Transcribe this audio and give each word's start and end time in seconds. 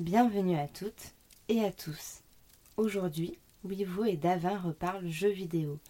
Bienvenue 0.00 0.56
à 0.56 0.68
toutes 0.68 1.12
et 1.48 1.64
à 1.64 1.72
tous. 1.72 2.20
Aujourd'hui, 2.76 3.36
Wivo 3.64 4.04
et 4.04 4.16
Davin 4.16 4.56
reparlent 4.56 5.08
jeux 5.08 5.32
vidéo, 5.32 5.80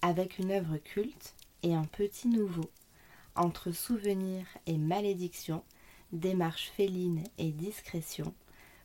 avec 0.00 0.38
une 0.38 0.50
œuvre 0.50 0.78
culte 0.78 1.34
et 1.62 1.74
un 1.74 1.84
petit 1.84 2.28
nouveau. 2.28 2.70
Entre 3.36 3.70
souvenirs 3.70 4.46
et 4.64 4.78
malédiction, 4.78 5.62
démarche 6.10 6.70
féline 6.74 7.22
et 7.36 7.50
discrétion, 7.50 8.32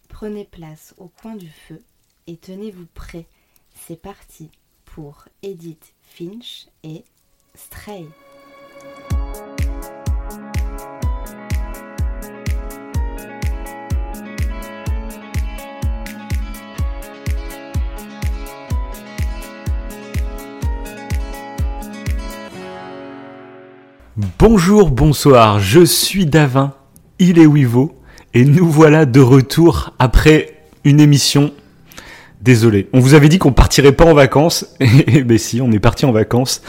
prenez 0.09 0.43
place 0.43 0.93
au 0.97 1.07
coin 1.07 1.37
du 1.37 1.47
feu 1.47 1.81
et 2.27 2.35
tenez-vous 2.35 2.87
prêts. 2.93 3.27
C'est 3.75 4.01
parti 4.01 4.51
pour 4.83 5.23
Edith 5.41 5.93
Finch 6.01 6.67
et 6.83 7.05
Stray. 7.53 8.09
Bonjour, 24.39 24.89
bonsoir, 24.91 25.59
je 25.59 25.83
suis 25.85 26.25
Davin, 26.25 26.73
il 27.19 27.39
est 27.39 27.45
Wivo, 27.45 27.95
et 28.33 28.43
nous 28.43 28.69
voilà 28.69 29.05
de 29.05 29.19
retour 29.21 29.93
après 29.99 30.57
une 30.83 30.99
émission. 30.99 31.51
Désolé, 32.41 32.87
on 32.93 32.99
vous 32.99 33.13
avait 33.13 33.29
dit 33.29 33.39
qu'on 33.39 33.53
partirait 33.53 33.93
pas 33.93 34.05
en 34.05 34.13
vacances, 34.13 34.67
et 34.79 35.23
ben 35.23 35.37
si, 35.37 35.61
on 35.61 35.71
est 35.71 35.79
parti 35.79 36.05
en 36.05 36.11
vacances. 36.11 36.61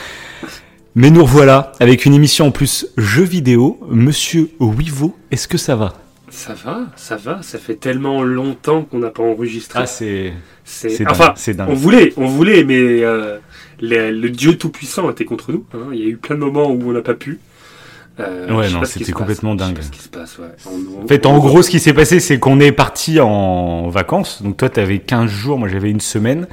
Mais 0.95 1.11
nous 1.11 1.25
revoilà 1.25 1.73
avec 1.79 2.07
une 2.07 2.15
émission 2.15 2.47
en 2.47 2.51
plus 2.51 2.87
jeux 2.97 3.25
vidéo. 3.25 3.79
Monsieur 3.91 4.49
Wivo, 4.61 5.15
est-ce 5.31 5.47
que 5.47 5.59
ça 5.59 5.77
va? 5.77 5.93
Ça 6.31 6.55
va, 6.55 6.87
ça 6.97 7.17
va, 7.17 7.43
ça 7.43 7.59
fait 7.59 7.75
tellement 7.75 8.23
longtemps 8.23 8.83
qu'on 8.83 8.99
n'a 9.01 9.11
pas 9.11 9.23
enregistré. 9.23 9.81
Ah, 9.83 9.87
c'est. 9.87 10.33
c'est 10.65 11.07
enfin, 11.07 11.27
dingue, 11.27 11.35
c'est 11.37 11.55
dingue. 11.55 11.69
on 11.71 11.75
voulait, 11.75 12.15
on 12.17 12.27
voulait, 12.27 12.65
mais 12.65 13.05
euh, 13.05 13.37
le, 13.81 14.11
le 14.11 14.31
Dieu 14.31 14.57
tout-puissant 14.57 15.11
était 15.11 15.27
contre 15.27 15.53
nous. 15.53 15.65
hein. 15.75 15.89
Il 15.93 15.99
y 16.01 16.05
a 16.05 16.09
eu 16.09 16.17
plein 16.17 16.37
de 16.37 16.41
moments 16.41 16.71
où 16.71 16.81
on 16.89 16.93
n'a 16.93 17.03
pas 17.03 17.15
pu. 17.15 17.41
Euh, 18.19 18.55
Ouais, 18.55 18.71
non, 18.71 18.83
c'était 18.85 19.13
complètement 19.13 19.55
dingue. 19.55 19.77
pas 19.77 19.83
ce 19.83 19.91
qui 19.91 20.01
se 20.01 20.09
passe, 20.09 20.39
ouais. 20.39 20.47
On- 20.67 21.01
on- 21.01 21.05
En 21.05 21.07
fait, 21.07 21.27
on- 21.27 21.33
en 21.33 21.39
gros, 21.39 21.63
ce 21.63 21.69
qui 21.71 21.79
s'est 21.81 21.93
passé, 21.93 22.19
c'est 22.21 22.39
qu'on 22.39 22.61
est 22.61 22.73
parti 22.73 23.21
en 23.21 23.89
vacances. 23.89 24.43
Donc 24.43 24.57
toi, 24.57 24.69
t'avais 24.71 25.01
15 25.01 25.31
jours, 25.31 25.59
moi 25.59 25.69
j'avais 25.69 25.91
une 25.91 26.01
semaine. 26.01 26.47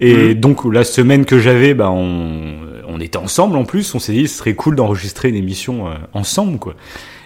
Et 0.00 0.28
Mhm. 0.28 0.34
donc 0.34 0.64
la 0.64 0.84
semaine 0.84 1.24
que 1.24 1.38
j'avais, 1.38 1.74
bah, 1.74 1.90
on, 1.90 2.56
on 2.88 3.00
était 3.00 3.16
ensemble 3.18 3.56
en 3.56 3.64
plus. 3.64 3.94
On 3.94 3.98
s'est 3.98 4.12
dit, 4.12 4.26
ce 4.28 4.38
serait 4.38 4.54
cool 4.54 4.74
d'enregistrer 4.76 5.28
une 5.28 5.34
émission 5.36 5.88
euh, 5.88 5.94
ensemble, 6.14 6.58
quoi. 6.58 6.74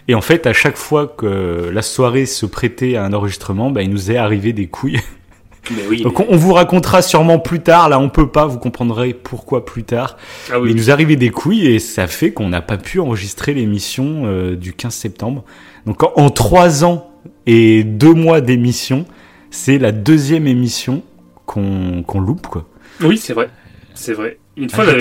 Et 0.09 0.15
en 0.15 0.21
fait, 0.21 0.47
à 0.47 0.53
chaque 0.53 0.77
fois 0.77 1.07
que 1.07 1.71
la 1.73 1.83
soirée 1.83 2.27
se 2.27 2.45
prêtait 2.45 2.97
à 2.97 3.05
un 3.05 3.13
enregistrement, 3.13 3.71
bah, 3.71 3.83
il 3.83 3.91
nous 3.91 4.11
est 4.11 4.17
arrivé 4.17 4.53
des 4.53 4.67
couilles. 4.67 5.01
Mais 5.71 5.83
oui. 5.89 6.03
Donc 6.03 6.19
on, 6.21 6.27
on 6.29 6.37
vous 6.37 6.53
racontera 6.53 7.03
sûrement 7.03 7.39
plus 7.39 7.61
tard. 7.61 7.89
Là, 7.89 7.99
on 8.01 8.09
peut 8.09 8.29
pas. 8.29 8.47
Vous 8.47 8.59
comprendrez 8.59 9.15
pourquoi 9.15 9.65
plus 9.65 9.85
tard. 9.85 10.17
ah 10.49 10.55
Mais 10.55 10.59
oui. 10.59 10.71
il 10.71 10.77
nous 10.77 10.91
arrivé 10.91 11.17
des 11.17 11.31
couilles 11.31 11.67
et 11.67 11.79
ça 11.79 12.07
fait 12.09 12.33
qu'on 12.33 12.49
n'a 12.49 12.61
pas 12.63 12.79
pu 12.79 12.99
enregistrer 13.01 13.55
l'émission 13.55 14.23
euh, 14.27 14.57
du 14.57 14.73
15 14.73 14.93
septembre. 14.95 15.45
Donc 15.87 16.03
en, 16.03 16.13
en 16.17 16.31
trois 16.31 16.85
ans 16.85 17.11
et 17.47 17.85
deux 17.85 18.13
mois 18.15 18.41
d'émission, 18.41 19.05
c'est 19.51 19.79
la 19.79 19.93
deuxième 19.93 20.47
émission 20.47 21.03
qu'on 21.47 22.05
loupe 22.21 22.47
quoi. 22.49 22.67
Oui, 23.01 23.17
c'est 23.19 23.33
vrai. 23.33 23.49
C'est 23.95 24.15
vrai. 24.15 24.39
Une 24.57 24.69
Ah, 24.73 24.77
fois, 24.77 24.85
on 24.87 24.99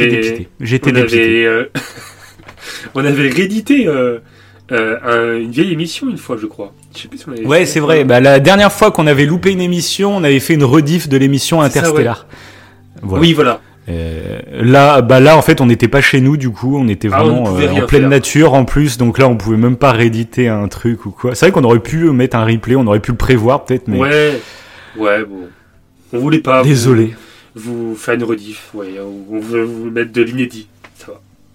J'étais 0.59 0.91
dépité. 0.91 1.17
Avait, 1.17 1.45
euh, 1.45 1.71
on 2.95 3.03
avait 3.05 3.29
réédité 3.29 3.87
euh, 3.87 4.19
euh, 4.71 4.97
un- 5.03 5.39
une 5.39 5.51
vieille 5.51 5.71
émission 5.73 6.09
une 6.09 6.17
fois, 6.17 6.37
je 6.37 6.45
crois. 6.45 6.73
Je 6.95 7.01
sais 7.01 7.07
plus 7.07 7.17
si 7.19 7.25
on 7.27 7.31
avait 7.31 7.45
Ouais, 7.45 7.65
c'est 7.65 7.79
vrai. 7.79 8.03
Bah, 8.03 8.19
la 8.19 8.39
dernière 8.39 8.71
fois 8.71 8.91
qu'on 8.91 9.07
avait 9.07 9.25
loupé 9.25 9.51
une 9.51 9.61
émission, 9.61 10.15
on 10.15 10.23
avait 10.23 10.39
fait 10.39 10.53
une 10.55 10.63
rediff 10.63 11.07
de 11.09 11.17
l'émission 11.17 11.59
ça, 11.59 11.65
Interstellar. 11.67 12.27
Voilà. 13.01 13.21
Oui, 13.21 13.33
voilà. 13.33 13.61
Euh, 13.89 14.39
là, 14.51 15.01
bah 15.01 15.19
là, 15.19 15.35
en 15.37 15.41
fait, 15.41 15.59
on 15.59 15.65
n'était 15.65 15.87
pas 15.87 16.01
chez 16.01 16.21
nous, 16.21 16.37
du 16.37 16.49
coup, 16.51 16.77
on 16.77 16.87
était 16.87 17.09
Ah, 17.11 17.23
on 17.25 17.43
vraiment 17.43 17.57
euh, 17.59 17.81
en 17.83 17.85
pleine 17.87 18.01
faire. 18.01 18.09
nature 18.09 18.53
en 18.53 18.63
plus, 18.65 18.97
donc 18.97 19.17
là, 19.17 19.27
on 19.27 19.35
pouvait 19.37 19.57
même 19.57 19.75
pas 19.75 19.91
rééditer 19.91 20.47
un 20.49 20.67
truc 20.67 21.05
ou 21.05 21.11
quoi. 21.11 21.33
C'est 21.33 21.45
vrai 21.47 21.51
qu'on 21.51 21.63
aurait 21.63 21.79
pu 21.79 22.09
mettre 22.11 22.35
un 22.37 22.45
replay, 22.45 22.75
on 22.75 22.85
aurait 22.85 22.99
pu 22.99 23.11
le 23.11 23.17
prévoir 23.17 23.65
peut-être, 23.65 23.87
mais 23.87 23.97
Ouais. 23.97 24.39
Ouais, 24.97 25.23
bon. 25.25 25.47
On 26.13 26.19
voulait 26.19 26.39
pas. 26.39 26.61
vous- 26.61 26.67
désolé. 26.67 27.15
vous 27.55 27.95
faire 27.95 28.13
une 28.15 28.23
rediff. 28.23 28.69
Ouais, 28.73 28.87
on 29.31 29.39
veut 29.39 29.63
vous 29.63 29.89
mettre 29.89 30.11
de 30.11 30.21
l'inédit. 30.21 30.67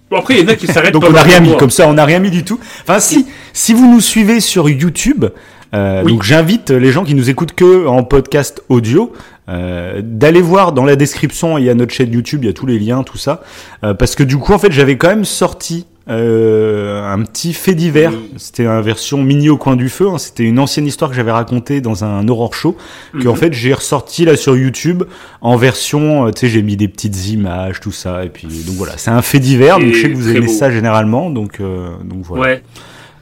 Bon, 0.09 0.17
après, 0.17 0.35
il 0.35 0.41
y 0.41 0.43
en 0.45 0.47
a 0.47 0.55
qui 0.55 0.67
s'arrêtent 0.67 0.93
Donc 0.93 1.03
pas 1.03 1.09
on 1.09 1.13
n'a 1.13 1.21
rien 1.21 1.39
mis, 1.39 1.49
mois. 1.49 1.57
comme 1.57 1.69
ça, 1.71 1.87
on 1.87 1.93
n'a 1.93 2.05
rien 2.05 2.19
mis 2.19 2.31
du 2.31 2.43
tout. 2.43 2.59
Enfin, 2.81 2.99
si, 2.99 3.25
si 3.53 3.73
vous 3.73 3.91
nous 3.91 3.99
suivez 4.01 4.39
sur 4.39 4.69
YouTube, 4.69 5.25
euh, 5.73 6.01
Oui. 6.05 6.13
donc 6.13 6.23
j'invite 6.23 6.69
les 6.71 6.91
gens 6.91 7.03
qui 7.03 7.13
nous 7.13 7.29
écoutent 7.29 7.53
que 7.53 7.85
en 7.87 8.03
podcast 8.03 8.61
audio. 8.69 9.11
euh, 9.49 10.01
d'aller 10.03 10.41
voir 10.41 10.71
dans 10.73 10.83
la 10.85 10.95
description, 10.97 11.57
il 11.57 11.63
y 11.65 11.69
a 11.69 11.73
notre 11.73 11.93
chaîne 11.93 12.11
YouTube, 12.11 12.43
il 12.43 12.47
y 12.47 12.49
a 12.49 12.53
tous 12.53 12.65
les 12.65 12.79
liens, 12.79 13.03
tout 13.03 13.17
ça. 13.17 13.43
Euh, 13.85 13.93
parce 13.93 14.15
que 14.15 14.23
du 14.23 14.37
coup, 14.37 14.51
en 14.53 14.59
fait, 14.59 14.71
j'avais 14.73 14.97
quand 14.97 15.07
même 15.09 15.23
sorti 15.25 15.85
euh, 16.09 17.03
un 17.11 17.21
petit 17.23 17.53
fait 17.53 17.75
divers. 17.75 18.13
C'était 18.37 18.65
une 18.65 18.81
version 18.81 19.21
mini 19.21 19.49
au 19.49 19.57
coin 19.57 19.75
du 19.75 19.89
feu. 19.89 20.07
hein. 20.09 20.17
C'était 20.17 20.43
une 20.43 20.59
ancienne 20.59 20.87
histoire 20.87 21.09
que 21.11 21.15
j'avais 21.17 21.31
racontée 21.31 21.81
dans 21.81 22.03
un 22.03 22.27
horror 22.27 22.53
show. 22.53 22.75
Que 23.13 23.17
Mhm. 23.19 23.27
en 23.27 23.35
fait, 23.35 23.53
j'ai 23.53 23.73
ressorti 23.73 24.25
là 24.25 24.35
sur 24.37 24.55
YouTube 24.57 25.03
en 25.41 25.55
version, 25.57 26.27
euh, 26.27 26.31
tu 26.31 26.41
sais, 26.41 26.47
j'ai 26.49 26.61
mis 26.61 26.77
des 26.77 26.87
petites 26.87 27.27
images, 27.29 27.79
tout 27.79 27.91
ça. 27.91 28.23
Et 28.25 28.29
puis, 28.29 28.47
donc 28.65 28.75
voilà, 28.75 28.93
c'est 28.97 29.11
un 29.11 29.21
fait 29.21 29.39
divers. 29.39 29.79
Donc 29.79 29.93
je 29.93 30.01
sais 30.01 30.09
que 30.09 30.15
vous 30.15 30.29
aimez 30.29 30.47
beau. 30.47 30.51
ça 30.51 30.71
généralement. 30.71 31.29
Donc, 31.29 31.59
euh, 31.59 31.89
donc 32.03 32.19
voilà. 32.23 32.43
Ouais. 32.43 32.63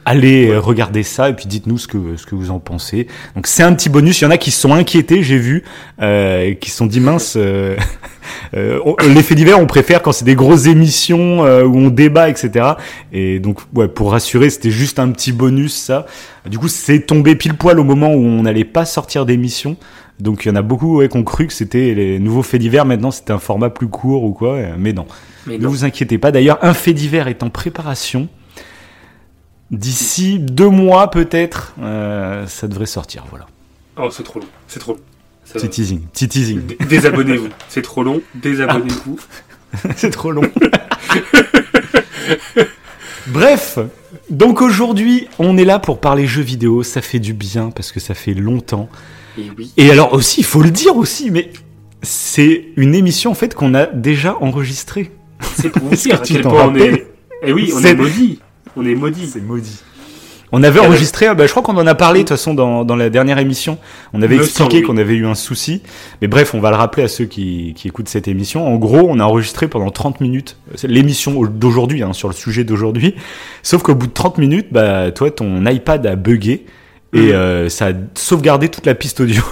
Allez 0.06 0.50
Ouais. 0.50 0.56
regarder 0.56 1.02
ça 1.02 1.28
et 1.28 1.34
puis 1.34 1.46
dites-nous 1.46 1.78
ce 1.78 1.88
que 1.88 2.16
ce 2.16 2.24
que 2.26 2.34
vous 2.36 2.50
en 2.52 2.60
pensez. 2.60 3.08
Donc 3.34 3.46
c'est 3.46 3.62
un 3.64 3.74
petit 3.74 3.88
bonus. 3.88 4.20
Il 4.20 4.24
y 4.24 4.26
en 4.26 4.30
a 4.30 4.38
qui 4.38 4.50
se 4.52 4.60
sont 4.60 4.72
inquiétés, 4.72 5.22
j'ai 5.24 5.36
vu, 5.36 5.64
euh, 6.00 6.54
qui 6.54 6.70
se 6.70 6.76
sont 6.76 6.86
dit 6.86 7.00
mince. 7.00 7.34
Euh, 7.36 7.76
euh, 8.56 8.78
faits 9.22 9.36
divers, 9.36 9.58
on 9.60 9.66
préfère 9.66 10.02
quand 10.02 10.12
c'est 10.12 10.24
des 10.24 10.36
grosses 10.36 10.66
émissions 10.66 11.44
euh, 11.44 11.64
où 11.64 11.76
on 11.76 11.88
débat, 11.90 12.28
etc. 12.30 12.64
Et 13.12 13.40
donc 13.40 13.58
ouais, 13.74 13.88
pour 13.88 14.12
rassurer, 14.12 14.48
c'était 14.50 14.70
juste 14.70 14.98
un 14.98 15.10
petit 15.10 15.32
bonus 15.32 15.74
ça. 15.74 16.06
Du 16.48 16.58
coup, 16.58 16.68
c'est 16.68 17.00
tombé 17.00 17.34
pile 17.34 17.54
poil 17.54 17.80
au 17.80 17.84
moment 17.84 18.14
où 18.14 18.24
on 18.24 18.42
n'allait 18.42 18.64
pas 18.64 18.84
sortir 18.84 19.26
d'émission. 19.26 19.76
Donc 20.20 20.44
il 20.44 20.48
y 20.48 20.50
en 20.52 20.56
a 20.56 20.62
beaucoup 20.62 20.98
ouais, 20.98 21.08
qui 21.08 21.16
ont 21.16 21.24
cru 21.24 21.46
que 21.46 21.52
c'était 21.52 21.94
les 21.94 22.18
nouveaux 22.20 22.42
faits 22.42 22.60
divers. 22.60 22.84
Maintenant, 22.86 23.10
c'était 23.10 23.32
un 23.32 23.38
format 23.40 23.70
plus 23.70 23.88
court 23.88 24.22
ou 24.24 24.32
quoi. 24.32 24.56
Mais 24.78 24.92
non. 24.92 25.06
Mais 25.46 25.58
Ne 25.58 25.64
non. 25.64 25.68
vous 25.70 25.84
inquiétez 25.84 26.18
pas. 26.18 26.30
D'ailleurs, 26.30 26.58
un 26.62 26.74
fait 26.74 26.92
divers 26.94 27.28
est 27.28 27.42
en 27.42 27.50
préparation. 27.50 28.28
D'ici 29.70 30.38
deux 30.38 30.68
mois, 30.68 31.10
peut-être, 31.10 31.74
euh, 31.80 32.46
ça 32.46 32.68
devrait 32.68 32.86
sortir. 32.86 33.24
Voilà. 33.30 33.46
Oh, 33.98 34.10
c'est 34.10 34.22
trop 34.22 34.40
long. 34.40 34.46
C'est 34.68 34.78
trop 34.78 34.92
long. 34.92 35.00
Ça 35.44 35.54
Petit 35.54 35.68
teasing. 35.68 36.00
Petit 36.12 36.28
teasing. 36.28 36.76
Désabonnez-vous. 36.88 37.48
C'est 37.68 37.82
trop 37.82 38.02
long. 38.02 38.20
Désabonnez-vous. 38.34 39.18
C'est 39.96 40.10
trop 40.10 40.32
long. 40.32 40.42
Bref, 43.28 43.78
donc 44.30 44.62
aujourd'hui, 44.62 45.28
on 45.38 45.58
est 45.58 45.64
là 45.64 45.78
pour 45.78 46.00
parler 46.00 46.26
jeux 46.26 46.42
vidéo. 46.42 46.82
Ça 46.82 47.02
fait 47.02 47.18
du 47.18 47.32
bien 47.32 47.70
parce 47.70 47.92
que 47.92 48.00
ça 48.00 48.14
fait 48.14 48.34
longtemps. 48.34 48.88
Et 49.36 49.50
oui. 49.56 49.72
Et 49.76 49.90
alors 49.90 50.14
aussi, 50.14 50.40
il 50.40 50.46
faut 50.46 50.62
le 50.62 50.70
dire 50.70 50.96
aussi, 50.96 51.30
mais 51.30 51.52
c'est 52.02 52.66
une 52.76 52.94
émission 52.94 53.32
en 53.32 53.34
fait 53.34 53.54
qu'on 53.54 53.74
a 53.74 53.86
déjà 53.86 54.36
enregistrée. 54.40 55.10
C'est 55.56 55.70
pour 55.70 55.82
vous 55.88 55.96
dire 55.96 56.20
que 56.20 56.24
à 56.24 56.26
quel 56.26 56.42
point 56.42 56.68
on 56.68 56.74
est. 56.76 57.06
Eh 57.42 57.52
oui, 57.52 57.72
on 57.74 57.82
est 57.82 57.94
maudit. 57.94 58.40
On 58.76 58.84
est 58.84 58.94
maudit. 58.94 59.26
C'est 59.26 59.40
maudit. 59.40 59.82
On 60.52 60.62
avait 60.62 60.78
enregistré, 60.78 61.26
ah 61.26 61.34
bah, 61.34 61.44
je 61.46 61.50
crois 61.50 61.62
qu'on 61.62 61.76
en 61.76 61.86
a 61.88 61.94
parlé 61.96 62.20
de 62.20 62.24
toute 62.24 62.36
façon 62.36 62.54
dans, 62.54 62.84
dans 62.84 62.94
la 62.94 63.10
dernière 63.10 63.38
émission. 63.38 63.78
On 64.12 64.22
avait 64.22 64.36
Me 64.36 64.42
expliqué 64.42 64.82
qu'on 64.82 64.96
avait 64.96 65.16
eu 65.16 65.26
un 65.26 65.34
souci. 65.34 65.82
Mais 66.22 66.28
bref, 66.28 66.54
on 66.54 66.60
va 66.60 66.70
le 66.70 66.76
rappeler 66.76 67.02
à 67.02 67.08
ceux 67.08 67.24
qui, 67.24 67.74
qui 67.76 67.88
écoutent 67.88 68.08
cette 68.08 68.28
émission. 68.28 68.66
En 68.66 68.76
gros, 68.76 69.06
on 69.08 69.18
a 69.18 69.24
enregistré 69.24 69.66
pendant 69.66 69.90
30 69.90 70.20
minutes 70.20 70.56
C'est 70.76 70.86
l'émission 70.86 71.42
d'aujourd'hui, 71.44 72.02
hein, 72.04 72.12
sur 72.12 72.28
le 72.28 72.34
sujet 72.34 72.62
d'aujourd'hui. 72.62 73.16
Sauf 73.64 73.82
qu'au 73.82 73.96
bout 73.96 74.06
de 74.06 74.12
30 74.12 74.38
minutes, 74.38 74.68
bah, 74.70 75.10
toi, 75.10 75.32
ton 75.32 75.66
iPad 75.66 76.06
a 76.06 76.14
bugué 76.14 76.64
et 77.12 77.18
Mhm. 77.18 77.30
euh, 77.32 77.68
ça 77.68 77.88
a 77.88 77.92
sauvegardé 78.14 78.68
toute 78.68 78.86
la 78.86 78.94
piste 78.94 79.20
audio. 79.20 79.42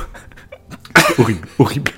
horrible, 1.19 1.47
horrible. 1.59 1.91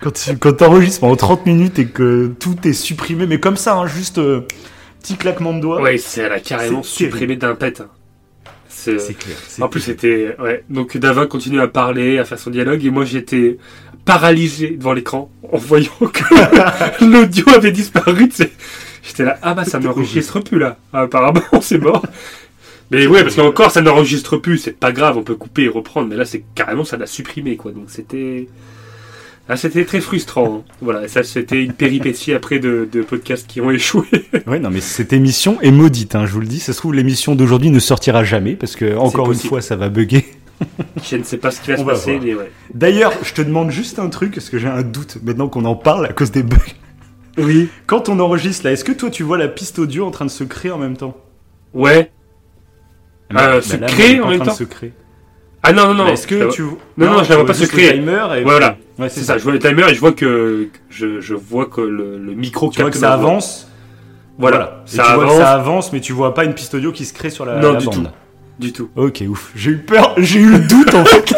Quand 0.00 0.12
tu 0.12 0.36
quand 0.36 0.60
enregistres 0.62 1.00
pendant 1.00 1.16
30 1.16 1.46
minutes 1.46 1.78
et 1.78 1.86
que 1.86 2.32
tout 2.38 2.56
est 2.64 2.72
supprimé, 2.74 3.26
mais 3.26 3.40
comme 3.40 3.56
ça, 3.56 3.74
hein, 3.76 3.86
juste 3.86 4.18
euh, 4.18 4.42
petit 5.04 5.16
claquement 5.16 5.52
de 5.52 5.60
doigts. 5.60 5.82
Ouais, 5.82 5.98
c'est 5.98 6.22
elle 6.22 6.32
a 6.32 6.40
carrément 6.40 6.82
supprimé 6.82 7.36
d'un 7.36 7.54
pet. 7.54 7.82
C'est. 8.68 8.96
Clair. 8.96 9.36
En 9.60 9.68
plus, 9.68 9.80
c'était. 9.80 10.34
Ouais. 10.38 10.64
Donc, 10.68 10.96
Davin 10.96 11.26
continue 11.26 11.60
à 11.60 11.68
parler, 11.68 12.18
à 12.18 12.24
faire 12.24 12.38
son 12.38 12.50
dialogue, 12.50 12.84
et 12.84 12.90
moi, 12.90 13.04
j'étais 13.04 13.58
paralysé 14.04 14.70
devant 14.70 14.92
l'écran 14.92 15.30
en 15.50 15.56
voyant 15.56 15.90
que 16.00 17.04
l'audio 17.04 17.44
avait 17.54 17.72
disparu. 17.72 18.30
J'étais 19.02 19.24
là, 19.24 19.38
ah 19.42 19.54
bah, 19.54 19.64
ça 19.64 19.78
n'enregistre 19.78 20.40
plus 20.40 20.58
là. 20.58 20.78
Ah, 20.92 21.02
apparemment, 21.02 21.42
c'est 21.60 21.78
mort. 21.78 22.04
Mais 22.90 23.06
ouais, 23.06 23.22
parce 23.22 23.36
qu'encore, 23.36 23.70
ça 23.70 23.80
n'enregistre 23.80 24.36
plus. 24.36 24.58
C'est 24.58 24.78
pas 24.78 24.92
grave, 24.92 25.16
on 25.16 25.22
peut 25.22 25.36
couper 25.36 25.64
et 25.64 25.68
reprendre. 25.68 26.08
Mais 26.08 26.16
là, 26.16 26.24
c'est 26.24 26.44
carrément, 26.54 26.84
ça 26.84 26.96
l'a 26.96 27.06
supprimé, 27.06 27.56
quoi. 27.56 27.72
Donc, 27.72 27.84
c'était. 27.88 28.48
Ah, 29.48 29.56
c'était 29.56 29.84
très 29.84 30.00
frustrant. 30.00 30.64
hein. 30.66 30.72
Voilà, 30.80 31.06
ça, 31.06 31.22
c'était 31.22 31.62
une 31.62 31.74
péripétie 31.74 32.32
après 32.32 32.58
de, 32.58 32.88
de 32.90 33.02
podcasts 33.02 33.46
qui 33.46 33.60
ont 33.60 33.70
échoué. 33.70 34.06
Ouais, 34.46 34.58
non, 34.58 34.70
mais 34.70 34.80
cette 34.80 35.12
émission 35.12 35.60
est 35.60 35.70
maudite, 35.70 36.14
hein, 36.14 36.24
je 36.26 36.32
vous 36.32 36.40
le 36.40 36.46
dis. 36.46 36.60
Ça 36.60 36.72
se 36.72 36.78
trouve, 36.78 36.94
l'émission 36.94 37.34
d'aujourd'hui 37.34 37.70
ne 37.70 37.78
sortira 37.78 38.24
jamais 38.24 38.56
parce 38.56 38.74
que, 38.76 38.96
encore 38.96 39.32
une 39.32 39.38
fois, 39.38 39.60
ça 39.60 39.76
va 39.76 39.88
bugger. 39.90 40.24
Je 41.02 41.16
ne 41.16 41.24
sais 41.24 41.36
pas 41.36 41.50
ce 41.50 41.60
qui 41.60 41.70
va 41.70 41.74
On 41.74 41.80
se 41.80 41.84
va 41.84 41.92
passer, 41.92 42.18
mais 42.22 42.32
ouais. 42.34 42.50
D'ailleurs, 42.72 43.12
je 43.24 43.32
te 43.34 43.42
demande 43.42 43.70
juste 43.70 43.98
un 43.98 44.08
truc, 44.08 44.34
parce 44.34 44.48
que 44.48 44.56
j'ai 44.56 44.68
un 44.68 44.82
doute 44.82 45.18
maintenant 45.22 45.48
qu'on 45.48 45.64
en 45.64 45.74
parle 45.74 46.06
à 46.06 46.12
cause 46.12 46.30
des 46.30 46.44
bugs. 46.44 46.56
Oui. 47.36 47.68
Quand 47.86 48.08
on 48.08 48.20
enregistre 48.20 48.64
là, 48.64 48.72
est-ce 48.72 48.84
que 48.84 48.92
toi 48.92 49.10
tu 49.10 49.24
vois 49.24 49.36
la 49.36 49.48
piste 49.48 49.80
audio 49.80 50.06
en 50.06 50.12
train 50.12 50.24
de 50.24 50.30
se 50.30 50.44
créer 50.44 50.70
en 50.70 50.78
même 50.78 50.96
temps? 50.96 51.16
Ouais. 51.74 52.12
Euh, 53.32 53.34
Bah 53.34 53.60
se 53.62 53.76
là, 53.76 53.88
créer 53.88 54.20
en 54.20 54.28
même 54.28 54.42
temps 54.42 54.54
se 54.54 54.62
créer. 54.64 54.92
Ah 55.66 55.72
non, 55.72 55.88
non, 55.88 55.94
non. 55.94 56.06
Est-ce 56.08 56.26
que 56.26 56.50
tu 56.52 56.62
Non, 56.96 57.10
non, 57.10 57.22
je 57.24 57.32
vois 57.32 57.46
pas 57.46 57.54
se 57.54 57.60
juste 57.60 57.72
créer. 57.72 57.94
Timer 57.94 58.26
et 58.38 58.42
Voilà. 58.44 58.76
Ouais, 58.98 59.08
C'est 59.08 59.22
ça, 59.22 59.38
je 59.38 59.42
vois 59.42 59.52
le 59.52 59.58
timer 59.58 59.84
et 59.90 59.94
je 59.94 60.00
vois 60.00 60.12
que 60.12 60.68
je, 60.90 61.20
je 61.20 61.34
vois 61.34 61.66
que 61.66 61.80
le, 61.80 62.18
le 62.18 62.34
micro 62.34 62.68
Tu 62.70 62.76
vois 62.76 62.84
capte 62.90 62.94
que 62.94 63.00
ça 63.00 63.12
avance. 63.12 63.68
Voilà, 64.38 64.82
ça 64.86 65.04
tu 65.04 65.12
vois 65.14 65.22
avance. 65.24 65.36
que 65.36 65.42
ça 65.42 65.52
avance, 65.52 65.92
mais 65.92 66.00
tu 66.00 66.12
vois 66.12 66.34
pas 66.34 66.44
une 66.44 66.54
piste 66.54 66.74
audio 66.74 66.92
qui 66.92 67.04
se 67.04 67.12
crée 67.14 67.30
sur 67.30 67.44
la, 67.46 67.56
Non, 67.60 67.72
la 67.72 67.78
du 67.78 67.86
bande. 67.86 67.94
tout. 68.04 68.10
Du 68.58 68.72
tout. 68.72 68.88
Ok, 68.94 69.24
ouf. 69.28 69.50
J'ai 69.56 69.70
eu 69.72 69.78
peur, 69.78 70.14
j'ai 70.18 70.38
eu 70.40 70.50
le 70.50 70.58
doute 70.60 70.94
en 70.94 71.04
fait. 71.04 71.32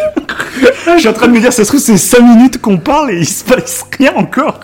Je 0.94 0.98
suis 1.00 1.08
en 1.08 1.12
train 1.12 1.28
de 1.28 1.32
me 1.32 1.40
dire, 1.40 1.52
ça 1.52 1.64
se 1.64 1.68
trouve, 1.68 1.80
c'est 1.80 1.96
5 1.96 2.20
minutes 2.20 2.60
qu'on 2.60 2.78
parle 2.78 3.10
et 3.12 3.18
il 3.18 3.26
se 3.26 3.44
passe 3.44 3.84
rien 3.98 4.12
encore. 4.16 4.60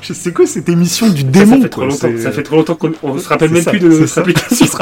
Je 0.00 0.12
sais 0.12 0.32
quoi 0.32 0.46
cette 0.46 0.68
émission 0.68 1.08
du 1.08 1.24
démon 1.24 1.56
ça 1.56 1.62
fait 1.62 1.68
trop 1.68 1.80
longtemps. 1.82 1.96
c'est- 2.00 2.18
Ça 2.18 2.30
fait 2.32 2.42
trop 2.42 2.56
longtemps 2.56 2.74
qu'on 2.76 2.92
on 3.02 3.18
se 3.18 3.28
rappelle 3.28 3.50
même 3.50 3.62
ça, 3.62 3.70
plus 3.70 3.80
de 3.80 3.88
notre 3.88 4.18
application. 4.18 4.66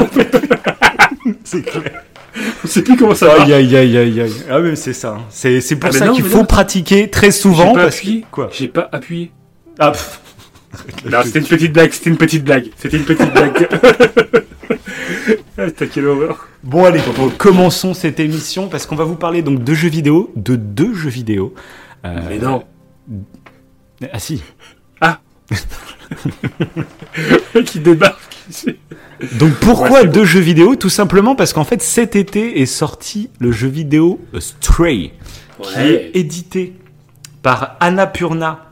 C'est 1.43 1.61
clair. 1.63 2.03
On 2.63 2.67
sait 2.67 2.81
plus 2.81 2.95
comment 2.95 3.13
ça 3.15 3.25
va. 3.27 3.43
Aïe 3.43 3.53
aïe 3.53 3.75
aïe 3.75 3.97
aïe 3.97 4.21
aïe. 4.21 4.33
Ah 4.49 4.59
mais 4.59 4.75
c'est 4.77 4.93
ça. 4.93 5.15
hein. 5.19 5.25
C'est 5.29 5.59
c'est 5.59 5.75
pour 5.75 5.89
Ah, 5.89 5.93
mais 5.93 5.99
ça 5.99 6.05
non, 6.05 6.13
qu'il 6.13 6.23
mais 6.23 6.29
faut 6.29 6.37
non. 6.37 6.45
pratiquer 6.45 7.09
très 7.09 7.31
souvent. 7.31 7.69
J'ai 7.69 7.73
pas 7.75 7.83
parce 7.83 7.97
appuyé. 7.97 8.21
que- 8.21 8.25
Quoi 8.31 8.49
J'ai 8.53 8.67
pas 8.69 8.89
appuyé. 8.91 9.31
Ah, 9.79 9.91
pff. 9.91 10.19
Non, 11.11 11.17
c'était 11.25 11.39
une 11.39 11.45
petite 11.47 11.73
blague. 11.73 11.91
C'était 11.91 12.09
une 12.09 12.17
petite 12.17 12.43
blague. 12.45 12.69
C'était 12.77 12.95
une 12.97 13.03
petite 13.03 13.33
blague. 13.33 13.67
ah, 15.57 15.69
t'as 15.71 15.85
quelle 15.87 16.07
horreur. 16.07 16.47
Bon 16.63 16.85
allez, 16.85 17.01
commençons 17.37 17.93
cette 17.93 18.21
émission 18.21 18.69
parce 18.69 18.85
qu'on 18.85 18.95
va 18.95 19.03
vous 19.03 19.15
parler 19.15 19.41
donc 19.41 19.63
de 19.65 19.73
jeux 19.73 19.89
vidéo, 19.89 20.31
de 20.37 20.55
deux 20.55 20.93
jeux 20.93 21.09
vidéo. 21.09 21.53
Euh, 22.05 22.17
Mais 22.29 22.37
non. 22.37 22.63
Ah 24.13 24.19
si. 24.19 24.41
Qui 27.65 27.79
débarque. 27.79 28.30
Donc 29.39 29.53
pourquoi 29.61 29.89
Ouais, 30.01 30.07
deux 30.07 30.25
jeux 30.25 30.39
vidéo 30.39 30.75
Tout 30.75 30.89
simplement 30.89 31.35
parce 31.35 31.53
qu'en 31.53 31.63
fait 31.63 31.81
cet 31.81 32.15
été 32.15 32.61
est 32.61 32.65
sorti 32.65 33.29
le 33.39 33.51
jeu 33.51 33.67
vidéo 33.67 34.19
euh, 34.33 34.39
Stray, 34.39 35.11
qui 35.61 35.79
est 35.79 36.11
édité 36.15 36.73
par 37.43 37.77
Annapurna 37.79 38.65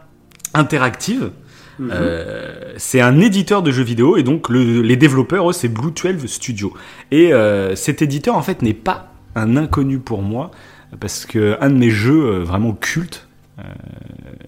Interactive. 0.54 1.32
Mhm. 1.78 1.92
Euh, 1.94 2.74
c'est 2.78 3.00
un 3.00 3.20
éditeur 3.22 3.64
de 3.64 3.72
jeux 3.72 3.84
vidéo 3.84 4.18
et 4.18 4.24
donc 4.24 4.50
le- 4.50 4.82
les 4.82 4.98
développeurs 4.98 5.50
eux, 5.50 5.54
c'est 5.54 5.70
Blue 5.70 5.92
12 5.92 6.26
Studio. 6.28 6.74
Et 7.12 7.32
euh, 7.32 7.76
cet 7.76 8.02
éditeur 8.02 8.36
en 8.36 8.42
fait 8.42 8.62
n'est 8.62 8.74
pas 8.74 9.14
un 9.36 9.56
inconnu 9.56 10.00
pour 10.00 10.22
moi 10.22 10.52
parce 11.00 11.26
que 11.26 11.58
un 11.62 11.70
de 11.70 11.76
mes 11.78 11.92
jeux 11.92 12.26
euh, 12.26 12.44
vraiment 12.44 12.74
cultes, 12.74 13.29
euh, 13.60 13.64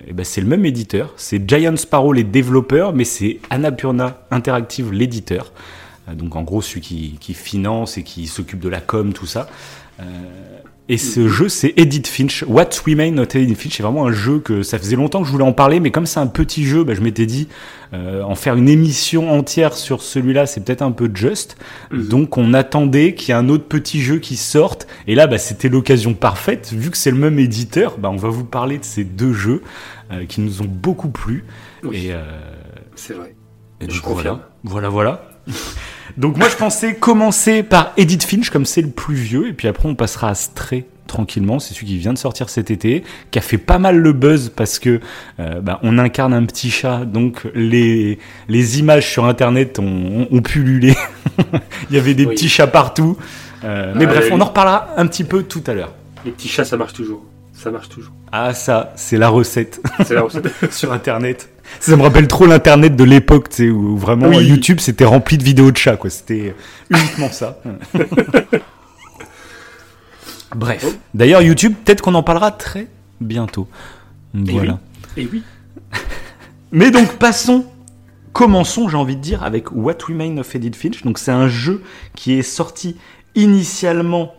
eh 0.07 0.13
ben, 0.13 0.23
c'est 0.23 0.41
le 0.41 0.47
même 0.47 0.65
éditeur. 0.65 1.13
C'est 1.17 1.47
Giant 1.47 1.77
Sparrow 1.77 2.13
les 2.13 2.23
développeurs, 2.23 2.93
mais 2.93 3.03
c'est 3.03 3.39
Annapurna 3.49 4.25
Interactive 4.31 4.91
l'éditeur. 4.91 5.51
Euh, 6.09 6.13
donc 6.13 6.35
en 6.35 6.43
gros 6.43 6.61
celui 6.61 6.81
qui, 6.81 7.17
qui 7.19 7.33
finance 7.33 7.97
et 7.97 8.03
qui 8.03 8.27
s'occupe 8.27 8.59
de 8.59 8.69
la 8.69 8.81
com, 8.81 9.13
tout 9.13 9.25
ça. 9.25 9.47
Et 10.91 10.97
ce 10.97 11.29
jeu, 11.29 11.47
c'est 11.47 11.73
Edith 11.77 12.05
Finch. 12.05 12.43
What 12.45 12.67
Remain 12.85 13.17
of 13.17 13.33
Edith 13.33 13.57
Finch, 13.57 13.77
c'est 13.77 13.81
vraiment 13.81 14.07
un 14.07 14.11
jeu 14.11 14.39
que 14.39 14.61
ça 14.61 14.77
faisait 14.77 14.97
longtemps 14.97 15.21
que 15.21 15.25
je 15.25 15.31
voulais 15.31 15.45
en 15.45 15.53
parler, 15.53 15.79
mais 15.79 15.89
comme 15.89 16.05
c'est 16.05 16.19
un 16.19 16.27
petit 16.27 16.65
jeu, 16.65 16.83
bah, 16.83 16.93
je 16.95 16.99
m'étais 16.99 17.25
dit 17.25 17.47
euh, 17.93 18.21
en 18.23 18.35
faire 18.35 18.55
une 18.55 18.67
émission 18.67 19.31
entière 19.31 19.73
sur 19.73 20.01
celui-là, 20.01 20.45
c'est 20.47 20.65
peut-être 20.65 20.81
un 20.81 20.91
peu 20.91 21.09
juste. 21.13 21.55
Mhm. 21.91 22.07
Donc 22.09 22.38
on 22.38 22.53
attendait 22.53 23.15
qu'il 23.15 23.29
y 23.29 23.31
ait 23.31 23.35
un 23.39 23.47
autre 23.47 23.63
petit 23.63 24.01
jeu 24.01 24.19
qui 24.19 24.35
sorte. 24.35 24.85
Et 25.07 25.15
là, 25.15 25.27
bah, 25.27 25.38
c'était 25.38 25.69
l'occasion 25.69 26.13
parfaite. 26.13 26.73
Vu 26.73 26.91
que 26.91 26.97
c'est 26.97 27.11
le 27.11 27.17
même 27.17 27.39
éditeur, 27.39 27.97
bah, 27.97 28.09
on 28.09 28.17
va 28.17 28.27
vous 28.27 28.44
parler 28.44 28.77
de 28.77 28.83
ces 28.83 29.05
deux 29.05 29.31
jeux 29.31 29.61
euh, 30.11 30.25
qui 30.25 30.41
nous 30.41 30.61
ont 30.61 30.67
beaucoup 30.69 31.07
plu. 31.07 31.45
Oui, 31.83 32.07
Et, 32.07 32.11
euh, 32.11 32.21
c'est 32.95 33.13
vrai. 33.13 33.33
et 33.79 33.89
Je 33.89 34.01
confirme. 34.01 34.41
Voilà, 34.65 34.89
voilà. 34.89 35.23
voilà. 35.47 35.57
donc 36.17 36.37
moi 36.37 36.47
je 36.49 36.55
pensais 36.55 36.95
commencer 36.95 37.63
par 37.63 37.93
Edith 37.97 38.23
Finch 38.23 38.49
comme 38.49 38.65
c'est 38.65 38.81
le 38.81 38.89
plus 38.89 39.15
vieux 39.15 39.47
et 39.47 39.53
puis 39.53 39.67
après 39.67 39.87
on 39.87 39.95
passera 39.95 40.29
à 40.29 40.35
Stray 40.35 40.85
tranquillement, 41.07 41.59
c'est 41.59 41.73
celui 41.73 41.87
qui 41.87 41.97
vient 41.97 42.13
de 42.13 42.17
sortir 42.17 42.47
cet 42.49 42.71
été, 42.71 43.03
qui 43.31 43.39
a 43.39 43.41
fait 43.41 43.57
pas 43.57 43.79
mal 43.79 43.97
le 43.97 44.13
buzz 44.13 44.49
parce 44.55 44.79
que 44.79 45.01
euh, 45.41 45.59
bah, 45.59 45.79
on 45.83 45.97
incarne 45.97 46.33
un 46.33 46.45
petit 46.45 46.71
chat, 46.71 47.03
donc 47.03 47.45
les, 47.53 48.17
les 48.47 48.79
images 48.79 49.11
sur 49.11 49.25
internet 49.25 49.77
ont, 49.79 50.27
ont, 50.31 50.41
pullulé. 50.41 50.95
Il 51.89 51.97
y 51.97 51.99
avait 51.99 52.13
des 52.13 52.25
Oui. 52.25 52.35
petits 52.35 52.47
chats 52.47 52.67
partout. 52.67 53.17
Euh, 53.65 53.91
mais 53.93 54.05
Ah, 54.05 54.09
bref, 54.09 54.25
oui. 54.27 54.31
on 54.33 54.39
en 54.39 54.45
reparlera 54.45 54.87
un 54.95 55.05
petit 55.05 55.25
peu 55.25 55.43
tout 55.43 55.63
à 55.67 55.73
l'heure. 55.73 55.93
Les 56.23 56.31
petits 56.31 56.47
chats, 56.47 56.63
ça 56.63 56.77
marche 56.77 56.93
toujours. 56.93 57.25
Ça 57.51 57.71
marche 57.71 57.89
toujours. 57.89 58.13
Ah 58.31 58.53
ça, 58.53 58.93
c'est 58.95 59.17
la 59.17 59.27
recette. 59.27 59.81
C'est 60.05 60.13
la 60.15 60.21
recette. 60.21 60.49
sur 60.71 60.93
Internet. 60.93 61.49
Ça 61.79 61.95
me 61.95 62.01
rappelle 62.01 62.27
trop 62.27 62.45
l'Internet 62.45 62.95
de 62.95 63.03
l'époque, 63.03 63.50
tu 63.50 63.56
sais, 63.56 63.69
où 63.69 63.97
vraiment 63.97 64.27
Oui. 64.27 64.45
YouTube 64.45 64.79
c'était 64.79 65.06
rempli 65.06 65.38
de 65.38 65.44
vidéos 65.44 65.71
de 65.71 65.77
chats, 65.77 65.97
quoi. 65.97 66.09
C'était 66.09 66.53
uniquement 66.89 67.31
ça. 67.31 67.59
Bref. 70.56 70.85
Oh. 70.88 70.94
D'ailleurs, 71.13 71.41
YouTube, 71.41 71.73
peut-être 71.83 72.01
qu'on 72.01 72.15
en 72.15 72.23
parlera 72.23 72.51
très 72.51 72.88
bientôt. 73.19 73.68
Voilà. 74.33 74.79
Et 75.18 75.27
oui. 75.31 75.44
Mais 76.71 76.91
donc, 76.91 77.13
passons. 77.13 77.65
Commençons, 78.33 78.88
j'ai 78.88 78.97
envie 78.97 79.18
de 79.18 79.21
dire, 79.21 79.44
avec 79.44 79.71
What 79.73 79.97
Remains 80.07 80.38
of 80.38 80.56
Edith 80.56 80.75
Finch. 80.75 81.03
Donc, 81.03 81.19
c'est 81.19 81.31
un 81.31 81.50
jeu 81.50 81.81
qui 82.15 82.33
est 82.33 82.44
sorti 82.44 82.95
initialement. 83.35 84.33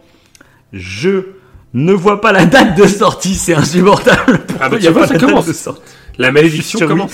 Je 0.73 1.26
ne 1.75 1.93
vois 1.93 2.20
pas 2.20 2.32
la 2.32 2.46
date 2.46 2.76
de 2.76 2.87
sortie, 2.87 3.34
c'est 3.34 3.55
insupportable. 3.55 4.40
Pourquoi 4.46 4.69
bah, 4.70 4.76
il 4.79 4.84
y 4.84 4.88
a 4.88 4.93
pas 4.93 5.06
ça 5.06 5.14
la 5.14 5.20
date 5.20 5.46
de 5.46 5.52
sortie 5.52 5.82
La 6.19 6.31
malédiction 6.32 6.79
Sur- 6.79 6.88
commence. 6.88 7.12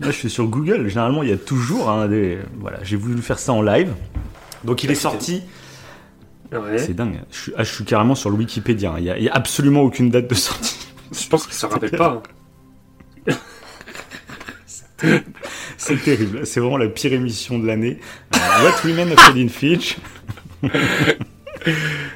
Là, 0.00 0.10
je 0.10 0.16
suis 0.16 0.30
sur 0.30 0.46
Google. 0.46 0.88
Généralement, 0.88 1.22
il 1.22 1.30
y 1.30 1.32
a 1.32 1.36
toujours 1.38 1.88
un 1.90 2.06
des. 2.08 2.38
Voilà, 2.60 2.78
j'ai 2.82 2.96
voulu 2.96 3.20
faire 3.22 3.38
ça 3.38 3.52
en 3.52 3.62
live. 3.62 3.92
Donc, 4.64 4.82
il 4.84 4.90
est 4.90 4.94
sorti. 4.94 5.42
Ouais. 6.52 6.78
C'est 6.78 6.94
dingue. 6.94 7.20
Je 7.30 7.36
suis, 7.38 7.52
ah, 7.56 7.64
je 7.64 7.72
suis 7.72 7.84
carrément 7.84 8.14
sur 8.14 8.30
le 8.30 8.36
Wikipédia. 8.36 8.92
hein. 8.92 8.96
Il 8.98 9.04
y 9.04 9.28
a, 9.28 9.32
absolument 9.34 9.80
aucune 9.82 10.10
date 10.10 10.28
de 10.28 10.34
sortie. 10.34 10.78
Je 11.12 11.26
pense 11.28 11.44
qu'il 11.46 11.54
se 11.54 11.66
rappelle 11.66 11.90
pas. 11.90 12.22
hein. 13.28 13.34
C'est 15.76 16.02
terrible. 16.02 16.46
C'est 16.46 16.60
vraiment 16.60 16.78
la 16.78 16.88
pire 16.88 17.12
émission 17.12 17.58
de 17.58 17.66
l'année. 17.66 17.98
Euh, 18.34 18.38
What 18.64 18.76
Women 18.88 19.12
of 19.12 19.30
Edith 19.30 19.50
Finch. 19.52 19.96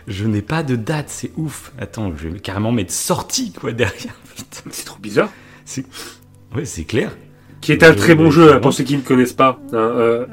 je 0.09 0.25
n'ai 0.27 0.43
pas 0.43 0.63
de 0.63 0.77
date. 0.77 1.09
C'est 1.09 1.33
ouf. 1.37 1.73
Attends, 1.79 2.13
je 2.17 2.29
vais 2.29 2.41
carrément 2.41 2.73
mettre 2.73 2.93
sortie 2.93 3.53
quoi 3.53 3.73
derrière. 3.73 4.15
Putain. 4.37 4.71
C'est 4.71 4.85
trop 4.87 4.99
bizarre. 4.99 5.29
Ouais, 6.55 6.65
c'est 6.65 6.85
clair. 6.85 7.17
Qui 7.61 7.73
est 7.73 7.83
un 7.83 7.95
très 7.95 8.15
bon 8.15 8.31
jeu, 8.31 8.53
hein, 8.55 8.59
pour 8.59 8.73
ceux 8.73 8.85
qui 8.85 8.97
ne 8.97 9.03
connaissent 9.03 9.33
pas. 9.35 9.59
hein, 9.73 9.77
euh, 9.77 10.27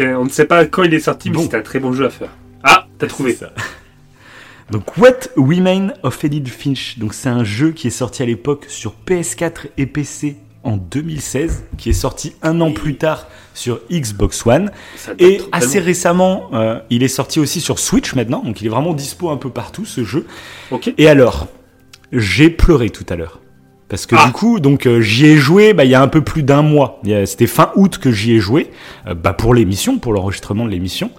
on 0.18 0.24
ne 0.24 0.30
sait 0.30 0.46
pas 0.46 0.64
quand 0.64 0.82
il 0.84 0.94
est 0.94 1.00
sorti, 1.00 1.30
mais 1.30 1.36
Bon. 1.36 1.48
c'est 1.50 1.56
un 1.56 1.62
très 1.62 1.78
bon 1.80 1.92
jeu 1.92 2.06
à 2.06 2.10
faire. 2.10 2.30
Ah, 2.64 2.86
t'as 2.98 3.06
trouvé. 3.06 3.34
Ça. 3.34 3.52
Donc 4.70 4.96
What 4.96 5.28
Women 5.36 5.92
of 6.02 6.24
Edith 6.24 6.48
Finch. 6.48 6.98
Donc 6.98 7.12
c'est 7.14 7.28
un 7.28 7.44
jeu 7.44 7.72
qui 7.72 7.88
est 7.88 7.90
sorti 7.90 8.22
à 8.22 8.26
l'époque 8.26 8.64
sur 8.68 8.94
PS4 9.06 9.66
et 9.76 9.86
PC 9.86 10.36
en 10.64 10.76
2016, 10.78 11.64
qui 11.76 11.90
est 11.90 11.92
sorti 11.92 12.34
un 12.42 12.60
an 12.60 12.72
plus 12.72 12.96
tard 12.96 13.26
sur 13.52 13.80
Xbox 13.90 14.46
One. 14.46 14.70
Et 15.18 15.42
assez 15.52 15.78
récemment, 15.80 16.48
euh, 16.54 16.78
il 16.88 17.02
est 17.02 17.08
sorti 17.08 17.38
aussi 17.38 17.60
sur 17.60 17.78
Switch 17.78 18.14
maintenant, 18.14 18.42
donc 18.42 18.60
il 18.62 18.66
est 18.66 18.70
vraiment 18.70 18.94
dispo 18.94 19.28
un 19.28 19.36
peu 19.36 19.50
partout 19.50 19.84
ce 19.84 20.04
jeu. 20.04 20.26
Et 20.96 21.08
alors, 21.08 21.48
j'ai 22.12 22.48
pleuré 22.48 22.88
tout 22.90 23.04
à 23.10 23.16
l'heure. 23.16 23.40
Parce 23.92 24.06
que 24.06 24.16
Ah. 24.18 24.24
du 24.24 24.32
coup, 24.32 24.58
donc 24.58 24.86
euh, 24.86 25.02
j'y 25.02 25.26
ai 25.26 25.36
joué 25.36 25.74
bah, 25.74 25.84
il 25.84 25.90
y 25.90 25.94
a 25.94 26.00
un 26.00 26.08
peu 26.08 26.22
plus 26.22 26.42
d'un 26.42 26.62
mois. 26.62 26.98
C'était 27.26 27.46
fin 27.46 27.72
août 27.76 27.98
que 27.98 28.10
j'y 28.10 28.32
ai 28.32 28.38
joué, 28.38 28.70
euh, 29.06 29.12
bah, 29.12 29.34
pour 29.34 29.52
l'émission, 29.52 29.98
pour 29.98 30.14
l'enregistrement 30.14 30.64
de 30.64 30.70
l'émission. 30.70 31.10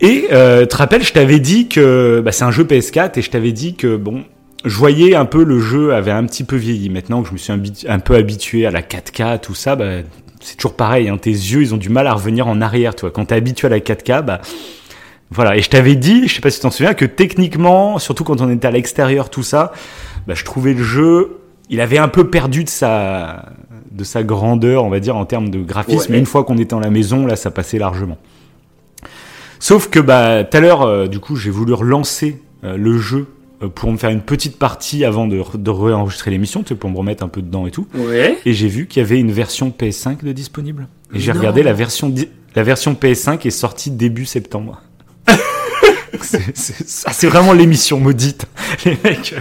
Et 0.00 0.26
euh, 0.32 0.60
tu 0.60 0.68
te 0.68 0.76
rappelles, 0.76 1.02
je 1.02 1.14
t'avais 1.14 1.38
dit 1.40 1.68
que 1.68 2.20
bah, 2.22 2.32
c'est 2.32 2.44
un 2.44 2.50
jeu 2.50 2.64
PS4 2.64 3.18
et 3.18 3.22
je 3.22 3.30
t'avais 3.30 3.52
dit 3.52 3.76
que 3.76 3.96
bon, 3.96 4.24
je 4.66 4.76
voyais 4.76 5.14
un 5.14 5.24
peu 5.24 5.42
le 5.42 5.58
jeu 5.58 5.94
avait 5.94 6.10
un 6.10 6.24
petit 6.26 6.44
peu 6.44 6.56
vieilli. 6.56 6.90
Maintenant 6.90 7.22
que 7.22 7.28
je 7.28 7.32
me 7.32 7.38
suis 7.38 7.52
un 7.88 7.98
peu 7.98 8.14
habitué 8.14 8.66
à 8.66 8.70
la 8.70 8.82
4K, 8.82 9.40
tout 9.40 9.54
ça, 9.54 9.74
bah, 9.74 10.02
c'est 10.42 10.56
toujours 10.56 10.76
pareil. 10.76 11.08
Hein, 11.08 11.16
tes 11.16 11.30
yeux, 11.30 11.62
ils 11.62 11.72
ont 11.72 11.78
du 11.78 11.88
mal 11.88 12.06
à 12.06 12.12
revenir 12.12 12.46
en 12.46 12.60
arrière. 12.60 12.94
Toi, 12.94 13.10
quand 13.10 13.24
t'es 13.24 13.36
habitué 13.36 13.68
à 13.68 13.70
la 13.70 13.80
4K, 13.80 14.22
bah 14.22 14.42
voilà. 15.30 15.56
Et 15.56 15.62
je 15.62 15.70
t'avais 15.70 15.96
dit, 15.96 16.28
je 16.28 16.34
sais 16.34 16.42
pas 16.42 16.50
si 16.50 16.58
tu 16.58 16.62
t'en 16.64 16.70
souviens, 16.70 16.92
que 16.92 17.06
techniquement, 17.06 17.98
surtout 17.98 18.24
quand 18.24 18.42
on 18.42 18.50
était 18.50 18.68
à 18.68 18.70
l'extérieur, 18.70 19.30
tout 19.30 19.42
ça, 19.42 19.72
bah, 20.26 20.34
je 20.34 20.44
trouvais 20.44 20.74
le 20.74 20.82
jeu, 20.82 21.38
il 21.70 21.80
avait 21.80 21.98
un 21.98 22.08
peu 22.08 22.28
perdu 22.30 22.64
de 22.64 22.68
sa 22.68 23.46
de 23.90 24.04
sa 24.04 24.22
grandeur, 24.22 24.84
on 24.84 24.90
va 24.90 25.00
dire, 25.00 25.16
en 25.16 25.24
termes 25.24 25.48
de 25.48 25.58
graphisme. 25.58 25.98
Ouais. 25.98 26.06
Mais 26.10 26.18
une 26.18 26.26
fois 26.26 26.44
qu'on 26.44 26.58
était 26.58 26.66
dans 26.66 26.80
la 26.80 26.90
maison, 26.90 27.26
là, 27.26 27.34
ça 27.34 27.50
passait 27.50 27.78
largement. 27.78 28.18
Sauf 29.58 29.88
que 29.88 29.98
bah 29.98 30.44
tout 30.44 30.56
à 30.56 30.60
l'heure, 30.60 30.82
euh, 30.82 31.06
du 31.06 31.18
coup, 31.18 31.36
j'ai 31.36 31.50
voulu 31.50 31.72
relancer 31.72 32.42
euh, 32.62 32.76
le 32.76 32.98
jeu 32.98 33.26
euh, 33.62 33.68
pour 33.68 33.90
me 33.90 33.96
faire 33.96 34.10
une 34.10 34.20
petite 34.20 34.58
partie 34.58 35.04
avant 35.04 35.26
de, 35.26 35.42
de 35.54 35.70
réenregistrer 35.70 36.30
l'émission, 36.30 36.62
tu 36.62 36.68
sais, 36.68 36.74
pour 36.74 36.90
me 36.90 36.98
remettre 36.98 37.24
un 37.24 37.28
peu 37.28 37.40
dedans 37.40 37.66
et 37.66 37.70
tout. 37.70 37.86
Ouais. 37.94 38.38
Et 38.44 38.52
j'ai 38.52 38.68
vu 38.68 38.86
qu'il 38.86 39.02
y 39.02 39.04
avait 39.04 39.18
une 39.18 39.32
version 39.32 39.72
PS5 39.76 40.22
de 40.22 40.32
disponible. 40.32 40.88
Et 41.14 41.20
j'ai 41.20 41.32
regardé 41.32 41.62
la 41.62 41.72
version 41.72 42.12
la 42.54 42.62
version 42.62 42.94
PS5 42.94 43.46
est 43.46 43.50
sortie 43.50 43.90
début 43.90 44.24
septembre. 44.24 44.80
ça, 46.22 47.12
c'est 47.12 47.26
vraiment 47.26 47.52
l'émission 47.52 48.00
maudite, 48.00 48.46
les 48.84 48.96
mecs. 49.04 49.34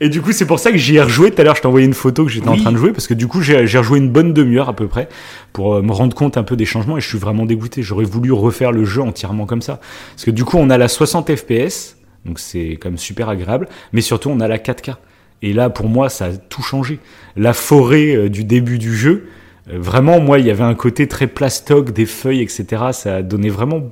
Et 0.00 0.08
du 0.08 0.20
coup, 0.22 0.32
c'est 0.32 0.46
pour 0.46 0.58
ça 0.58 0.70
que 0.70 0.76
j'y 0.76 0.96
ai 0.96 1.02
rejoué 1.02 1.30
tout 1.30 1.40
à 1.40 1.44
l'heure. 1.44 1.56
Je 1.56 1.60
t'ai 1.62 1.66
envoyé 1.66 1.86
une 1.86 1.94
photo 1.94 2.24
que 2.24 2.30
j'étais 2.30 2.48
en 2.48 2.56
train 2.56 2.72
de 2.72 2.76
jouer 2.76 2.92
parce 2.92 3.06
que 3.06 3.14
du 3.14 3.26
coup, 3.26 3.40
j'ai 3.42 3.58
rejoué 3.58 3.98
une 3.98 4.10
bonne 4.10 4.32
demi-heure 4.32 4.68
à 4.68 4.76
peu 4.76 4.88
près 4.88 5.08
pour 5.52 5.74
euh, 5.74 5.82
me 5.82 5.92
rendre 5.92 6.14
compte 6.14 6.36
un 6.36 6.42
peu 6.42 6.56
des 6.56 6.64
changements 6.64 6.96
et 6.98 7.00
je 7.00 7.08
suis 7.08 7.18
vraiment 7.18 7.46
dégoûté. 7.46 7.82
J'aurais 7.82 8.04
voulu 8.04 8.32
refaire 8.32 8.72
le 8.72 8.84
jeu 8.84 9.02
entièrement 9.02 9.46
comme 9.46 9.62
ça 9.62 9.80
parce 10.10 10.24
que 10.24 10.30
du 10.30 10.44
coup, 10.44 10.58
on 10.58 10.70
a 10.70 10.78
la 10.78 10.88
60 10.88 11.34
FPS, 11.34 11.96
donc 12.24 12.38
c'est 12.38 12.78
quand 12.80 12.90
même 12.90 12.98
super 12.98 13.28
agréable, 13.28 13.68
mais 13.92 14.00
surtout 14.00 14.30
on 14.30 14.40
a 14.40 14.48
la 14.48 14.58
4K. 14.58 14.96
Et 15.42 15.52
là, 15.52 15.68
pour 15.68 15.88
moi, 15.88 16.08
ça 16.08 16.26
a 16.26 16.32
tout 16.32 16.62
changé. 16.62 17.00
La 17.36 17.52
forêt 17.52 18.16
euh, 18.16 18.28
du 18.30 18.44
début 18.44 18.78
du 18.78 18.96
jeu, 18.96 19.28
euh, 19.70 19.78
vraiment, 19.78 20.20
moi, 20.20 20.38
il 20.38 20.46
y 20.46 20.50
avait 20.50 20.64
un 20.64 20.74
côté 20.74 21.06
très 21.06 21.26
plastoc, 21.26 21.92
des 21.92 22.06
feuilles, 22.06 22.40
etc. 22.40 22.66
Ça 22.92 23.22
donnait 23.22 23.50
vraiment 23.50 23.82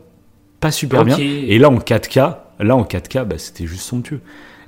pas 0.61 0.71
super 0.71 1.05
bien. 1.05 1.19
Et 1.19 1.59
là, 1.59 1.69
en 1.69 1.79
4K, 1.79 2.37
là, 2.61 2.77
en 2.77 2.85
4K, 2.85 3.25
bah, 3.25 3.37
c'était 3.39 3.67
juste 3.67 3.83
somptueux. 3.83 4.21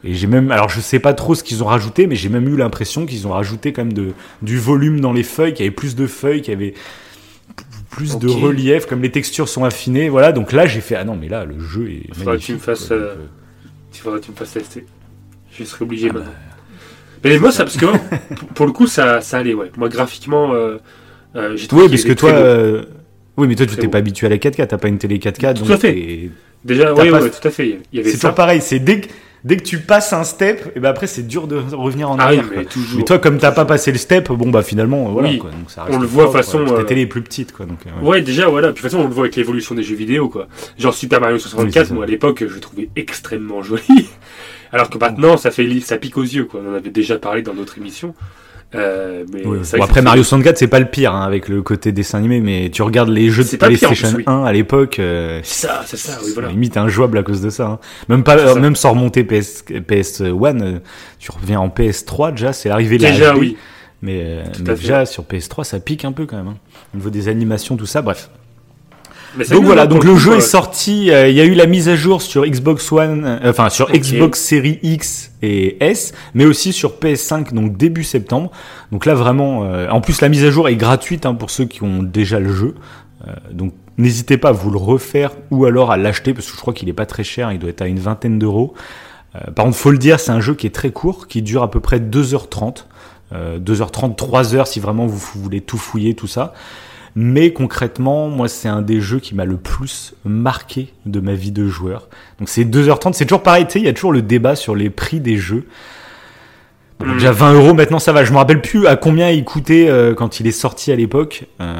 Et 0.04 0.14
j'ai 0.14 0.26
même, 0.26 0.50
alors 0.52 0.68
je 0.68 0.80
sais 0.80 0.98
pas 0.98 1.14
trop 1.14 1.34
ce 1.34 1.42
qu'ils 1.42 1.62
ont 1.62 1.66
rajouté, 1.66 2.06
mais 2.06 2.14
j'ai 2.14 2.28
même 2.28 2.46
eu 2.48 2.56
l'impression 2.56 3.06
qu'ils 3.06 3.26
ont 3.26 3.30
rajouté 3.30 3.72
quand 3.72 3.84
même 3.84 3.92
de, 3.94 4.08
du 4.42 4.58
volume 4.58 5.00
dans 5.00 5.12
les 5.12 5.22
feuilles, 5.22 5.54
qu'il 5.54 5.64
y 5.64 5.68
avait 5.68 5.74
plus 5.74 5.94
de 5.96 6.06
feuilles, 6.06 6.42
qu'il 6.42 6.52
y 6.52 6.56
avait 6.56 6.74
plus 7.90 8.18
de 8.18 8.28
relief, 8.28 8.86
comme 8.86 9.02
les 9.02 9.10
textures 9.10 9.48
sont 9.48 9.64
affinées. 9.64 10.08
Voilà, 10.08 10.32
donc 10.32 10.52
là, 10.52 10.66
j'ai 10.66 10.80
fait, 10.80 10.96
ah 10.96 11.04
non, 11.04 11.16
mais 11.18 11.28
là, 11.28 11.44
le 11.44 11.58
jeu 11.60 11.88
est. 11.90 12.14
Faudra 12.14 12.36
que 12.36 12.42
tu 12.42 12.52
me 12.54 12.58
fasses, 12.58 12.88
quoi. 12.88 12.96
euh, 12.96 13.14
Donc, 13.14 13.18
euh, 13.22 13.26
Il 13.94 13.98
faudra 14.00 14.18
que 14.18 14.24
tu 14.24 14.30
me 14.32 14.36
fasses 14.36 14.52
tester. 14.52 14.84
Je 15.56 15.64
serai 15.64 15.84
obligé 15.84 16.10
maintenant. 16.10 16.32
Mais 17.22 17.38
moi, 17.38 17.52
ça, 17.52 17.64
parce 17.64 17.76
que 17.76 17.86
pour- 18.54 18.66
le 18.66 18.72
coup, 18.72 18.86
ça, 18.86 19.20
ça 19.20 19.38
allait, 19.38 19.54
ouais. 19.54 19.70
Moi, 19.76 19.88
graphiquement, 19.88 20.52
euh, 20.52 20.78
euh, 21.36 21.56
j'ai 21.56 21.68
trouvé 21.68 21.84
Oui, 21.84 21.88
parce 21.90 22.04
que 22.04 22.12
toi, 22.12 22.30
euh, 22.30 22.84
oui, 23.36 23.46
mais 23.46 23.54
toi, 23.54 23.66
tu 23.66 23.76
t'es 23.76 23.88
pas 23.88 23.98
habitué 23.98 24.26
à 24.26 24.30
la 24.30 24.38
4K, 24.38 24.66
t'as 24.66 24.78
pas 24.78 24.88
une 24.88 24.98
télé 24.98 25.18
4K, 25.18 25.54
Tout 25.54 25.62
donc 25.62 25.70
à 25.70 25.78
fait. 25.78 26.30
Déjà, 26.64 26.92
oui, 26.94 27.10
ouais, 27.10 27.30
tout 27.30 27.46
à 27.48 27.50
fait. 27.50 27.78
Il 27.92 28.04
c'est 28.04 28.14
toujours 28.14 28.34
pareil. 28.34 28.60
C'est 28.60 28.78
dès 28.80 29.02
que, 29.02 29.08
dès 29.44 29.56
que 29.58 29.62
tu 29.62 29.78
passes 29.78 30.12
un 30.12 30.24
step, 30.24 30.72
et 30.74 30.80
ben 30.80 30.88
après, 30.88 31.06
c'est 31.06 31.22
dur 31.26 31.46
de 31.46 31.56
revenir 31.72 32.10
en 32.10 32.14
Ah 32.18 32.28
oui, 32.30 32.38
arrière. 32.38 32.48
quoi. 32.48 32.56
mais 32.58 32.64
toujours. 32.64 32.98
Mais 32.98 33.04
toi, 33.04 33.18
comme 33.18 33.38
t'as 33.38 33.52
pas 33.52 33.64
passé 33.64 33.92
le 33.92 33.98
step, 33.98 34.30
bon 34.32 34.48
bah 34.50 34.62
finalement, 34.62 35.04
voilà. 35.10 35.28
Oui. 35.28 35.38
quoi, 35.38 35.50
donc 35.50 35.70
ça 35.70 35.86
On 35.90 35.98
le 35.98 36.06
voit, 36.06 36.24
de 36.24 36.28
toute 36.28 36.36
façon, 36.38 36.64
quoi. 36.64 36.80
Euh, 36.80 36.82
télé 36.84 37.02
est 37.02 37.06
plus 37.06 37.22
petite, 37.22 37.52
quoi. 37.52 37.66
Donc, 37.66 37.78
euh, 37.86 38.02
ouais. 38.02 38.08
Ouais, 38.08 38.22
déjà, 38.22 38.48
voilà. 38.48 38.68
Puis 38.68 38.82
de 38.82 38.88
toute 38.88 38.90
façon, 38.90 39.04
on 39.04 39.08
le 39.08 39.14
voit 39.14 39.24
avec 39.24 39.36
l'évolution 39.36 39.74
des 39.74 39.82
jeux 39.82 39.94
vidéo, 39.96 40.28
quoi. 40.28 40.48
Genre 40.78 40.94
Super 40.94 41.20
Mario 41.20 41.36
Oui, 41.36 41.42
c'est 41.42 41.48
64, 41.50 41.86
ça. 41.88 41.94
moi, 41.94 42.04
à 42.04 42.06
l'époque, 42.06 42.44
je 42.46 42.54
le 42.54 42.60
trouvais 42.60 42.88
extrêmement 42.96 43.62
joli. 43.62 44.08
Alors 44.72 44.90
que 44.90 44.98
maintenant, 44.98 45.36
ça 45.36 45.50
fait 45.50 45.68
ça 45.80 45.98
pique 45.98 46.16
aux 46.16 46.22
yeux, 46.22 46.44
quoi. 46.46 46.60
On 46.66 46.72
en 46.72 46.74
avait 46.74 46.90
déjà 46.90 47.16
parlé 47.18 47.42
dans 47.42 47.54
notre 47.54 47.78
émission. 47.78 48.14
Euh, 48.74 49.24
mais 49.32 49.46
Oui. 49.46 49.58
Bon, 49.72 49.82
après 49.82 50.02
Mario 50.02 50.22
64 50.22 50.58
c'est 50.58 50.66
pas 50.66 50.80
le 50.80 50.86
pire 50.86 51.14
hein, 51.14 51.22
avec 51.22 51.48
le 51.48 51.62
côté 51.62 51.92
dessin 51.92 52.18
animé 52.18 52.40
mais 52.40 52.70
tu 52.70 52.82
regardes 52.82 53.08
les 53.08 53.30
jeux 53.30 53.44
de 53.44 53.48
pire, 53.48 53.58
PlayStation 53.58 54.08
plus, 54.08 54.16
oui. 54.18 54.24
1 54.26 54.44
à 54.44 54.52
l'époque 54.52 54.98
euh, 54.98 55.40
C'est 55.44 55.66
ça, 55.66 55.82
c'est 55.86 55.96
ça, 55.96 56.18
oui, 56.24 56.30
voilà. 56.34 56.48
limite 56.48 56.76
injouable 56.76 57.18
à 57.18 57.22
cause 57.22 57.40
de 57.40 57.50
ça 57.50 57.66
hein. 57.66 57.78
même 58.08 58.24
pas 58.24 58.36
euh, 58.36 58.54
même 58.56 58.74
sans 58.76 58.90
remonter 58.90 59.22
PS 59.24 59.64
PS1 59.68 60.62
euh, 60.62 60.78
tu 61.18 61.30
reviens 61.30 61.60
en 61.60 61.68
PS3 61.68 62.32
déjà 62.32 62.52
c'est 62.52 62.68
la 62.68 62.76
Déjà, 62.78 63.32
HD, 63.32 63.38
oui. 63.38 63.56
mais, 64.02 64.20
euh, 64.22 64.74
déjà 64.74 65.06
sur 65.06 65.24
PS3 65.24 65.64
ça 65.64 65.78
pique 65.78 66.04
un 66.04 66.12
peu 66.12 66.26
quand 66.26 66.36
même 66.36 66.48
hein. 66.48 66.56
au 66.94 66.96
niveau 66.98 67.10
des 67.10 67.28
animations 67.28 67.76
tout 67.76 67.86
ça 67.86 68.02
bref 68.02 68.28
Mais 69.36 69.44
donc 69.46 69.64
voilà 69.64 69.86
donc 69.86 70.04
le 70.04 70.16
jeu 70.16 70.36
est 70.36 70.40
sorti 70.40 71.10
euh, 71.10 71.28
il 71.28 71.34
y 71.36 71.40
a 71.40 71.44
eu 71.44 71.54
la 71.54 71.66
mise 71.66 71.88
à 71.88 71.96
jour 71.96 72.22
sur 72.22 72.46
Xbox 72.46 72.90
One 72.92 73.24
euh, 73.24 73.50
enfin 73.50 73.68
sur. 73.70 73.90
Xbox 73.90 74.40
Series 74.40 74.78
X 74.82 75.32
et 75.42 75.84
S 75.84 76.12
mais 76.34 76.44
aussi 76.44 76.72
sur 76.72 76.92
PS5 77.00 77.52
donc 77.52 77.76
début 77.76 78.04
septembre. 78.04 78.50
Donc 78.92 79.06
là 79.06 79.14
vraiment 79.14 79.64
euh, 79.64 79.88
en 79.88 80.00
plus 80.00 80.20
la 80.20 80.28
mise 80.28 80.44
à 80.44 80.50
jour 80.50 80.68
est 80.68 80.76
gratuite 80.76 81.26
hein, 81.26 81.34
pour 81.34 81.50
ceux 81.50 81.64
qui 81.64 81.82
ont 81.82 82.02
déjà 82.02 82.40
le 82.40 82.52
jeu. 82.52 82.74
Euh, 83.26 83.32
donc 83.52 83.72
n'hésitez 83.98 84.36
pas 84.36 84.50
à 84.50 84.52
vous 84.52 84.70
le 84.70 84.78
refaire 84.78 85.32
ou 85.50 85.64
alors 85.64 85.90
à 85.90 85.96
l'acheter 85.96 86.34
parce 86.34 86.46
que 86.46 86.52
je 86.52 86.60
crois 86.60 86.74
qu'il 86.74 86.88
est 86.88 86.94
pas 86.94 87.06
très 87.06 87.24
cher 87.24 87.52
il 87.52 87.58
doit 87.58 87.70
être 87.70 87.82
à 87.82 87.86
une 87.86 87.98
vingtaine 88.00 88.38
d'euros. 88.38 88.74
Euh, 89.36 89.50
par 89.50 89.64
contre 89.64 89.76
faut 89.76 89.90
le 89.90 89.98
dire 89.98 90.20
c'est 90.20 90.32
un 90.32 90.40
jeu 90.40 90.54
qui 90.54 90.66
est 90.66 90.74
très 90.74 90.90
court 90.90 91.26
qui 91.26 91.42
dure 91.42 91.62
à 91.62 91.70
peu 91.70 91.80
près 91.80 91.98
2h30 91.98 92.84
euh, 93.32 93.58
2h30 93.58 94.16
3h 94.16 94.66
si 94.66 94.80
vraiment 94.80 95.06
vous, 95.06 95.16
vous 95.16 95.42
voulez 95.42 95.60
tout 95.60 95.78
fouiller 95.78 96.14
tout 96.14 96.26
ça 96.26 96.54
mais 97.16 97.52
concrètement, 97.52 98.28
moi, 98.28 98.48
c'est 98.48 98.68
un 98.68 98.82
des 98.82 99.00
jeux 99.00 99.20
qui 99.20 99.34
m'a 99.34 99.44
le 99.44 99.56
plus 99.56 100.14
marqué 100.24 100.92
de 101.06 101.20
ma 101.20 101.34
vie 101.34 101.52
de 101.52 101.66
joueur. 101.68 102.08
Donc 102.38 102.48
c'est 102.48 102.64
2h30, 102.64 103.12
c'est 103.12 103.24
toujours 103.26 103.42
pareil, 103.42 103.66
tu 103.66 103.72
sais, 103.74 103.78
il 103.80 103.84
y 103.84 103.88
a 103.88 103.92
toujours 103.92 104.12
le 104.12 104.22
débat 104.22 104.56
sur 104.56 104.74
les 104.74 104.90
prix 104.90 105.20
des 105.20 105.36
jeux. 105.36 105.66
Bon, 107.00 107.06
Mm. 107.06 107.12
Déjà 107.14 107.32
20 107.32 107.54
euros 107.54 107.74
maintenant 107.74 107.98
ça 107.98 108.12
va, 108.12 108.24
je 108.24 108.30
me 108.32 108.36
rappelle 108.36 108.62
plus 108.62 108.86
à 108.86 108.94
combien 108.96 109.28
il 109.28 109.44
coûtait 109.44 109.88
euh, 109.88 110.14
quand 110.14 110.38
il 110.38 110.46
est 110.46 110.52
sorti 110.52 110.92
à 110.92 110.96
l'époque. 110.96 111.44
Euh, 111.60 111.74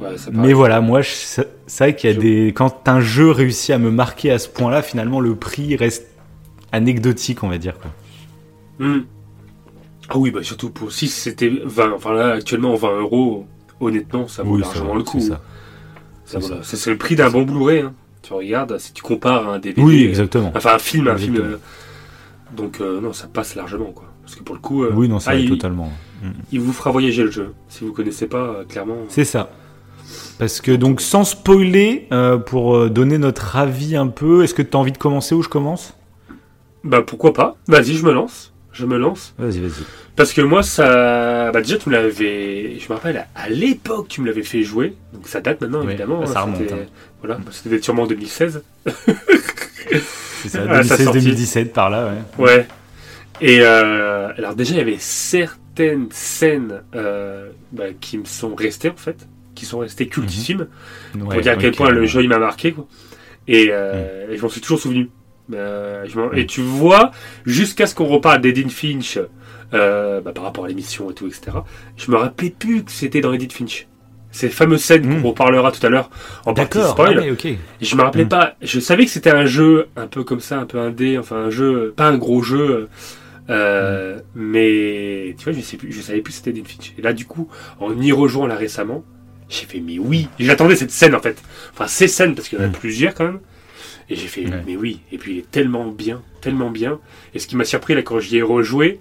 ouais, 0.00 0.10
mais 0.32 0.52
voilà, 0.52 0.80
moi 0.80 1.00
c'est 1.02 1.46
vrai 1.78 1.96
qu'il 1.96 2.10
y 2.10 2.12
a 2.12 2.16
Je- 2.16 2.20
des 2.20 2.52
quand 2.54 2.88
un 2.88 3.00
jeu 3.00 3.30
réussit 3.32 3.70
à 3.74 3.78
me 3.78 3.90
marquer 3.90 4.30
à 4.30 4.38
ce 4.38 4.48
point-là, 4.48 4.82
finalement 4.82 5.18
le 5.18 5.34
prix 5.34 5.74
reste 5.74 6.06
anecdotique, 6.70 7.42
on 7.42 7.48
va 7.48 7.58
dire 7.58 7.74
quoi. 7.78 7.90
Hmm. 8.78 9.00
Ah 10.08 10.16
oui, 10.18 10.30
bah 10.30 10.44
surtout 10.44 10.70
pour 10.70 10.92
si 10.92 11.08
c'était 11.08 11.50
20, 11.64 11.92
enfin 11.96 12.12
là 12.14 12.34
actuellement 12.34 12.76
20 12.76 13.00
euros, 13.00 13.46
honnêtement, 13.80 14.28
ça 14.28 14.42
vaut 14.42 14.54
Oui, 14.56 14.60
largement 14.62 14.90
ça- 14.92 14.96
le 14.96 15.02
coup. 15.02 15.20
c'est 16.62 16.90
le 16.90 16.96
prix 16.98 17.16
d'un 17.16 17.30
bon 17.30 17.42
Blu-ray. 17.42 17.80
hein. 17.80 17.92
Tu 18.22 18.32
regardes, 18.32 18.78
si 18.78 18.92
tu 18.92 19.02
compares 19.02 19.48
à 19.48 19.54
un 19.54 19.58
DVD, 19.60 19.80
Oui, 19.82 20.04
exactement. 20.04 20.52
enfin 20.56 20.74
un 20.74 20.78
film, 20.78 21.06
un 21.08 21.16
film. 21.16 21.36
Euh, 21.36 21.56
donc 22.56 22.80
euh, 22.80 23.00
non, 23.00 23.12
ça 23.12 23.28
passe 23.28 23.54
largement 23.54 23.92
quoi. 23.92 24.06
Parce 24.22 24.34
que 24.34 24.42
pour 24.42 24.56
le 24.56 24.60
coup, 24.60 24.82
euh, 24.82 24.90
Oui, 24.94 25.08
non, 25.08 25.20
ça 25.20 25.30
ah, 25.32 25.36
il, 25.36 25.48
totalement. 25.48 25.92
il 26.50 26.60
vous 26.60 26.72
fera 26.72 26.90
voyager 26.90 27.22
le 27.22 27.30
jeu. 27.30 27.54
Si 27.68 27.84
vous 27.84 27.92
connaissez 27.92 28.26
pas, 28.26 28.64
clairement. 28.68 28.96
C'est 29.08 29.24
ça. 29.24 29.50
Parce 30.38 30.60
que 30.60 30.72
donc 30.72 31.00
sans 31.00 31.22
spoiler, 31.24 32.08
pour 32.46 32.90
donner 32.90 33.18
notre 33.18 33.54
avis 33.56 33.94
un 33.96 34.08
peu, 34.08 34.42
est-ce 34.42 34.54
que 34.54 34.62
tu 34.62 34.76
as 34.76 34.80
envie 34.80 34.92
de 34.92 34.98
commencer 34.98 35.34
ou 35.36 35.42
je 35.42 35.48
commence? 35.48 35.94
Bah 36.82 37.02
pourquoi 37.02 37.32
pas 37.32 37.56
Vas-y, 37.68 37.94
je 37.94 38.04
me 38.04 38.12
lance. 38.12 38.52
Je 38.78 38.84
me 38.84 38.98
lance. 38.98 39.34
Vas-y, 39.38 39.60
vas-y. 39.60 39.84
Parce 40.16 40.32
que 40.34 40.42
moi, 40.42 40.62
ça. 40.62 41.50
Bah 41.50 41.62
déjà, 41.62 41.78
tu 41.78 41.88
me 41.88 41.94
l'avais. 41.94 42.78
Je 42.78 42.88
me 42.88 42.94
rappelle, 42.94 43.26
à 43.34 43.48
l'époque, 43.48 44.08
tu 44.08 44.20
me 44.20 44.26
l'avais 44.26 44.42
fait 44.42 44.62
jouer. 44.62 44.94
Donc 45.14 45.26
ça 45.28 45.40
date 45.40 45.60
maintenant, 45.62 45.82
évidemment. 45.82 46.20
bah, 46.20 46.26
ça 46.26 46.40
hein, 46.40 46.42
remonte, 46.42 46.72
hein. 46.72 46.76
Voilà, 47.22 47.36
bah, 47.36 47.50
c'était 47.52 47.80
sûrement 47.80 48.02
en 48.02 48.06
2016. 48.06 48.62
C'est 50.42 50.48
ça, 50.48 50.60
Ah, 50.68 50.82
sa 50.82 50.96
sortie. 50.98 51.20
2016-2017 51.20 51.68
par 51.68 51.88
là, 51.90 52.12
ouais. 52.38 52.44
Ouais. 52.44 52.66
Et 53.40 53.60
euh, 53.60 54.32
alors 54.36 54.54
déjà, 54.54 54.72
il 54.74 54.78
y 54.78 54.80
avait 54.80 54.96
certaines 54.98 56.08
scènes 56.10 56.82
euh, 56.94 57.50
bah, 57.72 57.84
qui 58.00 58.18
me 58.18 58.24
sont 58.24 58.54
restées 58.54 58.90
en 58.90 58.96
fait, 58.96 59.26
qui 59.54 59.64
sont 59.64 59.78
restées 59.78 60.08
cultissimes, 60.08 60.66
pour 61.18 61.28
Ouais, 61.28 61.40
dire 61.40 61.52
à 61.52 61.56
quel 61.56 61.72
point 61.72 61.90
le 61.90 62.04
jeu 62.06 62.22
il 62.22 62.28
m'a 62.28 62.38
marqué. 62.38 62.72
Quoi. 62.72 62.86
Et, 63.48 63.68
euh, 63.70 64.30
et 64.30 64.36
je 64.36 64.42
m'en 64.42 64.48
suis 64.48 64.60
toujours 64.60 64.78
souvenu. 64.80 65.08
Euh, 65.54 66.04
je 66.06 66.38
Et 66.38 66.46
tu 66.46 66.60
vois, 66.60 67.10
jusqu'à 67.44 67.86
ce 67.86 67.94
qu'on 67.94 68.06
reparle 68.06 68.40
d'Edith 68.40 68.70
Finch 68.72 69.18
euh, 69.74 70.20
bah, 70.20 70.32
par 70.32 70.44
rapport 70.44 70.64
à 70.64 70.68
l'émission 70.68 71.10
et 71.10 71.14
tout, 71.14 71.26
etc., 71.26 71.58
je 71.96 72.10
me 72.10 72.16
rappelais 72.16 72.50
plus 72.50 72.82
que 72.84 72.90
c'était 72.90 73.20
dans 73.20 73.32
Edith 73.32 73.52
Finch. 73.52 73.86
Ces 74.32 74.48
fameuses 74.48 74.82
scènes 74.82 75.06
Mm. 75.06 75.22
qu'on 75.22 75.28
reparlera 75.28 75.72
tout 75.72 75.84
à 75.86 75.88
l'heure 75.88 76.10
en 76.44 76.52
partie 76.52 76.78
spoil. 76.90 77.18
ah 77.80 77.84
je 77.84 77.96
me 77.96 78.02
rappelais 78.02 78.24
Mm. 78.24 78.28
pas. 78.28 78.54
Je 78.60 78.80
savais 78.80 79.04
que 79.04 79.10
c'était 79.10 79.30
un 79.30 79.46
jeu 79.46 79.88
un 79.96 80.06
peu 80.08 80.24
comme 80.24 80.40
ça, 80.40 80.58
un 80.58 80.66
peu 80.66 80.78
indé, 80.78 81.16
enfin 81.18 81.36
un 81.36 81.50
jeu, 81.50 81.94
pas 81.96 82.08
un 82.08 82.18
gros 82.18 82.42
jeu. 82.42 82.88
euh, 83.48 84.18
Mais 84.34 85.34
tu 85.38 85.44
vois, 85.44 85.52
je 85.52 85.60
sais 85.60 85.76
plus, 85.76 85.92
je 85.92 86.00
savais 86.00 86.20
plus 86.20 86.32
que 86.32 86.38
c'était 86.38 86.52
Dead 86.52 86.66
Finch. 86.66 86.92
Et 86.98 87.02
là, 87.02 87.12
du 87.12 87.24
coup, 87.24 87.48
en 87.80 87.98
y 88.00 88.12
rejoignant 88.12 88.48
là 88.48 88.56
récemment, 88.56 89.04
j'ai 89.48 89.64
fait 89.66 89.80
mais 89.80 89.98
oui. 89.98 90.28
J'attendais 90.38 90.76
cette 90.76 90.90
scène 90.90 91.14
en 91.14 91.20
fait. 91.20 91.40
Enfin 91.72 91.86
ces 91.86 92.08
scènes 92.08 92.34
parce 92.34 92.48
qu'il 92.48 92.58
y 92.58 92.62
en 92.62 92.64
a 92.64 92.68
plusieurs 92.68 93.14
quand 93.14 93.24
même. 93.24 93.40
Et 94.08 94.14
j'ai 94.16 94.28
fait 94.28 94.46
Ouais. 94.46 94.62
mais 94.66 94.76
oui. 94.76 95.00
Et 95.12 95.18
puis 95.18 95.32
il 95.32 95.38
est 95.38 95.50
tellement 95.50 95.86
bien, 95.88 96.22
tellement 96.40 96.70
bien. 96.70 97.00
Et 97.34 97.38
ce 97.38 97.46
qui 97.46 97.56
m'a 97.56 97.64
surpris 97.64 97.94
là 97.94 98.02
quand 98.02 98.20
j'y 98.20 98.36
ai 98.38 98.42
rejoué, 98.42 99.00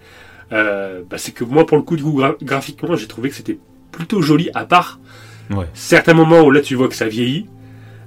euh, 0.52 1.02
bah, 1.10 1.18
c'est 1.18 1.32
que 1.32 1.44
moi 1.44 1.66
pour 1.66 1.78
le 1.78 1.84
coup 1.84 1.96
du 1.96 2.04
coup 2.04 2.20
gra- 2.20 2.38
graphiquement, 2.44 2.96
j'ai 2.96 3.08
trouvé 3.08 3.30
que 3.30 3.36
c'était 3.36 3.58
plutôt 3.92 4.22
joli 4.22 4.50
à 4.56 4.66
part 4.66 5.00
Ouais. 5.52 5.68
certains 5.76 6.14
moments 6.16 6.42
où 6.42 6.50
là 6.52 6.62
tu 6.62 6.74
vois 6.76 6.88
que 6.88 6.96
ça 6.96 7.08
vieillit, 7.08 7.46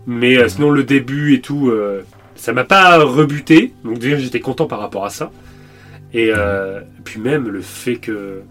mais 0.06 0.36
euh, 0.38 0.48
sinon 0.48 0.70
le 0.70 0.82
début 0.82 1.34
et 1.34 1.40
tout, 1.40 1.68
euh, 1.70 2.02
ça 2.34 2.52
m'a 2.52 2.64
pas 2.64 2.98
rebuté. 3.04 3.72
Donc 3.84 3.98
déjà 4.00 4.16
j'étais 4.18 4.40
content 4.40 4.66
par 4.66 4.80
rapport 4.80 5.04
à 5.04 5.10
ça. 5.10 5.30
Et 6.12 6.32
euh, 6.34 6.80
puis 7.04 7.20
même 7.20 7.48
le 7.48 7.60
fait 7.60 7.96
que 7.96 8.42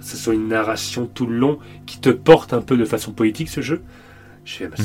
ce 0.00 0.16
soit 0.16 0.34
une 0.34 0.48
narration 0.48 1.06
tout 1.06 1.24
le 1.26 1.36
long 1.38 1.58
qui 1.86 2.00
te 2.00 2.08
porte 2.10 2.52
un 2.52 2.60
peu 2.60 2.76
de 2.76 2.84
façon 2.84 3.12
poétique 3.12 3.48
ce 3.48 3.60
jeu, 3.60 3.80
je 4.44 4.54
fais, 4.56 4.66
bah, 4.66 4.74
Mm. 4.80 4.84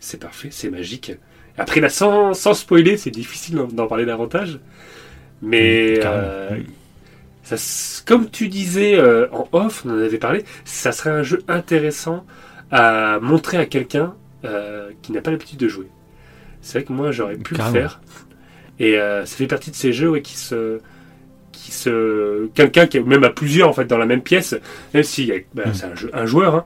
c'est 0.00 0.18
parfait, 0.20 0.48
c'est 0.50 0.70
magique. 0.70 1.12
Après 1.58 1.80
là 1.80 1.88
sans, 1.88 2.34
sans 2.34 2.54
spoiler, 2.54 2.96
c'est 2.96 3.10
difficile 3.10 3.56
d'en- 3.72 3.86
parler 3.86 4.04
davantage, 4.04 4.58
mais 5.42 6.00
euh, 6.04 6.50
ça, 7.42 7.56
comme 8.06 8.28
tu 8.30 8.48
disais 8.48 8.96
euh, 8.98 9.26
en 9.32 9.48
off, 9.52 9.84
on 9.86 9.90
en 9.90 9.98
avait 9.98 10.18
parlé, 10.18 10.44
ça 10.64 10.92
serait 10.92 11.10
un 11.10 11.22
jeu 11.22 11.42
intéressant 11.48 12.24
à 12.70 13.18
montrer 13.20 13.56
à 13.58 13.66
quelqu'un 13.66 14.14
euh, 14.44 14.90
qui 15.02 15.12
n'a 15.12 15.20
pas 15.20 15.30
l'habitude 15.30 15.58
de 15.58 15.68
jouer. 15.68 15.86
C'est 16.60 16.78
vrai 16.78 16.84
que 16.86 16.92
moi 16.92 17.10
j'aurais 17.12 17.36
pu 17.36 17.54
Carrément. 17.54 17.74
le 17.74 17.80
faire. 17.80 18.00
Et 18.78 18.94
ça 18.96 19.36
fait 19.36 19.46
partie 19.46 19.70
de 19.70 19.76
ces 19.76 19.92
jeux 19.92 20.10
ouais, 20.10 20.22
qui 20.22 20.36
se. 20.36 20.80
Qui 21.52 21.72
se 21.72 22.48
quelqu'un 22.54 22.86
qui 22.86 22.98
est 22.98 23.02
même 23.02 23.24
à 23.24 23.30
plusieurs 23.30 23.68
en 23.70 23.72
fait 23.72 23.86
dans 23.86 23.96
la 23.96 24.04
même 24.04 24.20
pièce, 24.20 24.54
même 24.92 25.02
si 25.02 25.32
bah, 25.54 25.62
Mm. 25.66 25.74
c'est 25.74 25.86
un, 25.86 25.94
jeu, 25.94 26.10
un 26.12 26.26
joueur, 26.26 26.54
hein, 26.54 26.64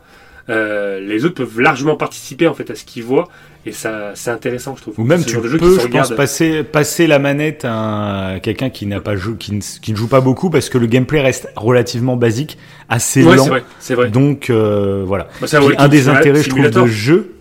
euh, 0.48 1.00
les 1.00 1.24
autres 1.24 1.34
peuvent 1.34 1.60
largement 1.60 1.96
participer 1.96 2.46
en 2.48 2.54
fait 2.54 2.70
à 2.70 2.74
ce 2.74 2.84
qu'ils 2.84 3.04
voient 3.04 3.28
et 3.66 3.72
ça 3.72 4.12
c'est 4.14 4.30
intéressant 4.30 4.74
je 4.76 4.82
trouve. 4.82 4.94
Ou 4.98 5.04
même 5.04 5.24
tu 5.24 5.38
peux, 5.38 5.48
je 5.48 5.86
pense, 5.86 6.10
passer, 6.10 6.62
passer 6.64 7.06
la 7.06 7.18
manette 7.18 7.64
à 7.64 7.72
un- 7.74 8.38
quelqu'un 8.40 8.70
qui 8.70 8.86
n'a 8.86 9.00
pas 9.00 9.16
joué, 9.16 9.36
qui 9.36 9.52
ne, 9.52 9.60
qui 9.60 9.92
ne 9.92 9.96
joue 9.96 10.08
pas 10.08 10.20
beaucoup 10.22 10.48
parce 10.50 10.68
que 10.70 10.78
le 10.78 10.86
gameplay 10.86 11.20
reste 11.20 11.48
relativement 11.56 12.16
basique, 12.16 12.56
assez 12.88 13.22
Ouais, 13.22 13.36
lent. 13.36 13.48
c'est 13.78 13.94
vrai. 13.94 14.08
Donc 14.10 14.48
euh, 14.50 15.04
voilà. 15.06 15.28
Bah, 15.40 15.46
un 15.52 15.56
Puis 15.58 15.58
walking 15.58 15.76
un 15.80 15.88
des 15.88 16.08
intérêts, 16.08 16.42
je 16.42 16.48
trouve, 16.48 16.70
de 16.70 16.86
jeu. 16.86 17.34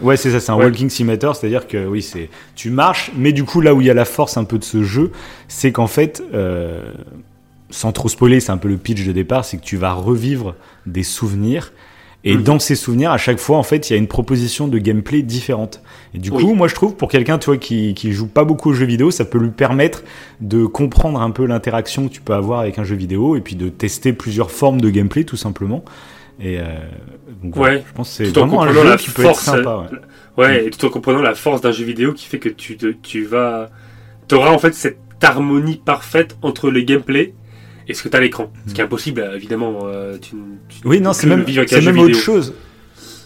Ouais, 0.00 0.18
c'est 0.18 0.30
ça, 0.30 0.40
c'est 0.40 0.52
un 0.52 0.56
Ouais. 0.56 0.64
walking 0.66 0.90
simulator, 0.90 1.34
c'est-à-dire 1.36 1.66
que 1.66 1.86
oui, 1.86 2.02
c'est 2.02 2.28
tu 2.54 2.68
marches, 2.68 3.12
mais 3.16 3.32
du 3.32 3.44
coup 3.44 3.62
là 3.62 3.72
où 3.72 3.80
il 3.80 3.86
y 3.86 3.90
a 3.90 3.94
la 3.94 4.04
force 4.04 4.36
un 4.36 4.44
peu 4.44 4.58
de 4.58 4.64
ce 4.64 4.82
jeu, 4.82 5.10
c'est 5.48 5.72
qu'en 5.72 5.86
fait, 5.86 6.22
euh, 6.34 6.82
sans 7.70 7.92
trop 7.92 8.08
spoiler, 8.08 8.40
c'est 8.40 8.52
un 8.52 8.58
peu 8.58 8.68
le 8.68 8.76
pitch 8.76 9.04
de 9.06 9.12
départ, 9.12 9.44
c'est 9.46 9.56
que 9.56 9.64
tu 9.64 9.76
vas 9.78 9.92
revivre 9.94 10.54
des 10.84 11.02
souvenirs. 11.02 11.72
Et 12.28 12.34
Mhm. 12.36 12.42
dans 12.42 12.58
ces 12.58 12.74
souvenirs, 12.74 13.12
à 13.12 13.18
chaque 13.18 13.38
fois, 13.38 13.56
en 13.56 13.62
fait, 13.62 13.88
il 13.88 13.92
y 13.92 13.96
a 13.96 13.98
une 13.98 14.08
proposition 14.08 14.66
de 14.68 14.78
gameplay 14.78 15.22
différente. 15.22 15.80
Et 16.12 16.18
du 16.18 16.30
Oui. 16.30 16.42
coup, 16.42 16.54
moi, 16.54 16.66
je 16.68 16.74
trouve, 16.74 16.94
pour 16.96 17.08
quelqu'un, 17.08 17.38
tu 17.38 17.46
vois, 17.46 17.56
qui, 17.56 17.94
qui 17.94 18.12
joue 18.12 18.26
pas 18.26 18.44
beaucoup 18.44 18.70
aux 18.70 18.72
jeux 18.74 18.84
vidéo, 18.84 19.10
ça 19.12 19.24
peut 19.24 19.38
lui 19.38 19.50
permettre 19.50 20.02
de 20.40 20.66
comprendre 20.66 21.20
un 21.22 21.30
peu 21.30 21.46
l'interaction 21.46 22.08
que 22.08 22.12
tu 22.12 22.20
peux 22.20 22.34
avoir 22.34 22.60
avec 22.60 22.78
un 22.78 22.84
jeu 22.84 22.96
vidéo 22.96 23.36
et 23.36 23.40
puis 23.40 23.54
de 23.54 23.68
tester 23.68 24.12
plusieurs 24.12 24.50
formes 24.50 24.80
de 24.80 24.90
gameplay, 24.90 25.22
tout 25.24 25.36
simplement. 25.36 25.84
Et 26.40 26.58
euh, 26.58 26.64
donc, 27.44 27.54
voilà, 27.56 27.76
Ouais. 27.76 27.84
je 27.88 27.92
pense 27.94 28.08
que 28.18 28.24
c'est 28.26 28.36
vraiment 28.36 28.62
un 28.62 28.72
jeu 28.72 28.84
la 28.84 28.96
qui 28.96 29.10
peut 29.10 29.22
être 29.22 29.28
force, 29.28 29.44
sympa. 29.44 29.86
Ouais. 30.36 30.44
Ouais, 30.44 30.66
et 30.66 30.70
tout 30.70 30.84
en 30.84 30.90
comprenant 30.90 31.22
la 31.22 31.34
force 31.34 31.60
d'un 31.60 31.70
jeu 31.70 31.84
vidéo 31.84 32.12
qui 32.12 32.26
fait 32.26 32.38
que 32.40 32.48
tu, 32.50 32.76
te- 32.76 32.92
tu 33.02 33.24
vas. 33.24 33.70
Tu 34.28 34.34
auras 34.34 34.50
en 34.50 34.58
fait 34.58 34.74
cette 34.74 34.98
harmonie 35.22 35.80
parfaite 35.82 36.36
entre 36.42 36.70
le 36.70 36.80
gameplay 36.82 37.32
et 37.88 37.94
ce 37.94 38.02
que 38.02 38.08
tu 38.08 38.16
as 38.16 38.18
à 38.18 38.22
l'écran? 38.22 38.52
Ce 38.66 38.74
qui 38.74 38.80
est 38.80 38.84
impossible, 38.84 39.20
euh, 39.20 39.36
évidemment. 39.36 39.80
euh, 39.84 40.16
tu, 40.20 40.36
tu 40.68 40.78
Oui, 40.86 41.00
non, 41.00 41.12
c'est 41.12 41.26
même, 41.26 41.44
même 41.44 41.98
autre 41.98 42.14
chose. 42.18 42.54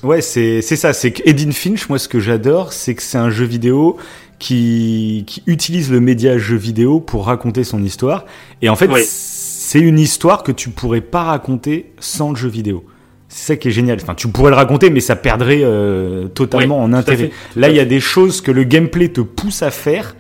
Ouais, 0.03 0.21
c'est 0.23 0.63
c'est 0.63 0.77
ça. 0.77 0.93
C'est 0.93 1.13
qu'Edin 1.13 1.53
Finch, 1.53 1.89
moi, 1.89 1.99
ce 1.99 2.09
que 2.09 2.21
j'adore, 2.21 2.73
c'est 2.73 2.95
que 2.95 3.03
c'est 3.03 3.19
un 3.19 3.31
jeu 3.31 3.45
vidéo 3.45 3.99
qui, 4.39 5.25
qui 5.27 5.43
utilise 5.47 5.91
le 5.91 6.01
média 6.01 6.39
jeu 6.39 6.57
vidéo 6.57 7.01
pour 7.01 7.27
raconter 7.27 7.65
son 7.65 7.83
histoire. 7.83 8.25
Et 8.63 8.69
en 8.69 8.77
fait, 8.77 8.89
c'est 9.05 9.81
une 9.81 9.99
histoire 9.99 10.43
que 10.43 10.53
tu 10.53 10.71
pourrais 10.71 11.03
pas 11.03 11.25
raconter 11.25 11.93
sans 12.01 12.31
le 12.31 12.37
jeu 12.37 12.49
vidéo. 12.49 12.85
C'est 13.29 13.47
ça 13.49 13.57
qui 13.57 13.69
est 13.69 13.71
génial. 13.71 13.99
Enfin, 14.03 14.15
tu 14.15 14.27
pourrais 14.29 14.51
le 14.51 14.57
raconter, 14.57 14.91
mais 14.91 15.01
ça 15.01 15.15
perdrait 15.17 15.61
euh, 15.63 16.27
totalement 16.29 16.83
en 16.83 16.93
intérêt. 16.93 17.29
fait, 17.29 17.61
Là, 17.61 17.69
il 17.69 17.77
y 17.77 17.81
a 17.81 17.85
des 17.85 18.01
choses 18.01 18.41
que 18.41 18.51
le 18.51 18.65
gameplay 18.65 19.09
te 19.09 19.21
pousse 19.21 19.63
à 19.63 19.71
faire 19.71 20.17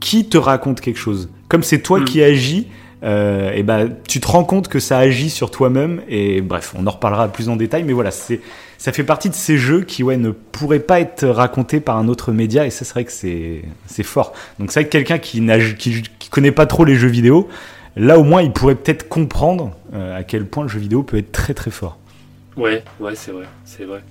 qui 0.00 0.28
te 0.28 0.36
racontent 0.36 0.82
quelque 0.82 0.98
chose. 0.98 1.30
Comme 1.48 1.62
c'est 1.62 1.80
toi 1.80 2.00
Mm. 2.00 2.04
qui 2.04 2.22
agis, 2.22 2.66
euh, 3.02 3.52
et 3.52 3.62
ben 3.62 3.90
tu 4.08 4.20
te 4.20 4.26
rends 4.28 4.44
compte 4.44 4.68
que 4.68 4.78
ça 4.78 4.98
agit 4.98 5.30
sur 5.30 5.50
toi-même. 5.50 6.02
Et 6.08 6.40
bref, 6.40 6.74
on 6.78 6.86
en 6.86 6.90
reparlera 6.90 7.28
plus 7.28 7.48
en 7.48 7.56
détail. 7.56 7.84
Mais 7.84 7.92
voilà, 7.92 8.10
c'est 8.10 8.40
ça 8.78 8.92
fait 8.92 9.04
partie 9.04 9.28
de 9.28 9.34
ces 9.34 9.58
jeux 9.58 9.82
qui 9.82 10.02
ouais 10.02 10.16
ne 10.16 10.30
pourraient 10.30 10.80
pas 10.80 11.00
être 11.00 11.26
racontés 11.26 11.80
par 11.80 11.96
un 11.96 12.08
autre 12.08 12.32
média. 12.32 12.66
Et 12.66 12.70
ça, 12.70 12.84
c'est 12.84 12.92
vrai 12.94 13.04
que 13.04 13.12
c'est 13.12 13.62
c'est 13.86 14.02
fort. 14.02 14.32
Donc 14.58 14.70
c'est 14.72 14.80
vrai 14.80 14.86
que 14.88 14.92
quelqu'un 14.92 15.18
qui 15.18 15.40
qui, 15.78 16.02
qui 16.18 16.28
connaît 16.30 16.52
pas 16.52 16.66
trop 16.66 16.84
les 16.84 16.96
jeux 16.96 17.08
vidéo, 17.08 17.48
là 17.96 18.18
au 18.18 18.24
moins 18.24 18.42
il 18.42 18.52
pourrait 18.52 18.74
peut-être 18.76 19.08
comprendre 19.08 19.72
euh, 19.94 20.18
à 20.18 20.22
quel 20.22 20.46
point 20.46 20.62
le 20.64 20.68
jeu 20.68 20.78
vidéo 20.80 21.02
peut 21.02 21.18
être 21.18 21.32
très 21.32 21.54
très 21.54 21.70
fort. 21.70 21.98
Ouais, 22.56 22.82
ouais, 23.00 23.14
c'est 23.14 23.30
vrai, 23.32 23.46
c'est 23.64 23.84
vrai. 23.84 24.02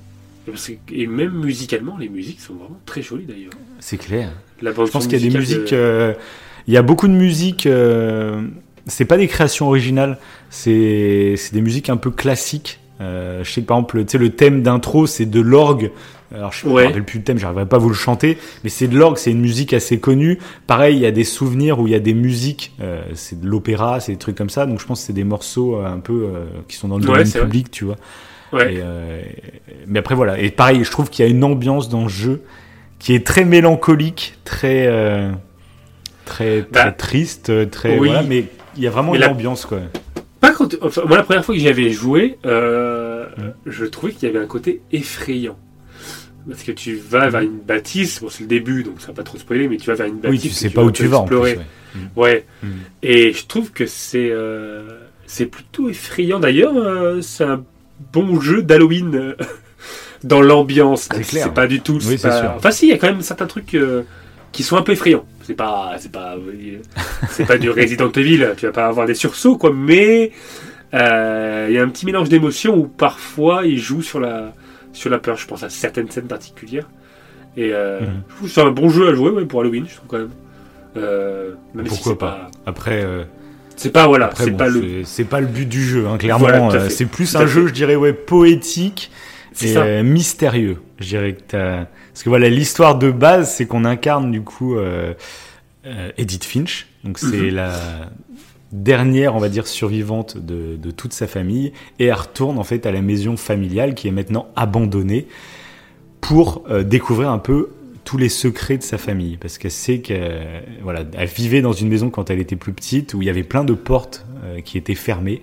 Et 0.92 1.06
même 1.06 1.34
musicalement, 1.34 1.96
les 2.00 2.10
musiques 2.10 2.40
sont 2.40 2.56
vraiment 2.56 2.80
très 2.88 3.04
jolies 3.04 3.26
d'ailleurs. 3.26 3.52
C'est 3.80 3.98
clair. 3.98 4.32
La 4.64 4.72
bande 4.72 4.88
Je 4.88 4.92
pense 4.92 5.06
qu'il 5.06 5.20
y 5.22 5.28
a 5.28 5.30
des 5.32 5.38
musiques. 5.38 5.72
de- 5.72 5.76
euh, 5.76 6.14
il 6.68 6.74
y 6.74 6.78
a 6.78 6.82
beaucoup 6.82 7.08
de 7.08 7.14
musiques. 7.14 7.68
euh, 7.68 8.42
c'est 8.90 9.06
pas 9.06 9.18
des 9.18 9.28
créations 9.28 9.68
originales. 9.68 10.18
C'est 10.50 11.36
c'est 11.38 11.54
des 11.54 11.62
musiques 11.62 11.90
un 11.90 11.98
peu 11.98 12.12
classiques. 12.12 12.80
Euh, 13.02 13.44
je 13.46 13.52
sais 13.52 13.62
que 13.62 13.66
par 13.68 13.78
exemple, 13.78 14.04
tu 14.04 14.12
sais, 14.12 14.18
le 14.18 14.30
thème 14.32 14.62
d'intro, 14.62 15.08
c'est 15.08 15.26
de 15.26 15.40
l'orgue. 15.40 15.92
Alors, 16.36 16.52
je 16.54 16.68
Ouais. 16.68 16.84
me 16.84 16.88
rappelle 16.90 17.06
plus 17.06 17.20
le 17.20 17.24
thème, 17.24 17.38
j'arriverai 17.40 17.66
pas 17.66 17.78
à 17.78 17.80
vous 17.80 17.88
le 17.90 17.96
chanter, 17.96 18.38
mais 18.64 18.70
c'est 18.70 18.88
de 18.88 18.96
l'orgue, 18.96 19.18
c'est 19.18 19.32
une 19.32 19.40
musique 19.40 19.74
assez 19.74 20.00
connue. 20.00 20.38
Pareil, 20.68 20.96
il 20.98 21.02
y 21.02 21.06
a 21.08 21.12
des 21.12 21.24
souvenirs 21.24 21.80
où 21.80 21.88
il 21.88 21.92
y 21.94 21.96
a 21.96 22.00
des 22.00 22.14
musiques, 22.14 22.74
euh, 22.82 23.02
c'est 23.16 23.40
de 23.42 23.48
l'opéra, 23.48 24.00
c'est 24.00 24.12
des 24.12 24.18
trucs 24.20 24.36
comme 24.36 24.52
ça. 24.52 24.68
Donc, 24.68 24.80
je 24.80 24.86
pense 24.86 25.00
que 25.00 25.08
c'est 25.08 25.14
des 25.14 25.24
morceaux 25.24 25.78
euh, 25.78 25.86
un 25.88 26.00
peu 26.00 26.28
euh, 26.32 26.46
qui 26.68 26.76
sont 26.76 26.88
dans 26.88 26.98
le 26.98 27.04
Ouais, 27.06 27.12
domaine 27.14 27.26
vrai. 27.28 27.40
public, 27.42 27.72
tu 27.72 27.86
vois. 27.86 27.96
Ouais. 28.54 28.76
Et, 28.76 28.80
euh, 28.84 29.22
mais 29.88 30.00
après 30.00 30.14
voilà. 30.14 30.38
Et 30.40 30.52
pareil, 30.52 30.84
je 30.84 30.92
trouve 30.92 31.10
qu'il 31.10 31.26
y 31.26 31.28
a 31.28 31.32
une 31.32 31.44
ambiance 31.44 31.90
dans 31.90 32.04
le 32.04 32.10
jeu 32.10 32.42
qui 33.00 33.16
est 33.16 33.26
très 33.26 33.46
mélancolique, 33.46 34.36
très 34.44 34.86
très, 36.26 36.62
très 36.64 36.86
Bah, 36.86 36.92
triste, 36.92 37.70
très 37.72 37.98
oui. 37.98 38.10
voilà. 38.10 38.24
Mais 38.24 38.46
il 38.80 38.84
y 38.84 38.88
a 38.88 38.90
vraiment 38.90 39.12
Mais 39.12 39.18
une 39.20 39.26
la- 39.26 39.32
ambiance 39.32 39.66
quoi. 39.66 39.80
Pas 40.40 40.52
quand, 40.54 40.74
enfin, 40.82 41.02
moi, 41.06 41.18
la 41.18 41.24
première 41.24 41.44
fois 41.46 41.54
que 41.54 41.60
j'y 41.62 41.68
avais 41.68 41.90
joué, 41.92 42.38
euh, 42.46 43.26
Mm. 43.38 43.42
je 43.68 43.86
trouvais 43.86 44.14
qu'il 44.14 44.28
y 44.28 44.32
avait 44.32 44.44
un 44.44 44.48
côté 44.48 44.82
effrayant. 44.92 45.58
Parce 46.50 46.64
que 46.64 46.72
tu 46.72 46.96
vas 46.96 47.30
vers 47.30 47.42
une 47.42 47.60
bâtisse, 47.60 48.22
bon, 48.22 48.30
c'est 48.30 48.42
le 48.44 48.48
début, 48.48 48.84
donc 48.84 49.02
ça 49.02 49.08
va 49.08 49.14
pas 49.14 49.24
trop 49.24 49.38
spoiler, 49.38 49.68
mais 49.68 49.78
tu 49.78 49.88
vas 49.88 49.96
vers 49.96 50.08
une 50.08 50.16
bâtisse. 50.20 50.44
Oui, 50.44 50.50
tu 50.50 50.56
sais 50.56 50.70
pas 50.70 50.84
où 50.84 50.90
tu 50.92 51.06
vas 51.08 51.18
en 51.20 51.26
plus. 51.26 51.36
explorer. 51.36 51.60
ouais. 52.16 52.24
Ouais. 52.24 52.46
Mm. 52.64 52.68
Et 53.04 53.34
je 53.34 53.46
trouve 53.46 53.72
que 53.72 53.86
c'est 53.86 54.30
euh, 54.32 54.88
c'est 55.26 55.46
plutôt 55.46 55.90
effrayant. 55.90 56.40
D'ailleurs, 56.40 56.76
euh, 56.78 57.22
c'est 57.22 57.44
un 57.44 57.64
bon 58.14 58.40
jeu 58.40 58.64
d'Halloween 58.64 59.36
dans 60.24 60.42
l'ambiance. 60.42 61.10
C'est 61.24 61.54
pas 61.54 61.68
du 61.68 61.82
tout. 61.82 62.00
Oui, 62.08 62.18
c'est. 62.18 62.30
Enfin, 62.56 62.72
si, 62.72 62.88
il 62.88 62.90
y 62.90 62.94
a 62.94 62.98
quand 62.98 63.08
même 63.08 63.22
certains 63.22 63.46
trucs 63.48 63.78
qui 64.52 64.64
sont 64.64 64.78
un 64.78 64.82
peu 64.82 64.92
effrayants. 64.94 65.26
C'est 65.44 65.54
pas, 65.56 65.94
c'est 65.98 66.12
pas, 66.12 66.36
euh, 66.36 66.78
c'est 67.30 67.46
pas 67.46 67.58
du 67.58 67.70
Resident 67.70 68.12
Evil. 68.12 68.50
Tu 68.58 68.66
vas 68.68 68.72
pas 68.72 68.88
avoir 68.88 69.06
des 69.08 69.16
sursauts, 69.16 69.58
quoi. 69.58 69.72
Mais 69.74 70.32
euh, 70.94 71.68
il 71.70 71.76
y 71.76 71.78
a 71.80 71.84
un 71.84 71.90
petit 71.90 72.06
mélange 72.06 72.30
d'émotions 72.30 72.76
où 72.78 72.88
parfois 72.88 73.66
il 73.66 73.78
joue 73.80 74.02
sur 74.02 74.20
la 74.20 74.54
sur 74.94 75.10
la 75.10 75.18
peur. 75.20 75.38
Je 75.38 75.48
pense 75.48 75.64
à 75.64 75.70
certaines 75.70 76.10
scènes 76.12 76.28
particulières. 76.28 76.88
Et 77.58 77.72
euh, 77.74 78.02
Mhm. 78.02 78.08
je 78.30 78.36
trouve 78.36 78.48
que 78.48 78.54
c'est 78.54 78.62
un 78.62 78.72
bon 78.72 78.90
jeu 78.90 79.10
à 79.10 79.14
jouer 79.16 79.32
ouais, 79.32 79.46
pour 79.46 79.62
Halloween, 79.62 79.86
je 79.90 79.96
trouve 79.96 80.08
quand 80.08 80.18
même. 80.20 80.30
Euh, 80.98 81.52
même 81.74 81.86
Pourquoi 81.88 82.18
pas. 82.18 82.50
Après, 82.66 83.06
c'est 83.76 83.92
pas 83.92 84.08
voilà, 84.08 84.30
c'est 84.36 84.52
bon, 84.52 84.58
pas 84.58 84.68
le. 84.70 85.04
c'est- 85.04 85.24
pas 85.24 85.40
le 85.40 85.48
but 85.48 85.68
du 85.68 85.82
jeu. 85.84 86.08
Hein, 86.08 86.18
clairement, 86.18 86.46
Voilà, 86.48 86.90
c'est 86.90 87.06
plus 87.06 87.36
un 87.36 87.46
jeu, 87.48 87.68
je 87.68 87.74
dirais 87.74 87.96
ouais 87.96 88.14
poétique 88.14 89.12
C'est 89.54 89.76
euh, 89.78 90.04
mystérieux. 90.04 90.78
Je 91.00 91.08
dirais 91.10 91.34
que 91.34 91.42
t'as- 91.48 91.88
parce 92.14 92.24
que 92.24 92.30
voilà 92.30 92.50
l'histoire 92.50 92.98
de 92.98 93.12
base, 93.12 93.54
c'est 93.54 93.66
qu'on 93.66 93.86
incarne 93.86 94.32
du 94.32 94.42
coup 94.42 94.76
euh, 94.76 95.14
euh, 95.86 96.12
Edith 96.18 96.44
Finch. 96.44 96.88
Donc 97.04 97.18
c'est 97.20 97.28
Mhm. 97.38 97.56
la 97.56 97.74
dernière, 98.72 99.36
on 99.36 99.40
va 99.40 99.50
dire, 99.50 99.66
survivante 99.68 100.38
de, 100.38 100.76
de 100.76 100.92
toute 100.92 101.14
sa 101.14 101.26
famille 101.28 101.72
et 101.98 102.06
elle 102.06 102.14
retourne 102.14 102.58
en 102.60 102.64
fait 102.64 102.86
à 102.86 102.92
la 102.92 103.02
maison 103.02 103.36
familiale 103.38 103.96
qui 103.96 104.08
est 104.08 104.12
maintenant 104.12 104.48
abandonnée 104.56 105.28
pour 106.22 106.64
découvrir 106.86 107.30
un 107.32 107.40
peu 107.40 107.70
tous 108.04 108.18
les 108.18 108.30
secrets 108.30 108.78
de 108.78 108.84
sa 108.84 108.98
famille 108.98 109.38
parce 109.38 109.58
qu'elle 109.58 109.72
sait 109.72 110.00
qu'elle 110.00 110.64
voilà, 110.84 111.04
elle 111.18 111.28
vivait 111.28 111.62
dans 111.62 111.72
une 111.74 111.88
maison 111.90 112.10
quand 112.10 112.30
elle 112.30 112.40
était 112.40 112.56
plus 112.56 112.74
petite 112.74 113.14
où 113.14 113.22
il 113.22 113.26
y 113.26 113.30
avait 113.30 113.44
plein 113.44 113.64
de 113.64 113.74
portes 113.74 114.26
qui 114.66 114.78
étaient 114.78 114.96
fermées 114.96 115.42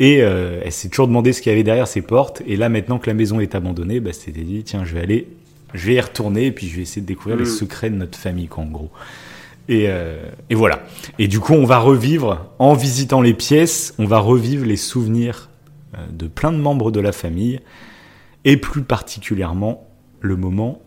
et 0.00 0.22
euh, 0.22 0.60
elle 0.64 0.72
s'est 0.72 0.88
toujours 0.88 1.06
demandé 1.06 1.32
ce 1.32 1.40
qu'il 1.42 1.50
y 1.50 1.54
avait 1.54 1.62
derrière 1.62 1.86
ces 1.88 2.02
portes. 2.02 2.42
Et 2.46 2.56
là 2.56 2.68
maintenant 2.68 2.98
que 2.98 3.06
la 3.08 3.14
maison 3.14 3.40
est 3.40 3.54
abandonnée 3.54 4.00
bah, 4.00 4.12
c'était 4.12 4.42
dit 4.42 4.62
tiens 4.64 4.84
je 4.84 4.94
vais 4.94 5.00
aller 5.02 5.28
je 5.72 5.86
vais 5.88 5.94
y 5.94 6.00
retourner 6.00 6.46
et 6.46 6.52
puis 6.52 6.68
je 6.68 6.76
vais 6.76 6.82
essayer 6.82 7.02
de 7.02 7.06
découvrir 7.06 7.36
les 7.36 7.44
Mhm. 7.44 7.50
secrets 7.50 7.90
de 7.90 7.96
notre 7.96 8.18
famille 8.18 8.46
quoi 8.48 8.64
en 8.64 8.68
gros. 8.68 8.90
Et, 9.68 9.84
euh, 9.88 10.22
et 10.50 10.54
voilà. 10.54 10.82
Et 11.18 11.26
du 11.28 11.40
coup 11.40 11.52
on 11.54 11.64
va 11.64 11.78
revivre 11.78 12.46
en 12.58 12.74
visitant 12.74 13.20
les 13.22 13.34
pièces 13.34 13.94
on 13.98 14.04
va 14.06 14.18
revivre 14.18 14.64
les 14.66 14.76
souvenirs 14.76 15.48
euh, 15.94 15.98
de 16.12 16.26
plein 16.26 16.52
de 16.52 16.58
membres 16.58 16.90
de 16.90 17.00
la 17.00 17.12
famille 17.12 17.60
et 18.44 18.56
plus 18.56 18.82
particulièrement 18.82 19.86
le 20.20 20.36
moment 20.36 20.80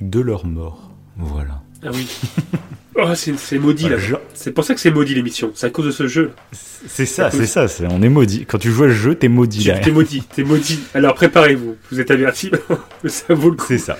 de 0.00 0.20
leur 0.20 0.46
mort. 0.46 0.90
Voilà 1.16 1.62
Ah 1.84 1.88
oui. 1.92 2.06
oh, 2.96 3.14
c'est 3.14 3.58
maudit 3.58 3.88
là. 3.88 3.96
je- 3.98 4.14
C'est 4.34 4.52
pour 4.52 4.64
ça 4.64 4.74
que 4.74 4.80
c'est 4.80 4.90
maudit 4.90 5.14
l'émission. 5.14 5.50
C'est 5.54 5.66
à 5.66 5.70
cause 5.70 5.86
de 5.86 5.90
ce 5.90 6.06
jeu. 6.08 6.32
c'est 6.52 7.06
ça 7.06 7.30
c'est 7.30 7.46
ça 7.46 7.66
on 7.90 8.02
est 8.02 8.08
maudit 8.08 8.44
quand 8.46 8.58
tu 8.58 8.70
joues 8.70 8.84
à 8.84 8.88
ce 8.88 8.94
jeu 8.94 9.14
t'es 9.14 9.28
maudit. 9.28 9.70
T'es 9.82 9.90
maudit, 9.92 10.22
t'es 10.34 10.44
maudit. 10.44 10.80
Alors 10.94 11.14
préparez-vous. 11.14 11.76
Vous 11.90 12.00
êtes 12.00 12.10
avertis. 12.10 12.50
ça 13.06 13.34
vaut 13.34 13.50
le 13.50 13.56
coup. 13.56 13.66
C'est 13.68 13.78
ça. 13.78 13.96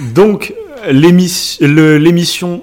Donc, 0.00 0.54
l'émission 0.90 2.62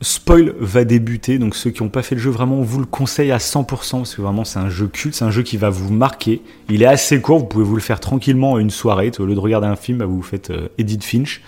Spoil 0.00 0.54
va 0.58 0.84
débuter. 0.84 1.38
Donc, 1.38 1.54
ceux 1.54 1.70
qui 1.70 1.82
n'ont 1.82 1.88
pas 1.88 2.02
fait 2.02 2.14
le 2.16 2.20
jeu, 2.20 2.30
vraiment, 2.30 2.58
on 2.58 2.62
vous 2.62 2.80
le 2.80 2.86
conseille 2.86 3.30
à 3.30 3.38
100% 3.38 3.66
parce 3.66 4.14
que 4.16 4.22
vraiment, 4.22 4.44
c'est 4.44 4.58
un 4.58 4.68
jeu 4.68 4.86
culte, 4.88 5.14
c'est 5.14 5.24
un 5.24 5.30
jeu 5.30 5.42
qui 5.42 5.56
va 5.56 5.70
vous 5.70 5.92
marquer. 5.92 6.42
Il 6.68 6.82
est 6.82 6.86
assez 6.86 7.20
court, 7.20 7.38
vous 7.38 7.46
pouvez 7.46 7.64
vous 7.64 7.76
le 7.76 7.80
faire 7.82 8.00
tranquillement 8.00 8.56
à 8.56 8.60
une 8.60 8.70
soirée. 8.70 9.12
Au 9.18 9.24
lieu 9.26 9.34
de 9.34 9.40
regarder 9.40 9.66
un 9.68 9.76
film, 9.76 9.98
bah, 9.98 10.06
vous 10.06 10.22
faites 10.22 10.50
euh, 10.50 10.68
Edith 10.78 11.04
Finch. 11.04 11.40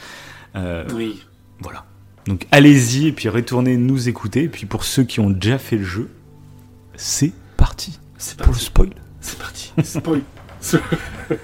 Euh, 0.57 0.85
Oui. 0.95 1.21
voilà. 1.61 1.85
Donc, 2.27 2.47
allez-y 2.51 3.09
et 3.09 3.13
puis 3.13 3.29
retournez 3.29 3.77
nous 3.77 4.09
écouter. 4.09 4.45
Et 4.45 4.49
puis, 4.49 4.67
pour 4.67 4.85
ceux 4.85 5.05
qui 5.05 5.21
ont 5.21 5.31
déjà 5.31 5.59
fait 5.59 5.77
le 5.77 5.85
jeu, 5.85 6.09
c'est 6.97 7.33
parti 7.57 7.99
C'est 8.19 8.37
pour 8.39 8.53
le 8.53 8.59
spoil. 8.59 8.91
C'est 9.21 9.39
parti. 9.39 9.73
Spoil. 9.85 10.23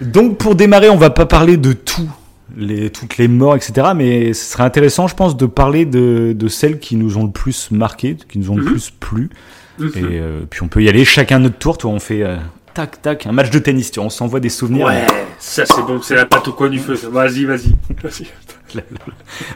Donc 0.00 0.38
pour 0.38 0.54
démarrer, 0.54 0.88
on 0.88 0.96
va 0.96 1.10
pas 1.10 1.26
parler 1.26 1.56
de 1.56 1.72
tout, 1.72 2.08
les, 2.56 2.90
toutes 2.90 3.18
les 3.18 3.28
morts, 3.28 3.56
etc. 3.56 3.88
Mais 3.94 4.32
ce 4.32 4.52
serait 4.52 4.62
intéressant, 4.62 5.06
je 5.08 5.14
pense, 5.14 5.36
de 5.36 5.46
parler 5.46 5.84
de, 5.84 6.32
de 6.34 6.48
celles 6.48 6.78
qui 6.78 6.96
nous 6.96 7.18
ont 7.18 7.24
le 7.24 7.30
plus 7.30 7.70
marqué, 7.70 8.16
qui 8.28 8.38
nous 8.38 8.50
ont 8.50 8.56
le 8.56 8.62
Mhm. 8.64 8.70
plus 8.70 8.90
plu. 8.90 9.30
Mhm. 9.78 9.88
Et 9.96 10.02
euh, 10.20 10.40
puis 10.48 10.62
on 10.62 10.68
peut 10.68 10.82
y 10.82 10.88
aller 10.88 11.04
chacun 11.04 11.38
notre 11.40 11.58
tour. 11.58 11.76
Toi, 11.78 11.90
on 11.90 11.98
fait 11.98 12.22
euh, 12.22 12.36
tac, 12.74 13.02
tac, 13.02 13.26
un 13.26 13.32
match 13.32 13.50
de 13.50 13.58
tennis, 13.58 13.90
tu 13.90 14.00
vois, 14.00 14.06
on 14.06 14.10
s'envoie 14.10 14.40
des 14.40 14.48
souvenirs. 14.48 14.86
Ouais, 14.86 15.06
ça 15.38 15.64
c'est 15.66 15.82
bon, 15.82 16.00
c'est 16.02 16.14
la 16.14 16.26
pâte 16.26 16.48
au 16.48 16.52
coin 16.52 16.68
du 16.68 16.78
feu. 16.78 16.94
Vas-y, 17.10 17.44
vas-y. 17.44 17.74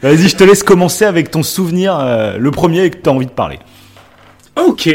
Vas-y. 0.03 0.29
Je 0.29 0.37
te 0.37 0.43
laisse 0.43 0.63
commencer 0.63 1.05
avec 1.05 1.31
ton 1.31 1.43
souvenir, 1.43 1.99
euh, 1.99 2.37
le 2.37 2.51
premier 2.51 2.91
que 2.91 2.97
tu 2.97 3.09
as 3.09 3.13
envie 3.13 3.27
de 3.27 3.31
parler. 3.31 3.61
Ok. 4.57 4.89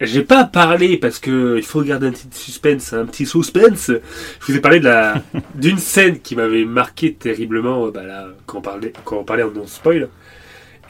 J'ai 0.00 0.22
pas 0.22 0.44
parlé 0.44 0.96
parce 0.96 1.18
que 1.18 1.58
il 1.58 1.62
faut 1.62 1.82
garder 1.82 2.06
un 2.06 2.12
petit 2.12 2.28
suspense, 2.32 2.94
un 2.94 3.04
petit 3.04 3.26
suspense. 3.26 3.88
Je 3.90 4.46
vous 4.46 4.56
ai 4.56 4.60
parlé 4.60 4.80
de 4.80 4.86
la 4.86 5.22
d'une 5.54 5.78
scène 5.78 6.20
qui 6.20 6.36
m'avait 6.36 6.64
marqué 6.64 7.12
terriblement 7.12 7.86
euh, 7.86 7.90
bah 7.90 8.04
là, 8.04 8.28
quand 8.46 8.58
on 8.58 8.62
parlait 8.62 8.92
quand 9.04 9.18
on 9.18 9.24
parlait 9.24 9.42
en 9.42 9.50
non 9.50 9.66
spoil. 9.66 10.08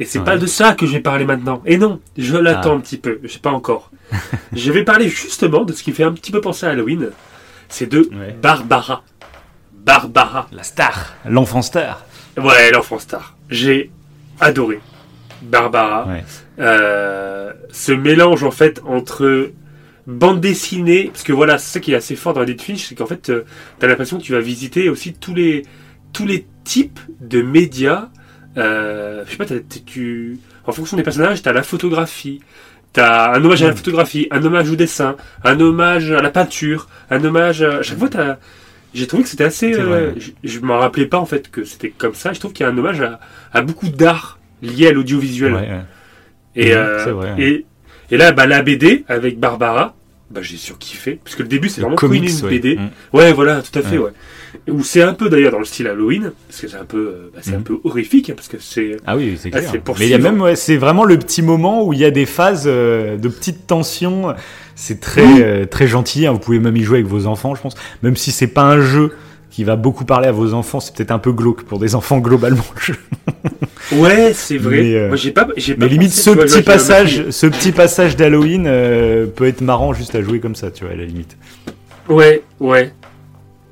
Et 0.01 0.05
c'est 0.07 0.19
Ouais. 0.19 0.25
pas 0.25 0.39
de 0.39 0.47
ça 0.47 0.75
que 0.75 0.87
je 0.87 0.93
vais 0.93 1.01
parler 1.01 1.25
maintenant. 1.25 1.63
Et 1.67 1.77
non, 1.79 2.01
je 2.19 2.37
l'attends 2.37 2.73
Ah. 2.73 2.77
un 2.77 2.81
petit 2.81 2.97
peu. 2.97 3.21
Je 3.23 3.29
sais 3.29 3.39
pas 3.39 3.51
encore. 3.53 3.91
je 4.53 4.73
vais 4.73 4.83
parler 4.83 5.09
justement 5.09 5.65
de 5.65 5.73
ce 5.73 5.83
qui 5.85 5.93
fait 5.93 6.03
un 6.05 6.13
petit 6.13 6.33
peu 6.33 6.41
penser 6.41 6.67
à 6.67 6.71
Halloween. 6.71 7.11
C'est 7.69 7.87
de 7.87 8.09
Ouais. 8.13 8.35
Barbara. 8.43 9.05
Barbara. 9.73 10.49
La 10.53 10.63
star. 10.63 11.15
L'enfant 11.29 11.63
star. 11.63 12.05
Ouais, 12.37 12.71
l'enfant 12.73 12.99
star. 12.99 13.37
J'ai 13.51 13.91
adoré 14.41 14.81
Barbara. 15.43 16.07
Ouais. 16.07 16.25
Euh, 16.59 17.53
ce 17.71 17.93
mélange 17.93 18.43
en 18.45 18.51
fait 18.51 18.81
entre 18.87 19.51
bande 20.07 20.41
dessinée, 20.41 21.11
parce 21.13 21.23
que 21.23 21.33
voilà, 21.33 21.59
c'est 21.59 21.75
ça 21.75 21.81
qui 21.81 21.93
est 21.93 21.97
assez 21.97 22.17
fort 22.17 22.35
dans 22.35 22.43
Edith 22.43 22.63
Finch, 22.63 22.87
c'est 22.89 22.95
qu'en 22.95 23.07
fait, 23.07 23.31
euh, 23.31 23.45
t'as 23.79 23.87
l'impression 23.87 24.19
que 24.19 24.23
tu 24.23 24.33
vas 24.33 24.41
visiter 24.41 24.89
aussi 24.89 25.15
tous 25.15 25.35
les 25.35 25.63
tous 26.13 26.27
les 26.27 26.47
types 26.65 26.99
de 27.21 27.41
médias. 27.43 28.09
Euh, 28.57 29.23
je 29.27 29.31
sais 29.31 29.37
pas, 29.37 29.45
tu 29.87 30.39
en 30.67 30.73
fonction 30.73 30.97
des 30.97 31.03
personnages, 31.03 31.43
t'as 31.43 31.53
la 31.53 31.63
photographie. 31.63 32.41
T'as 32.93 33.33
un 33.37 33.45
hommage 33.45 33.63
à 33.63 33.67
la 33.69 33.73
Mm. 33.73 33.77
photographie, 33.77 34.27
un 34.33 34.45
hommage 34.45 34.69
au 34.71 34.75
dessin, 34.77 35.17
un 35.45 35.61
hommage 35.61 36.11
à 36.11 36.21
la 36.23 36.31
peinture, 36.31 36.89
un 37.11 37.25
hommage 37.25 37.63
à... 37.63 37.79
à 37.79 37.83
chaque 37.83 37.99
fois, 37.99 38.09
t'as... 38.09 38.39
J'ai 38.93 39.07
trouvé 39.07 39.23
que 39.23 39.29
c'était 39.29 39.45
assez... 39.45 39.73
Euh, 39.73 40.13
je 40.17 40.31
je 40.43 40.59
m'en 40.59 40.79
rappelais 40.81 41.07
pas, 41.07 41.19
en 41.19 41.25
fait, 41.27 41.49
que 41.53 41.63
c'était 41.65 41.91
comme 41.91 42.15
ça. 42.15 42.33
Je 42.33 42.41
trouve 42.41 42.53
qu'il 42.53 42.67
y 42.67 42.69
a 42.69 42.73
un 42.73 42.77
hommage 42.77 43.01
à, 43.01 43.21
à 43.53 43.63
beaucoup 43.63 43.89
d'art 43.89 44.41
lié 44.63 44.89
à 44.89 44.93
l'audiovisuel. 44.93 45.55
Ouais, 45.55 45.61
ouais. 45.61 45.81
Et, 46.57 46.71
Mhm, 46.75 46.77
euh, 46.77 47.13
vrai, 47.13 47.65
et 48.11 48.17
là, 48.17 48.33
bah, 48.33 48.47
la 48.47 48.63
BD 48.63 49.05
avec 49.07 49.39
Barbara, 49.39 49.95
bah, 50.31 50.41
j'ai 50.43 50.57
surkiffé. 50.57 51.19
Parce 51.25 51.37
que 51.37 51.43
le 51.43 51.49
début, 51.49 51.69
c'est 51.69 51.81
vraiment 51.81 51.97
comics, 51.97 52.29
une 52.29 52.45
ouais. 52.47 52.51
BD. 52.51 52.77
Mm. 52.77 52.91
Ouais, 53.17 53.33
voilà, 53.33 53.63
tout 53.63 53.77
à 53.79 53.83
fait, 53.83 53.99
Ouais. 53.99 54.05
ouais. 54.07 54.73
Où 54.73 54.83
c'est 54.83 55.03
un 55.03 55.15
peu 55.15 55.29
d'ailleurs 55.29 55.53
dans 55.53 55.59
le 55.61 55.65
style 55.65 55.87
Halloween, 55.87 56.33
parce 56.49 56.61
que 56.61 56.69
c'est 56.69 56.77
un 56.77 56.85
peu, 56.85 56.99
euh, 56.99 57.31
bah, 57.33 57.41
c'est 57.43 57.55
un 57.55 57.59
Mhm. 57.59 57.63
peu 57.65 57.79
horrifique, 57.85 58.31
hein, 58.31 58.35
parce 58.37 58.49
que 58.49 58.57
c'est. 58.59 58.97
Ah 59.07 59.17
oui, 59.17 59.37
c'est 59.41 59.51
Ah, 59.55 59.61
clair. 59.61 59.73
Mais 59.99 60.07
il 60.07 60.11
y 60.11 60.15
a 60.15 60.19
même, 60.19 60.41
ouais, 60.41 60.57
c'est 60.57 60.77
vraiment 60.77 61.05
le 61.05 61.19
petit 61.19 61.43
moment 61.43 61.85
où 61.87 61.93
il 61.93 61.99
y 62.01 62.05
a 62.05 62.11
des 62.11 62.27
phases 62.27 62.65
euh, 62.67 63.17
de 63.17 63.29
petites 63.29 63.67
tensions. 63.67 64.35
C'est 64.75 64.99
très, 65.01 65.23
Oui. 65.25 65.41
euh, 65.43 65.67
très 65.67 65.87
gentil. 65.87 66.27
hein. 66.27 66.33
Vous 66.33 66.39
pouvez 66.39 66.59
même 66.59 66.77
y 66.77 66.83
jouer 66.83 66.99
avec 66.99 67.07
vos 67.09 67.27
enfants, 67.27 67.55
je 67.55 67.61
pense. 67.61 67.75
Même 68.03 68.17
si 68.17 68.33
c'est 68.33 68.47
pas 68.49 68.63
un 68.65 68.81
jeu 68.81 69.13
qui 69.51 69.65
va 69.65 69.77
beaucoup 69.77 70.05
parler 70.05 70.29
à 70.29 70.33
vos 70.33 70.55
enfants, 70.55 70.81
c'est 70.81 70.95
peut-être 70.95 71.11
un 71.11 71.19
peu 71.19 71.33
glauque 71.33 71.65
pour 71.65 71.79
des 71.79 71.95
enfants 71.95 72.19
globalement. 72.19 72.65
Ouais, 73.93 74.33
c'est 74.35 74.57
vrai. 74.57 74.83
Mais, 74.83 74.95
euh, 74.95 75.09
Moi, 75.09 75.17
j'ai 75.17 75.33
pas, 75.33 75.49
j'ai 75.57 75.75
pas 75.75 75.87
Mais 75.87 75.91
limite, 75.91 76.11
pensé, 76.11 76.23
ce 76.23 76.31
vois, 76.31 76.45
petit 76.45 76.63
passage, 76.63 77.31
ce 77.31 77.47
petit 77.47 77.73
passage 77.73 78.15
d'Halloween 78.15 78.67
euh, 78.69 79.27
peut 79.27 79.47
être 79.47 79.63
marrant 79.63 79.93
juste 79.93 80.15
à 80.15 80.23
jouer 80.23 80.39
comme 80.39 80.55
ça, 80.55 80.71
tu 80.71 80.85
vois, 80.85 80.93
à 80.93 80.97
la 80.97 81.05
limite. 81.05 81.37
Ouais, 82.09 82.43
ouais. 82.61 82.93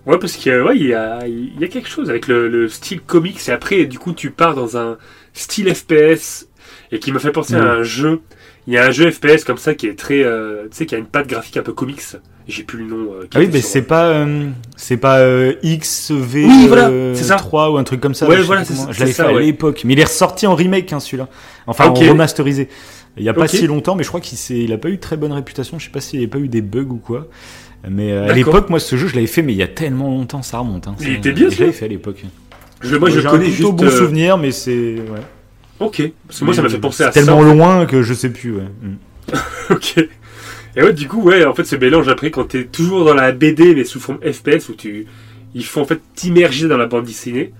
Ouais, 0.06 0.18
parce 0.18 0.32
qu'il 0.34 0.50
y 0.50 0.54
a, 0.54 0.64
ouais, 0.64 0.76
y 0.76 0.94
a, 0.94 1.20
y 1.26 1.62
a 1.62 1.68
quelque 1.68 1.88
chose 1.88 2.10
avec 2.10 2.26
le, 2.26 2.48
le 2.48 2.68
style 2.68 3.00
comics, 3.00 3.38
et 3.48 3.52
après, 3.52 3.84
du 3.84 3.98
coup, 3.98 4.12
tu 4.12 4.30
pars 4.30 4.54
dans 4.54 4.76
un 4.76 4.96
style 5.34 5.72
FPS, 5.72 6.48
et 6.90 6.98
qui 6.98 7.12
m'a 7.12 7.18
fait 7.18 7.32
penser 7.32 7.54
à 7.54 7.72
un 7.74 7.82
jeu. 7.82 8.20
Il 8.68 8.74
y 8.74 8.76
a 8.76 8.84
un 8.84 8.90
jeu 8.90 9.10
FPS 9.10 9.44
comme 9.46 9.56
ça 9.56 9.74
qui 9.74 9.86
est 9.86 9.98
très, 9.98 10.22
euh, 10.22 10.64
tu 10.70 10.76
sais, 10.76 10.84
qui 10.86 10.94
a 10.94 10.98
une 10.98 11.06
patte 11.06 11.26
graphique 11.26 11.56
un 11.56 11.62
peu 11.62 11.72
comics. 11.72 12.02
J'ai 12.46 12.62
plus 12.64 12.78
le 12.80 12.84
nom. 12.84 13.12
euh, 13.14 13.26
Ah 13.34 13.38
oui, 13.40 13.48
mais 13.50 13.60
sur- 13.62 13.70
c'est 13.70 13.80
pas, 13.82 14.04
euh, 14.08 14.46
c'est 14.76 14.98
pas 14.98 15.20
euh, 15.20 15.54
XV 15.64 16.44
Oui, 16.46 16.66
voilà, 16.68 16.88
euh, 16.90 17.14
ça. 17.14 17.36
3 17.36 17.70
ou 17.72 17.78
un 17.78 17.84
truc 17.84 18.00
comme 18.00 18.12
ça. 18.12 18.28
Ouais, 18.28 18.40
voilà, 18.42 18.64
c'est 18.64 18.74
ça, 18.74 18.88
Je 18.90 19.00
l'avais 19.00 19.12
fait 19.12 19.22
à 19.22 19.32
l'époque, 19.32 19.82
mais 19.86 19.94
il 19.94 20.00
est 20.00 20.04
ressorti 20.04 20.46
en 20.46 20.54
remake, 20.54 20.92
hein, 20.92 21.00
celui-là. 21.00 21.28
Enfin, 21.66 21.88
Ok. 21.88 21.96
en 21.98 22.10
remasterisé. 22.10 22.68
Il 23.16 23.24
y 23.24 23.28
a 23.30 23.34
pas 23.34 23.48
si 23.48 23.66
longtemps, 23.66 23.96
mais 23.96 24.02
je 24.02 24.08
crois 24.08 24.20
qu'il 24.20 24.38
il 24.58 24.72
a 24.72 24.78
pas 24.78 24.90
eu 24.90 24.98
très 24.98 25.16
bonne 25.16 25.32
réputation. 25.32 25.78
Je 25.78 25.86
sais 25.86 25.90
pas 25.90 26.00
s'il 26.02 26.18
n'y 26.20 26.26
a 26.26 26.28
pas 26.28 26.38
eu 26.38 26.48
des 26.48 26.60
bugs 26.62 26.86
ou 26.90 26.98
quoi. 26.98 27.26
Mais 27.88 28.12
euh, 28.12 28.28
à 28.28 28.34
l'époque, 28.34 28.68
moi, 28.68 28.80
ce 28.80 28.96
jeu, 28.96 29.08
je 29.08 29.14
l'avais 29.14 29.26
fait, 29.26 29.40
mais 29.40 29.52
il 29.54 29.58
y 29.58 29.62
a 29.62 29.66
tellement 29.68 30.08
longtemps, 30.10 30.42
ça 30.42 30.58
remonte. 30.58 30.88
Hein. 30.88 30.94
Il 31.00 31.14
était 31.14 31.32
bien, 31.32 31.48
Je 31.48 31.60
l'avais 31.60 31.72
fait 31.72 31.86
à 31.86 31.88
l'époque. 31.88 32.22
Je, 32.82 32.96
moi, 32.96 33.08
je 33.08 33.20
J'ai 33.20 33.26
connais 33.28 33.46
un 33.46 33.50
plutôt 33.50 33.68
juste. 33.70 33.76
bon 33.76 33.84
euh, 33.86 33.90
souvenir, 33.90 34.36
mais 34.38 34.50
c'est. 34.50 34.96
Ouais. 34.96 35.20
Ok. 35.80 36.02
Parce 36.26 36.40
que 36.40 36.44
moi, 36.44 36.54
ça 36.54 36.62
m'a 36.62 36.68
fait 36.68 36.78
penser 36.78 37.04
à 37.04 37.12
C'est 37.12 37.20
ça. 37.20 37.26
tellement 37.26 37.42
loin 37.42 37.86
que 37.86 38.02
je 38.02 38.14
sais 38.14 38.30
plus. 38.30 38.52
Ouais. 38.56 38.68
Mm. 38.82 38.96
Ok. 39.70 39.98
Et 40.76 40.82
ouais, 40.82 40.92
du 40.92 41.08
coup, 41.08 41.22
ouais, 41.22 41.44
en 41.44 41.54
fait, 41.54 41.64
ce 41.64 41.76
mélange 41.76 42.08
après, 42.08 42.30
quand 42.30 42.44
t'es 42.44 42.64
toujours 42.64 43.04
dans 43.04 43.14
la 43.14 43.32
BD, 43.32 43.74
mais 43.74 43.84
sous 43.84 44.00
forme 44.00 44.18
FPS, 44.20 44.68
où 44.68 44.74
tu, 44.74 45.06
il 45.54 45.64
faut 45.64 45.80
en 45.80 45.84
fait 45.84 46.00
t'immerger 46.14 46.68
dans 46.68 46.76
la 46.76 46.86
bande 46.86 47.04
dessinée, 47.04 47.52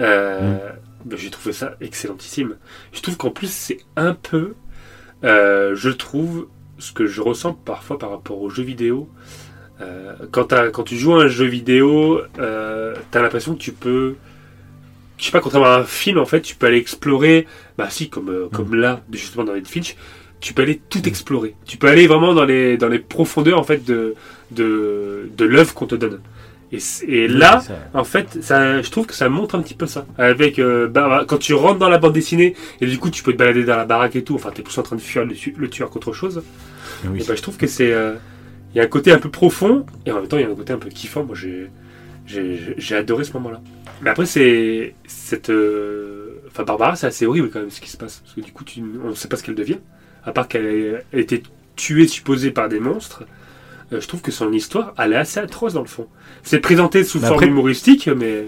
euh, 0.00 0.56
ben, 1.04 1.18
j'ai 1.18 1.30
trouvé 1.30 1.52
ça 1.52 1.76
excellentissime. 1.80 2.56
Je 2.92 3.00
trouve 3.02 3.16
qu'en 3.16 3.30
plus, 3.30 3.50
c'est 3.50 3.78
un 3.96 4.14
peu, 4.14 4.54
euh, 5.24 5.74
je 5.74 5.90
trouve, 5.90 6.48
ce 6.78 6.92
que 6.92 7.06
je 7.06 7.20
ressens 7.20 7.52
parfois 7.52 7.98
par 7.98 8.10
rapport 8.10 8.40
aux 8.40 8.50
jeux 8.50 8.64
vidéo. 8.64 9.08
Euh, 9.80 10.14
quand, 10.30 10.54
quand 10.72 10.84
tu 10.84 10.96
joues 10.96 11.14
à 11.14 11.24
un 11.24 11.28
jeu 11.28 11.46
vidéo, 11.46 12.20
t'as 12.36 13.22
l'impression 13.22 13.54
que 13.54 13.60
tu 13.60 13.72
peux, 13.72 14.16
je 15.24 15.30
sais 15.30 15.32
pas, 15.32 15.40
contrairement 15.40 15.70
à 15.70 15.78
un 15.78 15.84
film, 15.84 16.18
en 16.18 16.26
fait, 16.26 16.42
tu 16.42 16.54
peux 16.54 16.66
aller 16.66 16.76
explorer, 16.76 17.46
bah 17.78 17.88
si, 17.88 18.10
comme, 18.10 18.28
euh, 18.28 18.48
comme 18.52 18.74
là, 18.74 19.00
justement 19.10 19.44
dans 19.44 19.54
Ed 19.54 19.66
Finch, 19.66 19.96
tu 20.40 20.52
peux 20.52 20.60
aller 20.60 20.82
tout 20.90 21.08
explorer. 21.08 21.54
Tu 21.64 21.78
peux 21.78 21.86
aller 21.86 22.06
vraiment 22.06 22.34
dans 22.34 22.44
les, 22.44 22.76
dans 22.76 22.88
les 22.88 22.98
profondeurs, 22.98 23.58
en 23.58 23.62
fait, 23.64 23.86
de, 23.86 24.14
de, 24.50 25.30
de 25.34 25.44
l'œuvre 25.46 25.72
qu'on 25.72 25.86
te 25.86 25.94
donne. 25.94 26.20
Et, 27.08 27.26
là, 27.26 27.62
en 27.94 28.04
fait, 28.04 28.42
ça, 28.42 28.82
je 28.82 28.90
trouve 28.90 29.06
que 29.06 29.14
ça 29.14 29.30
montre 29.30 29.54
un 29.54 29.62
petit 29.62 29.72
peu 29.72 29.86
ça. 29.86 30.04
Avec, 30.18 30.58
euh, 30.58 30.88
bah, 30.88 31.24
quand 31.26 31.38
tu 31.38 31.54
rentres 31.54 31.78
dans 31.78 31.88
la 31.88 31.96
bande 31.96 32.12
dessinée, 32.12 32.54
et 32.82 32.86
du 32.86 32.98
coup, 32.98 33.08
tu 33.08 33.22
peux 33.22 33.32
te 33.32 33.38
balader 33.38 33.64
dans 33.64 33.76
la 33.76 33.86
baraque 33.86 34.16
et 34.16 34.24
tout, 34.24 34.34
enfin, 34.34 34.50
t'es 34.54 34.60
plus 34.60 34.76
en 34.76 34.82
train 34.82 34.96
de 34.96 35.00
fuir 35.00 35.24
le, 35.24 35.34
le 35.56 35.70
tueur 35.70 35.88
qu'autre 35.88 36.12
chose. 36.12 36.42
Oui. 37.06 37.22
Et 37.22 37.24
bah, 37.24 37.34
je 37.34 37.40
trouve 37.40 37.56
que 37.56 37.66
c'est. 37.66 37.92
euh, 37.92 38.16
Il 38.74 38.78
y 38.78 38.80
a 38.82 38.84
un 38.84 38.88
côté 38.88 39.10
un 39.10 39.18
peu 39.18 39.30
profond, 39.30 39.86
et 40.04 40.10
en 40.10 40.16
même 40.16 40.28
temps, 40.28 40.36
il 40.36 40.42
y 40.42 40.46
a 40.46 40.50
un 40.50 40.54
côté 40.54 40.74
un 40.74 40.78
peu 40.78 40.90
kiffant. 40.90 41.24
Moi, 41.24 41.34
j'ai, 41.34 41.70
j'ai, 42.26 42.74
j'ai 42.76 42.96
adoré 42.96 43.24
ce 43.24 43.32
moment-là. 43.34 43.62
Mais 44.04 44.10
après, 44.10 44.26
c'est. 44.26 44.94
Cette. 45.06 45.50
euh, 45.50 46.20
Enfin, 46.48 46.62
Barbara, 46.62 46.94
c'est 46.94 47.08
assez 47.08 47.26
horrible 47.26 47.50
quand 47.50 47.58
même 47.58 47.70
ce 47.70 47.80
qui 47.80 47.90
se 47.90 47.96
passe. 47.96 48.20
Parce 48.24 48.34
que 48.34 48.40
du 48.40 48.52
coup, 48.52 48.62
tu, 48.62 48.80
on 49.04 49.08
ne 49.08 49.14
sait 49.14 49.26
pas 49.26 49.36
ce 49.36 49.42
qu'elle 49.42 49.56
devient. 49.56 49.78
À 50.24 50.30
part 50.32 50.46
qu'elle 50.46 51.02
a 51.12 51.18
été 51.18 51.42
tuée, 51.74 52.06
supposée 52.06 52.52
par 52.52 52.68
des 52.68 52.78
monstres. 52.78 53.24
Euh, 53.92 54.00
je 54.00 54.06
trouve 54.06 54.20
que 54.22 54.30
son 54.30 54.52
histoire, 54.52 54.94
elle 54.98 55.12
est 55.14 55.16
assez 55.16 55.40
atroce 55.40 55.72
dans 55.74 55.80
le 55.82 55.88
fond. 55.88 56.06
C'est 56.44 56.60
présenté 56.60 57.02
sous 57.02 57.18
forme 57.18 57.34
après- 57.34 57.46
humoristique, 57.48 58.08
mais. 58.08 58.44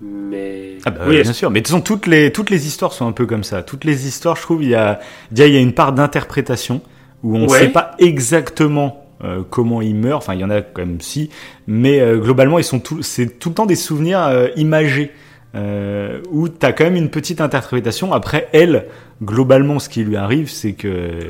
Mais. 0.00 0.78
Ah 0.84 0.90
bah, 0.90 1.04
oui, 1.08 1.22
bien 1.22 1.32
sûr, 1.32 1.50
mais 1.50 1.60
de 1.60 1.66
toute 1.66 1.70
façon, 1.72 1.82
toutes 1.82 2.06
les, 2.06 2.30
toutes 2.32 2.50
les 2.50 2.66
histoires 2.66 2.92
sont 2.92 3.06
un 3.06 3.12
peu 3.12 3.24
comme 3.24 3.44
ça. 3.44 3.62
Toutes 3.62 3.84
les 3.84 4.06
histoires, 4.06 4.36
je 4.36 4.42
trouve, 4.42 4.62
il 4.62 4.68
y 4.70 4.74
a, 4.74 5.00
il 5.30 5.38
y 5.38 5.56
a 5.56 5.60
une 5.60 5.72
part 5.72 5.92
d'interprétation 5.92 6.82
où 7.22 7.36
on 7.36 7.40
ne 7.40 7.48
Ouais. 7.48 7.60
sait 7.60 7.68
pas 7.70 7.92
exactement 7.98 9.05
euh, 9.24 9.42
comment 9.48 9.80
ils 9.82 9.94
meurent. 9.94 10.18
Enfin, 10.18 10.34
il 10.34 10.40
y 10.40 10.44
en 10.44 10.50
a 10.50 10.60
quand 10.62 10.82
même 10.84 11.00
si, 11.00 11.30
mais 11.66 12.00
euh, 12.00 12.18
globalement, 12.18 12.58
ils 12.58 12.64
sont 12.64 12.80
tout, 12.80 13.02
c'est 13.02 13.38
tout 13.38 13.48
le 13.50 13.54
temps 13.54 13.66
des 13.66 13.76
souvenirs 13.76 14.22
euh, 14.26 14.48
imagés. 14.56 15.10
Euh, 15.54 16.20
où 16.30 16.50
tu 16.50 16.66
as 16.66 16.72
quand 16.74 16.84
même 16.84 16.96
une 16.96 17.08
petite 17.08 17.40
interprétation. 17.40 18.12
Après, 18.12 18.46
elle, 18.52 18.86
globalement, 19.22 19.78
ce 19.78 19.88
qui 19.88 20.04
lui 20.04 20.16
arrive, 20.16 20.50
c'est 20.50 20.72
que 20.74 20.86
euh, 20.86 21.20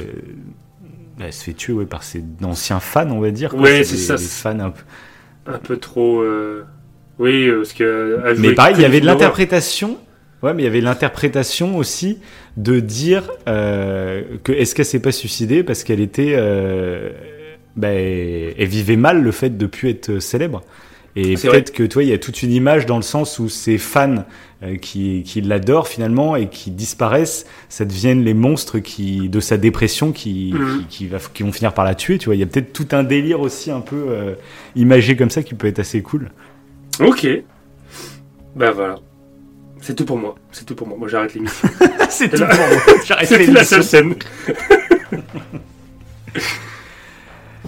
elle 1.20 1.33
se 1.33 1.44
fait 1.44 1.53
tuer 1.53 1.72
ouais, 1.75 1.87
par 1.87 2.03
ses 2.03 2.25
anciens 2.42 2.81
fans, 2.81 3.09
on 3.11 3.20
va 3.20 3.31
dire. 3.31 3.51
quoi. 3.51 3.61
Ouais, 3.61 3.85
c'est 3.85 3.96
ça, 3.96 4.16
Des 4.16 4.22
fans 4.22 4.59
un 4.59 4.70
peu. 4.70 4.83
un 5.46 5.59
peu 5.59 5.77
trop. 5.77 6.22
euh, 6.22 6.64
Oui, 7.20 7.49
parce 7.57 7.72
que. 7.72 8.35
Mais 8.38 8.53
pareil, 8.55 8.75
il 8.79 8.83
y 8.83 8.85
avait 8.85 9.01
de 9.01 9.07
l'interprétation. 9.07 9.96
Ouais, 10.42 10.53
mais 10.55 10.62
il 10.62 10.64
y 10.66 10.68
avait 10.68 10.81
l'interprétation 10.81 11.77
aussi 11.77 12.18
de 12.57 12.81
dire 12.81 13.31
euh, 13.49 14.22
que 14.42 14.51
est-ce 14.51 14.75
qu'elle 14.75 14.85
s'est 14.87 15.01
pas 15.01 15.12
suicidée 15.12 15.62
parce 15.62 15.85
qu'elle 15.85 16.01
était, 16.01 16.35
euh, 17.77 18.51
ben, 18.51 18.55
elle 18.59 18.69
vivait 18.69 18.97
mal 18.97 19.23
le 19.23 19.33
fait 19.33 19.57
de 19.57 19.67
plus 19.67 19.91
être 19.91 20.19
célèbre. 20.19 20.62
Et 21.19 21.35
peut-être 21.37 21.73
que 21.73 21.83
toi, 21.83 22.03
il 22.03 22.11
y 22.11 22.12
a 22.12 22.19
toute 22.19 22.43
une 22.43 22.53
image 22.53 22.85
dans 22.85 22.97
le 22.97 23.03
sens 23.03 23.39
où 23.39 23.49
ces 23.49 23.79
fans 23.79 24.27
euh, 24.62 24.77
qui, 24.77 25.23
qui 25.25 25.41
l'adorent 25.41 25.89
finalement 25.89 26.37
et 26.37 26.49
qui 26.49 26.71
disparaissent, 26.71 27.47
ça 27.71 27.87
deviennent 27.87 28.23
les 28.23 28.35
monstres 28.35 28.81
qui 28.81 29.31
de 29.31 29.41
sa 29.41 29.57
dépression 29.57 30.12
qui, 30.12 30.53
Mhm. 30.55 30.81
qui, 30.81 30.85
qui 30.99 31.07
va, 31.07 31.17
qui 31.33 31.43
vont 31.43 31.53
finir 31.53 31.73
par 31.73 31.87
la 31.87 31.95
tuer. 31.95 32.19
Tu 32.19 32.27
vois, 32.27 32.35
il 32.35 32.41
y 32.41 32.43
a 32.43 32.47
peut-être 32.47 32.75
tout 32.75 32.89
un 32.93 33.03
délire 33.03 33.41
aussi 33.41 33.71
un 33.71 33.81
peu 33.81 33.97
euh, 34.11 34.35
imagé 34.75 35.17
comme 35.17 35.31
ça 35.31 35.43
qui 35.43 35.55
peut 35.55 35.67
être 35.69 35.79
assez 35.79 36.03
cool. 36.03 36.31
Ok. 37.01 37.27
Ben 38.55 38.73
voilà. 38.73 38.97
C'est 39.81 39.95
tout 39.95 40.05
pour 40.05 40.19
moi. 40.19 40.35
C'est 40.53 40.67
tout 40.67 40.75
pour 40.75 40.87
moi. 40.87 40.99
Moi, 40.99 41.09
j'arrête 41.09 41.33
l'émission. 41.33 41.67
C'est 42.11 42.29
tout 42.29 42.37
pour 42.45 42.47
moi. 42.47 42.67
J'arrête 43.07 43.27
C'était 43.29 43.51
la 43.53 43.65
seule 43.65 43.85
scène. 43.85 44.15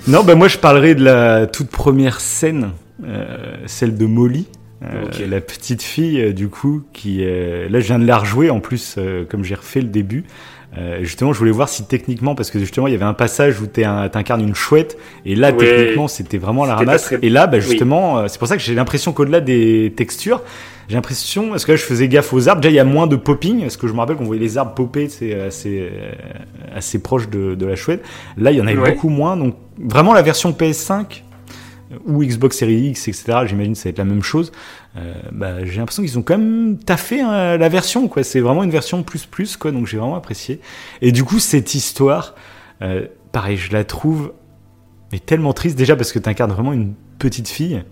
Non, 0.08 0.24
bah 0.24 0.34
moi 0.34 0.48
je 0.48 0.58
parlerai 0.58 0.94
de 0.94 1.04
la 1.04 1.46
toute 1.46 1.68
première 1.68 2.20
scène, 2.20 2.70
euh, 3.04 3.56
celle 3.66 3.96
de 3.96 4.06
Molly, 4.06 4.46
Euh, 4.82 5.04
Ok. 5.06 5.20
La 5.28 5.40
petite 5.40 5.82
fille, 5.82 6.20
euh, 6.20 6.32
du 6.32 6.48
coup, 6.48 6.82
qui 6.92 7.18
euh, 7.24 7.68
là 7.68 7.80
je 7.80 7.86
viens 7.86 7.98
de 7.98 8.06
la 8.06 8.16
rejouer 8.16 8.48
en 8.48 8.60
plus, 8.60 8.94
euh, 8.96 9.24
comme 9.28 9.42
j'ai 9.42 9.56
refait 9.56 9.80
le 9.80 9.88
début. 9.88 10.24
Euh, 10.78 10.98
justement, 11.02 11.32
je 11.32 11.38
voulais 11.40 11.50
voir 11.50 11.68
si 11.68 11.84
techniquement, 11.86 12.34
parce 12.36 12.50
que 12.52 12.58
justement, 12.60 12.86
il 12.86 12.92
y 12.92 12.94
avait 12.94 13.04
un 13.04 13.14
passage 13.14 13.60
où 13.60 13.66
t'es 13.66 13.82
un- 13.84 14.08
t'incarnes 14.08 14.42
une 14.42 14.54
chouette, 14.54 14.96
et 15.26 15.34
là, 15.34 15.50
techniquement, 15.52 16.06
c'était 16.06 16.38
vraiment 16.38 16.64
la 16.66 16.76
ramasse. 16.76 17.04
très- 17.04 17.18
Et 17.22 17.30
là, 17.30 17.46
bah, 17.48 17.58
justement, 17.58 18.18
euh, 18.18 18.26
c'est 18.28 18.38
pour 18.38 18.46
ça 18.46 18.56
que 18.56 18.62
j'ai 18.62 18.74
l'impression 18.74 19.12
qu'au-delà 19.12 19.40
des 19.40 19.92
textures, 19.96 20.42
j'ai 20.88 20.94
l'impression, 20.94 21.50
parce 21.50 21.64
que 21.64 21.72
là, 21.72 21.76
je 21.76 21.82
faisais 21.82 22.06
gaffe 22.06 22.32
aux 22.32 22.48
arbres. 22.48 22.60
Déjà, 22.60 22.70
il 22.70 22.76
y 22.76 22.80
a 22.80 22.84
moins 22.84 23.06
de 23.08 23.16
popping, 23.16 23.62
parce 23.62 23.76
que 23.76 23.88
je 23.88 23.92
me 23.92 23.98
rappelle 23.98 24.16
qu'on 24.16 24.24
voyait 24.24 24.40
les 24.40 24.56
arbres 24.56 24.74
popper, 24.74 25.08
c'est 25.08 25.34
assez, 25.40 25.90
euh, 25.90 26.12
assez 26.74 27.00
proche 27.00 27.28
de, 27.28 27.54
de 27.56 27.66
la 27.66 27.74
chouette. 27.74 28.04
Là, 28.36 28.52
il 28.52 28.58
y 28.58 28.60
en 28.60 28.66
avait 28.66 28.78
Ouais. 28.78 28.92
beaucoup 28.92 29.08
moins. 29.08 29.36
Donc, 29.36 29.56
vraiment, 29.78 30.12
la 30.14 30.22
version 30.22 30.52
PS5 30.52 31.24
ou 32.06 32.22
Xbox 32.22 32.58
Series 32.58 32.88
X, 32.90 33.08
etc. 33.08 33.24
J'imagine 33.46 33.72
que 33.72 33.78
ça 33.78 33.84
va 33.84 33.90
être 33.90 33.98
la 33.98 34.04
même 34.04 34.22
chose. 34.22 34.52
Euh, 34.96 35.14
bah, 35.32 35.64
j'ai 35.64 35.78
l'impression 35.78 36.02
qu'ils 36.02 36.18
ont 36.18 36.22
quand 36.22 36.38
même 36.38 36.78
taffé 36.78 37.20
hein, 37.20 37.56
la 37.56 37.68
version, 37.68 38.08
quoi. 38.08 38.22
C'est 38.22 38.40
vraiment 38.40 38.64
une 38.64 38.70
version 38.70 39.02
plus 39.02 39.26
plus, 39.26 39.56
quoi. 39.56 39.70
Donc 39.70 39.86
j'ai 39.86 39.98
vraiment 39.98 40.16
apprécié. 40.16 40.60
Et 41.02 41.12
du 41.12 41.24
coup, 41.24 41.38
cette 41.38 41.74
histoire, 41.74 42.34
euh, 42.82 43.06
pareil, 43.32 43.56
je 43.56 43.72
la 43.72 43.84
trouve 43.84 44.32
mais 45.12 45.18
tellement 45.18 45.54
triste 45.54 45.78
déjà 45.78 45.96
parce 45.96 46.12
que 46.12 46.18
tu 46.18 46.28
incarnes 46.28 46.52
vraiment 46.52 46.72
une 46.72 46.94
petite 47.18 47.48
fille. 47.48 47.82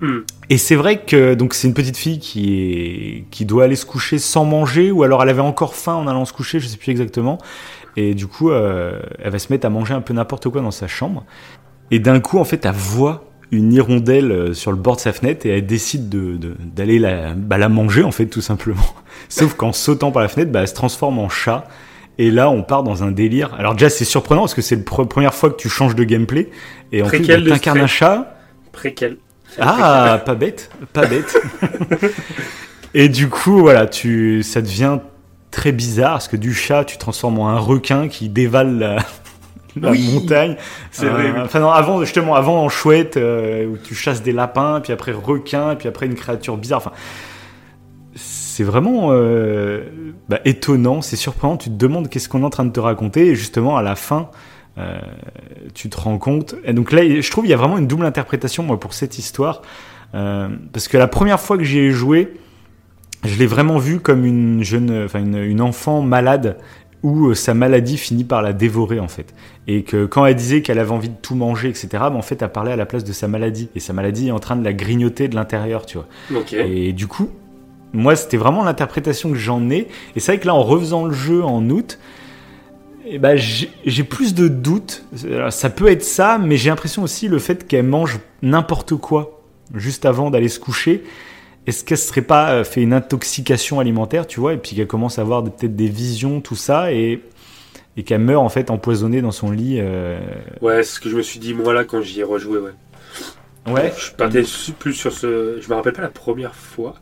Hmm. 0.00 0.20
Et 0.50 0.58
c'est 0.58 0.74
vrai 0.74 1.02
que 1.02 1.34
donc 1.34 1.54
c'est 1.54 1.68
une 1.68 1.74
petite 1.74 1.96
fille 1.96 2.18
qui 2.18 2.60
est 2.60 3.24
qui 3.30 3.44
doit 3.44 3.64
aller 3.64 3.76
se 3.76 3.86
coucher 3.86 4.18
sans 4.18 4.44
manger 4.44 4.90
ou 4.90 5.04
alors 5.04 5.22
elle 5.22 5.28
avait 5.28 5.40
encore 5.40 5.74
faim 5.74 5.94
en 5.94 6.06
allant 6.06 6.24
se 6.24 6.32
coucher, 6.32 6.60
je 6.60 6.66
sais 6.66 6.76
plus 6.76 6.90
exactement. 6.90 7.38
Et 7.96 8.14
du 8.14 8.26
coup, 8.26 8.50
euh, 8.50 9.00
elle 9.22 9.30
va 9.30 9.38
se 9.38 9.52
mettre 9.52 9.66
à 9.66 9.70
manger 9.70 9.94
un 9.94 10.00
peu 10.00 10.12
n'importe 10.14 10.48
quoi 10.48 10.60
dans 10.60 10.72
sa 10.72 10.88
chambre. 10.88 11.24
Et 11.90 11.98
d'un 11.98 12.20
coup, 12.20 12.38
en 12.38 12.44
fait, 12.44 12.64
elle 12.64 12.72
voit 12.72 13.24
une 13.50 13.72
hirondelle 13.72 14.32
euh, 14.32 14.54
sur 14.54 14.70
le 14.70 14.76
bord 14.76 14.96
de 14.96 15.00
sa 15.00 15.12
fenêtre 15.12 15.46
et 15.46 15.50
elle 15.50 15.66
décide 15.66 16.08
de 16.08 16.36
de- 16.36 16.56
d'aller 16.60 16.98
la 16.98 17.34
bah, 17.34 17.58
la 17.58 17.68
manger 17.68 18.02
en 18.02 18.10
fait 18.12 18.26
tout 18.26 18.40
simplement. 18.40 18.94
Sauf 19.28 19.54
qu'en 19.54 19.72
sautant 19.72 20.10
par 20.10 20.22
la 20.22 20.28
fenêtre, 20.28 20.50
bah, 20.52 20.60
elle 20.62 20.68
se 20.68 20.74
transforme 20.74 21.18
en 21.18 21.28
chat. 21.28 21.66
Et 22.16 22.30
là, 22.30 22.48
on 22.48 22.62
part 22.62 22.84
dans 22.84 23.02
un 23.02 23.10
délire. 23.10 23.54
Alors 23.58 23.72
déjà, 23.74 23.90
c'est 23.90 24.04
surprenant 24.04 24.42
parce 24.42 24.54
que 24.54 24.62
c'est 24.62 24.76
la 24.76 24.82
pre- 24.82 25.08
première 25.08 25.34
fois 25.34 25.50
que 25.50 25.56
tu 25.56 25.68
changes 25.68 25.96
de 25.96 26.04
gameplay. 26.04 26.48
Et 26.92 27.02
en 27.02 27.06
Préquel 27.06 27.38
plus, 27.40 27.44
de 27.46 27.50
bah, 27.50 27.56
t'incarnes 27.56 27.80
un 27.80 27.86
chat. 27.88 28.36
Préquel. 28.70 29.16
Ah, 29.58 30.22
pas 30.26 30.34
bête, 30.36 30.70
pas 30.92 31.06
bête. 31.06 31.36
et 32.94 33.08
du 33.08 33.28
coup, 33.28 33.58
voilà, 33.58 33.86
tu, 33.86 34.42
ça 34.42 34.60
devient 34.62 34.98
très 35.50 35.72
bizarre 35.72 36.12
parce 36.12 36.28
que 36.28 36.36
du 36.36 36.54
chat, 36.54 36.84
tu 36.84 36.98
transformes 36.98 37.38
en 37.38 37.48
un 37.48 37.58
requin 37.58 38.08
qui 38.08 38.28
dévale 38.28 38.78
la, 38.78 38.96
la 39.80 39.90
Oui, 39.90 40.12
montagne. 40.14 40.56
c'est 40.90 41.08
vrai, 41.08 41.30
oui. 41.34 41.40
Enfin, 41.44 41.60
non, 41.60 41.70
avant, 41.70 42.00
justement, 42.00 42.34
avant 42.34 42.62
en 42.64 42.68
chouette, 42.68 43.16
euh, 43.16 43.66
où 43.66 43.76
tu 43.78 43.94
chasses 43.94 44.22
des 44.22 44.32
lapins, 44.32 44.80
puis 44.82 44.92
après 44.92 45.12
requin, 45.12 45.74
puis 45.76 45.88
après 45.88 46.06
une 46.06 46.14
créature 46.14 46.56
bizarre. 46.56 46.78
Enfin, 46.78 46.92
c'est 48.14 48.64
vraiment 48.64 49.08
euh, 49.10 49.82
bah, 50.28 50.40
étonnant, 50.44 51.02
c'est 51.02 51.16
surprenant. 51.16 51.56
Tu 51.56 51.70
te 51.70 51.74
demandes 51.76 52.08
qu'est-ce 52.08 52.28
qu'on 52.28 52.42
est 52.42 52.46
en 52.46 52.50
train 52.50 52.64
de 52.64 52.72
te 52.72 52.80
raconter, 52.80 53.28
et 53.28 53.34
justement, 53.34 53.76
à 53.76 53.82
la 53.82 53.96
fin. 53.96 54.30
euh, 54.78 54.98
tu 55.74 55.88
te 55.90 56.00
rends 56.00 56.18
compte. 56.18 56.54
Et 56.64 56.72
donc 56.72 56.92
là, 56.92 57.02
je 57.20 57.30
trouve 57.30 57.44
qu'il 57.44 57.50
y 57.50 57.54
a 57.54 57.56
vraiment 57.58 57.78
une 57.78 57.86
double 57.86 58.04
interprétation 58.06 58.62
moi, 58.64 58.78
pour 58.78 58.92
cette 58.94 59.18
histoire. 59.18 59.62
Parce 60.12 60.86
que 60.86 60.96
la 60.96 61.08
première 61.08 61.40
fois 61.40 61.58
que 61.58 61.64
j'y 61.64 61.80
ai 61.80 61.90
joué, 61.90 62.34
je 63.24 63.36
l'ai 63.36 63.46
vraiment 63.46 63.78
vu 63.78 63.98
comme 63.98 64.24
une 64.24 64.62
jeune, 64.62 65.04
enfin 65.06 65.18
une, 65.18 65.38
une 65.38 65.60
enfant 65.60 66.02
malade 66.02 66.56
où 67.04 67.28
euh, 67.28 67.34
sa 67.34 67.52
maladie 67.54 67.98
finit 67.98 68.24
par 68.24 68.42
la 68.42 68.52
dévorer 68.52 68.98
en 68.98 69.08
fait. 69.08 69.34
Et 69.68 69.82
que 69.82 70.06
quand 70.06 70.26
elle 70.26 70.34
disait 70.34 70.62
qu'elle 70.62 70.78
avait 70.78 70.90
envie 70.90 71.10
de 71.10 71.14
tout 71.20 71.36
manger, 71.36 71.68
etc., 71.68 71.88
bah, 71.92 72.14
en 72.14 72.22
fait, 72.22 72.42
elle 72.42 72.50
parlait 72.50 72.72
à 72.72 72.76
la 72.76 72.86
place 72.86 73.04
de 73.04 73.12
sa 73.12 73.28
maladie. 73.28 73.68
Et 73.76 73.80
sa 73.80 73.92
maladie 73.92 74.28
est 74.28 74.32
en 74.32 74.40
train 74.40 74.56
de 74.56 74.64
la 74.64 74.72
grignoter 74.72 75.28
de 75.28 75.34
l'intérieur, 75.36 75.86
tu 75.86 75.98
vois. 75.98 76.08
Et 76.64 76.92
du 76.92 77.06
coup, 77.06 77.28
moi, 77.92 78.16
c'était 78.16 78.38
vraiment 78.38 78.64
l'interprétation 78.64 79.30
que 79.30 79.36
j'en 79.36 79.70
ai. 79.70 79.86
Et 80.16 80.20
c'est 80.20 80.32
vrai 80.32 80.40
que 80.40 80.46
là, 80.46 80.54
en 80.54 80.62
refaisant 80.62 81.04
le 81.04 81.12
jeu 81.12 81.44
en 81.44 81.68
août, 81.68 81.98
eh 83.06 83.18
ben, 83.18 83.36
j'ai 83.36 84.04
plus 84.04 84.34
de 84.34 84.48
doutes. 84.48 85.04
Ça 85.50 85.68
peut 85.68 85.88
être 85.88 86.04
ça, 86.04 86.38
mais 86.38 86.56
j'ai 86.56 86.70
l'impression 86.70 87.02
aussi 87.02 87.28
le 87.28 87.38
fait 87.38 87.68
qu'elle 87.68 87.84
mange 87.84 88.18
n'importe 88.40 88.96
quoi 88.96 89.42
juste 89.74 90.06
avant 90.06 90.30
d'aller 90.30 90.48
se 90.48 90.58
coucher. 90.58 91.04
Est-ce 91.66 91.84
qu'elle 91.84 91.98
serait 91.98 92.22
pas 92.22 92.50
euh, 92.52 92.64
fait 92.64 92.82
une 92.82 92.92
intoxication 92.92 93.80
alimentaire, 93.80 94.26
tu 94.26 94.40
vois, 94.40 94.52
et 94.52 94.56
puis 94.58 94.76
qu'elle 94.76 94.86
commence 94.86 95.18
à 95.18 95.22
avoir 95.22 95.42
peut-être 95.44 95.74
des 95.76 95.88
visions, 95.88 96.40
tout 96.40 96.56
ça, 96.56 96.92
et, 96.92 97.22
et 97.96 98.02
qu'elle 98.02 98.20
meurt 98.20 98.44
en 98.44 98.48
fait 98.50 98.70
empoisonnée 98.70 99.22
dans 99.22 99.30
son 99.32 99.50
lit. 99.50 99.78
euh, 99.80 100.18
Ouais, 100.60 100.82
c'est 100.82 100.96
ce 100.96 101.00
que 101.00 101.08
je 101.08 101.16
me 101.16 101.22
suis 101.22 101.38
dit 101.40 101.54
moi 101.54 101.72
là 101.72 101.84
quand 101.84 102.02
j'y 102.02 102.20
ai 102.20 102.24
rejoué, 102.24 102.58
ouais. 102.58 103.72
Ouais. 103.72 103.92
Je 103.98 104.12
partais 104.12 104.42
plus 104.78 104.92
sur 104.92 105.10
ce. 105.10 105.58
Je 105.60 105.68
me 105.70 105.74
rappelle 105.74 105.94
pas 105.94 106.02
la 106.02 106.08
première 106.08 106.54
fois. 106.54 106.96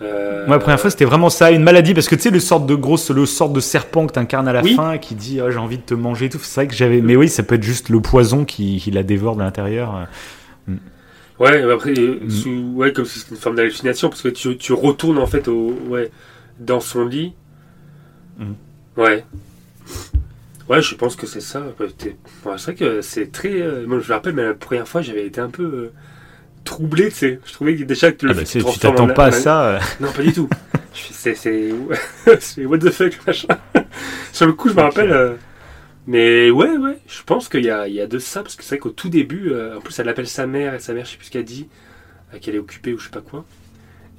Euh, 0.00 0.46
Moi, 0.46 0.56
la 0.56 0.60
première 0.60 0.80
fois, 0.80 0.90
c'était 0.90 1.04
vraiment 1.04 1.28
ça, 1.30 1.50
une 1.50 1.62
maladie, 1.62 1.92
parce 1.94 2.08
que 2.08 2.14
tu 2.14 2.22
sais, 2.22 2.30
le 2.30 2.38
sort 2.40 2.60
de 2.60 2.74
grosse, 2.76 3.10
le 3.10 3.26
sort 3.26 3.50
de 3.50 3.60
serpent 3.60 4.06
que 4.06 4.12
t'incarnes 4.12 4.46
à 4.48 4.52
la 4.52 4.62
Oui. 4.62 4.74
fin, 4.76 4.98
qui 4.98 5.14
dit, 5.16 5.40
oh, 5.40 5.50
j'ai 5.50 5.58
envie 5.58 5.78
de 5.78 5.82
te 5.82 5.94
manger 5.94 6.26
et 6.26 6.28
tout. 6.28 6.38
C'est 6.38 6.54
vrai 6.60 6.68
que 6.68 6.74
j'avais, 6.74 7.00
mais 7.00 7.14
oui, 7.16 7.28
ça 7.28 7.42
peut 7.42 7.56
être 7.56 7.62
juste 7.64 7.88
le 7.88 8.00
poison 8.00 8.44
qui, 8.44 8.78
qui 8.78 8.90
la 8.92 9.02
dévore 9.02 9.34
de 9.36 9.42
l'intérieur. 9.42 10.06
Ouais, 11.38 11.62
après, 11.70 11.92
euh, 11.98 12.20
Mm. 12.24 12.30
sous- 12.30 12.72
ouais, 12.74 12.92
comme 12.92 13.04
si 13.04 13.18
c'était 13.20 13.34
une 13.34 13.40
forme 13.40 13.56
d'hallucination, 13.56 14.08
parce 14.10 14.22
que 14.22 14.28
tu, 14.28 14.56
tu 14.56 14.72
retournes 14.72 15.18
en 15.18 15.26
fait 15.26 15.48
au, 15.48 15.72
ouais, 15.88 16.10
dans 16.60 16.80
son 16.80 17.04
lit. 17.06 17.32
Mm. 18.38 18.52
Ouais. 18.96 19.24
Ouais, 20.68 20.80
je 20.80 20.94
pense 20.94 21.16
que 21.16 21.26
c'est 21.26 21.40
ça. 21.40 21.60
Ouais, 21.80 21.88
c'est 21.98 22.62
vrai 22.62 22.74
que 22.74 23.00
c'est 23.02 23.32
très. 23.32 23.60
euh, 23.60 23.84
moi, 23.86 23.98
je 24.00 24.08
me 24.08 24.14
rappelle, 24.14 24.34
mais 24.34 24.44
la 24.44 24.54
première 24.54 24.86
fois, 24.86 25.02
j'avais 25.02 25.26
été 25.26 25.40
un 25.40 25.50
peu 25.50 25.62
euh, 25.64 25.92
troublé, 26.64 27.08
tu 27.08 27.16
sais. 27.16 27.40
Je 27.44 27.52
trouvais 27.52 27.74
que 27.76 27.82
déjà 27.84 28.12
que 28.12 28.26
le 28.26 28.32
Ah 28.32 28.34
bah, 28.34 28.44
tu 28.44 28.62
t'attends 28.78 29.04
en- 29.10 29.14
pas 29.14 29.26
à 29.26 29.32
ça. 29.32 29.64
euh. 29.74 29.78
Non, 30.00 30.12
pas 30.12 30.22
du 30.22 30.32
tout. 30.32 30.48
C'est, 30.94 31.72
what 32.66 32.78
the 32.78 32.90
fuck, 32.90 33.12
machin. 33.26 33.48
Sur 34.32 34.46
le 34.46 34.52
coup, 34.52 34.68
je 34.68 34.74
me 34.74 34.80
rappelle. 34.82 35.36
Mais 36.06 36.50
ouais, 36.50 36.76
ouais, 36.76 36.98
je 37.06 37.22
pense 37.24 37.48
qu'il 37.48 37.64
y 37.64 37.70
a, 37.70 37.86
il 37.88 37.94
y 37.94 38.00
a 38.00 38.06
de 38.06 38.18
ça, 38.18 38.42
parce 38.42 38.56
que 38.56 38.62
c'est 38.64 38.70
vrai 38.76 38.78
qu'au 38.78 38.90
tout 38.90 39.08
début, 39.08 39.50
euh, 39.52 39.76
en 39.78 39.80
plus, 39.80 39.98
elle 39.98 40.08
appelle 40.08 40.26
sa 40.26 40.46
mère, 40.46 40.74
et 40.74 40.80
sa 40.80 40.92
mère, 40.94 41.04
je 41.04 41.12
sais 41.12 41.16
plus 41.16 41.26
ce 41.26 41.30
qu'elle 41.30 41.44
dit, 41.44 41.68
euh, 42.34 42.38
qu'elle 42.40 42.54
est 42.54 42.58
occupée 42.58 42.92
ou 42.92 42.98
je 42.98 43.04
sais 43.04 43.10
pas 43.10 43.20
quoi. 43.20 43.44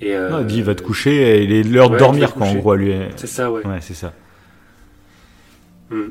Et, 0.02 0.15
euh, 0.15 0.30
Non, 0.30 0.39
elle 0.39 0.48
dit, 0.48 0.62
va 0.62 0.76
te 0.76 0.82
coucher, 0.84 1.38
et 1.39 1.43
il 1.43 1.52
est 1.52 1.63
l'heure 1.63 1.88
ouais, 1.89 1.93
de 1.98 2.00
dormir, 2.00 2.30
te 2.34 2.38
quoi, 2.38 2.48
en 2.48 2.50
coucher. 2.50 2.60
gros, 2.62 2.72
à 2.72 2.78
lui. 2.78 2.93
C'est 3.15 3.28
ça, 3.28 3.52
ouais. 3.52 3.65
Ouais, 3.65 3.80
c'est 3.82 3.93
ça. 3.93 4.13
Hmm. 5.89 6.10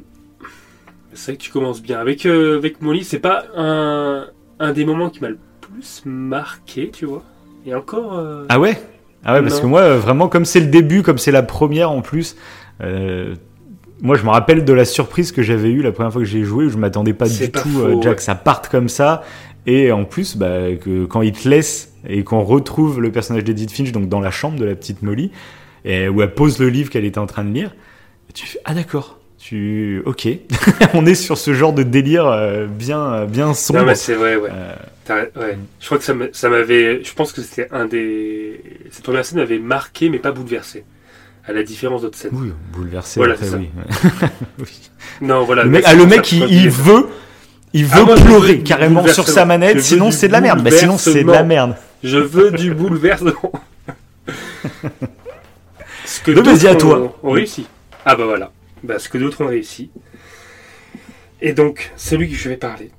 C'est 1.15 1.33
vrai 1.33 1.37
que 1.37 1.43
tu 1.43 1.51
commences 1.51 1.83
bien. 1.83 1.99
Avec, 2.01 2.25
euh, 2.27 2.57
avec 2.57 2.81
Molly, 2.81 3.05
c'est 3.05 3.19
pas 3.19 3.45
un, 3.55 4.27
un 4.61 4.73
des 4.73 4.85
moments 4.85 5.11
qui 5.11 5.21
m'a 5.21 5.29
le 5.29 5.39
plus 5.61 6.03
marqué, 6.07 6.91
tu 6.91 7.05
vois. 7.05 7.23
Et 7.67 7.75
encore. 7.75 8.19
euh, 8.19 8.45
Ah 8.49 8.59
ouais? 8.59 8.81
Ah 9.25 9.35
ouais, 9.35 9.43
parce 9.43 9.61
que 9.61 9.67
moi, 9.67 9.97
vraiment, 9.99 10.29
comme 10.29 10.45
c'est 10.45 10.61
le 10.61 10.67
début, 10.67 11.03
comme 11.03 11.19
c'est 11.19 11.31
la 11.31 11.43
première 11.43 11.91
en 11.91 12.01
plus, 12.03 12.37
euh, 12.81 13.35
moi, 14.03 14.17
je 14.17 14.25
me 14.25 14.31
rappelle 14.31 14.65
de 14.65 14.73
la 14.73 14.85
surprise 14.85 15.31
que 15.31 15.43
j'avais 15.43 15.71
eue 15.71 15.81
la 15.81 15.93
première 15.93 16.12
fois 16.12 16.21
que 16.21 16.29
j'ai 16.29 16.43
joué, 16.43 16.65
où 16.65 16.69
je 16.69 16.77
m'attendais 16.77 17.15
pas 17.15 17.29
du 17.29 17.49
pas 17.49 17.61
tout, 17.61 17.69
faux, 17.69 17.87
euh, 17.87 17.95
ouais. 17.95 18.17
que 18.17 18.23
ça 18.23 18.35
parte 18.35 18.69
comme 18.69 18.88
ça. 18.88 19.23
Et 19.65 19.93
en 19.93 20.05
plus, 20.05 20.37
bah, 20.37 20.75
que 20.75 21.05
quand 21.05 21.23
il 21.23 21.31
te 21.33 21.49
laisse 21.49 21.93
et 22.09 22.25
qu'on 22.25 22.43
retrouve 22.43 23.01
le 23.01 23.12
personnage 23.12 23.45
d'Edith 23.45 23.71
Finch 23.71 23.93
donc 23.93 24.09
dans 24.09 24.19
la 24.19 24.33
chambre 24.33 24.59
de 24.59 24.65
la 24.65 24.75
petite 24.75 25.03
Molly, 25.03 25.31
et 25.85 26.09
où 26.09 26.21
elle 26.21 26.35
pose 26.35 26.59
le 26.59 26.69
livre 26.69 26.91
qu'elle 26.91 27.05
était 27.05 27.21
en 27.21 27.27
train 27.27 27.45
de 27.45 27.55
lire, 27.55 27.77
tu 28.35 28.45
fais 28.45 28.59
ah 28.65 28.75
d'accord, 28.75 29.21
tu 29.38 30.03
ok, 30.05 30.29
on 30.95 31.07
est 31.07 31.15
sur 31.15 31.38
ce 31.38 31.53
genre 31.53 31.73
de 31.73 31.85
délire 31.85 32.27
euh, 32.27 32.67
bien 32.67 33.25
bien 33.27 33.55
sombre. 33.55 33.81
Non, 33.81 33.87
mais 33.87 33.95
c'est 33.95 34.15
vrai, 34.15 34.35
ouais. 34.35 34.51
Euh, 34.53 35.27
ouais. 35.37 35.59
Je 35.79 35.87
crois 35.87 35.99
que 35.99 36.05
ça 36.05 36.49
m'avait. 36.49 37.05
Je 37.05 37.15
pense 37.15 37.33
que 37.33 37.41
c'était 37.41 37.69
un 37.71 37.87
des. 37.87 38.61
Cette 38.91 39.05
première 39.05 39.25
scène 39.25 39.38
m'avait 39.38 39.61
marqué, 39.61 40.09
mais 40.09 40.19
pas 40.19 40.33
bouleversé. 40.33 40.85
À 41.44 41.52
la 41.52 41.62
différence 41.64 42.02
d'autres 42.02 42.18
scènes. 42.18 42.31
oui, 42.35 42.52
bouleversé. 42.72 43.18
Voilà, 43.18 43.35
après, 43.35 43.46
c'est 43.46 43.52
ça. 43.52 43.59
oui. 43.59 43.70
Oui. 44.59 44.90
Non, 45.20 45.44
voilà. 45.44 45.64
Le 45.64 45.70
mec, 45.70 45.85
ah, 45.87 45.94
le 45.94 46.07
mec, 46.07 46.31
il, 46.33 46.70
veut, 46.70 47.09
il 47.72 47.88
Ah, 47.90 47.96
veut 47.98 48.05
moi, 48.05 48.14
veux 48.14 48.24
pleurer 48.24 48.61
carrément 48.61 49.07
sur 49.09 49.28
sa 49.28 49.44
manette, 49.44 49.81
sinon 49.81 50.11
c'est 50.11 50.28
de 50.28 50.33
la 50.33 50.40
merde. 50.40 50.62
Bah, 50.62 50.70
sinon 50.70 50.98
c'est 50.98 51.24
de 51.24 51.31
la 51.31 51.42
merde. 51.42 51.76
Je 52.02 52.18
veux 52.18 52.50
du 52.52 52.74
bouleversement. 52.74 53.52
ce 56.05 56.20
que 56.20 56.31
d'autres 56.33 56.66
à 56.66 56.74
toi. 56.74 57.00
Ont, 57.00 57.14
ont 57.22 57.31
réussi. 57.33 57.66
Ah 58.05 58.14
bah 58.16 58.24
voilà. 58.24 58.52
Bah, 58.83 58.98
ce 58.98 59.09
que 59.09 59.18
d'autres 59.18 59.44
ont 59.44 59.48
réussi. 59.48 59.90
Et 61.40 61.52
donc, 61.52 61.92
celui 61.96 62.28
que 62.28 62.37
je 62.37 62.48
vais 62.48 62.57
parler. 62.57 62.90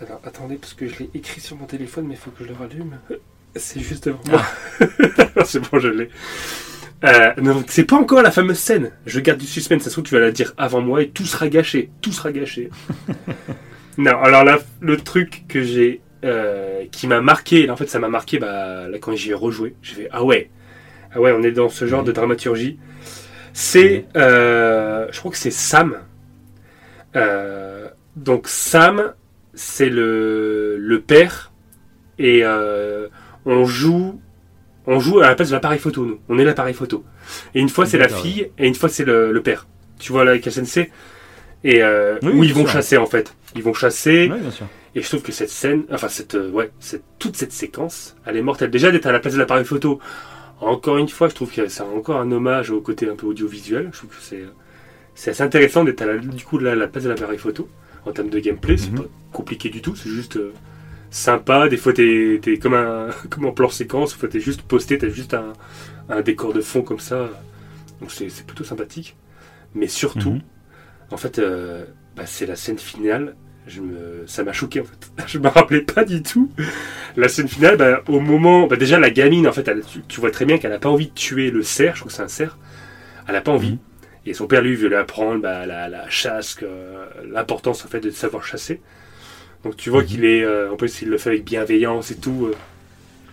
Alors, 0.00 0.20
attendez, 0.24 0.56
parce 0.56 0.74
que 0.74 0.88
je 0.88 1.00
l'ai 1.00 1.10
écrit 1.14 1.40
sur 1.40 1.56
mon 1.56 1.66
téléphone, 1.66 2.06
mais 2.06 2.14
il 2.14 2.18
faut 2.20 2.30
que 2.30 2.44
je 2.44 2.48
le 2.48 2.54
rallume. 2.54 2.98
C'est 3.56 3.80
juste 3.80 4.06
devant 4.08 4.20
moi. 4.30 4.42
c'est 5.44 5.60
bon, 5.60 5.78
je 5.78 5.88
l'ai. 5.88 6.08
Euh, 7.04 7.32
c'est 7.66 7.84
pas 7.84 7.96
encore 7.96 8.22
la 8.22 8.30
fameuse 8.30 8.58
scène. 8.58 8.92
Je 9.06 9.20
garde 9.20 9.38
du 9.40 9.46
suspense. 9.46 9.82
Ça 9.82 9.90
se 9.90 9.94
trouve, 9.94 10.04
tu 10.04 10.14
vas 10.14 10.20
la 10.20 10.30
dire 10.30 10.54
avant 10.56 10.80
moi 10.80 11.02
et 11.02 11.08
tout 11.10 11.24
sera 11.24 11.48
gâché. 11.48 11.90
Tout 12.00 12.12
sera 12.12 12.32
gâché. 12.32 12.70
non, 13.98 14.18
alors 14.22 14.44
là, 14.44 14.58
le 14.80 14.96
truc 14.96 15.44
que 15.48 15.62
j'ai. 15.62 16.00
euh, 16.24 16.84
qui 16.92 17.06
m'a 17.08 17.20
marqué, 17.20 17.66
là, 17.66 17.72
en 17.72 17.76
fait, 17.76 17.88
ça 17.88 17.98
m'a 17.98 18.08
marqué 18.08 18.38
bah, 18.38 18.88
là, 18.88 18.98
quand 19.00 19.14
j'y 19.16 19.30
ai 19.30 19.34
rejoué. 19.34 19.74
J'ai 19.82 19.94
fait 19.94 20.08
Ah 20.12 20.22
ouais. 20.24 20.50
Ah 21.14 21.20
ouais, 21.20 21.32
on 21.36 21.42
est 21.42 21.52
dans 21.52 21.68
ce 21.68 21.86
genre 21.86 22.04
de 22.04 22.12
dramaturgie. 22.12 22.78
C'est. 23.52 24.06
euh, 24.16 25.08
je 25.10 25.18
crois 25.18 25.30
que 25.32 25.38
c'est 25.38 25.50
Sam. 25.50 25.96
Donc, 28.16 28.46
Sam, 28.48 29.14
c'est 29.54 29.88
le, 29.88 30.76
le 30.78 31.00
père. 31.00 31.52
Et 32.18 32.44
on 33.44 33.64
joue 33.64 34.20
On 34.86 34.98
joue 35.00 35.20
à 35.20 35.28
la 35.28 35.34
place 35.34 35.48
de 35.48 35.54
l'appareil 35.54 35.78
photo, 35.78 36.04
nous. 36.04 36.18
On 36.28 36.38
est 36.38 36.44
l'appareil 36.44 36.74
photo. 36.74 37.04
Et 37.54 37.60
une 37.60 37.68
fois, 37.68 37.86
c'est 37.86 37.98
la 37.98 38.08
fille, 38.08 38.50
et 38.58 38.66
une 38.66 38.74
fois, 38.74 38.88
c'est 38.88 39.04
le, 39.04 39.32
le 39.32 39.42
père. 39.42 39.66
Tu 39.98 40.10
vois, 40.12 40.24
là, 40.24 40.32
avec 40.32 40.44
SNC. 40.50 40.90
Et 41.64 41.82
euh, 41.82 42.18
Oui, 42.22 42.32
où 42.34 42.44
ils 42.44 42.52
vont 42.54 42.62
sûr. 42.62 42.70
chasser, 42.72 42.96
en 42.96 43.06
fait. 43.06 43.34
Ils 43.54 43.62
vont 43.62 43.74
chasser. 43.74 44.28
Ouais, 44.28 44.40
bien 44.40 44.50
sûr. 44.50 44.66
Et 44.94 45.00
je 45.02 45.08
trouve 45.08 45.22
que 45.22 45.30
cette 45.32 45.50
scène, 45.50 45.84
enfin, 45.92 46.08
cette, 46.08 46.34
euh, 46.34 46.50
ouais, 46.50 46.70
cette, 46.80 47.04
toute 47.20 47.36
cette 47.36 47.52
séquence, 47.52 48.16
elle 48.26 48.36
est 48.36 48.42
mortelle. 48.42 48.70
Déjà, 48.70 48.90
d'être 48.90 49.06
à 49.06 49.12
la 49.12 49.20
place 49.20 49.34
de 49.34 49.38
l'appareil 49.38 49.64
photo. 49.64 50.00
Encore 50.60 50.98
une 50.98 51.08
fois, 51.08 51.28
je 51.28 51.34
trouve 51.34 51.50
que 51.52 51.68
c'est 51.68 51.82
encore 51.82 52.18
un 52.20 52.30
hommage 52.32 52.70
au 52.70 52.80
côté 52.80 53.08
un 53.08 53.14
peu 53.16 53.26
audiovisuel. 53.26 53.88
Je 53.92 53.98
trouve 53.98 54.10
que 54.10 54.16
c'est, 54.20 54.44
c'est 55.14 55.30
assez 55.30 55.42
intéressant 55.42 55.84
d'être 55.84 56.02
à 56.02 56.06
la, 56.06 56.18
du 56.18 56.44
coup, 56.44 56.58
là, 56.58 56.72
à 56.72 56.74
la 56.74 56.88
place 56.88 57.04
de 57.04 57.08
l'appareil 57.08 57.38
photo. 57.38 57.68
En 58.04 58.10
termes 58.12 58.30
de 58.30 58.38
gameplay, 58.40 58.76
c'est 58.76 58.90
Mhm. 58.90 58.98
pas 59.02 59.08
compliqué 59.32 59.68
du 59.70 59.80
tout. 59.80 59.94
C'est 59.94 60.10
juste 60.10 60.36
euh, 60.36 60.52
sympa. 61.12 61.68
Des 61.68 61.76
fois, 61.76 61.92
t'es, 61.92 62.40
comme 62.60 62.74
un, 62.74 63.08
comme 63.30 63.44
en 63.46 63.52
plan 63.52 63.68
séquence. 63.68 64.12
Des 64.14 64.18
fois, 64.18 64.28
t'es 64.28 64.40
juste 64.40 64.62
posté, 64.62 64.98
t'as 64.98 65.08
juste 65.08 65.34
un, 65.34 65.52
un 66.08 66.20
décor 66.22 66.52
de 66.52 66.60
fond 66.60 66.82
comme 66.82 66.98
ça. 67.00 67.28
Donc, 68.00 68.10
c'est, 68.10 68.28
c'est 68.28 68.44
plutôt 68.46 68.64
sympathique. 68.64 69.16
Mais 69.74 69.86
surtout, 69.86 70.32
Mhm. 70.32 70.40
en 71.12 71.16
fait, 71.16 71.38
euh, 71.38 71.84
bah, 72.16 72.24
c'est 72.26 72.46
la 72.46 72.56
scène 72.56 72.78
finale. 72.78 73.36
Je 73.68 73.80
me, 73.80 74.24
ça 74.26 74.42
m'a 74.42 74.52
choqué 74.52 74.80
en 74.80 74.84
fait. 74.84 75.12
Je 75.28 75.38
me 75.38 75.46
rappelais 75.46 75.82
pas 75.82 76.04
du 76.04 76.20
tout. 76.22 76.50
La 77.16 77.28
scène 77.28 77.46
finale, 77.46 77.76
bah, 77.76 78.02
au 78.08 78.18
moment, 78.18 78.66
bah, 78.66 78.74
déjà 78.76 78.98
la 78.98 79.10
gamine 79.10 79.46
en 79.46 79.52
fait, 79.52 79.68
elle- 79.68 79.84
tu, 79.84 80.02
tu 80.08 80.20
vois 80.20 80.32
très 80.32 80.44
bien 80.44 80.58
qu'elle 80.58 80.72
a 80.72 80.80
pas 80.80 80.88
envie 80.88 81.06
de 81.06 81.12
tuer 81.14 81.52
le 81.52 81.62
cerf. 81.62 81.94
Je 81.94 82.00
crois 82.00 82.10
que 82.10 82.16
c'est 82.16 82.22
un 82.24 82.28
cerf. 82.28 82.58
Elle 83.28 83.36
a 83.36 83.40
pas 83.40 83.52
envie. 83.52 83.72
Mhm. 83.74 83.78
Et 84.26 84.34
son 84.34 84.46
père 84.48 84.62
lui 84.62 84.74
veut 84.74 84.88
lui 84.88 84.96
apprendre 84.96 85.42
la, 85.42 85.64
la 85.88 86.10
chasse, 86.10 86.54
que- 86.54 86.66
l'importance 87.24 87.84
en 87.84 87.88
fait 87.88 88.00
de 88.00 88.10
savoir 88.10 88.44
chasser. 88.44 88.80
Donc 89.64 89.76
tu 89.76 89.90
vois 89.90 90.02
Mhm. 90.02 90.06
qu'il 90.08 90.24
est, 90.24 90.42
euh, 90.44 90.72
en 90.72 90.76
plus 90.76 91.02
il 91.02 91.08
le 91.08 91.18
fait 91.18 91.30
avec 91.30 91.44
bienveillance 91.44 92.10
et 92.10 92.16
tout. 92.16 92.46
euh. 92.46 92.54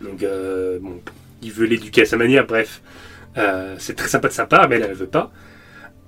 donc 0.02 0.24
euh, 0.24 0.80
bon, 0.82 1.02
il 1.42 1.52
veut 1.52 1.66
l'éduquer 1.66 2.04
à 2.04 2.06
sa 2.06 2.18
manière. 2.18 2.46
Bref, 2.46 2.82
c'est 3.78 3.96
très 3.96 4.08
sympa 4.10 4.28
de 4.28 4.34
sa 4.34 4.46
part, 4.46 4.68
mais 4.70 4.76
elle, 4.76 4.84
elle 4.90 4.94
veut 4.94 5.08
pas. 5.08 5.32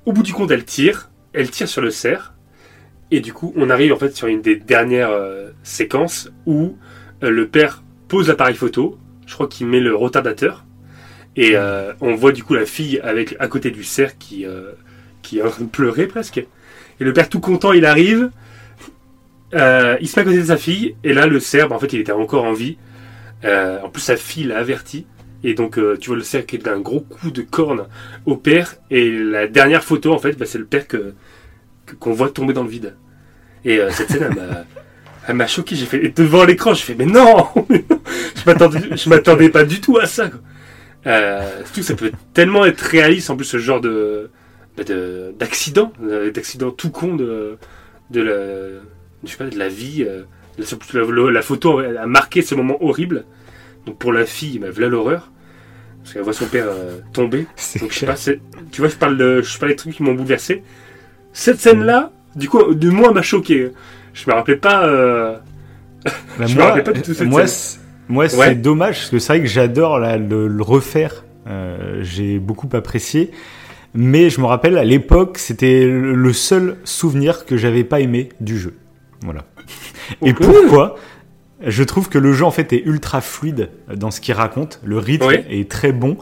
Au 0.06 0.12
bout 0.14 0.24
du 0.24 0.34
compte, 0.34 0.52
elle 0.52 0.66
tire, 0.66 1.10
elle 1.34 1.50
tire 1.50 1.68
sur 1.70 1.82
le 1.82 1.92
cerf, 1.92 2.34
et 3.12 3.20
du 3.22 3.32
coup, 3.34 3.54
on 3.56 3.70
arrive 3.70 3.94
en 3.94 3.98
fait 3.98 4.16
sur 4.16 4.28
une 4.28 4.42
des 4.42 4.56
dernières 4.58 5.12
séquences 5.64 6.30
où 6.46 6.76
le 7.22 7.48
père 7.48 7.84
pose 8.10 8.28
l'appareil 8.28 8.56
photo. 8.56 8.98
Je 9.26 9.34
crois 9.34 9.48
qu'il 9.48 9.68
met 9.68 9.80
le 9.80 9.96
retardateur, 9.96 10.66
et 11.38 11.52
euh, 11.56 11.94
on 12.02 12.16
voit 12.16 12.34
du 12.34 12.44
coup 12.44 12.54
la 12.54 12.66
fille 12.66 13.00
avec 13.00 13.36
à 13.40 13.48
côté 13.48 13.72
du 13.72 13.84
cerf 13.86 14.18
qui 14.18 14.46
qui 15.22 15.40
est 15.40 15.42
en 15.42 15.50
train 15.50 15.64
de 15.64 15.70
pleurer 15.70 16.08
presque. 16.08 16.40
Et 16.40 17.04
le 17.04 17.14
père 17.14 17.30
tout 17.30 17.40
content, 17.40 17.72
il 17.72 17.86
arrive, 17.86 18.30
euh, 19.54 19.98
il 20.02 20.08
se 20.08 20.20
met 20.20 20.22
à 20.22 20.26
côté 20.26 20.38
de 20.38 20.46
sa 20.46 20.58
fille, 20.58 20.96
et 21.04 21.14
là 21.14 21.28
le 21.28 21.40
cerf, 21.40 21.72
en 21.72 21.80
fait, 21.80 21.94
il 21.94 22.00
était 22.00 22.12
encore 22.12 22.44
en 22.46 22.54
vie. 22.54 22.78
Euh, 23.44 23.80
en 23.82 23.90
plus, 23.90 24.02
sa 24.02 24.18
fille 24.18 24.46
l'a 24.46 24.60
averti. 24.60 25.06
Et 25.44 25.56
donc, 25.56 25.80
euh, 25.80 25.98
tu 26.00 26.10
vois 26.10 26.18
le 26.18 26.24
cerf 26.24 26.46
qui 26.46 26.58
est 26.58 26.60
d'un 26.60 26.80
gros 26.80 27.02
coup 27.02 27.32
de 27.32 27.42
corne 27.42 27.88
au 28.26 28.36
père. 28.38 28.76
Et 28.92 29.12
la 29.12 29.48
dernière 29.48 29.84
photo, 29.84 30.14
en 30.14 30.20
fait, 30.20 30.34
bah, 30.34 30.46
c'est 30.46 30.60
le 30.60 30.66
père 30.66 30.88
que 30.88 31.14
qu'on 32.00 32.14
voit 32.14 32.30
tomber 32.30 32.54
dans 32.54 32.64
le 32.64 32.70
vide. 32.70 32.96
Et 33.66 33.80
euh, 33.80 33.90
cette 33.92 34.12
scène, 34.12 34.36
elle 35.28 35.36
m'a, 35.36 35.48
choqué. 35.48 35.76
J'ai 35.76 35.86
fait 35.86 36.10
devant 36.16 36.46
l'écran, 36.46 36.74
j'ai 36.74 36.84
fait 36.84 36.96
mais 36.96 37.06
non, 37.06 37.48
je 37.70 38.44
m'attendais, 38.46 38.80
je 38.96 39.10
m'attendais 39.10 39.50
pas 39.50 39.64
du 39.64 39.82
tout 39.82 39.98
à 39.98 40.06
ça. 40.06 40.30
Quoi. 40.30 40.40
Euh, 41.08 41.64
surtout, 41.66 41.84
ça 41.84 41.96
peut 41.96 42.12
tellement 42.34 42.66
être 42.66 42.82
réaliste 42.82 43.30
en 43.30 43.36
plus 43.36 43.46
ce 43.46 43.58
genre 43.58 43.82
de, 43.82 44.30
bah, 44.78 44.84
de 44.84 45.34
d'accident, 45.38 45.92
euh, 46.04 46.32
d'accident 46.32 46.72
tout 46.72 46.92
con 46.92 47.16
de 47.16 47.58
de 48.12 48.22
la, 48.22 48.82
je 49.24 49.30
sais 49.32 49.38
pas, 49.38 49.46
de 49.46 49.58
la 49.58 49.68
vie. 49.70 50.04
euh, 50.08 50.24
la, 50.58 50.66
la- 51.02 51.32
la 51.32 51.42
photo 51.42 51.80
a 51.80 52.06
marqué 52.06 52.42
ce 52.42 52.56
moment 52.56 52.84
horrible. 52.84 53.26
Donc 53.86 53.98
pour 53.98 54.14
la 54.14 54.26
fille, 54.26 54.60
bah, 54.60 54.68
voilà 54.72 54.88
l'horreur. 54.90 55.32
Parce 56.02 56.14
qu'elle 56.14 56.24
voit 56.24 56.34
son 56.34 56.46
père 56.46 56.66
euh, 56.68 57.00
tomber. 57.14 57.46
Donc 57.80 57.92
je 57.92 58.00
sais 58.00 58.06
pas, 58.06 58.16
tu 58.72 58.82
vois, 58.82 58.90
je 58.90 58.96
parle 58.96 59.18
de, 59.18 59.42
je 59.42 59.58
parle 59.60 59.72
des 59.72 59.76
trucs 59.76 59.96
qui 59.96 60.04
m'ont 60.04 60.14
bouleversé. 60.14 60.64
Cette 61.34 61.60
scène-là, 61.60 62.12
du 62.36 62.50
coup, 62.50 62.74
de 62.74 62.90
moi, 62.90 63.12
m'a 63.14 63.22
choqué. 63.22 63.72
Je 64.14 64.30
me 64.30 64.34
rappelais 64.36 64.58
pas. 64.58 64.86
euh, 64.88 65.38
Bah, 66.40 66.46
Je 66.48 66.54
me 66.54 66.56
moi, 66.60 66.66
rappelais 66.68 66.84
pas 66.84 66.92
du 66.94 67.02
tout 67.02 67.14
cette 67.14 67.28
moi, 67.28 67.46
scène. 67.48 67.78
c'est- 67.78 67.80
moi, 68.10 68.28
c'est 68.28 68.38
Ouais. 68.38 68.56
dommage 68.56 68.96
parce 68.98 69.10
que 69.10 69.20
c'est 69.20 69.34
vrai 69.34 69.42
que 69.42 69.48
j'adore 69.48 70.00
le, 70.00 70.48
le 70.48 70.64
refaire. 70.64 71.24
Euh, 71.48 72.00
J'ai 72.04 72.40
beaucoup 72.40 72.70
apprécié. 72.74 73.32
Mais 73.94 74.30
je 74.30 74.40
me 74.42 74.46
rappelle 74.46 74.78
à 74.78 74.84
l'époque, 74.86 75.38
c'était 75.38 75.86
le 75.86 76.34
seul 76.34 76.78
souvenir 76.84 77.46
que 77.46 77.58
j'avais 77.58 77.84
pas 77.84 78.00
aimé 78.00 78.30
du 78.40 78.58
jeu. 78.58 78.74
Voilà. 79.24 79.46
Et 80.24 80.32
Ok. 80.32 80.38
pourquoi 80.42 80.96
Je 81.66 81.84
trouve 81.84 82.10
que 82.10 82.18
le 82.18 82.34
jeu 82.34 82.44
en 82.46 82.52
fait 82.52 82.74
est 82.74 82.82
ultra 82.86 83.22
fluide 83.22 83.70
dans 83.96 84.12
ce 84.12 84.20
qu'il 84.22 84.34
raconte. 84.34 84.80
Le 84.84 84.98
rythme 84.98 85.26
est 85.50 85.70
très 85.70 85.92
bon. 85.92 86.18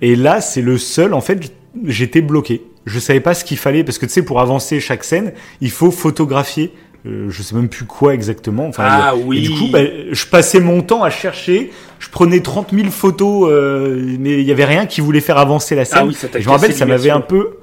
Et 0.00 0.16
là, 0.16 0.40
c'est 0.40 0.62
le 0.62 0.78
seul. 0.78 1.14
En 1.14 1.20
fait, 1.20 1.52
j'étais 1.84 2.20
bloqué. 2.22 2.62
Je 2.86 2.98
savais 2.98 3.20
pas 3.20 3.34
ce 3.34 3.44
qu'il 3.44 3.56
fallait 3.56 3.82
parce 3.84 3.98
que 3.98 4.06
tu 4.06 4.12
sais, 4.12 4.22
pour 4.22 4.40
avancer 4.40 4.78
chaque 4.80 5.04
scène, 5.04 5.32
il 5.60 5.70
faut 5.70 5.90
photographier. 5.90 6.72
euh, 7.06 7.28
je 7.30 7.42
sais 7.42 7.54
même 7.54 7.68
plus 7.68 7.84
quoi 7.86 8.14
exactement. 8.14 8.66
Enfin, 8.68 8.84
Ah 8.86 9.14
oui. 9.16 9.38
et 9.38 9.40
du 9.42 9.50
coup, 9.50 9.68
bah, 9.72 9.80
je 10.10 10.26
passais 10.26 10.60
mon 10.60 10.80
temps 10.82 11.02
à 11.02 11.10
chercher. 11.10 11.70
Je 11.98 12.08
prenais 12.10 12.40
30 12.40 12.72
000 12.74 12.88
photos, 12.90 13.48
euh, 13.50 14.16
mais 14.20 14.40
il 14.40 14.46
y 14.46 14.52
avait 14.52 14.64
rien 14.64 14.86
qui 14.86 15.00
voulait 15.00 15.20
faire 15.20 15.38
avancer 15.38 15.74
la 15.74 15.84
scène. 15.84 15.98
Ah 16.02 16.06
oui, 16.06 16.14
ça 16.14 16.28
t'a 16.28 16.38
Et 16.38 16.42
je 16.42 16.48
me 16.48 16.52
rappelle, 16.54 16.72
ça 16.74 16.86
m'avait 16.86 17.10
un 17.10 17.20
peu. 17.20 17.58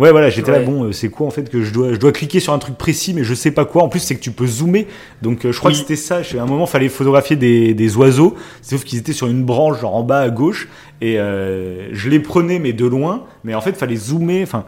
Ouais, 0.00 0.12
voilà, 0.12 0.30
j'étais 0.30 0.50
là, 0.50 0.60
bon, 0.60 0.84
euh, 0.84 0.92
c'est 0.92 1.10
quoi 1.10 1.26
en 1.26 1.30
fait 1.30 1.50
que 1.50 1.62
je 1.62 1.72
dois, 1.74 1.92
je 1.92 1.98
dois 1.98 2.10
cliquer 2.10 2.40
sur 2.40 2.54
un 2.54 2.58
truc 2.58 2.76
précis, 2.78 3.12
mais 3.12 3.22
je 3.22 3.34
sais 3.34 3.50
pas 3.50 3.66
quoi. 3.66 3.82
En 3.82 3.88
plus, 3.90 4.00
c'est 4.00 4.14
que 4.16 4.20
tu 4.20 4.30
peux 4.30 4.46
zoomer. 4.46 4.86
Donc, 5.20 5.44
euh, 5.44 5.52
je 5.52 5.58
crois 5.58 5.70
Oui. 5.70 5.74
que 5.76 5.80
c'était 5.82 5.96
ça. 5.96 6.22
À 6.38 6.42
un 6.42 6.46
moment, 6.46 6.64
fallait 6.64 6.88
photographier 6.88 7.36
des, 7.36 7.74
des 7.74 7.96
oiseaux, 7.96 8.34
sauf 8.62 8.82
qu'ils 8.84 8.98
étaient 8.98 9.12
sur 9.12 9.26
une 9.26 9.44
branche, 9.44 9.80
genre 9.80 9.94
en 9.94 10.02
bas 10.02 10.20
à 10.20 10.30
gauche. 10.30 10.68
Et 11.02 11.18
euh, 11.20 11.90
je 11.92 12.08
les 12.08 12.18
prenais, 12.18 12.58
mais 12.58 12.72
de 12.72 12.86
loin. 12.86 13.24
Mais 13.44 13.54
en 13.54 13.60
fait, 13.60 13.76
fallait 13.76 13.96
zoomer. 13.96 14.42
Enfin, 14.42 14.64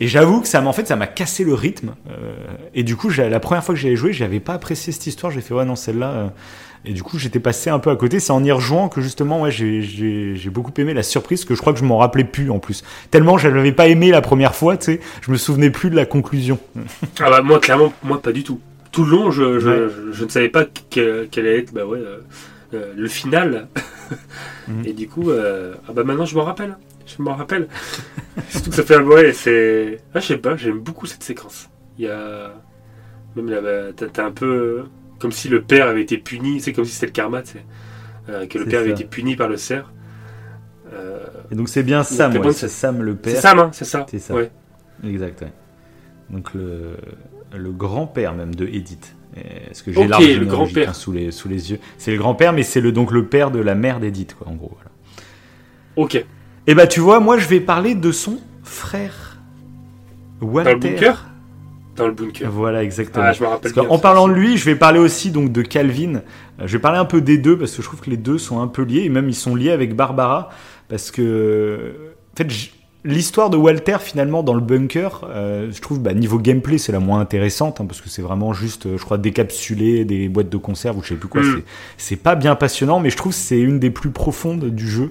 et 0.00 0.06
j'avoue 0.06 0.42
que 0.42 0.48
ça 0.48 0.60
m'a, 0.60 0.68
en 0.68 0.72
fait, 0.74 0.86
ça 0.86 0.96
m'a 0.96 1.06
cassé 1.06 1.44
le 1.44 1.54
rythme. 1.54 1.94
Euh, 2.10 2.34
et 2.74 2.82
du 2.82 2.94
coup, 2.94 3.08
la 3.08 3.40
première 3.40 3.64
fois 3.64 3.74
que 3.74 3.80
j'avais 3.80 3.96
joué, 3.96 4.12
j'avais 4.12 4.40
pas 4.40 4.52
apprécié 4.52 4.92
cette 4.92 5.06
histoire. 5.06 5.32
J'ai 5.32 5.40
fait, 5.40 5.54
ouais, 5.54 5.64
non, 5.64 5.76
celle-là. 5.76 6.10
euh, 6.10 6.26
et 6.84 6.92
du 6.92 7.02
coup, 7.02 7.18
j'étais 7.18 7.40
passé 7.40 7.70
un 7.70 7.78
peu 7.78 7.90
à 7.90 7.96
côté. 7.96 8.20
C'est 8.20 8.32
en 8.32 8.42
y 8.44 8.52
rejoignant 8.52 8.88
que 8.88 9.00
justement, 9.00 9.40
ouais, 9.42 9.50
j'ai- 9.50 10.50
beaucoup 10.50 10.72
aimé 10.76 10.94
la 10.94 11.02
surprise, 11.02 11.44
que 11.44 11.54
je 11.54 11.60
crois 11.60 11.72
que 11.72 11.78
je 11.78 11.84
m'en 11.84 11.98
rappelais 11.98 12.24
plus 12.24 12.50
en 12.50 12.58
plus. 12.58 12.84
Tellement 13.10 13.38
je 13.38 13.48
l'avais 13.48 13.72
pas 13.72 13.88
aimé 13.88 14.10
la 14.10 14.20
première 14.20 14.54
fois, 14.54 14.76
tu 14.76 14.84
sais, 14.84 15.00
je 15.22 15.30
me 15.30 15.36
souvenais 15.36 15.70
plus 15.70 15.90
de 15.90 15.96
la 15.96 16.06
conclusion. 16.06 16.58
Ah 17.20 17.30
bah 17.30 17.42
moi 17.42 17.58
clairement 17.60 17.92
moi 18.02 18.20
pas 18.20 18.32
du 18.32 18.44
tout. 18.44 18.60
Tout 18.92 19.04
le 19.04 19.10
long 19.10 19.30
je, 19.30 19.58
je, 19.58 19.68
Ouais. 19.68 19.88
je, 19.88 20.12
je 20.12 20.24
ne 20.24 20.28
savais 20.28 20.48
pas 20.48 20.64
que- 20.64 21.26
quel 21.30 21.46
allait 21.46 21.58
être 21.60 21.72
bah 21.72 21.84
ouais 21.86 21.98
euh, 21.98 22.18
euh, 22.74 22.92
le 22.96 23.08
final. 23.08 23.68
Mhm. 24.68 24.82
Et 24.86 24.92
du 24.92 25.08
coup 25.08 25.30
euh, 25.30 25.74
ah 25.88 25.92
bah 25.92 26.04
maintenant 26.04 26.24
je 26.26 26.34
m'en 26.36 26.44
rappelle. 26.44 26.76
Je 27.06 27.22
m'en 27.22 27.34
rappelle. 27.34 27.68
Surtout 28.50 28.70
que 28.70 28.76
ça 28.76 28.82
fait 28.82 28.96
un 28.96 29.02
ouais 29.02 29.32
c'est 29.32 30.00
ah 30.14 30.20
je 30.20 30.26
sais 30.26 30.36
pas 30.38 30.56
j'aime 30.56 30.78
beaucoup 30.80 31.06
cette 31.06 31.22
séquence. 31.22 31.68
Il 31.98 32.04
y 32.04 32.08
a 32.08 32.52
même 33.36 33.48
là 33.50 33.60
bah, 33.60 34.08
t'as 34.12 34.24
un 34.24 34.30
peu 34.30 34.84
comme 35.24 35.32
si 35.32 35.48
le 35.48 35.62
père 35.62 35.86
avait 35.86 36.02
été 36.02 36.18
puni 36.18 36.60
c'est 36.60 36.74
comme 36.74 36.84
si 36.84 36.92
c'était 36.92 37.06
le 37.06 37.12
karma. 37.12 37.42
Euh, 38.28 38.46
que 38.46 38.58
le 38.58 38.64
C'est 38.64 38.70
père 38.70 38.80
avait 38.80 38.90
été 38.90 39.04
puni 39.04 39.36
par 39.36 39.48
le 39.48 39.56
cerf. 39.56 39.90
Euh, 40.92 41.18
Et 41.50 41.54
donc 41.54 41.70
c'est 41.70 41.82
bien 41.82 42.02
Sam, 42.02 42.36
ouais, 42.36 42.52
c'est 42.52 42.52
c'est- 42.52 42.68
Sam 42.68 43.00
le 43.02 43.12
c'est 43.24 43.32
père. 43.32 43.40
Sam 43.40 43.58
hein, 43.58 43.70
c'est 43.72 43.86
ça. 43.86 44.04
C'est 44.10 44.18
ça. 44.18 44.34
Ouais. 44.34 44.50
Exact, 45.02 45.40
ouais. 45.40 45.52
Donc 46.28 46.52
le, 46.52 46.98
le 47.56 47.70
grand-père 47.72 48.34
même 48.34 48.54
de 48.54 48.66
Edith. 48.66 49.16
Est-ce 49.34 49.82
que 49.82 49.92
j'ai 49.92 49.98
Ok, 49.98 50.08
l'arbre 50.10 50.26
le 50.26 50.32
généalogique, 50.32 50.50
grand-père. 50.50 50.88
hein, 50.90 50.92
sous 50.92 51.10
les, 51.12 51.30
sous 51.30 51.48
les 51.48 51.70
yeux 51.72 51.78
C'est 51.96 52.10
le 52.12 52.18
grand-père, 52.18 52.52
mais 52.52 52.62
c'est 52.64 52.82
le, 52.82 52.92
donc 52.92 53.10
le 53.12 53.24
père 53.26 53.50
de 53.50 53.60
la 53.60 53.74
mère 53.74 53.98
d'Edith, 53.98 54.34
quoi, 54.34 54.46
en 54.48 54.54
gros. 54.56 54.72
Voilà. 54.74 54.90
Ok. 55.96 56.22
Et 56.66 56.74
bah 56.74 56.86
tu 56.86 57.00
vois, 57.00 57.18
moi 57.18 57.38
je 57.38 57.48
vais 57.48 57.60
parler 57.60 57.94
de 57.94 58.12
son 58.12 58.38
frère. 58.62 59.38
Walter. 60.42 60.70
Dans 60.70 60.76
le 60.76 60.80
bunker? 60.96 61.26
Dans 61.96 62.06
le 62.06 62.12
bunker. 62.12 62.50
Voilà, 62.50 62.82
exactement. 62.82 63.24
Ah 63.28 63.32
je 63.32 63.42
me 63.42 63.46
rappelle 63.46 63.72
Parce 63.72 63.74
bien. 63.74 63.84
qu'en 63.84 63.96
ça 63.96 64.02
parlant 64.02 64.28
de 64.28 64.32
lui, 64.32 64.56
je 64.56 64.64
vais 64.64 64.74
parler 64.74 64.98
aussi 64.98 65.30
donc 65.30 65.52
de 65.52 65.62
Calvin. 65.62 66.22
Je 66.58 66.72
vais 66.72 66.80
parler 66.80 66.98
un 66.98 67.04
peu 67.04 67.20
des 67.20 67.38
deux 67.38 67.58
parce 67.58 67.72
que 67.72 67.82
je 67.82 67.86
trouve 67.86 68.00
que 68.00 68.10
les 68.10 68.16
deux 68.16 68.38
sont 68.38 68.60
un 68.60 68.66
peu 68.66 68.82
liés 68.82 69.02
et 69.04 69.08
même 69.08 69.28
ils 69.28 69.34
sont 69.34 69.54
liés 69.54 69.70
avec 69.70 69.94
Barbara 69.94 70.50
parce 70.88 71.10
que 71.10 71.94
en 72.32 72.36
fait 72.36 72.48
l'histoire 73.04 73.50
de 73.50 73.56
Walter 73.56 73.96
finalement 74.00 74.42
dans 74.42 74.54
le 74.54 74.60
bunker, 74.60 75.28
euh, 75.28 75.70
je 75.70 75.80
trouve 75.80 76.00
bah, 76.00 76.14
niveau 76.14 76.38
gameplay 76.38 76.78
c'est 76.78 76.92
la 76.92 77.00
moins 77.00 77.20
intéressante 77.20 77.80
hein, 77.80 77.86
parce 77.86 78.00
que 78.00 78.08
c'est 78.08 78.22
vraiment 78.22 78.52
juste 78.52 78.86
euh, 78.86 78.96
je 78.96 79.04
crois 79.04 79.18
décapsuler 79.18 80.04
des 80.04 80.28
boîtes 80.28 80.48
de 80.48 80.56
conserve 80.56 80.98
ou 80.98 81.02
je 81.02 81.08
sais 81.08 81.14
plus 81.16 81.28
quoi. 81.28 81.42
Mm. 81.42 81.62
C'est 81.98 82.16
pas 82.16 82.34
bien 82.34 82.54
passionnant 82.54 83.00
mais 83.00 83.10
je 83.10 83.16
trouve 83.16 83.32
que 83.32 83.38
c'est 83.38 83.60
une 83.60 83.78
des 83.78 83.90
plus 83.90 84.10
profondes 84.10 84.64
du 84.64 84.88
jeu. 84.88 85.10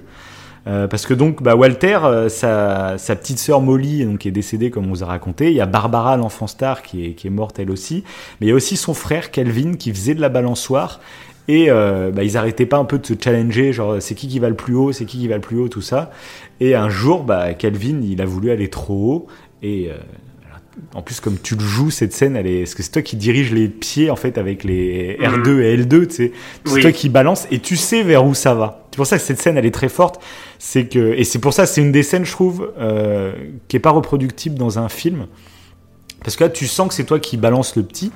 Euh, 0.66 0.88
parce 0.88 1.04
que 1.06 1.12
donc 1.14 1.42
bah, 1.42 1.56
Walter, 1.56 1.98
euh, 2.04 2.28
sa, 2.28 2.96
sa 2.96 3.16
petite 3.16 3.38
sœur 3.38 3.60
Molly, 3.60 4.04
donc 4.04 4.24
est 4.24 4.30
décédée 4.30 4.70
comme 4.70 4.86
on 4.86 4.90
vous 4.90 5.02
a 5.02 5.06
raconté, 5.06 5.50
il 5.50 5.56
y 5.56 5.60
a 5.60 5.66
Barbara 5.66 6.16
l'enfant 6.16 6.46
star 6.46 6.82
qui 6.82 7.04
est, 7.04 7.12
qui 7.12 7.26
est 7.26 7.30
morte 7.30 7.58
elle 7.58 7.70
aussi, 7.70 8.02
mais 8.40 8.46
il 8.46 8.50
y 8.50 8.52
a 8.52 8.54
aussi 8.54 8.76
son 8.76 8.94
frère 8.94 9.30
Calvin 9.30 9.74
qui 9.74 9.92
faisait 9.92 10.14
de 10.14 10.20
la 10.20 10.28
balançoire. 10.30 11.00
Et 11.46 11.66
euh, 11.68 12.10
bah, 12.10 12.24
ils 12.24 12.38
arrêtaient 12.38 12.64
pas 12.64 12.78
un 12.78 12.86
peu 12.86 12.98
de 12.98 13.04
se 13.04 13.12
challenger, 13.22 13.74
genre 13.74 14.00
c'est 14.00 14.14
qui 14.14 14.28
qui 14.28 14.38
va 14.38 14.48
le 14.48 14.54
plus 14.54 14.74
haut, 14.74 14.92
c'est 14.92 15.04
qui 15.04 15.18
qui 15.18 15.28
va 15.28 15.34
le 15.34 15.42
plus 15.42 15.58
haut, 15.58 15.68
tout 15.68 15.82
ça. 15.82 16.10
Et 16.60 16.74
un 16.74 16.88
jour, 16.88 17.22
bah, 17.22 17.52
Calvin, 17.52 18.00
il 18.02 18.22
a 18.22 18.24
voulu 18.24 18.50
aller 18.50 18.70
trop 18.70 18.94
haut. 18.94 19.26
Et 19.62 19.90
euh, 19.90 19.94
en 20.94 21.02
plus 21.02 21.20
comme 21.20 21.38
tu 21.38 21.54
le 21.54 21.60
joues 21.60 21.90
cette 21.90 22.12
scène, 22.12 22.36
elle 22.36 22.46
est, 22.46 22.60
parce 22.60 22.74
que 22.74 22.82
c'est 22.82 22.90
toi 22.90 23.02
qui 23.02 23.16
dirige 23.16 23.52
les 23.52 23.68
pieds 23.68 24.10
en 24.10 24.16
fait 24.16 24.38
avec 24.38 24.64
les 24.64 25.16
Mhm. 25.20 25.42
R2 25.42 25.60
et 25.62 25.76
L2, 25.76 26.06
tu 26.08 26.14
sais, 26.14 26.32
c'est 26.64 26.72
Oui. 26.72 26.80
toi 26.82 26.92
qui 26.92 27.08
balance 27.08 27.46
et 27.50 27.58
tu 27.60 27.76
sais 27.76 28.02
vers 28.02 28.24
où 28.26 28.34
ça 28.34 28.54
va. 28.54 28.86
C'est 28.90 28.96
pour 28.96 29.06
ça 29.06 29.16
que 29.18 29.22
cette 29.24 29.40
scène 29.40 29.56
elle 29.56 29.66
est 29.66 29.70
très 29.74 29.88
forte, 29.88 30.20
c'est 30.58 30.86
que 30.86 31.14
et 31.14 31.24
c'est 31.24 31.38
pour 31.38 31.52
ça 31.52 31.66
c'est 31.66 31.80
une 31.80 31.92
des 31.92 32.02
scènes 32.02 32.24
je 32.24 32.32
trouve 32.32 32.72
euh, 32.78 33.32
qui 33.68 33.76
est 33.76 33.80
pas 33.80 33.90
reproductible 33.90 34.56
dans 34.56 34.78
un 34.78 34.88
film, 34.88 35.26
parce 36.22 36.36
que 36.36 36.44
là 36.44 36.50
tu 36.50 36.66
sens 36.66 36.88
que 36.88 36.94
c'est 36.94 37.04
toi 37.04 37.18
qui 37.20 37.36
balance 37.36 37.76
le 37.76 37.82
petit 37.82 38.12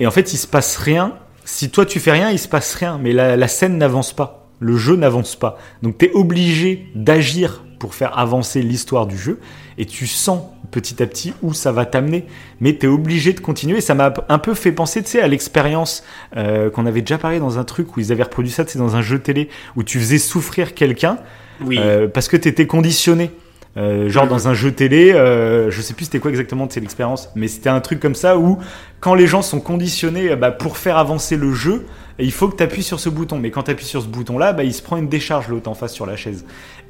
et 0.00 0.06
en 0.06 0.10
fait 0.10 0.32
il 0.32 0.36
se 0.38 0.46
passe 0.46 0.76
rien. 0.76 1.14
Si 1.44 1.70
toi 1.70 1.86
tu 1.86 2.00
fais 2.00 2.10
rien, 2.12 2.30
il 2.30 2.38
se 2.38 2.48
passe 2.48 2.74
rien, 2.74 2.98
mais 3.00 3.12
la, 3.12 3.36
la 3.36 3.48
scène 3.48 3.78
n'avance 3.78 4.12
pas, 4.12 4.45
le 4.60 4.76
jeu 4.76 4.96
n'avance 4.96 5.36
pas. 5.36 5.58
Donc 5.82 5.98
tu 5.98 6.06
es 6.06 6.12
obligé 6.12 6.86
d'agir 6.94 7.64
pour 7.78 7.94
faire 7.94 8.18
avancer 8.18 8.62
l'histoire 8.62 9.06
du 9.06 9.18
jeu 9.18 9.38
et 9.78 9.84
tu 9.84 10.06
sens 10.06 10.40
petit 10.70 11.02
à 11.02 11.06
petit 11.06 11.34
où 11.42 11.52
ça 11.52 11.72
va 11.72 11.84
t'amener, 11.84 12.24
mais 12.60 12.76
tu 12.76 12.86
es 12.86 12.88
obligé 12.88 13.32
de 13.32 13.40
continuer. 13.40 13.80
Ça 13.80 13.94
m'a 13.94 14.12
un 14.28 14.38
peu 14.38 14.54
fait 14.54 14.72
penser, 14.72 15.02
tu 15.02 15.10
sais, 15.10 15.20
à 15.20 15.28
l'expérience 15.28 16.02
euh, 16.36 16.70
qu'on 16.70 16.86
avait 16.86 17.02
déjà 17.02 17.18
parlé 17.18 17.38
dans 17.38 17.58
un 17.58 17.64
truc 17.64 17.96
où 17.96 18.00
ils 18.00 18.12
avaient 18.12 18.22
reproduit 18.22 18.50
ça, 18.50 18.64
c'est 18.66 18.78
dans 18.78 18.96
un 18.96 19.02
jeu 19.02 19.18
télé 19.18 19.48
où 19.76 19.82
tu 19.82 19.98
faisais 19.98 20.18
souffrir 20.18 20.74
quelqu'un 20.74 21.18
Oui. 21.64 21.78
euh, 21.78 22.08
parce 22.08 22.28
que 22.28 22.36
tu 22.36 22.48
étais 22.48 22.66
conditionné. 22.66 23.30
Euh, 23.76 24.08
genre 24.08 24.26
dans 24.26 24.48
un 24.48 24.54
jeu 24.54 24.72
télé, 24.72 25.12
euh, 25.12 25.70
je 25.70 25.82
sais 25.82 25.92
plus 25.92 26.06
c'était 26.06 26.18
quoi 26.18 26.30
exactement 26.30 26.66
c'est 26.70 26.80
l'expérience, 26.80 27.28
mais 27.34 27.46
c'était 27.46 27.68
un 27.68 27.80
truc 27.80 28.00
comme 28.00 28.14
ça 28.14 28.38
où 28.38 28.58
quand 29.00 29.14
les 29.14 29.26
gens 29.26 29.42
sont 29.42 29.60
conditionnés 29.60 30.34
bah, 30.34 30.50
pour 30.50 30.78
faire 30.78 30.96
avancer 30.96 31.36
le 31.36 31.52
jeu, 31.52 31.84
il 32.24 32.32
faut 32.32 32.48
que 32.48 32.56
tu 32.56 32.62
appuies 32.62 32.82
sur 32.82 33.00
ce 33.00 33.08
bouton. 33.08 33.38
Mais 33.38 33.50
quand 33.50 33.64
tu 33.64 33.70
appuies 33.70 33.86
sur 33.86 34.02
ce 34.02 34.06
bouton-là, 34.06 34.52
bah, 34.52 34.64
il 34.64 34.72
se 34.72 34.82
prend 34.82 34.96
une 34.96 35.08
décharge 35.08 35.48
l'autre 35.48 35.70
en 35.70 35.74
face 35.74 35.92
sur 35.92 36.06
la 36.06 36.16
chaise. 36.16 36.44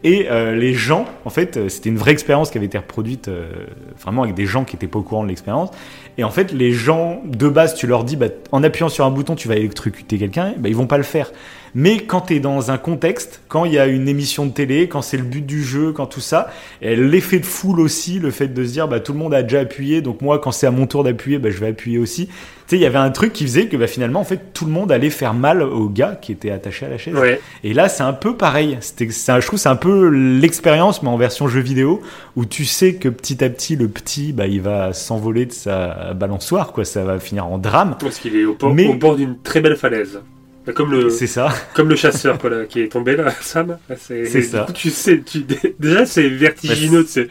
Et 0.05 0.29
euh, 0.31 0.55
les 0.55 0.75
gens, 0.75 1.07
en 1.25 1.31
fait, 1.31 1.57
euh, 1.57 1.69
c'était 1.69 1.89
une 1.89 1.97
vraie 1.97 2.13
expérience 2.13 2.51
qui 2.51 2.59
avait 2.59 2.67
été 2.67 2.79
reproduite 2.79 3.29
euh, 3.29 3.67
vraiment 4.01 4.23
avec 4.23 4.35
des 4.35 4.47
gens 4.47 4.65
qui 4.65 4.77
étaient 4.77 4.87
pas 4.87 4.99
au 4.99 5.03
courant 5.03 5.25
de 5.25 5.29
l'expérience. 5.29 5.71
Et 6.19 6.25
en 6.25 6.31
fait, 6.31 6.53
les 6.53 6.73
gens 6.73 7.23
de 7.25 7.49
base, 7.49 7.75
tu 7.75 7.87
leur 7.87 8.05
dis, 8.05 8.17
bah, 8.17 8.27
en 8.53 8.63
appuyant 8.63 8.89
sur 8.89 9.05
un 9.05 9.11
bouton, 9.11 9.35
tu 9.35 9.49
vas 9.49 9.57
électrocuter 9.57 10.19
quelqu'un, 10.19 10.55
bah, 10.59 10.69
ils 10.69 10.77
vont 10.77 10.87
pas 10.87 10.99
le 10.99 11.03
faire. 11.03 11.33
Mais 11.79 11.99
quand 11.99 12.23
tu 12.23 12.37
es 12.37 12.41
dans 12.41 12.71
un 12.71 12.79
contexte, 12.79 13.43
quand 13.49 13.67
il 13.67 13.75
y 13.75 13.79
a 13.79 13.87
une 13.87 14.09
émission 14.09 14.47
de 14.47 14.51
télé, 14.51 14.89
quand 14.89 15.03
c'est 15.03 15.19
le 15.19 15.25
but 15.25 15.45
du 15.45 15.63
jeu, 15.63 15.93
quand 15.93 16.07
tout 16.07 16.21
ça, 16.21 16.51
et 16.81 16.97
l'effet 16.97 17.39
de 17.39 17.45
foule 17.45 17.81
aussi, 17.81 18.19
le 18.19 18.31
fait 18.31 18.49
de 18.49 18.65
se 18.65 18.73
dire 18.73 18.89
bah, 18.89 18.99
tout 18.99 19.13
le 19.13 19.19
monde 19.19 19.35
a 19.35 19.43
déjà 19.43 19.61
appuyé, 19.61 20.01
donc 20.01 20.23
moi 20.23 20.39
quand 20.39 20.53
c'est 20.53 20.67
à 20.67 20.71
mon 20.71 20.87
tour 20.87 21.05
d'appuyer, 21.05 21.39
bah, 21.39 21.51
je 21.51 21.59
vais 21.59 21.67
appuyer 21.69 21.99
aussi. 21.99 22.29
Tu 22.29 22.33
sais, 22.69 22.77
il 22.77 22.83
y 22.83 22.87
avait 22.87 22.97
un 22.99 23.11
truc 23.11 23.35
qui 23.35 23.45
faisait 23.45 23.67
que 23.67 23.77
bah, 23.77 23.87
finalement 23.89 24.21
en 24.21 24.25
fait 24.25 24.55
tout 24.55 24.65
le 24.65 24.73
monde 24.73 24.91
allait 24.91 25.11
faire 25.11 25.35
mal 25.35 25.63
au 25.63 25.91
gars 25.91 26.19
qui 26.21 26.33
était 26.33 26.51
attaché 26.51 26.87
à 26.87 26.89
la 26.89 26.97
chaise. 26.97 27.15
Ouais. 27.15 27.39
Et 27.63 27.75
là 27.75 27.91
c'est 27.91 28.03
un 28.03 28.15
peu 28.15 28.35
pareil. 28.39 28.79
C'était, 28.81 29.11
c'est 29.11 29.33
un- 29.33 29.41
je 29.41 29.47
trouve 29.47 29.59
que 29.59 29.63
c'est 29.63 29.69
un 29.69 29.77
peu 29.77 30.09
l'expérience 30.09 31.03
mais 31.03 31.11
en 31.11 31.19
version 31.19 31.47
jeu 31.47 31.61
vidéo 31.61 32.01
où 32.37 32.47
tu 32.47 32.65
sais 32.65 32.95
que 32.95 33.11
petit 33.11 33.45
à 33.45 33.51
petit 33.51 33.77
le 33.77 33.89
petit 33.89 34.33
bah, 34.33 34.47
il 34.47 34.63
va 34.63 34.95
s'envoler 34.95 35.45
de 35.45 35.53
sa 35.53 36.15
balançoire 36.15 36.73
quoi, 36.73 36.87
ça 36.87 37.05
va 37.05 37.19
finir 37.21 37.47
en 37.47 37.59
drame. 37.59 37.97
Parce 38.01 38.19
qu'il 38.19 38.35
est 38.35 38.45
au, 38.47 38.57
Mais- 38.73 38.89
au 38.89 38.95
bord 38.95 39.17
d'une 39.17 39.37
très 39.43 39.61
belle 39.61 39.77
falaise. 39.77 40.21
Bah, 40.67 40.73
Comme 40.73 40.91
le, 40.91 41.11
C'est 41.11 41.27
ça. 41.29 41.49
comme 41.75 41.89
le 41.89 41.97
chasseur 41.97 42.39
quoi, 42.39 42.51
là, 42.51 42.65
qui 42.65 42.81
est 42.81 42.89
tombé 42.89 43.15
là, 43.17 43.31
Sam. 43.41 43.79
C'est 43.99 44.27
C'est 44.27 44.43
ça. 44.43 44.65
coup, 44.67 44.73
tu 44.73 44.91
sais, 44.91 45.21
tu, 45.25 45.45
déjà 45.79 46.05
c'est 46.07 46.29
vertigineux. 46.29 47.05
tu 47.05 47.11
sais. 47.11 47.29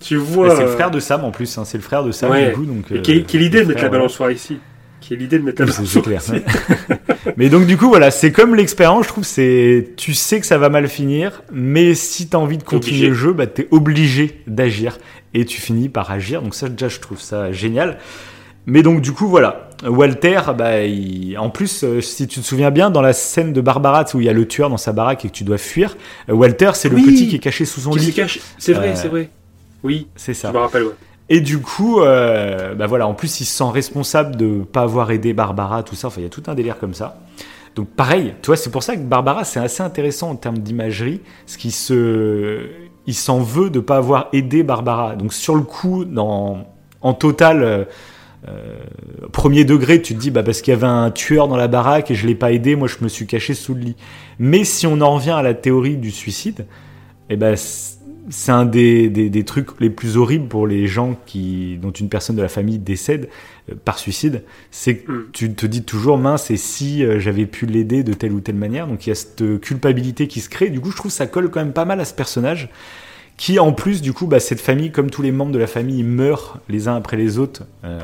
Tu 0.00 0.16
vois. 0.16 0.48
Bah, 0.48 0.54
c'est 0.56 0.62
le 0.64 0.68
euh, 0.70 0.72
frère 0.74 0.90
de 0.90 0.98
Sam 1.00 1.22
en 1.24 1.30
plus. 1.30 1.56
hein, 1.58 1.64
c'est 1.64 1.78
le 1.78 1.82
frère 1.84 2.02
de 2.02 2.10
Sam 2.12 2.30
Ouais. 2.30 2.48
du 2.48 2.52
coup 2.54 2.64
donc. 2.64 2.90
Et 2.90 2.94
euh, 2.96 3.00
quelle, 3.02 3.24
quelle 3.24 3.42
idée 3.42 3.60
de 3.62 3.66
mettre 3.68 3.80
la 3.80 3.86
ouais. 3.86 3.90
balançoire 3.92 4.30
ici 4.32 4.58
Quelle 5.00 5.22
idée 5.22 5.38
de 5.38 5.44
mettre 5.44 5.62
la 5.62 5.66
Oui, 5.68 5.72
c'est- 5.72 6.00
balançoire 6.00 6.20
c'est 6.20 6.30
clair. 6.30 6.40
ici 6.40 7.32
Mais 7.36 7.48
donc 7.48 7.66
du 7.66 7.76
coup 7.76 7.88
voilà, 7.88 8.10
c'est 8.10 8.32
comme 8.32 8.54
l'expérience, 8.56 9.04
je 9.04 9.08
trouve, 9.10 9.24
c'est 9.24 9.90
tu 9.96 10.14
sais 10.14 10.40
que 10.40 10.46
ça 10.46 10.58
va 10.58 10.70
mal 10.70 10.88
finir, 10.88 11.42
mais 11.52 11.94
si 11.94 12.28
t'as 12.28 12.38
envie 12.38 12.58
de 12.58 12.62
continuer 12.64 12.96
Obligé. 12.96 13.08
le 13.10 13.14
jeu, 13.14 13.32
bah 13.32 13.46
t'es 13.46 13.68
obligé 13.70 14.40
d'agir 14.48 14.98
et 15.34 15.44
tu 15.44 15.60
finis 15.60 15.88
par 15.88 16.10
agir. 16.10 16.42
Donc 16.42 16.54
ça 16.54 16.68
déjà 16.68 16.88
je 16.88 16.98
trouve 16.98 17.20
ça 17.20 17.52
génial. 17.52 17.98
Mais 18.66 18.82
donc 18.82 19.00
du 19.00 19.12
coup 19.12 19.26
voilà, 19.26 19.68
Walter, 19.84 20.40
bah 20.56 20.82
il- 20.84 21.36
en 21.38 21.50
plus 21.50 21.82
euh, 21.82 22.00
si 22.00 22.28
tu 22.28 22.40
te 22.40 22.44
souviens 22.46 22.70
bien 22.70 22.90
dans 22.90 23.02
la 23.02 23.12
scène 23.12 23.52
de 23.52 23.60
Barbara 23.60 24.04
où 24.14 24.20
il 24.20 24.26
y 24.26 24.28
a 24.28 24.32
le 24.32 24.46
tueur 24.46 24.70
dans 24.70 24.76
sa 24.76 24.92
baraque 24.92 25.24
et 25.24 25.28
que 25.28 25.32
tu 25.34 25.42
dois 25.44 25.58
fuir, 25.58 25.96
euh, 26.28 26.32
Walter 26.34 26.70
c'est 26.74 26.88
le 26.88 26.96
petit 26.96 27.28
qui 27.28 27.36
est 27.36 27.40
caché 27.40 27.64
sous 27.64 27.80
son 27.80 27.90
Qui 27.90 27.98
lit. 28.00 28.12
cache 28.12 28.38
C'est 28.58 28.72
vrai, 28.72 28.90
Euh, 28.90 28.94
c'est 28.94 29.08
vrai. 29.08 29.30
Oui, 29.82 30.06
C'est 30.14 30.32
je 30.34 30.38
ça. 30.38 30.52
me 30.52 30.58
rappelle. 30.58 30.84
Ouais. 30.84 30.92
Et 31.28 31.40
du 31.40 31.58
coup, 31.60 31.98
bah 32.00 32.86
voilà, 32.86 33.06
en 33.06 33.14
plus, 33.14 33.40
il 33.40 33.44
se 33.46 33.56
sent 33.56 33.70
responsable 33.72 34.36
de 34.36 34.62
pas 34.62 34.82
avoir 34.82 35.10
aidé 35.12 35.32
Barbara, 35.32 35.82
tout 35.82 35.94
ça. 35.94 36.08
Enfin, 36.08 36.20
il 36.20 36.24
y 36.24 36.26
a 36.26 36.30
tout 36.30 36.42
un 36.46 36.54
délire 36.54 36.78
comme 36.78 36.92
ça. 36.94 37.16
Donc, 37.74 37.88
pareil, 37.88 38.34
tu 38.42 38.48
vois, 38.48 38.56
c'est 38.56 38.70
pour 38.70 38.82
ça 38.82 38.96
que 38.96 39.00
Barbara, 39.00 39.44
c'est 39.44 39.58
assez 39.60 39.82
intéressant 39.82 40.30
en 40.30 40.36
termes 40.36 40.58
d'imagerie, 40.58 41.20
parce 41.46 41.56
qu'il 41.56 41.72
se, 41.72 42.60
il 43.06 43.14
s'en 43.14 43.40
veut 43.40 43.70
de 43.70 43.80
pas 43.80 43.96
avoir 43.96 44.28
aidé 44.34 44.62
Barbara. 44.62 45.16
Donc, 45.16 45.32
sur 45.32 45.54
le 45.54 45.62
coup, 45.62 46.04
dans, 46.04 46.66
en 47.00 47.14
total, 47.14 47.86
premier 49.32 49.64
degré, 49.64 50.02
tu 50.02 50.14
te 50.14 50.20
dis, 50.20 50.30
bah, 50.30 50.42
parce 50.42 50.62
qu'il 50.62 50.72
y 50.72 50.76
avait 50.76 50.86
un 50.86 51.10
tueur 51.10 51.48
dans 51.48 51.56
la 51.56 51.68
baraque 51.68 52.10
et 52.10 52.14
je 52.14 52.26
l'ai 52.26 52.34
pas 52.34 52.52
aidé, 52.52 52.76
moi, 52.76 52.88
je 52.88 52.96
me 53.02 53.08
suis 53.08 53.26
caché 53.26 53.54
sous 53.54 53.74
le 53.74 53.80
lit. 53.80 53.96
Mais 54.38 54.64
si 54.64 54.86
on 54.86 55.00
en 55.00 55.14
revient 55.14 55.30
à 55.30 55.42
la 55.42 55.54
théorie 55.54 55.96
du 55.96 56.10
suicide, 56.10 56.66
eh 57.30 57.36
ben, 57.36 57.56
c'est 58.30 58.52
un 58.52 58.64
des, 58.64 59.08
des, 59.10 59.30
des 59.30 59.44
trucs 59.44 59.80
les 59.80 59.90
plus 59.90 60.16
horribles 60.16 60.46
pour 60.46 60.66
les 60.66 60.86
gens 60.86 61.16
qui, 61.26 61.78
dont 61.82 61.90
une 61.90 62.08
personne 62.08 62.36
de 62.36 62.42
la 62.42 62.48
famille 62.48 62.78
décède 62.78 63.28
euh, 63.70 63.74
par 63.84 63.98
suicide. 63.98 64.42
C'est 64.70 64.98
que 64.98 65.12
Mm. 65.12 65.26
tu 65.32 65.54
te 65.54 65.66
dis 65.66 65.82
toujours, 65.84 66.18
mince, 66.18 66.50
et 66.50 66.56
si 66.56 67.04
euh, 67.04 67.18
j'avais 67.18 67.46
pu 67.46 67.66
l'aider 67.66 68.02
de 68.04 68.12
telle 68.12 68.32
ou 68.32 68.40
telle 68.40 68.54
manière? 68.56 68.86
Donc 68.86 69.06
il 69.06 69.10
y 69.10 69.12
a 69.12 69.16
cette 69.16 69.42
euh, 69.42 69.58
culpabilité 69.58 70.28
qui 70.28 70.40
se 70.40 70.48
crée. 70.48 70.70
Du 70.70 70.80
coup, 70.80 70.90
je 70.90 70.96
trouve 70.96 71.10
que 71.10 71.16
ça 71.16 71.26
colle 71.26 71.50
quand 71.50 71.60
même 71.60 71.72
pas 71.72 71.84
mal 71.84 72.00
à 72.00 72.04
ce 72.04 72.14
personnage. 72.14 72.70
Qui 73.42 73.58
en 73.58 73.72
plus, 73.72 74.02
du 74.02 74.12
coup, 74.12 74.28
bah, 74.28 74.38
cette 74.38 74.60
famille, 74.60 74.92
comme 74.92 75.10
tous 75.10 75.20
les 75.20 75.32
membres 75.32 75.50
de 75.50 75.58
la 75.58 75.66
famille, 75.66 76.04
meurent 76.04 76.60
les 76.68 76.86
uns 76.86 76.94
après 76.94 77.16
les 77.16 77.38
autres. 77.40 77.64
Euh, 77.82 77.98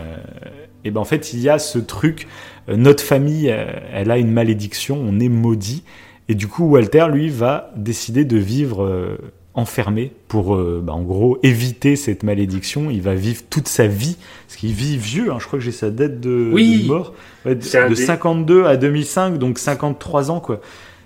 et 0.84 0.90
ben 0.90 1.00
en 1.00 1.04
fait, 1.04 1.32
il 1.32 1.38
y 1.38 1.48
a 1.48 1.60
ce 1.60 1.78
truc. 1.78 2.26
euh, 2.68 2.74
notre 2.74 3.04
famille, 3.04 3.48
euh, 3.48 3.66
elle 3.92 4.10
a 4.10 4.18
une 4.18 4.32
malédiction, 4.32 4.98
on 5.00 5.20
est 5.20 5.28
maudit. 5.28 5.84
Et 6.28 6.34
du 6.34 6.48
coup, 6.48 6.64
Walter, 6.64 7.06
lui, 7.12 7.28
va 7.28 7.70
décider 7.76 8.24
de 8.24 8.36
vivre 8.36 8.82
euh, 8.82 9.16
enfermé 9.54 10.10
pour, 10.26 10.56
euh, 10.56 10.82
bah, 10.84 10.92
en 10.94 11.02
gros, 11.02 11.38
éviter 11.44 11.94
cette 11.94 12.24
malédiction. 12.24 12.90
Il 12.90 13.02
va 13.02 13.14
vivre 13.14 13.42
toute 13.48 13.68
sa 13.68 13.86
vie, 13.86 14.16
parce 14.48 14.56
qu'il 14.56 14.72
vit 14.72 14.96
vieux. 14.96 15.30
hein, 15.30 15.36
je 15.38 15.46
crois 15.46 15.60
que 15.60 15.64
j'ai 15.64 15.70
sa 15.70 15.90
date 15.90 16.18
de, 16.18 16.50
Oui. 16.52 16.82
de 16.82 16.88
mort, 16.88 17.14
Ouais, 17.46 17.54
de, 17.54 17.62
C'est 17.62 17.78
un 17.78 17.88
de 17.88 17.94
des- 17.94 18.04
52 18.06 18.64
à 18.64 18.76
2005, 18.76 19.38
donc 19.38 19.60
53 19.60 20.32
ans, 20.32 20.40
quoi. 20.40 20.60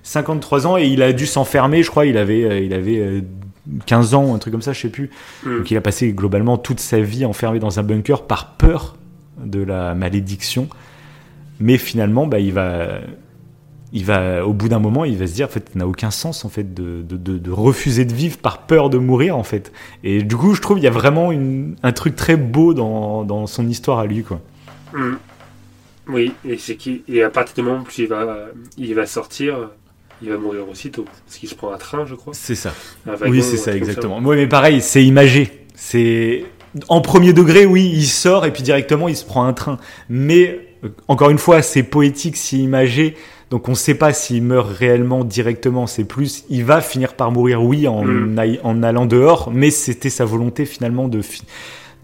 53 0.04 0.66
ans 0.66 0.78
et 0.78 0.86
il 0.86 1.02
a 1.02 1.12
dû 1.12 1.26
s'enfermer, 1.26 1.82
je 1.82 1.90
crois. 1.90 2.06
Il 2.06 2.16
avait, 2.16 2.44
euh, 2.44 2.58
il 2.60 2.72
avait 2.72 2.98
euh, 2.98 3.20
15 3.86 4.14
ans, 4.14 4.34
un 4.34 4.38
truc 4.38 4.52
comme 4.52 4.62
ça, 4.62 4.72
je 4.72 4.80
sais 4.80 4.88
plus. 4.88 5.10
Mm. 5.44 5.58
Donc 5.58 5.70
il 5.70 5.76
a 5.76 5.80
passé 5.80 6.12
globalement 6.12 6.58
toute 6.58 6.80
sa 6.80 7.00
vie 7.00 7.24
enfermé 7.24 7.58
dans 7.58 7.78
un 7.78 7.82
bunker 7.82 8.22
par 8.26 8.54
peur 8.54 8.96
de 9.44 9.62
la 9.62 9.94
malédiction. 9.94 10.68
Mais 11.60 11.78
finalement, 11.78 12.26
bah, 12.26 12.40
il 12.40 12.52
va, 12.52 12.98
il 13.92 14.04
va, 14.04 14.44
au 14.46 14.52
bout 14.52 14.68
d'un 14.68 14.78
moment, 14.80 15.04
il 15.04 15.16
va 15.16 15.26
se 15.26 15.34
dire, 15.34 15.46
en 15.46 15.50
fait, 15.50 15.70
ça 15.72 15.78
n'a 15.78 15.86
aucun 15.86 16.10
sens 16.10 16.44
en 16.44 16.48
fait 16.48 16.74
de, 16.74 17.02
de, 17.02 17.16
de- 17.16 17.38
de 17.38 17.50
refuser 17.50 18.04
de 18.04 18.12
vivre 18.14 18.38
par 18.38 18.62
peur 18.62 18.90
de 18.90 18.98
mourir 18.98 19.36
en 19.36 19.44
fait. 19.44 19.72
Et 20.02 20.22
du 20.22 20.36
coup, 20.36 20.54
je 20.54 20.60
trouve 20.60 20.78
il 20.78 20.84
y 20.84 20.88
a 20.88 20.90
vraiment 20.92 21.30
une, 21.30 21.76
un 21.82 21.92
truc 21.92 22.16
très 22.16 22.36
beau 22.36 22.74
dans, 22.74 23.22
dans 23.24 23.46
son 23.46 23.68
histoire 23.68 23.98
à 24.00 24.06
lui, 24.06 24.22
quoi. 24.24 24.40
Mm. 24.94 25.12
Oui, 26.08 26.32
et 26.44 26.58
c'est 26.58 26.74
qui 26.74 27.02
et 27.06 27.22
à 27.22 27.30
partir 27.30 27.54
du 27.54 27.62
moment 27.70 27.84
où 27.84 27.90
il 27.96 28.08
va, 28.08 28.46
il 28.76 28.92
va 28.94 29.06
sortir, 29.06 29.70
il 30.22 30.30
va 30.30 30.38
mourir 30.38 30.68
aussitôt. 30.70 31.04
Parce 31.26 31.38
qu'il 31.38 31.48
se 31.48 31.54
prend 31.54 31.72
un 31.72 31.78
train, 31.78 32.06
je 32.06 32.14
crois. 32.14 32.32
C'est 32.34 32.54
ça. 32.54 32.72
Wagon, 33.06 33.30
Oui, 33.30 33.42
c'est 33.42 33.56
ça, 33.56 33.74
exactement. 33.74 34.20
Oui, 34.22 34.36
mais 34.36 34.46
pareil, 34.46 34.80
c'est 34.80 35.04
imagé. 35.04 35.66
C'est 35.74 36.44
en 36.88 37.00
premier 37.00 37.32
degré, 37.32 37.66
oui, 37.66 37.90
il 37.92 38.06
sort 38.06 38.46
et 38.46 38.52
puis 38.52 38.62
directement 38.62 39.08
il 39.08 39.16
se 39.16 39.24
prend 39.24 39.44
un 39.44 39.52
train. 39.52 39.78
Mais 40.08 40.60
euh, 40.84 40.88
encore 41.08 41.30
une 41.30 41.38
fois, 41.38 41.60
c'est 41.62 41.82
poétique, 41.82 42.36
c'est 42.36 42.56
imagé. 42.56 43.14
Donc 43.50 43.68
on 43.68 43.72
ne 43.72 43.76
sait 43.76 43.94
pas 43.94 44.14
s'il 44.14 44.42
meurt 44.42 44.66
réellement 44.70 45.24
directement. 45.24 45.86
C'est 45.86 46.04
plus, 46.04 46.44
il 46.48 46.64
va 46.64 46.80
finir 46.80 47.12
par 47.14 47.30
mourir, 47.32 47.62
oui, 47.62 47.86
en, 47.86 48.02
Mm. 48.04 48.56
en 48.62 48.82
allant 48.82 49.04
dehors. 49.06 49.50
Mais 49.52 49.70
c'était 49.70 50.08
sa 50.08 50.24
volonté 50.24 50.64
finalement 50.64 51.08
de 51.08 51.20
fi- 51.20 51.42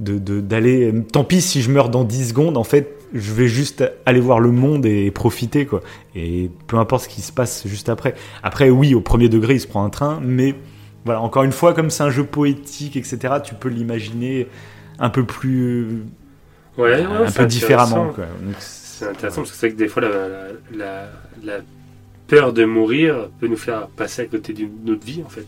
de 0.00 0.18
de- 0.18 0.40
d'aller. 0.40 0.92
tant 1.12 1.24
pis 1.24 1.40
si 1.40 1.62
je 1.62 1.70
meurs 1.70 1.88
dans 1.88 2.04
10 2.04 2.28
secondes. 2.30 2.56
En 2.56 2.64
fait, 2.64 2.94
je 3.14 3.32
vais 3.32 3.48
juste 3.48 3.84
aller 4.06 4.20
voir 4.20 4.38
le 4.40 4.50
monde 4.50 4.84
et 4.86 5.10
profiter 5.10 5.64
quoi. 5.66 5.80
Et 6.14 6.50
peu 6.66 6.76
importe 6.76 7.04
ce 7.04 7.08
qui 7.08 7.20
se 7.22 7.32
passe 7.32 7.66
juste 7.66 7.88
après. 7.88 8.14
Après, 8.42 8.70
oui, 8.70 8.94
au 8.94 9.00
premier 9.00 9.28
degré, 9.28 9.54
il 9.54 9.60
se 9.60 9.66
prend 9.66 9.84
un 9.84 9.90
train, 9.90 10.20
mais 10.22 10.54
voilà, 11.04 11.20
encore 11.22 11.44
une 11.44 11.52
fois, 11.52 11.72
comme 11.74 11.90
c'est 11.90 12.02
un 12.02 12.10
jeu 12.10 12.24
poétique, 12.24 12.96
etc., 12.96 13.34
tu 13.42 13.54
peux 13.54 13.68
l'imaginer 13.70 14.46
un 14.98 15.08
peu 15.10 15.24
plus. 15.24 16.02
Ouais, 16.76 16.92
ouais, 16.92 17.02
un 17.04 17.24
peu 17.24 17.46
différemment. 17.46 18.12
C'est 18.58 19.06
intéressant 19.08 19.42
parce 19.42 19.50
que 19.52 19.56
c'est 19.56 19.66
vrai 19.68 19.74
que 19.76 19.78
des 19.78 19.88
fois 19.88 20.02
la, 20.02 20.08
la, 20.08 20.48
la- 20.76 21.08
la 21.44 21.58
peur 22.26 22.52
de 22.52 22.64
mourir 22.64 23.28
peut 23.40 23.46
nous 23.46 23.56
faire 23.56 23.86
passer 23.88 24.22
à 24.22 24.26
côté 24.26 24.52
d'une 24.52 24.90
autre 24.90 25.04
vie 25.06 25.22
en 25.24 25.28
fait. 25.28 25.46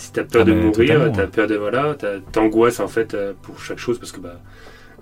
Si 0.00 0.12
t'as 0.12 0.24
peur 0.24 0.42
Ah 0.42 0.44
de 0.44 0.52
bah, 0.52 0.54
mourir, 0.54 1.10
t'as 1.12 1.26
ouais. 1.26 1.28
peur 1.28 1.46
de 1.46 1.56
voilà, 1.56 1.96
t'angoisses 2.32 2.80
en 2.80 2.88
fait 2.88 3.14
euh, 3.14 3.34
pour 3.42 3.60
chaque 3.60 3.78
chose 3.78 3.98
parce 3.98 4.12
que 4.12 4.20
bah, 4.20 4.40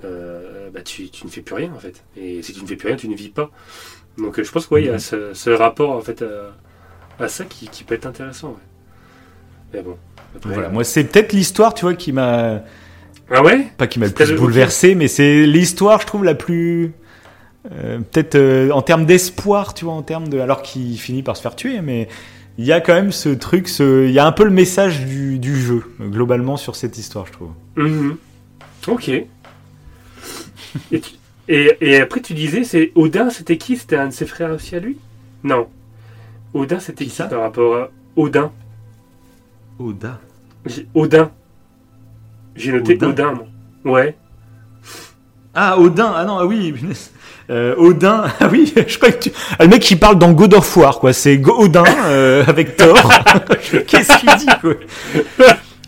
euh, 0.05 0.71
bah 0.71 0.83
tu, 0.83 1.11
tu 1.11 1.27
ne 1.27 1.31
fais 1.31 1.43
plus 1.43 1.55
rien 1.57 1.73
en 1.75 1.81
fait. 1.81 2.05
Et 2.17 2.43
si 2.43 2.53
tu 2.55 2.63
ne 2.63 2.67
fais 2.69 2.77
plus 2.77 2.89
rien, 2.89 2.97
tu 2.97 3.09
ne 3.09 3.17
vis 3.17 3.31
pas. 3.31 3.51
Donc 4.19 4.39
euh, 4.39 4.45
je 4.45 4.53
pense 4.53 4.67
qu'il 4.69 4.85
y 4.85 4.91
a 4.91 4.95
Mhm. 4.95 4.99
ce, 4.99 5.35
ce 5.35 5.51
rapport 5.51 5.93
en 5.93 6.01
fait 6.03 6.23
à, 6.23 6.57
à 7.25 7.29
ça 7.29 7.45
qui, 7.47 7.69
qui 7.71 7.85
peut 7.85 7.95
être 7.97 8.07
intéressant. 8.07 8.51
ouais. 8.51 8.57
Mais 9.73 9.83
bon. 9.83 9.99
après, 10.37 10.55
Voilà, 10.55 10.69
euh, 10.69 10.71
moi, 10.71 10.85
c'est 10.85 11.05
peut-être 11.05 11.33
l'histoire, 11.33 11.75
tu 11.75 11.83
vois, 11.85 11.95
qui 11.95 12.13
m'a 12.13 12.63
Ah 13.31 13.43
ouais? 13.43 13.73
Pas 13.77 13.87
qui 13.87 13.99
m'a 13.99 14.07
le 14.07 14.13
plus 14.15 14.33
le- 14.33 14.39
bouleversé, 14.39 14.95
mais 14.95 15.09
c'est 15.09 15.47
l'histoire, 15.47 16.01
je 16.01 16.07
trouve, 16.07 16.25
la 16.25 16.35
plus. 16.35 16.95
euh, 17.73 18.01
Peut-être 18.01 18.37
euh, 18.37 18.71
en 18.73 18.83
termes 18.83 19.07
d'espoir, 19.07 19.75
tu 19.75 19.85
vois, 19.87 19.95
en 19.95 20.03
termes 20.03 20.29
de. 20.29 20.41
Alors 20.41 20.63
qu'il 20.63 20.99
finit 21.01 21.23
par 21.23 21.37
se 21.37 21.43
faire 21.43 21.57
tuer, 21.57 21.81
mais 21.83 22.09
il 22.59 22.65
y 22.67 22.73
a 22.73 22.81
quand 22.81 22.95
même 22.95 23.13
ce 23.13 23.29
truc, 23.31 23.69
ce... 23.69 24.05
il 24.07 24.13
y 24.13 24.19
a 24.19 24.27
un 24.27 24.33
peu 24.33 24.45
le 24.45 24.51
message 24.51 25.07
du, 25.07 25.39
du 25.39 25.57
jeu, 25.57 25.85
globalement, 26.01 26.57
sur 26.57 26.77
cette 26.77 26.99
histoire, 26.99 27.27
je 27.27 27.33
trouve. 27.33 27.51
Mhm. 27.77 28.17
Ok. 28.89 29.09
et, 29.09 29.29
tu- 31.01 31.15
et, 31.49 31.77
et 31.81 31.97
après, 32.01 32.21
tu 32.21 32.35
disais, 32.35 32.65
c'est 32.65 32.93
Odin, 32.95 33.31
c'était 33.31 33.57
qui? 33.57 33.77
C'était 33.77 33.97
un 33.97 34.09
de 34.09 34.13
ses 34.13 34.27
frères 34.27 34.51
aussi 34.53 34.75
à 34.77 34.81
lui? 34.81 34.99
Non. 35.45 35.69
Odin, 36.53 36.81
c'était 36.81 37.05
Qui 37.05 37.11
qui, 37.11 37.17
ça? 37.17 37.25
par 37.27 37.41
rapport 37.43 37.77
à 37.77 37.91
Odin? 38.17 38.51
Oda. 39.79 40.19
J'ai- 40.67 40.87
Odin. 40.95 41.31
J'ai 42.57 42.73
noté 42.73 42.95
Odin? 42.97 43.09
Odin, 43.11 43.33
moi. 43.85 43.95
Ouais. 43.95 44.17
Ah, 45.55 45.79
Odin, 45.79 46.13
ah 46.15 46.25
non, 46.25 46.39
ah 46.39 46.47
oui. 46.47 46.75
Euh, 47.51 47.75
Odin, 47.79 48.25
ah 48.41 48.49
oui, 48.51 48.73
je 48.87 48.99
crois 48.99 49.11
que 49.11 49.25
tu... 49.25 49.33
Ah, 49.59 49.65
le 49.65 49.71
mec 49.71 49.81
qui 49.81 49.97
parle 49.97 50.19
dans 50.19 50.33
God 50.33 50.55
of 50.55 50.77
War, 50.77 50.99
quoi, 50.99 51.13
c'est 51.13 51.41
Odin 51.47 51.85
euh, 52.07 52.45
avec 52.47 52.77
Thor. 52.77 52.97
Qu'est-ce 53.87 54.19
qu'il 54.19 54.35
dit, 54.37 54.47
quoi? 54.61 54.75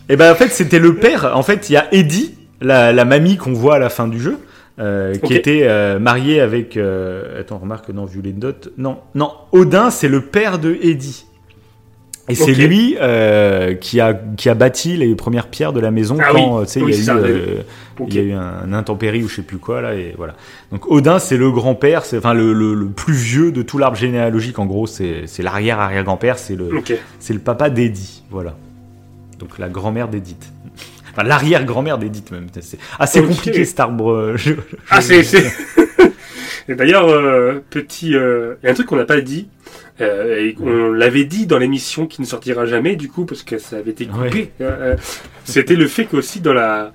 Et 0.09 0.15
ben 0.15 0.31
en 0.31 0.35
fait, 0.35 0.49
c'était 0.49 0.79
le 0.79 0.95
père. 0.95 1.31
En 1.35 1.43
fait, 1.43 1.69
il 1.69 1.73
y 1.73 1.77
a 1.77 1.87
Eddie, 1.93 2.33
la, 2.61 2.91
la 2.91 3.05
mamie 3.05 3.37
qu'on 3.37 3.53
voit 3.53 3.75
à 3.75 3.79
la 3.79 3.89
fin 3.89 4.07
du 4.07 4.19
jeu, 4.19 4.39
euh, 4.79 5.15
qui 5.15 5.33
était 5.35 5.61
euh, 5.63 5.99
mariée 5.99 6.41
avec. 6.41 6.77
euh, 6.77 7.39
Attends, 7.39 7.59
remarque, 7.59 7.89
non, 7.89 8.05
vu 8.05 8.21
les 8.21 8.33
notes. 8.33 8.69
Non, 8.77 8.97
non, 9.15 9.31
Odin, 9.51 9.89
c'est 9.91 10.07
le 10.09 10.21
père 10.21 10.57
de 10.59 10.77
Eddie. 10.81 11.25
Et 12.29 12.35
c'est 12.35 12.53
lui 12.53 12.95
euh, 13.01 13.73
qui, 13.73 13.99
a, 13.99 14.13
qui 14.13 14.47
a 14.47 14.53
bâti 14.53 14.95
les 14.95 15.15
premières 15.15 15.47
pierres 15.47 15.73
de 15.73 15.79
la 15.79 15.91
maison 15.91 16.17
Ah 16.21 16.29
quand 16.31 16.57
oui. 16.59 16.63
euh, 16.63 16.65
sais, 16.65 16.81
Oui, 16.81 16.93
il 16.95 17.03
y 17.03 17.09
euh, 17.09 17.61
Ok. 17.99 18.07
il 18.09 18.15
y 18.15 18.19
a 18.19 18.21
eu 18.21 18.31
un, 18.33 18.71
intempérie 18.73 19.23
ou 19.23 19.27
je 19.27 19.35
sais 19.37 19.41
plus 19.41 19.57
quoi 19.57 19.81
là 19.81 19.95
et 19.95 20.13
voilà. 20.17 20.35
Donc 20.71 20.89
Odin 20.89 21.19
c'est 21.19 21.35
le 21.37 21.51
grand-père, 21.51 22.05
c'est 22.05 22.17
enfin 22.17 22.33
le, 22.33 22.53
le, 22.53 22.73
le 22.73 22.85
plus 22.87 23.13
vieux 23.13 23.51
de 23.51 23.61
tout 23.63 23.77
l'arbre 23.77 23.97
généalogique 23.97 24.59
en 24.59 24.65
gros, 24.65 24.87
c'est 24.87 25.25
l'arrière 25.39 25.79
arrière 25.79 26.03
grand-père, 26.03 26.37
c'est 26.37 26.55
le 26.55 26.69
c'est 27.19 27.33
le 27.33 27.39
papa 27.39 27.69
d'Eddie, 27.69 28.23
voilà. 28.29 28.55
Donc 29.39 29.57
la 29.59 29.67
grand-mère 29.69 30.07
d'Edith. 30.07 30.51
Enfin 31.11 31.23
l'arrière 31.23 31.65
grand-mère 31.65 31.97
d'Edith 31.97 32.31
même. 32.31 32.47
C'est 32.61 32.77
assez 32.99 33.21
compliqué 33.21 33.65
cet 33.65 33.79
arbre. 33.81 34.11
euh, 34.11 34.33
je- 34.37 34.53
je- 34.53 34.59
Ah, 34.89 35.01
c'est. 35.01 35.23
d'ailleurs, 36.69 37.09
euh, 37.09 37.61
petit. 37.69 38.07
Il 38.11 38.13
y 38.63 38.67
a 38.67 38.69
un 38.71 38.73
truc 38.73 38.87
qu'on 38.87 38.95
n'a 38.95 39.05
pas 39.05 39.19
dit. 39.21 39.47
Euh, 40.01 40.37
et 40.39 40.55
on 40.59 40.91
l'avait 40.91 41.25
dit 41.25 41.45
dans 41.45 41.57
l'émission 41.57 42.07
qui 42.07 42.21
ne 42.21 42.25
sortira 42.25 42.65
jamais, 42.65 42.95
du 42.95 43.07
coup, 43.09 43.25
parce 43.25 43.43
que 43.43 43.57
ça 43.59 43.77
avait 43.77 43.91
été 43.91 44.05
coupé. 44.07 44.29
Ouais. 44.39 44.51
Euh, 44.61 44.71
euh, 44.93 44.95
C'était 45.45 45.75
le 45.75 45.87
fait 45.87 46.05
qu'aussi 46.05 46.39
dans 46.41 46.53
la. 46.53 46.91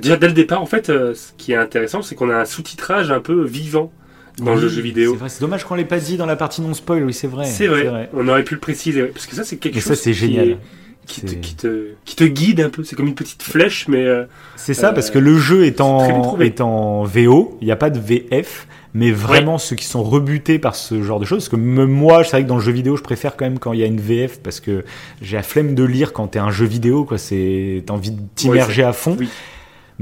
déjà 0.00 0.16
dès 0.16 0.28
le 0.28 0.32
départ, 0.34 0.60
en 0.62 0.66
fait, 0.66 0.86
ce 0.86 1.32
qui 1.36 1.52
est 1.52 1.56
intéressant, 1.56 2.02
c'est 2.02 2.14
qu'on 2.14 2.30
a 2.30 2.36
un 2.36 2.44
sous-titrage 2.44 3.10
un 3.10 3.20
peu 3.20 3.44
vivant 3.44 3.92
dans 4.38 4.54
le 4.54 4.68
jeu 4.68 4.80
vidéo. 4.80 5.16
C'est 5.28 5.40
dommage 5.40 5.64
qu'on 5.64 5.74
l'ait 5.74 5.84
pas 5.84 5.98
dit 5.98 6.16
dans 6.16 6.26
la 6.26 6.36
partie 6.36 6.62
non 6.62 6.74
spoil, 6.74 7.04
oui 7.04 7.12
c'est 7.12 7.26
vrai. 7.26 7.44
C'est 7.46 7.66
vrai. 7.66 8.08
On 8.14 8.26
aurait 8.28 8.44
pu 8.44 8.54
le 8.54 8.60
préciser, 8.60 9.02
parce 9.04 9.26
que 9.26 9.34
ça, 9.34 9.44
c'est 9.44 9.56
quelque 9.56 9.74
Mais 9.76 9.80
chose. 9.80 9.90
ça 9.96 10.02
c'est 10.02 10.12
qui 10.12 10.16
génial. 10.18 10.48
est- 10.50 10.58
Qui 11.04 11.20
te, 11.22 11.26
C'est- 11.30 11.40
qui, 11.40 11.54
te, 11.56 11.86
qui 12.04 12.14
te 12.14 12.22
guide 12.22 12.60
un 12.60 12.70
peu. 12.70 12.84
C'est 12.84 12.94
comme 12.94 13.08
une 13.08 13.16
petite 13.16 13.42
flèche, 13.42 13.88
mais. 13.88 14.06
euh, 14.06 14.22
C'est 14.54 14.72
ça, 14.72 14.90
Euh, 14.90 14.92
parce 14.92 15.10
que 15.10 15.18
le 15.18 15.36
jeu 15.36 15.64
est 15.64 15.80
en, 15.80 16.38
est 16.38 16.60
en 16.60 17.02
VO, 17.02 17.58
il 17.60 17.64
n'y 17.64 17.72
a 17.72 17.76
pas 17.76 17.90
de 17.90 17.98
VF, 17.98 18.68
mais 18.94 19.10
vraiment 19.10 19.58
ceux 19.58 19.76
qui 19.76 19.86
sont 19.86 20.02
rebutés 20.02 20.58
par 20.58 20.74
ce 20.74 21.02
genre 21.02 21.20
de 21.20 21.24
choses, 21.24 21.38
parce 21.38 21.48
que 21.48 21.56
même 21.56 21.90
moi, 21.90 22.24
c'est 22.24 22.30
vrai 22.30 22.42
que 22.42 22.48
dans 22.48 22.56
le 22.56 22.62
jeu 22.62 22.72
vidéo, 22.72 22.96
je 22.96 23.02
préfère 23.02 23.36
quand 23.36 23.44
même 23.44 23.58
quand 23.58 23.72
il 23.72 23.80
y 23.80 23.82
a 23.82 23.86
une 23.86 24.00
VF, 24.00 24.40
parce 24.40 24.60
que 24.60 24.84
j'ai 25.20 25.36
la 25.36 25.42
flemme 25.42 25.74
de 25.74 25.84
lire 25.84 26.12
quand 26.12 26.28
t'es 26.28 26.38
un 26.38 26.50
jeu 26.50 26.66
vidéo, 26.66 27.04
quoi, 27.04 27.18
c'est, 27.18 27.82
t'as 27.86 27.94
envie 27.94 28.10
de 28.10 28.20
t'immerger 28.34 28.82
à 28.82 28.92
fond. 28.92 29.16
oui. 29.18 29.28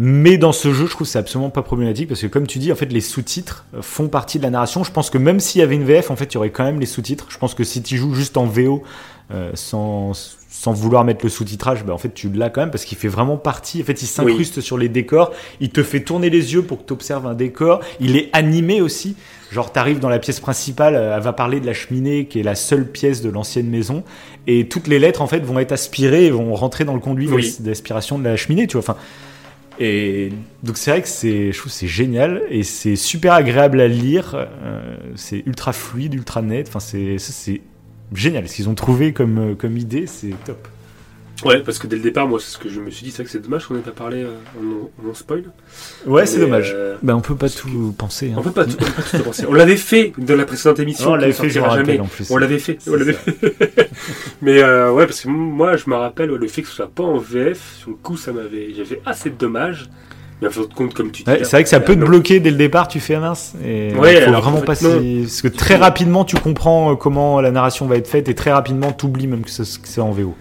Mais 0.03 0.38
dans 0.38 0.53
ce 0.53 0.72
jeu, 0.72 0.86
je 0.86 0.93
trouve 0.93 1.07
que 1.07 1.12
c'est 1.12 1.18
absolument 1.18 1.51
pas 1.51 1.61
problématique 1.61 2.09
parce 2.09 2.22
que 2.22 2.26
comme 2.26 2.47
tu 2.47 2.59
dis, 2.59 2.72
en 2.72 2.74
fait, 2.74 2.91
les 2.91 3.03
sous-titres 3.03 3.66
font 3.82 4.09
partie 4.09 4.38
de 4.38 4.45
la 4.45 4.49
narration. 4.49 4.82
Je 4.82 4.93
pense 4.93 5.11
que 5.11 5.18
même 5.18 5.41
s'il 5.41 5.61
y 5.61 5.62
avait 5.62 5.74
une 5.74 5.84
VF, 5.84 6.11
en 6.11 6.16
fait, 6.16 6.32
il 6.32 6.34
y 6.34 6.38
aurait 6.38 6.51
quand 6.51 6.64
même 6.64 6.80
les 6.80 6.86
sous-titres. 6.86 7.26
Je 7.28 7.36
pense 7.36 7.55
que 7.55 7.64
si 7.64 7.82
tu 7.82 7.99
joues 7.99 8.14
juste 8.14 8.38
en 8.38 8.47
VO, 8.47 8.82
euh, 9.30 9.51
sans, 9.53 10.12
sans 10.53 10.72
vouloir 10.72 11.05
mettre 11.05 11.24
le 11.24 11.28
sous-titrage, 11.30 11.84
ben, 11.84 11.92
en 11.92 11.98
fait, 11.98 12.12
tu 12.12 12.28
l'as 12.28 12.51
quand 12.51 12.61
même 12.61 12.72
parce 12.72 12.84
qu'il 12.84 12.98
fait 12.98 13.09
vraiment 13.09 13.36
partie. 13.36 13.80
En 13.80 13.84
fait, 13.84 14.03
il 14.03 14.07
s'incruste 14.07 14.61
sur 14.61 14.76
les 14.76 14.88
décors. 14.88 15.30
Il 15.61 15.70
te 15.70 15.82
fait 15.84 16.01
tourner 16.01 16.28
les 16.28 16.55
yeux 16.55 16.62
pour 16.62 16.78
que 16.78 16.86
tu 16.86 16.92
observes 16.92 17.26
un 17.26 17.34
décor. 17.34 17.80
Il 18.01 18.16
est 18.16 18.30
animé 18.32 18.80
aussi. 18.80 19.14
Genre, 19.53 19.72
t'arrives 19.72 20.01
dans 20.01 20.09
la 20.09 20.18
pièce 20.18 20.40
principale, 20.40 20.94
euh, 20.96 21.16
elle 21.16 21.22
va 21.22 21.32
parler 21.32 21.61
de 21.61 21.66
la 21.66 21.72
cheminée, 21.72 22.26
qui 22.26 22.40
est 22.40 22.42
la 22.42 22.55
seule 22.57 22.86
pièce 22.86 23.20
de 23.22 23.30
l'ancienne 23.30 23.68
maison, 23.68 24.05
et 24.46 24.68
toutes 24.68 24.86
les 24.86 24.98
lettres, 24.98 25.22
en 25.22 25.26
fait, 25.26 25.40
vont 25.40 25.59
être 25.59 25.72
aspirées 25.72 26.26
et 26.26 26.30
vont 26.30 26.55
rentrer 26.55 26.84
dans 26.84 26.94
le 26.94 27.01
conduit 27.01 27.28
Oui. 27.28 27.57
d'aspiration 27.61 28.18
de 28.18 28.24
la 28.24 28.36
cheminée, 28.36 28.66
tu 28.66 28.72
vois. 28.76 28.82
Enfin, 28.82 28.96
et 29.82 30.30
donc 30.62 30.76
c'est 30.76 30.90
vrai 30.90 31.01
que 31.01 31.09
c'est, 31.09 31.53
je 31.53 31.59
trouve 31.59 31.72
c'est 31.72 31.86
génial 31.88 32.42
et 32.51 32.64
c'est 32.64 32.96
super 32.96 33.32
agréable 33.32 33.80
à 33.80 33.88
lire. 33.88 34.34
euh, 34.34 34.96
c'est 35.14 35.42
ultra 35.46 35.72
fluide, 35.72 36.12
ultra 36.14 36.42
net. 36.42 36.66
Enfin, 36.68 36.80
c'est, 36.80 37.16
c'est 37.18 37.61
génial. 38.14 38.48
Ce 38.48 38.54
qu'ils 38.56 38.68
ont 38.68 38.74
trouvé 38.74 39.12
comme, 39.12 39.38
euh, 39.38 39.54
comme 39.54 39.76
idée, 39.76 40.06
c'est 40.06 40.34
top. 40.44 40.68
Ouais, 41.42 41.61
parce 41.61 41.78
que 41.78 41.86
dès 41.86 41.96
le 41.96 42.02
départ, 42.02 42.28
moi, 42.28 42.38
c'est 42.38 42.50
ce 42.50 42.58
que 42.58 42.68
je 42.68 42.80
me 42.80 42.90
suis 42.90 43.04
dit, 43.04 43.11
c'est 43.11 43.18
vrai 43.18 43.24
que 43.24 43.30
c'est 43.30 43.40
dommage 43.40 43.64
qu'on 43.66 43.72
n'ait 43.72 43.80
pas 43.80 43.92
parlé 43.92 44.24
euh, 44.24 45.08
en, 45.08 45.14
spoil. 45.14 45.44
Ouais, 46.06 46.26
c'est 46.26 46.38
dommage. 46.38 46.72
euh, 46.74 46.96
Ben, 47.02 47.14
on 47.14 47.22
peut 47.22 47.34
pas 47.34 47.48
tout 47.48 47.94
penser. 47.96 48.32
hein. 48.32 48.36
On 48.36 48.42
peut 48.42 48.50
pas 48.50 48.66
tout, 48.66 48.76
on 48.78 48.84
peut 48.84 48.92
pas 49.11 49.18
tout 49.18 49.24
penser. 49.24 49.46
On 49.48 49.54
l'avait 49.54 49.78
fait 49.78 50.12
dans 50.18 50.36
la 50.36 50.44
précédente 50.44 50.80
émission. 50.80 51.06
Non, 51.06 51.12
on 51.12 51.16
l'avait 51.16 51.32
fait, 51.32 51.48
je 51.48 51.58
me 51.58 51.64
sortira 51.64 51.68
rappelle 51.70 51.86
jamais. 51.86 52.00
en 52.00 52.06
plus. 52.08 52.30
On 52.30 52.36
l'avait 52.36 52.58
fait. 52.58 52.76
On. 52.86 52.92
Mais 54.42 54.62
euh, 54.62 54.92
ouais, 54.92 55.06
parce 55.06 55.22
que 55.22 55.28
moi, 55.28 55.76
je 55.78 55.88
me 55.88 55.94
rappelle 55.94 56.30
ouais, 56.30 56.38
le 56.38 56.46
fait 56.48 56.61
que 56.61 56.68
ce 56.68 56.74
soit 56.74 56.90
pas 56.90 57.04
en 57.04 57.16
VF. 57.16 57.76
Sur 57.78 57.90
le 57.90 57.96
coup, 57.96 58.18
ça 58.18 58.32
m'avait. 58.32 58.74
J'avais 58.76 59.00
assez 59.06 59.30
de 59.30 59.36
dommages. 59.36 59.88
Mais 60.41 60.49
en 60.49 60.51
fin 60.51 60.62
de 60.62 60.66
compte, 60.74 60.95
comme 60.95 61.11
tu 61.11 61.22
dis. 61.22 61.30
Ouais, 61.30 61.45
c'est 61.45 61.51
vrai 61.51 61.62
que 61.64 61.68
ça 61.68 61.80
peut 61.80 61.95
te 61.95 62.05
bloquer 62.05 62.41
dès 62.41 62.51
le 62.51 62.57
départ, 62.57 62.88
tu 62.88 62.99
fais 63.01 63.14
ah, 63.16 63.20
mince. 63.20 63.55
Et 63.64 63.93
Ouais, 63.95 64.22
faut 64.22 64.28
alors 64.28 64.43
vraiment 64.43 64.59
fait, 64.59 64.64
Parce 64.64 64.82
que 64.82 65.49
très 65.49 65.76
rapidement, 65.76 66.24
tu 66.24 66.36
comprends 66.36 66.93
euh, 66.93 66.97
comment 66.97 67.41
la 67.41 67.51
narration 67.51 67.86
va 67.86 67.97
être 67.97 68.09
faite 68.09 68.28
et 68.28 68.34
très 68.34 68.51
rapidement, 68.53 68.93
tu 68.93 69.07
oublies 69.07 69.26
même 69.26 69.43
que 69.43 69.51
c'est 69.51 70.01
en 70.01 70.11
VO. 70.12 70.34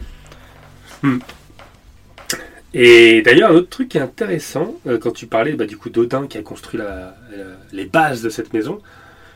Et 2.74 3.22
d'ailleurs, 3.24 3.52
un 3.52 3.56
autre 3.56 3.70
truc 3.70 3.89
qui 3.89 3.97
est 3.97 4.02
intéressant, 4.02 4.76
euh, 4.88 4.97
quand 5.00 5.12
tu 5.12 5.26
parlais 5.26 5.54
bah, 5.54 5.66
du 5.66 5.76
coup 5.78 5.89
d'Odin 5.89 6.28
qui 6.28 6.38
a 6.38 6.41
construit 6.43 6.78
la- 6.80 7.16
la- 7.36 7.43
les 7.74 7.86
bases 7.86 8.22
de 8.22 8.30
cette 8.30 8.54
maison, 8.54 8.80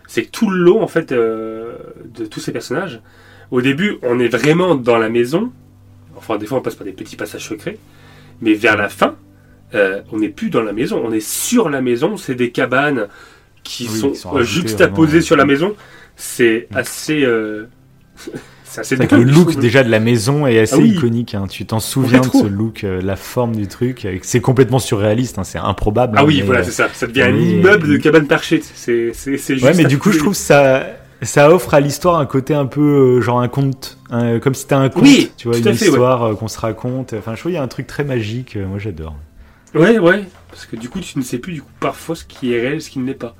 c'est 0.07 0.23
que 0.23 0.29
tout 0.29 0.49
le 0.49 0.57
long 0.59 0.81
en 0.83 0.87
fait 0.87 1.11
euh, 1.11 1.73
de 2.15 2.25
tous 2.25 2.39
ces 2.39 2.51
personnages, 2.51 3.01
au 3.49 3.61
début, 3.61 3.97
on 4.03 4.19
est 4.19 4.27
vraiment 4.27 4.75
dans 4.75 4.97
la 4.97 5.09
maison. 5.09 5.51
Enfin, 6.15 6.37
des 6.37 6.45
fois, 6.45 6.59
on 6.59 6.61
passe 6.61 6.75
par 6.75 6.85
des 6.85 6.91
petits 6.93 7.15
passages 7.15 7.47
secrets, 7.47 7.77
mais 8.41 8.53
vers 8.53 8.77
la 8.77 8.87
fin, 8.87 9.15
euh, 9.73 10.01
on 10.11 10.19
n'est 10.19 10.29
plus 10.29 10.49
dans 10.49 10.61
la 10.61 10.73
maison, 10.73 11.01
on 11.03 11.11
est 11.11 11.19
sur 11.27 11.69
la 11.69 11.81
maison. 11.81 12.17
C'est 12.17 12.35
des 12.35 12.51
cabanes 12.51 13.07
qui 13.63 13.87
Oui, 13.91 13.99
sont, 13.99 14.09
qui 14.11 14.15
sont 14.17 14.29
euh, 14.29 14.37
rajoutées 14.37 14.67
juxtaposées 14.69 15.07
vraiment. 15.11 15.21
sur 15.25 15.35
la 15.37 15.45
maison. 15.45 15.73
C'est 16.15 16.67
assez, 16.75 17.23
euh, 17.23 17.65
c'est 18.63 18.81
assez 18.81 18.95
le 18.95 19.05
dingue, 19.07 19.27
je 19.27 19.33
look 19.33 19.49
trouve. 19.51 19.61
déjà 19.61 19.83
de 19.83 19.89
la 19.89 19.99
maison 19.99 20.45
est 20.47 20.59
assez 20.59 20.75
Ah 20.75 20.79
oui. 20.79 20.89
iconique. 20.91 21.33
hein. 21.35 21.45
Tu 21.49 21.65
t'en 21.65 21.79
souviens 21.79 22.21
de 22.21 22.29
ce 22.29 22.45
look, 22.45 22.83
euh, 22.83 23.01
la 23.01 23.15
forme 23.15 23.55
du 23.55 23.67
truc. 23.67 24.05
euh, 24.05 24.17
C'est 24.21 24.41
complètement 24.41 24.79
surréaliste, 24.79 25.39
hein, 25.39 25.43
c'est 25.43 25.57
improbable. 25.59 26.15
Ah 26.17 26.21
hein, 26.21 26.25
oui, 26.27 26.37
mais, 26.39 26.43
voilà, 26.43 26.61
euh, 26.61 26.63
c'est 26.65 26.71
ça. 26.71 26.87
Ça 26.93 27.07
devient 27.07 27.23
un 27.23 27.35
immeuble 27.35 27.87
de 27.87 27.97
cabane 27.97 28.27
perchée. 28.27 28.61
C'est, 28.61 29.11
juste. 29.13 29.63
Ouais, 29.63 29.73
mais 29.75 29.85
du 29.85 29.97
coup, 29.97 30.11
je 30.11 30.19
trouve 30.19 30.33
que 30.33 30.37
ça, 30.39 30.85
ça 31.21 31.49
offre 31.51 31.73
à 31.73 31.79
l'histoire 31.79 32.19
un 32.19 32.25
côté 32.25 32.53
un 32.53 32.65
peu 32.65 32.81
euh, 33.17 33.21
genre 33.21 33.39
un 33.41 33.47
conte, 33.47 33.97
un- 34.11 34.39
comme 34.39 34.53
si 34.53 34.63
c'était 34.63 34.75
un 34.75 34.89
conte, 34.89 35.03
Oui, 35.03 35.31
tu 35.37 35.47
vois, 35.47 35.57
une 35.57 35.63
fait, 35.63 35.85
histoire 35.85 36.23
euh, 36.23 36.35
qu'on 36.35 36.47
se 36.47 36.59
raconte. 36.59 37.13
Enfin, 37.13 37.33
je 37.35 37.39
trouve 37.39 37.51
qu'il 37.51 37.57
y 37.57 37.61
a 37.61 37.63
un 37.63 37.67
truc 37.67 37.87
très 37.87 38.03
magique. 38.03 38.55
euh, 38.55 38.67
moi, 38.67 38.77
j'adore. 38.77 39.15
Ouais, 39.75 39.97
ouais. 39.99 40.25
Parce 40.49 40.65
que 40.65 40.75
du 40.75 40.89
coup, 40.89 40.99
tu 40.99 41.17
ne 41.17 41.23
sais 41.23 41.39
plus 41.39 41.53
du 41.53 41.61
coup 41.61 41.71
parfois 41.79 42.15
ce 42.15 42.23
qui 42.25 42.53
est 42.53 42.59
réel, 42.61 42.81
ce 42.81 42.89
qui 42.89 42.99
ne 42.99 43.05
l'est 43.07 43.13
pas. 43.13 43.35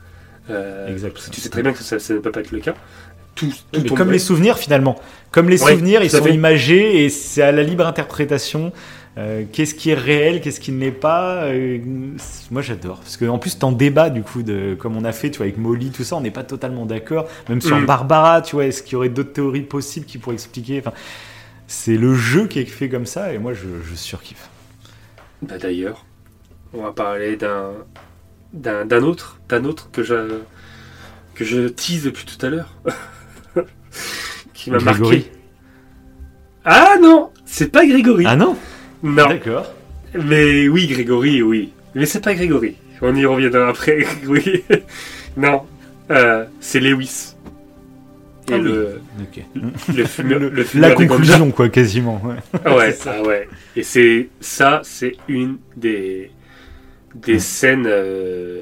Euh, 0.50 0.88
Exact. 0.92 1.14
parce 1.14 1.28
que 1.28 1.32
tu 1.32 1.40
sais 1.42 1.50
très 1.50 1.62
bien 1.64 1.72
que 1.74 1.84
ça, 1.84 2.00
ça 2.00 2.14
ne 2.14 2.20
peut 2.20 2.32
pas 2.32 2.40
être 2.42 2.52
le 2.52 2.60
cas. 2.60 2.74
Tout, 3.36 3.48
tout 3.72 3.82
Mais 3.82 3.90
comme 3.90 4.12
les 4.12 4.20
souvenirs 4.20 4.58
finalement, 4.58 5.00
comme 5.32 5.50
les 5.50 5.62
Ouais, 5.64 5.72
souvenirs, 5.74 6.04
ils 6.04 6.10
sont 6.12 6.24
fait. 6.24 6.34
imagés 6.34 7.04
et 7.06 7.10
c'est 7.10 7.42
à 7.42 7.52
la 7.52 7.64
libre 7.64 7.88
interprétation. 7.88 8.72
Euh, 9.18 9.44
qu'est-ce 9.52 9.76
qui 9.76 9.92
est 9.92 9.96
réel, 9.96 10.42
qu'est-ce 10.42 10.60
qui 10.60 10.72
ne 10.72 10.80
l'est 10.80 10.92
pas 10.92 11.44
euh, 11.44 11.78
Moi 12.50 12.64
j'adore 12.64 12.98
parce 13.00 13.16
que 13.16 13.26
en 13.26 13.38
plus 13.38 13.60
t'en 13.60 13.72
débats 13.72 14.10
du 14.10 14.24
coup 14.24 14.42
de 14.42 14.76
comme 14.80 14.98
on 14.98 15.06
a 15.06 15.12
fait 15.12 15.30
tu 15.30 15.38
vois 15.38 15.46
avec 15.46 15.58
Molly 15.60 15.92
tout 15.92 16.04
ça, 16.04 16.16
on 16.16 16.22
n'est 16.22 16.32
pas 16.32 16.44
totalement 16.44 16.88
d'accord. 16.88 17.28
Même 17.48 17.62
sur 17.62 17.78
Mm. 17.78 17.86
Barbara, 17.86 18.42
tu 18.42 18.56
vois, 18.56 18.66
est-ce 18.66 18.82
qu'il 18.82 18.94
y 18.94 18.96
aurait 18.96 19.10
d'autres 19.10 19.34
théories 19.34 19.62
possibles 19.62 20.08
qui 20.08 20.18
pourraient 20.18 20.34
expliquer? 20.36 20.80
Enfin, 20.80 20.94
c'est 21.68 21.96
le 21.96 22.16
jeu 22.16 22.48
qui 22.48 22.60
est 22.60 22.66
fait 22.66 22.90
comme 22.90 23.06
ça 23.06 23.34
et 23.34 23.38
moi 23.38 23.54
je, 23.54 23.68
je 23.88 23.96
surkiffe. 23.96 24.50
Bah, 25.44 25.58
d'ailleurs, 25.60 26.06
on 26.74 26.82
va 26.84 26.92
parler 26.92 27.36
d'un, 27.36 27.72
d'un, 28.54 28.86
d'un 28.86 29.04
autre, 29.04 29.40
d'un 29.50 29.64
autre 29.66 29.90
que 29.92 30.04
je, 30.04 30.40
que 31.36 31.44
je 31.46 31.68
tease 31.68 32.04
depuis 32.04 32.26
tout 32.26 32.44
à 32.46 32.50
l'heure. 32.50 32.74
qui 34.54 34.72
m'a 34.72 34.78
Grégory. 34.78 35.18
marqué. 35.18 35.32
Ah 36.66 36.96
non, 37.02 37.32
c'est 37.46 37.72
pas 37.72 37.86
Grégory. 37.86 38.26
Ah 38.28 38.36
non 38.36 38.56
non. 39.04 39.28
D'accord. 39.28 39.66
Mais 40.16 40.68
oui, 40.70 40.88
Grégory, 40.88 41.42
oui. 41.42 41.74
Mais 41.94 42.06
c'est 42.06 42.22
pas 42.24 42.34
Grégory. 42.34 42.78
On 43.02 43.14
y 43.16 43.26
reviendra 43.26 43.68
après. 43.68 44.06
oui. 44.28 44.64
non, 45.36 45.64
Euh, 46.10 46.46
c'est 46.62 46.80
Lewis. 46.80 47.36
et 48.48 48.54
Ah 48.54 48.58
oui. 48.58 48.64
le, 48.64 49.02
Ok. 49.22 49.44
le 49.94 50.06
fumeur, 50.14 50.40
le 50.40 50.50
La 50.52 50.64
fumeur 50.64 50.96
conclusion, 50.96 51.52
quoi, 51.52 51.68
quasiment. 51.70 52.22
ouais. 52.24 52.36
Ah 52.64 52.76
ouais, 52.78 52.94
ça. 52.94 53.16
ah 53.18 53.24
ouais. 53.24 53.50
Et 53.76 53.84
c'est 53.84 54.30
ça, 54.40 54.80
c'est 54.84 55.18
une 55.28 55.58
des 55.76 56.32
des 57.16 57.40
scènes 57.40 57.86
euh, 57.88 58.62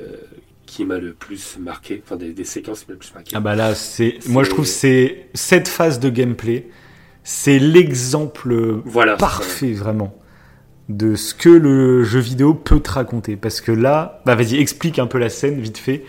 qui 0.65 0.85
m'a 0.85 0.99
le 0.99 1.13
plus 1.13 1.57
marqué, 1.59 2.01
enfin 2.05 2.15
des, 2.15 2.33
des 2.33 2.43
séquences 2.43 2.81
qui 2.81 2.87
m'a 2.89 2.93
le 2.93 2.99
plus 2.99 3.13
marqué. 3.13 3.31
Ah 3.35 3.39
bah 3.39 3.55
là, 3.55 3.75
c'est, 3.75 4.19
moi 4.27 4.43
je 4.43 4.49
trouve 4.49 4.65
c'est 4.65 5.27
cette 5.33 5.67
phase 5.67 5.99
de 5.99 6.09
gameplay, 6.09 6.67
c'est 7.23 7.59
l'exemple 7.59 8.81
voilà. 8.85 9.15
parfait 9.15 9.73
vraiment 9.73 10.17
de 10.97 11.15
ce 11.15 11.33
que 11.33 11.49
le 11.49 12.03
jeu 12.03 12.19
vidéo 12.19 12.53
peut 12.53 12.79
te 12.79 12.91
raconter. 12.91 13.35
Parce 13.35 13.61
que 13.61 13.71
là, 13.71 14.21
bah 14.25 14.35
vas-y, 14.35 14.57
explique 14.57 14.99
un 14.99 15.07
peu 15.07 15.17
la 15.17 15.29
scène 15.29 15.59
vite 15.59 15.77
fait. 15.77 16.05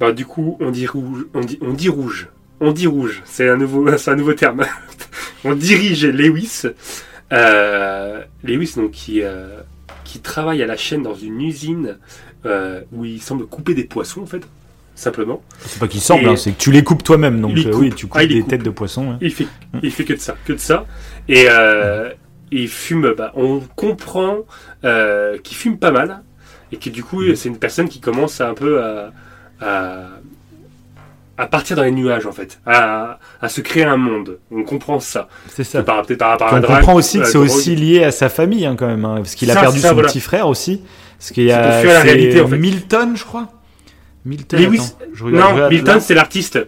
Bah, 0.00 0.12
du 0.12 0.26
coup, 0.26 0.56
on 0.60 0.70
dit 0.70 0.86
rouge, 0.86 1.26
on 1.34 1.40
dit, 1.40 1.58
on 1.60 1.72
dit 1.72 1.88
rouge, 1.88 2.28
on 2.60 2.72
dit 2.72 2.86
rouge. 2.86 3.22
C'est 3.24 3.48
un 3.48 3.56
nouveau, 3.56 3.88
c'est 3.96 4.10
un 4.10 4.16
nouveau 4.16 4.34
terme. 4.34 4.64
on 5.44 5.54
dirige 5.54 6.06
Lewis, 6.06 6.62
euh, 7.32 8.22
Lewis 8.44 8.74
donc 8.76 8.92
qui 8.92 9.22
euh, 9.22 9.60
qui 10.08 10.20
travaille 10.20 10.62
à 10.62 10.66
la 10.66 10.76
chaîne 10.78 11.02
dans 11.02 11.14
une 11.14 11.40
usine 11.42 11.98
euh, 12.46 12.80
où 12.92 13.04
il 13.04 13.20
semble 13.20 13.46
couper 13.46 13.74
des 13.74 13.84
poissons 13.84 14.22
en 14.22 14.26
fait, 14.26 14.42
simplement. 14.94 15.42
C'est 15.60 15.78
pas 15.78 15.86
qu'il 15.88 16.00
semble, 16.00 16.26
hein, 16.28 16.36
c'est 16.36 16.52
que 16.52 16.58
tu 16.58 16.72
les 16.72 16.82
coupes 16.82 17.04
toi-même. 17.04 17.40
Donc 17.42 17.56
euh, 17.58 17.64
coupe. 17.70 17.80
oui, 17.80 17.92
tu 17.94 18.06
coupes 18.06 18.20
Ah, 18.22 18.26
des 18.26 18.40
coupe. 18.40 18.48
têtes 18.50 18.62
de 18.62 18.70
poisson. 18.70 19.10
hein. 19.12 19.18
Il 19.20 19.32
fait, 19.32 19.46
il 19.82 19.90
fait 19.92 20.04
que 20.04 20.14
de 20.14 20.18
ça, 20.18 20.34
que 20.46 20.54
de 20.54 20.58
ça. 20.58 20.86
Et 21.28 21.46
euh, 21.50 22.10
il 22.50 22.68
fume, 22.68 23.12
bah, 23.18 23.32
on 23.36 23.60
comprend 23.76 24.38
euh, 24.84 25.36
qu'il 25.38 25.56
fume 25.58 25.78
pas 25.78 25.90
mal. 25.90 26.22
Et 26.72 26.76
que 26.78 26.88
du 26.90 27.02
coup, 27.04 27.22
c'est 27.34 27.48
une 27.50 27.58
personne 27.58 27.88
qui 27.88 28.00
commence 28.00 28.40
à 28.40 28.48
un 28.48 28.54
peu 28.54 28.82
à, 28.82 29.12
à, 29.60 30.06
à 31.38 31.46
partir 31.46 31.76
dans 31.76 31.84
les 31.84 31.92
nuages, 31.92 32.26
en 32.26 32.32
fait. 32.32 32.60
À, 32.66 33.18
à 33.40 33.48
se 33.48 33.60
créer 33.60 33.84
un 33.84 33.96
monde. 33.96 34.38
On 34.50 34.64
comprend 34.64 34.98
ça. 35.00 35.28
C'est 35.54 35.64
ça. 35.64 35.82
Par- 35.82 36.02
par 36.18 36.42
à 36.42 36.56
on 36.56 36.60
comprend 36.60 36.94
aussi 36.94 37.18
que 37.18 37.22
euh, 37.22 37.26
c'est 37.26 37.32
drogue. 37.38 37.46
aussi 37.46 37.76
lié 37.76 38.04
à 38.04 38.10
sa 38.10 38.28
famille 38.28 38.66
hein, 38.66 38.74
quand 38.78 38.86
même, 38.88 39.04
hein, 39.04 39.14
parce 39.16 39.34
qu'il 39.34 39.50
a 39.50 39.54
Ça, 39.54 39.60
perdu 39.60 39.78
ça, 39.80 39.88
son 39.88 39.94
voilà. 39.94 40.08
petit 40.08 40.20
frère 40.20 40.48
aussi. 40.48 40.82
Parce 41.18 41.30
qu'il 41.32 41.44
y 41.44 41.52
a 41.52 41.82
la 41.82 42.00
réalité, 42.00 42.40
en 42.40 42.48
fait. 42.48 42.58
Milton, 42.58 43.16
je 43.16 43.24
crois. 43.24 43.48
Milton. 44.24 44.60
Lewis- 44.60 44.78
attends, 44.80 45.04
je 45.14 45.24
Non, 45.24 45.68
Milton, 45.70 46.00
c'est 46.00 46.14
l'artiste. 46.14 46.58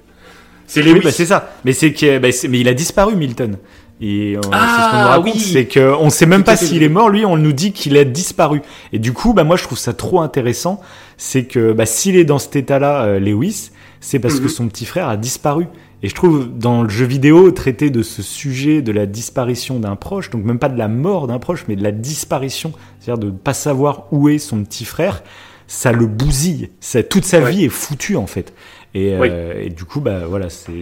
C'est 0.66 0.82
Oui, 0.82 0.92
Lewis. 0.94 1.00
bah, 1.04 1.10
c'est 1.10 1.26
ça. 1.26 1.50
Mais 1.64 1.72
c'est 1.72 1.92
que, 1.92 2.18
bah, 2.18 2.28
mais 2.48 2.60
il 2.60 2.68
a 2.68 2.74
disparu, 2.74 3.16
Milton. 3.16 3.56
Et 4.00 4.34
euh, 4.36 4.40
Ah, 4.52 4.66
c'est 4.76 4.82
ce 4.84 4.90
qu'on 4.92 5.02
nous 5.02 5.08
raconte, 5.08 5.34
oui. 5.34 5.40
c'est 5.40 5.66
que 5.66 5.92
on 6.00 6.08
sait 6.08 6.24
même 6.26 6.42
pas 6.44 6.56
s'il 6.56 6.82
est 6.82 6.88
mort. 6.88 7.10
Lui, 7.10 7.26
on 7.26 7.36
nous 7.36 7.52
dit 7.52 7.72
qu'il 7.72 7.98
a 7.98 8.04
disparu. 8.04 8.62
Et 8.94 8.98
du 8.98 9.12
coup, 9.12 9.34
bah 9.34 9.44
moi, 9.44 9.56
je 9.56 9.64
trouve 9.64 9.76
ça 9.78 9.92
trop 9.92 10.20
intéressant. 10.22 10.80
C'est 11.18 11.44
que 11.44 11.72
bah, 11.72 11.84
s'il 11.86 12.16
est 12.16 12.24
dans 12.24 12.38
cet 12.38 12.56
état-là, 12.56 13.02
euh, 13.04 13.18
Lewis, 13.18 13.72
c'est 14.01 14.18
parce 14.18 14.36
Mhm. 14.36 14.42
que 14.42 14.48
son 14.48 14.68
petit 14.68 14.86
frère 14.86 15.09
a 15.09 15.16
disparu. 15.16 15.66
Et 16.03 16.09
je 16.09 16.14
trouve 16.14 16.48
dans 16.57 16.82
le 16.82 16.88
jeu 16.88 17.05
vidéo 17.05 17.51
traiter 17.51 17.90
de 17.90 18.03
ce 18.03 18.22
sujet 18.22 18.80
de 18.80 18.90
la 18.92 19.05
disparition 19.07 19.78
d'un 19.78 19.96
proche, 19.96 20.30
donc 20.30 20.44
même 20.44 20.59
pas 20.59 20.70
de 20.70 20.78
la 20.78 20.88
mort 20.88 21.26
d'un 21.26 21.38
proche, 21.38 21.64
mais 21.68 21.76
de 21.76 21.82
la 21.82 21.92
disparition, 21.92 22.72
c'est-à-dire 22.98 23.18
de 23.20 23.26
ne 23.26 23.36
pas 23.36 23.53
savoir 23.53 24.07
où 24.11 24.28
est 24.30 24.38
son 24.38 24.64
petit 24.64 24.86
frère, 24.86 25.22
ça 25.66 25.92
le 25.92 26.07
bousille. 26.07 26.70
Ça, 26.80 27.03
toute 27.03 27.24
sa 27.26 27.40
Ouais. 27.40 27.51
vie 27.51 27.64
est 27.66 27.68
foutue 27.68 28.16
en 28.16 28.26
fait. 28.26 28.55
Et, 28.94 29.14
Oui. 29.18 29.28
euh, 29.30 29.62
et 29.62 29.68
du 29.68 29.84
coup, 29.84 30.01
bah 30.01 30.22
voilà, 30.26 30.48
c'est 30.48 30.72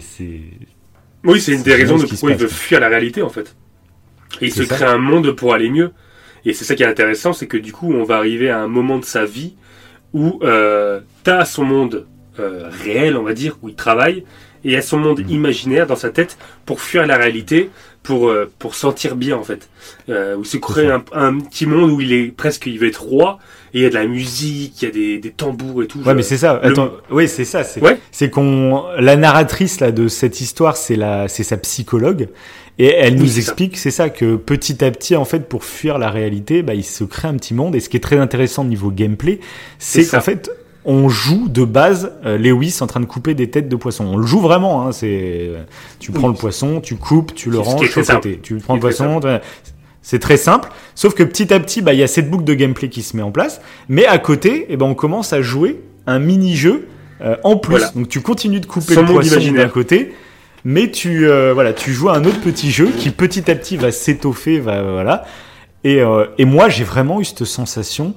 Oui, 1.25 1.41
c'est 1.41 1.53
une 1.53 1.63
des 1.63 1.75
raisons 1.75 1.99
de 1.99 2.07
pourquoi 2.07 2.31
il 2.31 2.37
veut 2.37 2.47
fuir 2.49 2.79
la 2.81 2.89
réalité, 2.89 3.21
en 3.23 3.29
fait. 3.29 3.55
Et 4.41 4.47
il 4.47 4.53
se 4.53 4.65
ça. 4.65 4.77
crée 4.77 4.85
un 4.85 4.99
monde 4.99 5.33
pour 5.33 5.53
aller 5.53 5.69
mieux. 5.69 5.91
Et 6.45 6.53
c'est 6.53 6.65
ça 6.65 6.77
qui 6.77 6.85
est 6.85 6.87
intéressant, 6.87 7.33
c'est 7.33 7.49
que 7.49 7.57
du 7.57 7.73
coup, 7.73 7.93
on 7.93 8.05
va 8.05 8.17
arriver 8.17 8.49
à 8.51 8.61
un 8.61 8.69
moment 8.69 8.99
de 8.99 9.05
sa 9.05 9.25
vie 9.25 9.55
où 10.15 10.39
euh, 10.43 11.01
t'as 11.25 11.45
son 11.45 11.65
monde 11.65 12.07
euh, 12.41 12.69
réel, 12.85 13.17
on 13.17 13.23
va 13.23 13.35
dire, 13.35 13.57
où 13.63 13.69
il 13.69 13.75
travaille, 13.75 14.25
et 14.65 14.71
il 14.73 14.77
a 14.77 14.83
son 14.83 14.99
monde 14.99 15.21
Mhm. 15.21 15.29
imaginaire 15.31 15.87
dans 15.87 15.97
sa 15.97 16.11
tête 16.11 16.37
pour 16.67 16.81
fuir 16.81 17.07
la 17.07 17.17
réalité, 17.17 17.71
pour, 18.03 18.29
euh, 18.29 18.51
pour 18.59 18.75
sentir 18.75 19.17
bien, 19.17 19.37
en 19.37 19.43
fait. 19.45 19.69
Euh, 20.09 20.37
où 20.37 20.45
se 20.45 20.57
crée 20.57 20.89
un, 20.91 21.05
un 21.13 21.39
petit 21.39 21.67
monde 21.67 21.91
où 21.91 22.01
il 22.01 22.13
est 22.13 22.29
presque, 22.35 22.67
il 22.67 22.79
veut 22.79 22.89
être 22.89 23.03
roi, 23.03 23.39
et 23.75 23.79
il 23.79 23.83
y 23.83 23.87
a 23.87 23.91
de 23.91 23.95
la 23.95 24.07
musique, 24.07 24.81
il 24.81 24.85
y 24.87 24.89
a 24.89 24.91
des, 24.91 25.19
des 25.19 25.31
tambours 25.31 25.83
et 25.83 25.87
tout. 25.87 26.01
Ouais, 26.05 26.15
mais 26.15 26.23
c'est 26.23 26.39
ça. 26.39 26.61
le- 26.63 26.71
Attends, 26.71 26.91
oui, 27.11 27.29
c'est 27.29 27.45
ça. 27.45 27.65
C'est 27.65 27.81
Ouais. 27.83 27.99
c'est 28.11 28.31
qu'on 28.31 28.85
la 28.99 29.17
narratrice 29.17 29.81
là 29.81 29.93
de 29.93 30.09
cette 30.09 30.41
histoire, 30.41 30.77
c'est 30.77 30.97
la, 30.97 31.29
c'est 31.29 31.43
sa 31.45 31.57
psychologue, 31.59 32.29
et 32.79 32.87
elle 32.87 33.15
Oui, 33.15 33.21
nous 33.21 33.39
explique, 33.39 33.77
c'est 33.77 33.91
ça, 33.91 34.09
que 34.09 34.37
petit 34.37 34.83
à 34.85 34.91
petit, 34.91 35.15
en 35.17 35.25
fait, 35.25 35.49
pour 35.49 35.65
fuir 35.65 35.99
la 35.99 36.11
réalité, 36.11 36.63
bah, 36.63 36.75
il 36.75 36.85
se 36.85 37.05
crée 37.05 37.29
un 37.29 37.35
petit 37.35 37.53
monde. 37.53 37.75
Et 37.77 37.81
ce 37.81 37.89
qui 37.89 37.97
est 37.97 38.01
très 38.01 38.19
intéressant 38.19 38.63
au 38.63 38.69
niveau 38.69 38.91
gameplay, 38.91 39.41
c'est 39.79 40.07
qu'en 40.09 40.21
fait, 40.21 40.51
on 40.89 41.09
joue 41.11 41.49
de 41.49 41.65
base 41.65 42.13
euh, 42.25 42.39
Lewis 42.39 42.79
en 42.81 42.87
train 42.87 43.01
de 43.01 43.05
couper 43.05 43.35
des 43.35 43.51
têtes 43.51 43.69
de 43.69 43.77
poisson. 43.77 44.07
On 44.07 44.17
le 44.17 44.27
joue 44.27 44.41
vraiment. 44.41 44.87
Hein, 44.87 44.93
c'est, 44.93 45.51
tu 46.01 46.11
prends 46.11 46.29
Oui. 46.29 46.35
le 46.35 46.39
poisson, 46.41 46.81
tu 46.81 46.97
coupes, 46.97 47.35
tu 47.35 47.51
le 47.51 47.59
ranges 47.61 47.95
le 47.95 48.03
côté. 48.05 48.41
Tu 48.43 48.57
prends 48.57 48.75
le 48.75 48.81
poisson. 48.81 49.21
C'est 50.01 50.21
très 50.21 50.39
simple, 50.39 50.71
sauf 50.95 51.13
que 51.13 51.23
petit 51.23 51.53
à 51.53 51.61
petit, 51.61 51.83
bah, 51.83 51.93
il 51.93 51.99
y 51.99 52.03
a 52.03 52.07
cette 52.07 52.31
boucle 52.31 52.45
de 52.45 52.55
gameplay 52.55 52.89
qui 52.89 53.03
se 53.03 53.15
met 53.15 53.23
en 53.23 53.31
place, 53.31 53.61
mais 53.91 54.07
à 54.07 54.17
côté, 54.17 54.65
eh 54.71 54.79
ben, 54.79 54.87
on 54.87 54.95
commence 54.95 55.35
à 55.35 55.43
jouer 55.43 55.83
un 56.07 56.19
mini-jeu 56.19 56.89
euh, 57.21 57.37
en 57.45 57.59
plus. 57.59 57.73
Voilà. 57.73 57.91
Donc 57.95 58.09
tu 58.09 58.23
continues 58.23 58.61
de 58.61 58.67
couper 58.67 58.95
le 58.95 59.05
poisson 59.05 59.53
d'un 59.53 59.69
côté, 59.69 60.15
mais 60.65 60.91
tu, 60.91 61.29
euh, 61.29 61.53
voilà, 61.53 61.75
tu 61.75 61.93
joues 61.93 62.09
à 62.09 62.17
un 62.17 62.25
autre 62.25 62.41
petit 62.41 62.71
jeu 62.71 62.89
qui 62.97 63.11
petit 63.11 63.51
à 63.51 63.55
petit 63.55 63.77
va 63.77 63.93
s'étoffer, 63.93 64.61
va, 64.61 64.83
voilà. 64.83 65.27
Et, 65.85 66.01
euh, 66.01 66.25
et 66.39 66.47
moi, 66.47 66.71
j'ai 66.71 66.85
vraiment 66.85 67.21
eu 67.21 67.27
cette 67.27 67.45
sensation. 67.45 68.15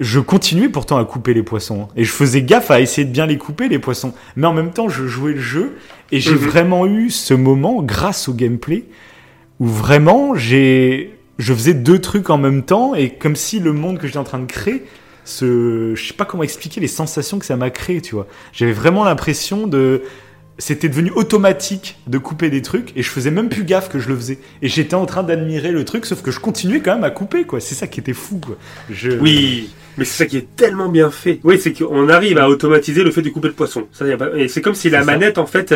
Je 0.00 0.18
continuais 0.18 0.70
pourtant 0.70 0.96
à 0.96 1.04
couper 1.04 1.34
les 1.34 1.42
poissons. 1.42 1.82
hein. 1.82 1.88
Et 1.94 2.04
je 2.04 2.10
faisais 2.10 2.42
gaffe 2.42 2.70
à 2.70 2.80
essayer 2.80 3.06
de 3.06 3.12
bien 3.12 3.26
les 3.26 3.36
couper, 3.36 3.68
les 3.68 3.78
poissons. 3.78 4.14
Mais 4.34 4.46
en 4.46 4.54
même 4.54 4.70
temps, 4.72 4.88
je 4.88 5.06
jouais 5.06 5.34
le 5.34 5.40
jeu. 5.40 5.76
Et 6.10 6.20
j'ai 6.20 6.30
Mhm. 6.32 6.38
vraiment 6.38 6.86
eu 6.86 7.10
ce 7.10 7.34
moment, 7.34 7.82
grâce 7.82 8.26
au 8.28 8.32
gameplay, 8.32 8.84
où 9.60 9.66
vraiment, 9.66 10.34
j'ai, 10.34 11.18
je 11.38 11.52
faisais 11.52 11.74
deux 11.74 11.98
trucs 12.00 12.30
en 12.30 12.38
même 12.38 12.62
temps. 12.62 12.94
Et 12.94 13.10
comme 13.10 13.36
si 13.36 13.60
le 13.60 13.72
monde 13.74 13.98
que 13.98 14.06
j'étais 14.06 14.18
en 14.18 14.24
train 14.24 14.38
de 14.38 14.46
créer, 14.46 14.84
ce, 15.26 15.92
je 15.94 16.02
sais 16.08 16.14
pas 16.14 16.24
comment 16.24 16.42
expliquer 16.42 16.80
les 16.80 16.88
sensations 16.88 17.38
que 17.38 17.44
ça 17.44 17.56
m'a 17.56 17.68
créé, 17.70 18.00
tu 18.00 18.14
vois. 18.14 18.26
J'avais 18.54 18.72
vraiment 18.72 19.04
l'impression 19.04 19.66
de, 19.66 20.02
c'était 20.56 20.88
devenu 20.88 21.10
automatique 21.10 21.98
de 22.06 22.16
couper 22.18 22.48
des 22.48 22.62
trucs 22.62 22.96
et 22.96 23.02
je 23.02 23.10
faisais 23.10 23.30
même 23.30 23.50
plus 23.50 23.64
gaffe 23.64 23.90
que 23.90 23.98
je 23.98 24.08
le 24.08 24.16
faisais. 24.16 24.38
Et 24.62 24.68
j'étais 24.68 24.94
en 24.94 25.04
train 25.04 25.22
d'admirer 25.22 25.72
le 25.72 25.84
truc, 25.84 26.06
sauf 26.06 26.22
que 26.22 26.30
je 26.30 26.40
continuais 26.40 26.80
quand 26.80 26.94
même 26.94 27.04
à 27.04 27.10
couper, 27.10 27.44
quoi. 27.44 27.60
C'est 27.60 27.74
ça 27.74 27.86
qui 27.86 28.00
était 28.00 28.14
fou, 28.14 28.40
quoi. 28.44 28.56
Je... 28.90 29.10
Oui, 29.12 29.70
mais 29.98 30.04
c'est 30.04 30.24
ça 30.24 30.26
qui 30.26 30.36
est 30.36 30.56
tellement 30.56 30.88
bien 30.88 31.10
fait. 31.10 31.40
Oui, 31.44 31.58
c'est 31.60 31.72
qu'on 31.72 32.08
arrive 32.08 32.38
à 32.38 32.48
automatiser 32.48 33.02
le 33.04 33.10
fait 33.10 33.22
de 33.22 33.30
couper 33.30 33.48
le 33.48 33.54
poisson. 33.54 33.86
Ça, 33.92 34.06
y 34.06 34.12
a 34.12 34.16
pas- 34.16 34.30
Et 34.36 34.48
c'est 34.48 34.60
comme 34.62 34.74
si 34.74 34.88
la 34.90 35.04
manette, 35.04 35.38
en 35.38 35.46
fait, 35.46 35.74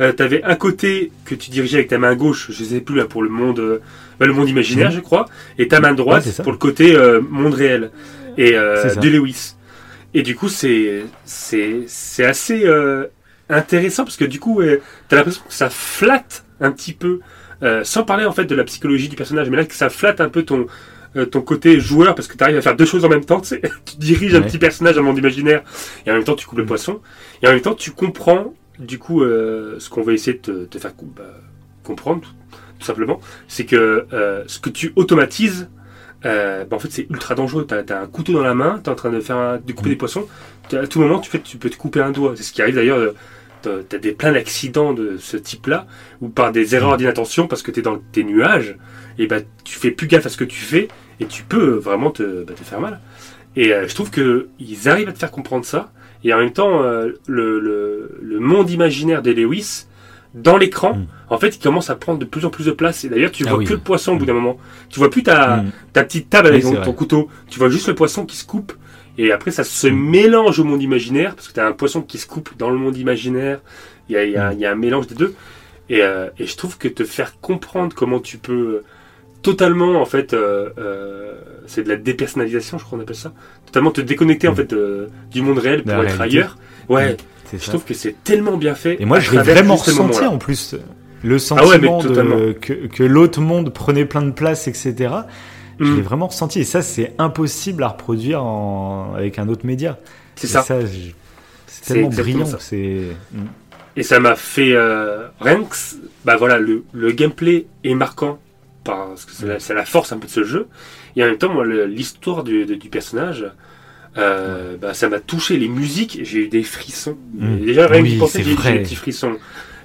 euh, 0.00 0.12
t'avais 0.12 0.42
un 0.42 0.56
côté 0.56 1.12
que 1.24 1.34
tu 1.34 1.50
dirigeais 1.50 1.76
avec 1.78 1.88
ta 1.88 1.98
main 1.98 2.14
gauche, 2.16 2.50
je 2.50 2.64
sais 2.64 2.80
plus 2.80 2.96
là 2.96 3.04
pour 3.04 3.22
le 3.22 3.28
monde, 3.28 3.58
euh, 3.60 3.78
le 4.20 4.32
monde 4.32 4.48
imaginaire, 4.48 4.90
Mhm. 4.90 4.96
je 4.96 5.00
crois, 5.00 5.26
et 5.58 5.68
ta 5.68 5.80
main 5.80 5.92
droite 5.94 6.24
Ouais, 6.26 6.42
pour 6.42 6.52
le 6.52 6.58
côté 6.58 6.96
euh, 6.96 7.20
monde 7.20 7.54
réel 7.54 7.90
et 8.36 8.54
euh, 8.54 8.94
de 8.94 9.08
Lewis. 9.08 9.54
Et 10.14 10.22
du 10.22 10.34
coup, 10.34 10.48
c'est 10.48 11.02
c'est 11.24 11.84
c'est 11.86 12.24
assez 12.24 12.64
euh, 12.66 13.06
intéressant 13.48 14.04
parce 14.04 14.16
que 14.16 14.24
du 14.24 14.40
coup, 14.40 14.60
euh, 14.60 14.80
t'as 15.08 15.16
l'impression 15.16 15.42
que 15.46 15.54
ça 15.54 15.70
flatte 15.70 16.44
un 16.60 16.70
petit 16.72 16.92
peu, 16.92 17.20
euh, 17.62 17.82
sans 17.84 18.02
parler 18.04 18.24
en 18.24 18.32
fait 18.32 18.44
de 18.44 18.54
la 18.54 18.64
psychologie 18.64 19.08
du 19.08 19.16
personnage, 19.16 19.48
mais 19.50 19.56
là 19.56 19.64
que 19.64 19.74
ça 19.74 19.88
flatte 19.88 20.20
un 20.20 20.28
peu 20.28 20.42
ton 20.42 20.66
euh, 21.16 21.26
ton 21.26 21.40
côté 21.42 21.80
joueur 21.80 22.14
parce 22.14 22.28
que 22.28 22.36
tu 22.36 22.42
arrives 22.44 22.56
à 22.58 22.62
faire 22.62 22.76
deux 22.76 22.86
choses 22.86 23.04
en 23.04 23.08
même 23.08 23.24
temps. 23.24 23.40
Tu, 23.40 23.48
sais. 23.48 23.60
tu 23.84 23.96
diriges 23.98 24.34
un 24.34 24.42
petit 24.42 24.58
personnage 24.58 24.94
dans 24.94 25.00
le 25.02 25.06
monde 25.06 25.18
imaginaire 25.18 25.62
et 26.06 26.10
en 26.10 26.14
même 26.14 26.24
temps 26.24 26.36
tu 26.36 26.46
coupes 26.46 26.58
le 26.58 26.64
Mhm. 26.64 26.68
poisson 26.68 27.00
et 27.42 27.48
en 27.48 27.50
même 27.50 27.60
temps 27.60 27.74
tu 27.74 27.90
comprends 27.92 28.54
du 28.78 28.98
coup 28.98 29.22
euh, 29.22 29.76
ce 29.78 29.90
qu'on 29.90 30.02
va 30.02 30.12
essayer 30.12 30.34
de 30.38 30.42
te, 30.42 30.64
te 30.64 30.78
faire 30.78 30.92
bah, 31.16 31.22
comprendre 31.84 32.20
tout, 32.22 32.30
tout 32.78 32.86
simplement, 32.86 33.20
c'est 33.48 33.66
que 33.66 34.06
euh, 34.12 34.44
ce 34.46 34.58
que 34.58 34.70
tu 34.70 34.92
automatises 34.96 35.68
euh, 36.26 36.64
bah, 36.64 36.76
en 36.76 36.78
fait, 36.78 36.90
c'est 36.92 37.06
ultra 37.10 37.34
dangereux. 37.34 37.64
T'as 37.66 37.82
as 37.96 38.02
un 38.02 38.06
couteau 38.06 38.32
dans 38.34 38.42
la 38.42 38.54
main, 38.54 38.78
t'es 38.82 38.90
en 38.90 38.94
train 38.94 39.10
de 39.10 39.20
faire 39.20 39.36
un- 39.36 39.56
de 39.58 39.72
couper 39.72 39.88
des 39.90 39.96
poissons. 39.96 40.26
T'as- 40.68 40.80
À 40.82 40.86
tout 40.86 41.00
moment, 41.00 41.18
tu, 41.18 41.30
fais, 41.30 41.40
tu 41.40 41.56
peux 41.56 41.70
te 41.70 41.76
couper 41.76 42.00
un 42.00 42.10
doigt. 42.10 42.34
C'est 42.36 42.42
ce 42.42 42.52
qui 42.52 42.60
arrive 42.62 42.74
d'ailleurs. 42.74 42.98
euh, 42.98 43.14
t'as- 43.62 43.82
T'as 43.88 43.96
des 43.98 44.12
plein 44.12 44.32
d'accidents 44.32 44.92
de 44.92 45.16
ce 45.18 45.36
type-là, 45.38 45.86
ou 46.20 46.28
par 46.28 46.52
des 46.52 46.74
erreurs 46.74 46.96
d'inattention 46.98 47.46
parce 47.46 47.62
que 47.62 47.70
t'es 47.70 47.80
dans 47.82 47.98
tes 48.12 48.24
nuages, 48.24 48.76
et 49.20 49.26
bah 49.26 49.38
tu 49.64 49.78
fais 49.78 49.90
plus 49.90 50.06
gaffe 50.06 50.26
à 50.26 50.28
ce 50.28 50.36
que 50.36 50.44
tu 50.44 50.60
fais, 50.60 50.88
et 51.20 51.26
tu 51.26 51.42
peux 51.44 51.70
vraiment 51.74 52.10
te, 52.10 52.42
bah, 52.44 52.54
te 52.54 52.64
faire 52.64 52.80
mal. 52.80 53.00
Et 53.56 53.72
euh, 53.72 53.86
je 53.88 53.94
trouve 53.94 54.10
que 54.10 54.48
ils 54.58 54.88
arrivent 54.88 55.08
à 55.08 55.12
te 55.12 55.18
faire 55.18 55.30
comprendre 55.30 55.64
ça, 55.64 55.92
et 56.24 56.32
en 56.34 56.38
même 56.38 56.52
temps, 56.52 56.82
euh, 56.82 57.10
le, 57.26 57.60
le, 57.60 58.18
le 58.22 58.40
monde 58.40 58.70
imaginaire 58.70 59.22
des 59.22 59.34
Lewis, 59.34 59.86
dans 60.34 60.56
l'écran, 60.56 60.94
Mm. 60.94 61.06
en 61.30 61.38
fait, 61.38 61.56
il 61.56 61.60
commence 61.60 61.90
à 61.90 61.96
prendre 61.96 62.18
de 62.20 62.24
plus 62.24 62.44
en 62.44 62.50
plus 62.50 62.66
de 62.66 62.70
place. 62.70 63.04
Et 63.04 63.08
d'ailleurs, 63.08 63.32
tu 63.32 63.42
Ah 63.46 63.50
vois 63.50 63.58
oui. 63.58 63.64
que 63.64 63.72
le 63.72 63.80
poisson 63.80 64.12
au 64.12 64.16
bout 64.16 64.26
d'un 64.26 64.32
moment. 64.32 64.58
Tu 64.88 64.98
vois 65.00 65.10
plus 65.10 65.24
ta, 65.24 65.56
Mm. 65.58 65.72
ta 65.92 66.04
petite 66.04 66.30
table 66.30 66.46
avec 66.48 66.64
Oui, 66.64 66.76
ton, 66.84 66.92
couteau. 66.92 67.28
Tu 67.48 67.58
vois 67.58 67.68
juste 67.68 67.88
le 67.88 67.94
poisson 67.96 68.24
qui 68.26 68.36
se 68.36 68.44
coupe. 68.46 68.72
Et 69.18 69.32
après, 69.32 69.50
ça 69.50 69.64
se 69.64 69.88
Mm. 69.88 69.96
mélange 70.10 70.60
au 70.60 70.64
monde 70.64 70.82
imaginaire, 70.82 71.34
parce 71.34 71.48
que 71.48 71.52
tu 71.54 71.58
as 71.60 71.66
un 71.66 71.72
poisson 71.72 72.00
qui 72.02 72.16
se 72.18 72.26
coupe 72.28 72.50
dans 72.56 72.70
le 72.70 72.78
monde 72.78 72.96
imaginaire. 72.96 73.60
Il 74.08 74.12
y 74.12 74.16
a, 74.16 74.24
il 74.24 74.30
y 74.32 74.36
a- 74.36 74.52
Mm. 74.52 74.58
y 74.60 74.66
a 74.66 74.70
un 74.70 74.76
mélange 74.76 75.08
des 75.08 75.16
deux. 75.16 75.34
Et, 75.88 76.00
euh, 76.02 76.28
et 76.38 76.46
je 76.46 76.56
trouve 76.56 76.78
que 76.78 76.86
te 76.86 77.02
faire 77.02 77.40
comprendre 77.40 77.92
comment 77.96 78.20
tu 78.20 78.38
peux 78.38 78.52
euh, 78.52 78.84
totalement, 79.42 80.00
en 80.00 80.04
fait, 80.04 80.32
euh, 80.34 80.70
euh, 80.78 81.32
c'est 81.66 81.82
de 81.84 81.88
la 81.88 81.96
dépersonnalisation, 81.96 82.78
je 82.78 82.84
crois 82.84 82.98
qu'on 82.98 83.02
appelle 83.04 83.16
ça, 83.16 83.32
totalement 83.66 83.90
te 83.90 84.00
déconnecter 84.00 84.48
en 84.48 84.52
Mm. 84.52 84.56
fait 84.56 84.72
euh, 84.72 85.06
du 85.30 85.42
monde 85.42 85.58
réel 85.58 85.82
pour 85.82 85.92
la 85.92 86.04
être 86.04 86.16
réalité. 86.16 86.38
ailleurs. 86.38 86.58
Ouais, 86.88 87.16
C'est 87.50 87.62
Je 87.62 87.68
trouve 87.68 87.84
que 87.84 87.94
c'est 87.94 88.14
tellement 88.22 88.56
bien 88.56 88.74
fait. 88.74 89.00
Et 89.00 89.04
moi, 89.04 89.18
je 89.20 89.32
l'ai 89.32 89.38
vraiment 89.42 89.74
ressenti 89.76 90.24
en 90.24 90.38
plus. 90.38 90.74
Le 91.22 91.30
Ah 91.30 91.32
ouais, 91.34 91.38
sentiment 91.38 91.98
de, 92.02 92.52
que, 92.52 92.72
que 92.86 93.02
l'autre 93.02 93.40
monde 93.40 93.72
prenait 93.74 94.04
plein 94.06 94.22
de 94.22 94.30
place, 94.30 94.68
etc. 94.68 94.94
Je 95.78 95.84
Mm. 95.84 95.96
l'ai 95.96 96.02
vraiment 96.02 96.26
ressenti. 96.28 96.60
Et 96.60 96.64
ça, 96.64 96.80
c'est 96.82 97.12
impossible 97.18 97.82
à 97.82 97.88
reproduire 97.88 98.42
en, 98.44 99.14
avec 99.16 99.38
un 99.38 99.48
autre 99.48 99.66
média. 99.66 99.98
C'est 100.36 100.46
ça. 100.46 100.64
je- 100.80 101.10
C'est 101.66 101.94
tellement 101.94 102.08
brillant. 102.08 102.46
C'est. 102.58 103.00
Mm. 103.32 103.38
Et 103.96 104.02
ça 104.02 104.20
m'a 104.20 104.36
fait 104.36 104.72
euh, 104.72 105.26
c- 105.72 105.96
bah 106.24 106.36
voilà 106.36 106.58
le, 106.58 106.84
le 106.92 107.10
gameplay 107.10 107.66
est 107.84 107.94
marquant 107.94 108.38
parce 108.84 109.24
que 109.24 109.32
c'est 109.58 109.74
la, 109.74 109.84
force 109.84 110.12
un 110.12 110.18
peu 110.18 110.26
de 110.26 110.32
ce 110.32 110.44
jeu 110.44 110.68
et 111.16 111.22
en 111.22 111.26
même 111.26 111.36
temps 111.38 111.52
moi 111.52 111.66
l'histoire 111.66 112.44
du, 112.44 112.66
personnage 112.90 113.46
euh, 114.18 114.76
bah, 114.80 114.92
ça 114.94 115.08
m'a 115.08 115.20
touché 115.20 115.56
les 115.56 115.68
musiques 115.68 116.20
j'ai 116.22 116.40
eu 116.40 116.48
des 116.48 116.62
frissons 116.62 117.16
Mm. 117.34 117.58
Et 117.62 117.66
déjà 117.66 117.86
rien 117.86 118.02
Oui, 118.02 118.14
que 118.14 118.20
penser 118.20 118.42
j'ai 118.42 118.54
vrai. 118.54 118.72
des 118.72 118.78
petits 118.80 118.96
frissons 118.96 119.36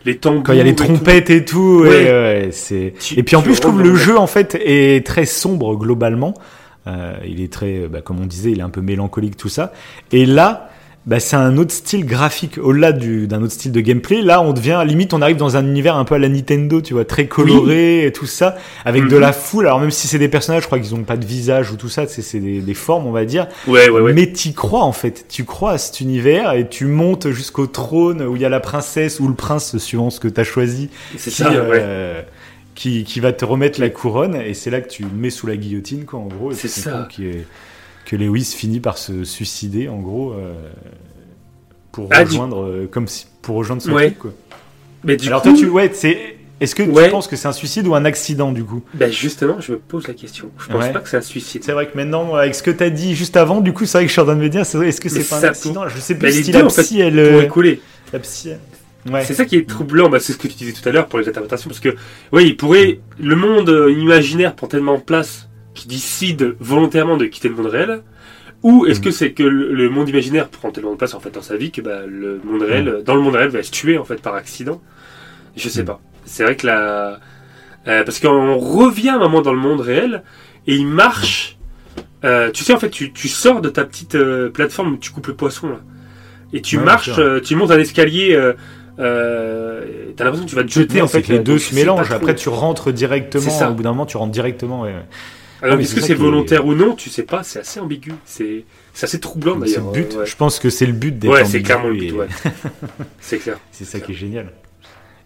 les 0.06 0.18
tambours 0.18 0.44
Quand 0.44 0.54
il 0.54 0.58
y 0.58 0.62
a 0.62 0.64
les 0.64 0.70
et 0.72 0.76
tout. 0.76 0.84
trompettes 0.84 1.30
et 1.32 1.44
tout, 1.46 1.82
Ouais. 1.84 2.04
et, 2.04 2.06
ouais, 2.06 2.50
c'est. 2.52 2.94
Et 3.18 3.24
puis 3.24 3.36
en 3.36 3.42
plus, 3.42 3.56
je 3.56 3.62
trouve 3.62 3.82
le 3.82 3.96
jeu 3.96 4.18
en 4.20 4.28
fait 4.28 4.56
est 4.64 5.04
très 5.06 5.26
sombre 5.26 5.76
globalement. 5.76 6.36
Euh, 6.88 7.16
il 7.26 7.42
est 7.42 7.52
très, 7.52 7.88
bah, 7.88 8.02
comme 8.02 8.20
on 8.22 8.28
disait, 8.28 8.52
il 8.52 8.60
est 8.60 8.64
un 8.64 8.70
peu 8.70 8.82
mélancolique 8.82 9.36
tout 9.36 9.50
ça. 9.50 9.74
Et 10.12 10.28
là, 10.28 10.70
bah, 11.06 11.20
c'est 11.20 11.36
un 11.36 11.58
autre 11.58 11.72
style 11.72 12.04
graphique 12.06 12.58
au-delà 12.58 12.92
du- 12.92 13.28
d'un 13.28 13.44
autre 13.44 13.54
style 13.54 13.72
de 13.72 13.80
gameplay. 13.80 14.24
Là, 14.24 14.42
on 14.42 14.54
devient 14.54 14.84
limite, 14.88 15.14
on 15.14 15.22
arrive 15.22 15.38
dans 15.38 15.56
un 15.56 15.64
univers 15.68 15.96
un 15.98 16.04
peu 16.04 16.16
à 16.16 16.18
la 16.18 16.30
Nintendo, 16.30 16.82
tu 16.82 16.94
vois, 16.96 17.06
très 17.06 17.28
coloré 17.28 18.06
et 18.08 18.12
tout 18.12 18.26
ça, 18.26 18.56
avec 18.86 19.08
de 19.08 19.16
Mhm. 19.16 19.22
la 19.22 19.32
foule. 19.32 19.68
Alors 19.68 19.80
même 19.80 19.92
si 19.92 20.08
c'est 20.08 20.18
des 20.18 20.30
personnages, 20.30 20.64
je 20.64 20.68
crois 20.68 20.80
qu'ils 20.80 20.96
ont 20.96 21.04
pas 21.04 21.18
de 21.18 21.26
visage 21.26 21.72
ou 21.72 21.76
tout 21.76 21.90
ça, 21.90 22.08
c'est 22.08 22.40
des, 22.40 22.60
des 22.60 22.74
formes, 22.74 23.06
on 23.06 23.12
va 23.12 23.26
dire. 23.26 23.48
ouais 23.68 23.88
ouais 23.90 24.02
ouais 24.02 24.14
Mais 24.14 24.32
t'y 24.32 24.54
crois 24.54 24.82
en 24.82 24.94
fait, 24.94 25.26
tu 25.30 25.44
crois 25.44 25.74
à 25.74 25.78
cet 25.78 26.02
univers 26.02 26.54
et 26.54 26.68
tu 26.68 26.86
montes 26.86 27.30
jusqu'au 27.30 27.68
trône 27.68 28.24
où 28.24 28.36
il 28.36 28.42
y 28.42 28.46
a 28.46 28.50
la 28.50 28.60
princesse 28.60 29.20
ou 29.20 29.28
le 29.28 29.36
prince 29.36 29.78
suivant 29.78 30.10
ce 30.10 30.20
que 30.20 30.28
t'as 30.28 30.44
choisi 30.44 30.90
c'est 31.18 31.30
qui, 31.30 31.36
ça 31.38 31.50
ouais 31.52 31.58
euh, 31.82 32.22
qui, 32.74 33.04
qui 33.04 33.20
va 33.20 33.32
te 33.32 33.46
remettre 33.46 33.80
la 33.80 33.90
couronne 33.90 34.36
et 34.36 34.54
c'est 34.56 34.70
là 34.72 34.82
que 34.82 34.90
tu 34.90 35.06
mets 35.16 35.30
sous 35.30 35.46
la 35.48 35.56
guillotine 35.56 36.06
quoi 36.06 36.20
en 36.20 36.26
gros 36.28 36.52
et 36.52 36.56
C'est 36.56 36.68
ça. 36.68 37.08
qu'il 37.12 37.26
est- 37.28 37.46
que 38.06 38.16
Lewis 38.16 38.54
finit 38.56 38.80
par 38.80 38.98
se 38.98 39.24
suicider 39.24 39.90
en 39.90 40.00
gros 40.00 40.34
euh, 40.34 40.54
pour 41.92 42.08
Ah, 42.12 42.24
du- 42.24 42.32
rejoindre 42.32 42.64
euh, 42.64 42.88
comme 42.90 43.08
si 43.08 43.28
pour 43.42 43.56
rejoindre 43.56 43.82
son 43.82 43.92
Ouais. 43.94 44.08
truc 44.08 44.20
quoi. 44.20 44.34
mais 45.04 45.18
du 45.18 45.28
Alors 45.28 45.42
coup 45.42 45.50
toi 45.50 45.58
tu 45.58 45.68
ouais 45.70 45.90
c'est 45.94 46.38
est-ce 46.62 46.74
que 46.74 46.84
Ouais. 46.84 47.06
tu 47.06 47.12
penses 47.12 47.28
que 47.28 47.36
c'est 47.36 47.48
un 47.50 47.52
suicide 47.54 47.86
ou 47.86 47.96
un 47.96 48.06
accident 48.06 48.52
du 48.54 48.64
coup? 48.64 48.82
Bah, 48.94 49.10
justement 49.10 49.60
je 49.60 49.74
me 49.74 49.78
pose 49.78 50.08
la 50.08 50.14
question 50.14 50.52
je 50.58 50.68
pense 50.72 50.84
Ouais. 50.86 50.94
pas 50.94 51.00
que 51.00 51.10
c'est 51.10 51.18
un 51.18 51.22
suicide 51.22 51.64
C'est 51.64 51.74
vrai 51.74 51.88
que 51.88 51.98
maintenant 51.98 52.36
avec 52.36 52.56
ce 52.56 52.64
que 52.64 52.72
t'as 52.72 52.90
dit 52.90 53.16
juste 53.16 53.36
avant 53.38 53.60
du 53.62 53.74
coup 53.74 53.86
c'est 53.86 53.98
vrai 53.98 54.06
que 54.06 54.08
je 54.10 54.14
suis 54.14 54.22
en 54.22 54.26
train 54.26 54.36
de 54.36 54.42
me 54.42 54.50
dire 54.50 54.62
est-ce 54.62 55.02
que 55.02 55.10
c'est 55.10 55.28
pas 55.28 55.40
un 55.40 55.50
accident? 55.50 55.88
Je 55.88 56.00
sais 56.00 56.16
plus 56.16 56.28
les 56.28 56.44
si 56.44 56.52
deux, 56.52 56.60
la 56.60 56.66
en 56.66 56.70
fait, 56.70 56.84
psy 56.84 57.00
elle 57.02 57.48
pour 57.50 57.64
euh, 57.64 57.76
la 58.14 58.20
psy 58.20 58.52
ouais. 59.12 59.24
C'est 59.26 59.34
ça 59.34 59.46
qui 59.46 59.56
est 59.58 59.68
troublant, 59.68 60.10
bah, 60.10 60.20
c'est 60.20 60.34
ce 60.34 60.38
que 60.38 60.48
tu 60.48 60.56
disais 60.56 60.72
tout 60.74 60.88
à 60.88 60.92
l'heure 60.92 61.08
pour 61.08 61.20
les 61.20 61.28
interprétations, 61.28 61.70
parce 61.70 61.80
que 61.80 61.96
oui, 62.32 62.46
il 62.48 62.58
pourrait 62.58 63.00
le 63.20 63.36
monde 63.36 63.70
euh, 63.70 63.92
imaginaire 63.92 64.56
prend 64.56 64.68
tellement 64.68 65.00
place 65.00 65.48
qu'il 65.76 65.90
décide 65.92 66.56
volontairement 66.60 67.18
de 67.18 67.26
quitter 67.26 67.50
le 67.50 67.56
monde 67.56 67.68
réel, 67.68 68.02
ou 68.64 68.88
est-ce 68.88 69.00
que 69.00 69.12
c'est 69.12 69.32
que 69.34 69.44
le, 69.44 69.90
monde 69.92 70.10
imaginaire 70.10 70.48
prend 70.50 70.72
tellement 70.72 70.94
de 70.94 70.98
place 70.98 71.14
en 71.14 71.20
fait 71.20 71.30
dans 71.30 71.44
sa 71.44 71.56
vie 71.56 71.70
que 71.72 71.82
bah, 71.82 72.02
le 72.08 72.40
monde 72.44 72.64
réel, 72.64 73.04
dans 73.06 73.14
le 73.14 73.22
monde 73.22 73.36
réel, 73.36 73.50
va 73.50 73.62
se 73.62 73.70
tuer 73.70 73.98
en 74.00 74.06
fait 74.06 74.22
par 74.22 74.34
accident? 74.34 74.82
Je 75.56 75.70
sais 75.70 75.84
Mm. 75.84 75.86
pas. 75.86 76.02
C'est 76.26 76.44
vrai 76.44 76.56
que 76.56 76.66
la 76.66 77.20
euh, 77.88 78.04
parce 78.04 78.20
qu'on 78.20 78.58
revient 78.58 79.10
un 79.10 79.20
moment 79.20 79.44
dans 79.44 79.54
le 79.54 79.60
monde 79.60 79.82
réel 79.82 80.24
et 80.66 80.74
il 80.76 80.88
marche. 80.88 81.58
euh, 82.24 82.50
tu 82.50 82.64
sais 82.64 82.74
en 82.74 82.80
fait, 82.80 82.90
tu, 82.90 83.14
tu 83.14 83.28
sors 83.28 83.62
de 83.62 83.70
ta 83.70 83.86
petite 83.86 84.16
euh, 84.16 84.50
plateforme 84.50 84.94
où 84.94 84.98
tu 84.98 85.12
coupes 85.12 85.28
le 85.28 85.36
poisson 85.36 85.70
là, 85.70 85.82
et 86.52 86.62
tu 86.62 86.78
Ouais, 86.80 86.84
marches, 86.84 87.12
euh, 87.20 87.40
tu 87.40 87.56
montes 87.56 87.70
un 87.70 87.78
escalier. 87.78 88.34
Euh, 88.34 88.54
euh, 88.98 89.84
T'as 90.16 90.24
l'impression 90.24 90.46
que 90.46 90.50
tu 90.50 90.56
vas 90.56 90.64
te 90.64 90.72
jeter 90.72 91.00
Non, 91.00 91.06
en 91.06 91.08
fait. 91.08 91.22
que 91.22 91.34
les 91.34 91.40
deux 91.40 91.60
se 91.60 91.76
mélangent. 91.76 92.12
Après, 92.12 92.34
tu 92.34 92.50
rentres 92.50 92.92
directement. 92.94 93.44
C'est 93.44 93.50
ça. 93.52 93.70
Au 93.70 93.74
bout 93.74 93.84
d'un 93.84 93.90
moment, 93.92 94.06
tu 94.06 94.18
rentres 94.18 94.32
directement. 94.32 94.82
ouais. 94.84 94.94
Alors, 95.66 95.80
est-ce 95.80 95.96
que 95.96 96.02
c'est 96.02 96.14
est- 96.14 96.16
volontaire 96.16 96.66
ou 96.66 96.74
non 96.74 96.94
Tu 96.96 97.10
sais 97.10 97.24
pas. 97.24 97.44
C'est 97.44 97.60
assez 97.60 97.80
ambigu. 97.80 98.14
C'est 98.26 98.64
assez 99.02 99.20
troublant 99.20 99.56
Donc, 99.56 99.68
C'est 99.68 99.76
d'ailleurs. 99.76 99.94
le 99.94 100.02
but. 100.04 100.16
ouais. 100.18 100.26
Je 100.26 100.36
pense 100.36 100.60
que 100.60 100.70
c'est 100.70 100.86
le 100.86 100.94
but 100.94 101.18
d'être 101.20 101.32
Ouais, 101.32 101.46
c'est 101.46 101.62
clairement 101.62 101.88
le 101.90 101.96
but. 101.96 102.10
et 102.10 102.12
Ouais. 102.14 102.28
c'est 103.20 103.38
clair. 103.40 103.58
C'est 103.72 103.86
ça 103.86 104.00
qui 104.00 104.12
est 104.14 104.16
génial. 104.16 104.52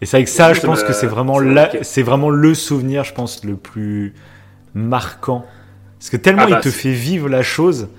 Et 0.02 0.06
c'est 0.06 0.16
avec 0.18 0.28
ça, 0.30 0.54
je 0.54 0.62
pense 0.62 0.82
que 0.84 0.94
c'est 0.94 1.08
vraiment 1.08 1.40
la, 1.40 1.70
c'est 1.84 2.04
le 2.04 2.54
souvenir, 2.56 3.04
je 3.04 3.14
pense, 3.14 3.44
le 3.44 3.56
plus 3.56 4.14
marquant. 4.74 5.46
Parce 6.00 6.10
que 6.10 6.18
tellement 6.18 6.44
Ah 6.46 6.50
bah, 6.50 6.58
il 6.60 6.64
te 6.64 6.70
c'est- 6.70 6.80
fait 6.80 6.92
vivre 6.94 7.28
la 7.28 7.42
chose, 7.44 7.90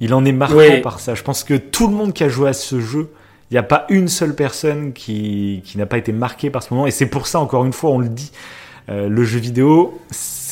il 0.00 0.14
en 0.14 0.24
est 0.24 0.32
marquant 0.32 0.56
Ouais. 0.56 0.80
par 0.80 1.00
ça. 1.00 1.14
Je 1.14 1.22
pense 1.22 1.42
que 1.44 1.54
tout 1.54 1.88
le 1.88 1.94
monde 1.94 2.12
qui 2.12 2.22
a 2.22 2.28
joué 2.28 2.48
à 2.48 2.52
ce 2.52 2.80
jeu, 2.80 3.10
il 3.50 3.54
n'y 3.54 3.58
a 3.58 3.64
pas 3.64 3.86
une 3.88 4.06
seule 4.06 4.34
personne 4.36 4.92
qui, 4.92 5.60
qui 5.64 5.76
n'a 5.76 5.86
pas 5.86 5.98
été 5.98 6.12
marquée 6.12 6.50
par 6.50 6.62
ce 6.62 6.72
moment. 6.72 6.86
Et 6.86 6.92
c'est 6.92 7.06
pour 7.06 7.26
ça, 7.26 7.40
encore 7.40 7.64
une 7.64 7.72
fois, 7.72 7.90
on 7.90 7.98
le 7.98 8.08
dit, 8.08 8.30
euh, 8.88 9.08
le 9.08 9.24
jeu 9.24 9.40
vidéo, 9.40 10.00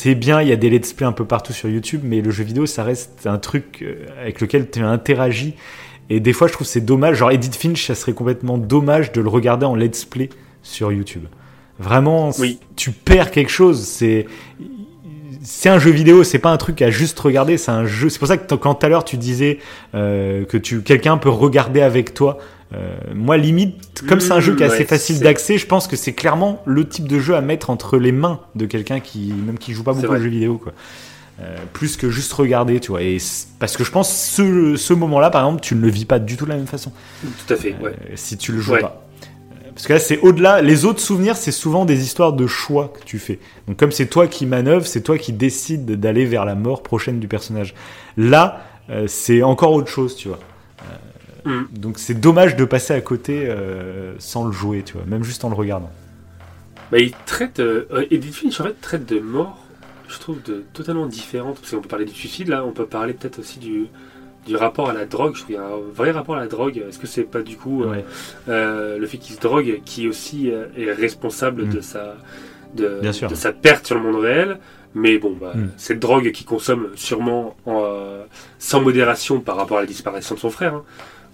c'est 0.01 0.15
bien, 0.15 0.41
il 0.41 0.47
y 0.47 0.53
a 0.53 0.55
des 0.55 0.69
let's 0.69 0.93
play 0.93 1.05
un 1.05 1.11
peu 1.11 1.25
partout 1.25 1.51
sur 1.51 1.67
YouTube, 1.67 1.99
mais 2.05 2.21
le 2.21 2.31
jeu 2.31 2.45
vidéo, 2.45 2.65
ça 2.65 2.83
reste 2.83 3.27
un 3.27 3.37
truc 3.37 3.79
euh, 3.81 4.05
avec 4.21 4.39
lequel 4.39 4.71
tu 4.71 4.79
interagis. 4.79 5.55
Et 6.09 6.21
des 6.21 6.31
fois, 6.31 6.47
je 6.47 6.53
trouve 6.53 6.65
que 6.65 6.71
c'est 6.71 6.79
dommage. 6.79 7.17
Genre, 7.17 7.31
Edith 7.31 7.53
Finch, 7.53 7.85
ça 7.85 7.95
serait 7.95 8.13
complètement 8.13 8.57
dommage 8.57 9.11
de 9.11 9.19
le 9.19 9.27
regarder 9.27 9.65
en 9.65 9.75
let's 9.75 10.05
play 10.05 10.29
sur 10.63 10.93
YouTube. 10.93 11.25
Vraiment, 11.79 12.31
Oui. 12.39 12.59
tu 12.77 12.91
perds 12.91 13.31
quelque 13.31 13.51
chose. 13.51 13.83
C'est 13.85 14.25
c'est 15.41 15.69
un 15.69 15.79
jeu 15.79 15.91
vidéo, 15.91 16.23
c'est 16.23 16.39
pas 16.39 16.51
un 16.51 16.57
truc 16.57 16.81
à 16.81 16.89
juste 16.89 17.19
regarder, 17.19 17.57
c'est 17.57 17.71
un 17.71 17.85
jeu. 17.85 18.07
C'est 18.07 18.19
pour 18.19 18.27
ça 18.29 18.37
que 18.37 18.55
quand 18.55 18.75
tout 18.75 18.85
à 18.85 18.89
l'heure 18.89 19.03
tu 19.03 19.17
disais 19.17 19.59
euh, 19.95 20.45
que 20.45 20.57
tu 20.57 20.81
quelqu'un 20.81 21.17
peut 21.17 21.29
regarder 21.29 21.81
avec 21.81 22.13
toi. 22.13 22.37
Euh, 22.73 22.95
moi, 23.15 23.37
limite, 23.37 24.03
comme 24.07 24.19
c'est 24.19 24.31
un 24.31 24.39
jeu 24.39 24.55
qui 24.55 24.61
est 24.63 24.67
assez 24.67 24.79
ouais, 24.79 24.85
facile 24.85 25.19
d'accès, 25.19 25.57
je 25.57 25.65
pense 25.65 25.87
que 25.87 25.95
c'est 25.95 26.13
clairement 26.13 26.61
le 26.65 26.87
type 26.87 27.07
de 27.07 27.19
jeu 27.19 27.35
à 27.35 27.41
mettre 27.41 27.69
entre 27.71 27.97
les 27.97 28.11
mains 28.11 28.41
de 28.55 28.65
quelqu'un 28.67 28.99
qui 28.99 29.33
même 29.33 29.57
qui 29.57 29.73
joue 29.73 29.83
pas 29.83 29.93
beaucoup 29.93 30.05
aux 30.05 30.09
vrai. 30.09 30.19
jeux 30.21 30.29
vidéo, 30.29 30.57
quoi. 30.57 30.73
Euh, 31.41 31.55
plus 31.73 31.95
que 31.97 32.09
juste 32.09 32.33
regarder, 32.33 32.79
tu 32.81 32.91
vois. 32.91 33.01
Et 33.01 33.17
parce 33.59 33.77
que 33.77 33.83
je 33.85 33.91
pense 33.91 34.13
ce, 34.13 34.75
ce 34.75 34.93
moment-là, 34.93 35.29
par 35.29 35.41
exemple, 35.45 35.61
tu 35.61 35.73
ne 35.73 35.81
le 35.81 35.89
vis 35.89 36.05
pas 36.05 36.19
du 36.19 36.35
tout 36.37 36.43
de 36.45 36.49
la 36.49 36.57
même 36.57 36.67
façon 36.67 36.91
Tout 37.47 37.53
à 37.53 37.55
fait. 37.55 37.75
Ouais. 37.81 37.91
euh, 37.91 38.11
si 38.15 38.37
tu 38.37 38.51
le 38.51 38.59
joues 38.59 38.73
Ouais. 38.73 38.81
pas. 38.81 39.05
Euh, 39.53 39.69
Parce 39.73 39.87
que 39.87 39.93
là, 39.93 39.99
c'est 39.99 40.19
au-delà. 40.19 40.61
Les 40.61 40.83
autres 40.83 40.99
souvenirs, 40.99 41.37
c'est 41.37 41.53
souvent 41.53 41.85
des 41.85 42.03
histoires 42.03 42.33
de 42.33 42.45
choix 42.45 42.93
que 42.93 43.03
tu 43.05 43.19
fais. 43.19 43.39
Donc, 43.67 43.77
comme 43.77 43.93
c'est 43.93 44.07
toi 44.07 44.27
qui 44.27 44.45
manœuvre, 44.45 44.85
c'est 44.85 45.01
toi 45.01 45.17
qui 45.17 45.31
décides 45.31 45.85
d'aller 45.99 46.25
vers 46.25 46.43
la 46.43 46.55
mort 46.55 46.83
prochaine 46.83 47.19
du 47.21 47.29
personnage. 47.29 47.73
Là, 48.17 48.65
euh, 48.89 49.05
c'est 49.07 49.41
encore 49.41 49.71
autre 49.71 49.87
chose, 49.89 50.17
tu 50.17 50.27
vois. 50.27 50.39
Mm. 51.45 51.61
Donc, 51.73 51.99
c'est 51.99 52.13
dommage 52.19 52.55
de 52.55 52.65
passer 52.65 52.93
à 52.93 53.01
côté 53.01 53.45
euh, 53.47 54.13
sans 54.19 54.45
le 54.45 54.51
jouer, 54.51 54.83
tu 54.83 54.93
vois, 54.93 55.03
même 55.05 55.23
juste 55.23 55.43
en 55.45 55.49
le 55.49 55.55
regardant. 55.55 55.91
Bah, 56.91 56.97
il 56.99 57.11
traite. 57.25 57.59
Euh, 57.59 57.85
euh, 57.91 58.05
Edith 58.11 58.33
Finch 58.35 58.59
en 58.59 58.63
fait 58.63 58.81
traite 58.81 59.05
de 59.05 59.19
mort, 59.19 59.57
je 60.07 60.17
trouve, 60.19 60.41
de 60.43 60.63
totalement 60.73 61.05
différente. 61.05 61.59
Parce 61.59 61.71
qu'on 61.71 61.81
peut 61.81 61.87
parler 61.87 62.05
du 62.05 62.13
suicide 62.13 62.47
là, 62.47 62.63
on 62.65 62.71
peut 62.71 62.85
parler 62.85 63.13
peut-être 63.13 63.39
aussi 63.39 63.59
du 63.59 63.87
du 64.47 64.55
rapport 64.55 64.89
à 64.89 64.93
la 64.93 65.05
drogue. 65.05 65.33
Je 65.35 65.41
trouve 65.41 65.47
qu'il 65.47 65.55
y 65.55 65.59
a 65.59 65.63
un 65.67 65.79
vrai 65.93 66.09
rapport 66.11 66.35
à 66.35 66.39
la 66.39 66.47
drogue. 66.47 66.81
Est-ce 66.89 66.97
que 66.97 67.05
c'est 67.07 67.23
pas 67.23 67.41
du 67.41 67.57
coup 67.57 67.83
Ouais. 67.83 68.03
euh, 68.47 68.97
le 68.97 69.05
fait 69.05 69.17
qu'il 69.17 69.35
se 69.35 69.39
drogue 69.41 69.81
qui 69.85 70.07
aussi 70.07 70.47
est 70.49 70.91
responsable 70.91 71.65
Mm. 71.65 71.69
de 71.69 71.81
sa 71.81 72.15
de, 72.73 72.99
Bien 73.01 73.11
sûr. 73.11 73.27
de 73.29 73.35
sa 73.35 73.51
perte 73.51 73.85
sur 73.87 73.95
le 73.95 74.01
monde 74.01 74.21
réel 74.21 74.59
mais 74.95 75.17
bon 75.19 75.35
bah, 75.39 75.51
Mm. 75.55 75.67
cette 75.77 75.99
drogue 75.99 76.31
qu'il 76.31 76.45
consomme 76.47 76.87
sûrement 76.95 77.55
en, 77.67 77.81
euh, 77.83 78.23
sans 78.59 78.81
modération 78.81 79.39
par 79.39 79.55
rapport 79.57 79.77
à 79.77 79.81
la 79.81 79.87
disparition 79.87 80.33
de 80.35 80.39
son 80.39 80.49
frère 80.49 80.73
hein. 80.75 80.83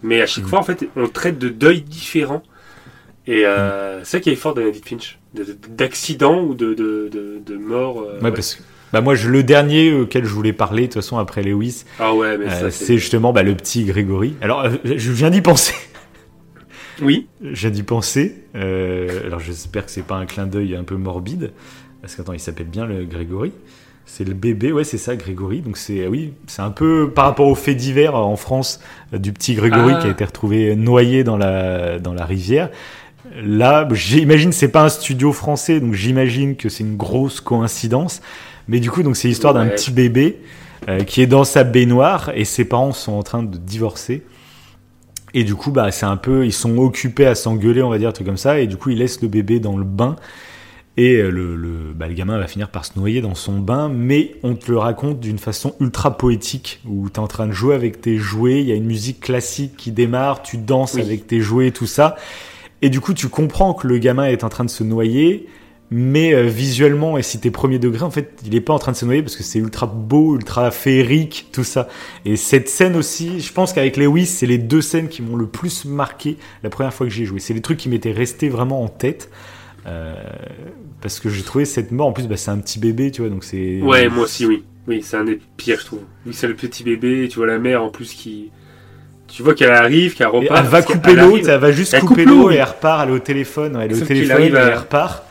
Mais 0.04 0.22
à 0.22 0.26
chaque 0.26 0.46
Mm. 0.46 0.48
fois 0.48 0.60
en 0.60 0.64
fait 0.64 0.88
on 0.96 1.08
traite 1.08 1.38
de 1.40 1.50
deuil 1.50 1.82
différents 1.82 2.44
et 3.28 3.46
euh, 3.46 4.00
c'est 4.04 4.12
ça 4.18 4.20
qui 4.20 4.30
est 4.30 4.36
fort 4.36 4.54
dans 4.54 4.62
Edith 4.62 4.88
Finch 4.88 5.18
de- 5.34 5.44
de- 5.44 5.58
d'accident 5.70 6.42
ou 6.44 6.54
de, 6.54 6.74
de, 6.74 7.10
de, 7.12 7.40
de 7.46 7.58
mort 7.58 8.02
euh, 8.02 8.18
Ouais, 8.20 8.26
ouais. 8.26 8.32
parce 8.32 8.56
que. 8.56 8.64
Bah 8.94 9.02
moi, 9.02 9.16
je, 9.16 9.30
le 9.30 9.44
dernier 9.44 9.92
auquel 9.92 10.24
je 10.24 10.30
voulais 10.30 10.54
parler, 10.54 10.84
de 10.84 10.88
toute 10.88 10.94
façon, 11.02 11.18
après 11.18 11.42
Lewis, 11.44 11.84
ah 12.00 12.14
ouais 12.14 12.38
euh, 12.40 12.70
c'est 12.70 12.98
justement 12.98 13.34
bah, 13.34 13.44
le 13.44 13.54
petit 13.56 13.84
Grégory. 13.84 14.36
Alors, 14.42 14.70
je 14.86 15.12
viens 15.12 15.30
d'y 15.32 15.42
penser. 15.42 15.74
oui 17.02 17.28
J'ai 17.42 17.72
d'y 17.72 17.84
penser. 17.84 18.44
Alors 18.54 19.40
j'espère 19.40 19.86
que 19.86 19.92
c'est 19.92 20.06
pas 20.06 20.16
un 20.16 20.26
clin 20.26 20.46
d'œil 20.48 20.76
un 20.76 20.84
peu 20.84 20.96
morbide. 20.96 21.52
Parce 22.02 22.16
qu'attends, 22.16 22.34
il 22.34 22.40
s'appelle 22.40 22.68
bien 22.68 22.86
le 22.86 23.04
Grégory. 23.06 23.52
C'est 24.06 24.24
le 24.24 24.34
bébé, 24.34 24.72
ouais, 24.72 24.84
c'est 24.84 24.98
ça, 25.00 25.16
Grégory. 25.16 25.62
Donc 25.62 25.78
c'est 25.78 26.08
oui, 26.08 26.34
c'est 26.48 26.62
un 26.62 26.70
peu 26.70 27.12
par 27.14 27.26
rapport 27.26 27.48
au 27.48 27.56
fait 27.56 27.76
divers 27.76 28.16
euh, 28.16 28.20
en 28.20 28.36
France 28.36 28.80
euh, 29.14 29.18
du 29.18 29.34
petit 29.34 29.56
Grégory 29.56 29.94
Ah. 29.98 30.02
qui 30.02 30.08
a 30.08 30.12
été 30.12 30.24
retrouvé 30.24 30.76
noyé 30.76 31.24
dans 31.24 31.38
la 31.38 32.00
dans 32.00 32.14
la 32.14 32.26
rivière. 32.26 32.70
Là, 33.44 33.88
j'imagine 33.92 34.52
c'est 34.52 34.68
pas 34.68 34.84
un 34.84 34.90
studio 34.90 35.34
français, 35.34 35.80
donc 35.80 35.94
j'imagine 35.94 36.56
que 36.56 36.70
c'est 36.70 36.84
une 36.84 36.96
grosse 36.96 37.42
coïncidence. 37.42 38.22
Mais 38.68 38.80
du 38.80 38.92
coup, 38.92 39.04
donc 39.04 39.16
c'est 39.18 39.28
l'histoire 39.28 39.54
d'un 39.54 39.68
petit 39.68 39.92
bébé 39.92 40.40
euh, 40.88 41.00
qui 41.04 41.22
est 41.22 41.28
dans 41.28 41.44
sa 41.44 41.64
baignoire 41.64 42.32
et 42.36 42.46
ses 42.46 42.66
parents 42.66 42.92
sont 42.94 43.14
en 43.14 43.24
train 43.24 43.44
de 43.44 43.58
divorcer. 43.58 44.24
Et 45.34 45.44
du 45.44 45.56
coup, 45.56 45.72
bah, 45.72 45.92
c'est 45.92 46.06
un 46.06 46.16
peu, 46.18 46.46
ils 46.46 46.54
sont 46.54 46.78
occupés 46.78 47.26
à 47.26 47.36
s'engueuler, 47.36 47.82
on 47.82 47.90
va 47.90 47.98
dire, 47.98 48.10
un 48.10 48.14
truc 48.14 48.26
comme 48.26 48.38
ça. 48.38 48.60
Et 48.60 48.68
du 48.68 48.78
coup, 48.78 48.92
ils 48.92 48.98
laissent 49.00 49.22
le 49.22 49.28
bébé 49.28 49.60
dans 49.60 49.76
le 49.78 49.84
bain. 49.84 50.16
Et 50.98 51.16
euh, 51.16 51.30
le, 51.30 51.56
le, 51.56 51.94
bah, 51.94 52.08
le 52.08 52.14
gamin 52.14 52.38
va 52.38 52.48
finir 52.48 52.70
par 52.70 52.86
se 52.86 52.92
noyer 52.98 53.22
dans 53.22 53.36
son 53.36 53.60
bain, 53.60 53.90
mais 53.90 54.36
on 54.44 54.56
te 54.56 54.72
le 54.72 54.78
raconte 54.78 55.20
d'une 55.20 55.40
façon 55.40 55.76
ultra 55.82 56.18
poétique, 56.18 56.80
où 56.86 57.10
tu 57.10 57.16
es 57.16 57.20
en 57.20 57.28
train 57.28 57.48
de 57.48 57.52
jouer 57.52 57.76
avec 57.76 58.00
tes 58.00 58.18
jouets, 58.18 58.62
il 58.62 58.68
y 58.68 58.72
a 58.72 58.76
une 58.76 58.86
musique 58.86 59.20
classique 59.20 59.76
qui 59.76 59.92
démarre, 59.92 60.42
tu 60.42 60.58
danses 60.58 60.94
Oui. 60.94 61.02
avec 61.02 61.28
tes 61.28 61.42
jouets, 61.42 61.72
tout 61.72 61.88
ça. 61.88 62.16
Et 62.82 62.90
du 62.90 63.02
coup, 63.02 63.14
tu 63.14 63.28
comprends 63.28 63.74
que 63.74 63.88
le 63.88 63.98
gamin 63.98 64.26
est 64.28 64.44
en 64.46 64.50
train 64.50 64.64
de 64.64 64.70
se 64.70 64.86
noyer, 64.86 65.48
mais 65.92 66.34
euh, 66.34 66.44
visuellement, 66.44 67.18
et 67.18 67.24
si 67.24 67.40
t'es 67.40 67.52
premier 67.52 67.78
degré, 67.78 68.04
en 68.04 68.10
fait, 68.12 68.40
il 68.46 68.56
est 68.56 68.62
pas 68.62 68.74
en 68.74 68.80
train 68.80 68.94
de 68.94 68.98
se 68.98 69.04
noyer 69.06 69.22
parce 69.22 69.36
que 69.36 69.44
c'est 69.44 69.60
ultra 69.60 69.88
beau, 69.88 70.36
ultra 70.36 70.72
féerique, 70.72 71.50
tout 71.52 71.66
ça. 71.66 71.90
Et 72.24 72.38
cette 72.38 72.70
scène 72.70 72.96
aussi, 72.96 73.42
je 73.42 73.52
pense 73.52 73.74
qu'avec 73.74 73.98
Lewis, 73.98 74.28
c'est 74.28 74.46
les 74.48 74.58
deux 74.58 74.82
scènes 74.82 75.10
qui 75.10 75.22
m'ont 75.22 75.36
le 75.36 75.46
plus 75.48 75.84
marqué 75.84 76.38
la 76.64 76.70
première 76.70 76.94
fois 76.94 77.06
que 77.06 77.12
j'ai 77.14 77.26
joué. 77.26 77.40
C'est 77.42 77.54
les 77.54 77.62
trucs 77.62 77.80
qui 77.80 77.90
m'étaient 77.90 78.14
restés 78.14 78.48
vraiment 78.48 78.82
en 78.82 78.88
tête. 78.88 79.30
Euh, 79.88 80.16
parce 81.02 81.20
que 81.20 81.30
j'ai 81.30 81.44
trouvé 81.44 81.66
cette 81.66 81.92
mort, 81.92 82.08
en 82.08 82.12
plus, 82.14 82.28
bah, 82.28 82.38
c'est 82.38 82.52
un 82.52 82.58
petit 82.58 82.80
bébé, 82.80 83.12
tu 83.12 83.22
vois, 83.22 83.30
donc 83.30 83.44
c'est. 83.44 83.82
Ouais, 83.82 84.10
moi 84.10 84.24
aussi, 84.24 84.46
oui. 84.46 84.64
Oui, 84.88 85.02
c'est 85.04 85.18
un 85.18 85.24
des 85.24 85.40
pires, 85.58 85.80
je 85.80 85.86
trouve. 85.86 86.02
Oui, 86.26 86.34
c'est 86.34 86.48
le 86.48 86.54
petit 86.56 86.84
bébé, 86.84 87.28
tu 87.30 87.38
vois 87.38 87.48
la 87.48 87.58
mère 87.60 87.84
en 87.84 87.90
plus 87.90 88.14
qui. 88.14 88.52
Tu 89.28 89.42
vois 89.42 89.56
qu'elle 89.56 89.72
arrive, 89.72 90.14
qu'elle 90.16 90.28
repart. 90.28 90.60
elle 90.64 90.70
va 90.70 90.82
couper 90.84 91.16
l'eau, 91.16 91.38
elle 91.38 91.60
va 91.60 91.72
juste 91.72 91.94
Elle 91.96 92.02
couper 92.02 92.24
coupe 92.26 92.32
l'eau, 92.34 92.52
et 92.52 92.56
elle 92.56 92.64
repart, 92.64 93.04
elle 93.04 93.10
est 93.10 93.16
au 93.16 93.20
téléphone, 93.20 93.80
elle 93.82 93.92
est 93.92 93.96
au 93.96 94.00
Sauf 94.00 94.08
téléphone 94.08 94.42
et 94.44 94.56
à- 94.56 94.68
elle 94.72 94.78
repart. 94.78 95.24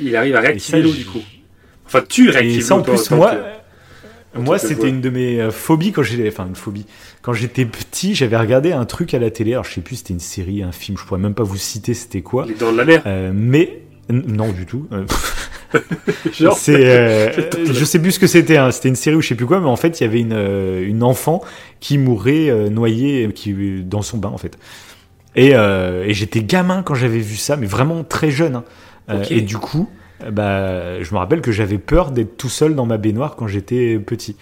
Il 0.00 0.16
arrive 0.16 0.34
à 0.36 0.40
réactiver 0.40 0.82
l'eau 0.82 0.92
du 0.92 1.04
coup. 1.04 1.20
Enfin, 1.86 2.02
tu 2.08 2.28
réactives 2.30 2.62
ça, 2.62 2.74
en 2.74 2.78
l'eau, 2.78 2.84
toi, 2.84 2.94
plus, 2.96 3.14
moi, 3.16 3.30
que- 3.34 4.38
en 4.38 4.42
moi, 4.42 4.58
c'était 4.58 4.88
une 4.88 5.00
de 5.00 5.10
mes 5.10 5.40
euh, 5.40 5.50
phobies 5.52 5.92
quand 5.92 6.02
j'étais, 6.02 6.28
enfin, 6.28 6.46
une 6.48 6.56
phobie. 6.56 6.86
Quand 7.22 7.32
j'étais 7.32 7.64
petit, 7.64 8.14
j'avais 8.16 8.36
regardé 8.36 8.72
un 8.72 8.84
truc 8.84 9.14
à 9.14 9.18
la 9.20 9.30
télé. 9.30 9.52
Alors, 9.52 9.64
je 9.64 9.74
sais 9.74 9.80
plus, 9.80 9.96
c'était 9.96 10.14
une 10.14 10.20
série, 10.20 10.62
un 10.64 10.72
film. 10.72 10.98
Je 10.98 11.04
pourrais 11.04 11.20
même 11.20 11.34
pas 11.34 11.44
vous 11.44 11.56
citer 11.56 11.94
c'était 11.94 12.22
quoi. 12.22 12.44
Les 12.46 12.54
dents 12.54 12.72
de 12.72 12.76
la 12.78 12.84
mer. 12.84 13.02
Euh, 13.06 13.30
mais 13.34 13.82
non 14.10 14.50
du 14.52 14.66
tout. 14.66 14.86
Euh, 14.92 15.04
c'est, 16.56 16.86
euh, 16.86 17.30
je 17.72 17.84
sais 17.84 17.98
plus 17.98 18.12
ce 18.12 18.18
que 18.18 18.26
c'était. 18.26 18.56
hein. 18.56 18.70
C'était 18.70 18.88
une 18.88 18.96
série 18.96 19.16
ou 19.16 19.20
je 19.20 19.28
sais 19.28 19.34
plus 19.34 19.46
quoi, 19.46 19.60
mais 19.60 19.66
en 19.68 19.76
fait, 19.76 20.00
il 20.00 20.04
y 20.04 20.06
avait 20.06 20.20
une 20.20 20.32
euh, 20.32 20.82
une 20.86 21.02
enfant 21.02 21.42
qui 21.80 21.98
mourait 21.98 22.48
euh, 22.48 22.68
noyée, 22.70 23.30
qui 23.34 23.82
dans 23.84 24.02
son 24.02 24.16
bain 24.18 24.30
en 24.30 24.38
fait. 24.38 24.58
Et, 25.36 25.50
et 25.50 26.14
j'étais 26.14 26.42
gamin 26.42 26.82
quand 26.82 26.94
j'avais 26.94 27.18
vu 27.20 27.36
ça, 27.36 27.56
mais 27.56 27.66
vraiment 27.66 28.02
très 28.02 28.30
jeune. 28.30 28.62
hein. 29.08 29.20
Et 29.30 29.40
du 29.40 29.56
coup, 29.56 29.88
bah, 30.32 31.00
je 31.00 31.14
me 31.14 31.18
rappelle 31.18 31.42
que 31.42 31.52
j'avais 31.52 31.78
peur 31.78 32.10
d'être 32.10 32.36
tout 32.36 32.48
seul 32.48 32.74
dans 32.74 32.86
ma 32.86 32.96
baignoire 32.96 33.36
quand 33.36 33.46
j'étais 33.46 33.98
petit. 34.00 34.34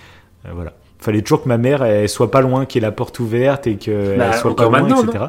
Voilà. 0.50 0.72
Fallait 0.98 1.20
toujours 1.20 1.42
que 1.42 1.48
ma 1.48 1.58
mère 1.58 1.82
elle 1.84 2.08
soit 2.08 2.30
pas 2.30 2.40
loin, 2.40 2.64
qu'il 2.64 2.80
y 2.80 2.84
ait 2.84 2.88
la 2.88 2.92
porte 2.92 3.18
ouverte 3.18 3.66
et 3.66 3.76
qu'elle 3.76 4.16
Bah, 4.16 4.32
soit 4.32 4.56
pas 4.56 4.64
loin, 4.70 4.88
etc. 5.04 5.24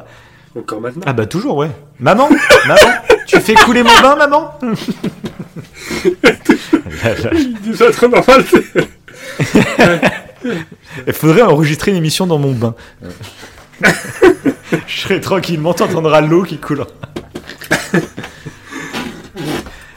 Encore 0.58 0.80
maintenant? 0.80 1.02
Ah 1.04 1.12
bah 1.12 1.26
toujours, 1.26 1.56
ouais. 1.58 1.70
Maman, 2.00 2.28
maman, 2.66 2.80
tu 3.28 3.40
fais 3.40 3.54
couler 3.54 3.82
mon 3.82 4.00
bain, 4.02 4.16
maman? 4.16 4.58
Très 7.92 8.08
normal. 8.08 8.44
Il 11.06 11.12
faudrait 11.12 11.42
enregistrer 11.42 11.90
une 11.92 11.96
émission 11.98 12.26
dans 12.26 12.38
mon 12.38 12.52
bain. 12.52 12.74
Je 14.86 15.00
serai 15.00 15.20
tranquillement, 15.20 15.74
t'entendras 15.74 16.20
l'eau 16.20 16.42
qui 16.42 16.58
coule. 16.58 16.84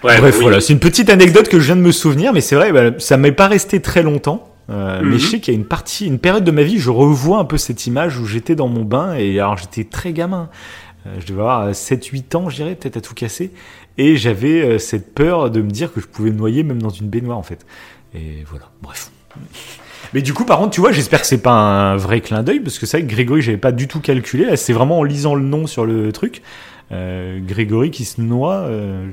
Ouais, 0.03 0.17
Bref, 0.17 0.35
oui. 0.37 0.41
voilà, 0.41 0.59
c'est 0.61 0.73
une 0.73 0.79
petite 0.79 1.09
anecdote 1.11 1.47
que 1.47 1.59
je 1.59 1.65
viens 1.67 1.75
de 1.75 1.81
me 1.81 1.91
souvenir, 1.91 2.33
mais 2.33 2.41
c'est 2.41 2.55
vrai, 2.55 2.71
bah, 2.71 2.89
ça 2.97 3.17
m'est 3.17 3.31
pas 3.31 3.47
resté 3.47 3.81
très 3.81 4.01
longtemps. 4.01 4.47
Euh, 4.69 5.01
Mhm. 5.01 5.09
Mais 5.09 5.19
je 5.19 5.27
sais 5.27 5.39
qu'il 5.39 5.53
y 5.53 5.57
a 5.57 5.59
une 5.59 5.65
partie, 5.65 6.07
une 6.07 6.17
période 6.19 6.43
de 6.43 6.51
ma 6.51 6.63
vie, 6.63 6.79
je 6.79 6.89
revois 6.89 7.37
un 7.39 7.45
peu 7.45 7.57
cette 7.57 7.85
image 7.87 8.17
où 8.17 8.25
j'étais 8.25 8.55
dans 8.55 8.67
mon 8.67 8.83
bain 8.83 9.13
et 9.15 9.39
alors 9.39 9.57
j'étais 9.57 9.83
très 9.83 10.11
gamin. 10.13 10.49
Euh, 11.07 11.15
je 11.19 11.25
devais 11.27 11.41
avoir 11.41 11.71
7-8 11.71 12.35
ans, 12.35 12.49
je 12.49 12.55
dirais, 12.57 12.75
peut-être 12.75 12.97
à 12.97 13.01
tout 13.01 13.13
casser. 13.13 13.51
Et 13.97 14.17
j'avais 14.17 14.61
euh, 14.61 14.77
cette 14.79 15.13
peur 15.13 15.49
de 15.49 15.61
me 15.61 15.69
dire 15.69 15.91
que 15.93 15.99
je 16.01 16.07
pouvais 16.07 16.31
me 16.31 16.37
noyer 16.37 16.63
même 16.63 16.81
dans 16.81 16.89
une 16.89 17.09
baignoire 17.09 17.37
en 17.37 17.43
fait. 17.43 17.65
Et 18.13 18.43
voilà, 18.49 18.69
bref. 18.81 19.11
Mais 20.13 20.21
du 20.21 20.33
coup, 20.33 20.43
par 20.45 20.57
contre, 20.59 20.71
tu 20.71 20.81
vois, 20.81 20.91
j'espère 20.91 21.21
que 21.21 21.27
c'est 21.27 21.41
pas 21.41 21.51
un 21.53 21.95
vrai 21.95 22.19
clin 22.21 22.43
d'œil 22.43 22.59
parce 22.59 22.79
que 22.79 22.85
c'est 22.85 22.97
vrai 22.99 23.07
que 23.07 23.13
Grégory, 23.13 23.41
j'avais 23.41 23.57
pas 23.57 23.71
du 23.71 23.87
tout 23.87 24.01
calculé. 24.01 24.45
Là, 24.45 24.57
c'est 24.57 24.73
vraiment 24.73 24.99
en 24.99 25.03
lisant 25.03 25.35
le 25.35 25.43
nom 25.43 25.67
sur 25.67 25.85
le 25.85 26.11
truc. 26.11 26.41
Euh, 26.91 27.39
Grégory 27.41 27.91
qui 27.91 28.03
se 28.05 28.19
noie. 28.19 28.55
euh, 28.55 29.09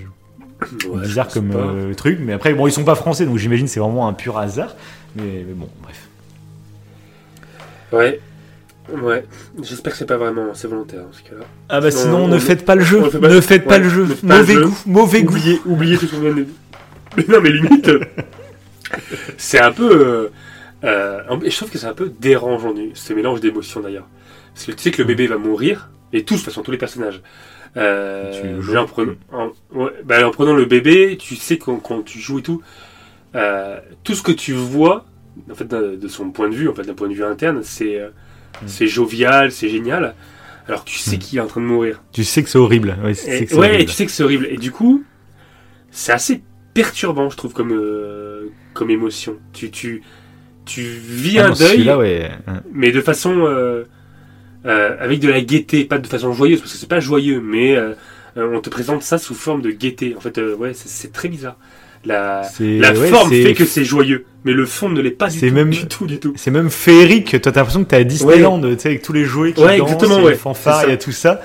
Ouais, 0.89 1.03
bizarre 1.03 1.29
comme 1.29 1.53
euh, 1.55 1.95
truc, 1.95 2.19
mais 2.21 2.33
après, 2.33 2.53
bon, 2.53 2.67
ils 2.67 2.73
sont 2.73 2.83
pas 2.83 2.97
français, 2.97 3.25
donc 3.25 3.37
j'imagine 3.37 3.67
que 3.67 3.71
c'est 3.71 3.79
vraiment 3.79 4.09
un 4.09 4.13
pur 4.13 4.37
hasard. 4.39 4.75
Mais, 5.15 5.45
mais 5.47 5.55
bon, 5.55 5.69
bref. 5.81 6.09
Ouais. 7.93 8.21
Ouais. 9.03 9.25
J'espère 9.63 9.93
que 9.93 9.99
c'est 9.99 10.07
pas 10.07 10.17
vraiment. 10.17 10.55
C'est 10.55 10.69
volontaire 10.69 11.03
dans 11.03 11.13
ce 11.13 11.23
cas-là. 11.23 11.45
Ah 11.69 11.81
bah 11.81 11.91
Non, 11.91 11.97
sinon, 11.97 12.17
on 12.25 12.29
ne 12.29 12.39
faites 12.39 12.65
pas 12.65 12.75
le 12.75 12.83
jeu, 12.85 13.01
ne 13.01 13.11
fait 13.11 13.19
pas- 13.19 13.29
ne 13.29 13.41
faites 13.41 13.65
pas 13.65 13.77
ouais, 13.77 13.83
le 13.85 13.89
jeu, 13.89 14.07
mauvais 14.23 14.55
jeu. 14.55 14.65
goût, 14.65 14.79
mauvais 14.87 15.23
goût. 15.23 15.35
Oubliez, 15.35 15.61
oubliez 15.67 15.99
tout 15.99 16.07
ce 16.07 16.15
qu'on 16.15 16.21
vient 16.23 16.35
de 16.35 16.47
Mais 17.17 17.25
non, 17.29 17.41
mais 17.43 17.51
limite. 17.51 17.89
euh, 17.89 18.01
c'est 19.37 19.61
un 19.61 19.73
peu. 19.73 19.91
euh, 19.91 20.29
euh, 20.85 21.21
je 21.45 21.57
trouve 21.57 21.71
que 21.71 21.79
c'est 21.79 21.87
un 21.87 21.95
peu 21.95 22.11
dérangeant, 22.21 22.73
ce 22.95 23.13
mélange 23.13 23.41
d'émotions 23.41 23.81
d'ailleurs. 23.81 24.07
Parce 24.55 24.67
que 24.67 24.73
tu 24.73 24.83
sais 24.83 24.91
que 24.91 24.99
le 25.03 25.05
bébé 25.09 25.27
va 25.27 25.37
mourir, 25.37 25.91
et 26.13 26.25
tous, 26.25 26.35
de 26.35 26.39
toute 26.41 26.47
façon, 26.47 26.63
tous 26.63 26.71
les 26.71 26.79
personnages. 26.79 27.21
Euh, 27.77 28.59
Tu 28.63 28.77
en, 28.79 28.87
prenant, 28.87 29.13
en, 29.33 29.51
ouais, 29.75 29.91
bah, 30.05 30.27
en 30.27 30.31
prenant 30.31 30.55
le 30.55 30.65
bébé, 30.65 31.17
tu 31.21 31.37
sais 31.37 31.59
quand, 31.59 31.77
quand 31.77 32.03
tu 32.03 32.19
joues 32.19 32.39
et 32.39 32.43
tout, 32.43 32.63
euh, 33.35 33.79
tout 34.05 34.15
ce 34.15 34.23
que 34.23 34.33
tu 34.33 34.53
vois, 34.55 35.05
en 35.51 35.55
fait, 35.55 35.67
d'un- 35.67 35.95
de 35.95 36.09
son 36.09 36.31
point 36.31 36.49
de 36.49 36.55
vue, 36.55 36.69
en 36.69 36.75
fait, 36.75 36.83
d'un 36.83 36.95
point 36.95 37.09
de 37.09 37.15
vue 37.15 37.25
interne, 37.25 37.61
c'est 37.63 38.01
Mm. 38.63 38.67
c'est 38.67 38.87
jovial, 38.87 39.53
c'est 39.53 39.69
génial. 39.69 40.15
Alors 40.67 40.85
que 40.85 40.91
tu 40.91 40.99
sais 40.99 41.17
Mm. 41.17 41.19
qu'il 41.21 41.39
est 41.39 41.43
en 41.43 41.47
train 41.47 41.61
de 41.61 41.67
mourir. 41.67 42.03
Tu 42.13 42.25
sais 42.25 42.43
que 42.43 42.49
c'est 42.49 42.59
horrible. 42.59 42.97
Ouais, 43.03 43.15
tu 43.15 43.21
sais 43.23 43.39
Et, 43.43 43.45
que 43.47 43.51
c'est 43.51 43.57
ouais, 43.57 43.67
et 43.69 43.71
horrible. 43.75 43.91
tu 43.91 43.97
sais 43.97 44.07
que 44.07 44.13
c'est 44.13 44.23
horrible. 44.23 44.47
Et 44.51 44.57
du 44.57 44.71
coup, 44.71 45.05
c'est 45.91 46.13
assez 46.13 46.43
perturbant, 46.75 47.31
je 47.31 47.37
trouve, 47.37 47.53
comme, 47.53 47.73
euh, 47.73 48.49
comme 48.75 48.91
émotion. 48.91 49.37
Tu, 49.53 49.71
tu, 49.71 50.03
tu 50.67 50.83
vis 50.83 51.39
Ah 51.39 51.47
un 51.47 51.49
non, 51.51 51.55
deuil, 51.55 51.91
ouais. 51.93 52.31
hein. 52.47 52.63
mais 52.73 52.91
de 52.93 53.01
façon. 53.01 53.45
euh, 53.47 53.85
euh, 54.67 54.97
avec 55.01 55.21
de 55.21 55.29
la 55.29 55.41
gaieté, 55.41 55.85
pas 55.85 55.99
de 55.99 56.07
façon 56.07 56.33
joyeuse, 56.33 56.61
parce 56.61 56.73
que 56.73 56.79
c'est 56.79 56.89
pas 56.89 57.01
joyeux, 57.01 57.41
mais 57.41 57.79
on 58.37 58.61
te 58.61 58.69
présente 58.69 59.03
ça 59.03 59.17
sous 59.19 59.35
forme 59.35 59.63
de 59.63 59.71
gaieté. 59.71 60.15
En 60.17 60.21
fait, 60.21 60.37
ouais, 60.39 60.73
c'est 60.75 61.13
très 61.13 61.29
bizarre. 61.29 61.57
La, 62.05 62.43
la 62.61 62.93
ouais, 62.93 63.09
forme 63.09 63.31
fait 63.31 63.55
que 63.55 63.65
c'est 63.65 63.85
joyeux, 63.85 64.25
mais 64.45 64.53
le 64.53 64.65
fond 64.67 64.89
ne 64.89 65.01
l'est 65.01 65.11
pas 65.11 65.29
du 65.29 65.39
C'est 65.39 65.49
tout, 65.49 65.55
même- 65.55 65.71
du 65.71 65.87
tout, 65.87 66.07
du 66.07 66.19
tout. 66.19 66.33
C'est 66.37 66.51
même 66.51 66.71
féerique. 66.71 67.31
Toi, 67.43 67.53
t'as 67.53 67.61
l'impression 67.61 67.85
que 67.85 67.89
t'es 67.91 67.97
à 67.97 68.05
Disneyland, 68.05 68.61
tu 68.61 68.79
sais, 68.79 68.89
avec 68.89 69.03
tous 69.03 69.13
les 69.13 69.25
jouets 69.25 69.53
qui 69.53 69.61
Ouais, 69.63 69.79
dansent, 69.79 69.91
exactement, 69.93 70.21
et 70.21 70.25
ouais. 70.25 70.31
les 70.33 70.37
fanfares, 70.39 70.85
il 70.85 70.91
y 70.91 70.93
a 70.93 70.97
tout 70.97 71.13
ça. 71.13 71.41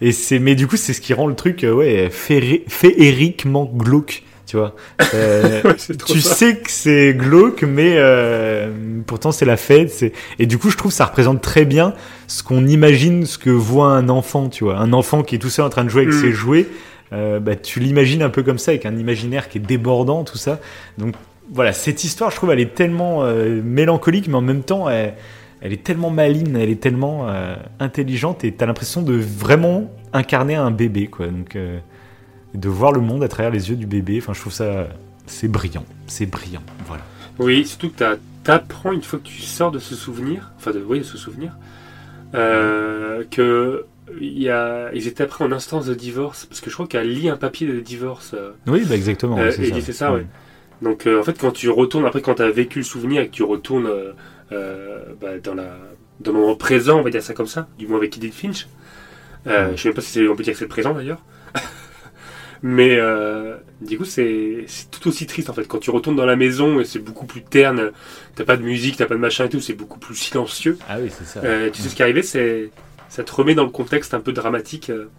Et 0.00 0.10
c'est, 0.12 0.38
mais 0.40 0.54
du 0.54 0.66
coup, 0.66 0.76
c'est 0.76 0.92
ce 0.94 1.00
qui 1.00 1.14
rend 1.14 1.26
le 1.28 1.34
truc, 1.34 1.62
euh, 1.62 1.72
ouais, 1.72 2.08
féeri- 2.10 2.62
féeriquement 2.68 3.70
glauque, 3.72 4.22
tu 4.46 4.56
vois. 4.56 4.74
Euh, 5.14 5.60
Ouais, 5.64 5.74
tu 5.76 6.20
ça. 6.20 6.34
sais 6.34 6.56
que 6.56 6.70
c'est 6.70 7.14
glauque, 7.14 7.62
mais 7.62 7.94
euh, 7.98 8.70
pourtant 9.06 9.30
c'est 9.30 9.44
la 9.44 9.56
fête. 9.56 9.90
C'est 9.90 10.12
et 10.40 10.46
du 10.46 10.58
coup, 10.58 10.70
je 10.70 10.76
trouve 10.76 10.90
que 10.90 10.96
ça 10.96 11.04
représente 11.04 11.40
très 11.42 11.64
bien 11.64 11.94
ce 12.26 12.42
qu'on 12.42 12.66
imagine, 12.66 13.26
ce 13.26 13.38
que 13.38 13.50
voit 13.50 13.88
un 13.88 14.08
enfant. 14.08 14.48
Tu 14.48 14.64
vois, 14.64 14.78
un 14.78 14.92
enfant 14.92 15.22
qui 15.22 15.36
est 15.36 15.38
tout 15.38 15.50
seul 15.50 15.66
en 15.66 15.70
train 15.70 15.84
de 15.84 15.90
jouer 15.90 16.02
avec 16.02 16.14
Mm. 16.14 16.20
ses 16.20 16.32
jouets. 16.32 16.66
Euh, 17.12 17.40
bah, 17.40 17.56
tu 17.56 17.80
l'imagines 17.80 18.22
un 18.22 18.30
peu 18.30 18.42
comme 18.42 18.58
ça, 18.58 18.70
avec 18.70 18.86
un 18.86 18.96
imaginaire 18.96 19.48
qui 19.48 19.58
est 19.58 19.60
débordant, 19.60 20.24
tout 20.24 20.38
ça. 20.38 20.60
Donc 20.98 21.14
voilà, 21.52 21.72
cette 21.72 22.04
histoire, 22.04 22.30
je 22.30 22.36
trouve, 22.36 22.50
elle 22.50 22.60
est 22.60 22.74
tellement 22.74 23.24
euh, 23.24 23.60
mélancolique, 23.62 24.28
mais 24.28 24.36
en 24.36 24.42
même 24.42 24.62
temps, 24.62 24.88
elle, 24.88 25.14
est 25.62 25.82
tellement 25.82 26.10
maligne, 26.10 26.56
elle 26.56 26.70
est 26.70 26.80
tellement 26.80 27.28
euh, 27.28 27.54
intelligente, 27.80 28.44
et 28.44 28.52
t'as 28.52 28.66
l'impression 28.66 29.02
de 29.02 29.14
vraiment 29.14 29.90
incarner 30.12 30.54
un 30.54 30.70
bébé, 30.70 31.08
quoi. 31.08 31.26
Donc 31.26 31.56
de 32.54 32.68
voir 32.68 32.92
le 32.92 33.00
monde 33.00 33.22
à 33.22 33.28
travers 33.28 33.50
les 33.50 33.70
yeux 33.70 33.76
du 33.76 33.86
bébé. 33.86 34.18
Enfin, 34.18 34.34
je 34.34 34.40
trouve 34.40 34.52
ça, 34.52 34.88
c'est 35.26 35.48
brillant, 35.48 35.84
c'est 36.06 36.26
brillant. 36.26 36.62
Voilà. 36.86 37.02
Oui, 37.38 37.64
surtout 37.64 37.90
que 37.90 38.18
t'apprends 38.44 38.92
une 38.92 39.02
fois 39.02 39.18
que 39.18 39.24
tu 39.24 39.40
sors 39.40 39.70
de 39.70 39.78
ce 39.78 39.94
souvenir, 39.94 40.52
enfin 40.58 40.70
de, 40.70 40.84
oui, 40.86 40.98
de 40.98 41.04
ce 41.04 41.16
souvenir, 41.16 41.56
que 42.32 43.86
il 44.20 44.42
y 44.42 44.48
a, 44.48 44.90
ils 44.94 45.06
étaient 45.08 45.24
après 45.24 45.44
en 45.44 45.52
instance 45.52 45.86
de 45.86 45.94
divorce, 45.94 46.46
parce 46.46 46.60
que 46.60 46.70
je 46.70 46.74
crois 46.74 46.86
qu'elle 46.86 47.12
lit 47.12 47.28
un 47.28 47.36
papier 47.36 47.66
de 47.66 47.80
divorce. 47.80 48.32
euh, 48.34 48.52
Oui, 48.66 48.84
bah 48.88 48.94
exactement. 48.94 49.38
Euh, 49.38 49.44
ouais, 49.46 49.52
c'est 49.52 49.62
et 49.68 49.92
ça. 49.92 50.12
ouais. 50.12 50.26
Donc 50.80 51.06
euh, 51.06 51.20
en 51.20 51.22
fait, 51.22 51.38
quand 51.38 51.52
tu 51.52 51.68
retournes, 51.70 52.04
après 52.06 52.20
quand 52.22 52.34
tu 52.36 52.42
as 52.42 52.50
vécu 52.50 52.80
le 52.80 52.84
souvenir 52.84 53.22
et 53.22 53.28
que 53.28 53.32
tu 53.32 53.42
retournes 53.44 53.88
euh, 54.52 55.04
bah, 55.20 55.38
dans, 55.42 55.54
la, 55.54 55.76
dans 56.20 56.32
le 56.32 56.38
moment 56.40 56.56
présent, 56.56 56.98
on 56.98 57.02
va 57.02 57.10
dire 57.10 57.22
ça 57.22 57.34
comme 57.34 57.46
ça, 57.46 57.68
du 57.78 57.86
moins 57.86 57.98
avec 57.98 58.16
Edith 58.16 58.34
Finch, 58.34 58.66
Ouais. 59.44 59.72
je 59.74 59.80
sais 59.82 59.88
même 59.88 59.94
pas 59.96 60.02
si 60.02 60.20
on 60.28 60.36
peut 60.36 60.42
dire 60.44 60.52
que 60.52 60.58
c'est 60.60 60.64
le 60.66 60.68
présent 60.68 60.94
d'ailleurs. 60.94 61.22
Mais 62.62 62.96
du 63.80 63.98
coup, 63.98 64.04
c'est 64.04 64.66
tout 64.92 65.08
aussi 65.08 65.26
triste 65.26 65.50
en 65.50 65.52
fait. 65.52 65.66
Quand 65.66 65.78
tu 65.78 65.90
retournes 65.90 66.14
dans 66.14 66.26
la 66.26 66.36
maison 66.36 66.78
et 66.78 66.84
c'est 66.84 67.00
beaucoup 67.00 67.26
plus 67.26 67.42
terne, 67.42 67.90
t'as 68.36 68.44
pas 68.44 68.56
de 68.56 68.62
musique, 68.62 68.96
t'as 68.96 69.06
pas 69.06 69.14
de 69.14 69.20
machin 69.20 69.46
et 69.46 69.48
tout, 69.48 69.58
c'est 69.60 69.72
beaucoup 69.72 69.98
plus 69.98 70.14
silencieux. 70.14 70.78
Ah 70.88 70.98
oui, 71.00 71.10
c'est 71.10 71.24
ça. 71.26 71.40
Tu 71.72 71.82
sais 71.82 71.88
ce 71.88 71.94
qui 71.96 72.02
est 72.02 72.04
arrivé, 72.04 72.22
c'est 72.22 72.70
ça 73.14 73.22
te 73.24 73.32
remet 73.32 73.54
dans 73.54 73.64
le 73.64 73.70
contexte 73.70 74.14
un 74.14 74.20
peu 74.20 74.32
dramatique. 74.32 74.88
euh, 74.90 75.10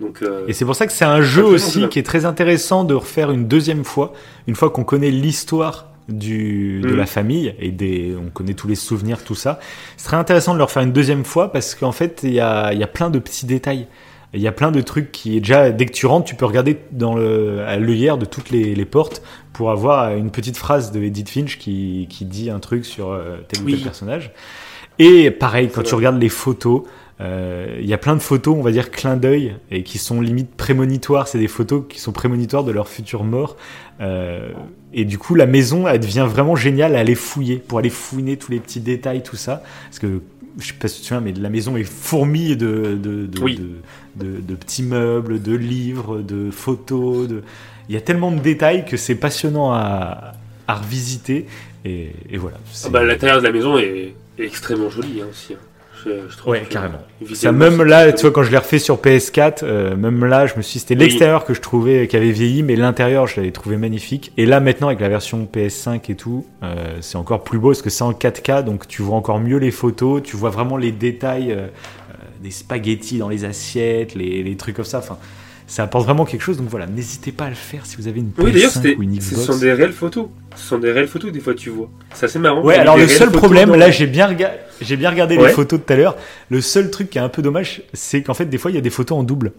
donc, 0.00 0.22
euh, 0.22 0.44
Et 0.48 0.52
c'est 0.52 0.64
pour 0.64 0.74
ça 0.76 0.86
que 0.86 0.92
c'est 0.92 1.04
un 1.04 1.22
jeu 1.22 1.44
aussi 1.44 1.78
bien. 1.78 1.88
qui 1.88 1.98
est 1.98 2.02
très 2.02 2.24
intéressant 2.24 2.84
de 2.84 2.94
refaire 2.94 3.30
une 3.30 3.46
deuxième 3.48 3.84
fois, 3.84 4.12
une 4.46 4.56
fois 4.56 4.68
qu'on 4.70 4.84
connaît 4.84 5.10
l'histoire 5.10 5.88
du, 6.08 6.80
de 6.82 6.92
Mm. 6.92 6.96
la 6.96 7.06
famille 7.06 7.54
et 7.58 7.70
des, 7.70 8.14
on 8.20 8.28
connaît 8.28 8.54
tous 8.54 8.68
les 8.68 8.74
souvenirs, 8.74 9.24
tout 9.24 9.34
ça. 9.36 9.58
Ce 9.96 10.04
serait 10.06 10.16
intéressant 10.18 10.52
de 10.52 10.58
le 10.58 10.64
refaire 10.64 10.82
une 10.82 10.92
deuxième 10.92 11.24
fois 11.24 11.50
parce 11.52 11.74
qu'en 11.74 11.92
fait, 11.92 12.20
il 12.24 12.32
y 12.34 12.40
a, 12.40 12.72
il 12.74 12.78
y 12.78 12.82
a 12.82 12.86
plein 12.88 13.08
de 13.08 13.18
petits 13.18 13.46
détails. 13.46 13.86
Il 14.34 14.40
y 14.40 14.48
a 14.48 14.52
plein 14.52 14.72
de 14.72 14.80
trucs 14.80 15.12
qui, 15.12 15.40
déjà, 15.40 15.70
dès 15.70 15.86
que 15.86 15.92
tu 15.92 16.06
rentres, 16.06 16.26
tu 16.26 16.34
peux 16.34 16.44
regarder 16.44 16.76
dans 16.90 17.14
le, 17.14 17.62
à 17.66 17.76
l'œillère 17.76 18.18
de 18.18 18.24
toutes 18.26 18.50
les, 18.50 18.74
les 18.74 18.84
portes 18.84 19.22
pour 19.52 19.70
avoir 19.70 20.12
une 20.16 20.32
petite 20.32 20.56
phrase 20.56 20.90
de 20.90 21.00
Edith 21.00 21.28
Finch 21.30 21.56
qui, 21.56 22.08
qui 22.10 22.24
dit 22.24 22.50
un 22.50 22.58
truc 22.58 22.84
sur 22.84 23.12
euh, 23.12 23.36
tel 23.48 23.60
ou 23.62 23.66
tel 23.66 23.74
Oui. 23.76 23.80
personnage. 23.84 24.32
Et 24.98 25.30
pareil, 25.30 25.70
quand 25.72 25.82
tu 25.84 25.94
regardes 25.94 26.20
les 26.20 26.28
photos, 26.28 26.82
il 27.20 27.86
y 27.86 27.92
a 27.94 27.98
plein 27.98 28.14
de 28.16 28.20
photos, 28.22 28.56
on 28.56 28.62
va 28.62 28.72
dire 28.72 28.90
clin 28.90 29.16
d'œil, 29.16 29.54
et 29.70 29.82
qui 29.82 29.98
sont 29.98 30.20
limite 30.20 30.50
prémonitoires. 30.56 31.28
C'est 31.28 31.38
des 31.38 31.48
photos 31.48 31.84
qui 31.88 32.00
sont 32.00 32.12
prémonitoires 32.12 32.64
de 32.64 32.72
leur 32.72 32.88
future 32.88 33.24
mort. 33.24 33.56
Euh, 34.00 34.50
et 34.92 35.04
du 35.04 35.18
coup, 35.18 35.34
la 35.34 35.46
maison, 35.46 35.86
elle 35.88 36.00
devient 36.00 36.26
vraiment 36.28 36.56
géniale 36.56 36.96
à 36.96 37.00
aller 37.00 37.14
fouiller, 37.14 37.56
pour 37.56 37.78
aller 37.78 37.90
fouiner 37.90 38.36
tous 38.36 38.50
les 38.50 38.58
petits 38.60 38.80
détails, 38.80 39.22
tout 39.22 39.36
ça. 39.36 39.62
Parce 39.86 39.98
que, 40.00 40.20
je 40.58 40.66
sais 40.68 40.74
pas 40.74 40.88
si 40.88 40.96
tu 40.96 41.00
te 41.02 41.06
souviens, 41.08 41.20
mais 41.20 41.32
la 41.32 41.48
maison 41.50 41.76
est 41.76 41.84
fourmille 41.84 42.56
de, 42.56 42.96
de, 43.00 43.26
de, 43.26 43.40
Oui. 43.40 43.60
de, 44.16 44.24
de- 44.24 44.40
de 44.40 44.54
petits 44.54 44.82
meubles, 44.84 45.40
de 45.42 45.54
livres, 45.54 46.20
de 46.20 46.50
photos. 46.50 47.28
Il 47.88 47.94
y 47.94 47.98
a 47.98 48.00
tellement 48.00 48.30
de 48.32 48.38
détails 48.40 48.84
que 48.84 48.96
c'est 48.96 49.16
passionnant 49.16 49.72
à, 49.72 50.32
à 50.68 50.74
revisiter. 50.74 51.46
Et, 51.84 52.10
et 52.30 52.38
voilà. 52.38 52.56
Ah 52.84 52.88
bah, 52.88 53.02
L'intérieur 53.04 53.38
de 53.38 53.44
la 53.44 53.52
maison 53.52 53.78
est, 53.78 54.14
est 54.38 54.44
extrêmement 54.44 54.90
joli 54.90 55.20
hein, 55.22 55.26
aussi. 55.30 55.54
hein. 55.54 55.58
Je, 56.04 56.36
trouve 56.36 56.52
Ouais, 56.52 56.60
que, 56.60 56.72
carrément. 56.72 56.98
euh, 57.22 57.34
Ça, 57.34 57.52
même 57.52 57.82
là, 57.82 58.12
tu 58.12 58.22
vois, 58.22 58.30
quand 58.30 58.42
je 58.42 58.50
l'ai 58.50 58.58
refait 58.58 58.78
sur 58.78 58.96
PS4, 58.98 59.60
euh, 59.62 59.96
même 59.96 60.24
là, 60.24 60.46
je 60.46 60.54
me 60.56 60.62
suis, 60.62 60.78
c'était 60.78 60.94
Oui. 60.94 61.00
l'extérieur 61.00 61.44
que 61.44 61.54
je 61.54 61.60
trouvais 61.60 62.06
qui 62.08 62.16
avait 62.16 62.30
vieilli, 62.30 62.62
mais 62.62 62.76
l'intérieur, 62.76 63.26
je 63.26 63.36
l'avais 63.40 63.52
trouvé 63.52 63.76
magnifique. 63.76 64.32
Et 64.36 64.46
là, 64.46 64.60
maintenant, 64.60 64.88
avec 64.88 65.00
la 65.00 65.08
version 65.08 65.48
PS5 65.52 66.10
et 66.10 66.14
tout, 66.14 66.44
euh, 66.62 66.74
c'est 67.00 67.16
encore 67.16 67.42
plus 67.44 67.58
beau 67.58 67.68
parce 67.68 67.82
que 67.82 67.90
c'est 67.90 68.04
en 68.04 68.12
4K, 68.12 68.62
donc 68.64 68.86
tu 68.88 69.02
vois 69.02 69.16
encore 69.16 69.40
mieux 69.40 69.58
les 69.58 69.70
photos, 69.70 70.22
tu 70.22 70.36
vois 70.36 70.50
vraiment 70.50 70.76
les 70.76 70.92
détails 70.92 71.52
euh, 71.52 71.56
euh, 71.56 71.66
des 72.42 72.50
spaghettis 72.50 73.18
dans 73.18 73.28
les 73.28 73.44
assiettes, 73.44 74.14
les, 74.14 74.42
les 74.42 74.56
trucs 74.56 74.76
comme 74.76 74.84
ça. 74.84 74.98
Enfin, 74.98 75.16
ça 75.66 75.82
apporte 75.84 76.04
vraiment 76.04 76.24
quelque 76.24 76.42
chose. 76.42 76.56
Donc 76.58 76.68
voilà, 76.68 76.86
n'hésitez 76.86 77.32
pas 77.32 77.44
à 77.46 77.48
le 77.48 77.54
faire 77.54 77.86
si 77.86 77.96
vous 77.96 78.06
avez 78.08 78.20
une 78.20 78.30
Oui, 78.38 78.52
d'ailleurs, 78.52 78.70
PS5 78.70 78.96
ou 78.98 79.02
une 79.02 79.20
ce 79.20 79.30
Xbox. 79.34 79.46
sont 79.46 79.58
des 79.58 79.72
réelles 79.72 79.92
photos. 79.92 80.26
Ce 80.56 80.66
sont 80.68 80.78
des 80.78 80.92
réelles 80.92 81.08
photos, 81.08 81.32
des 81.32 81.40
fois, 81.40 81.54
tu 81.54 81.70
vois. 81.70 81.88
C'est 82.12 82.26
assez 82.26 82.38
marrant. 82.38 82.62
Ouais, 82.62 82.76
alors 82.76 82.96
le 82.96 83.08
seul 83.08 83.26
photos 83.28 83.40
problème, 83.42 83.70
dans- 83.70 83.76
là 83.76 83.90
j'ai 83.90 84.06
bien, 84.06 84.28
rega- 84.28 84.54
j'ai 84.80 84.96
bien 84.96 85.10
regardé 85.10 85.36
Ouais. 85.36 85.48
les 85.48 85.52
photos 85.52 85.80
de 85.80 85.84
tout 85.84 85.92
à 85.92 85.96
l'heure, 85.96 86.16
le 86.48 86.60
seul 86.60 86.90
truc 86.90 87.10
qui 87.10 87.18
est 87.18 87.20
un 87.22 87.28
peu 87.28 87.42
dommage, 87.42 87.82
c'est 87.92 88.22
qu'en 88.22 88.34
fait 88.34 88.44
des 88.44 88.58
fois 88.58 88.70
il 88.70 88.74
y 88.74 88.78
a 88.78 88.80
des 88.80 88.90
photos 88.90 89.18
en 89.18 89.22
double. 89.24 89.52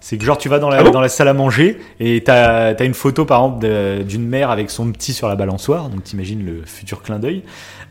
C'est 0.00 0.18
que 0.18 0.24
genre 0.24 0.36
tu 0.36 0.48
vas 0.48 0.58
dans 0.58 0.68
la, 0.68 0.78
Ah 0.78 0.82
bon 0.82 0.90
dans 0.90 1.00
la 1.00 1.08
salle 1.08 1.28
à 1.28 1.32
manger 1.32 1.78
et 2.00 2.22
t'as 2.24 2.74
as 2.74 2.84
une 2.84 2.92
photo 2.92 3.24
par 3.24 3.38
exemple 3.44 4.04
d'une 4.04 4.26
mère 4.26 4.50
avec 4.50 4.68
son 4.68 4.90
petit 4.90 5.12
sur 5.14 5.28
la 5.28 5.36
balançoire, 5.36 5.88
donc 5.88 6.02
t'imagines 6.02 6.44
le 6.44 6.62
futur 6.66 7.02
clin 7.02 7.18
d'œil. 7.20 7.44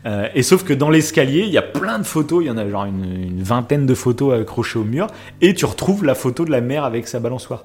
Euh, 0.04 0.28
et 0.34 0.42
sauf 0.42 0.64
que 0.64 0.72
dans 0.72 0.90
l'escalier, 0.90 1.40
il 1.40 1.52
y 1.52 1.58
a 1.58 1.62
plein 1.62 1.98
de 1.98 2.04
photos, 2.04 2.42
il 2.42 2.48
y 2.48 2.50
en 2.50 2.56
a 2.58 2.68
genre 2.68 2.84
une, 2.84 3.04
une 3.04 3.42
vingtaine 3.42 3.86
de 3.86 3.94
photos 3.94 4.40
accrochées 4.40 4.78
au 4.78 4.84
mur, 4.84 5.06
et 5.40 5.54
tu 5.54 5.64
retrouves 5.64 6.04
la 6.04 6.14
photo 6.14 6.44
de 6.44 6.50
la 6.50 6.60
mère 6.60 6.84
avec 6.84 7.06
sa 7.06 7.20
balançoire. 7.20 7.64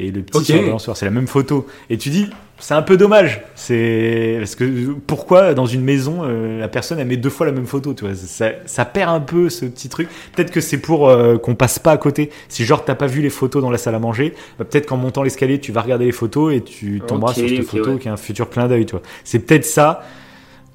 Et 0.00 0.12
le 0.12 0.22
petit 0.22 0.38
Ok. 0.38 0.44
sur 0.44 0.56
la 0.56 0.62
balançoire, 0.62 0.96
c'est 0.96 1.06
la 1.06 1.10
même 1.10 1.26
photo. 1.26 1.66
Et 1.90 1.98
tu 1.98 2.10
dis, 2.10 2.28
c'est 2.60 2.74
un 2.74 2.82
peu 2.82 2.96
dommage. 2.96 3.42
C'est 3.56 4.36
parce 4.38 4.54
que 4.54 4.92
pourquoi 5.06 5.54
dans 5.54 5.66
une 5.66 5.82
maison 5.82 6.20
euh, 6.22 6.60
la 6.60 6.68
personne 6.68 7.00
elle 7.00 7.08
met 7.08 7.16
deux 7.16 7.30
fois 7.30 7.46
la 7.46 7.52
même 7.52 7.66
photo, 7.66 7.94
tu 7.94 8.04
vois? 8.04 8.14
Ça, 8.14 8.50
ça 8.66 8.84
perd 8.84 9.12
un 9.12 9.20
peu 9.20 9.48
ce 9.48 9.64
petit 9.64 9.88
truc. 9.88 10.08
Peut-être 10.36 10.52
que 10.52 10.60
c'est 10.60 10.78
pour 10.78 11.08
euh, 11.08 11.36
qu'on 11.38 11.56
passe 11.56 11.80
pas 11.80 11.90
à 11.90 11.96
côté. 11.96 12.30
Si 12.48 12.64
genre 12.64 12.84
t'as 12.84 12.94
pas 12.94 13.08
vu 13.08 13.22
les 13.22 13.30
photos 13.30 13.60
dans 13.60 13.72
la 13.72 13.78
salle 13.78 13.96
à 13.96 13.98
manger, 13.98 14.34
bah, 14.58 14.64
peut-être 14.64 14.86
qu'en 14.86 14.96
montant 14.96 15.24
l'escalier 15.24 15.58
tu 15.58 15.72
vas 15.72 15.82
regarder 15.82 16.04
les 16.04 16.12
photos 16.12 16.54
et 16.54 16.60
tu 16.60 17.02
tomberas 17.04 17.34
sur 17.34 17.48
cette 17.48 17.64
photo 17.64 17.92
ouais. 17.92 17.98
qui 17.98 18.06
est 18.06 18.12
un 18.12 18.16
futur 18.16 18.50
clin 18.50 18.68
d'œil, 18.68 18.86
tu 18.86 18.92
vois. 18.92 19.02
C'est 19.24 19.40
peut-être 19.40 19.64
ça. 19.64 20.02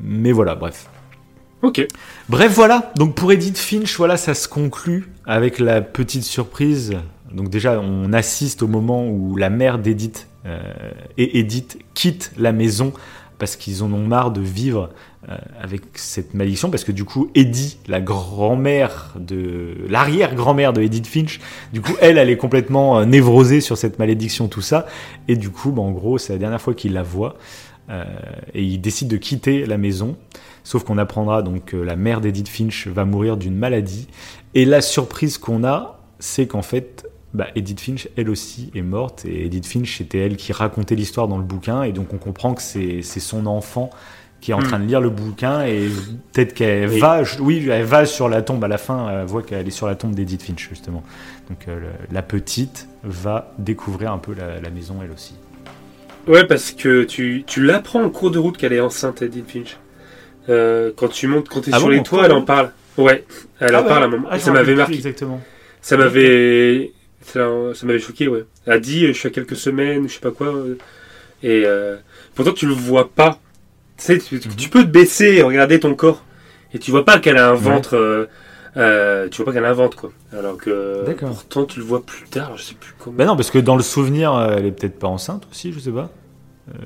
Mais 0.01 0.33
voilà, 0.33 0.55
bref. 0.55 0.89
Ok. 1.63 1.87
Bref, 2.27 2.53
voilà. 2.53 2.91
Donc 2.97 3.15
pour 3.15 3.31
Edith 3.31 3.57
Finch, 3.57 3.95
voilà, 3.95 4.17
ça 4.17 4.33
se 4.33 4.49
conclut 4.49 5.09
avec 5.25 5.59
la 5.59 5.81
petite 5.81 6.23
surprise. 6.23 6.93
Donc 7.31 7.49
déjà, 7.49 7.79
on 7.79 8.11
assiste 8.11 8.61
au 8.63 8.67
moment 8.67 9.07
où 9.07 9.37
la 9.37 9.49
mère 9.49 9.79
d'Edith 9.79 10.27
euh, 10.45 10.59
et 11.17 11.39
Edith 11.39 11.79
quittent 11.93 12.33
la 12.37 12.51
maison 12.51 12.91
parce 13.39 13.55
qu'ils 13.55 13.81
en 13.81 13.93
ont 13.93 14.05
marre 14.05 14.31
de 14.31 14.41
vivre 14.41 14.89
euh, 15.29 15.37
avec 15.61 15.83
cette 15.93 16.33
malédiction. 16.33 16.69
Parce 16.69 16.83
que 16.83 16.91
du 16.91 17.05
coup, 17.05 17.31
Eddie, 17.33 17.77
la 17.87 18.01
grand-mère 18.01 19.13
de 19.17 19.85
l'arrière-grand-mère 19.87 20.73
de 20.73 20.81
Edith 20.81 21.07
Finch, 21.07 21.39
du 21.71 21.79
coup, 21.79 21.93
elle, 22.01 22.17
elle 22.17 22.29
est 22.29 22.37
complètement 22.37 22.99
euh, 22.99 23.05
névrosée 23.05 23.61
sur 23.61 23.77
cette 23.77 23.99
malédiction, 23.99 24.49
tout 24.49 24.61
ça. 24.61 24.85
Et 25.29 25.37
du 25.37 25.49
coup, 25.49 25.71
bah, 25.71 25.81
en 25.81 25.91
gros, 25.91 26.17
c'est 26.17 26.33
la 26.33 26.39
dernière 26.39 26.61
fois 26.61 26.73
qu'il 26.73 26.91
la 26.91 27.03
voit. 27.03 27.37
Euh, 27.89 28.03
et 28.53 28.63
il 28.63 28.79
décide 28.79 29.07
de 29.07 29.17
quitter 29.17 29.65
la 29.65 29.77
maison. 29.77 30.17
Sauf 30.63 30.83
qu'on 30.83 30.97
apprendra 30.97 31.41
donc 31.41 31.65
que 31.65 31.77
la 31.77 31.95
mère 31.95 32.21
d'Edith 32.21 32.47
Finch 32.49 32.87
va 32.87 33.05
mourir 33.05 33.35
d'une 33.37 33.55
maladie. 33.55 34.07
Et 34.55 34.65
la 34.65 34.81
surprise 34.81 35.37
qu'on 35.37 35.63
a, 35.63 35.99
c'est 36.19 36.47
qu'en 36.47 36.61
fait, 36.61 37.05
bah, 37.33 37.47
Edith 37.55 37.81
Finch, 37.81 38.07
elle 38.15 38.29
aussi, 38.29 38.71
est 38.75 38.81
morte. 38.81 39.25
Et 39.25 39.45
Edith 39.45 39.65
Finch, 39.65 39.97
c'était 39.97 40.19
elle 40.19 40.37
qui 40.37 40.53
racontait 40.53 40.95
l'histoire 40.95 41.27
dans 41.27 41.37
le 41.37 41.43
bouquin. 41.43 41.83
Et 41.83 41.91
donc 41.91 42.13
on 42.13 42.17
comprend 42.17 42.53
que 42.53 42.61
c'est 42.61 43.01
son 43.01 43.45
enfant 43.45 43.89
qui 44.39 44.51
est 44.51 44.53
en 44.53 44.59
Hmm. 44.59 44.63
train 44.63 44.79
de 44.79 44.85
lire 44.85 45.01
le 45.01 45.09
bouquin. 45.09 45.65
Et 45.65 45.89
peut-être 46.31 46.53
qu'elle 46.53 46.89
Oui. 46.89 46.99
va, 46.99 47.23
oui, 47.39 47.67
elle 47.69 47.83
va 47.85 48.05
sur 48.05 48.29
la 48.29 48.41
tombe 48.41 48.63
à 48.63 48.67
la 48.67 48.77
fin. 48.77 49.09
Elle 49.09 49.25
voit 49.25 49.41
qu'elle 49.41 49.67
est 49.67 49.71
sur 49.71 49.87
la 49.87 49.95
tombe 49.95 50.13
d'Edith 50.15 50.43
Finch, 50.43 50.69
justement. 50.69 51.03
Donc 51.49 51.67
euh, 51.67 51.79
la 52.11 52.21
petite 52.21 52.87
va 53.03 53.53
découvrir 53.57 54.11
un 54.13 54.17
peu 54.17 54.33
la, 54.33 54.61
la 54.61 54.69
maison, 54.69 54.95
elle 55.03 55.11
aussi. 55.11 55.33
Ouais, 56.27 56.45
parce 56.45 56.71
que 56.71 57.03
tu, 57.03 57.43
tu 57.47 57.61
l'apprends 57.63 58.01
en 58.03 58.09
cours 58.09 58.31
de 58.31 58.39
route 58.39 58.55
qu'elle 58.57 58.71
est 58.73 58.79
enceinte, 58.79 59.21
Edith 59.21 59.49
Finch. 59.49 59.77
Euh, 60.49 60.91
quand 60.95 61.07
tu 61.07 61.27
montes, 61.27 61.47
quand 61.49 61.61
tu 61.61 61.69
es 61.69 61.73
Ah 61.73 61.77
sur 61.77 61.87
bon, 61.87 61.93
les 61.93 61.99
en 61.99 62.03
toits, 62.03 62.25
elle 62.25 62.31
en 62.33 62.41
parle. 62.43 62.71
Ouais, 62.97 63.23
elle 63.59 63.75
en 63.75 63.79
Ah 63.79 63.81
ouais. 63.83 63.87
parle 63.87 64.03
à 64.03 64.05
un 64.05 64.09
moment. 64.09 64.27
Ah, 64.29 64.39
ça 64.39 64.51
m'avait 64.51 64.75
marqué. 64.75 64.95
Exactement. 64.95 65.41
Ça 65.81 65.97
m'avait. 65.97 66.91
Ça, 67.25 67.47
ça 67.73 67.85
m'avait 67.85 67.99
choqué, 67.99 68.27
ouais. 68.27 68.43
Elle 68.65 68.73
a 68.73 68.79
dit, 68.79 69.07
je 69.07 69.13
suis 69.13 69.27
à 69.27 69.31
quelques 69.31 69.55
semaines, 69.55 70.07
je 70.09 70.15
sais 70.15 70.19
pas 70.19 70.31
quoi. 70.31 70.47
euh, 70.47 70.77
Et 71.41 71.63
euh, 71.65 71.95
pourtant, 72.35 72.51
tu 72.51 72.67
le 72.67 72.73
vois 72.73 73.09
pas. 73.09 73.39
Tu 73.97 74.03
sais, 74.05 74.17
tu, 74.17 74.39
tu 74.39 74.69
peux 74.69 74.81
te 74.83 74.89
baisser 74.89 75.35
et 75.35 75.41
regarder 75.43 75.79
ton 75.79 75.95
corps. 75.95 76.23
Et 76.73 76.79
tu 76.79 76.91
vois 76.91 77.05
pas 77.05 77.19
qu'elle 77.19 77.37
a 77.37 77.49
un 77.49 77.53
ventre. 77.53 77.95
euh, 77.95 78.25
euh, 78.75 79.29
tu 79.29 79.37
vois 79.37 79.45
pas 79.45 79.53
qu'elle 79.53 79.65
a 79.65 79.69
un 79.69 79.73
ventre, 79.73 79.95
quoi. 79.95 80.11
Alors 80.37 80.57
que. 80.57 81.05
D'accord. 81.05 81.29
Pourtant, 81.29 81.63
tu 81.65 81.79
le 81.79 81.85
vois 81.85 82.03
plus 82.05 82.25
tard, 82.27 82.57
je 82.57 82.63
sais 82.63 82.75
plus 82.75 82.93
comment. 82.99 83.15
Bah 83.15 83.25
non, 83.25 83.35
parce 83.37 83.51
que 83.51 83.59
dans 83.59 83.77
le 83.77 83.83
souvenir, 83.83 84.33
elle 84.57 84.65
est 84.65 84.71
peut-être 84.71 84.99
pas 84.99 85.07
enceinte 85.07 85.47
aussi, 85.51 85.71
je 85.71 85.79
sais 85.79 85.91
pas. 85.91 86.09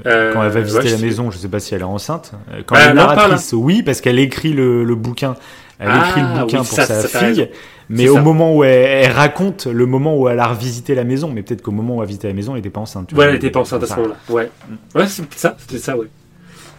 Euh, 0.08 0.34
Quand 0.34 0.44
elle 0.44 0.52
va 0.52 0.62
visiter 0.62 0.86
ouais, 0.86 0.92
la 0.92 0.98
maison, 0.98 1.30
je 1.32 1.38
sais 1.38 1.48
pas 1.50 1.60
si 1.60 1.76
elle 1.76 1.82
est 1.82 1.86
enceinte. 1.86 2.32
Euh, 2.52 2.62
Quand 2.66 2.76
Bah, 2.76 2.82
elle 2.86 2.92
est 2.92 2.94
narratrice, 2.96 3.54
oui, 3.54 3.84
parce 3.84 4.02
qu'elle 4.02 4.18
écrit 4.20 4.54
le, 4.54 4.84
le 4.84 4.96
bouquin. 4.96 5.36
Elle 5.80 5.90
Ah, 5.92 6.08
écrit 6.08 6.22
le 6.22 6.28
bouquin 6.42 6.62
oui, 6.62 6.68
pour 6.68 6.76
ça, 6.76 6.86
sa 6.86 7.02
ça, 7.08 7.20
fille, 7.20 7.50
mais 7.88 8.10
au 8.10 8.16
ça. 8.16 8.22
moment 8.22 8.56
où 8.56 8.64
elle, 8.64 9.06
elle 9.06 9.12
raconte 9.12 9.68
le 9.68 9.86
moment 9.86 10.18
où 10.18 10.28
elle 10.30 10.40
a 10.40 10.48
revisité 10.48 10.96
la 10.96 11.04
maison, 11.04 11.30
mais 11.32 11.44
peut-être 11.44 11.62
qu'au 11.62 11.72
moment 11.72 11.98
où 11.98 12.00
elle 12.00 12.06
a 12.06 12.08
visité 12.08 12.28
la 12.28 12.34
maison, 12.34 12.54
elle 12.54 12.58
n'était 12.58 12.72
pas 12.72 12.82
enceinte. 12.82 13.08
tu 13.10 13.14
Ouais, 13.14 13.26
vois. 13.26 13.30
elle 13.30 13.36
était 13.36 13.52
pas 13.52 13.60
enceinte 13.60 13.84
à 13.84 13.86
ce 13.86 13.96
moment-là. 13.98 14.16
Ouais. 14.30 14.50
Ouais, 14.96 15.06
c'est 15.08 15.32
ça, 15.36 15.56
c'était 15.60 15.78
ça, 15.78 15.96
ouais. 15.96 16.08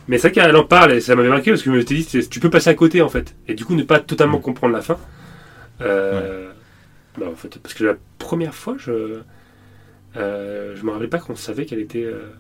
Mais 0.08 0.18
c'est 0.18 0.30
vrai 0.30 0.42
qu'elle 0.42 0.56
en 0.56 0.64
parle 0.64 0.92
et 0.94 1.00
ça 1.00 1.14
m'avait 1.14 1.28
marqué 1.28 1.50
parce 1.52 1.62
que 1.62 1.70
je 1.70 1.76
me 1.76 1.80
suis 1.86 2.04
dit, 2.04 2.28
tu 2.28 2.40
peux 2.40 2.50
passer 2.50 2.70
à 2.70 2.74
côté 2.74 3.00
en 3.02 3.08
fait. 3.08 3.36
Et 3.46 3.54
du 3.54 3.64
coup, 3.64 3.74
ne 3.76 3.82
pas 3.84 4.00
totalement 4.00 4.38
comprendre 4.38 4.72
la 4.74 4.80
fin. 4.80 4.96
Euh, 5.82 6.50
bah, 7.18 7.26
en 7.30 7.36
fait, 7.36 7.58
parce 7.62 7.74
que 7.74 7.84
la 7.84 7.94
première 8.18 8.54
fois, 8.54 8.74
je. 8.78 9.20
Euh, 10.16 10.74
je 10.74 10.84
me 10.84 10.90
rappelais 10.90 11.08
pas 11.08 11.18
qu'on 11.18 11.36
savait 11.36 11.66
qu'elle 11.66 11.78
était. 11.80 12.02
euh, 12.04 12.30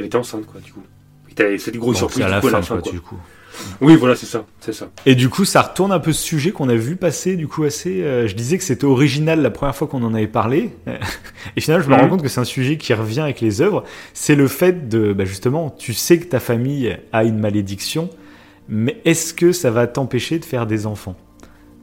qu'elle 0.00 0.06
était 0.06 0.16
enceinte, 0.16 0.46
quoi, 0.46 0.60
du 0.60 0.72
coup. 0.72 0.82
Et 1.30 1.34
t'avais 1.34 1.58
cette 1.58 1.76
grosse 1.76 1.94
bon, 1.94 1.98
surprise 1.98 2.18
c'est 2.18 2.22
à 2.24 2.26
du 2.26 2.32
la 2.32 2.40
coup, 2.40 2.48
à 2.48 2.50
la 2.52 2.62
fin, 2.62 2.74
quoi, 2.74 2.82
quoi. 2.82 2.92
du 2.92 3.00
coup. 3.00 3.16
Oui, 3.80 3.96
voilà, 3.96 4.14
c'est 4.14 4.26
ça, 4.26 4.44
c'est 4.60 4.72
ça. 4.72 4.88
Et 5.06 5.14
du 5.14 5.28
coup, 5.28 5.44
ça 5.44 5.60
retourne 5.62 5.92
un 5.92 5.98
peu 5.98 6.12
ce 6.12 6.22
sujet 6.22 6.50
qu'on 6.50 6.68
a 6.68 6.74
vu 6.74 6.96
passer, 6.96 7.36
du 7.36 7.46
coup, 7.46 7.64
assez. 7.64 8.00
euh, 8.02 8.26
je 8.26 8.34
disais 8.34 8.56
que 8.58 8.64
c'était 8.64 8.84
original 8.86 9.42
la 9.42 9.50
première 9.50 9.74
fois 9.76 9.86
qu'on 9.86 10.02
en 10.02 10.14
avait 10.14 10.26
parlé. 10.28 10.70
Et 11.56 11.60
finalement, 11.60 11.84
je 11.84 11.90
me 11.90 11.94
Mhm. 11.94 12.00
rends 12.00 12.08
compte 12.08 12.22
que 12.22 12.28
c'est 12.28 12.40
un 12.40 12.44
sujet 12.44 12.78
qui 12.78 12.94
revient 12.94 13.20
avec 13.20 13.40
les 13.40 13.60
œuvres. 13.60 13.84
C'est 14.14 14.34
le 14.34 14.48
fait 14.48 14.88
de, 14.88 15.12
bah, 15.12 15.24
justement, 15.24 15.68
tu 15.70 15.92
sais 15.94 16.18
que 16.18 16.24
ta 16.26 16.40
famille 16.40 16.96
a 17.12 17.24
une 17.24 17.38
malédiction, 17.38 18.08
mais 18.68 19.00
est-ce 19.04 19.34
que 19.34 19.52
ça 19.52 19.70
va 19.70 19.86
t'empêcher 19.86 20.38
de 20.38 20.44
faire 20.44 20.66
des 20.66 20.86
enfants? 20.86 21.16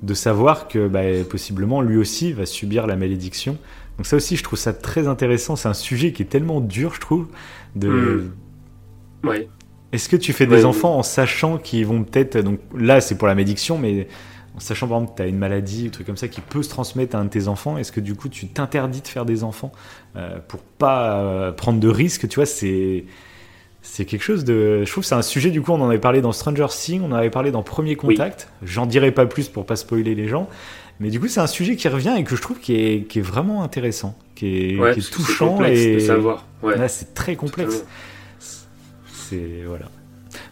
De 0.01 0.13
savoir 0.13 0.67
que, 0.67 0.87
bah, 0.87 1.01
possiblement, 1.29 1.81
lui 1.81 1.97
aussi 1.97 2.31
va 2.31 2.45
subir 2.45 2.87
la 2.87 2.95
malédiction. 2.95 3.57
Donc 3.97 4.05
ça 4.05 4.15
aussi, 4.15 4.35
je 4.37 4.43
trouve 4.43 4.59
ça 4.59 4.73
très 4.73 5.07
intéressant. 5.07 5.55
C'est 5.55 5.69
un 5.69 5.73
sujet 5.73 6.11
qui 6.13 6.21
est 6.23 6.27
tellement 6.27 6.61
dur, 6.61 6.93
je 6.93 6.99
trouve. 6.99 7.27
De. 7.75 8.31
Ouais. 9.23 9.49
est-ce 9.91 10.09
que 10.09 10.15
tu 10.15 10.33
fais 10.33 10.47
Ouais, 10.47 10.57
des 10.57 10.63
oui. 10.63 10.65
enfants 10.65 10.97
en 10.97 11.03
sachant 11.03 11.57
qu'ils 11.57 11.85
vont 11.85 12.03
peut-être. 12.03 12.37
Donc 12.39 12.59
là, 12.75 13.01
c'est 13.01 13.17
pour 13.17 13.27
la 13.27 13.35
malédiction, 13.35 13.77
mais 13.77 14.07
en 14.55 14.59
sachant 14.59 14.87
par 14.87 14.97
exemple 14.97 15.13
que 15.13 15.17
tu 15.17 15.23
as 15.23 15.27
une 15.27 15.37
maladie 15.37 15.85
ou 15.85 15.87
un 15.87 15.91
truc 15.91 16.05
comme 16.07 16.17
ça 16.17 16.27
qui 16.27 16.41
peut 16.41 16.63
se 16.63 16.69
transmettre 16.69 17.15
à 17.15 17.19
un 17.19 17.25
de 17.25 17.29
tes 17.29 17.47
enfants, 17.47 17.77
est-ce 17.77 17.91
que 17.91 17.99
du 17.99 18.15
coup 18.15 18.29
tu 18.29 18.47
t'interdis 18.47 19.01
de 19.01 19.07
faire 19.07 19.25
des 19.25 19.43
enfants 19.43 19.71
euh, 20.15 20.39
pour 20.47 20.61
pas 20.61 21.19
euh, 21.19 21.51
prendre 21.51 21.79
de 21.79 21.87
risques 21.89 22.27
Tu 22.27 22.35
vois, 22.35 22.45
c'est. 22.45 23.05
C'est 23.89 24.05
quelque 24.05 24.21
chose 24.21 24.43
de. 24.43 24.83
Je 24.85 24.91
trouve 24.91 25.03
que 25.03 25.07
c'est 25.07 25.15
un 25.15 25.21
sujet, 25.21 25.49
du 25.49 25.61
coup, 25.61 25.71
on 25.71 25.81
en 25.81 25.89
avait 25.89 25.97
parlé 25.97 26.21
dans 26.21 26.31
Stranger 26.31 26.67
Things, 26.69 27.01
on 27.01 27.11
en 27.11 27.15
avait 27.15 27.29
parlé 27.31 27.51
dans 27.51 27.63
Premier 27.63 27.95
Contact. 27.95 28.49
J'en 28.61 28.85
dirai 28.85 29.11
pas 29.11 29.25
plus 29.25 29.47
pour 29.47 29.65
pas 29.65 29.75
spoiler 29.75 30.13
les 30.13 30.27
gens. 30.27 30.47
Mais 30.99 31.09
du 31.09 31.19
coup, 31.19 31.27
c'est 31.27 31.39
un 31.39 31.47
sujet 31.47 31.75
qui 31.75 31.87
revient 31.87 32.13
et 32.17 32.23
que 32.23 32.35
je 32.35 32.41
trouve 32.41 32.59
qui 32.59 32.75
est, 32.75 33.03
qui 33.07 33.19
est 33.19 33.23
vraiment 33.23 33.63
intéressant, 33.63 34.15
qui 34.35 34.73
est, 34.73 34.79
Ouais, 34.79 34.93
qui 34.93 34.99
est 34.99 35.09
touchant. 35.11 35.49
complexe 35.53 35.79
et 35.79 35.93
de 35.95 35.99
savoir. 35.99 36.45
Ouais. 36.61 36.77
Là, 36.77 36.87
c'est 36.87 37.13
très 37.13 37.35
complexe. 37.35 37.85
C'est. 38.39 39.63
Voilà. 39.65 39.85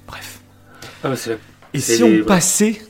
Bref. 0.07 0.39
Ah, 1.03 1.09
bah, 1.09 1.15
Et 1.73 1.79
si 1.79 2.03
on 2.03 2.23
passait 2.25 2.81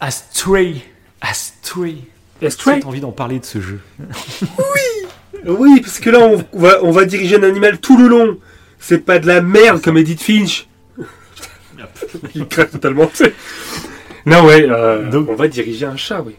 à 0.00 0.10
Stray, 0.10 0.82
à 1.20 1.32
Stray, 1.34 2.04
Est-ce 2.42 2.56
que 2.56 2.62
tu 2.78 2.84
as 2.84 2.86
envie 2.86 3.00
d'en 3.00 3.12
parler 3.12 3.40
de 3.40 3.44
ce 3.44 3.60
jeu 3.60 3.80
Oui 3.98 5.08
Oui, 5.46 5.80
parce 5.80 5.98
que 5.98 6.10
là, 6.10 6.20
on 6.20 6.58
va, 6.58 6.84
on 6.84 6.90
va 6.90 7.04
diriger 7.04 7.36
un 7.36 7.42
animal 7.42 7.78
tout 7.78 7.96
le 7.96 8.06
long. 8.08 8.36
C'est 8.78 8.98
pas 8.98 9.18
de 9.18 9.26
la 9.26 9.40
merde 9.40 9.80
comme 9.82 9.98
Edith 9.98 10.22
Finch. 10.22 10.68
Il 12.34 12.46
craque 12.46 12.70
totalement. 12.70 13.10
Non, 14.26 14.44
ouais, 14.44 14.66
euh, 14.68 15.10
donc, 15.10 15.28
on 15.28 15.34
va 15.34 15.48
diriger 15.48 15.86
un 15.86 15.96
chat, 15.96 16.22
oui. 16.22 16.36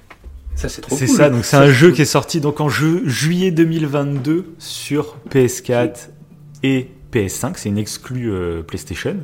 Ça, 0.56 0.68
c'est 0.68 0.82
trop 0.82 0.96
C'est 0.96 1.08
ça, 1.08 1.30
donc 1.30 1.46
c'est 1.46 1.56
un 1.56 1.72
jeu 1.72 1.92
qui 1.92 2.02
est 2.02 2.06
sorti 2.06 2.42
donc 2.42 2.60
en 2.60 2.68
juillet 2.68 3.52
2022 3.52 4.56
sur 4.58 5.18
PS4 5.30 6.10
et 6.64 6.90
PS5. 7.14 7.54
C'est 7.56 7.70
une 7.70 7.78
exclue 7.78 8.30
euh, 8.30 8.62
PlayStation. 8.62 9.16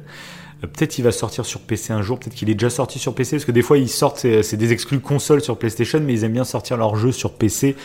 Euh, 0.65 0.67
peut-être 0.67 0.91
qu'il 0.91 1.03
va 1.03 1.11
sortir 1.11 1.45
sur 1.45 1.61
PC 1.61 1.93
un 1.93 2.01
jour, 2.01 2.19
peut-être 2.19 2.35
qu'il 2.35 2.49
est 2.49 2.55
déjà 2.55 2.69
sorti 2.69 2.99
sur 2.99 3.15
PC, 3.15 3.37
parce 3.37 3.45
que 3.45 3.51
des 3.51 3.61
fois 3.61 3.77
ils 3.77 3.89
sortent, 3.89 4.19
c'est 4.19 4.57
des 4.57 4.71
exclus 4.71 4.99
consoles 4.99 5.41
sur 5.41 5.57
PlayStation, 5.57 5.99
mais 6.01 6.13
ils 6.13 6.23
aiment 6.23 6.33
bien 6.33 6.43
sortir 6.43 6.77
leurs 6.77 6.95
jeux 6.95 7.11
sur 7.11 7.33
PC 7.33 7.75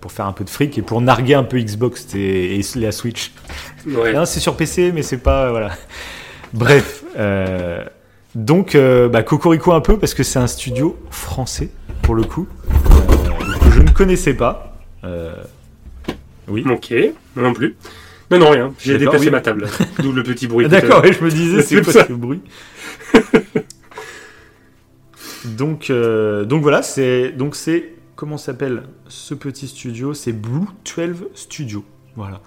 pour 0.00 0.12
faire 0.12 0.26
un 0.26 0.32
peu 0.32 0.44
de 0.44 0.50
fric 0.50 0.76
et 0.78 0.82
pour 0.82 1.00
narguer 1.00 1.34
un 1.34 1.44
peu 1.44 1.58
Xbox 1.58 2.06
et, 2.14 2.60
la 2.76 2.92
Switch. 2.92 3.32
Ouais. 3.86 4.14
c'est 4.26 4.40
sur 4.40 4.56
PC, 4.56 4.92
mais 4.92 5.02
c'est 5.02 5.18
pas. 5.18 5.50
Voilà. 5.50 5.70
Bref. 6.52 7.04
Donc, 8.34 8.74
euh, 8.74 9.08
bah, 9.08 9.22
Cocorico 9.22 9.72
un 9.72 9.80
peu 9.80 9.98
parce 9.98 10.14
que 10.14 10.22
c'est 10.22 10.38
un 10.38 10.46
studio 10.46 10.96
français 11.10 11.70
pour 12.02 12.14
le 12.14 12.22
coup 12.24 12.46
euh, 12.70 13.58
que 13.64 13.70
je 13.70 13.80
ne 13.80 13.90
connaissais 13.90 14.34
pas. 14.34 14.76
Euh, 15.02 15.34
oui. 16.46 16.64
Ok, 16.70 16.94
non 17.36 17.52
plus. 17.52 17.76
Non, 18.30 18.38
non, 18.38 18.50
rien. 18.50 18.74
J'ai 18.78 18.98
déplacé 18.98 19.30
ma 19.30 19.40
table. 19.40 19.68
D'où 20.02 20.12
le 20.12 20.22
petit 20.22 20.46
bruit. 20.46 20.68
D'accord, 20.68 21.04
je 21.04 21.24
me 21.24 21.30
disais, 21.30 21.62
c'est 21.62 21.82
quoi 21.82 21.92
ce 21.92 22.12
bruit 22.12 22.42
donc, 25.44 25.90
donc 25.90 26.62
voilà, 26.62 26.82
c'est 26.82 27.30
donc 27.32 27.56
c'est 27.56 27.92
comment 28.16 28.36
s'appelle 28.36 28.82
ce 29.08 29.34
petit 29.34 29.68
studio? 29.68 30.12
C'est 30.12 30.32
Blue 30.32 30.66
12 30.84 31.28
Studio. 31.34 31.84
Voilà. 32.16 32.40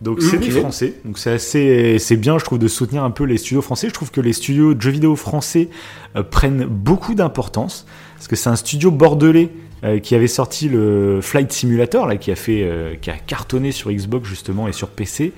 Donc 0.00 0.20
c'est 0.20 0.38
des 0.38 0.50
français, 0.50 0.94
donc 1.04 1.18
c'est 1.18 1.30
assez, 1.30 1.98
c'est 1.98 2.16
bien, 2.16 2.36
je 2.38 2.44
trouve, 2.44 2.58
de 2.58 2.68
soutenir 2.68 3.04
un 3.04 3.10
peu 3.10 3.24
les 3.24 3.38
studios 3.38 3.62
français. 3.62 3.88
Je 3.88 3.94
trouve 3.94 4.10
que 4.10 4.20
les 4.20 4.32
studios 4.32 4.74
de 4.74 4.82
jeux 4.82 4.90
vidéo 4.90 5.16
français 5.16 5.70
euh, 6.16 6.22
prennent 6.22 6.66
beaucoup 6.66 7.14
d'importance 7.14 7.86
parce 8.16 8.28
que 8.28 8.36
c'est 8.36 8.50
un 8.50 8.56
studio 8.56 8.90
bordelais 8.90 9.50
euh, 9.84 9.98
qui 9.98 10.14
avait 10.14 10.26
sorti 10.26 10.68
le 10.68 11.20
Flight 11.20 11.52
Simulator, 11.52 12.06
là, 12.06 12.16
qui 12.16 12.30
a 12.30 12.36
fait, 12.36 12.62
euh, 12.62 12.94
qui 13.00 13.10
a 13.10 13.16
cartonné 13.16 13.72
sur 13.72 13.90
Xbox 13.92 14.28
justement 14.28 14.68
et 14.68 14.72
sur 14.72 14.88
PC. 14.88 15.32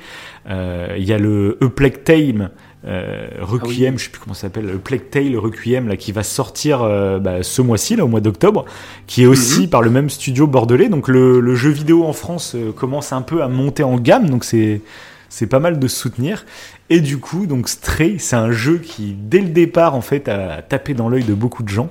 Il 0.49 1.05
y 1.05 1.13
a 1.13 1.19
le 1.19 1.59
A 1.61 1.69
Plague 1.69 2.05
Tale 2.05 2.51
euh, 2.87 3.27
Requiem, 3.41 3.95
ah 3.95 3.99
je 3.99 4.05
sais 4.05 4.11
plus 4.11 4.21
comment 4.21 4.35
ça 4.35 4.43
s'appelle, 4.43 4.67
le 4.67 4.79
Plague 4.79 5.11
Tale 5.11 5.37
Requiem 5.37 5.89
là 5.89 5.97
qui 5.97 6.13
va 6.13 6.23
sortir 6.23 6.83
euh, 6.83 7.19
bah, 7.19 7.43
ce 7.43 7.61
mois-ci 7.61 7.97
là 7.97 8.05
au 8.05 8.09
mois 8.09 8.21
d'octobre, 8.21 8.65
qui 9.09 9.25
est 9.25 9.27
aussi 9.27 9.63
mhm. 9.63 9.71
par 9.71 9.83
le 9.83 9.91
même 9.91 10.09
studio 10.09 10.47
bordelais. 10.47 10.89
Donc 10.89 11.09
le, 11.09 11.55
jeu 11.57 11.71
vidéo 11.71 12.05
en 12.05 12.13
France 12.13 12.53
euh, 12.55 12.71
commence 12.71 13.13
un 13.13 13.23
peu 13.23 13.43
à 13.43 13.49
monter 13.49 13.83
en 13.83 13.97
gamme, 13.97 14.31
donc 14.31 14.45
c'est 14.45 14.83
c'est 15.29 15.49
pas 15.49 15.59
mal 15.59 15.81
de 15.81 15.89
soutenir. 15.89 16.47
Et 16.89 17.01
du 17.01 17.19
coup, 17.19 17.47
donc 17.47 17.69
Stray, 17.69 18.21
c'est 18.21 18.37
un 18.37 18.53
jeu 18.53 18.79
qui 18.79 19.17
dès 19.19 19.41
le 19.41 19.49
départ 19.49 19.97
en 19.97 20.01
fait 20.01 20.29
a 20.29 20.63
tapé 20.63 20.95
dans 20.95 21.09
l'œil 21.09 21.25
de 21.25 21.35
beaucoup 21.35 21.65
de 21.65 21.69
gens 21.69 21.91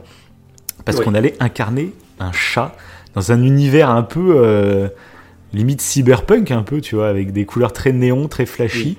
parce 0.86 1.01
qu'on 1.01 1.14
allait 1.14 1.36
incarner 1.41 1.91
un 2.20 2.32
chat 2.32 2.76
dans 3.13 3.32
un 3.32 3.41
univers 3.43 3.89
un 3.89 4.03
peu 4.03 4.89
limite 5.55 5.82
cyberpunk 5.82 6.51
un 6.51 6.61
peu, 6.61 6.82
tu 6.82 6.95
vois, 6.95 7.07
avec 7.07 7.32
des 7.32 7.45
couleurs 7.45 7.74
très 7.74 7.91
néon, 7.91 8.28
très 8.28 8.45
flashy. 8.45 8.97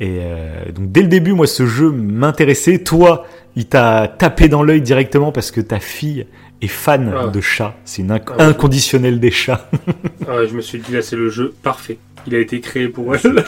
Et 0.00 0.18
euh, 0.20 0.72
donc 0.74 0.90
dès 0.90 1.02
le 1.02 1.08
début, 1.08 1.32
moi, 1.32 1.46
ce 1.46 1.66
jeu 1.66 1.90
m'intéressait. 1.90 2.78
Toi, 2.78 3.26
il 3.56 3.66
t'a 3.66 4.08
tapé 4.08 4.48
dans 4.48 4.62
l'œil 4.62 4.80
directement 4.80 5.32
parce 5.32 5.50
que 5.50 5.60
ta 5.60 5.80
fille 5.80 6.26
est 6.60 6.68
fan 6.68 7.12
ah. 7.14 7.26
de 7.28 7.40
chats. 7.40 7.74
C'est 7.84 8.02
une 8.02 8.10
inc 8.10 8.24
ah 8.38 8.46
inconditionnelle 8.46 9.20
des 9.20 9.30
chats. 9.30 9.68
ah 10.28 10.46
je 10.48 10.54
me 10.54 10.60
suis 10.60 10.78
dit 10.78 10.92
là, 10.92 11.02
c'est 11.02 11.16
le 11.16 11.28
jeu 11.28 11.54
parfait. 11.62 11.98
Il 12.26 12.34
a 12.34 12.38
été 12.38 12.60
créé 12.60 12.88
pour 12.88 13.14
elle. 13.14 13.44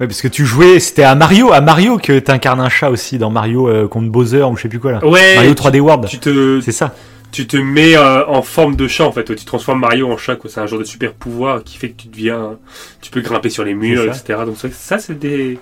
Ouais, 0.00 0.06
parce 0.06 0.22
que 0.22 0.28
tu 0.28 0.46
jouais, 0.46 0.78
c'était 0.78 1.02
à 1.02 1.16
Mario, 1.16 1.52
à 1.52 1.60
Mario 1.60 1.98
que 1.98 2.20
t'incarnes 2.20 2.60
un 2.60 2.68
chat 2.68 2.88
aussi 2.88 3.18
dans 3.18 3.30
Mario 3.30 3.68
euh, 3.68 3.88
contre 3.88 4.08
Bowser 4.08 4.44
ou 4.44 4.56
je 4.56 4.62
sais 4.62 4.68
plus 4.68 4.78
quoi 4.78 4.92
là. 4.92 5.04
Ouais. 5.04 5.34
Mario 5.34 5.54
3D 5.54 5.80
World. 5.80 6.06
Tu 6.06 6.20
te, 6.20 6.60
c'est 6.60 6.70
ça 6.70 6.94
tu 7.30 7.46
te 7.46 7.56
mets 7.56 7.96
euh, 7.96 8.26
en 8.26 8.42
forme 8.42 8.76
de 8.76 8.88
chat 8.88 9.04
en 9.04 9.12
fait. 9.12 9.24
Tu 9.24 9.44
transformes 9.44 9.80
Mario 9.80 10.10
en 10.10 10.16
chat. 10.16 10.36
C'est 10.46 10.60
un 10.60 10.66
genre 10.66 10.78
de 10.78 10.84
super 10.84 11.12
pouvoir 11.12 11.62
qui 11.64 11.76
fait 11.76 11.90
que 11.90 12.02
tu 12.02 12.08
deviens, 12.08 12.58
tu 13.00 13.10
peux 13.10 13.20
grimper 13.20 13.50
sur 13.50 13.64
les 13.64 13.74
murs, 13.74 14.04
etc. 14.04 14.40
Donc 14.46 14.56
ça, 14.72 14.98
c'était 14.98 15.58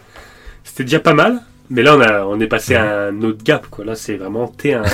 déjà 0.78 1.00
pas 1.00 1.14
mal. 1.14 1.42
Mais 1.68 1.82
là, 1.82 1.96
on 1.96 2.00
a, 2.00 2.24
on 2.24 2.38
est 2.38 2.46
passé 2.46 2.76
à 2.76 3.06
un 3.06 3.22
autre 3.22 3.42
gap. 3.42 3.66
Quoi. 3.68 3.84
Là, 3.84 3.96
c'est 3.96 4.16
vraiment 4.16 4.46
t'es 4.48 4.74
un, 4.74 4.84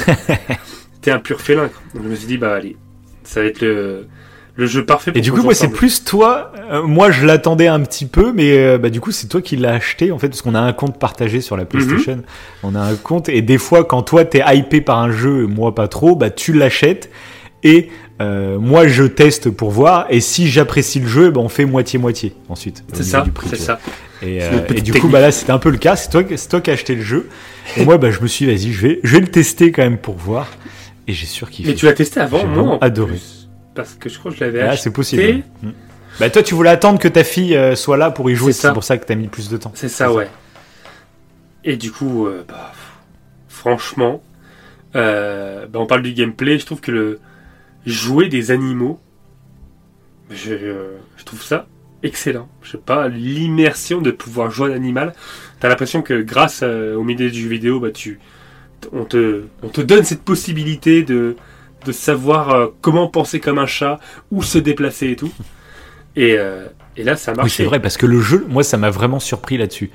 un 1.07 1.19
pur 1.19 1.41
félin. 1.41 1.71
Donc 1.95 2.05
je 2.05 2.09
me 2.09 2.15
suis 2.15 2.27
dit 2.27 2.39
bah 2.39 2.55
allez, 2.55 2.77
ça 3.25 3.41
va 3.41 3.47
être 3.47 3.61
le 3.61 4.07
le 4.55 4.67
jeu 4.67 4.85
parfait. 4.85 5.13
Pour 5.13 5.19
et 5.19 5.23
du 5.23 5.33
coup, 5.33 5.43
moi, 5.43 5.55
c'est 5.55 5.69
plus 5.69 6.05
toi. 6.05 6.53
Euh, 6.71 6.83
moi, 6.83 7.11
je 7.11 7.25
l'attendais 7.25 7.69
un 7.69 7.81
petit 7.81 8.07
peu, 8.07 8.33
mais 8.33 8.59
euh, 8.59 8.79
bah, 8.79 8.91
du 8.91 9.01
coup, 9.01 9.11
c'est 9.11 9.27
toi 9.27 9.41
qui 9.41 9.57
l'as 9.57 9.73
acheté 9.73 10.13
en 10.13 10.19
fait, 10.19 10.29
parce 10.29 10.43
qu'on 10.43 10.55
a 10.55 10.61
un 10.61 10.73
compte 10.73 10.99
partagé 10.99 11.41
sur 11.41 11.57
la 11.57 11.65
PlayStation. 11.65 12.17
Mhm. 12.17 12.23
On 12.63 12.75
a 12.75 12.81
un 12.81 12.95
compte, 12.95 13.29
et 13.29 13.41
des 13.43 13.59
fois, 13.59 13.85
quand 13.85 14.03
toi 14.03 14.25
t'es 14.25 14.43
hypé 14.55 14.81
par 14.81 14.99
un 14.99 15.11
jeu, 15.11 15.47
moi 15.47 15.75
pas 15.75 15.89
trop, 15.89 16.17
bah 16.17 16.31
tu 16.31 16.53
l'achètes. 16.53 17.11
Et 17.65 17.91
euh, 18.21 18.59
moi, 18.59 18.89
je 18.89 19.05
teste 19.05 19.49
pour 19.49 19.71
voir. 19.71 20.07
Et 20.11 20.21
si 20.21 20.49
j'apprécie 20.49 21.01
le 21.01 21.07
jeu, 21.07 21.31
bah, 21.31 21.41
on 21.41 21.49
fait 21.49 21.65
moitié 21.65 21.99
moitié 21.99 22.35
ensuite. 22.49 22.85
C'est 22.93 23.05
ça. 23.05 23.25
C'est 23.49 23.57
ça. 23.57 23.79
Et, 24.21 24.39
et 24.75 24.81
du 24.81 24.93
coup, 24.93 25.09
bah 25.09 25.21
là, 25.21 25.33
c'était 25.33 25.53
un 25.53 25.59
peu 25.59 25.71
le 25.71 25.79
cas. 25.79 25.97
C'est 25.97 26.11
toi, 26.11 26.23
toi 26.23 26.61
qui 26.61 26.71
as 26.71 26.75
acheté 26.75 26.95
le 26.95 27.03
jeu. 27.03 27.29
Et 27.77 27.85
moi, 27.85 27.99
bah, 27.99 28.11
je 28.11 28.21
me 28.21 28.27
suis, 28.27 28.47
vas-y, 28.47 28.73
je 28.73 28.87
vais, 28.87 29.01
je 29.03 29.15
vais 29.15 29.21
le 29.21 29.29
tester 29.29 29.73
quand 29.73 29.83
même 29.83 29.99
pour 29.99 30.17
voir. 30.17 30.49
Et 31.09 31.13
j'ai 31.13 31.27
sûr 31.27 31.51
qu'il. 31.51 31.67
Mais 31.67 31.75
tu 31.75 31.87
l'as 31.87 31.95
testé 31.95 32.21
avant, 32.21 32.47
moi. 32.47 32.79
Adoré 32.81 33.19
parce 33.75 33.95
que 33.95 34.09
je 34.09 34.19
crois 34.19 34.31
que 34.31 34.39
je 34.39 34.45
l'avais 34.45 34.63
ah, 34.63 34.77
c'est 34.77 34.93
possible. 34.93 35.43
Mm. 35.63 35.71
Bah 36.21 36.31
toi, 36.31 36.43
tu 36.43 36.55
voulais 36.55 36.71
attendre 36.71 36.99
que 36.99 37.09
ta 37.09 37.25
fille 37.25 37.57
euh, 37.57 37.75
soit 37.75 37.97
là 37.97 38.11
pour 38.11 38.31
y 38.31 38.35
jouer. 38.35 38.53
C'est 38.53 38.73
pour 38.73 38.85
ça 38.85 38.99
que 38.99 39.05
t'as 39.05 39.15
mis 39.15 39.29
plus 39.29 39.49
de 39.49 39.57
temps. 39.57 39.73
C'est 39.75 39.89
ça, 39.89 40.13
ouais. 40.13 40.29
Et 41.65 41.77
du 41.77 41.91
coup, 41.91 42.27
euh, 42.27 42.45
bah, 42.47 42.73
franchement, 43.49 44.23
euh, 44.95 45.67
bah, 45.67 45.79
on 45.79 45.87
parle 45.87 46.03
du 46.03 46.13
gameplay. 46.13 46.59
Je 46.59 46.67
trouve 46.67 46.81
que 46.81 46.91
le 46.91 47.21
jouer 47.87 48.29
des 48.29 48.51
animaux, 48.51 49.01
je, 50.31 50.55
je 51.17 51.25
trouve 51.25 51.43
ça 51.43 51.67
excellent. 52.03 52.49
Je 52.63 52.73
sais 52.73 52.79
pas, 52.79 53.09
l'immersion 53.09 54.01
de 54.01 54.11
pouvoir 54.11 54.51
jouer 54.51 54.73
un 54.73 54.77
animal. 54.77 55.15
T'as 55.61 55.69
l'impression 55.69 56.03
que 56.03 56.21
grâce 56.21 56.63
au 56.63 57.05
milieu 57.05 57.31
du 57.31 57.43
jeu 57.43 57.49
vidéo, 57.49 57.81
bah 57.81 57.91
tu, 57.91 58.19
on 58.93 59.05
te, 59.05 59.45
on 59.63 59.69
te 59.69 59.81
donne 59.81 60.05
cette 60.05 60.23
possibilité 60.23 61.05
de 61.05 61.37
de 61.85 61.93
savoir 61.93 62.51
euh, 62.51 62.67
comment 62.81 63.09
penser 63.09 63.41
comme 63.41 63.59
un 63.59 63.67
chat, 63.67 63.99
où 64.31 64.43
se 64.43 64.59
déplacer 64.59 65.11
et 65.11 65.17
tout. 65.17 65.33
Et, 66.17 66.37
euh, 66.39 66.67
et 66.97 67.05
là, 67.05 67.17
ça 67.17 67.33
marche. 67.35 67.45
Oui, 67.45 67.51
c'est 67.51 67.65
vrai, 67.65 67.81
parce 67.81 67.97
que 67.97 68.07
le 68.07 68.21
jeu, 68.21 68.45
moi, 68.49 68.63
ça 68.63 68.77
m'a 68.77 68.91
vraiment 68.91 69.21
surpris 69.21 69.57
là-dessus. 69.57 69.91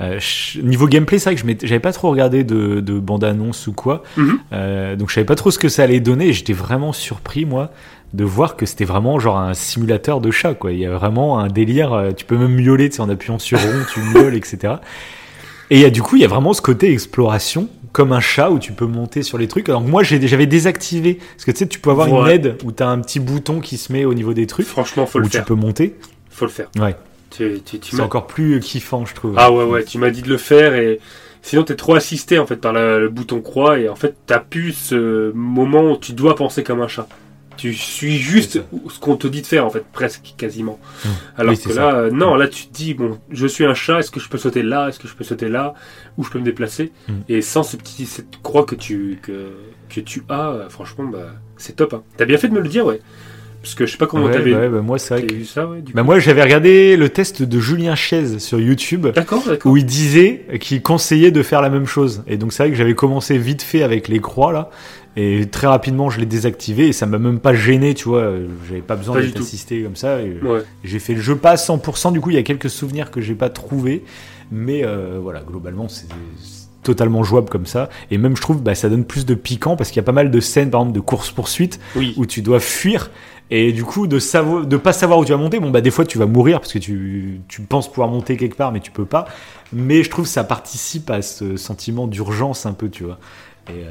Euh, 0.00 0.20
niveau 0.62 0.86
gameplay, 0.86 1.18
c'est 1.18 1.30
vrai 1.30 1.40
que 1.40 1.60
je 1.60 1.66
j'avais 1.66 1.80
pas 1.80 1.92
trop 1.92 2.10
regardé 2.10 2.44
de, 2.44 2.80
de 2.80 2.98
bande-annonce 3.00 3.66
ou 3.66 3.72
quoi, 3.72 4.04
mhm. 4.16 4.38
euh, 4.52 4.94
donc 4.94 5.08
je 5.08 5.14
savais 5.14 5.24
pas 5.24 5.34
trop 5.34 5.50
ce 5.50 5.58
que 5.58 5.68
ça 5.68 5.82
allait 5.82 5.98
donner. 5.98 6.32
J'étais 6.32 6.52
vraiment 6.52 6.92
surpris, 6.92 7.44
moi, 7.44 7.72
de 8.14 8.24
voir 8.24 8.56
que 8.56 8.64
c'était 8.64 8.84
vraiment 8.84 9.18
genre 9.18 9.38
un 9.38 9.54
simulateur 9.54 10.20
de 10.20 10.30
chat, 10.30 10.54
quoi. 10.54 10.72
Il 10.72 10.78
y 10.78 10.86
a 10.86 10.90
vraiment 10.90 11.40
un 11.40 11.48
délire. 11.48 12.12
Tu 12.16 12.24
peux 12.24 12.38
même 12.38 12.54
miauler, 12.54 12.88
tu 12.88 12.96
sais, 12.96 13.02
en 13.02 13.08
appuyant 13.08 13.38
sur 13.38 13.60
rond, 13.60 13.84
tu 13.92 14.00
miaules, 14.00 14.36
etc. 14.36 14.74
Et 15.70 15.76
il 15.76 15.82
y 15.82 15.84
a 15.84 15.90
du 15.90 16.00
coup, 16.00 16.16
il 16.16 16.22
y 16.22 16.24
a 16.24 16.28
vraiment 16.28 16.54
ce 16.54 16.62
côté 16.62 16.92
exploration 16.92 17.68
comme 17.98 18.12
un 18.12 18.20
chat 18.20 18.48
où 18.50 18.60
tu 18.60 18.70
peux 18.70 18.86
monter 18.86 19.24
sur 19.24 19.38
les 19.38 19.48
trucs. 19.48 19.68
Alors 19.68 19.80
moi 19.80 20.04
j'avais 20.04 20.46
désactivé 20.46 21.14
parce 21.14 21.44
que 21.44 21.50
tu 21.50 21.58
sais 21.58 21.66
tu 21.66 21.80
peux 21.80 21.90
avoir 21.90 22.06
une 22.06 22.28
aide 22.28 22.56
où 22.62 22.70
tu 22.70 22.80
as 22.80 22.88
un 22.88 23.00
petit 23.00 23.18
bouton 23.18 23.58
qui 23.58 23.76
se 23.76 23.92
met 23.92 24.04
au 24.04 24.14
niveau 24.14 24.34
des 24.34 24.46
trucs. 24.46 24.66
Franchement, 24.66 25.04
faut 25.04 25.18
le 25.18 25.26
faire. 25.26 25.42
tu 25.42 25.48
peux 25.48 25.56
monter. 25.56 25.96
Faut 26.30 26.44
le 26.44 26.50
faire. 26.52 26.70
Ouais. 26.78 26.94
c'est 27.32 28.00
encore 28.00 28.28
plus 28.28 28.60
kiffant, 28.60 29.04
je 29.04 29.16
trouve. 29.16 29.34
Ah 29.36 29.50
ouais 29.50 29.64
ouais, 29.64 29.82
tu 29.82 29.98
m'as 29.98 30.10
dit 30.10 30.22
de 30.22 30.28
le 30.28 30.36
faire 30.36 30.74
et 30.74 31.00
sinon 31.42 31.64
tu 31.64 31.72
es 31.72 31.74
trop 31.74 31.96
assisté 31.96 32.38
en 32.38 32.46
fait 32.46 32.58
par 32.58 32.72
le 32.72 33.08
bouton 33.08 33.40
croix 33.40 33.80
et 33.80 33.88
en 33.88 33.96
fait 33.96 34.14
tu 34.28 34.34
plus 34.48 34.74
ce 34.74 35.32
moment 35.32 35.90
où 35.90 35.96
tu 35.96 36.12
dois 36.12 36.36
penser 36.36 36.62
comme 36.62 36.80
un 36.80 36.86
chat. 36.86 37.08
Tu 37.58 37.74
suis 37.74 38.16
juste 38.18 38.62
ce 38.88 38.98
qu'on 38.98 39.16
te 39.16 39.26
dit 39.26 39.42
de 39.42 39.46
faire, 39.46 39.66
en 39.66 39.70
fait, 39.70 39.84
presque, 39.92 40.34
quasiment. 40.36 40.78
Mmh. 41.04 41.08
Alors 41.36 41.54
que 41.60 41.72
là, 41.72 41.94
euh, 41.94 42.10
non, 42.10 42.34
là, 42.36 42.48
tu 42.48 42.66
te 42.68 42.72
dis, 42.72 42.94
bon, 42.94 43.18
je 43.30 43.46
suis 43.46 43.66
un 43.66 43.74
chat, 43.74 43.98
est-ce 43.98 44.10
que 44.10 44.20
je 44.20 44.28
peux 44.28 44.38
sauter 44.38 44.62
là 44.62 44.88
Est-ce 44.88 44.98
que 44.98 45.08
je 45.08 45.14
peux 45.14 45.24
sauter 45.24 45.48
là 45.48 45.74
Où 46.16 46.24
je 46.24 46.30
peux 46.30 46.38
me 46.38 46.44
déplacer 46.44 46.92
mmh. 47.08 47.12
Et 47.28 47.42
sans 47.42 47.62
ce 47.62 47.76
petit, 47.76 48.06
cette 48.06 48.40
croix 48.42 48.64
que 48.64 48.74
tu, 48.74 49.18
que, 49.20 49.50
que 49.90 50.00
tu 50.00 50.22
as, 50.28 50.50
euh, 50.50 50.68
franchement, 50.70 51.04
bah, 51.04 51.32
c'est 51.58 51.76
top. 51.76 51.92
Hein. 51.94 52.02
T'as 52.16 52.24
bien 52.24 52.38
fait 52.38 52.48
de 52.48 52.54
me 52.54 52.60
le 52.60 52.68
dire, 52.68 52.86
ouais. 52.86 53.00
Parce 53.62 53.74
que 53.74 53.86
je 53.86 53.92
sais 53.92 53.98
pas 53.98 54.06
comment 54.06 54.28
t'avais 54.28 54.52
bah, 54.52 54.80
moi 54.80 54.98
c'est 54.98 55.14
vrai 55.14 55.26
ça, 55.44 55.66
ouais, 55.66 55.82
bah, 55.92 56.04
moi 56.04 56.20
j'avais 56.20 56.42
regardé 56.42 56.96
le 56.96 57.08
test 57.08 57.42
de 57.42 57.60
Julien 57.60 57.96
Chaise 57.96 58.38
sur 58.38 58.60
YouTube 58.60 59.08
où 59.64 59.76
il 59.76 59.84
disait 59.84 60.46
qu'il 60.60 60.80
conseillait 60.80 61.32
de 61.32 61.42
faire 61.42 61.60
la 61.60 61.68
même 61.68 61.86
chose 61.86 62.22
et 62.28 62.36
donc 62.36 62.52
c'est 62.52 62.62
vrai 62.62 62.70
que 62.70 62.76
j'avais 62.76 62.94
commencé 62.94 63.36
vite 63.36 63.62
fait 63.62 63.82
avec 63.82 64.06
les 64.06 64.20
croix 64.20 64.52
là 64.52 64.70
et 65.20 65.46
très 65.50 65.66
rapidement, 65.66 66.10
je 66.10 66.20
l'ai 66.20 66.26
désactivé 66.26 66.86
et 66.86 66.92
ça 66.92 67.04
m'a 67.04 67.18
même 67.18 67.40
pas 67.40 67.52
gêné, 67.52 67.92
tu 67.94 68.08
vois. 68.08 68.30
J'avais 68.68 68.82
pas 68.82 68.94
besoin 68.94 69.20
d'être 69.20 69.40
assisté 69.40 69.82
comme 69.82 69.96
ça. 69.96 70.18
J'ai 70.84 70.98
fait 71.00 71.14
le 71.14 71.20
jeu 71.20 71.34
pas 71.34 71.50
à 71.50 71.54
100%, 71.56 72.12
du 72.12 72.20
coup, 72.20 72.30
il 72.30 72.36
y 72.36 72.38
a 72.38 72.44
quelques 72.44 72.70
souvenirs 72.70 73.10
que 73.10 73.20
j'ai 73.20 73.34
pas 73.34 73.50
trouvé. 73.50 74.04
Mais 74.52 74.84
euh, 74.84 75.18
voilà, 75.20 75.40
globalement, 75.40 75.88
totalement 76.84 77.24
jouable 77.24 77.48
comme 77.48 77.66
ça. 77.66 77.88
Et 78.12 78.16
même, 78.18 78.36
je 78.36 78.42
trouve, 78.42 78.62
bah, 78.62 78.76
ça 78.76 78.88
donne 78.88 79.04
plus 79.04 79.26
de 79.26 79.34
piquant 79.34 79.74
parce 79.74 79.90
qu'il 79.90 79.96
y 79.96 80.00
a 80.00 80.04
pas 80.04 80.12
mal 80.12 80.30
de 80.30 80.40
scènes, 80.40 80.70
par 80.70 80.82
exemple, 80.82 80.94
de 80.94 81.00
course-poursuite 81.00 81.80
Oui. 81.96 82.14
où 82.16 82.24
tu 82.24 82.40
dois 82.40 82.60
fuir. 82.60 83.10
Et 83.50 83.72
du 83.72 83.82
coup, 83.82 84.06
de 84.06 84.20
savoir, 84.20 84.66
de 84.66 84.76
pas 84.76 84.92
savoir 84.92 85.18
où 85.18 85.24
tu 85.24 85.32
vas 85.32 85.38
monter, 85.38 85.58
bon, 85.58 85.70
bah, 85.70 85.80
des 85.80 85.90
fois, 85.90 86.04
tu 86.04 86.16
vas 86.16 86.26
mourir 86.26 86.60
parce 86.60 86.72
que 86.72 86.78
tu, 86.78 87.40
tu 87.48 87.62
penses 87.62 87.88
pouvoir 87.88 88.08
monter 88.08 88.36
quelque 88.36 88.56
part, 88.56 88.70
mais 88.70 88.80
tu 88.80 88.92
peux 88.92 89.04
pas. 89.04 89.26
Mais 89.72 90.04
je 90.04 90.10
trouve 90.10 90.26
que 90.26 90.30
ça 90.30 90.44
participe 90.44 91.10
à 91.10 91.22
ce 91.22 91.56
sentiment 91.56 92.06
d'urgence 92.06 92.66
un 92.66 92.72
peu, 92.72 92.88
tu 92.88 93.02
vois. 93.02 93.18
Et, 93.68 93.72
euh, 93.72 93.90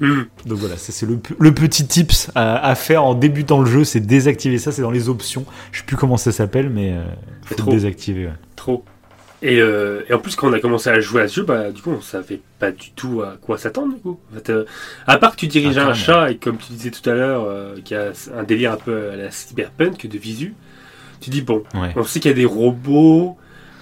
Hmm. 0.00 0.22
donc 0.46 0.58
voilà, 0.58 0.76
ça 0.76 0.90
c'est 0.92 1.06
le, 1.06 1.16
petit 1.54 1.86
tips 1.86 2.28
à, 2.34 2.56
à 2.68 2.74
faire 2.74 3.04
en 3.04 3.14
débutant 3.14 3.60
le 3.60 3.66
jeu, 3.70 3.84
c'est 3.84 4.00
désactiver 4.00 4.58
ça, 4.58 4.72
c'est 4.72 4.82
dans 4.82 4.90
les 4.90 5.08
options. 5.08 5.44
Je 5.70 5.78
sais 5.78 5.84
plus 5.84 5.96
comment 5.96 6.16
ça 6.16 6.32
s'appelle, 6.32 6.68
mais 6.68 6.92
euh, 6.94 7.04
faut 7.44 7.54
Trop. 7.54 7.70
le 7.70 7.76
désactiver. 7.76 8.26
ouais. 8.26 8.32
Trop. 8.56 8.84
Et, 9.42 9.60
euh, 9.60 10.00
et 10.08 10.14
en 10.14 10.18
plus, 10.18 10.36
quand 10.36 10.48
on 10.48 10.52
a 10.54 10.58
commencé 10.58 10.88
à 10.88 10.98
jouer 11.00 11.20
à 11.22 11.28
ce 11.28 11.34
jeu, 11.36 11.42
bah, 11.44 11.70
du 11.70 11.82
coup, 11.82 11.90
on 11.90 12.00
savait 12.00 12.40
pas 12.58 12.72
du 12.72 12.92
tout 12.92 13.20
à 13.22 13.36
quoi 13.40 13.58
s'attendre. 13.58 13.94
Du 13.94 14.00
coup. 14.00 14.18
En 14.32 14.36
fait, 14.36 14.48
euh, 14.50 14.64
à 15.06 15.18
part 15.18 15.32
que 15.32 15.36
tu 15.40 15.48
diriges 15.48 15.76
Ah, 15.76 15.88
un 15.88 15.94
chat 15.94 16.30
et 16.30 16.38
comme 16.38 16.56
tu 16.56 16.72
disais 16.72 16.90
tout 16.90 17.08
à 17.08 17.12
l'heure, 17.12 17.44
euh, 17.46 17.76
qui 17.84 17.94
a 17.94 18.12
un 18.36 18.42
délire 18.42 18.72
un 18.72 18.76
peu 18.78 19.10
à 19.10 19.16
la 19.16 19.30
cyberpunk 19.30 20.06
de 20.06 20.18
visu, 20.18 20.54
tu 21.20 21.28
dis 21.30 21.42
bon, 21.42 21.62
Ouais. 21.74 21.92
on 21.94 22.04
sait 22.04 22.20
qu'il 22.20 22.30
y 22.30 22.34
a 22.34 22.36
des 22.36 22.46
robots, 22.46 23.36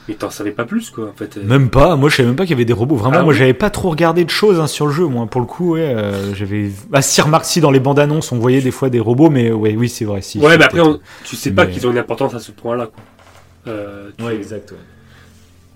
mais 0.08 0.14
t'en 0.14 0.30
savais 0.30 0.50
pas 0.50 0.64
plus 0.64 0.90
quoi. 0.90 1.08
En 1.08 1.12
fait, 1.16 1.36
Euh, 1.36 1.44
Même 1.44 1.70
pas, 1.70 1.96
moi 1.96 2.08
je 2.08 2.16
savais 2.16 2.26
même 2.28 2.36
pas 2.36 2.44
qu'il 2.44 2.50
y 2.50 2.54
avait 2.54 2.64
des 2.64 2.72
robots. 2.72 2.96
Vraiment, 2.96 3.18
Ah 3.18 3.22
moi 3.22 3.32
oui 3.32 3.38
j'avais 3.38 3.54
pas 3.54 3.70
trop 3.70 3.90
regardé 3.90 4.24
de 4.24 4.30
choses 4.30 4.58
hein, 4.60 4.66
sur 4.66 4.86
le 4.86 4.92
jeu, 4.92 5.06
moi 5.06 5.26
pour 5.26 5.40
le 5.40 5.46
coup, 5.46 5.74
ouais. 5.74 5.80
euh, 5.82 6.34
j'avais. 6.34 6.70
Ah 6.92 7.02
si, 7.02 7.20
remarque, 7.20 7.44
si 7.44 7.60
dans 7.60 7.70
les 7.70 7.80
bandes 7.80 7.98
annonces 7.98 8.32
on 8.32 8.38
voyait 8.38 8.60
des 8.60 8.70
fois 8.72 8.90
des 8.90 9.00
robots, 9.00 9.30
mais 9.30 9.50
ouais, 9.52 9.74
oui, 9.76 9.88
c'est 9.88 10.04
vrai. 10.04 10.22
Si, 10.22 10.38
ouais, 10.38 10.58
mais 10.58 10.64
après, 10.64 10.80
on- 10.80 10.98
tu 11.24 11.36
sais 11.36 11.50
pas 11.52 11.66
qu'ils 11.66 11.86
ont 11.86 11.90
une 11.92 11.98
importance 11.98 12.34
à 12.34 12.40
ce 12.40 12.50
point-là. 12.52 12.86
Quoi. 12.86 13.72
Euh, 13.72 14.10
tu- 14.18 14.24
Ouais, 14.24 14.34
exact. 14.34 14.72
ouais. 14.72 14.76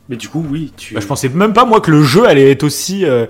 Mais 0.09 0.17
du 0.17 0.29
coup, 0.29 0.45
oui, 0.51 0.73
tu. 0.77 0.95
Bah, 0.95 1.01
je 1.01 1.07
pensais 1.07 1.29
même 1.29 1.53
pas 1.53 1.65
moi 1.65 1.81
que 1.81 1.91
le 1.91 2.03
jeu 2.03 2.27
allait 2.27 2.51
être 2.51 2.63
aussi. 2.65 3.05
euh, 3.05 3.27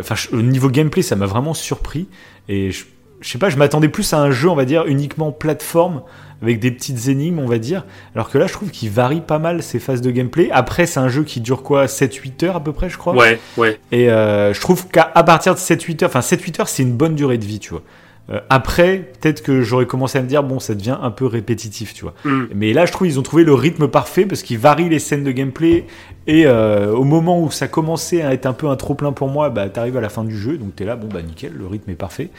Enfin, 0.00 0.14
au 0.32 0.40
niveau 0.40 0.70
gameplay, 0.70 1.02
ça 1.02 1.16
m'a 1.16 1.26
vraiment 1.26 1.52
surpris. 1.52 2.08
Et 2.48 2.70
je, 2.70 2.84
je 3.20 3.28
sais 3.28 3.36
pas, 3.38 3.50
je 3.50 3.58
m'attendais 3.58 3.90
plus 3.90 4.10
à 4.14 4.18
un 4.22 4.30
jeu, 4.30 4.48
on 4.48 4.54
va 4.54 4.64
dire, 4.64 4.86
uniquement 4.86 5.32
plateforme, 5.32 6.00
avec 6.42 6.60
des 6.60 6.70
petites 6.70 7.08
énigmes, 7.08 7.38
on 7.38 7.46
va 7.46 7.58
dire. 7.58 7.84
Alors 8.14 8.30
que 8.30 8.38
là, 8.38 8.46
je 8.46 8.52
trouve 8.52 8.70
qu'il 8.70 8.90
varie 8.90 9.20
pas 9.20 9.38
mal 9.38 9.62
ses 9.62 9.78
phases 9.78 10.00
de 10.00 10.10
gameplay. 10.10 10.50
Après, 10.52 10.86
c'est 10.86 11.00
un 11.00 11.08
jeu 11.08 11.24
qui 11.24 11.40
dure 11.40 11.62
quoi 11.62 11.86
7-8 11.86 12.44
heures 12.44 12.56
à 12.56 12.64
peu 12.64 12.72
près, 12.72 12.90
je 12.90 12.98
crois. 12.98 13.14
Ouais, 13.14 13.38
ouais. 13.56 13.78
Et 13.92 14.10
euh, 14.10 14.52
je 14.52 14.60
trouve 14.60 14.88
qu'à 14.88 15.04
partir 15.04 15.54
de 15.54 15.58
7-8 15.58 16.04
heures, 16.04 16.10
enfin 16.10 16.20
7-8 16.20 16.60
heures, 16.60 16.68
c'est 16.68 16.82
une 16.82 16.92
bonne 16.92 17.14
durée 17.14 17.38
de 17.38 17.44
vie, 17.44 17.58
tu 17.58 17.70
vois. 17.70 17.82
Euh, 18.28 18.40
après, 18.50 19.12
peut-être 19.20 19.42
que 19.42 19.62
j'aurais 19.62 19.86
commencé 19.86 20.18
à 20.18 20.22
me 20.22 20.26
dire, 20.26 20.42
bon, 20.42 20.58
ça 20.58 20.74
devient 20.74 20.96
un 21.00 21.10
peu 21.10 21.26
répétitif, 21.26 21.94
tu 21.94 22.02
vois. 22.02 22.14
Hmm. 22.24 22.46
Mais 22.54 22.72
là, 22.72 22.84
je 22.84 22.92
trouve 22.92 23.06
qu'ils 23.06 23.18
ont 23.18 23.22
trouvé 23.22 23.44
le 23.44 23.54
rythme 23.54 23.88
parfait 23.88 24.26
parce 24.26 24.42
qu'ils 24.42 24.58
varient 24.58 24.88
les 24.88 24.98
scènes 24.98 25.24
de 25.24 25.30
gameplay. 25.30 25.86
Et 26.26 26.44
euh, 26.46 26.92
au 26.92 27.04
moment 27.04 27.40
où 27.40 27.50
ça 27.50 27.68
commençait 27.68 28.22
à 28.22 28.32
être 28.32 28.46
un 28.46 28.52
peu 28.52 28.68
un 28.68 28.76
trop-plein 28.76 29.12
pour 29.12 29.28
moi, 29.28 29.50
bah, 29.50 29.68
t'arrives 29.68 29.96
à 29.96 30.00
la 30.00 30.08
fin 30.08 30.24
du 30.24 30.36
jeu, 30.36 30.58
donc 30.58 30.74
t'es 30.74 30.84
là, 30.84 30.96
bon, 30.96 31.06
bah 31.06 31.22
nickel, 31.22 31.52
le 31.56 31.66
rythme 31.66 31.90
est 31.90 31.94
parfait. 31.94 32.30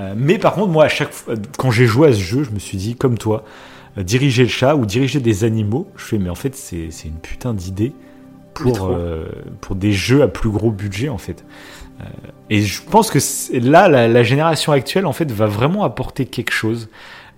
Euh, 0.00 0.14
mais 0.16 0.38
par 0.38 0.54
contre, 0.54 0.68
moi, 0.68 0.84
à 0.84 0.88
chaque 0.88 1.12
fois, 1.12 1.34
quand 1.56 1.70
j'ai 1.70 1.86
joué 1.86 2.08
à 2.08 2.12
ce 2.12 2.18
jeu, 2.18 2.42
je 2.42 2.50
me 2.50 2.58
suis 2.58 2.76
dit, 2.76 2.96
comme 2.96 3.18
toi, 3.18 3.44
euh, 3.96 4.02
diriger 4.02 4.42
le 4.42 4.48
chat 4.48 4.76
ou 4.76 4.86
diriger 4.86 5.20
des 5.20 5.44
animaux, 5.44 5.88
je 5.96 6.04
fais, 6.04 6.18
mais 6.18 6.30
en 6.30 6.34
fait, 6.34 6.54
c'est 6.54 6.90
c'est 6.90 7.08
une 7.08 7.18
putain 7.18 7.54
d'idée 7.54 7.92
pour, 8.54 8.86
euh, 8.86 9.26
pour 9.60 9.76
des 9.76 9.92
jeux 9.92 10.22
à 10.22 10.28
plus 10.28 10.50
gros 10.50 10.70
budget, 10.70 11.08
en 11.08 11.18
fait. 11.18 11.44
Et 12.50 12.60
je 12.60 12.82
pense 12.82 13.10
que 13.10 13.18
là, 13.58 13.88
la, 13.88 14.06
la 14.06 14.22
génération 14.22 14.72
actuelle, 14.72 15.06
en 15.06 15.14
fait, 15.14 15.30
va 15.32 15.46
vraiment 15.46 15.82
apporter 15.82 16.26
quelque 16.26 16.52
chose. 16.52 16.90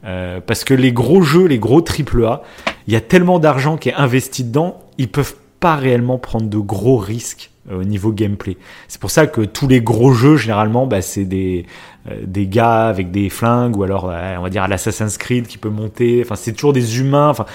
Parce 0.03 0.65
que 0.65 0.75
les 0.75 0.91
gros 0.91 1.23
jeux, 1.23 1.47
les 1.47 1.61
gros 1.61 1.81
triple 1.81 2.25
A, 2.25 2.43
il 2.89 2.93
y 2.93 2.97
a 2.97 3.01
tellement 3.01 3.39
d'argent 3.39 3.77
qui 3.77 3.91
est 3.91 3.95
investi 3.95 4.43
dedans, 4.43 4.81
ils 4.97 5.09
peuvent 5.09 5.37
pas 5.61 5.77
réellement 5.77 6.19
prendre 6.19 6.49
de 6.49 6.59
gros 6.59 6.97
risques 6.97 7.51
au 7.73 7.85
niveau 7.85 8.13
gameplay. 8.13 8.57
C'est 8.89 9.01
pour 9.01 9.11
ça 9.11 9.27
que 9.27 9.43
tous 9.43 9.69
les 9.69 9.81
gros 9.81 10.13
jeux, 10.13 10.37
généralement, 10.37 10.87
bah, 10.87 11.03
c'est 11.03 11.25
des, 11.25 11.67
euh, 12.11 12.15
des 12.27 12.47
gars 12.47 12.87
avec 12.87 13.11
des 13.11 13.29
flingues 13.29 13.77
ou 13.77 13.83
alors, 13.83 14.09
euh, 14.11 14.37
on 14.39 14.43
va 14.43 14.51
dire, 14.51 14.63
à 14.63 14.69
l'Assassin's 14.69 15.19
Creed 15.19 15.47
qui 15.47 15.59
peut 15.59 15.69
monter. 15.71 16.23
Enfin, 16.25 16.37
c'est 16.37 16.53
toujours 16.53 16.73
des 16.73 17.01
humains. 17.01 17.29
Enfin, 17.29 17.47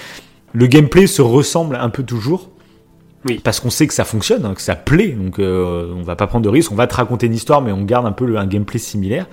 le 0.53 0.67
gameplay 0.67 1.07
se 1.07 1.21
ressemble 1.21 1.75
un 1.75 1.89
peu 1.89 2.03
toujours. 2.03 2.49
Oui. 3.27 3.39
Parce 3.41 3.61
qu'on 3.61 3.69
sait 3.69 3.87
que 3.87 3.93
ça 3.93 4.03
fonctionne, 4.03 4.45
hein, 4.45 4.53
que 4.53 4.61
ça 4.61 4.75
plaît, 4.75 5.07
donc 5.09 5.39
euh, 5.39 5.93
on 5.95 6.01
va 6.01 6.17
pas 6.17 6.27
prendre 6.27 6.43
de 6.43 6.49
risques, 6.49 6.73
on 6.73 6.75
va 6.75 6.87
te 6.87 6.95
raconter 6.95 7.27
une 7.27 7.33
histoire, 7.33 7.61
mais 7.61 7.71
on 7.71 7.83
garde 7.83 8.05
un 8.05 8.11
peu 8.11 8.25
le- 8.25 8.37
un 8.37 8.45
gameplay 8.45 8.79
similaire. 8.79 9.27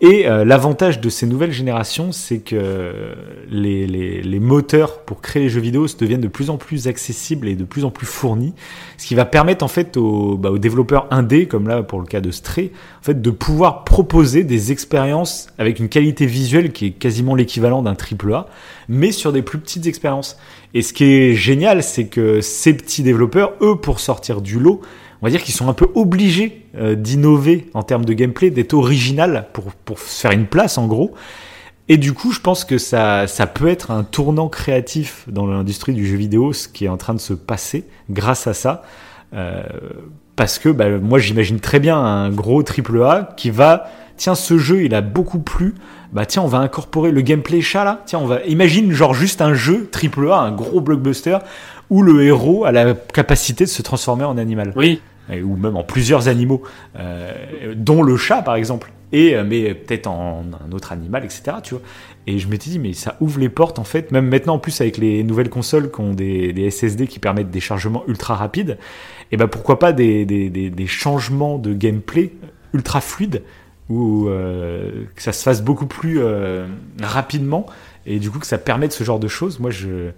Et 0.00 0.26
euh, 0.26 0.44
l'avantage 0.44 1.00
de 1.00 1.08
ces 1.08 1.24
nouvelles 1.24 1.52
générations, 1.52 2.10
c'est 2.10 2.40
que 2.40 3.14
les, 3.48 4.38
moteurs 4.40 5.00
pour 5.00 5.20
créer 5.20 5.44
les 5.44 5.48
jeux 5.48 5.60
vidéo 5.60 5.86
se 5.86 5.96
deviennent 5.96 6.20
de 6.20 6.28
plus 6.28 6.50
en 6.50 6.56
plus 6.56 6.88
accessibles 6.88 7.48
et 7.48 7.54
de 7.54 7.64
plus 7.64 7.84
en 7.84 7.90
plus 7.90 8.06
fournis, 8.06 8.52
ce 8.98 9.06
qui 9.06 9.14
va 9.14 9.24
permettre 9.24 9.64
en 9.64 9.68
fait 9.68 9.96
aux, 9.96 10.36
bah, 10.36 10.50
aux 10.50 10.58
développeurs 10.58 11.06
indés, 11.10 11.46
comme 11.46 11.68
là 11.68 11.82
pour 11.82 12.00
le 12.00 12.06
cas 12.06 12.20
de 12.20 12.30
Stray, 12.30 12.72
en 13.00 13.04
fait 13.04 13.22
de 13.22 13.30
pouvoir 13.30 13.84
proposer 13.84 14.42
des 14.42 14.72
expériences 14.72 15.46
avec 15.58 15.78
une 15.78 15.88
qualité 15.88 16.26
visuelle 16.26 16.72
qui 16.72 16.86
est 16.86 16.90
quasiment 16.90 17.34
l'équivalent 17.34 17.80
d'un 17.80 17.94
triple 17.94 18.34
A, 18.34 18.48
mais 18.88 19.12
sur 19.12 19.32
des 19.32 19.42
plus 19.42 19.58
petites 19.58 19.86
expériences. 19.86 20.36
Et 20.74 20.82
ce 20.82 20.92
qui 20.92 21.04
est 21.04 21.34
génial, 21.34 21.84
c'est 21.84 22.08
que 22.08 22.40
ces 22.40 22.76
petits 22.76 23.04
développeurs, 23.04 23.52
eux, 23.60 23.76
pour 23.76 24.00
sortir 24.00 24.40
du 24.40 24.58
lot, 24.58 24.80
on 25.24 25.26
va 25.26 25.30
dire 25.30 25.42
qu'ils 25.42 25.54
sont 25.54 25.70
un 25.70 25.72
peu 25.72 25.88
obligés 25.94 26.66
euh, 26.76 26.94
d'innover 26.94 27.70
en 27.72 27.82
termes 27.82 28.04
de 28.04 28.12
gameplay, 28.12 28.50
d'être 28.50 28.74
original 28.74 29.46
pour, 29.54 29.72
pour 29.72 29.98
se 29.98 30.20
faire 30.20 30.32
une 30.32 30.44
place 30.44 30.76
en 30.76 30.86
gros. 30.86 31.14
Et 31.88 31.96
du 31.96 32.12
coup, 32.12 32.30
je 32.30 32.40
pense 32.40 32.66
que 32.66 32.76
ça, 32.76 33.26
ça 33.26 33.46
peut 33.46 33.68
être 33.68 33.90
un 33.90 34.04
tournant 34.04 34.50
créatif 34.50 35.24
dans 35.28 35.46
l'industrie 35.46 35.94
du 35.94 36.06
jeu 36.06 36.16
vidéo, 36.16 36.52
ce 36.52 36.68
qui 36.68 36.84
est 36.84 36.88
en 36.88 36.98
train 36.98 37.14
de 37.14 37.20
se 37.20 37.32
passer 37.32 37.86
grâce 38.10 38.46
à 38.46 38.52
ça. 38.52 38.82
Euh, 39.32 39.62
parce 40.36 40.58
que 40.58 40.68
bah, 40.68 40.90
moi, 40.98 41.18
j'imagine 41.18 41.58
très 41.58 41.80
bien 41.80 41.96
un 41.96 42.28
gros 42.28 42.62
triple 42.62 43.02
A 43.02 43.32
qui 43.38 43.48
va, 43.48 43.90
tiens, 44.18 44.34
ce 44.34 44.58
jeu, 44.58 44.84
il 44.84 44.94
a 44.94 45.00
beaucoup 45.00 45.38
plu. 45.38 45.74
Bah 46.12 46.26
tiens, 46.26 46.42
on 46.42 46.48
va 46.48 46.58
incorporer 46.58 47.12
le 47.12 47.22
gameplay 47.22 47.62
chat 47.62 47.84
là. 47.84 48.02
Tiens, 48.04 48.18
on 48.18 48.26
va 48.26 48.42
imagine 48.44 48.92
genre 48.92 49.14
juste 49.14 49.40
un 49.40 49.54
jeu 49.54 49.88
triple 49.90 50.30
A, 50.30 50.36
un 50.36 50.52
gros 50.52 50.82
blockbuster 50.82 51.38
où 51.88 52.02
le 52.02 52.24
héros 52.24 52.66
a 52.66 52.72
la 52.72 52.92
capacité 52.92 53.64
de 53.64 53.70
se 53.70 53.82
transformer 53.82 54.24
en 54.24 54.38
animal 54.38 54.72
Oui, 54.76 55.00
ou 55.30 55.56
même 55.56 55.76
en 55.76 55.84
plusieurs 55.84 56.28
animaux, 56.28 56.62
euh, 56.98 57.74
dont 57.76 58.02
le 58.02 58.16
chat 58.16 58.42
par 58.42 58.56
exemple, 58.56 58.92
et 59.12 59.34
euh, 59.34 59.44
mais 59.46 59.74
peut-être 59.74 60.06
en 60.06 60.44
un 60.66 60.72
autre 60.72 60.92
animal, 60.92 61.24
etc. 61.24 61.56
Tu 61.62 61.74
vois. 61.74 61.82
Et 62.26 62.38
je 62.38 62.48
m'étais 62.48 62.70
dit 62.70 62.78
mais 62.78 62.92
ça 62.92 63.16
ouvre 63.20 63.38
les 63.38 63.48
portes 63.48 63.78
en 63.78 63.84
fait, 63.84 64.10
même 64.10 64.28
maintenant 64.28 64.54
en 64.54 64.58
plus 64.58 64.80
avec 64.80 64.98
les 64.98 65.22
nouvelles 65.22 65.50
consoles 65.50 65.90
qui 65.90 66.00
ont 66.00 66.12
des, 66.12 66.52
des 66.52 66.70
SSD 66.70 67.06
qui 67.06 67.18
permettent 67.18 67.50
des 67.50 67.60
chargements 67.60 68.02
ultra 68.08 68.34
rapides, 68.34 68.78
et 69.32 69.36
ben 69.36 69.46
pourquoi 69.46 69.78
pas 69.78 69.92
des, 69.92 70.24
des, 70.24 70.50
des, 70.50 70.86
changements 70.86 71.58
de 71.58 71.72
gameplay 71.74 72.32
ultra 72.72 73.00
fluides 73.00 73.42
où 73.88 74.28
euh, 74.28 75.04
que 75.14 75.22
ça 75.22 75.32
se 75.32 75.42
fasse 75.42 75.62
beaucoup 75.62 75.86
plus 75.86 76.20
euh, 76.20 76.66
rapidement 77.02 77.66
et 78.06 78.18
du 78.18 78.30
coup 78.30 78.38
que 78.38 78.46
ça 78.46 78.58
permette 78.58 78.92
ce 78.92 79.04
genre 79.04 79.18
de 79.18 79.28
choses. 79.28 79.60
Moi 79.60 79.70
je 79.70 80.10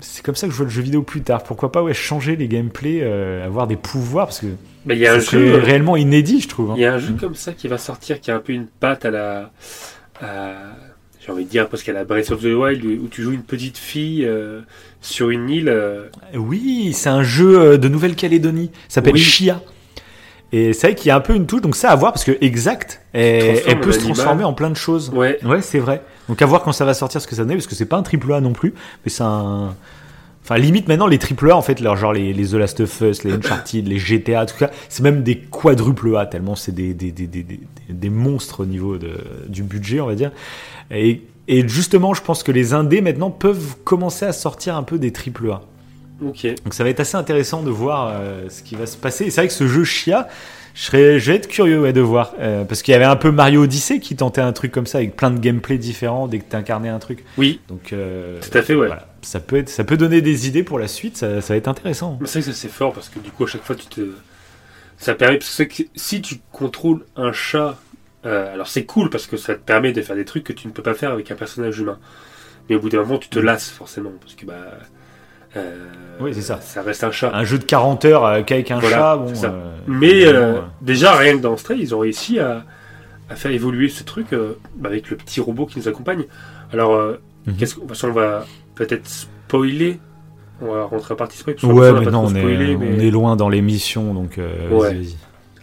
c'est 0.00 0.24
comme 0.24 0.34
ça 0.34 0.46
que 0.46 0.52
je 0.52 0.56
vois 0.58 0.66
le 0.66 0.72
jeu 0.72 0.82
vidéo 0.82 1.02
plus 1.02 1.22
tard. 1.22 1.42
Pourquoi 1.42 1.72
pas 1.72 1.82
ouais, 1.82 1.94
changer 1.94 2.36
les 2.36 2.48
gameplays, 2.48 3.00
euh, 3.02 3.44
avoir 3.46 3.66
des 3.66 3.76
pouvoirs 3.76 4.26
parce 4.26 4.40
que 4.40 4.46
mais 4.84 4.94
il 4.96 5.00
y 5.00 5.06
a 5.06 5.14
un 5.14 5.20
ça 5.20 5.26
serait 5.32 5.46
jeu. 5.48 5.56
réellement 5.56 5.96
inédit, 5.96 6.40
je 6.40 6.48
trouve. 6.48 6.70
hein. 6.70 6.74
Il 6.76 6.82
y 6.82 6.84
a 6.84 6.94
un 6.94 6.98
jeu 6.98 7.14
comme 7.18 7.34
ça 7.34 7.52
qui 7.52 7.66
va 7.68 7.78
sortir 7.78 8.20
qui 8.20 8.30
a 8.30 8.36
un 8.36 8.40
peu 8.40 8.52
une 8.52 8.66
patte 8.66 9.04
à 9.04 9.10
la. 9.10 9.50
à- 10.20 10.54
J'ai 11.24 11.32
envie 11.32 11.44
de 11.44 11.50
dire 11.50 11.68
parce 11.68 11.82
qu'elle 11.82 11.96
a 11.96 12.04
Breath 12.04 12.30
of 12.30 12.40
the 12.42 12.44
Wild 12.54 12.84
où 12.84 13.08
tu 13.08 13.22
joues 13.22 13.32
une 13.32 13.42
petite 13.42 13.78
fille 13.78 14.24
euh, 14.24 14.60
sur 15.00 15.30
une 15.30 15.50
île. 15.50 15.68
euh, 15.68 16.06
Oui, 16.34 16.92
c'est 16.94 17.08
un 17.08 17.24
jeu 17.24 17.78
de 17.78 17.88
Nouvelle-Calédonie. 17.88 18.70
Ça 18.88 18.96
s'appelle 18.96 19.14
Oui. 19.14 19.20
Chia. 19.20 19.60
Et 20.52 20.72
c'est 20.72 20.88
vrai 20.88 20.94
qu'il 20.94 21.08
y 21.08 21.10
a 21.10 21.16
un 21.16 21.20
peu 21.20 21.34
une 21.34 21.46
touche, 21.46 21.60
donc 21.60 21.74
ça 21.74 21.90
à 21.90 21.96
voir 21.96 22.12
parce 22.12 22.24
que 22.24 22.36
exact, 22.40 23.00
elle, 23.12 23.80
peut 23.80 23.92
se 23.92 23.98
transformer 23.98 24.44
en 24.44 24.52
plein 24.52 24.70
de 24.70 24.76
choses. 24.76 25.10
Ouais, 25.10 25.38
Ouais, 25.44 25.60
c'est 25.60 25.80
vrai. 25.80 26.02
Donc 26.28 26.40
à 26.40 26.46
voir 26.46 26.62
quand 26.62 26.72
ça 26.72 26.84
va 26.84 26.94
sortir 26.94 27.20
ce 27.20 27.26
que 27.26 27.34
ça 27.34 27.44
donne, 27.44 27.56
parce 27.56 27.66
que 27.66 27.74
c'est 27.74 27.86
pas 27.86 27.96
un 27.96 28.02
triple 28.02 28.32
A 28.32 28.40
non 28.40 28.52
plus, 28.52 28.74
mais 29.04 29.10
c'est 29.10 29.24
un. 29.24 29.74
Enfin, 30.44 30.58
limite 30.58 30.86
maintenant 30.86 31.08
les 31.08 31.18
triple 31.18 31.50
A 31.50 31.56
en 31.56 31.62
fait, 31.62 31.82
genre 31.82 32.12
les, 32.12 32.32
les 32.32 32.46
The 32.46 32.52
Last 32.54 32.78
of 32.78 33.00
Us, 33.00 33.24
les 33.24 33.32
Uncharted, 33.32 33.88
les 33.88 33.98
GTA, 33.98 34.46
tout 34.46 34.56
ça, 34.56 34.70
c'est 34.88 35.02
même 35.02 35.24
des 35.24 35.38
quadruple 35.38 36.16
A 36.16 36.26
tellement 36.26 36.54
c'est 36.54 36.70
des, 36.70 36.94
des, 36.94 37.10
des, 37.10 37.26
des, 37.26 37.42
des, 37.42 37.60
des 37.88 38.10
monstres 38.10 38.62
au 38.62 38.66
niveau 38.66 38.96
de, 38.96 39.18
du 39.48 39.64
budget, 39.64 40.00
on 40.00 40.06
va 40.06 40.14
dire. 40.14 40.30
Et, 40.92 41.22
et 41.48 41.66
justement, 41.66 42.14
je 42.14 42.22
pense 42.22 42.44
que 42.44 42.52
les 42.52 42.74
indés 42.74 43.00
maintenant 43.00 43.32
peuvent 43.32 43.74
commencer 43.82 44.24
à 44.24 44.32
sortir 44.32 44.76
un 44.76 44.84
peu 44.84 44.98
des 44.98 45.12
triple 45.12 45.50
A. 45.50 45.62
ok. 46.22 46.46
Donc 46.64 46.74
ça 46.74 46.84
va 46.84 46.90
être 46.90 47.00
assez 47.00 47.16
intéressant 47.16 47.62
de 47.62 47.70
voir 47.70 48.12
euh, 48.12 48.48
ce 48.48 48.62
qui 48.62 48.74
va 48.76 48.86
se 48.86 48.96
passer. 48.96 49.24
Et 49.26 49.30
c'est 49.30 49.40
vrai 49.40 49.48
que 49.48 49.54
ce 49.54 49.66
jeu 49.66 49.84
Chia, 49.84 50.28
je, 50.74 50.82
serais, 50.82 51.18
je 51.20 51.30
vais 51.30 51.36
être 51.38 51.48
curieux 51.48 51.80
ouais, 51.80 51.92
de 51.92 52.00
voir. 52.00 52.34
euh, 52.38 52.64
parce 52.64 52.82
qu'il 52.82 52.92
y 52.92 52.94
avait 52.94 53.04
un 53.04 53.16
peu 53.16 53.30
Mario 53.30 53.62
Odyssey 53.62 54.00
qui 54.00 54.16
tentait 54.16 54.40
un 54.40 54.52
truc 54.52 54.72
comme 54.72 54.86
ça 54.86 54.98
avec 54.98 55.16
plein 55.16 55.30
de 55.30 55.38
gameplay 55.38 55.78
différents 55.78 56.26
dès 56.28 56.38
que 56.38 56.50
tu 56.50 56.56
incarnais 56.56 56.88
un 56.88 56.98
truc. 56.98 57.24
Oui, 57.38 57.60
Donc 57.68 57.92
euh, 57.92 58.40
tout 58.40 58.56
à 58.56 58.62
fait, 58.62 58.74
ouais. 58.74 58.86
voilà, 58.86 59.08
ça, 59.22 59.40
peut 59.40 59.56
être, 59.56 59.68
ça 59.68 59.84
peut 59.84 59.96
donner 59.96 60.20
des 60.20 60.48
idées 60.48 60.62
pour 60.62 60.78
la 60.78 60.88
suite, 60.88 61.16
ça, 61.16 61.40
ça 61.40 61.54
va 61.54 61.58
être 61.58 61.68
intéressant. 61.68 62.18
C'est 62.24 62.40
vrai 62.40 62.50
que 62.50 62.56
c'est 62.56 62.68
fort 62.68 62.92
parce 62.92 63.08
que 63.08 63.18
du 63.18 63.30
coup, 63.30 63.44
à 63.44 63.46
chaque 63.46 63.64
fois, 63.64 63.76
tu 63.76 63.86
te. 63.86 64.00
Ça 64.98 65.14
permet. 65.14 65.38
Parce 65.38 65.62
que 65.64 65.82
si 65.94 66.22
tu 66.22 66.36
contrôles 66.52 67.04
un 67.16 67.32
chat, 67.32 67.78
alors 68.24 68.66
c'est 68.66 68.84
cool 68.84 69.10
parce 69.10 69.26
que 69.26 69.36
ça 69.36 69.54
te 69.54 69.60
permet 69.60 69.92
de 69.92 70.02
faire 70.02 70.16
des 70.16 70.24
trucs 70.24 70.42
que 70.44 70.52
tu 70.52 70.66
ne 70.66 70.72
peux 70.72 70.82
pas 70.82 70.94
faire 70.94 71.12
avec 71.12 71.30
un 71.30 71.34
personnage 71.36 71.78
humain. 71.78 71.98
Mais 72.68 72.74
au 72.74 72.80
bout 72.80 72.88
d'un 72.88 73.00
moment, 73.00 73.18
tu 73.18 73.28
te 73.28 73.38
lasses 73.38 73.70
forcément. 73.70 74.12
Parce 74.20 74.34
que, 74.34 74.46
bah. 74.46 74.54
Euh, 75.56 75.86
Oui, 76.20 76.32
c'est 76.34 76.42
ça. 76.42 76.60
Ça 76.60 76.82
reste 76.82 77.02
un 77.04 77.10
chat. 77.10 77.30
Un 77.34 77.44
jeu 77.44 77.58
de 77.58 77.64
40 77.64 78.04
heures 78.04 78.24
euh, 78.24 78.42
qu'avec 78.42 78.70
un 78.70 78.78
Voilà, 78.78 78.96
chat, 78.96 79.16
bon. 79.16 79.26
c'est 79.28 79.34
ça. 79.36 79.46
euh, 79.48 79.70
Mais 79.86 80.24
déjà, 80.82 81.14
rien 81.16 81.36
que 81.36 81.42
dans 81.42 81.56
Stray, 81.56 81.78
ils 81.80 81.94
ont 81.94 81.98
réussi 82.00 82.38
à, 82.38 82.64
à 83.30 83.36
faire 83.36 83.50
évoluer 83.50 83.88
ce 83.88 84.02
truc 84.04 84.28
bah, 84.32 84.88
avec 84.88 85.10
le 85.10 85.16
petit 85.16 85.40
robot 85.40 85.66
qui 85.66 85.78
nous 85.78 85.88
accompagne. 85.88 86.24
Alors, 86.72 87.16
Mhm. 87.46 87.56
qu'est-ce 87.56 87.74
qu'on 87.76 88.12
va 88.12 88.44
peut-être 88.74 89.08
spoiler. 89.08 90.00
On 90.60 90.72
va 90.72 90.84
rentrer 90.84 91.12
à 91.12 91.16
partie 91.16 91.38
spoil. 91.38 91.54
Ouais, 91.64 91.92
mais 91.92 92.06
non, 92.10 92.24
on 92.24 92.34
est, 92.34 92.40
spoilé, 92.40 92.76
mais 92.76 92.90
on 92.96 92.98
est 92.98 93.10
loin 93.10 93.36
dans 93.36 93.48
l'émission, 93.48 94.14
donc 94.14 94.38
euh, 94.38 94.68
Ouais. 94.70 95.00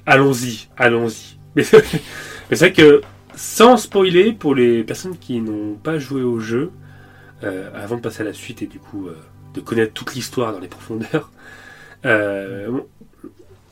allons-y, 0.06 0.68
allons-y. 0.78 1.38
Mais, 1.56 1.64
mais 2.50 2.56
c'est 2.56 2.70
vrai 2.70 2.74
que 2.74 3.02
sans 3.36 3.78
spoiler, 3.78 4.34
pour 4.34 4.54
les 4.56 4.84
personnes 4.84 5.18
qui 5.18 5.42
n'ont 5.42 5.74
pas 5.82 5.98
joué 5.98 6.22
au 6.22 6.40
jeu, 6.40 6.72
euh, 7.44 7.70
avant 7.76 7.96
de 7.98 8.02
passer 8.02 8.22
à 8.22 8.26
la 8.26 8.34
suite 8.34 8.62
et 8.62 8.68
du 8.68 8.80
coup 8.80 9.08
euh, 9.08 9.18
de 9.54 9.62
connaître 9.62 9.94
toute 9.94 10.16
l'histoire 10.16 10.54
dans 10.54 10.60
les 10.60 10.68
profondeurs, 10.68 11.32
euh, 12.06 12.70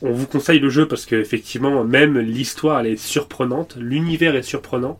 on- 0.01 0.11
vous 0.11 0.25
conseille 0.27 0.59
le 0.59 0.69
jeu 0.69 0.87
parce 0.87 1.05
que 1.05 1.15
effectivement, 1.15 1.83
même 1.83 2.17
l'histoire 2.17 2.79
elle 2.79 2.87
est 2.87 2.97
surprenante, 2.97 3.75
l'univers 3.79 4.35
est 4.35 4.41
surprenant 4.43 4.99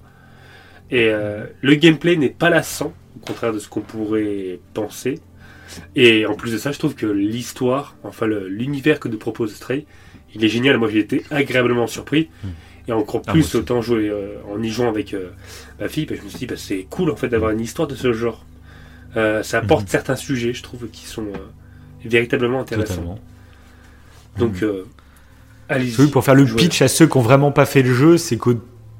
et 0.91 1.07
euh, 1.09 1.45
le 1.61 1.73
gameplay 1.75 2.15
n'est 2.17 2.29
pas 2.29 2.49
lassant, 2.49 2.93
au 3.15 3.25
contraire 3.25 3.51
de 3.53 3.59
ce 3.59 3.67
qu'on 3.67 3.81
pourrait 3.81 4.59
penser. 4.73 5.19
Et 5.95 6.25
en 6.25 6.35
plus 6.35 6.51
de 6.51 6.57
ça, 6.57 6.71
je 6.71 6.79
trouve 6.79 6.95
que 6.95 7.05
l'histoire, 7.05 7.95
enfin 8.03 8.27
l'univers 8.27 8.99
que 8.99 9.07
nous 9.07 9.17
propose 9.17 9.55
Stray, 9.55 9.85
il 10.35 10.43
est 10.43 10.49
génial. 10.49 10.77
Moi, 10.77 10.89
j'ai 10.89 10.99
été 10.99 11.23
agréablement 11.31 11.87
surpris. 11.87 12.29
Mm. 12.43 12.47
Et 12.87 12.91
encore 12.93 13.21
Ah, 13.27 13.31
plus 13.31 13.55
autant 13.55 13.81
jouer 13.81 14.09
euh, 14.09 14.35
en 14.51 14.61
y 14.61 14.69
jouant 14.69 14.89
avec 14.89 15.15
ma 15.79 15.87
fille, 15.87 16.05
que 16.07 16.15
je 16.15 16.21
me 16.23 16.29
suis 16.29 16.39
dit, 16.39 16.45
bah, 16.47 16.55
c'est 16.57 16.87
cool 16.89 17.09
en 17.11 17.15
fait 17.15 17.29
d'avoir 17.29 17.51
une 17.51 17.59
histoire 17.61 17.87
de 17.87 17.95
ce 17.95 18.11
genre. 18.11 18.43
Euh, 19.17 19.43
ça 19.43 19.57
apporte 19.59 19.83
Mhm. 19.83 19.88
certains 19.89 20.15
sujets, 20.15 20.53
je 20.53 20.63
trouve, 20.63 20.88
qui 20.91 21.05
sont 21.05 21.23
euh, 21.23 21.38
véritablement 22.05 22.61
intéressants. 22.61 22.93
Totalement. 22.95 23.19
Donc, 24.38 24.61
Mhm. 24.61 24.67
euh, 24.67 24.83
allez-y. 25.69 25.99
Oui, 26.01 26.07
pour 26.07 26.23
faire 26.23 26.35
le 26.35 26.45
pitch 26.45 26.81
à 26.81 26.88
ceux 26.88 27.07
qui 27.07 27.17
ont 27.17 27.21
vraiment 27.21 27.51
pas 27.51 27.65
fait 27.65 27.81
le 27.81 27.93
jeu, 27.93 28.17
c'est 28.17 28.38
qu'on 28.38 28.57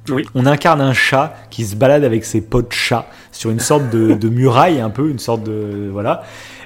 Oui. 0.10 0.26
on 0.36 0.46
incarne 0.46 0.82
un 0.82 0.94
chat 0.94 1.36
qui 1.50 1.64
se 1.66 1.76
balade 1.76 2.04
avec 2.04 2.26
ses 2.26 2.42
potes 2.42 2.74
chats 2.74 3.08
sur 3.32 3.50
une 3.52 3.60
sorte 3.60 3.90
de, 3.90 4.14
de 4.14 4.30
muraille, 4.30 4.82
un 4.82 4.90
peu, 4.90 5.10
une 5.10 5.20
sorte 5.20 5.44
de 5.44 5.90
voilà. 5.92 6.24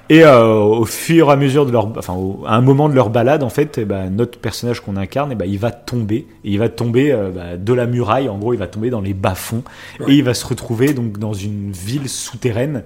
Et 0.10 0.24
euh, 0.24 0.54
au 0.54 0.86
fur 0.86 1.30
et 1.30 1.32
à 1.32 1.36
mesure 1.36 1.66
de 1.66 1.72
leur, 1.72 1.88
enfin, 1.98 2.14
au- 2.14 2.44
à 2.46 2.56
un 2.56 2.62
moment 2.62 2.90
de 2.90 2.94
leur 2.96 3.10
balade, 3.10 3.42
en 3.42 3.50
fait, 3.50 3.80
eh 3.80 3.86
ben, 3.86 4.10
notre 4.12 4.38
personnage 4.40 4.80
qu'on 4.80 4.98
incarne, 4.98 5.32
eh 5.32 5.36
ben, 5.36 5.46
il 5.50 5.58
va 5.58 5.72
tomber, 5.72 6.28
et 6.44 6.52
il 6.52 6.60
va 6.60 6.70
tomber 6.70 7.12
euh, 7.12 7.32
bah, 7.32 7.58
de 7.58 7.74
la 7.74 7.88
muraille. 7.88 8.30
En 8.30 8.38
gros, 8.38 8.54
il 8.54 8.60
va 8.60 8.68
tomber 8.68 8.92
dans 8.92 9.02
les 9.02 9.16
bas 9.16 9.34
fonds, 9.36 9.64
Ouais. 10.00 10.12
et 10.14 10.16
il 10.18 10.24
va 10.24 10.36
se 10.36 10.46
retrouver 10.46 10.94
donc 10.94 11.18
dans 11.18 11.34
une 11.34 11.72
ville 11.72 12.08
souterraine. 12.08 12.84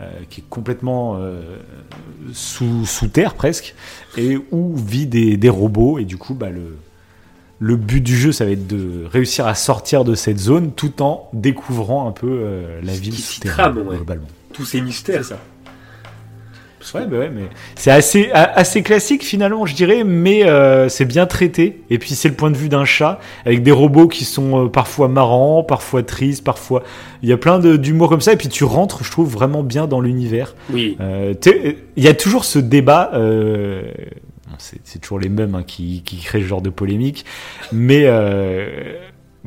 Euh, 0.00 0.10
qui 0.30 0.40
est 0.40 0.44
complètement 0.48 1.16
euh, 1.16 1.42
sous, 2.32 2.86
sous 2.86 3.08
terre 3.08 3.34
presque, 3.34 3.74
et 4.16 4.38
où 4.50 4.74
vit 4.76 5.06
des, 5.06 5.36
des 5.36 5.48
robots, 5.48 5.98
et 5.98 6.04
du 6.04 6.16
coup, 6.16 6.34
bah, 6.34 6.50
le, 6.50 6.76
le 7.58 7.76
but 7.76 8.00
du 8.00 8.16
jeu, 8.16 8.32
ça 8.32 8.46
va 8.46 8.52
être 8.52 8.66
de 8.66 9.04
réussir 9.04 9.46
à 9.46 9.54
sortir 9.54 10.04
de 10.04 10.14
cette 10.14 10.38
zone 10.38 10.72
tout 10.72 11.02
en 11.02 11.28
découvrant 11.34 12.08
un 12.08 12.12
peu 12.12 12.28
euh, 12.30 12.80
la 12.82 12.94
ville 12.94 13.14
qui 13.14 13.40
trame, 13.40 13.78
ouais. 13.86 13.96
globalement. 13.96 14.28
Tous 14.52 14.64
ces 14.64 14.80
mystères. 14.80 15.24
Ça. 15.24 15.38
Ouais, 16.94 17.06
bah 17.06 17.18
ouais, 17.18 17.30
mais 17.30 17.42
c'est 17.76 17.90
assez, 17.90 18.30
assez 18.32 18.82
classique 18.82 19.22
finalement, 19.22 19.66
je 19.66 19.74
dirais, 19.74 20.02
mais 20.04 20.44
euh, 20.44 20.88
c'est 20.88 21.04
bien 21.04 21.26
traité. 21.26 21.82
Et 21.90 21.98
puis 21.98 22.10
c'est 22.10 22.28
le 22.28 22.34
point 22.34 22.50
de 22.50 22.56
vue 22.56 22.68
d'un 22.68 22.84
chat, 22.84 23.20
avec 23.44 23.62
des 23.62 23.70
robots 23.70 24.08
qui 24.08 24.24
sont 24.24 24.64
euh, 24.64 24.68
parfois 24.68 25.08
marrants, 25.08 25.62
parfois 25.62 26.02
tristes, 26.02 26.42
parfois. 26.42 26.82
Il 27.22 27.28
y 27.28 27.32
a 27.32 27.36
plein 27.36 27.58
d'humour 27.58 28.08
comme 28.08 28.22
ça, 28.22 28.32
et 28.32 28.36
puis 28.36 28.48
tu 28.48 28.64
rentres, 28.64 29.04
je 29.04 29.10
trouve, 29.10 29.28
vraiment 29.28 29.62
bien 29.62 29.86
dans 29.86 30.00
l'univers. 30.00 30.54
Oui. 30.72 30.96
Euh, 31.00 31.34
Il 31.96 32.04
y 32.04 32.08
a 32.08 32.14
toujours 32.14 32.44
ce 32.44 32.58
débat. 32.58 33.10
Euh, 33.14 33.82
c'est 34.58 34.80
c'est 34.84 34.98
toujours 34.98 35.18
les 35.18 35.28
mêmes 35.28 35.54
hein, 35.54 35.62
qui, 35.66 36.02
qui 36.02 36.16
créent 36.18 36.40
ce 36.40 36.46
genre 36.46 36.62
de 36.62 36.70
polémique, 36.70 37.24
mais 37.72 38.02
euh, 38.06 38.94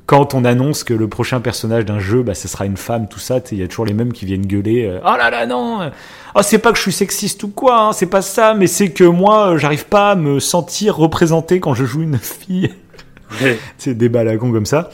quand 0.06 0.34
on 0.34 0.44
annonce 0.46 0.84
que 0.84 0.94
le 0.94 1.08
prochain 1.08 1.40
personnage 1.40 1.86
d'un 1.86 2.00
jeu, 2.00 2.24
bah, 2.24 2.34
ce 2.36 2.48
sera 2.48 2.66
une 2.66 2.76
femme, 2.78 3.08
tout 3.08 3.20
ça, 3.20 3.40
il 3.52 3.58
y 3.60 3.64
a 3.64 3.68
toujours 3.68 3.86
les 3.86 3.94
mêmes 3.94 4.12
qui 4.14 4.26
viennent 4.26 4.46
gueuler. 4.46 4.86
euh, 4.86 5.00
oh 5.06 5.16
là 5.18 5.30
là 5.30 5.46
non, 5.46 5.82
euh, 5.82 5.90
oh 6.36 6.40
c'est 6.44 6.58
pas 6.60 6.72
que 6.72 6.78
je 6.78 6.82
suis 6.84 6.92
sexiste 6.92 7.42
ou 7.44 7.48
quoi, 7.50 7.82
hein, 7.82 7.94
c'est 7.94 8.08
pas 8.08 8.22
ça, 8.22 8.54
mais 8.54 8.68
c'est 8.68 8.90
que 8.90 9.04
moi, 9.06 9.54
euh, 9.54 9.58
j'arrive 9.58 9.86
pas 9.86 10.12
à 10.12 10.16
me 10.16 10.40
sentir 10.40 10.96
représenté 10.98 11.60
quand 11.60 11.74
je 11.74 11.86
joue 11.86 12.02
une 12.02 12.18
fille. 12.18 12.72
Ouais. 13.42 13.58
C'est 13.80 13.96
des 13.98 14.10
balagons 14.10 14.52
comme 14.52 14.66
ça. 14.68 14.90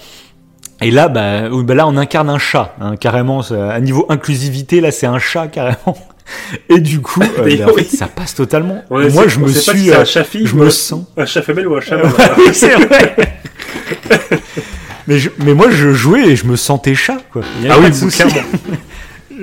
Et 0.81 0.91
là, 0.91 1.09
bah, 1.09 1.49
oui, 1.51 1.63
bah 1.65 1.75
là, 1.75 1.85
on 1.87 1.97
incarne 1.97 2.29
un 2.29 2.37
chat, 2.37 2.73
hein, 2.79 2.95
carrément. 2.95 3.41
À 3.51 3.79
niveau 3.81 4.05
inclusivité, 4.07 4.79
là, 4.79 4.91
c'est 4.91 5.07
un 5.07 5.19
chat 5.19 5.47
carrément. 5.49 5.97
Et 6.69 6.79
du 6.79 7.01
coup, 7.01 7.21
euh, 7.21 7.57
bah, 7.57 7.65
en 7.69 7.73
oui. 7.73 7.83
fait, 7.83 7.97
ça 7.97 8.07
passe 8.07 8.33
totalement. 8.35 8.81
Moi, 8.89 9.27
je 9.27 9.39
me 9.39 9.49
sait 9.49 9.71
pas 9.71 9.77
si 9.77 9.83
suis, 9.85 9.91
euh, 9.91 10.01
un 10.01 10.05
chat 10.05 10.23
fille 10.23 10.45
je 10.47 10.55
me 10.55 10.67
un- 10.67 10.69
sens. 10.69 11.03
un 11.17 11.25
chat 11.25 11.41
femelle 11.41 11.67
ou 11.67 11.75
un 11.75 11.81
chat 11.81 11.95
Euh, 11.97 12.03
ouais, 12.37 12.53
c'est 12.53 12.75
vrai. 12.75 13.15
Mais, 15.09 15.19
je- 15.19 15.29
mais 15.43 15.53
moi, 15.53 15.69
je 15.69 15.91
jouais 15.91 16.29
et 16.29 16.35
je 16.37 16.45
me 16.45 16.55
sentais 16.55 16.95
chat, 16.95 17.17
quoi. 17.33 17.41
Ah 17.69 17.75
oui, 17.79 17.91
clairement. 18.09 18.33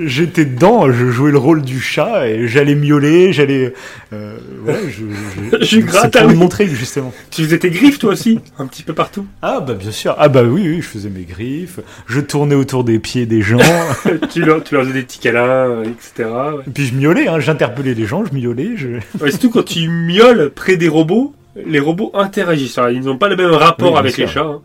J'étais 0.05 0.45
dedans, 0.45 0.91
je 0.91 1.09
jouais 1.09 1.31
le 1.31 1.39
rôle 1.39 1.63
du 1.63 1.79
chat 1.79 2.27
et 2.27 2.47
j'allais 2.47 2.75
miauler, 2.75 3.33
j'allais. 3.33 3.73
Euh, 4.13 4.37
ouais, 4.67 4.75
je. 4.89 5.57
Je, 5.59 5.65
Je 5.65 5.79
gratte, 5.79 6.15
pour 6.19 6.27
oui. 6.27 6.35
montrer 6.35 6.67
justement. 6.67 7.11
Tu 7.31 7.43
faisais 7.45 7.57
tes 7.57 7.71
griffes 7.71 7.97
toi 7.97 8.11
aussi, 8.11 8.39
un 8.59 8.67
petit 8.67 8.83
peu 8.83 8.93
partout. 8.93 9.25
Ah 9.41 9.59
bah 9.59 9.73
bien 9.73 9.89
sûr. 9.91 10.13
Ah 10.19 10.27
bah 10.29 10.43
oui, 10.43 10.69
oui, 10.69 10.81
je 10.83 10.87
faisais 10.87 11.09
mes 11.09 11.23
griffes, 11.23 11.79
je 12.05 12.19
tournais 12.19 12.53
autour 12.53 12.83
des 12.83 12.99
pieds 12.99 13.25
des 13.25 13.41
gens, 13.41 13.57
tu, 14.31 14.43
leur, 14.43 14.63
tu 14.63 14.75
leur 14.75 14.83
faisais 14.83 14.93
des 14.93 15.01
petits 15.01 15.19
câlins, 15.19 15.81
etc. 15.81 16.29
ouais. 16.29 16.63
et 16.67 16.69
puis 16.71 16.85
je 16.85 16.93
miaulais, 16.93 17.27
hein, 17.27 17.39
j'interpellais 17.39 17.95
les 17.95 18.05
gens, 18.05 18.23
je 18.23 18.37
miaulais, 18.37 18.73
je... 18.75 18.87
Ouais, 19.19 19.31
surtout 19.31 19.49
quand 19.49 19.65
tu 19.65 19.87
miaules 19.89 20.51
près 20.53 20.77
des 20.77 20.89
robots, 20.89 21.33
les 21.65 21.79
robots 21.79 22.11
interagissent. 22.13 22.77
Alors, 22.77 22.91
ils 22.91 23.01
n'ont 23.01 23.17
pas 23.17 23.29
le 23.29 23.35
même 23.35 23.49
rapport 23.49 23.93
Oui, 23.93 23.97
avec 23.99 24.13
sûr. 24.13 24.27
les 24.27 24.31
chats. 24.31 24.41
hein. 24.45 24.61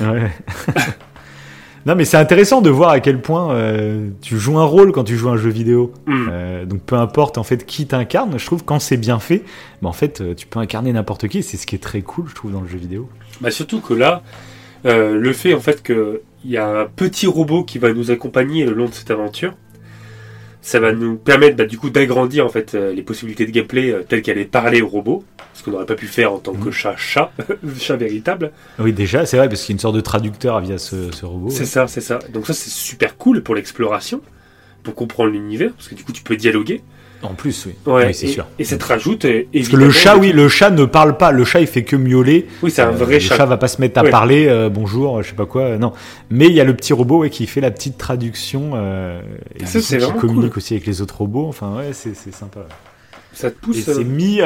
Ouais. 0.00 0.30
non 1.86 1.94
mais 1.94 2.04
c'est 2.04 2.16
intéressant 2.16 2.60
de 2.60 2.70
voir 2.70 2.90
à 2.90 3.00
quel 3.00 3.20
point 3.20 3.54
euh, 3.54 4.10
tu 4.20 4.38
joues 4.38 4.58
un 4.58 4.64
rôle 4.64 4.92
quand 4.92 5.04
tu 5.04 5.16
joues 5.16 5.30
un 5.30 5.36
jeu 5.36 5.50
vidéo. 5.50 5.92
Hmm. 6.06 6.28
Euh, 6.30 6.64
donc 6.64 6.82
peu 6.82 6.96
importe 6.96 7.38
en 7.38 7.42
fait 7.42 7.66
qui 7.66 7.86
t'incarne, 7.86 8.38
je 8.38 8.46
trouve 8.46 8.64
quand 8.64 8.78
c'est 8.78 8.96
bien 8.96 9.18
fait, 9.18 9.42
mais 9.82 9.88
en 9.88 9.92
fait 9.92 10.20
euh, 10.20 10.34
tu 10.34 10.46
peux 10.46 10.58
incarner 10.58 10.92
n'importe 10.92 11.28
qui, 11.28 11.42
c'est 11.42 11.56
ce 11.56 11.66
qui 11.66 11.74
est 11.74 11.82
très 11.82 12.02
cool 12.02 12.26
je 12.28 12.34
trouve 12.34 12.52
dans 12.52 12.60
le 12.60 12.68
jeu 12.68 12.78
vidéo. 12.78 13.08
Bah, 13.40 13.50
surtout 13.50 13.80
que 13.80 13.94
là, 13.94 14.22
euh, 14.86 15.18
le 15.18 15.32
fait 15.32 15.54
en 15.54 15.60
fait 15.60 15.82
qu'il 15.82 16.20
y 16.44 16.56
a 16.56 16.66
un 16.66 16.86
petit 16.86 17.26
robot 17.26 17.64
qui 17.64 17.78
va 17.78 17.92
nous 17.92 18.10
accompagner 18.10 18.64
le 18.64 18.74
long 18.74 18.86
de 18.86 18.94
cette 18.94 19.10
aventure, 19.10 19.54
ça 20.66 20.80
va 20.80 20.92
nous 20.94 21.16
permettre 21.16 21.56
bah, 21.56 21.66
du 21.66 21.76
coup 21.76 21.90
d'agrandir 21.90 22.46
en 22.46 22.48
fait 22.48 22.74
euh, 22.74 22.94
les 22.94 23.02
possibilités 23.02 23.44
de 23.44 23.50
gameplay 23.50 23.90
euh, 23.92 24.02
telles 24.02 24.22
qu'elle 24.22 24.38
est 24.38 24.46
parlée 24.46 24.80
au 24.80 24.88
robot, 24.88 25.22
ce 25.52 25.62
qu'on 25.62 25.72
n'aurait 25.72 25.84
pas 25.84 25.94
pu 25.94 26.06
faire 26.06 26.32
en 26.32 26.38
tant 26.38 26.54
que 26.54 26.66
Mhm. 26.68 26.72
chat 26.72 26.96
chat, 26.96 27.32
chat 27.78 27.96
véritable. 27.96 28.50
Oui 28.78 28.94
déjà 28.94 29.26
c'est 29.26 29.36
vrai 29.36 29.48
parce 29.50 29.60
qu'il 29.60 29.72
y 29.72 29.74
a 29.74 29.76
une 29.76 29.80
sorte 29.80 29.94
de 29.96 30.00
traducteur 30.00 30.58
via 30.60 30.78
ce, 30.78 31.12
ce 31.12 31.26
robot. 31.26 31.50
C'est 31.50 31.60
ouais. 31.60 31.64
ça, 31.66 31.86
c'est 31.86 32.00
ça. 32.00 32.18
Donc 32.32 32.46
ça 32.46 32.54
c'est 32.54 32.70
super 32.70 33.18
cool 33.18 33.42
pour 33.42 33.54
l'exploration, 33.54 34.22
pour 34.82 34.94
comprendre 34.94 35.30
l'univers, 35.32 35.72
parce 35.74 35.88
que 35.88 35.94
du 35.94 36.02
coup 36.02 36.12
tu 36.12 36.22
peux 36.22 36.36
dialoguer. 36.36 36.82
En 37.24 37.34
plus 37.34 37.66
oui, 37.66 37.72
Ouais, 37.92 38.06
oui 38.08 38.14
c'est 38.14 38.26
et, 38.26 38.30
sûr. 38.30 38.46
Et 38.58 38.64
ça 38.64 38.76
te 38.76 38.84
rajoute 38.84 39.24
euh, 39.24 39.44
Parce 39.52 39.68
que 39.68 39.76
le 39.76 39.90
chat 39.90 40.16
oui, 40.16 40.32
le 40.32 40.48
chat 40.48 40.70
ne 40.70 40.84
parle 40.84 41.16
pas, 41.16 41.32
le 41.32 41.44
chat 41.44 41.60
il 41.60 41.66
fait 41.66 41.82
que 41.82 41.96
miauler. 41.96 42.46
Oui, 42.62 42.70
c'est 42.70 42.82
un 42.82 42.88
Euh, 42.88 42.92
vrai 42.92 43.14
le 43.14 43.20
chat. 43.20 43.36
chat 43.36 43.46
va 43.46 43.56
pas 43.56 43.68
se 43.68 43.80
mettre 43.80 43.98
à 43.98 44.04
Ouais. 44.04 44.10
parler, 44.10 44.46
euh, 44.46 44.68
bonjour, 44.68 45.22
je 45.22 45.30
sais 45.30 45.34
pas 45.34 45.46
quoi, 45.46 45.76
non. 45.78 45.92
Mais 46.30 46.46
il 46.46 46.52
y 46.52 46.60
a 46.60 46.64
le 46.64 46.74
petit 46.76 46.92
robot 46.92 47.20
ouais, 47.20 47.30
qui 47.30 47.46
fait 47.46 47.60
la 47.60 47.70
petite 47.70 47.96
traduction 47.98 48.72
euh, 48.74 49.20
et 49.58 49.66
Ça, 49.66 49.80
c'est 49.80 49.98
qui 49.98 50.12
communique 50.12 50.50
cool. 50.52 50.58
aussi 50.58 50.74
avec 50.74 50.86
les 50.86 51.00
autres 51.02 51.16
robots. 51.18 51.46
Enfin 51.48 51.76
ouais, 51.76 51.90
c'est 51.92 52.14
c'est 52.14 52.32
sympa. 52.34 52.60
Ça 53.32 53.50
te 53.50 53.56
Et 53.56 53.58
pousse. 53.60 53.80
c'est 53.84 53.98
euh, 53.98 54.04
mis, 54.04 54.40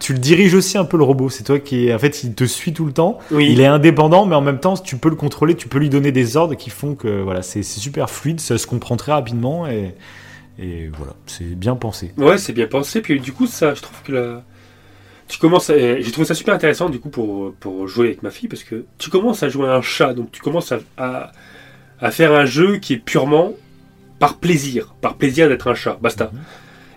tu 0.00 0.12
le 0.12 0.18
diriges 0.18 0.54
aussi 0.54 0.76
un 0.78 0.84
peu 0.84 0.96
le 0.96 1.04
robot. 1.04 1.28
C'est 1.30 1.44
toi 1.44 1.58
qui, 1.58 1.92
en 1.94 1.98
fait, 1.98 2.22
il 2.24 2.34
te 2.34 2.44
suit 2.44 2.72
tout 2.72 2.84
le 2.84 2.92
temps. 2.92 3.18
Oui. 3.30 3.48
Il 3.50 3.60
est 3.60 3.66
indépendant, 3.66 4.26
mais 4.26 4.34
en 4.34 4.40
même 4.40 4.58
temps, 4.58 4.76
tu 4.76 4.96
peux 4.96 5.08
le 5.08 5.14
contrôler, 5.16 5.54
tu 5.54 5.68
peux 5.68 5.78
lui 5.78 5.88
donner 5.90 6.12
des 6.12 6.36
ordres 6.36 6.54
qui 6.54 6.70
font 6.70 6.94
que 6.94 7.22
voilà, 7.22 7.42
c'est 7.42 7.62
c'est 7.62 7.80
super 7.80 8.10
fluide, 8.10 8.40
ça 8.40 8.58
se 8.58 8.66
comprend 8.66 8.96
très 8.96 9.12
rapidement 9.12 9.66
et 9.66 9.94
et 10.58 10.88
voilà, 10.88 11.14
c'est 11.26 11.54
bien 11.54 11.76
pensé. 11.76 12.12
Ouais, 12.16 12.38
c'est 12.38 12.52
bien 12.52 12.66
pensé. 12.66 13.00
Puis 13.00 13.20
du 13.20 13.32
coup, 13.32 13.46
ça, 13.46 13.74
je 13.74 13.82
trouve 13.82 14.02
que 14.02 14.12
la... 14.12 14.44
tu 15.28 15.38
commences. 15.38 15.70
à- 15.70 16.00
J'ai 16.00 16.10
trouvé 16.12 16.26
ça 16.26 16.34
super 16.34 16.54
intéressant 16.54 16.88
du 16.88 16.98
coup 17.00 17.10
pour, 17.10 17.52
pour 17.54 17.86
jouer 17.88 18.06
avec 18.08 18.22
ma 18.22 18.30
fille 18.30 18.48
parce 18.48 18.64
que 18.64 18.84
tu 18.98 19.10
commences 19.10 19.42
à 19.42 19.48
jouer 19.48 19.68
à 19.68 19.74
un 19.74 19.82
chat, 19.82 20.14
donc 20.14 20.30
tu 20.32 20.40
commences 20.40 20.72
à, 20.72 20.78
à, 20.96 21.32
à 22.00 22.10
faire 22.10 22.32
un 22.32 22.44
jeu 22.46 22.78
qui 22.78 22.94
est 22.94 22.98
purement 22.98 23.52
par 24.18 24.38
plaisir, 24.38 24.94
par 25.02 25.16
plaisir 25.16 25.48
d'être 25.48 25.68
un 25.68 25.74
chat. 25.74 25.98
Basta. 26.00 26.30
Mhm. 26.32 26.40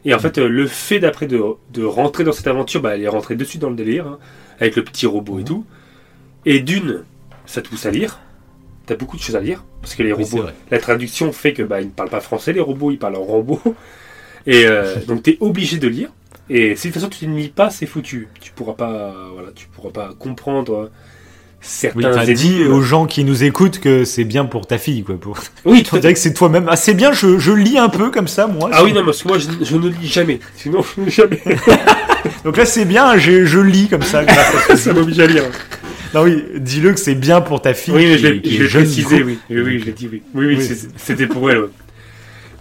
Et 0.06 0.14
en 0.14 0.20
fait, 0.20 0.38
le 0.38 0.66
fait 0.68 1.00
d'après 1.00 1.28
de, 1.28 1.44
de 1.74 1.84
rentrer 1.84 2.24
dans 2.24 2.32
cette 2.32 2.48
aventure, 2.48 2.82
bah, 2.82 2.96
elle 2.96 3.04
est 3.04 3.08
rentrée 3.10 3.36
dessus 3.36 3.58
dans 3.58 3.70
le 3.70 3.76
délire, 3.76 4.08
hein, 4.08 4.20
avec 4.62 4.78
le 4.78 4.84
petit 4.86 5.06
robot 5.06 5.36
et 5.40 5.42
Mhm. 5.42 5.46
tout. 5.48 5.66
Et 6.46 6.62
d'une, 6.62 7.04
ça 7.46 7.62
te 7.62 7.68
pousse 7.68 7.86
à 7.86 7.92
lire. 7.92 8.20
T'as 8.90 8.96
beaucoup 8.96 9.18
de 9.18 9.22
choses 9.22 9.36
à 9.36 9.40
lire 9.40 9.64
parce 9.84 9.94
que 9.94 10.02
les 10.02 10.12
Oui, 10.14 10.24
robots, 10.24 10.50
la 10.72 10.80
traduction 10.80 11.32
fait 11.32 11.54
que 11.54 11.62
bah, 11.62 11.80
ils 11.80 11.86
ne 11.86 11.92
parlent 11.92 12.10
pas 12.10 12.22
français, 12.22 12.54
les 12.54 12.60
robots, 12.60 12.90
ils 12.90 12.98
parlent 12.98 13.18
en 13.18 13.24
robot. 13.24 13.62
Et 14.48 14.66
euh, 14.66 14.96
donc 15.08 15.22
tu 15.22 15.30
es 15.30 15.38
obligé 15.42 15.78
de 15.78 15.88
lire. 15.88 16.10
Et 16.50 16.76
si 16.76 16.88
de 16.88 16.94
toute 16.94 17.02
façon 17.02 17.10
tu 17.10 17.28
ne 17.28 17.38
lis 17.38 17.50
pas, 17.50 17.70
c'est 17.70 17.86
foutu. 17.86 18.30
Tu 18.42 18.52
pourras 18.52 18.74
pas, 18.74 19.14
voilà, 19.32 19.50
tu 19.54 19.68
pourras 19.68 19.92
pas 19.92 20.16
comprendre 20.18 20.90
certains 21.62 22.20
Oui, 22.20 22.32
énigmes. 22.32 22.74
aux 22.74 22.82
gens 22.82 23.06
qui 23.06 23.24
nous 23.24 23.44
écoutent 23.44 23.80
que 23.80 24.06
c'est 24.06 24.24
bien 24.24 24.46
pour 24.46 24.66
ta 24.66 24.80
fille, 24.80 25.04
quoi. 25.04 25.18
Pour... 25.20 25.38
Oui, 25.66 25.86
à 25.92 26.00
dirait 26.00 26.14
que 26.14 26.20
c'est 26.20 26.34
toi-même. 26.34 26.66
Ah, 26.68 26.76
c'est 26.76 26.96
bien, 26.96 27.12
je, 27.12 27.38
je 27.38 27.52
lis 27.52 27.78
un 27.78 27.90
peu 27.90 28.10
comme 28.10 28.28
ça, 28.28 28.48
moi. 28.48 28.72
Ah 28.74 28.84
oui, 28.84 28.92
non, 28.92 29.06
parce 29.06 29.22
que 29.22 29.28
moi, 29.28 29.38
je, 29.38 29.50
je 29.64 29.76
ne 29.78 29.88
lis 29.90 30.08
jamais. 30.08 30.40
Sinon, 30.56 30.84
jamais. 31.06 31.44
Donc 32.44 32.58
là, 32.58 32.66
c'est 32.66 32.86
bien, 32.86 33.18
je, 33.20 33.46
je 33.46 33.60
lis 33.60 33.88
comme 33.88 34.02
ça. 34.02 34.24
ça 34.76 34.94
m'oblige 34.94 35.20
à 35.20 35.28
lire. 35.28 35.44
Non, 36.14 36.24
oui, 36.24 36.44
dis-le 36.56 36.94
que 36.94 37.00
c'est 37.00 37.16
bien 37.16 37.42
pour 37.42 37.62
ta 37.62 37.74
fille. 37.74 37.94
Oui, 37.94 38.06
mais 38.08 38.18
je 38.18 38.28
l'ai 38.28 38.68
précisé, 38.68 39.24
oui. 39.24 39.38
Oui, 39.50 39.62
oui, 39.62 39.80
je 39.80 39.86
l'ai 39.86 39.92
dit, 39.92 40.10
oui. 40.12 40.24
Oui, 40.34 40.46
oui, 40.48 40.62
c'était 40.98 41.28
pour 41.28 41.50
elle, 41.52 41.60
ouais. 41.60 41.70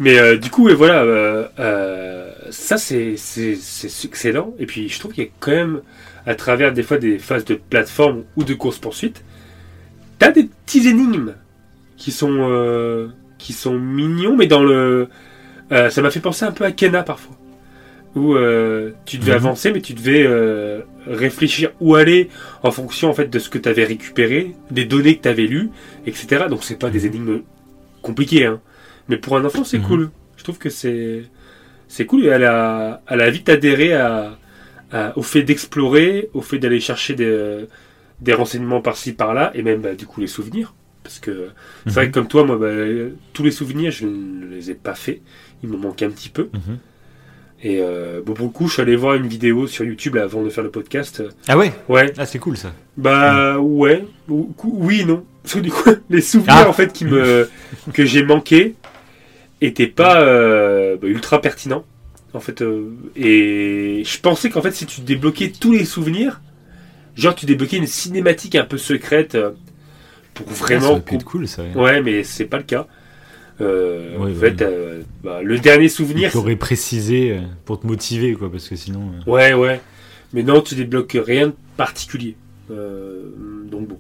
Mais 0.01 0.19
euh, 0.19 0.37
du 0.37 0.49
coup, 0.51 0.69
et 0.69 0.75
voilà, 0.75 1.03
euh, 1.03 1.47
euh, 1.59 2.31
ça, 2.51 2.77
c'est 2.79 3.17
excellent. 4.05 4.55
Et 4.59 4.67
puis, 4.67 4.89
je 4.89 4.99
trouve 5.01 5.13
qu'il 5.13 5.25
y 5.25 5.27
a 5.27 5.31
quand 5.41 5.51
même, 5.51 5.81
à 6.27 6.35
travers 6.35 6.73
des 6.73 6.83
fois 6.83 6.99
des 6.99 7.19
phases 7.19 7.45
de 7.45 7.55
plateforme 7.55 8.23
ou 8.37 8.45
de 8.45 8.55
course-poursuite, 8.55 9.25
t'as 10.19 10.31
des 10.31 10.45
petits 10.45 10.87
énigmes 10.89 11.35
qui 11.97 12.13
sont, 12.13 13.09
qui 13.39 13.53
sont 13.53 13.79
mignons, 13.79 14.37
mais 14.37 14.47
dans 14.47 14.63
le... 14.63 15.09
ça 15.71 16.01
m'a 16.01 16.11
fait 16.11 16.21
penser 16.21 16.45
un 16.45 16.53
peu 16.53 16.65
à 16.65 16.71
Kena, 16.73 17.03
parfois. 17.03 17.37
Où 18.15 18.37
tu 19.05 19.19
devais 19.19 19.33
Mhm. 19.33 19.37
avancer, 19.37 19.73
mais 19.73 19.81
tu 19.81 19.95
devais 19.95 20.25
réfléchir 21.09 21.73
où 21.81 21.95
aller 21.95 22.29
en 22.63 22.71
fonction 22.71 23.09
en 23.11 23.15
fait 23.15 23.29
de 23.31 23.39
ce 23.39 23.49
que 23.49 23.59
tu 23.59 23.69
avais 23.69 23.85
récupéré, 23.85 24.55
des 24.71 24.85
données 24.85 25.17
que 25.17 25.23
tu 25.23 25.29
avais 25.29 25.47
lues, 25.47 25.71
etc. 26.07 26.45
Donc 26.49 26.65
c'est 26.65 26.79
pas 26.79 26.91
des 26.91 27.07
énigmes 27.07 27.41
compliquées, 28.03 28.47
hein. 28.47 28.61
mais 29.09 29.17
pour 29.17 29.37
un 29.37 29.45
enfant 29.45 29.65
c'est 29.65 29.79
Mhm. 29.79 29.87
cool. 29.87 30.11
Je 30.37 30.45
trouve 30.45 30.59
que 30.59 30.71
c'est 30.71 31.25
c'est 31.89 32.05
cool 32.07 32.25
et 32.25 32.29
elle 32.29 32.45
a, 32.45 33.03
elle 33.09 33.21
a 33.23 33.31
vite 33.31 33.49
adhéré 33.49 33.95
à, 33.95 34.39
à- 34.93 35.17
au 35.19 35.23
fait 35.23 35.43
d'explorer, 35.43 36.29
au 36.35 36.43
fait 36.43 36.59
d'aller 36.59 36.81
chercher 36.81 37.15
des, 37.15 37.65
des 38.21 38.35
renseignements 38.35 38.83
par-ci 38.83 39.13
par-là 39.15 39.51
et 39.55 39.63
même 39.63 39.81
bah, 39.81 39.95
du 39.95 40.07
coup 40.07 40.21
les 40.21 40.27
souvenirs. 40.27 40.75
Parce 41.03 41.19
que 41.21 41.49
c'est 41.87 41.95
vrai 41.95 42.07
Mhm. 42.07 42.11
que 42.13 42.15
comme 42.19 42.29
toi, 42.29 42.45
moi, 42.45 42.57
bah, 42.59 42.69
tous 43.33 43.43
les 43.43 43.51
souvenirs, 43.51 43.91
je 43.93 44.07
ne 44.07 44.47
les 44.55 44.71
ai 44.71 44.75
pas 44.75 44.95
faits. 44.95 45.23
Il 45.63 45.71
me 45.71 45.79
manque 45.79 46.03
un 46.03 46.11
petit 46.11 46.29
peu. 46.29 46.51
Mhm. 46.53 46.79
Et 47.63 47.79
euh, 47.81 48.21
bon, 48.25 48.35
pour 48.35 48.47
le 48.47 48.53
coup, 48.53 48.69
je 48.69 48.75
suis 48.75 48.83
allé 48.83 48.95
voir 48.95 49.15
une 49.15 49.27
vidéo 49.27 49.67
sur 49.67 49.85
YouTube 49.85 50.15
là, 50.15 50.23
avant 50.23 50.43
de 50.45 50.49
faire 50.51 50.63
le 50.63 50.71
podcast. 50.71 51.23
Ah 51.49 51.59
ouais? 51.59 51.73
Ouais, 51.89 52.13
Ah, 52.17 52.25
c'est 52.25 52.39
cool 52.39 52.57
ça. 52.57 52.73
bah 52.97 53.59
ouais, 53.59 54.05
Ou- 54.29 54.53
cou- 54.57 54.75
oui, 54.77 55.05
non. 55.05 55.25
Parce 55.43 55.55
que 55.55 55.61
du 55.61 55.71
coup, 55.71 55.91
les 56.11 56.21
souvenirs 56.21 56.55
Ah. 56.67 56.69
en 56.69 56.73
fait 56.73 56.93
qui 56.93 57.05
me 57.05 57.49
que 57.93 58.05
j'ai 58.05 58.23
manqué 58.23 58.75
étaient 59.61 59.89
pas 59.89 60.21
euh, 60.21 60.97
bah, 61.01 61.09
ultra 61.09 61.41
pertinents. 61.41 61.85
En 62.35 62.41
fait, 62.41 62.63
euh, 62.63 62.91
et 63.17 64.03
je 64.05 64.21
pensais 64.21 64.51
qu'en 64.51 64.63
fait, 64.63 64.73
si 64.73 64.87
tu 64.87 65.01
débloquais 65.01 65.51
tous 65.59 65.73
les 65.73 65.85
souvenirs, 65.87 66.41
genre 67.17 67.35
tu 67.35 67.47
débloquais 67.47 67.79
une 67.79 67.87
cinématique 67.87 68.55
un 68.55 68.65
peu 68.65 68.79
secrète 68.79 69.35
euh, 69.35 69.51
pour 70.35 70.47
Ah, 70.51 70.55
ça 70.55 70.65
vraiment. 70.65 70.97
être 71.11 71.25
cool 71.25 71.49
ça. 71.49 71.63
ouais. 71.65 71.75
Ouais, 71.75 72.03
mais 72.03 72.23
c'est 72.23 72.45
pas 72.45 72.59
le 72.59 72.63
cas. 72.65 72.87
Euh, 73.61 74.17
Ouais, 74.19 74.33
en 74.33 74.35
fait, 74.35 74.63
euh, 74.63 75.03
bah, 75.23 75.43
le 75.43 75.59
dernier 75.59 75.89
souvenir. 75.89 76.31
t'aurait 76.33 76.57
précisé 76.57 77.33
euh, 77.33 77.41
pour 77.65 77.81
te 77.81 77.87
motiver, 77.87 78.35
quoi, 78.35 78.51
parce 78.51 78.69
que 78.69 78.77
sinon. 78.77 79.11
euh, 79.27 79.31
Ouais, 79.31 79.53
ouais. 79.55 79.81
Mais 80.33 80.43
non, 80.43 80.61
tu 80.61 80.75
débloques 80.75 81.17
rien 81.21 81.49
de 81.49 81.55
particulier. 81.77 82.37
Donc 82.69 83.89
bon. 83.89 83.99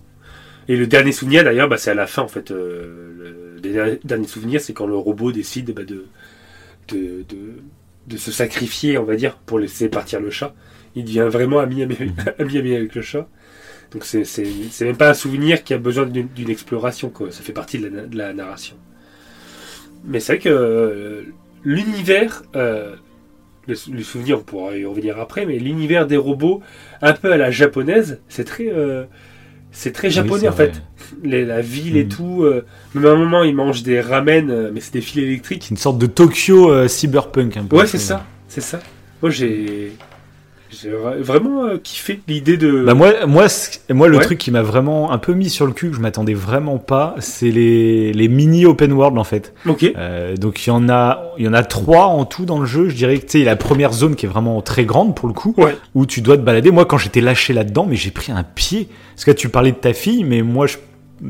Et 0.68 0.76
le 0.76 0.86
dernier 0.86 1.12
souvenir, 1.12 1.42
d'ailleurs, 1.44 1.68
bah, 1.68 1.78
c'est 1.78 1.90
à 1.90 1.94
la 1.94 2.06
fin, 2.06 2.22
en 2.22 2.28
fait. 2.28 2.50
Le 2.50 3.58
dernier- 3.62 4.26
souvenir, 4.28 4.60
c'est 4.60 4.72
quand 4.74 4.86
le 4.86 4.96
robot 4.96 5.32
décide 5.32 5.72
bah, 5.72 5.84
de, 5.84 6.04
de, 6.88 7.24
de, 7.28 7.36
de 8.06 8.16
se 8.16 8.30
sacrifier, 8.30 8.98
on 8.98 9.04
va 9.04 9.16
dire, 9.16 9.36
pour 9.46 9.58
laisser 9.58 9.88
partir 9.88 10.20
le 10.20 10.30
chat. 10.30 10.54
Il 10.94 11.04
devient 11.04 11.28
vraiment 11.30 11.58
ami, 11.60 11.82
ami, 12.38 12.58
ami, 12.58 12.74
avec 12.74 12.94
le 12.94 13.02
chat. 13.02 13.28
Donc 13.92 14.04
c'est 14.04 14.24
même 14.82 14.96
pas 14.98 15.08
un 15.10 15.14
souvenir 15.14 15.64
qui 15.64 15.72
a 15.72 15.78
besoin 15.78 16.04
d'une 16.04 16.28
d'une 16.28 16.50
exploration, 16.50 17.08
quoi. 17.08 17.30
Ça 17.32 17.40
fait 17.42 17.54
partie 17.54 17.78
de 17.78 17.88
la, 17.88 18.02
de 18.06 18.18
la 18.18 18.34
narration. 18.34 18.76
Mais 20.04 20.20
c'est 20.20 20.34
vrai 20.34 20.42
que 20.42 20.48
euh, 20.48 21.22
l'univers, 21.64 22.42
euh, 22.56 22.94
le, 23.66 23.74
le 23.92 24.02
souvenir, 24.02 24.38
on 24.38 24.42
pourra 24.42 24.76
y 24.76 24.84
revenir 24.84 25.18
après, 25.18 25.44
mais 25.46 25.58
l'univers 25.58 26.06
des 26.06 26.16
robots, 26.16 26.62
un 27.02 27.12
peu 27.12 27.32
à 27.32 27.36
la 27.36 27.50
japonaise, 27.50 28.20
c'est 28.28 28.44
très, 28.44 28.68
euh, 28.72 29.04
c'est 29.70 29.92
très 29.92 30.10
japonais 30.10 30.42
oui, 30.44 30.48
en 30.48 30.52
vrai. 30.52 30.66
fait. 30.72 30.82
Les- 31.22 31.44
la 31.44 31.60
ville 31.60 31.96
et 31.96 32.04
Mhm. 32.04 32.08
tout. 32.10 32.42
euh, 32.44 32.64
même 32.94 33.06
à 33.06 33.10
un 33.10 33.16
moment, 33.16 33.42
ils 33.42 33.54
mangent 33.54 33.82
des 33.82 34.00
ramen, 34.00 34.70
mais 34.72 34.80
c'est 34.80 34.92
des 34.94 35.00
fils 35.00 35.22
électriques. 35.22 35.68
Une 35.70 35.76
sorte 35.76 35.98
de 35.98 36.06
Tokyo 36.06 36.86
cyberpunk 36.88 37.56
un 37.56 37.64
peu. 37.64 37.76
Ouais, 37.76 37.86
c'est 37.86 37.98
ça, 37.98 38.24
c'est 38.46 38.60
ça. 38.62 38.80
Moi, 39.22 39.30
j'ai, 39.30 39.92
j'ai 40.70 40.90
vra- 40.90 41.18
vraiment 41.18 41.64
euh, 41.64 41.78
kiffé 41.82 42.20
l'idée 42.28 42.56
de. 42.56 42.84
Bah 42.84 42.94
moi, 42.94 43.26
moi, 43.26 43.46
moi 43.90 44.08
le 44.08 44.18
Ouais. 44.18 44.22
truc 44.24 44.38
qui 44.38 44.50
m'a 44.50 44.62
vraiment 44.62 45.10
un 45.12 45.18
peu 45.18 45.32
mis 45.32 45.48
sur 45.50 45.66
le 45.66 45.72
cul, 45.72 45.90
que 45.90 45.96
je 45.96 46.00
m'attendais 46.00 46.34
vraiment 46.34 46.78
pas, 46.78 47.14
c'est 47.18 47.50
les, 47.50 48.12
les 48.12 48.28
mini 48.28 48.66
open 48.66 48.92
world 48.92 49.16
en 49.18 49.24
fait. 49.24 49.54
ok. 49.66 49.92
Euh, 49.96 50.36
donc 50.36 50.66
il 50.66 50.70
y 50.70 50.72
en 50.72 50.88
a, 50.88 51.22
il 51.38 51.44
y 51.44 51.48
en 51.48 51.54
a 51.54 51.62
trois 51.62 52.06
en 52.06 52.24
tout 52.24 52.44
dans 52.44 52.58
le 52.58 52.66
jeu. 52.66 52.88
Je 52.88 52.94
dirais 52.96 53.16
que 53.18 53.26
tu 53.26 53.38
sais 53.38 53.44
la 53.44 53.56
première 53.56 53.92
zone 53.92 54.14
qui 54.14 54.26
est 54.26 54.28
vraiment 54.28 54.60
très 54.62 54.84
grande 54.84 55.14
pour 55.16 55.28
le 55.28 55.34
coup, 55.34 55.54
Ouais. 55.56 55.76
où 55.94 56.06
tu 56.06 56.20
dois 56.20 56.36
te 56.36 56.42
balader. 56.42 56.70
Moi, 56.70 56.84
quand 56.84 56.98
j'étais 56.98 57.20
lâché 57.20 57.52
là-dedans, 57.52 57.86
mais 57.88 57.96
j'ai 57.96 58.10
pris 58.10 58.32
un 58.32 58.42
pied. 58.44 58.88
Parce 59.14 59.24
que 59.24 59.30
là, 59.30 59.34
tu 59.34 59.48
parlais 59.48 59.72
de 59.72 59.76
ta 59.76 59.92
fille, 59.92 60.22
mais 60.24 60.42
moi, 60.42 60.66
je... 60.66 60.76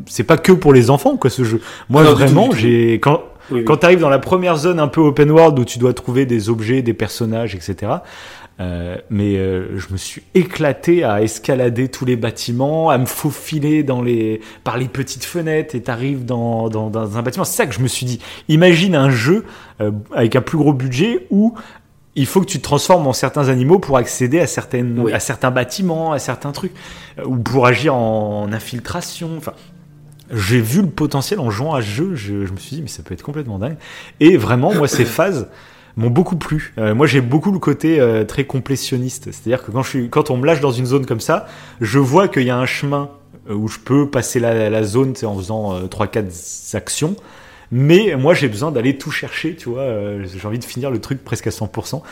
c'est 0.06 0.24
pas 0.24 0.36
que 0.36 0.52
pour 0.52 0.72
les 0.72 0.90
enfants 0.90 1.16
quoi 1.16 1.30
ce 1.30 1.44
jeu. 1.44 1.60
Moi, 1.88 2.02
Non, 2.04 2.12
vraiment, 2.12 2.50
j'ai 2.52 2.94
quand 2.94 3.22
Oui, 3.50 3.60
oui. 3.60 3.64
quand 3.64 3.78
tu 3.78 3.86
arrives 3.86 4.00
dans 4.00 4.10
la 4.10 4.18
première 4.18 4.56
zone 4.58 4.78
un 4.78 4.88
peu 4.88 5.00
open 5.00 5.30
world 5.30 5.58
où 5.58 5.64
tu 5.64 5.78
dois 5.78 5.94
trouver 5.94 6.26
des 6.26 6.50
objets, 6.50 6.82
des 6.82 6.92
personnages, 6.92 7.54
etc. 7.54 7.92
Euh, 8.60 8.96
mais 9.08 9.36
euh, 9.36 9.78
je 9.78 9.86
me 9.92 9.96
suis 9.96 10.22
éclaté 10.34 11.04
à 11.04 11.22
escalader 11.22 11.88
tous 11.88 12.04
les 12.04 12.16
bâtiments, 12.16 12.90
à 12.90 12.98
me 12.98 13.06
faufiler 13.06 13.84
dans 13.84 14.02
les 14.02 14.40
par 14.64 14.78
les 14.78 14.88
petites 14.88 15.24
fenêtres 15.24 15.76
et 15.76 15.80
t'arrives 15.80 16.24
dans, 16.24 16.68
dans, 16.68 16.90
dans 16.90 17.16
un 17.16 17.22
bâtiment. 17.22 17.44
C'est 17.44 17.56
ça 17.56 17.66
que 17.66 17.74
je 17.74 17.80
me 17.80 17.86
suis 17.88 18.04
dit. 18.04 18.18
Imagine 18.48 18.96
un 18.96 19.10
jeu 19.10 19.44
euh, 19.80 19.92
avec 20.12 20.34
un 20.34 20.40
plus 20.40 20.58
gros 20.58 20.72
budget 20.72 21.26
où 21.30 21.54
il 22.16 22.26
faut 22.26 22.40
que 22.40 22.46
tu 22.46 22.58
te 22.58 22.64
transformes 22.64 23.06
en 23.06 23.12
certains 23.12 23.48
animaux 23.48 23.78
pour 23.78 23.96
accéder 23.96 24.40
à 24.40 24.48
certaines 24.48 24.98
Oui. 24.98 25.12
à 25.12 25.20
certains 25.20 25.52
bâtiments, 25.52 26.10
à 26.10 26.18
certains 26.18 26.50
trucs, 26.50 26.72
euh, 27.20 27.24
ou 27.26 27.36
pour 27.36 27.64
agir 27.64 27.94
en 27.94 28.50
infiltration. 28.52 29.30
Enfin, 29.36 29.52
j'ai 30.32 30.60
vu 30.60 30.82
le 30.82 30.88
potentiel 30.88 31.38
en 31.38 31.48
jouant 31.48 31.74
à 31.74 31.80
ce 31.80 31.86
jeu. 31.86 32.14
Je, 32.16 32.44
je 32.44 32.52
me 32.52 32.56
suis 32.56 32.76
dit, 32.76 32.82
mais 32.82 32.88
ça 32.88 33.04
peut 33.04 33.14
être 33.14 33.22
complètement 33.22 33.60
dingue. 33.60 33.76
Et 34.18 34.36
vraiment, 34.36 34.74
moi, 34.74 34.88
ces 34.88 35.04
phases 35.04 35.48
m'ont 35.98 36.10
beaucoup 36.10 36.36
plu. 36.36 36.72
Euh, 36.78 36.94
moi, 36.94 37.06
j'ai 37.06 37.20
beaucoup 37.20 37.52
le 37.52 37.58
côté 37.58 38.00
euh, 38.00 38.24
très 38.24 38.44
complétionniste. 38.44 39.24
C'est-à-dire 39.26 39.64
que 39.64 39.70
quand, 39.70 39.82
je 39.82 39.88
suis, 39.88 40.08
quand 40.08 40.30
on 40.30 40.36
me 40.36 40.46
lâche 40.46 40.60
dans 40.60 40.72
une 40.72 40.86
zone 40.86 41.06
comme 41.06 41.20
ça, 41.20 41.46
je 41.80 41.98
vois 41.98 42.28
qu'il 42.28 42.44
y 42.44 42.50
a 42.50 42.56
un 42.56 42.66
chemin 42.66 43.10
euh, 43.50 43.54
où 43.54 43.68
je 43.68 43.78
peux 43.78 44.08
passer 44.08 44.40
la, 44.40 44.70
la 44.70 44.82
zone 44.82 45.14
en 45.22 45.36
faisant 45.36 45.74
euh, 45.74 45.86
3-4 45.86 46.76
actions. 46.76 47.16
Mais 47.70 48.16
moi, 48.16 48.32
j'ai 48.32 48.48
besoin 48.48 48.70
d'aller 48.70 48.96
tout 48.96 49.10
chercher, 49.10 49.54
tu 49.54 49.68
vois. 49.68 49.82
euh, 49.82 50.24
j'ai 50.26 50.46
envie 50.46 50.58
de 50.58 50.64
finir 50.64 50.90
le 50.90 51.00
truc 51.00 51.22
presque 51.22 51.46
à 51.46 51.50
100%. 51.50 51.90
Donc, 51.92 52.02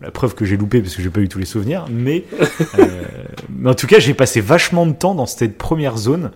la 0.00 0.10
preuve 0.10 0.34
que 0.34 0.44
j'ai 0.44 0.56
loupé 0.56 0.80
parce 0.80 0.96
que 0.96 1.02
j'ai 1.02 1.10
pas 1.10 1.20
eu 1.20 1.28
tous 1.28 1.38
les 1.38 1.44
souvenirs. 1.44 1.84
Mais, 1.90 2.24
euh, 2.78 3.02
mais 3.50 3.70
en 3.70 3.74
tout 3.74 3.86
cas, 3.86 3.98
j'ai 3.98 4.14
passé 4.14 4.40
vachement 4.40 4.86
de 4.86 4.92
temps 4.92 5.14
dans 5.14 5.26
cette 5.26 5.58
première 5.58 5.98
zone. 5.98 6.30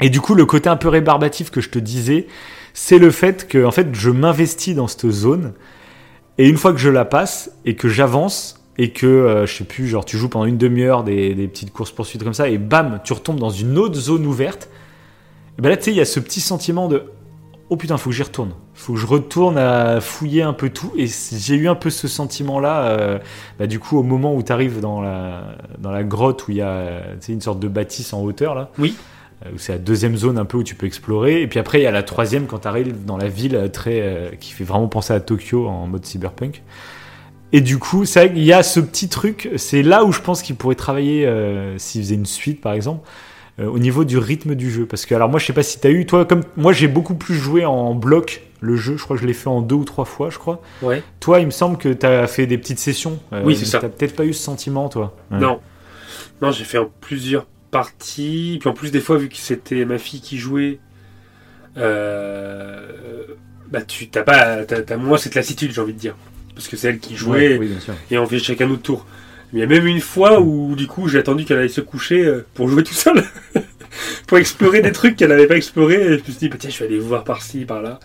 Et 0.00 0.10
du 0.10 0.20
coup, 0.20 0.34
le 0.34 0.46
côté 0.46 0.68
un 0.68 0.76
peu 0.76 0.88
rébarbatif 0.88 1.50
que 1.50 1.60
je 1.60 1.70
te 1.70 1.78
disais, 1.78 2.26
c'est 2.72 2.98
le 2.98 3.10
fait 3.10 3.48
que, 3.48 3.64
en 3.64 3.72
fait, 3.72 3.88
je 3.92 4.10
m'investis 4.10 4.74
dans 4.74 4.86
cette 4.86 5.10
zone. 5.10 5.52
Et 6.38 6.48
une 6.48 6.56
fois 6.56 6.72
que 6.72 6.78
je 6.78 6.88
la 6.88 7.04
passe 7.04 7.52
et 7.64 7.76
que 7.76 7.88
j'avance 7.88 8.60
et 8.78 8.90
que, 8.90 9.06
euh, 9.06 9.46
je 9.46 9.54
sais 9.54 9.64
plus, 9.64 9.86
genre, 9.86 10.04
tu 10.04 10.16
joues 10.16 10.28
pendant 10.28 10.46
une 10.46 10.56
demi-heure 10.56 11.04
des, 11.04 11.34
petites 11.48 11.72
courses-poursuites 11.72 12.24
comme 12.24 12.34
ça 12.34 12.48
et 12.48 12.58
bam, 12.58 13.00
tu 13.04 13.12
retombes 13.12 13.38
dans 13.38 13.50
une 13.50 13.76
autre 13.78 13.94
zone 13.94 14.26
ouverte. 14.26 14.70
Et 15.58 15.62
ben 15.62 15.68
là, 15.68 15.76
tu 15.76 15.84
sais, 15.84 15.90
il 15.90 15.96
y 15.96 16.00
a 16.00 16.06
ce 16.06 16.20
petit 16.20 16.40
sentiment 16.40 16.88
de 16.88 17.04
oh 17.72 17.76
putain, 17.76 17.96
faut 17.96 18.10
que 18.10 18.16
j'y 18.16 18.22
retourne. 18.22 18.52
Faut 18.74 18.92
que 18.92 18.98
je 18.98 19.06
retourne 19.06 19.56
à 19.56 20.00
fouiller 20.00 20.42
un 20.42 20.52
peu 20.52 20.68
tout. 20.68 20.92
Et 20.96 21.06
j'ai 21.06 21.54
eu 21.54 21.68
un 21.68 21.74
peu 21.74 21.88
ce 21.88 22.06
sentiment-là, 22.06 22.84
euh, 22.84 23.18
bah, 23.58 23.66
du 23.66 23.78
coup, 23.78 23.98
au 23.98 24.02
moment 24.02 24.34
où 24.34 24.42
tu 24.42 24.52
arrives 24.52 24.80
dans 24.80 25.00
la, 25.00 25.56
dans 25.78 25.90
la 25.90 26.04
grotte 26.04 26.48
où 26.48 26.50
il 26.50 26.58
y 26.58 26.62
a 26.62 26.68
euh, 26.68 27.16
une 27.28 27.40
sorte 27.40 27.60
de 27.60 27.68
bâtisse 27.68 28.12
en 28.12 28.22
hauteur, 28.22 28.54
là. 28.54 28.70
Oui. 28.78 28.94
Où 29.52 29.58
c'est 29.58 29.72
la 29.72 29.78
deuxième 29.78 30.16
zone 30.16 30.38
un 30.38 30.44
peu 30.44 30.58
où 30.58 30.62
tu 30.62 30.74
peux 30.74 30.86
explorer. 30.86 31.42
Et 31.42 31.46
puis 31.46 31.58
après, 31.58 31.80
il 31.80 31.84
y 31.84 31.86
a 31.86 31.90
la 31.90 32.02
troisième 32.02 32.46
quand 32.46 32.60
tu 32.60 32.68
arrives 32.68 33.04
dans 33.04 33.16
la 33.16 33.28
ville 33.28 33.70
très, 33.72 34.00
euh, 34.00 34.30
qui 34.38 34.52
fait 34.52 34.64
vraiment 34.64 34.88
penser 34.88 35.12
à 35.12 35.20
Tokyo 35.20 35.66
en 35.66 35.86
mode 35.86 36.04
cyberpunk. 36.04 36.62
Et 37.52 37.60
du 37.60 37.78
coup, 37.78 38.04
c'est 38.04 38.32
qu'il 38.32 38.44
y 38.44 38.52
a 38.52 38.62
ce 38.62 38.80
petit 38.80 39.08
truc. 39.08 39.50
C'est 39.56 39.82
là 39.82 40.04
où 40.04 40.12
je 40.12 40.20
pense 40.20 40.42
qu'il 40.42 40.56
pourrait 40.56 40.74
travailler 40.74 41.26
euh, 41.26 41.76
s'il 41.78 42.02
faisait 42.02 42.14
une 42.14 42.26
suite, 42.26 42.60
par 42.60 42.72
exemple 42.72 43.06
euh, 43.60 43.66
au 43.66 43.78
niveau 43.78 44.04
du 44.04 44.16
rythme 44.16 44.54
du 44.54 44.70
jeu. 44.70 44.86
Parce 44.86 45.04
que, 45.04 45.14
alors 45.14 45.28
moi, 45.28 45.38
je 45.38 45.46
sais 45.46 45.52
pas 45.52 45.62
si 45.62 45.78
tu 45.78 45.86
as 45.86 45.90
eu, 45.90 46.06
toi, 46.06 46.24
comme 46.24 46.42
moi, 46.56 46.72
j'ai 46.72 46.88
beaucoup 46.88 47.14
plus 47.14 47.34
joué 47.34 47.64
en 47.64 47.94
bloc 47.94 48.42
le 48.60 48.76
jeu. 48.76 48.96
Je 48.96 49.04
crois 49.04 49.16
que 49.16 49.22
je 49.22 49.26
l'ai 49.26 49.34
fait 49.34 49.48
en 49.48 49.60
deux 49.60 49.74
ou 49.74 49.84
trois 49.84 50.06
fois, 50.06 50.30
je 50.30 50.38
crois. 50.38 50.62
Ouais. 50.80 51.02
Toi, 51.20 51.40
il 51.40 51.46
me 51.46 51.50
semble 51.50 51.76
que 51.76 51.90
tu 51.90 52.06
as 52.06 52.26
fait 52.26 52.46
des 52.46 52.56
petites 52.56 52.78
sessions. 52.78 53.18
Euh, 53.32 53.42
Oui, 53.44 53.54
c'est 53.56 53.66
ça. 53.66 53.80
Tu 53.80 53.88
peut-être 53.88 54.16
pas 54.16 54.24
eu 54.24 54.32
ce 54.32 54.42
sentiment, 54.42 54.88
toi. 54.88 55.14
Ouais. 55.30 55.38
Non. 55.38 55.60
Non, 56.40 56.50
j'ai 56.50 56.64
fait 56.64 56.78
en 56.78 56.88
plusieurs 57.00 57.46
parties. 57.72 58.58
Puis 58.60 58.68
en 58.68 58.72
plus, 58.72 58.92
des 58.92 59.00
fois, 59.00 59.16
vu 59.16 59.28
que 59.28 59.36
c'était 59.36 59.84
ma 59.84 59.98
fille 59.98 60.20
qui 60.20 60.38
jouait, 60.38 60.78
euh, 61.76 62.86
bah, 63.70 63.82
tu 63.82 64.08
t'as 64.08 64.22
pas, 64.22 64.64
t'as, 64.64 64.82
t'as 64.82 64.96
moins 64.96 65.18
cette 65.18 65.34
lassitude, 65.34 65.72
j'ai 65.72 65.80
envie 65.80 65.94
de 65.94 65.98
dire. 65.98 66.14
Parce 66.54 66.68
que 66.68 66.76
c'est 66.76 66.88
elle 66.88 66.98
qui 67.00 67.16
jouait 67.16 67.58
oui, 67.58 67.70
et 68.10 68.18
on 68.18 68.26
fait 68.26 68.38
chacun 68.38 68.66
notre 68.66 68.82
tour. 68.82 69.06
Mais 69.52 69.60
il 69.60 69.62
y 69.62 69.64
a 69.64 69.66
même 69.66 69.86
une 69.86 70.00
fois 70.00 70.40
où, 70.40 70.76
du 70.76 70.86
coup, 70.86 71.08
j'ai 71.08 71.18
attendu 71.18 71.44
qu'elle 71.44 71.58
aille 71.58 71.70
se 71.70 71.80
coucher 71.80 72.24
euh, 72.24 72.46
pour 72.54 72.68
jouer 72.68 72.84
tout 72.84 72.94
seul. 72.94 73.24
pour 74.26 74.38
explorer 74.38 74.80
des 74.80 74.92
trucs 74.92 75.16
qu'elle 75.16 75.30
n'avait 75.30 75.46
pas 75.46 75.56
explorés. 75.56 76.00
Et 76.00 76.08
je 76.08 76.18
me 76.18 76.22
suis 76.22 76.32
dit, 76.34 76.48
bah, 76.48 76.56
tiens, 76.58 76.70
je 76.70 76.78
vais 76.78 76.86
aller 76.86 76.98
voir 76.98 77.24
par-ci, 77.24 77.64
par-là. 77.64 77.98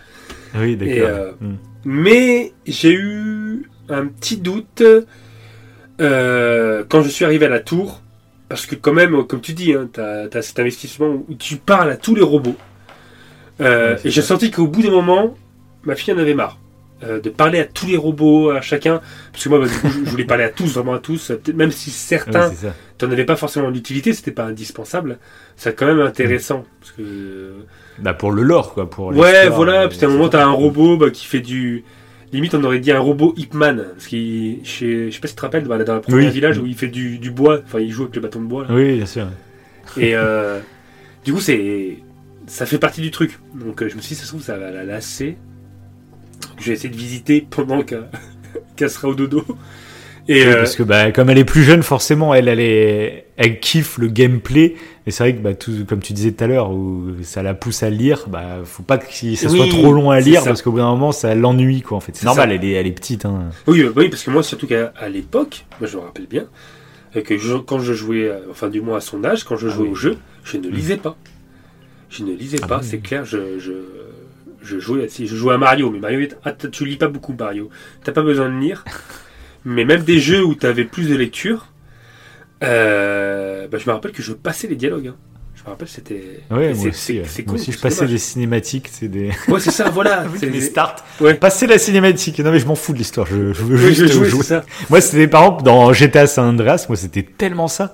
Oui, 0.56 0.72
Et, 0.72 0.76
d'accord. 0.76 1.08
euh, 1.08 1.32
Hmm. 1.40 1.56
Mais 1.84 2.52
j'ai 2.66 2.92
eu 2.92 3.68
un 3.88 4.06
petit 4.06 4.36
doute 4.38 4.82
euh, 6.00 6.84
quand 6.88 7.02
je 7.02 7.08
suis 7.08 7.24
arrivé 7.24 7.46
à 7.46 7.50
la 7.50 7.60
tour. 7.60 8.02
Parce 8.48 8.64
que 8.66 8.74
quand 8.74 8.92
même, 8.94 9.24
comme 9.26 9.40
tu 9.40 9.52
dis, 9.52 9.74
hein, 9.74 9.88
tu 9.92 10.00
as, 10.00 10.42
cet 10.42 10.58
investissement 10.58 11.08
où 11.28 11.34
tu 11.34 11.56
parles 11.56 11.90
à 11.90 11.96
tous 11.96 12.14
les 12.14 12.22
robots. 12.22 12.56
Euh, 13.60 13.94
Ouais, 13.94 14.00
et 14.04 14.10
j'ai 14.10 14.22
senti 14.22 14.50
qu'au 14.50 14.66
bout 14.68 14.82
d'un 14.82 14.90
moment, 14.90 15.34
ma 15.82 15.94
fille 15.96 16.14
en 16.14 16.18
avait 16.18 16.34
marre. 16.34 16.58
euh, 17.04 17.20
de 17.20 17.30
parler 17.30 17.60
à 17.60 17.64
tous 17.64 17.86
les 17.86 17.96
robots, 17.96 18.50
à 18.50 18.60
chacun. 18.60 19.00
Parce 19.32 19.44
que 19.44 19.48
moi, 19.50 19.60
bah, 19.60 19.66
du 19.66 19.78
coup, 19.78 19.88
je 20.04 20.10
voulais 20.10 20.24
parler 20.24 20.42
à 20.44 20.48
tous, 20.48 20.74
vraiment 20.74 20.94
à 20.94 20.98
tous. 20.98 21.30
Même 21.54 21.70
si 21.70 21.90
Ouais, 21.90 21.94
certains 21.96 22.50
c'est 22.50 22.66
ça. 22.68 22.74
t'en 22.98 23.10
avais 23.12 23.24
pas 23.24 23.36
forcément 23.36 23.70
l'utilité, 23.70 24.12
c'était 24.12 24.32
pas 24.32 24.44
indispensable. 24.46 25.18
C'est 25.56 25.76
quand 25.76 25.86
même 25.86 26.00
intéressant. 26.00 26.64
Parce 26.80 26.92
que 26.92 27.52
Bah, 28.00 28.14
pour 28.14 28.32
le 28.32 28.42
lore, 28.42 28.74
quoi. 28.74 28.88
Pour 28.90 29.08
Ouais, 29.08 29.48
voilà, 29.48 29.82
euh, 29.82 29.88
puis 29.88 29.98
à 30.02 30.08
un 30.08 30.10
moment, 30.10 30.28
t'as 30.28 30.44
un 30.44 30.50
robot 30.50 30.96
bah, 30.96 31.10
qui 31.10 31.24
fait 31.26 31.40
du. 31.40 31.84
Limite, 32.32 32.54
on 32.54 32.62
aurait 32.64 32.78
dit 32.80 32.92
un 32.92 33.00
robot 33.00 33.34
Hipman. 33.36 33.76
Parce 33.94 34.06
qu'il. 34.06 34.60
Je 34.64 35.10
sais 35.10 35.20
pas 35.20 35.28
si 35.28 35.34
tu 35.34 35.36
te 35.36 35.40
rappelles, 35.42 35.64
bah, 35.64 35.82
dans 35.82 35.94
le 35.94 36.00
premier 36.00 36.26
Oui. 36.26 36.30
village 36.30 36.58
où 36.58 36.66
il 36.66 36.74
fait 36.74 36.88
du, 36.88 37.18
du 37.18 37.30
bois, 37.30 37.60
enfin, 37.64 37.80
il 37.80 37.90
joue 37.90 38.02
avec 38.02 38.16
le 38.16 38.20
bâton 38.22 38.40
de 38.40 38.46
bois. 38.46 38.64
là. 38.68 38.74
Oui, 38.74 38.96
bien 38.96 39.06
sûr. 39.06 39.28
Et 39.96 40.14
euh, 40.14 40.60
du 41.24 41.32
coup, 41.32 41.40
c'est. 41.40 41.98
Ça 42.46 42.64
fait 42.66 42.78
partie 42.78 43.00
du 43.02 43.10
truc. 43.10 43.38
Donc, 43.54 43.82
euh, 43.82 43.88
je 43.88 43.96
me 43.96 44.00
suis 44.00 44.14
dit, 44.14 44.20
ça 44.20 44.24
se 44.24 44.28
trouve, 44.30 44.42
ça 44.42 44.56
va 44.56 44.70
la 44.70 44.84
lasser. 44.84 45.36
Je 46.58 46.66
vais 46.66 46.72
essayer 46.72 46.88
de 46.88 46.96
visiter 46.96 47.46
pendant 47.48 47.82
qu'elle 47.82 48.08
qu'elle 48.76 48.90
sera 48.90 49.08
au 49.08 49.14
dodo. 49.14 49.44
Et. 50.28 50.34
Oui, 50.34 50.42
euh, 50.46 50.56
Parce 50.58 50.76
que 50.76 50.82
bah, 50.82 51.10
comme 51.12 51.30
elle 51.30 51.38
est 51.38 51.44
plus 51.44 51.62
jeune, 51.64 51.82
forcément, 51.82 52.34
elle, 52.34 52.48
elle, 52.48 52.60
est... 52.60 53.26
elle 53.36 53.60
kiffe 53.60 53.98
le 53.98 54.08
gameplay. 54.08 54.74
Et 55.06 55.10
c'est 55.10 55.24
vrai 55.24 55.34
que, 55.34 55.40
bah, 55.40 55.54
tout, 55.54 55.72
comme 55.88 56.00
tu 56.00 56.12
disais 56.12 56.32
tout 56.32 56.44
à 56.44 56.46
l'heure, 56.46 56.70
où 56.70 57.06
ça 57.22 57.42
la 57.42 57.54
pousse 57.54 57.82
à 57.82 57.90
lire, 57.90 58.26
bah, 58.28 58.58
faut 58.64 58.82
pas 58.82 58.98
que 58.98 59.06
ça 59.10 59.48
soit 59.48 59.64
Oui, 59.64 59.68
trop 59.70 59.92
long 59.92 60.10
à 60.10 60.20
lire, 60.20 60.44
parce 60.44 60.60
qu'au 60.62 60.70
bout 60.70 60.78
d'un 60.78 60.90
moment, 60.90 61.12
ça 61.12 61.34
l'ennuie, 61.34 61.80
quoi, 61.82 61.96
en 61.96 62.00
fait. 62.00 62.14
C'est 62.14 62.26
normal, 62.26 62.50
ça. 62.50 62.54
elle 62.54 62.64
est, 62.64 62.72
elle 62.72 62.86
est 62.86 62.92
petite, 62.92 63.24
hein. 63.24 63.44
Oui, 63.66 63.80
euh, 63.82 63.92
oui, 63.96 64.08
parce 64.10 64.22
que 64.22 64.30
moi, 64.30 64.42
surtout 64.42 64.66
qu'à 64.66 64.92
l'époque, 65.08 65.64
moi 65.80 65.88
je 65.88 65.96
me 65.96 66.02
rappelle 66.02 66.26
bien, 66.26 66.44
euh, 67.16 67.22
que 67.22 67.38
je- 67.38 67.56
quand 67.56 67.78
je 67.80 67.94
jouais, 67.94 68.30
enfin 68.50 68.68
du 68.68 68.80
moins 68.82 68.98
à 68.98 69.00
son 69.00 69.24
âge, 69.24 69.44
quand 69.44 69.56
je 69.56 69.68
Ah 69.68 69.70
jouais 69.70 69.84
oui. 69.84 69.92
au 69.92 69.94
jeu, 69.94 70.18
je 70.44 70.58
ne 70.58 70.68
lisais 70.68 70.98
pas. 70.98 71.16
Je 72.10 72.24
ne 72.24 72.32
lisais 72.34 72.58
Ah 72.62 72.66
pas, 72.68 72.82
c'est 72.82 72.98
clair, 72.98 73.24
je, 73.24 73.58
je, 73.58 73.72
je 74.62 74.78
jouais, 74.78 75.08
si, 75.08 75.26
je 75.26 75.36
jouais 75.36 75.54
à 75.54 75.58
Mario, 75.58 75.90
mais 75.90 75.98
Mario, 76.00 76.28
ah, 76.44 76.52
tu 76.52 76.84
lis 76.84 76.96
pas 76.96 77.08
beaucoup 77.08 77.34
Mario, 77.38 77.70
t'as 78.04 78.12
pas 78.12 78.22
besoin 78.22 78.48
de 78.48 78.58
lire, 78.58 78.84
mais 79.68 79.84
même 79.84 80.02
des 80.02 80.18
jeux 80.20 80.44
où 80.44 80.54
t'avais 80.54 80.84
plus 80.84 81.08
de 81.08 81.14
lecture, 81.16 81.66
euh, 82.64 83.66
bah, 83.70 83.78
je 83.78 83.88
me 83.88 83.94
rappelle 83.94 84.12
que 84.12 84.22
je 84.22 84.32
passais 84.32 84.66
les 84.66 84.76
dialogues. 84.76 85.08
hein. 85.08 85.16
Je 85.54 85.62
me 85.64 85.68
rappelle, 85.70 85.88
c'était. 85.88 86.40
Ouais, 86.50 86.72
c'est- 86.74 86.78
moi 86.80 86.88
aussi. 87.54 87.66
c'est- 87.66 87.72
je 87.72 87.78
passais 87.80 87.96
dommage. 87.96 88.12
des 88.12 88.18
cinématiques, 88.18 88.88
c'est 88.90 89.08
des. 89.08 89.30
Ouais, 89.48 89.58
c'est 89.60 89.70
ça, 89.72 89.90
voilà. 89.90 90.24
c'est 90.38 90.46
des 90.50 90.60
starts. 90.60 90.96
Ouais. 91.20 91.34
Passer 91.34 91.66
la 91.66 91.78
cinématique. 91.78 92.38
Non, 92.38 92.52
mais 92.52 92.60
je 92.60 92.66
m'en 92.66 92.74
fous 92.76 92.92
de 92.92 92.98
l'histoire. 92.98 93.26
Je, 93.26 93.52
je 93.52 93.62
veux 93.64 93.76
Oui, 93.76 93.94
juste 93.94 94.06
je 94.06 94.12
jouais, 94.12 94.28
jouer. 94.28 94.42
c'est 94.42 94.48
ça. 94.60 94.64
Moi, 94.88 95.00
c'était 95.00 95.26
par 95.26 95.42
exemple 95.42 95.64
dans 95.64 95.92
GTA 95.92 96.26
San 96.26 96.46
Andreas, 96.46 96.86
moi 96.88 96.96
c'était 96.96 97.22
tellement 97.24 97.68
ça. 97.68 97.92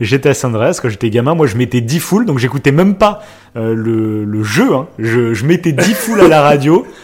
GTA 0.00 0.32
San 0.34 0.50
Andreas, 0.54 0.80
quand 0.82 0.88
j'étais 0.88 1.10
gamin, 1.10 1.34
moi 1.34 1.46
je 1.46 1.56
mettais 1.56 1.80
10 1.82 2.00
full, 2.00 2.24
donc 2.26 2.38
j'écoutais 2.38 2.72
même 2.72 2.96
pas 2.96 3.22
euh, 3.56 3.74
le, 3.74 4.24
le 4.24 4.42
jeu. 4.42 4.74
Hein. 4.74 4.88
Je, 4.98 5.32
je 5.34 5.44
mettais 5.46 5.72
10 5.72 5.94
full 5.94 6.20
à 6.20 6.28
la 6.28 6.40
radio. 6.42 6.86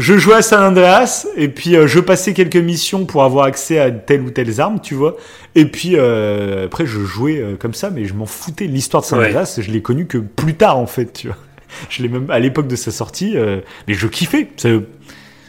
Je 0.00 0.16
jouais 0.16 0.36
à 0.36 0.42
San 0.42 0.62
Andreas 0.62 1.26
et 1.36 1.48
puis 1.48 1.76
euh, 1.76 1.86
je 1.86 2.00
passais 2.00 2.32
quelques 2.32 2.56
missions 2.56 3.04
pour 3.04 3.22
avoir 3.22 3.44
accès 3.44 3.78
à 3.78 3.90
telle 3.90 4.22
ou 4.22 4.30
telle 4.30 4.58
arme, 4.58 4.80
tu 4.80 4.94
vois. 4.94 5.16
Et 5.54 5.66
puis 5.66 5.92
euh, 5.94 6.64
après 6.64 6.86
je 6.86 7.00
jouais 7.00 7.38
euh, 7.38 7.56
comme 7.56 7.74
ça, 7.74 7.90
mais 7.90 8.06
je 8.06 8.14
m'en 8.14 8.24
foutais. 8.24 8.64
L'histoire 8.64 9.02
de 9.02 9.06
San 9.06 9.18
Ouais. 9.18 9.26
Andreas, 9.26 9.58
je 9.60 9.70
l'ai 9.70 9.82
connu 9.82 10.06
que 10.06 10.16
plus 10.16 10.54
tard 10.54 10.78
en 10.78 10.86
fait, 10.86 11.12
tu 11.12 11.26
vois. 11.26 11.36
Je 11.88 12.02
l'ai 12.02 12.08
même 12.08 12.28
à 12.30 12.40
l'époque 12.40 12.66
de 12.66 12.74
sa 12.74 12.90
sortie, 12.90 13.36
euh, 13.36 13.60
mais 13.86 13.94
je 13.94 14.08
kiffais. 14.08 14.48
Ça, 14.56 14.70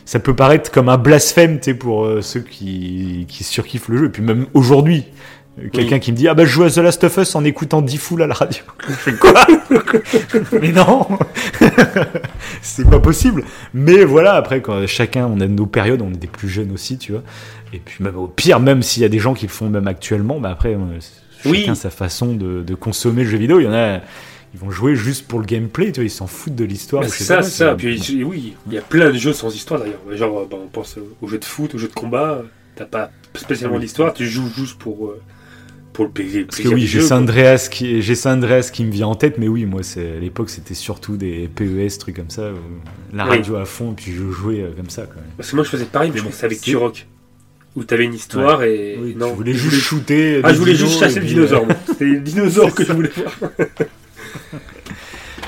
ça 0.06 0.20
peut 0.20 0.36
paraître 0.36 0.70
comme 0.70 0.88
un 0.88 0.98
blasphème, 0.98 1.58
tu 1.58 1.72
sais, 1.72 1.74
pour 1.74 2.08
ceux 2.22 2.42
qui, 2.42 3.26
qui 3.28 3.44
surkiffent 3.44 3.88
le 3.88 3.98
jeu. 3.98 4.06
Et 4.06 4.10
puis 4.10 4.22
même 4.22 4.46
aujourd'hui, 4.54 5.06
euh, 5.64 5.70
quelqu'un 5.72 6.00
qui 6.00 6.12
me 6.12 6.18
dit 6.18 6.28
ah 6.28 6.34
bah 6.34 6.46
je 6.46 6.50
joue 6.52 6.64
à 6.64 6.70
The 6.70 6.78
Last 6.78 7.04
of 7.04 7.18
Us 7.18 7.36
en 7.36 7.44
écoutant 7.44 7.82
10 7.82 7.98
full 7.98 8.22
à 8.22 8.28
la 8.28 8.34
radio. 8.34 8.64
Je 8.88 8.94
fais 8.94 9.14
quoi 9.14 9.46
Mais 10.62 10.72
non, 10.72 11.08
c'est 12.62 12.90
pas 12.90 13.00
possible. 13.00 13.44
Mais 13.74 14.04
voilà, 14.04 14.34
après 14.34 14.62
quand 14.62 14.86
chacun, 14.88 15.26
on 15.28 15.40
a 15.40 15.48
nos 15.48 15.66
périodes, 15.66 16.02
on 16.02 16.12
est 16.12 16.18
des 16.18 16.28
plus 16.28 16.50
jeunes 16.50 16.72
aussi, 16.72 16.98
tu 16.98 17.12
vois. 17.12 17.24
Et 17.74 17.80
puis 17.80 18.04
même 18.04 18.18
au 18.18 18.28
pire, 18.28 18.60
même 18.60 18.82
s'il 18.82 19.02
y 19.02 19.06
a 19.06 19.10
des 19.10 19.20
gens 19.20 19.34
qui 19.34 19.46
le 19.46 19.52
font 19.52 19.70
même 19.70 19.88
actuellement, 19.88 20.40
bah 20.40 20.50
après 20.52 20.74
euh, 20.74 21.00
Oui. 21.46 21.62
chacun 21.62 21.76
sa 21.76 21.90
façon 21.90 22.34
de, 22.34 22.62
de 22.62 22.76
consommer 22.76 23.24
le 23.24 23.30
jeu 23.30 23.38
vidéo. 23.38 23.60
Il 23.60 23.66
y 23.66 23.68
en 23.68 23.74
a. 23.74 24.00
Ils 24.54 24.60
vont 24.60 24.70
jouer 24.70 24.98
juste 24.98 25.30
pour 25.30 25.40
le 25.40 25.46
gameplay, 25.46 25.94
tu 25.94 26.02
vois, 26.02 26.04
ils 26.06 26.10
s'en 26.10 26.28
foutent 26.28 26.56
de 26.56 26.66
l'histoire. 26.66 27.04
Bah, 27.04 27.08
c'est 27.10 27.24
ça, 27.24 27.42
c'est 27.42 27.52
ça. 27.52 27.74
Puis 27.74 28.22
oui, 28.26 28.54
il 28.68 28.74
y 28.74 28.78
a 28.78 28.82
plein 28.82 29.10
de 29.10 29.18
jeux 29.18 29.32
sans 29.32 29.56
histoire 29.56 29.80
d'ailleurs. 29.80 30.02
Genre, 30.12 30.40
euh, 30.40 30.48
bah, 30.52 30.58
on 30.62 30.68
pense 30.68 30.98
aux 31.22 31.28
jeux 31.30 31.38
de 31.38 31.46
foot, 31.46 31.74
aux 31.74 31.78
jeux 31.78 31.88
de 31.88 31.94
combat. 31.94 32.42
T'as 32.76 32.84
pas 32.84 33.12
spécialement 33.34 33.80
d'histoire, 33.80 34.14
tu 34.14 34.28
joues 34.28 34.50
juste 34.54 34.78
pour, 34.78 35.08
euh, 35.08 35.22
pour 35.94 36.06
le 36.06 36.12
plaisir. 36.12 36.46
Parce 36.48 36.60
que 36.62 36.68
oui, 36.70 36.86
j'ai 36.88 37.02
San 37.02 37.24
Andreas 37.24 37.70
qui, 37.72 38.02
qui 38.74 38.84
me 38.86 38.92
vient 38.92 39.08
en 39.08 39.16
tête, 39.16 39.38
mais 39.38 39.48
oui, 39.48 39.66
moi, 39.66 39.82
à 39.98 40.20
l'époque, 40.20 40.50
c'était 40.50 40.74
surtout 40.74 41.18
des 41.18 41.50
PES, 41.54 41.98
trucs 42.00 42.16
comme 42.16 42.30
ça, 42.30 42.52
où 42.52 43.16
la 43.16 43.26
Oui. 43.26 43.30
radio 43.38 43.56
à 43.58 43.66
fond, 43.66 43.94
puis 43.94 44.14
je 44.14 44.30
jouais 44.32 44.62
euh, 44.62 44.72
comme 44.76 44.90
ça, 44.90 45.04
quand 45.04 45.16
même. 45.16 45.26
Parce 45.38 45.52
que 45.52 45.56
moi 45.56 45.66
je 45.66 45.70
faisais 45.70 45.86
pareil, 45.86 46.12
mais 46.14 46.20
je 46.20 46.26
c'est 46.32 46.46
avec 46.46 46.62
Turok. 46.62 47.08
Où 47.76 47.84
t'avais 47.86 48.04
une 48.04 48.14
histoire 48.14 48.64
et. 48.64 48.98
Oui, 49.02 49.16
non, 49.18 49.30
je 49.30 49.34
voulais 49.36 49.54
juste 49.54 49.78
shooter. 49.82 50.42
Ah, 50.44 50.54
je 50.54 50.60
voulais 50.60 50.76
juste 50.76 51.00
chasser 51.00 51.18
et 51.18 51.22
le 51.22 51.26
dinosaure. 51.26 51.66
moi. 51.66 51.76
C'était 51.88 52.04
le 52.06 52.20
dinosaure 52.20 52.76
que 52.76 52.84
je 52.84 52.92
voulais 52.92 53.12
voir. 53.16 53.52
euh, 53.60 53.66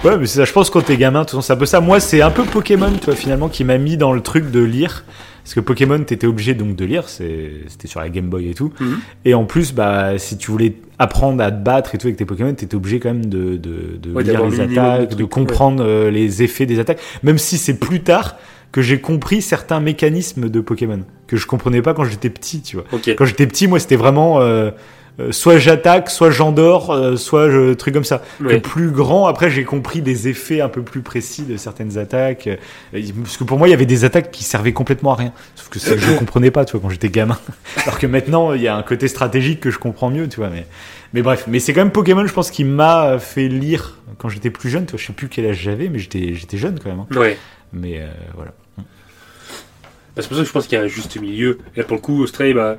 Ouais, 0.04 0.18
mais 0.18 0.26
c'est 0.26 0.38
ça, 0.40 0.46
je 0.46 0.52
pense 0.52 0.70
quand 0.70 0.82
t'es 0.82 0.98
gamin, 0.98 1.20
de 1.22 1.24
toute 1.26 1.32
façon, 1.32 1.42
c'est 1.42 1.54
un 1.54 1.58
peu 1.58 1.66
ça. 1.66 1.80
Moi, 1.80 2.00
c'est 2.02 2.22
un 2.22 2.32
peu 2.32 2.44
Pokémon, 2.44 2.92
tu 2.92 3.06
vois, 3.06 3.16
finalement, 3.16 3.48
qui 3.48 3.64
m'a 3.64 3.78
mis 3.78 3.96
dans 3.96 4.12
le 4.12 4.22
truc 4.22 4.52
de 4.52 4.60
lire. 4.62 5.06
Parce 5.44 5.56
que 5.56 5.60
Pokémon, 5.60 6.00
t'étais 6.04 6.26
obligé 6.28 6.54
donc 6.54 6.76
de 6.76 6.86
lire, 6.86 7.10
c'est- 7.10 7.52
c'était 7.68 7.88
sur 7.90 8.00
la 8.00 8.10
Game 8.10 8.28
Boy 8.30 8.50
et 8.50 8.54
tout. 8.54 8.72
Mhm. 8.80 9.00
Et 9.26 9.34
en 9.34 9.44
plus, 9.46 9.74
bah, 9.74 10.18
si 10.18 10.38
tu 10.38 10.50
voulais 10.52 10.76
apprendre 11.00 11.44
à 11.44 11.52
te 11.52 11.62
battre 11.64 11.96
et 11.96 11.98
tout 11.98 12.08
avec 12.08 12.16
tes 12.18 12.26
Pokémon, 12.26 12.54
t'étais 12.54 12.76
obligé 12.76 13.00
quand 13.00 13.10
même 13.10 13.26
de, 13.26 13.58
de, 13.58 13.98
de 14.02 14.12
Ouais, 14.14 14.24
lire 14.24 14.44
les 14.46 14.58
de 14.58 14.62
attaques, 14.80 15.16
de, 15.16 15.24
comprendre 15.26 15.84
euh, 15.86 16.10
les 16.10 16.44
effets 16.44 16.66
des 16.66 16.80
attaques. 16.80 17.00
Même 17.24 17.38
si 17.38 17.58
c'est 17.58 17.78
plus 17.78 18.02
tard 18.02 18.38
que 18.72 18.82
j'ai 18.82 19.00
compris 19.02 19.42
certains 19.42 19.80
mécanismes 19.82 20.50
de 20.50 20.60
Pokémon 20.62 21.02
que 21.28 21.36
je 21.38 21.46
comprenais 21.46 21.82
pas 21.82 21.94
quand 21.94 22.06
j'étais 22.06 22.30
petit, 22.30 22.62
tu 22.62 22.78
vois. 22.78 22.86
Ok. 22.94 23.14
Quand 23.18 23.26
j'étais 23.26 23.46
petit, 23.46 23.68
moi, 23.68 23.80
c'était 23.80 23.98
vraiment 23.98 24.40
euh, 24.42 24.72
euh, 25.20 25.32
soit 25.32 25.58
j'attaque, 25.60 26.10
soit 26.10 26.32
j'endors, 26.32 26.90
euh, 26.92 27.16
soit 27.18 27.50
je, 27.52 27.74
truc 27.74 27.94
comme 27.94 28.04
ça. 28.04 28.24
Ouais. 28.42 28.56
Que 28.60 28.68
plus 28.68 28.90
grand, 28.90 29.28
après, 29.28 29.52
j'ai 29.52 29.64
compris 29.64 30.02
des 30.02 30.28
effets 30.28 30.60
un 30.62 30.70
peu 30.70 30.82
plus 30.82 31.02
précis 31.02 31.44
de 31.44 31.56
certaines 31.56 32.00
attaques. 32.00 32.48
Euh, 32.48 32.56
Parce 33.22 33.38
que 33.38 33.44
pour 33.44 33.60
moi, 33.60 33.68
il 33.68 33.72
y 33.72 33.76
avait 33.76 33.86
des 33.86 34.06
attaques 34.06 34.32
qui 34.32 34.44
servaient 34.44 34.74
complètement 34.74 35.14
à 35.14 35.16
rien. 35.16 35.34
Sauf 35.56 35.70
que 35.70 35.78
ça, 35.80 35.96
je 35.98 36.12
ne 36.12 36.18
comprenais 36.18 36.50
pas, 36.50 36.66
tu 36.66 36.72
vois, 36.72 36.82
quand 36.82 36.90
j'étais 36.90 37.10
gamin. 37.10 37.38
Alors 37.86 38.00
que 38.00 38.08
maintenant, 38.08 38.54
il 38.54 38.62
y 38.62 38.68
a 38.68 38.76
un 38.76 38.82
côté 38.84 39.08
stratégique 39.08 39.60
que 39.60 39.70
je 39.70 39.78
comprends 39.78 40.10
mieux, 40.10 40.28
tu 40.28 40.38
vois. 40.38 40.50
Mais, 40.50 40.66
mais 41.14 41.22
bref, 41.22 41.46
mais 41.48 41.60
c'est 41.60 41.74
quand 41.74 41.82
même 41.82 41.92
Pokémon, 41.92 42.26
je 42.26 42.34
pense, 42.34 42.50
qui 42.50 42.64
m'a 42.64 43.20
fait 43.20 43.48
lire 43.50 44.00
quand 44.18 44.30
j'étais 44.30 44.50
plus 44.50 44.70
jeune. 44.70 44.86
Tu 44.86 44.92
vois, 44.94 45.00
je 45.00 45.06
sais 45.06 45.14
plus 45.14 45.30
quel 45.30 45.46
âge 45.46 45.60
j'avais, 45.62 45.90
mais 45.90 46.00
j'étais, 46.00 46.34
j'étais 46.34 46.58
jeune 46.58 46.80
quand 46.84 46.90
même. 46.90 47.02
hein. 47.02 47.20
Ouais. 47.20 47.38
Mais 47.72 48.02
voilà. 48.36 48.52
Bah, 50.16 50.22
c'est 50.22 50.28
pour 50.28 50.38
ça 50.38 50.44
que 50.44 50.48
je 50.48 50.54
pense 50.54 50.68
qu'il 50.68 50.78
y 50.78 50.82
a 50.82 50.84
un 50.84 50.88
juste 50.88 51.20
milieu. 51.20 51.60
Et 51.76 51.80
là, 51.80 51.86
pour 51.86 51.96
le 51.96 52.02
coup, 52.02 52.26
Stray, 52.28 52.54
bah, 52.54 52.78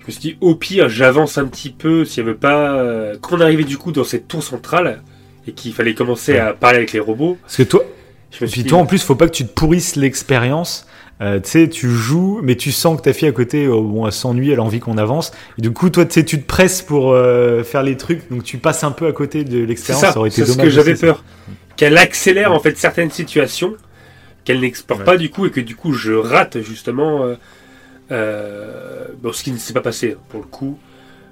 je 0.00 0.06
me 0.06 0.10
suis 0.12 0.20
dit, 0.20 0.36
au 0.40 0.54
pire, 0.54 0.88
j'avance 0.88 1.38
un 1.38 1.44
petit 1.46 1.70
peu 1.70 2.04
s'il 2.04 2.24
n'y 2.24 2.30
avait 2.30 2.38
pas. 2.38 2.72
euh, 2.78 3.16
Quand 3.20 3.36
on 3.36 3.40
arrivait 3.40 3.64
du 3.64 3.76
coup 3.78 3.92
dans 3.92 4.04
cette 4.04 4.26
tour 4.28 4.42
centrale 4.42 5.02
et 5.46 5.52
qu'il 5.52 5.72
fallait 5.72 5.94
commencer 5.94 6.32
Ouais. 6.32 6.38
à 6.38 6.52
parler 6.54 6.78
avec 6.78 6.92
les 6.92 7.00
robots, 7.00 7.36
Parce 7.42 7.56
que 7.56 7.62
toi, 7.64 7.82
je 8.30 8.44
me 8.44 8.46
suis 8.48 8.54
Puis 8.56 8.62
dit. 8.64 8.68
toi, 8.68 8.78
en 8.78 8.86
plus, 8.86 9.02
faut 9.02 9.14
pas 9.16 9.26
que 9.26 9.32
tu 9.34 9.44
te 9.46 9.52
pourrisses 9.52 9.96
l'expérience. 9.96 10.86
Euh, 11.20 11.40
tu 11.40 11.50
sais, 11.50 11.68
tu 11.68 11.90
joues, 11.90 12.38
mais 12.44 12.54
tu 12.54 12.70
sens 12.70 12.96
que 12.96 13.02
ta 13.02 13.12
fille 13.12 13.26
à 13.28 13.32
côté, 13.32 13.64
euh, 13.64 13.70
bon, 13.80 14.06
elle 14.06 14.12
s'ennuie, 14.12 14.50
elle 14.52 14.60
a 14.60 14.62
envie 14.62 14.78
qu'on 14.78 14.98
avance. 14.98 15.32
Et 15.58 15.62
du 15.62 15.72
coup, 15.72 15.90
toi, 15.90 16.04
tu 16.06 16.24
te 16.24 16.36
presses 16.36 16.80
pour 16.80 17.12
euh, 17.12 17.64
faire 17.64 17.82
les 17.82 17.96
trucs, 17.96 18.30
donc 18.30 18.44
tu 18.44 18.58
passes 18.58 18.84
un 18.84 18.92
peu 18.92 19.06
à 19.08 19.12
côté 19.12 19.42
de 19.42 19.64
l'expérience. 19.64 20.00
ça, 20.12 20.16
aurait 20.16 20.28
été 20.28 20.42
c'est 20.44 20.52
ce 20.52 20.56
dommage 20.56 20.66
que 20.66 20.70
j'avais 20.70 20.94
peur. 20.94 21.24
Qu'elle 21.76 21.98
accélère 21.98 22.52
en 22.52 22.60
fait 22.60 22.76
certaines 22.78 23.10
situations, 23.10 23.74
qu'elle 24.44 24.60
Ouais. 24.60 24.72
pas 25.04 25.16
du 25.16 25.28
coup, 25.30 25.46
et 25.46 25.50
que 25.50 25.60
du 25.60 25.74
coup 25.76 25.92
je 25.92 26.12
rate 26.12 26.60
justement 26.62 27.24
bon, 28.10 29.32
ce 29.32 29.42
qui 29.44 29.52
ne 29.52 29.58
s'est 29.58 29.72
pas 29.72 29.80
passé 29.80 30.16
pour 30.28 30.40
le 30.40 30.46
coup. 30.46 30.78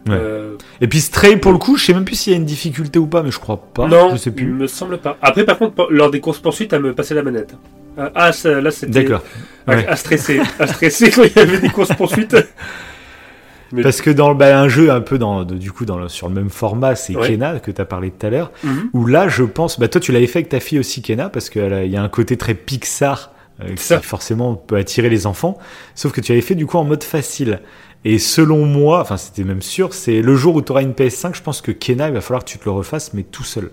Ouais. 0.08 0.14
Euh. 0.14 0.56
Et 0.80 0.86
puis 0.86 1.00
Stray, 1.00 1.36
pour 1.36 1.50
le 1.52 1.58
coup, 1.58 1.76
je 1.76 1.84
sais 1.86 1.92
même 1.94 2.04
plus 2.04 2.14
s'il 2.14 2.32
y 2.32 2.36
a 2.36 2.38
une 2.38 2.44
difficulté 2.44 2.98
ou 2.98 3.06
pas, 3.06 3.22
mais 3.24 3.30
je 3.32 3.40
crois 3.40 3.56
pas. 3.74 3.88
non, 3.88 4.10
je 4.12 4.16
sais 4.18 4.30
il 4.30 4.36
plus. 4.36 4.46
me 4.46 4.66
semble 4.68 4.98
pas. 4.98 5.16
Après, 5.20 5.44
par 5.44 5.58
contre, 5.58 5.88
lors 5.90 6.10
des 6.12 6.20
courses 6.20 6.38
poursuites, 6.38 6.72
elle 6.72 6.82
me 6.82 6.94
passait 6.94 7.14
la 7.14 7.22
manette. 7.24 7.54
Euh, 7.98 8.08
Ah, 8.14 8.30
ça, 8.32 8.60
là, 8.60 8.70
c'était 8.70 9.02
D'accord. 9.04 9.22
à, 9.66 9.70
Ouais. 9.74 9.86
à 9.86 9.96
stresser, 9.96 10.40
à 10.60 10.66
stresser 10.68 11.10
quand 11.10 11.24
il 11.24 11.32
y 11.34 11.38
avait 11.40 11.58
des 11.58 11.70
courses 11.70 11.92
poursuites. 11.94 12.36
Mais- 13.72 13.82
Parce 13.82 14.00
que 14.00 14.10
dans 14.10 14.28
le- 14.28 14.36
bah, 14.36 14.56
un 14.60 14.68
jeu 14.68 14.92
un 14.92 15.00
peu 15.00 15.18
dans, 15.18 15.42
de- 15.44 15.56
du 15.56 15.72
coup, 15.72 15.84
dans 15.86 15.98
le- 15.98 16.08
sur 16.08 16.28
le 16.28 16.34
même 16.34 16.50
format, 16.50 16.94
c'est 16.94 17.16
Ouais. 17.16 17.26
Kena 17.30 17.58
que 17.58 17.72
tu 17.72 17.80
as 17.80 17.84
parlé 17.84 18.12
tout 18.12 18.24
à 18.24 18.30
l'heure. 18.30 18.52
Mhm. 18.62 18.90
Où 18.92 19.06
là, 19.06 19.26
je 19.28 19.42
pense, 19.42 19.80
bah 19.80 19.88
toi, 19.88 20.00
tu 20.00 20.12
l'avais 20.12 20.28
fait 20.28 20.38
avec 20.38 20.50
ta 20.50 20.60
fille 20.60 20.78
aussi, 20.78 21.02
Kena, 21.02 21.30
parce 21.30 21.50
qu'il 21.50 21.86
y 21.90 21.96
a 21.96 22.02
un 22.02 22.08
côté 22.08 22.36
très 22.36 22.54
Pixar 22.54 23.32
euh, 23.32 23.35
qui 23.76 23.82
Ça. 23.82 24.00
forcément 24.00 24.54
peut 24.54 24.76
attirer 24.76 25.08
les 25.08 25.26
enfants. 25.26 25.56
Sauf 25.94 26.12
que 26.12 26.20
tu 26.20 26.32
avais 26.32 26.40
fait 26.40 26.54
du 26.54 26.66
coup 26.66 26.76
en 26.78 26.84
mode 26.84 27.02
facile. 27.04 27.60
Et 28.04 28.18
selon 28.18 28.66
moi, 28.66 29.00
enfin, 29.00 29.16
c'était 29.16 29.42
même 29.44 29.62
sûr, 29.62 29.92
c'est 29.94 30.20
le 30.22 30.36
jour 30.36 30.54
où 30.54 30.62
tu 30.62 30.70
auras 30.72 30.82
une 30.82 30.92
PS5, 30.92 31.34
je 31.34 31.42
pense 31.42 31.60
que 31.60 31.72
Kena, 31.72 32.08
il 32.08 32.14
va 32.14 32.20
falloir 32.20 32.44
que 32.44 32.50
tu 32.50 32.58
te 32.58 32.64
le 32.66 32.70
refasses, 32.70 33.12
mais 33.14 33.22
tout 33.24 33.42
seul. 33.44 33.70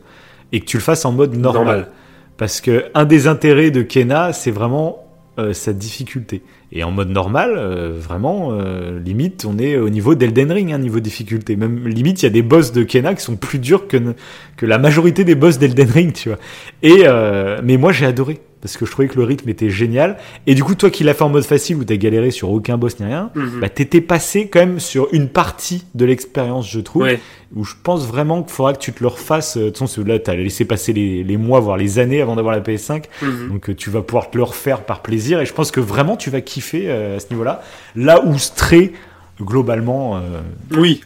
et 0.51 0.59
que 0.59 0.65
tu 0.65 0.77
le 0.77 0.81
fasses 0.83 1.05
en 1.05 1.11
mode 1.11 1.35
normal. 1.35 1.63
Normal. 1.65 1.91
Parce 2.37 2.61
que 2.61 2.85
un 2.95 3.05
des 3.05 3.27
intérêts 3.27 3.69
de 3.71 3.81
Kena, 3.83 4.33
c'est 4.33 4.49
vraiment 4.51 4.99
euh, 5.39 5.53
sa 5.53 5.73
difficulté. 5.73 6.41
Et 6.71 6.83
en 6.83 6.89
mode 6.91 7.09
normal, 7.09 7.53
euh, 7.57 7.91
vraiment, 7.99 8.49
euh, 8.53 8.99
limite, 8.99 9.45
on 9.47 9.57
est 9.59 9.77
au 9.77 9.89
niveau 9.89 10.15
d'Elden 10.15 10.51
Ring, 10.51 10.71
hein, 10.73 10.77
niveau 10.79 10.99
difficulté. 10.99 11.55
Même 11.55 11.87
limite, 11.87 12.21
il 12.21 12.25
y 12.25 12.27
a 12.27 12.31
des 12.31 12.41
boss 12.41 12.71
de 12.71 12.83
Kena 12.83 13.13
qui 13.15 13.23
sont 13.23 13.35
plus 13.35 13.59
durs 13.59 13.87
que, 13.87 13.97
ne- 13.97 14.13
que 14.57 14.65
la 14.65 14.77
majorité 14.79 15.23
des 15.23 15.35
boss 15.35 15.59
d'Elden 15.59 15.89
Ring, 15.91 16.13
tu 16.13 16.29
vois. 16.29 16.39
Et 16.81 17.03
euh, 17.05 17.61
mais 17.63 17.77
moi, 17.77 17.91
j'ai 17.91 18.05
adoré 18.07 18.39
parce 18.63 18.77
que 18.77 18.85
je 18.87 18.91
trouvais 18.91 19.07
que 19.09 19.17
le 19.19 19.25
rythme 19.25 19.47
était 19.49 19.69
génial. 19.69 20.17
Et 20.47 20.55
du 20.55 20.63
coup, 20.63 20.73
toi 20.73 20.89
qui 20.89 21.03
l'as 21.03 21.13
fait 21.13 21.23
en 21.23 21.29
mode 21.29 21.43
facile 21.43 21.75
où 21.75 21.83
t'as 21.83 21.97
galéré 21.97 22.31
sur 22.31 22.49
aucun 22.49 22.77
boss 22.77 22.99
ni 22.99 23.05
rien, 23.05 23.29
Mhm. 23.35 23.59
bah 23.59 23.69
t'étais 23.69 24.01
passé 24.01 24.47
quand 24.47 24.59
même 24.61 24.79
sur 24.79 25.09
une 25.11 25.27
partie 25.29 25.83
de 25.93 26.05
l'expérience, 26.05 26.67
je 26.71 26.79
trouve 26.79 27.03
Ouais. 27.03 27.19
où 27.55 27.63
je 27.65 27.73
pense 27.83 28.07
vraiment 28.07 28.41
qu'il 28.41 28.53
faudra 28.53 28.73
que 28.73 28.79
tu 28.79 28.91
te 28.93 29.01
le 29.03 29.07
refasses. 29.07 29.57
euh, 29.57 29.65
De 29.65 29.69
toute 29.69 29.77
façon, 29.79 30.03
là, 30.05 30.17
t'as 30.17 30.33
laissé 30.35 30.65
passer 30.65 30.93
les, 30.93 31.23
les 31.23 31.37
mois, 31.37 31.59
voire 31.59 31.77
les 31.77 31.99
années 31.99 32.21
avant 32.21 32.35
d'avoir 32.35 32.55
la 32.55 32.61
PS5. 32.61 33.03
Mhm. 33.21 33.49
Donc, 33.49 33.69
euh, 33.69 33.75
tu 33.75 33.89
vas 33.91 34.01
pouvoir 34.01 34.31
te 34.31 34.37
le 34.37 34.43
refaire 34.43 34.81
par 34.85 35.01
plaisir. 35.01 35.39
Et 35.41 35.45
je 35.45 35.53
pense 35.53 35.69
que 35.69 35.79
vraiment, 35.81 36.15
tu 36.17 36.29
vas 36.31 36.41
kiffer 36.41 36.85
euh, 36.87 37.17
à 37.17 37.19
ce 37.19 37.27
niveau-là. 37.31 37.61
Là 37.95 38.25
où 38.25 38.37
Stray, 38.39 38.93
globalement, 39.41 40.17
euh, 40.17 40.41
Oui. 40.77 41.01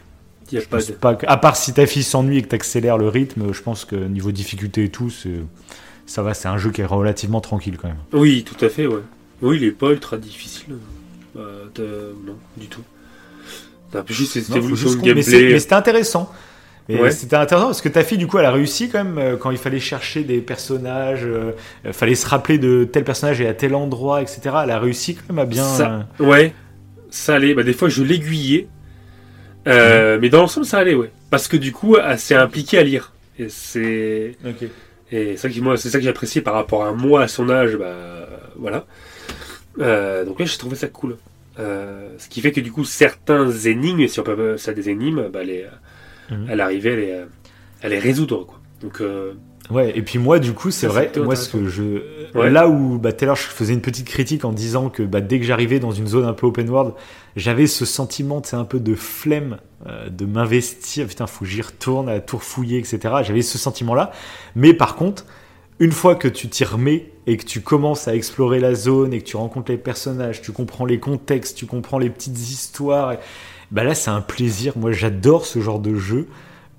Y 0.50 0.58
a 0.58 0.60
pas 0.62 0.78
de. 0.78 0.92
pas 0.92 1.14
que- 1.14 1.26
à 1.28 1.36
part 1.36 1.56
si 1.56 1.74
ta 1.74 1.84
fille 1.86 2.02
s'ennuie 2.02 2.38
et 2.38 2.42
que 2.42 2.48
t'accélères 2.48 2.96
le 2.96 3.08
rythme, 3.08 3.52
je 3.52 3.60
pense 3.62 3.84
que 3.84 3.96
niveau 3.96 4.32
difficulté 4.32 4.84
et 4.84 4.88
tout, 4.88 5.10
c'est- 5.10 5.28
ça 6.08 6.22
va. 6.22 6.34
C'est 6.34 6.48
un 6.48 6.58
jeu 6.58 6.70
qui 6.70 6.80
est 6.80 6.84
relativement 6.86 7.40
tranquille 7.40 7.76
quand 7.80 7.88
même. 7.88 7.98
Oui, 8.12 8.44
tout 8.44 8.62
à 8.64 8.68
fait, 8.68 8.86
ouais. 8.86 9.02
Oui, 9.42 9.58
il 9.58 9.64
est 9.64 9.70
pas 9.70 9.90
ultra 9.90 10.16
difficile. 10.16 10.74
Euh, 11.36 11.66
Non, 12.26 12.36
du 12.56 12.66
tout. 12.66 12.82
Juste 14.08 14.32
c'est- 14.32 14.42
gameplay. 15.02 15.52
mais 15.52 15.58
c'était 15.60 15.74
intéressant. 15.74 16.32
Ouais. 16.88 17.10
C'était 17.10 17.36
intéressant 17.36 17.66
parce 17.66 17.82
que 17.82 17.88
ta 17.90 18.02
fille, 18.02 18.16
du 18.18 18.26
coup, 18.26 18.38
elle 18.38 18.46
a 18.46 18.50
réussi 18.50 18.88
quand 18.88 19.04
même 19.04 19.18
euh, 19.18 19.36
quand 19.36 19.50
il 19.50 19.58
fallait 19.58 19.78
chercher 19.78 20.24
des 20.24 20.40
personnages, 20.40 21.24
euh, 21.24 21.52
euh, 21.84 21.92
fallait 21.92 22.14
se 22.14 22.26
rappeler 22.26 22.56
de 22.58 22.88
tel 22.90 23.04
personnage 23.04 23.40
et 23.42 23.46
à 23.46 23.52
tel 23.52 23.74
endroit, 23.74 24.22
etc. 24.22 24.40
Elle 24.64 24.70
a 24.70 24.78
réussi 24.80 25.14
quand 25.14 25.24
même 25.34 25.38
à 25.38 25.44
bien. 25.44 25.64
Ça- 25.64 26.06
Ouais, 26.18 26.54
ça 27.10 27.34
allait. 27.34 27.52
Bah, 27.54 27.62
des 27.62 27.74
fois, 27.74 27.88
je 27.90 28.02
l'aiguillais. 28.02 28.68
Euh, 29.66 30.18
Mais 30.20 30.30
dans 30.30 30.40
l'ensemble, 30.40 30.64
ça 30.66 30.78
allait, 30.78 30.94
ouais. 30.94 31.10
Parce 31.30 31.46
que 31.46 31.58
du 31.58 31.72
coup, 31.72 31.96
elle 31.98 32.18
s'est 32.18 32.34
impliquée 32.34 32.78
à 32.78 32.82
lire. 32.82 33.12
Et 33.38 33.48
c'est. 33.50 34.34
euh, 34.44 34.50
Ok. 34.50 34.68
Et 35.10 35.36
c'est 35.36 35.36
ça, 35.36 35.48
qui, 35.48 35.60
moi, 35.60 35.76
c'est 35.76 35.88
ça 35.88 35.98
que 35.98 36.04
j'apprécie 36.04 36.40
par 36.40 36.54
rapport 36.54 36.84
à 36.84 36.92
moi, 36.92 37.22
à 37.22 37.28
son 37.28 37.48
âge, 37.48 37.76
bah, 37.76 38.28
voilà. 38.56 38.86
Euh, 39.80 40.24
donc 40.24 40.38
là, 40.38 40.46
j'ai 40.46 40.58
trouvé 40.58 40.76
ça 40.76 40.88
cool. 40.88 41.16
Euh, 41.58 42.10
ce 42.18 42.28
qui 42.28 42.40
fait 42.40 42.52
que 42.52 42.60
du 42.60 42.70
coup, 42.70 42.84
certains 42.84 43.50
énigmes, 43.50 44.06
si 44.06 44.20
on 44.20 44.22
peut 44.22 44.32
appeler 44.32 44.58
ça 44.58 44.72
des 44.72 44.90
énigmes, 44.90 45.28
bah, 45.28 45.42
les, 45.42 45.66
elle 46.48 46.60
arrivait 46.60 46.92
à 46.92 46.96
les, 46.96 47.24
à 47.82 47.88
les 47.88 47.98
résoudre, 47.98 48.44
quoi. 48.44 48.60
Donc, 48.82 49.00
euh, 49.00 49.34
Ouais, 49.70 49.92
et 49.96 50.02
puis 50.02 50.18
moi, 50.18 50.38
du 50.38 50.52
coup, 50.52 50.70
c'est 50.70 50.86
vrai, 50.86 51.12
moi, 51.16 51.36
ce 51.36 51.48
que 51.48 51.68
je. 51.68 52.02
Ouais. 52.34 52.50
Là 52.50 52.68
où, 52.68 52.98
bah, 52.98 53.12
tout 53.12 53.24
à 53.24 53.26
l'heure, 53.26 53.36
je 53.36 53.42
faisais 53.42 53.74
une 53.74 53.80
petite 53.80 54.06
critique 54.06 54.44
en 54.44 54.52
disant 54.52 54.88
que 54.88 55.02
bah, 55.02 55.20
dès 55.20 55.38
que 55.38 55.44
j'arrivais 55.44 55.78
dans 55.78 55.90
une 55.90 56.06
zone 56.06 56.24
un 56.24 56.32
peu 56.32 56.46
open 56.46 56.68
world, 56.68 56.94
j'avais 57.36 57.66
ce 57.66 57.84
sentiment, 57.84 58.40
c'est 58.44 58.56
un 58.56 58.64
peu 58.64 58.80
de 58.80 58.94
flemme 58.94 59.58
euh, 59.86 60.08
de 60.08 60.24
m'investir. 60.24 61.06
Putain, 61.06 61.26
faut 61.26 61.44
que 61.44 61.50
j'y 61.50 61.62
retourne 61.62 62.08
à 62.08 62.20
tout 62.20 62.38
refouiller, 62.38 62.78
etc. 62.78 62.98
J'avais 63.22 63.42
ce 63.42 63.58
sentiment-là. 63.58 64.12
Mais 64.56 64.72
par 64.72 64.96
contre, 64.96 65.26
une 65.80 65.92
fois 65.92 66.14
que 66.14 66.28
tu 66.28 66.48
t'y 66.48 66.64
remets 66.64 67.12
et 67.26 67.36
que 67.36 67.44
tu 67.44 67.60
commences 67.60 68.08
à 68.08 68.14
explorer 68.14 68.60
la 68.60 68.74
zone 68.74 69.12
et 69.12 69.20
que 69.20 69.26
tu 69.26 69.36
rencontres 69.36 69.70
les 69.70 69.78
personnages, 69.78 70.40
tu 70.40 70.52
comprends 70.52 70.86
les 70.86 70.98
contextes, 70.98 71.56
tu 71.56 71.66
comprends 71.66 71.98
les 71.98 72.10
petites 72.10 72.38
histoires, 72.38 73.14
bah 73.70 73.84
là, 73.84 73.94
c'est 73.94 74.10
un 74.10 74.22
plaisir. 74.22 74.72
Moi, 74.76 74.92
j'adore 74.92 75.44
ce 75.44 75.60
genre 75.60 75.78
de 75.78 75.94
jeu 75.94 76.26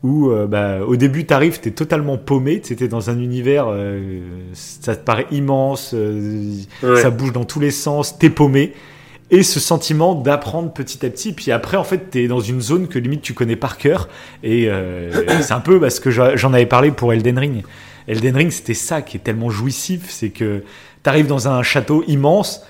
où 0.03 0.29
euh, 0.29 0.47
bah, 0.47 0.79
au 0.85 0.95
début 0.95 1.25
t'arrives, 1.25 1.59
t'es 1.59 1.71
totalement 1.71 2.17
paumé, 2.17 2.61
t'étais 2.61 2.87
dans 2.87 3.09
un 3.09 3.19
univers, 3.19 3.65
euh, 3.69 4.21
ça 4.53 4.95
te 4.95 5.03
paraît 5.03 5.27
immense, 5.31 5.91
euh, 5.93 6.53
ouais. 6.83 7.01
ça 7.01 7.09
bouge 7.09 7.33
dans 7.33 7.43
tous 7.43 7.59
les 7.59 7.71
sens, 7.71 8.17
t'es 8.17 8.29
paumé. 8.29 8.73
Et 9.31 9.43
ce 9.43 9.59
sentiment 9.59 10.15
d'apprendre 10.15 10.71
petit 10.73 11.05
à 11.05 11.09
petit, 11.09 11.33
puis 11.33 11.51
après 11.51 11.77
en 11.77 11.83
fait 11.83 12.09
t'es 12.09 12.27
dans 12.27 12.39
une 12.39 12.61
zone 12.61 12.87
que 12.87 12.97
limite 12.97 13.21
tu 13.21 13.33
connais 13.33 13.55
par 13.57 13.77
cœur, 13.77 14.09
et 14.41 14.69
euh, 14.69 15.11
c'est 15.41 15.53
un 15.53 15.59
peu 15.59 15.79
parce 15.79 15.99
que 15.99 16.09
j'a- 16.11 16.35
j'en 16.35 16.53
avais 16.53 16.65
parlé 16.65 16.91
pour 16.91 17.13
Elden 17.13 17.37
Ring. 17.37 17.63
Elden 18.07 18.35
Ring 18.35 18.51
c'était 18.51 18.73
ça 18.73 19.01
qui 19.03 19.17
est 19.17 19.19
tellement 19.19 19.49
jouissif, 19.51 20.05
c'est 20.09 20.29
que 20.29 20.63
t'arrives 21.03 21.27
dans 21.27 21.47
un 21.47 21.61
château 21.61 22.03
immense, 22.07 22.63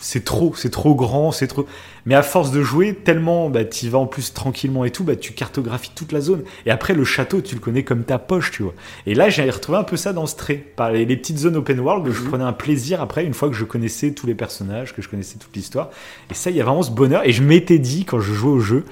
c'est 0.00 0.24
trop, 0.24 0.54
c'est 0.56 0.70
trop 0.70 0.94
grand, 0.94 1.30
c'est 1.30 1.46
trop. 1.46 1.66
Mais 2.06 2.14
à 2.14 2.22
force 2.22 2.50
de 2.50 2.62
jouer, 2.62 2.94
tellement, 2.94 3.50
bah, 3.50 3.64
tu 3.64 3.88
vas 3.90 3.98
en 3.98 4.06
plus 4.06 4.32
tranquillement 4.32 4.84
et 4.86 4.90
tout, 4.90 5.04
bah, 5.04 5.14
tu 5.14 5.32
cartographies 5.34 5.92
toute 5.94 6.12
la 6.12 6.22
zone. 6.22 6.42
Et 6.64 6.70
après, 6.70 6.94
le 6.94 7.04
château, 7.04 7.42
tu 7.42 7.54
le 7.54 7.60
connais 7.60 7.82
comme 7.84 8.04
ta 8.04 8.18
poche, 8.18 8.50
tu 8.50 8.62
vois. 8.62 8.72
Et 9.06 9.14
là, 9.14 9.28
j'ai 9.28 9.48
retrouvé 9.50 9.76
un 9.76 9.84
peu 9.84 9.98
ça 9.98 10.12
dans 10.14 10.24
Stray. 10.26 10.56
Par 10.56 10.90
les, 10.90 11.04
les 11.04 11.16
petites 11.18 11.38
zones 11.38 11.56
open 11.56 11.78
world, 11.80 12.08
où 12.08 12.12
je 12.12 12.22
Mhm. 12.22 12.28
prenais 12.28 12.44
un 12.44 12.54
plaisir 12.54 13.02
après, 13.02 13.24
une 13.24 13.34
fois 13.34 13.50
que 13.50 13.54
je 13.54 13.64
connaissais 13.64 14.12
tous 14.12 14.26
les 14.26 14.34
personnages, 14.34 14.94
que 14.94 15.02
je 15.02 15.08
connaissais 15.10 15.36
toute 15.38 15.54
l'histoire. 15.54 15.90
Et 16.30 16.34
ça, 16.34 16.48
il 16.48 16.56
y 16.56 16.60
a 16.60 16.64
vraiment 16.64 16.82
ce 16.82 16.90
bonheur. 16.90 17.26
Et 17.26 17.32
je 17.32 17.42
m'étais 17.42 17.78
dit, 17.78 18.06
quand 18.06 18.20
je 18.20 18.32
jouais 18.32 18.52
au 18.52 18.60
jeu, 18.60 18.84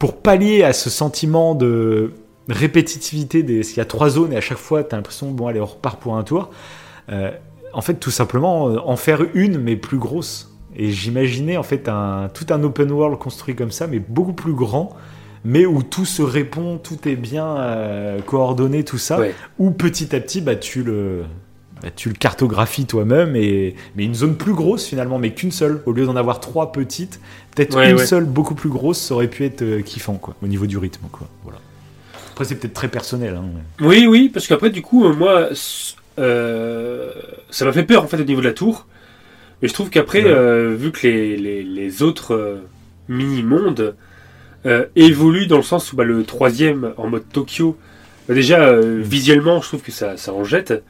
pour 0.00 0.20
pallier 0.20 0.64
à 0.64 0.72
ce 0.72 0.90
sentiment 0.90 1.54
de 1.54 2.12
répétitivité, 2.48 3.42
des... 3.42 3.58
parce 3.58 3.68
qu'il 3.68 3.78
y 3.78 3.80
a 3.80 3.84
trois 3.84 4.10
zones 4.10 4.32
et 4.32 4.36
à 4.36 4.40
chaque 4.40 4.58
fois, 4.58 4.82
tu 4.82 4.94
as 4.94 4.98
l'impression, 4.98 5.30
bon, 5.30 5.46
allez, 5.46 5.60
on 5.60 5.66
repart 5.66 6.00
pour 6.00 6.16
un 6.16 6.24
tour. 6.24 6.50
Euh, 7.10 7.30
en 7.78 7.80
fait, 7.80 7.94
tout 7.94 8.10
simplement, 8.10 8.68
euh, 8.68 8.78
en 8.84 8.96
faire 8.96 9.20
une, 9.34 9.58
mais 9.58 9.76
plus 9.76 9.98
grosse. 9.98 10.52
Et 10.76 10.90
j'imaginais 10.90 11.56
en 11.56 11.62
fait 11.62 11.88
un, 11.88 12.28
tout 12.34 12.46
un 12.50 12.62
open 12.64 12.90
world 12.90 13.18
construit 13.18 13.54
comme 13.54 13.70
ça, 13.70 13.86
mais 13.86 14.00
beaucoup 14.00 14.32
plus 14.32 14.52
grand, 14.52 14.90
mais 15.44 15.64
où 15.64 15.82
tout 15.84 16.04
se 16.04 16.22
répond, 16.22 16.78
tout 16.78 17.08
est 17.08 17.14
bien 17.16 17.46
euh, 17.56 18.20
coordonné, 18.20 18.84
tout 18.84 18.98
ça. 18.98 19.18
Ouais. 19.20 19.34
Où 19.60 19.70
petit 19.70 20.14
à 20.16 20.20
petit, 20.20 20.40
bah, 20.40 20.56
tu 20.56 20.82
le, 20.82 21.22
bah, 21.82 21.88
tu 21.94 22.08
le 22.08 22.14
cartographies 22.16 22.84
toi-même, 22.86 23.36
et 23.36 23.76
mais 23.96 24.04
une 24.04 24.14
zone 24.14 24.34
plus 24.36 24.54
grosse 24.54 24.84
finalement, 24.86 25.18
mais 25.18 25.32
qu'une 25.32 25.52
seule. 25.52 25.80
Au 25.86 25.92
lieu 25.92 26.04
d'en 26.04 26.16
avoir 26.16 26.40
trois 26.40 26.72
petites, 26.72 27.20
peut-être 27.54 27.76
Ouais, 27.76 27.90
une 27.90 27.96
ouais. 27.96 28.06
seule 28.06 28.24
beaucoup 28.24 28.54
plus 28.56 28.70
grosse, 28.70 28.98
ça 28.98 29.14
aurait 29.14 29.28
pu 29.28 29.44
être 29.44 29.62
euh, 29.62 29.82
kiffant 29.82 30.14
quoi, 30.14 30.34
au 30.42 30.48
niveau 30.48 30.66
du 30.66 30.78
rythme 30.78 31.06
quoi. 31.12 31.28
Voilà. 31.44 31.58
Après, 32.32 32.44
c'est 32.44 32.56
peut-être 32.56 32.74
très 32.74 32.88
personnel. 32.88 33.34
Hein, 33.36 33.44
mais- 33.80 33.86
Oui, 33.86 34.06
oui, 34.08 34.28
parce 34.28 34.46
qu'après, 34.46 34.70
du 34.70 34.82
coup, 34.82 35.04
euh, 35.06 35.12
moi, 35.12 35.48
euh, 36.18 37.10
ça 37.50 37.64
m'a 37.64 37.72
fait 37.72 37.84
peur, 37.84 38.02
en 38.04 38.06
fait, 38.08 38.20
au 38.20 38.24
niveau 38.24 38.40
de 38.40 38.46
la 38.46 38.52
tour. 38.52 38.86
Mais 39.62 39.68
je 39.68 39.74
trouve 39.74 39.90
qu'après, 39.90 40.22
Ouais. 40.24 40.30
euh, 40.30 40.74
vu 40.78 40.92
que 40.92 41.06
les, 41.06 41.36
les, 41.36 41.62
les 41.62 42.02
autres 42.02 42.34
euh, 42.34 42.56
mini-mondes 43.08 43.94
évoluent 44.96 45.46
dans 45.46 45.56
le 45.56 45.62
sens 45.62 45.92
où 45.92 45.96
bah, 45.96 46.04
le 46.04 46.24
troisième, 46.24 46.92
en 46.98 47.08
mode 47.08 47.24
Tokyo, 47.32 47.76
bah, 48.28 48.34
déjà, 48.34 48.60
euh, 48.60 49.00
visuellement, 49.02 49.60
je 49.62 49.68
trouve 49.68 49.82
que 49.82 49.92
ça, 49.92 50.16
ça 50.16 50.32
en 50.34 50.44
jette. 50.44 50.82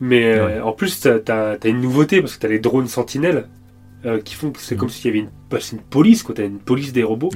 Mais 0.00 0.40
Ouais. 0.40 0.60
en 0.60 0.72
plus, 0.72 0.98
t'as 1.00 1.52
as, 1.62 1.68
une 1.68 1.80
nouveauté, 1.80 2.20
parce 2.20 2.34
que 2.34 2.40
t'as 2.40 2.48
les 2.48 2.58
drones 2.58 2.88
sentinelles, 2.88 3.46
qui 4.24 4.34
font 4.34 4.50
que 4.50 4.58
c'est 4.58 4.74
Mhm. 4.74 4.80
comme 4.80 4.88
s'il 4.88 5.06
y 5.06 5.08
avait 5.10 5.20
une, 5.20 5.30
bah, 5.48 5.58
une 5.72 5.78
police, 5.78 6.24
quoi. 6.24 6.34
T'as 6.34 6.44
une 6.44 6.58
police 6.58 6.92
des 6.92 7.04
robots. 7.04 7.30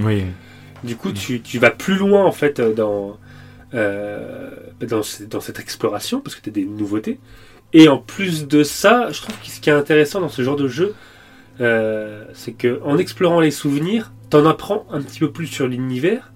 Du 0.82 0.96
coup, 0.96 1.12
tu, 1.12 1.40
tu 1.40 1.58
vas 1.60 1.70
plus 1.70 1.96
loin 1.96 2.24
en 2.24 2.32
fait 2.32 2.60
dans, 2.60 3.16
dans, 3.72 5.02
ce- 5.02 5.24
dans 5.24 5.40
cette 5.40 5.58
exploration 5.58 6.20
parce 6.20 6.34
que 6.36 6.40
tu 6.42 6.50
as 6.50 6.52
des 6.52 6.64
nouveautés. 6.64 7.18
Et 7.72 7.88
en 7.88 7.98
plus 7.98 8.46
de 8.46 8.62
ça, 8.62 9.10
je 9.10 9.20
trouve 9.20 9.38
que 9.40 9.48
ce 9.48 9.60
qui 9.60 9.70
est 9.70 9.72
intéressant 9.74 10.20
dans 10.20 10.28
ce 10.28 10.42
genre 10.42 10.56
de 10.56 10.68
jeu, 10.68 10.94
euh, 11.60 12.24
c'est 12.32 12.52
que 12.52 12.80
en 12.84 12.98
explorant 12.98 13.40
les 13.40 13.50
souvenirs, 13.50 14.12
t'en 14.30 14.46
apprends 14.46 14.86
un 14.90 15.00
petit 15.02 15.18
peu 15.18 15.30
plus 15.30 15.46
sur 15.46 15.66
l'univers. 15.66 16.32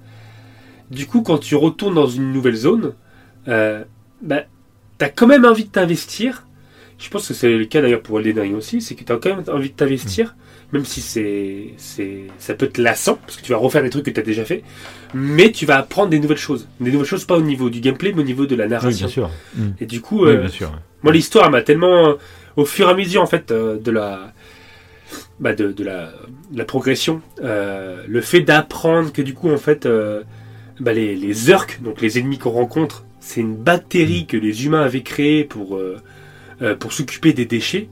Du 0.91 1.07
coup, 1.07 1.23
quand 1.23 1.39
tu 1.39 1.55
retournes 1.55 1.95
dans 1.95 2.09
une 2.09 2.33
nouvelle 2.33 2.57
zone, 2.57 2.95
euh, 3.49 3.85
bah, 4.23 4.43
t'as 4.99 5.09
quand 5.09 5.27
même 5.27 5.45
envie 5.45 5.65
de 5.65 5.71
t'investir. 5.71 6.47
Je 6.99 7.09
pense 7.09 7.29
que 7.29 7.35
c'est 7.35 7.57
le 7.57 7.65
cas 7.65 7.81
d'ailleurs 7.81 8.03
pour 8.03 8.19
Elden 8.19 8.41
Ring 8.41 8.57
aussi, 8.57 8.81
c'est 8.83 8.95
que 8.95 9.05
t'as 9.05 9.17
quand 9.17 9.35
même 9.35 9.45
envie 9.49 9.71
de 9.71 9.75
t'investir, 9.75 10.35
même 10.73 10.85
si 10.85 11.01
c'est, 11.01 11.75
c'est, 11.77 12.25
ça 12.39 12.55
peut 12.55 12.67
être 12.67 12.79
lassant, 12.79 13.19
parce 13.27 13.37
que 13.37 13.43
tu 13.43 13.53
vas 13.53 13.59
refaire 13.59 13.83
des 13.83 13.91
trucs 13.91 14.05
que 14.05 14.11
t'as 14.11 14.23
déjà 14.23 14.45
fait, 14.45 14.63
mais 15.15 15.51
tu 15.51 15.67
vas 15.67 15.79
apprendre 15.79 16.11
des 16.11 16.21
nouvelles 16.21 16.37
choses. 16.39 16.69
Des 16.81 16.93
nouvelles 16.93 17.07
choses 17.09 17.25
pas 17.25 17.37
au 17.37 17.43
niveau 17.43 17.71
du 17.71 17.81
gameplay, 17.81 18.13
mais 18.15 18.21
au 18.21 18.25
niveau 18.25 18.47
de 18.47 18.55
la 18.55 18.65
Oui, 18.65 18.71
narration. 18.71 19.07
bien 19.07 19.13
sûr. 19.13 19.31
Mm. 19.57 19.69
Et 19.81 19.87
du 19.87 20.01
coup, 20.01 20.25
Oui, 20.25 20.31
euh, 20.31 20.37
bien 20.43 20.49
sûr. 20.49 20.73
moi, 21.03 21.13
l'histoire 21.13 21.51
m'a 21.51 21.63
tellement, 21.63 22.09
euh, 22.11 22.15
au 22.57 22.65
fur 22.65 22.89
et 22.89 22.91
à 22.93 22.95
mesure 22.95 23.21
en 23.23 23.27
fait 23.27 23.51
euh, 23.51 23.79
de 23.79 23.91
la, 23.91 24.33
bah, 25.41 25.55
de, 25.55 25.73
de 25.73 25.83
la, 25.85 26.13
de 26.53 26.59
la 26.59 26.65
progression, 26.65 27.21
euh, 27.43 28.05
le 28.07 28.21
fait 28.21 28.41
d'apprendre 28.43 29.13
que 29.13 29.23
du 29.23 29.35
coup 29.35 29.51
en 29.51 29.57
fait, 29.59 29.89
bah, 30.79 30.93
les, 30.93 31.17
les 31.17 31.33
Zerk, 31.33 31.81
donc 31.83 32.01
les 32.01 32.19
ennemis 32.19 32.39
qu'on 32.39 32.51
rencontre, 32.51 33.05
c'est 33.19 33.41
une 33.41 33.57
bactérie 33.57 34.27
que 34.27 34.37
les 34.37 34.65
humains 34.67 34.83
avaient 34.83 35.03
créée 35.03 35.45
pour 35.45 35.79
pour 36.79 36.93
s'occuper 36.93 37.33
des 37.33 37.47
déchets. 37.47 37.89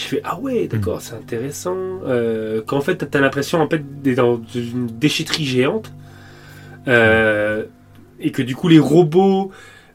Je 0.00 0.06
fais 0.10 0.20
ah 0.24 0.38
ouais 0.40 0.66
d'accord 0.66 1.02
c'est 1.02 1.14
intéressant. 1.14 1.76
Euh, 2.06 2.62
qu'en 2.62 2.80
fait 2.80 2.96
t'as 3.10 3.20
l'impression 3.20 3.60
en 3.60 3.68
fait 3.68 3.82
d'être 4.02 4.16
dans 4.16 4.40
une 4.54 4.86
déchetterie 4.86 5.44
géante 5.44 5.92
Euh, 6.88 7.64
et 8.18 8.30
que 8.32 8.42
du 8.42 8.54
coup 8.56 8.68
les 8.68 8.78
robots 8.78 9.50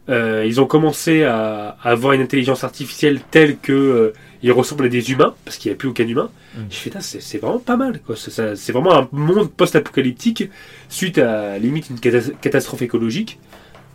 euh, 0.08 0.46
ils 0.46 0.62
ont 0.62 0.68
commencé 0.68 1.24
à, 1.24 1.78
à 1.82 1.90
avoir 1.90 2.14
une 2.14 2.22
intelligence 2.22 2.64
artificielle 2.64 3.20
telle 3.32 3.58
que 3.58 3.74
euh, 3.74 4.14
ils 4.44 4.52
ressemblent 4.52 4.86
à 4.86 4.90
des 4.90 5.10
humains 5.12 5.34
parce 5.44 5.58
qu'il 5.58 5.72
n'y 5.72 5.76
a 5.76 5.78
plus 5.78 5.90
aucun 5.90 6.08
humain. 6.08 6.30
Mm. 6.56 6.60
Je 6.70 6.76
fais, 6.76 6.92
c'est 7.00 7.40
vraiment 7.40 7.58
pas 7.58 7.76
mal. 7.76 8.00
C'est 8.16 8.72
vraiment 8.72 8.94
un 8.94 9.08
monde 9.12 9.50
post-apocalyptique 9.52 10.52
suite 10.90 11.18
à 11.18 11.58
limite 11.58 11.90
une 11.90 11.98
catas- 11.98 12.34
catastrophe 12.40 12.84
écologique. 12.84 13.40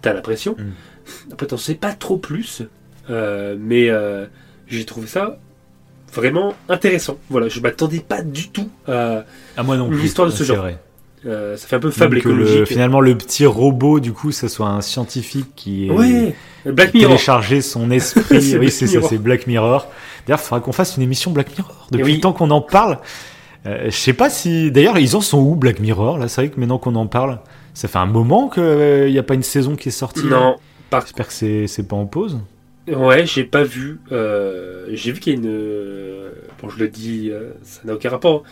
T'as 0.03 0.12
l'impression. 0.12 0.57
Mm. 0.59 1.32
Après, 1.32 1.47
t'en 1.47 1.57
sais 1.57 1.77
pas 1.77 1.93
trop 1.93 2.19
plus, 2.19 2.62
mais 3.09 3.89
j'ai 4.66 4.85
trouvé 4.85 5.07
ça 5.07 5.39
vraiment 6.12 6.55
intéressant. 6.69 7.16
Voilà, 7.28 7.49
je 7.49 7.61
m'attendais 7.61 8.01
pas 8.01 8.23
du 8.23 8.49
tout 8.51 8.69
à. 8.89 9.24
À 9.57 9.62
moi 9.62 9.77
non 9.77 9.89
plus. 9.89 9.99
L'histoire 10.01 10.28
de 10.28 10.32
ce 10.32 10.45
genre. 10.45 10.59
vrai. 10.59 10.78
euh, 11.27 11.57
ça 11.57 11.66
fait 11.69 11.77
un 11.77 11.81
peu 11.81 11.91
fable 11.91 12.15
Même 12.16 12.23
que 12.24 12.28
le- 12.28 12.43
écologique. 12.47 12.66
finalement, 12.69 13.01
le 13.01 13.16
petit 13.16 13.45
robot, 13.47 14.01
du 14.01 14.12
coup, 14.12 14.32
ça 14.32 14.49
soit 14.49 14.69
un 14.69 14.81
scientifique 14.81 15.49
qui 15.57 15.87
est 15.87 15.91
Ouais, 15.91 16.35
Black 16.65 16.95
Mirror. 16.95 17.11
téléchargé 17.12 17.61
son 17.61 17.91
esprit. 17.91 18.55
Oui, 18.59 18.70
c'est 18.70 18.87
ça, 18.87 19.01
c'est 19.03 19.19
Black 19.19 19.47
Mirror. 19.47 19.87
D'ailleurs, 20.27 20.41
il 20.41 20.47
faudra 20.47 20.61
qu'on 20.61 20.73
fasse 20.73 20.97
une 20.97 21.03
émission 21.03 21.31
Black 21.31 21.49
Mirror. 21.57 21.87
Depuis 21.91 22.05
Oui. 22.05 22.15
le 22.15 22.20
temps 22.20 22.32
qu'on 22.32 22.51
en 22.51 22.61
parle. 22.61 22.99
Euh, 23.66 23.85
je 23.87 23.97
sais 23.97 24.15
pas 24.15 24.31
si. 24.31 24.70
D'ailleurs, 24.70 24.99
ils 24.99 25.15
en 25.16 25.20
sont 25.20 25.39
où, 25.39 25.55
Black 25.55 25.81
Mirror 25.81 26.16
Là, 26.19 26.28
c'est 26.28 26.41
vrai 26.43 26.51
que 26.51 26.59
maintenant 26.59 26.78
qu'on 26.78 26.95
en 26.95 27.07
parle, 27.07 27.41
ça 27.74 27.89
fait 27.89 27.99
un 27.99 28.07
moment 28.07 28.49
qu'il 28.49 29.11
n'y 29.11 29.19
a 29.19 29.23
pas 29.23 29.35
une 29.35 29.43
saison 29.43 29.77
qui 29.77 29.89
est 29.89 29.93
sortie. 29.93 30.24
Non, 30.24 30.57
par 30.89 31.03
J'espère 31.03 31.28
que 31.28 31.66
c'est 31.66 31.82
pas 31.87 31.97
en 31.97 32.07
pause. 32.07 32.39
Ouais, 32.95 33.27
j'ai 33.27 33.45
pas 33.45 33.62
vu. 33.65 34.01
euh, 34.12 34.87
j'ai 34.93 35.12
vu 35.12 35.21
qu'il 35.21 35.33
y 35.33 35.37
a 35.37 35.39
une. 35.39 35.47
euh, 35.49 36.31
Bon, 36.62 36.69
je 36.69 36.79
le 36.79 36.89
dis, 36.89 37.31
euh, 37.31 37.51
ça 37.62 37.81
n'a 37.85 37.95
aucun 37.95 38.11
rapport. 38.11 38.43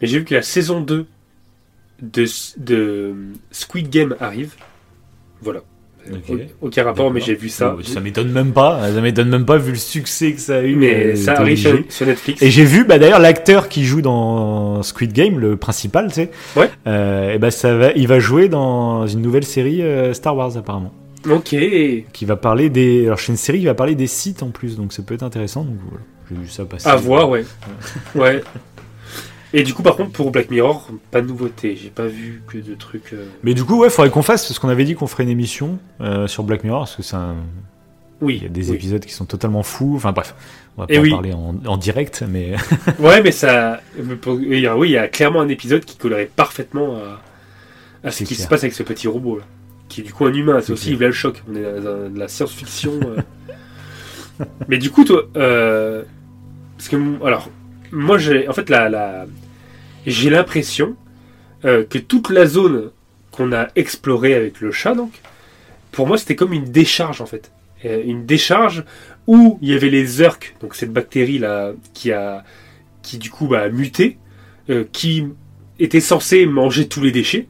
Mais 0.00 0.06
j'ai 0.06 0.18
vu 0.18 0.24
que 0.24 0.34
la 0.34 0.42
saison 0.42 0.80
2 0.80 1.06
de, 2.02 2.24
de 2.58 3.14
Squid 3.50 3.88
Game 3.90 4.14
arrive. 4.20 4.54
Voilà. 5.40 5.60
Aucun 6.60 6.84
rapport, 6.84 7.10
mais 7.10 7.20
j'ai 7.20 7.34
vu 7.34 7.48
ça. 7.48 7.74
Oh, 7.78 7.82
Ça 7.82 8.00
m'étonne 8.00 8.30
même 8.30 8.52
pas. 8.52 8.92
Ça 8.92 9.00
m'étonne 9.00 9.30
même 9.30 9.46
pas 9.46 9.56
vu 9.56 9.70
le 9.70 9.78
succès 9.78 10.34
que 10.34 10.40
ça 10.40 10.56
a 10.58 10.62
eu. 10.62 10.76
Mais 10.76 11.06
euh, 11.06 11.16
ça 11.16 11.32
arrive 11.40 11.56
sur, 11.56 11.78
sur 11.88 12.06
Netflix. 12.06 12.42
Et 12.42 12.50
j'ai 12.50 12.64
vu, 12.66 12.84
bah 12.84 12.98
d'ailleurs, 12.98 13.20
l'acteur 13.20 13.70
qui 13.70 13.84
joue 13.86 14.02
dans 14.02 14.82
Squid 14.82 15.14
Game, 15.14 15.38
le 15.38 15.56
principal, 15.56 16.08
tu 16.08 16.14
sais, 16.16 16.30
Ouais. 16.56 16.68
euh, 16.86 17.32
et 17.32 17.38
bah 17.38 17.50
ça 17.50 17.74
va, 17.74 17.92
il 17.92 18.06
va 18.06 18.18
jouer 18.18 18.50
dans 18.50 19.06
une 19.06 19.22
nouvelle 19.22 19.44
série 19.46 19.80
euh, 19.80 20.12
Star 20.12 20.36
Wars 20.36 20.54
apparemment, 20.58 20.92
Ok. 21.30 21.54
qui 22.12 22.24
va 22.24 22.36
parler 22.36 22.68
des, 22.70 23.06
alors 23.06 23.18
c'est 23.18 23.32
une 23.32 23.36
série 23.38 23.60
qui 23.60 23.66
va 23.66 23.74
parler 23.74 23.94
des 23.94 24.06
sites 24.06 24.42
en 24.42 24.50
plus, 24.50 24.76
donc 24.76 24.92
ça 24.92 25.02
peut 25.02 25.14
être 25.14 25.22
intéressant. 25.22 25.64
Donc 25.64 25.76
voilà, 25.88 26.04
j'ai 26.30 26.36
vu 26.36 26.48
ça 26.48 26.64
passer. 26.64 26.88
À 26.88 26.96
voir, 26.96 27.28
ouais. 27.30 27.44
Ouais. 28.14 28.42
Et 29.52 29.62
du 29.62 29.72
coup, 29.72 29.82
par 29.84 29.94
contre, 29.96 30.10
pour 30.10 30.32
Black 30.32 30.50
Mirror, 30.50 30.88
pas 31.12 31.20
de 31.20 31.28
nouveauté. 31.28 31.78
J'ai 31.80 31.90
pas 31.90 32.06
vu 32.06 32.42
que 32.48 32.58
de 32.58 32.74
trucs. 32.74 33.12
euh, 33.12 33.26
Mais 33.44 33.54
du 33.54 33.62
coup, 33.64 33.78
ouais, 33.80 33.88
faudrait 33.90 34.10
qu'on 34.10 34.22
fasse 34.22 34.46
parce 34.48 34.58
qu'on 34.58 34.68
avait 34.68 34.84
dit 34.84 34.94
qu'on 34.96 35.06
ferait 35.06 35.22
une 35.22 35.28
émission 35.28 35.78
euh, 36.00 36.26
sur 36.26 36.42
Black 36.42 36.64
Mirror 36.64 36.80
parce 36.80 36.96
que 36.96 37.02
c'est 37.04 37.14
un, 37.14 37.36
Oui. 38.20 38.38
il 38.38 38.42
y 38.42 38.46
a 38.46 38.48
des 38.48 38.70
oui. 38.70 38.74
épisodes 38.76 39.04
qui 39.04 39.12
sont 39.12 39.26
totalement 39.26 39.62
fous. 39.62 39.92
Enfin 39.94 40.10
bref, 40.10 40.34
on 40.76 40.82
va 40.82 40.86
Et 40.90 40.94
pas 40.94 41.00
en 41.00 41.02
oui. 41.04 41.10
parler 41.10 41.32
en, 41.32 41.54
en 41.66 41.76
direct, 41.76 42.24
mais 42.28 42.54
Ouais, 42.98 43.22
mais 43.22 43.30
ça. 43.30 43.80
mais 44.02 44.16
pour- 44.16 44.34
Oui, 44.34 44.46
il 44.50 44.60
y 44.60 44.66
a- 44.66 44.76
oui, 44.76 44.88
il 44.88 44.92
y 44.92 44.98
a 44.98 45.06
clairement 45.06 45.40
un 45.40 45.48
épisode 45.48 45.84
qui 45.84 45.96
collerait 45.96 46.28
parfaitement 46.34 46.96
à, 46.96 47.20
à 48.08 48.10
ce 48.10 48.18
C'est 48.18 48.24
qui 48.24 48.34
se 48.34 48.48
passe 48.48 48.64
avec 48.64 48.74
ce 48.74 48.82
petit 48.82 49.06
robot 49.06 49.38
là. 49.38 49.44
Qui 49.94 50.00
est 50.00 50.04
du 50.04 50.12
coup 50.12 50.26
un 50.26 50.34
humain, 50.34 50.60
c'est 50.60 50.72
aussi 50.72 50.96
là 50.96 51.06
le 51.06 51.12
choc. 51.12 51.40
On 51.48 51.54
est 51.54 51.62
dans 51.62 52.10
de 52.10 52.18
la 52.18 52.26
science-fiction. 52.26 52.98
euh. 53.06 54.44
mais 54.68 54.78
du 54.78 54.90
coup, 54.90 55.04
toi. 55.04 55.28
euh, 55.36 56.02
Parce 56.76 56.88
que. 56.88 56.96
Alors, 57.24 57.48
moi, 57.92 58.18
j'ai. 58.18 58.48
En 58.48 58.52
fait, 58.52 58.70
la. 58.70 58.88
la... 58.88 59.26
J'ai 60.04 60.30
l'impression 60.30 60.96
euh, 61.64 61.84
que 61.84 61.98
toute 61.98 62.30
la 62.30 62.44
zone 62.46 62.90
qu'on 63.30 63.52
a 63.52 63.68
explorée 63.76 64.34
avec 64.34 64.60
le 64.60 64.72
chat, 64.72 64.96
donc, 64.96 65.12
pour 65.92 66.08
moi, 66.08 66.18
c'était 66.18 66.34
comme 66.34 66.52
une 66.52 66.64
décharge 66.72 67.20
en 67.20 67.26
fait. 67.26 67.52
Une 67.84 68.26
décharge 68.26 68.82
où 69.28 69.60
il 69.62 69.68
y 69.68 69.74
avait 69.74 69.90
les 69.90 70.20
Urk, 70.22 70.56
donc 70.60 70.74
cette 70.74 70.92
bactérie 70.92 71.38
là 71.38 71.70
qui 71.92 72.10
a 72.10 72.42
qui 73.02 73.18
du 73.18 73.30
coup 73.30 73.46
bah, 73.46 73.60
a 73.60 73.68
muté, 73.68 74.18
qui 74.90 75.26
était 75.78 76.00
censée 76.00 76.46
manger 76.46 76.88
tous 76.88 77.00
les 77.02 77.12
déchets. 77.12 77.46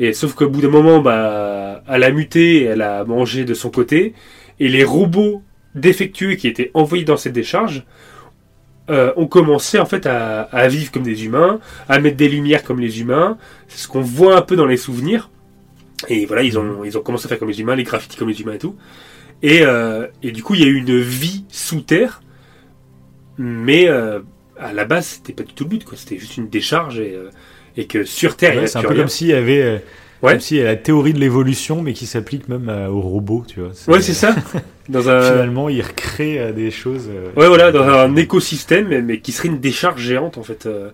Et 0.00 0.14
sauf 0.14 0.34
qu'au 0.34 0.48
bout 0.48 0.62
d'un 0.62 0.70
moment, 0.70 1.00
bah, 1.00 1.84
elle 1.86 2.04
a 2.04 2.10
muté, 2.10 2.64
elle 2.64 2.80
a 2.80 3.04
mangé 3.04 3.44
de 3.44 3.52
son 3.52 3.70
côté, 3.70 4.14
et 4.58 4.68
les 4.68 4.82
robots 4.82 5.42
défectueux 5.74 6.34
qui 6.36 6.48
étaient 6.48 6.70
envoyés 6.72 7.04
dans 7.04 7.18
cette 7.18 7.34
décharge 7.34 7.84
euh, 8.88 9.12
ont 9.16 9.26
commencé 9.26 9.78
en 9.78 9.84
fait 9.84 10.06
à, 10.06 10.68
vivre 10.68 10.90
comme 10.90 11.02
des 11.02 11.26
humains, 11.26 11.60
à 11.86 11.98
mettre 12.00 12.16
des 12.16 12.30
lumières 12.30 12.64
comme 12.64 12.80
les 12.80 13.02
humains. 13.02 13.36
C'est 13.68 13.76
ce 13.76 13.88
qu'on 13.88 14.00
voit 14.00 14.38
un 14.38 14.40
peu 14.40 14.56
dans 14.56 14.64
les 14.64 14.78
souvenirs. 14.78 15.28
Et 16.08 16.24
voilà, 16.24 16.44
ils 16.44 16.58
ont, 16.58 16.82
ils 16.82 16.96
ont 16.96 17.02
commencé 17.02 17.26
à 17.26 17.28
faire 17.28 17.38
comme 17.38 17.50
les 17.50 17.60
humains, 17.60 17.76
les 17.76 17.84
graffitis 17.84 18.16
comme 18.16 18.30
les 18.30 18.40
humains 18.40 18.54
et 18.54 18.58
tout. 18.58 18.76
Et, 19.42 19.60
euh, 19.62 20.06
du 20.22 20.42
coup, 20.42 20.54
il 20.54 20.60
y 20.60 20.64
a 20.64 20.66
eu 20.66 20.76
une 20.76 20.98
vie 20.98 21.44
sous 21.50 21.82
terre, 21.82 22.22
mais 23.36 23.86
euh, 23.86 24.20
à 24.58 24.72
la 24.72 24.86
base, 24.86 25.06
c'était 25.06 25.34
pas 25.34 25.42
du 25.42 25.52
tout 25.52 25.64
le 25.64 25.68
but. 25.70 25.86
C'était 25.94 26.16
juste 26.16 26.38
une 26.38 26.48
décharge 26.48 27.02
et 27.76 27.86
que 27.86 28.04
sur 28.04 28.36
Terre, 28.36 28.54
il 28.62 28.68
c'est 28.68 28.78
un 28.78 28.82
peu 28.82 28.88
rien. 28.88 28.98
comme 29.02 29.08
s'il 29.08 29.28
y 29.28 29.32
avait, 29.32 29.62
euh, 29.62 29.78
Ouais. 30.22 30.32
comme 30.32 30.40
y 30.58 30.60
a 30.60 30.64
la 30.64 30.76
théorie 30.76 31.14
de 31.14 31.18
l'évolution, 31.18 31.80
mais 31.82 31.92
qui 31.94 32.04
s'applique 32.06 32.46
même 32.48 32.68
euh, 32.68 32.88
aux 32.88 33.00
robots, 33.00 33.44
tu 33.48 33.60
vois. 33.60 33.70
Ouais, 33.88 34.02
c'est 34.02 34.12
ça. 34.12 34.34
Dans 34.88 35.08
un, 35.08 35.22
Finalement, 35.32 35.68
ils 35.70 35.80
recréent 35.82 36.38
euh, 36.48 36.52
des 36.52 36.70
choses. 36.70 37.08
ouais, 37.36 37.46
voilà, 37.48 37.72
dans 37.72 37.84
un 37.84 38.14
écosystème, 38.16 38.88
mais, 38.88 39.00
mais 39.00 39.20
qui 39.20 39.32
serait 39.32 39.48
une 39.48 39.60
décharge 39.60 40.02
géante, 40.02 40.36
en 40.36 40.42
fait. 40.42 40.66
euh, 40.66 40.90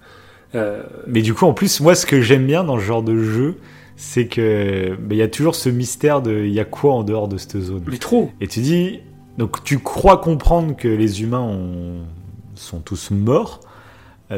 Mais 1.06 1.22
du 1.22 1.34
coup, 1.34 1.44
en 1.46 1.52
plus, 1.54 1.80
moi, 1.80 1.94
ce 1.94 2.06
que 2.06 2.20
j'aime 2.20 2.46
bien 2.46 2.62
dans 2.64 2.78
ce 2.78 2.84
genre 2.84 3.02
de 3.02 3.18
jeu, 3.22 3.56
c'est 3.96 4.26
que 4.26 4.90
bah, 5.00 5.14
il 5.14 5.16
y 5.16 5.22
a 5.22 5.28
toujours 5.28 5.54
ce 5.54 5.68
mystère 5.70 6.22
de 6.22 6.44
il 6.44 6.52
y 6.52 6.60
a 6.60 6.64
quoi 6.64 6.92
en 6.92 7.02
dehors 7.02 7.28
de 7.28 7.36
cette 7.36 7.58
zone? 7.60 7.82
mais 7.90 7.96
trop. 7.98 8.30
Et 8.40 8.46
tu 8.46 8.60
dis, 8.60 9.00
donc 9.38 9.64
tu 9.64 9.78
crois 9.78 10.18
comprendre 10.18 10.76
que 10.76 10.86
les 10.88 11.22
humains 11.22 11.40
ont- 11.40 12.04
sont 12.54 12.80
tous 12.80 13.10
morts, 13.10 13.60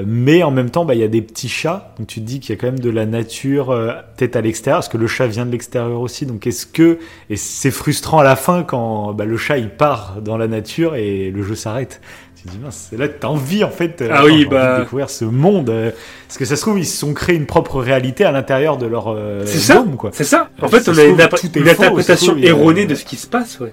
mais 0.07 0.43
en 0.43 0.51
même 0.51 0.71
temps, 0.71 0.85
bah, 0.85 0.95
il 0.95 1.01
y 1.01 1.05
a 1.05 1.09
des 1.09 1.23
petits 1.23 1.49
chats, 1.49 1.95
donc 1.99 2.07
tu 2.09 2.21
te 2.21 2.27
dis 2.27 2.41
qu'il 2.41 2.55
y 2.55 2.59
a 2.59 2.61
quand 2.61 2.67
même 2.67 2.79
de 2.79 2.91
la 2.91 3.07
nature 3.07 3.71
euh, 3.71 3.93
peut-être 4.17 4.37
à 4.37 4.41
l'extérieur, 4.43 4.79
parce 4.81 4.89
que 4.89 4.99
le 4.99 5.07
chat 5.07 5.27
vient 5.27 5.47
de 5.47 5.51
l'extérieur 5.51 6.01
aussi, 6.01 6.27
donc 6.27 6.47
est-ce 6.47 6.67
que, 6.67 6.99
et 7.31 7.37
c'est 7.37 7.71
frustrant 7.71 8.19
à 8.19 8.25
la 8.25 8.37
fin 8.37 8.65
quand 8.65 9.15
bah, 9.15 9.25
le 9.25 9.37
chat 9.39 9.57
il 9.59 9.71
part 9.71 10.17
dans 10.23 10.37
la 10.37 10.47
nature 10.47 10.95
et 10.95 11.31
le 11.31 11.43
jeu 11.43 11.55
s'arrête. 11.55 12.01
Tu 12.37 12.45
te 12.45 12.51
dis, 12.51 12.59
mince, 12.59 12.87
c'est 12.91 12.97
là 12.97 13.09
que 13.09 13.19
t'as 13.19 13.27
envie 13.29 13.65
en 13.65 13.71
fait 13.71 14.01
euh, 14.01 14.11
Ah 14.13 14.25
oui, 14.25 14.45
bah. 14.47 14.77
de 14.77 14.83
découvrir 14.83 15.11
ce 15.11 15.25
monde, 15.25 15.71
euh, 15.71 15.91
parce 16.29 16.39
que 16.39 16.45
ça 16.45 16.55
se 16.55 16.61
trouve, 16.61 16.79
ils 16.79 16.87
se 16.87 16.97
sont 16.99 17.13
créés 17.15 17.35
une 17.37 17.47
propre 17.47 17.81
réalité 17.81 18.25
à 18.25 18.31
l'intérieur 18.31 18.77
de 18.77 18.87
leur 18.87 19.09
euh, 19.09 19.43
C'est 19.47 19.59
ça. 19.59 19.75
dôme, 19.77 19.97
quoi. 19.97 20.11
C'est 20.13 20.23
ça. 20.23 20.51
En 20.61 20.67
Euh, 20.67 20.69
fait, 20.69 20.81
ça 20.83 20.93
on 20.93 20.99
a 20.99 21.05
une, 21.05 21.19
une 21.57 21.69
interprétation 21.69 22.37
erronée 22.37 22.85
de 22.87 22.95
ce 22.95 23.05
qui 23.05 23.17
se 23.17 23.27
passe, 23.27 23.59
ouais. 23.59 23.73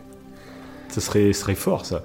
Ce 0.90 1.02
serait, 1.02 1.34
serait 1.34 1.56
fort, 1.56 1.86
ça. 1.86 2.02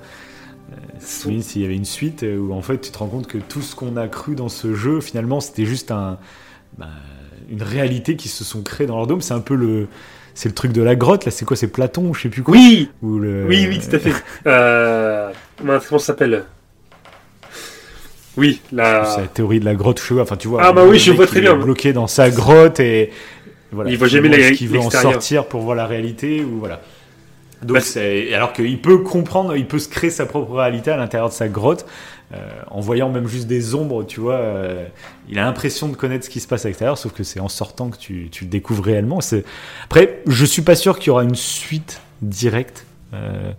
S'il 0.98 1.42
s'il 1.42 1.62
y 1.62 1.64
avait 1.64 1.76
une 1.76 1.84
suite 1.84 2.22
euh, 2.22 2.38
où 2.38 2.52
en 2.52 2.62
fait 2.62 2.78
tu 2.80 2.90
te 2.90 2.98
rends 2.98 3.08
compte 3.08 3.26
que 3.26 3.38
tout 3.38 3.62
ce 3.62 3.74
qu'on 3.74 3.96
a 3.96 4.06
cru 4.08 4.34
dans 4.34 4.48
ce 4.48 4.74
jeu, 4.74 5.00
finalement, 5.00 5.40
c'était 5.40 5.64
juste 5.64 5.90
un, 5.90 6.18
bah, 6.78 6.88
une 7.50 7.62
réalité 7.62 8.16
qui 8.16 8.28
se 8.28 8.44
sont 8.44 8.62
créés 8.62 8.86
dans 8.86 8.96
leur 8.96 9.06
dôme. 9.06 9.20
C'est 9.20 9.34
un 9.34 9.40
peu 9.40 9.54
le, 9.54 9.88
c'est 10.34 10.48
le 10.48 10.54
truc 10.54 10.72
de 10.72 10.82
la 10.82 10.96
grotte 10.96 11.24
là. 11.24 11.30
C'est 11.30 11.44
quoi 11.44 11.56
C'est 11.56 11.68
Platon 11.68 12.08
ou 12.08 12.14
je 12.14 12.22
sais 12.22 12.28
plus 12.28 12.42
quoi? 12.42 12.54
Oui, 12.54 12.90
Ou 13.02 13.18
le... 13.18 13.46
oui, 13.46 13.66
oui, 13.68 13.78
tout 13.78 13.94
à 13.94 13.98
fait. 13.98 14.12
Euh, 14.46 15.30
comment 15.58 15.78
ça 15.78 15.98
s'appelle? 15.98 16.44
Oui, 18.36 18.60
la. 18.72 19.04
C'est 19.04 19.20
la 19.22 19.26
théorie 19.26 19.60
de 19.60 19.64
la 19.64 19.74
grotte, 19.74 20.00
je. 20.00 20.22
Enfin, 20.22 20.36
tu 20.36 20.48
vois. 20.48 20.62
Ah, 20.64 20.72
bah 20.72 20.84
oui, 20.86 20.98
je 20.98 21.12
vois 21.12 21.26
très 21.26 21.38
est 21.38 21.42
bien. 21.42 21.56
Bloqué 21.56 21.92
dans 21.92 22.06
sa 22.06 22.30
grotte 22.30 22.80
et 22.80 23.10
voilà. 23.72 23.90
Il 23.90 23.98
voit 23.98 24.08
jamais 24.08 24.28
veut 24.68 24.78
en 24.78 24.90
sortir 24.90 25.46
pour 25.46 25.62
voir 25.62 25.76
la 25.76 25.86
réalité 25.86 26.42
ou 26.42 26.58
voilà. 26.58 26.80
Donc, 27.62 27.74
Bah, 27.74 27.80
c'est- 27.80 28.32
alors 28.34 28.52
qu'il 28.52 28.80
peut 28.80 28.98
comprendre, 28.98 29.54
il 29.56 29.66
peut 29.66 29.78
se 29.78 29.88
créer 29.88 30.10
sa 30.10 30.26
propre 30.26 30.52
réalité 30.54 30.90
à 30.90 30.96
l'intérieur 30.96 31.28
de 31.28 31.34
sa 31.34 31.48
grotte, 31.48 31.84
euh, 32.32 32.36
en 32.70 32.80
voyant 32.80 33.10
même 33.10 33.26
juste 33.26 33.46
des 33.48 33.74
ombres, 33.74 34.04
tu 34.04 34.20
vois. 34.20 34.34
euh, 34.34 34.86
il 35.28 35.38
a 35.38 35.44
l'impression 35.44 35.88
de 35.88 35.94
connaître 35.96 36.24
ce 36.24 36.30
qui 36.30 36.40
se 36.40 36.48
passe 36.48 36.64
à 36.64 36.68
l'extérieur, 36.68 36.96
sauf 36.96 37.12
que 37.12 37.22
c'est 37.22 37.40
en 37.40 37.48
sortant 37.48 37.90
que 37.90 37.96
tu, 37.98 38.28
tu 38.30 38.44
le 38.44 38.50
découvres 38.50 38.84
réellement. 38.84 39.20
C'est- 39.20 39.44
Après, 39.84 40.22
je 40.26 40.44
suis 40.44 40.62
pas 40.62 40.74
sûr 40.74 40.98
qu'il 40.98 41.08
y 41.08 41.10
aura 41.10 41.24
une 41.24 41.34
suite 41.34 42.00
directe. 42.22 42.86
euh, 43.12 43.50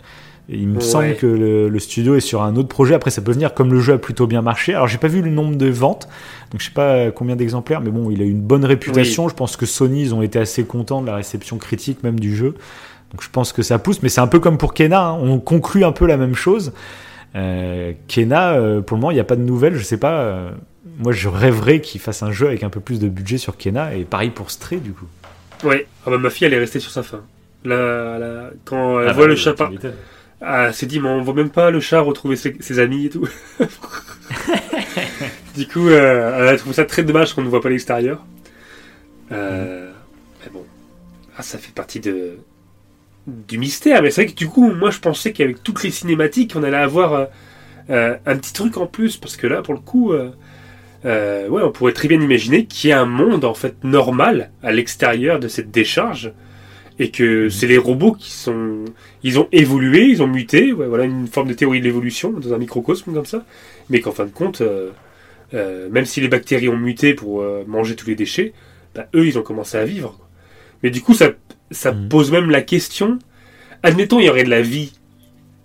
il 0.50 0.68
me 0.70 0.78
Ouais. 0.78 0.82
semble 0.82 1.16
que 1.18 1.26
le, 1.28 1.70
le 1.70 1.80
studio 1.80 2.16
est 2.16 2.20
sur 2.22 2.42
un 2.42 2.56
autre 2.56 2.68
projet. 2.70 2.94
Après, 2.96 3.12
ça 3.12 3.22
peut 3.22 3.32
venir 3.34 3.54
comme 3.54 3.72
le 3.74 3.80
jeu 3.80 3.94
a 3.94 3.98
plutôt 3.98 4.28
bien 4.28 4.42
marché. 4.42 4.74
Alors, 4.74 4.88
j'ai 4.88 4.98
pas 4.98 5.08
vu 5.08 5.22
le 5.22 5.30
nombre 5.30 5.56
de 5.58 5.68
ventes, 5.68 6.08
donc 6.52 6.60
je 6.62 6.66
sais 6.66 6.72
pas 6.74 7.12
combien 7.12 7.36
d'exemplaires, 7.36 7.80
mais 7.82 7.90
bon, 7.92 8.10
il 8.12 8.22
a 8.22 8.26
une 8.26 8.42
bonne 8.42 8.64
réputation. 8.66 9.28
Je 9.30 9.36
pense 9.36 9.56
que 9.58 9.66
Sony, 9.66 10.02
ils 10.04 10.16
ont 10.16 10.22
été 10.22 10.40
assez 10.40 10.64
contents 10.66 11.02
de 11.02 11.08
la 11.08 11.16
réception 11.16 11.58
critique 11.58 12.02
même 12.04 12.20
du 12.20 12.36
jeu. 12.36 12.56
Donc 13.12 13.22
je 13.22 13.30
pense 13.30 13.52
que 13.54 13.62
ça 13.62 13.78
pousse, 13.80 14.02
mais 14.04 14.10
c'est 14.10 14.22
un 14.22 14.28
peu 14.28 14.40
comme 14.40 14.58
pour 14.58 14.74
Kena, 14.74 15.08
hein. 15.10 15.18
on 15.22 15.40
conclut 15.40 15.84
un 15.84 15.92
peu 15.92 16.06
la 16.06 16.18
même 16.18 16.36
chose. 16.36 16.72
Euh, 17.36 17.94
Kena, 18.08 18.54
euh, 18.54 18.82
pour 18.82 18.96
le 18.98 19.02
moment, 19.02 19.12
il 19.12 19.16
n'y 19.16 19.20
a 19.20 19.26
pas 19.26 19.36
de 19.36 19.42
nouvelles, 19.42 19.76
je 19.76 19.84
sais 19.84 19.98
pas. 19.98 20.22
euh, 20.22 20.52
moi, 20.98 21.12
je 21.12 21.28
rêverais 21.30 21.82
qu'il 21.82 22.00
fasse 22.02 22.24
un 22.24 22.32
jeu 22.32 22.48
avec 22.48 22.64
un 22.64 22.70
peu 22.70 22.80
plus 22.80 23.00
de 23.00 23.10
budget 23.10 23.38
sur 23.38 23.58
Kena, 23.58 23.96
et 23.96 24.04
pareil 24.04 24.30
pour 24.30 24.50
Stray, 24.52 24.80
du 24.80 24.94
coup. 24.94 25.08
Ouais, 25.64 25.88
ah 26.06 26.10
bah, 26.10 26.18
ma 26.18 26.30
fille, 26.30 26.48
elle 26.48 26.54
est 26.54 26.60
restée 26.60 26.80
sur 26.80 26.92
sa 26.92 27.04
fin. 27.04 27.22
Là, 27.66 28.18
là, 28.18 28.50
quand 28.66 29.00
elle 29.02 29.10
Ah 29.10 29.14
voit 29.14 29.24
bah, 29.26 29.30
le 29.30 29.36
tu 29.36 29.42
chat 29.42 29.54
par-. 29.54 29.72
Ah, 30.42 30.68
elle 30.68 30.74
s'est 30.74 30.88
dit, 30.88 31.00
mais 31.00 31.08
on 31.10 31.22
voit 31.22 31.36
même 31.36 31.52
pas 31.52 31.70
le 31.70 31.80
chat 31.80 32.02
retrouver 32.02 32.36
ses, 32.36 32.56
ses 32.62 32.80
amis 32.80 33.06
et 33.06 33.10
tout. 33.10 33.28
du 35.56 35.68
coup, 35.68 35.90
elle 35.90 36.48
a 36.48 36.58
trouvé 36.58 36.74
ça 36.74 36.86
très 36.86 37.04
dommage 37.04 37.34
qu'on 37.34 37.44
ne 37.44 37.50
voit 37.50 37.62
pas 37.62 37.70
l'extérieur. 37.70 38.24
Euh, 39.32 39.92
Mais 40.44 40.52
bon, 40.52 40.66
ah, 41.38 41.44
ça 41.44 41.58
fait 41.58 41.74
partie 41.74 42.00
de 42.00 42.38
du 43.28 43.58
mystère. 43.58 44.02
Mais 44.02 44.12
c'est 44.12 44.24
vrai 44.24 44.32
que 44.32 44.38
du 44.38 44.48
coup, 44.48 44.72
moi, 44.74 44.92
je 44.92 45.00
pensais 45.00 45.32
qu'avec 45.32 45.64
toutes 45.64 45.84
les 45.84 45.92
cinématiques, 45.92 46.54
on 46.56 46.64
allait 46.64 46.78
avoir 46.78 47.14
euh, 47.14 47.26
euh, 47.90 48.16
un 48.26 48.38
petit 48.38 48.54
truc 48.54 48.78
en 48.78 48.88
plus, 48.88 49.18
parce 49.18 49.38
que 49.38 49.48
là, 49.48 49.62
pour 49.62 49.74
le 49.74 49.80
coup, 49.80 50.14
euh, 50.14 50.30
euh, 51.06 51.48
ouais, 51.50 51.64
on 51.64 51.72
pourrait 51.72 51.94
très 51.94 52.08
bien 52.08 52.22
imaginer 52.22 52.66
qu'il 52.66 52.90
y 52.90 52.94
a 52.94 53.02
un 53.02 53.06
monde 53.06 53.44
en 53.44 53.54
fait 53.54 53.84
normal 53.84 54.52
à 54.64 54.72
l'extérieur 54.72 55.40
de 55.40 55.48
cette 55.48 55.72
décharge. 55.72 56.34
et 57.00 57.10
que 57.10 57.50
c'est 57.50 57.68
les 57.68 57.80
robots 57.80 58.12
qui 58.14 58.32
sont, 58.32 58.86
ils 59.24 59.40
ont 59.40 59.48
évolué, 59.52 60.06
ils 60.06 60.22
ont 60.22 60.28
muté, 60.28 60.72
ouais, 60.72 60.88
voilà 60.88 61.06
une 61.06 61.28
forme 61.28 61.48
de 61.48 61.54
théorie 61.54 61.80
de 61.80 61.86
l'évolution 61.86 62.32
dans 62.32 62.54
un 62.54 62.58
microcosme 62.60 63.14
comme 63.14 63.26
ça, 63.26 63.44
mais 63.90 64.02
qu'en 64.02 64.12
fin 64.12 64.26
de 64.26 64.32
compte, 64.32 64.62
même 65.54 66.06
si 66.06 66.22
les 66.22 66.28
bactéries 66.28 66.70
ont 66.70 66.78
muté 66.78 67.14
pour 67.16 67.44
manger 67.66 67.96
tous 67.96 68.08
les 68.08 68.16
déchets, 68.16 68.54
bah, 68.94 69.08
eux 69.16 69.26
ils 69.26 69.40
ont 69.40 69.42
commencé 69.42 69.78
à 69.78 69.86
vivre. 69.86 70.20
Mais 70.84 70.92
du 70.92 71.02
coup 71.02 71.14
ça, 71.16 71.32
ça 71.72 71.92
Mhm. 71.92 72.10
pose 72.10 72.32
même 72.32 72.50
la 72.52 72.62
question, 72.62 73.20
admettons 73.84 74.20
il 74.20 74.26
y 74.26 74.30
aurait 74.30 74.44
de 74.44 74.50
la 74.50 74.62
vie, 74.62 74.94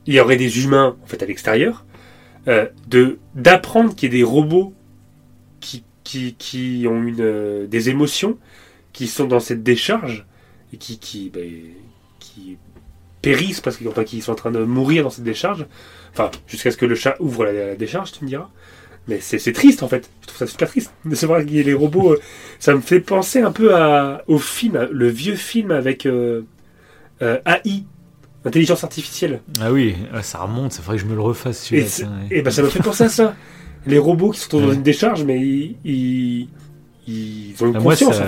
il 0.06 0.14
y 0.14 0.20
aurait 0.20 0.36
des 0.36 0.64
humains 0.64 0.96
en 1.02 1.06
fait 1.06 1.22
à 1.22 1.26
l'extérieur, 1.26 1.84
euh, 2.48 2.66
de 2.88 3.18
d'apprendre 3.34 3.94
qu'il 3.94 4.12
y 4.12 4.16
ait 4.16 4.18
des 4.20 4.24
robots 4.24 4.74
qui, 5.60 5.84
qui, 6.04 6.34
qui 6.34 6.86
ont 6.88 7.02
une, 7.02 7.20
euh, 7.20 7.66
des 7.66 7.90
émotions, 7.90 8.38
qui 8.92 9.06
sont 9.08 9.26
dans 9.26 9.40
cette 9.40 9.62
décharge 9.62 10.26
et 10.72 10.76
qui, 10.78 10.98
qui, 10.98 11.32
qui 12.20 12.58
périssent 13.22 13.60
parce 13.60 13.76
qu'ils 13.76 13.88
enfin, 13.88 14.04
qui 14.04 14.20
sont 14.22 14.32
en 14.32 14.36
train 14.36 14.50
de 14.52 14.64
mourir 14.64 15.04
dans 15.04 15.10
cette 15.10 15.24
décharge. 15.24 15.66
Enfin, 16.12 16.30
jusqu'à 16.46 16.70
ce 16.70 16.76
que 16.76 16.86
le 16.86 16.94
chat 16.94 17.16
ouvre 17.20 17.44
la, 17.44 17.52
la 17.52 17.76
décharge, 17.76 18.12
tu 18.12 18.24
me 18.24 18.28
diras. 18.28 18.50
Mais 19.08 19.18
c'est 19.20 19.38
c'est 19.38 19.52
triste 19.52 19.82
en 19.82 19.88
fait. 19.88 20.08
Je 20.22 20.26
trouve 20.26 20.38
ça 20.38 20.46
super 20.46 20.68
triste 20.68 20.92
de 21.04 21.14
savoir 21.14 21.40
qu'il 21.42 21.52
y 21.54 21.60
ait 21.60 21.64
les 21.64 21.74
robots. 21.74 22.12
euh, 22.14 22.20
ça 22.58 22.74
me 22.74 22.80
fait 22.80 23.00
penser 23.00 23.40
un 23.40 23.52
peu 23.52 23.74
à, 23.74 24.22
au 24.26 24.38
film, 24.38 24.88
le 24.90 25.08
vieux 25.08 25.36
film 25.36 25.70
avec 25.70 26.06
euh, 26.06 26.42
euh, 27.22 27.38
AI, 27.46 27.84
intelligence 28.44 28.82
artificielle. 28.84 29.40
Ah 29.60 29.70
oui, 29.72 29.94
ah, 30.12 30.22
ça 30.22 30.38
remonte, 30.38 30.72
ça 30.72 30.82
faudrait 30.82 30.96
que 30.96 31.02
je 31.04 31.08
me 31.08 31.14
le 31.14 31.20
refasse 31.20 31.70
Et, 31.72 31.82
ouais. 31.82 31.86
et 32.30 32.42
ben 32.42 32.50
ça 32.50 32.62
me 32.62 32.68
fait 32.68 32.82
penser 32.82 33.04
à 33.04 33.08
ça. 33.08 33.34
Les 33.86 33.98
robots 33.98 34.30
qui 34.30 34.40
sont 34.40 34.60
dans 34.60 34.66
Ouais. 34.68 34.74
une 34.74 34.82
décharge, 34.82 35.22
mais 35.22 35.38
ils, 35.40 35.76
ils, 35.84 36.48
ils 37.06 37.54
ont 37.62 37.68
une 37.68 37.76
Ah, 37.76 37.80
moi, 37.80 37.92
conscience 37.92 38.16
ça- 38.16 38.24
en 38.24 38.26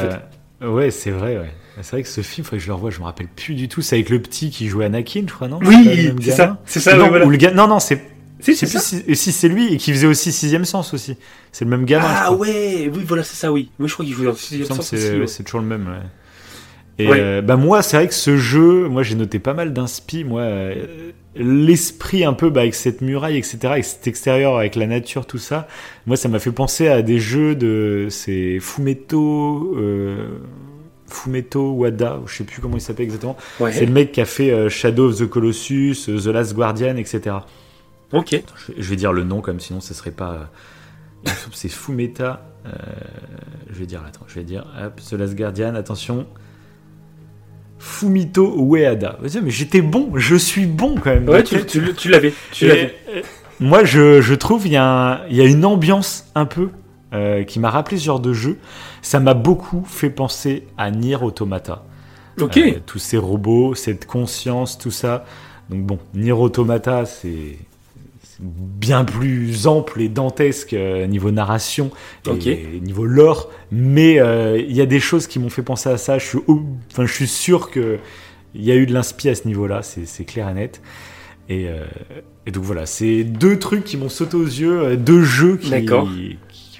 fait. 0.61 0.67
Ouais, 0.67 0.91
c'est 0.93 1.11
vrai, 1.11 1.37
ouais. 1.39 1.51
C'est 1.83 1.93
vrai 1.93 2.03
que 2.03 2.09
ce 2.09 2.21
film, 2.21 2.45
faudrait 2.45 2.59
que 2.59 2.63
je 2.65 2.69
le 2.69 2.75
revoie, 2.75 2.91
je 2.91 2.99
me 3.01 3.05
rappelle 3.05 3.29
plus 3.29 3.55
du 3.55 3.69
tout. 3.69 3.83
C'est 3.83 3.95
avec 3.97 4.09
le 4.11 4.21
petit 4.21 4.51
qui 4.51 4.67
jouait 4.69 4.85
Anakin, 4.85 5.23
je 5.29 5.33
crois, 5.33 5.47
non? 5.49 5.59
Oui, 5.65 6.13
c'est 6.21 6.31
ça. 6.33 6.59
C'est 6.67 6.81
ça, 6.81 6.95
non, 6.97 7.05
ouais, 7.05 7.09
voilà. 7.11 7.27
ou 7.27 7.31
le 7.31 7.37
gars- 7.37 7.53
non, 7.53 7.67
non, 7.69 7.79
c'est 7.81 8.01
Si, 8.41 8.55
c'est 8.55 8.67
plus 8.67 8.81
si, 8.81 9.17
si 9.17 9.33
c'est 9.33 9.49
lui 9.49 9.75
et 9.75 9.77
qui 9.79 9.93
faisait 9.93 10.07
aussi 10.07 10.31
Sixième 10.33 10.65
Sens 10.65 10.95
aussi. 10.95 11.17
C'est 11.51 11.65
le 11.65 11.71
même 11.71 11.85
gamin. 11.85 12.07
Ah 12.09 12.33
ouais, 12.33 12.91
oui, 12.95 13.03
voilà, 13.07 13.25
c'est 13.25 13.37
ça, 13.37 13.53
oui. 13.53 13.71
Moi, 13.79 13.89
je 13.89 13.95
crois 13.95 14.05
qu'il 14.05 14.15
joue 14.15 14.25
dans 14.25 14.35
sixième 14.35 14.67
sens 14.67 14.81
c'est 14.95 15.19
ouais. 15.19 15.45
toujours 15.45 15.61
le 15.61 15.67
même. 15.67 15.87
Ouais. 15.89 17.05
Et 17.05 17.09
Ouais. 17.09 17.19
euh, 17.21 17.43
bah 17.43 17.57
moi, 17.57 17.83
c'est 17.83 17.97
vrai 17.97 18.09
que 18.09 18.15
ce 18.15 18.37
jeu, 18.37 18.89
moi 18.89 19.03
j'ai 19.05 19.15
noté 19.15 19.39
pas 19.39 19.55
mal 19.55 19.73
d'inspi. 19.73 20.25
Moi, 20.25 20.43
euh, 20.43 21.13
l'esprit 21.37 22.25
un 22.25 22.33
peu 22.33 22.51
bah, 22.51 22.63
avec 22.63 22.75
cette 22.75 23.01
muraille, 23.03 23.37
etc., 23.37 23.59
avec 23.65 23.85
cet 23.85 24.07
extérieur, 24.09 24.57
avec 24.57 24.75
la 24.75 24.87
nature, 24.87 25.25
tout 25.27 25.39
ça. 25.39 25.69
Moi, 26.07 26.17
ça 26.17 26.29
m'a 26.29 26.39
fait 26.41 26.51
penser 26.51 26.89
à 26.89 27.03
des 27.03 27.21
jeux 27.21 27.55
de 27.55 28.09
c'est 28.11 28.59
Fumeto. 28.61 29.75
Euh, 29.79 30.39
Fumeto 31.11 31.71
Wada, 31.73 32.21
je 32.27 32.37
sais 32.37 32.45
plus 32.45 32.61
comment 32.61 32.77
il 32.77 32.81
s'appelle 32.83 33.07
exactement. 33.07 33.37
Ouais. 33.61 33.73
C'est 33.73 33.87
le 33.87 33.93
mec 33.93 34.13
qui 34.13 34.21
a 34.21 34.25
fait 34.27 34.51
euh, 34.51 34.69
Shadow 34.69 35.09
of 35.09 35.19
the 35.19 35.27
Colossus, 35.27 36.05
The 36.07 36.27
Last 36.27 36.55
Guardian, 36.55 36.97
etc. 36.97 37.37
Ok. 38.13 38.43
Je, 38.69 38.73
je 38.77 38.91
vais 38.91 38.97
dire 38.97 39.13
le 39.13 39.25
nom 39.25 39.41
comme 39.41 39.61
sinon 39.61 39.81
ce 39.81 39.95
serait 39.95 40.11
pas. 40.11 40.49
euh, 41.27 41.31
C'est 41.53 41.69
Fumeta. 41.69 42.43
euh, 42.67 42.71
je 43.71 43.79
vais 43.79 43.87
dire, 43.87 44.03
attends, 44.07 44.25
je 44.29 44.35
vais 44.37 44.45
dire, 44.45 44.67
hop, 44.83 45.01
The 45.01 45.13
Last 45.13 45.35
Guardian, 45.37 45.75
attention. 45.75 46.27
Fumito 47.79 48.57
Ueada. 48.75 49.17
Vas-y, 49.21 49.41
Mais 49.43 49.51
j'étais 49.51 49.83
bon, 49.83 50.11
je 50.17 50.37
suis 50.37 50.67
bon 50.67 50.97
quand 50.97 51.11
même. 51.11 51.29
Ouais, 51.29 51.43
tu, 51.45 51.65
tu, 51.65 51.95
tu 51.95 52.09
l'avais. 52.09 52.33
Moi, 53.61 53.85
je, 53.85 54.21
je 54.21 54.35
trouve 54.35 54.67
il 54.67 54.73
y, 54.73 54.77
a 54.77 55.23
y 55.31 55.41
une 55.47 55.65
ambiance 55.65 56.27
un 56.35 56.45
peu 56.47 56.71
euh, 57.13 57.45
qui 57.45 57.59
m'a 57.61 57.71
rappelé 57.71 57.97
ce 57.99 58.05
genre 58.05 58.21
de 58.21 58.33
jeu. 58.33 58.59
Ça 59.03 59.21
m'a 59.21 59.35
beaucoup 59.35 59.85
fait 59.85 60.11
penser 60.11 60.67
à 60.77 60.91
Nier 60.91 61.17
Automata. 61.23 61.85
Ok. 62.41 62.57
Euh, 62.57 62.73
tous 62.87 62.99
ces 62.99 63.17
robots, 63.19 63.75
cette 63.75 64.07
conscience, 64.07 64.79
tout 64.79 64.91
ça. 64.93 65.25
Donc 65.71 65.83
bon, 65.85 65.99
Nier 66.15 66.33
Automata, 66.33 67.05
c'est 67.05 67.59
bien 68.41 69.05
plus 69.05 69.67
ample 69.67 70.01
et 70.01 70.09
dantesque 70.09 70.73
euh, 70.73 71.07
niveau 71.07 71.31
narration 71.31 71.91
et 72.27 72.81
niveau 72.81 73.05
lore, 73.05 73.51
mais 73.73 74.21
euh, 74.21 74.59
il 74.59 74.77
y 74.77 74.81
a 74.81 74.87
des 74.87 75.01
choses 75.01 75.27
qui 75.27 75.39
m'ont 75.39 75.51
fait 75.51 75.63
penser 75.63 75.89
à 75.89 75.99
ça. 75.99 76.19
Je 76.19 76.27
suis, 76.27 76.39
enfin, 76.93 77.07
je 77.07 77.13
suis 77.13 77.27
sûr 77.27 77.71
que 77.71 77.99
il 78.55 78.65
y 78.65 78.73
a 78.73 78.77
eu 78.77 78.87
de 78.87 78.95
l'inspi 78.95 79.29
à 79.29 79.35
ce 79.35 79.47
niveau-là, 79.47 79.83
c'est 79.83 80.07
c'est 80.07 80.25
clair 80.25 80.49
et 80.49 80.55
net. 80.55 80.81
Et, 81.49 81.69
euh, 81.69 81.85
et 82.47 82.51
donc 82.51 82.65
voilà, 82.65 82.87
c'est 82.87 83.25
deux 83.25 83.59
trucs 83.59 83.85
qui 83.85 83.97
m'ont 83.97 84.11
sauté 84.11 84.37
aux 84.37 84.45
yeux, 84.45 84.97
deux 84.97 85.23
jeux 85.23 85.57
qui, 85.57 85.73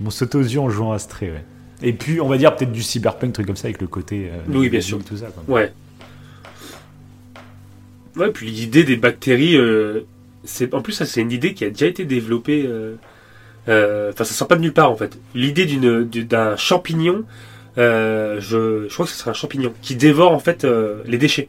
m'ont 0.01 0.11
sauté 0.11 0.39
aux 0.39 0.43
yeux 0.43 0.61
en 0.61 0.69
jouant 0.69 0.93
à 0.93 0.97
ouais. 0.97 1.45
Et 1.83 1.93
puis, 1.93 2.21
on 2.21 2.29
va 2.29 2.37
dire 2.37 2.55
peut-être 2.55 2.73
du 2.73 2.83
cyberpunk, 2.83 3.33
truc 3.33 3.47
comme 3.47 3.57
ça, 3.57 3.69
avec 3.69 3.81
le 3.81 3.87
côté. 3.87 4.31
Oui, 4.49 4.69
bien 4.69 4.81
sûr. 4.81 5.03
Tout 5.03 5.17
ça. 5.17 5.27
Ouais. 5.47 5.73
Ouais, 8.17 8.31
puis 8.31 8.51
l'idée 8.51 8.85
des 8.85 8.97
bactéries, 8.97 9.57
c'est 10.49 10.75
en 10.75 10.83
plus 10.83 10.93
ça 10.93 11.05
c'est 11.07 11.21
une 11.21 11.33
idée 11.33 11.55
qui 11.55 11.65
a 11.65 11.71
déjà 11.71 11.87
été 11.87 12.05
développée. 12.05 12.65
euh, 12.67 12.95
euh, 13.69 14.11
Enfin, 14.13 14.25
ça 14.25 14.33
sort 14.35 14.49
pas 14.49 14.57
de 14.57 14.63
nulle 14.63 14.73
part 14.73 14.91
en 14.91 14.97
fait. 14.97 15.19
L'idée 15.35 15.67
d'une 15.67 16.05
du- 16.05 16.25
d'un 16.25 16.57
champignon, 16.57 17.25
euh, 17.77 18.41
je, 18.41 18.87
je 18.89 18.93
crois 18.95 19.05
que 19.07 19.13
ce 19.13 19.19
serait 19.19 19.31
un 19.31 19.35
champignon 19.35 19.73
qui 19.83 19.95
dévore 19.97 20.33
en 20.33 20.39
fait 20.39 20.65
euh, 20.65 21.03
les 21.07 21.19
déchets 21.19 21.49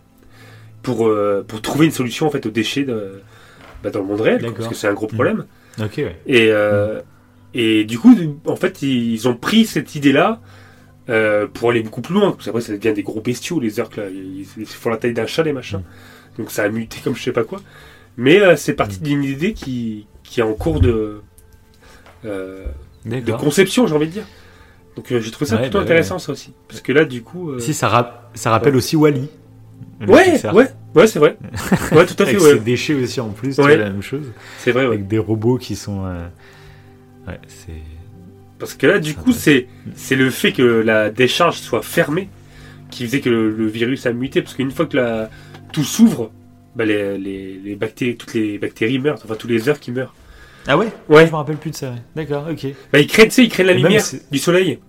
pour 0.84 1.08
euh, 1.08 1.44
pour 1.48 1.62
trouver 1.62 1.86
une 1.86 1.92
solution 1.92 2.28
en 2.28 2.30
fait 2.30 2.46
aux 2.46 2.52
déchets 2.52 2.84
de, 2.84 3.22
bah, 3.84 3.90
dans 3.90 4.00
le 4.02 4.06
monde 4.06 4.22
réel, 4.22 4.42
parce 4.56 4.68
que 4.70 4.76
c'est 4.76 4.88
un 4.88 4.94
gros 4.94 5.08
Mm. 5.08 5.16
problème. 5.16 5.46
Ok, 5.82 5.94
ouais. 5.98 6.16
Et, 6.28 6.50
euh, 6.52 7.00
et 7.54 7.86
du 7.86 7.98
coup, 7.98 8.16
en 8.46 8.56
fait, 8.58 8.82
ils 8.82 9.28
ont 9.30 9.36
pris 9.36 9.66
cette 9.66 9.96
idée-là 9.96 10.42
euh, 11.10 11.48
pour 11.48 11.70
aller 11.72 11.82
beaucoup 11.82 12.02
plus 12.02 12.14
loin. 12.14 12.32
Parce 12.32 12.46
qu'après, 12.46 12.62
ça 12.62 12.74
devient 12.76 12.94
des 12.94 13.02
gros 13.04 13.22
bestiaux, 13.22 13.60
les 13.62 13.80
orques, 13.80 13.96
là. 13.98 14.04
Ils, 14.10 14.46
ils 14.58 14.66
font 14.66 14.90
la 14.90 14.98
taille 14.98 15.14
d'un 15.14 15.26
chat, 15.26 15.44
les 15.44 15.54
machins. 15.54 15.82
Donc 16.38 16.52
ça 16.52 16.64
a 16.64 16.70
muté 16.70 16.98
comme 17.04 17.16
je 17.16 17.24
sais 17.24 17.32
pas 17.32 17.44
quoi. 17.46 17.62
Mais 18.20 18.42
euh, 18.42 18.58
c'est 18.58 18.74
parti 18.74 19.00
d'une 19.00 19.24
idée 19.24 19.54
qui, 19.54 20.06
qui 20.24 20.42
est 20.42 20.44
en 20.44 20.54
cours 20.54 20.82
de, 20.82 21.22
euh, 22.26 22.66
de 23.06 23.32
conception, 23.32 23.88
j'ai 23.88 23.96
envie 23.96 24.08
de 24.08 24.12
dire. 24.12 24.26
Donc 24.98 25.10
euh, 25.10 25.22
j'ai 25.22 25.32
trouvé 25.32 25.50
ça 25.50 25.56
Ouais, 25.56 25.62
plutôt 25.62 25.78
bah 25.78 25.86
ouais, 25.86 25.86
intéressant, 25.86 26.20
ça 26.20 26.34
aussi. 26.34 26.54
Parce 26.68 26.82
que 26.82 26.92
là, 26.92 27.06
du 27.06 27.22
coup. 27.24 27.58
Si, 27.60 27.74
ça, 27.74 28.30
ça 28.34 28.52
rappelle 28.52 28.76
aussi 28.76 28.98
Wally. 28.98 29.30
Ouais, 30.06 30.38
ouais, 30.52 30.68
ouais, 30.96 31.08
c'est 31.08 31.20
vrai. 31.20 31.38
Ouais, 31.94 32.06
tout 32.06 32.22
à 32.22 32.26
fait, 32.26 32.32
Avec 32.32 32.42
ouais. 32.42 32.54
ses 32.56 32.60
déchets 32.60 32.94
aussi 32.94 33.22
en 33.22 33.30
plus, 33.30 33.56
vois, 33.56 33.74
la 33.74 33.90
même 33.90 34.02
chose. 34.02 34.26
C'est 34.58 34.74
vrai, 34.74 34.82
ouais. 34.82 34.96
Avec 34.96 35.08
des 35.08 35.18
robots 35.18 35.58
qui 35.58 35.78
sont. 35.78 36.04
Ouais, 37.26 37.40
c'est. 37.48 37.72
Parce 38.60 38.74
que 38.74 38.86
là, 38.86 39.00
du 39.00 39.16
coup, 39.16 39.32
c'est 39.32 39.68
c'est 39.96 40.18
le 40.18 40.30
fait 40.30 40.52
que 40.52 40.62
la 40.62 41.10
décharge 41.10 41.60
soit 41.60 41.84
fermée 41.84 42.28
qui 42.92 43.06
faisait 43.06 43.22
que 43.22 43.30
le, 43.30 43.50
le 43.50 43.68
virus 43.68 44.06
a 44.06 44.12
muté. 44.12 44.42
Parce 44.42 44.56
qu'une 44.56 44.72
fois 44.72 44.88
que 44.88 44.98
la, 44.98 45.30
tout 45.72 45.86
s'ouvre, 45.86 46.32
bah, 46.76 46.86
les, 46.86 47.18
les, 47.18 47.60
les 47.64 47.76
bactéries, 47.76 48.16
toutes 48.18 48.34
les 48.34 48.58
bactéries 48.58 49.00
meurent. 49.00 49.20
Enfin, 49.24 49.36
tous 49.36 49.48
les 49.48 49.68
œufs 49.70 49.80
qui 49.80 49.92
meurent. 49.92 50.14
Ah 50.68 50.78
ouais? 50.78 50.88
Ouais. 51.08 51.26
Je 51.26 51.32
me 51.32 51.38
rappelle 51.38 51.58
plus 51.58 51.72
de 51.72 51.76
ça. 51.76 51.90
ouais. 51.92 51.98
D'accord, 52.16 52.48
ok. 52.52 52.68
Bah, 52.94 53.00
ils 53.00 53.08
créent, 53.08 53.26
tu 53.26 53.32
sais, 53.32 53.44
ils 53.44 53.50
créent 53.50 53.64
de 53.64 53.70
la 53.70 53.74
lumière 53.76 54.02
c'est- 54.02 54.30
du 54.32 54.38
soleil. 54.38 54.80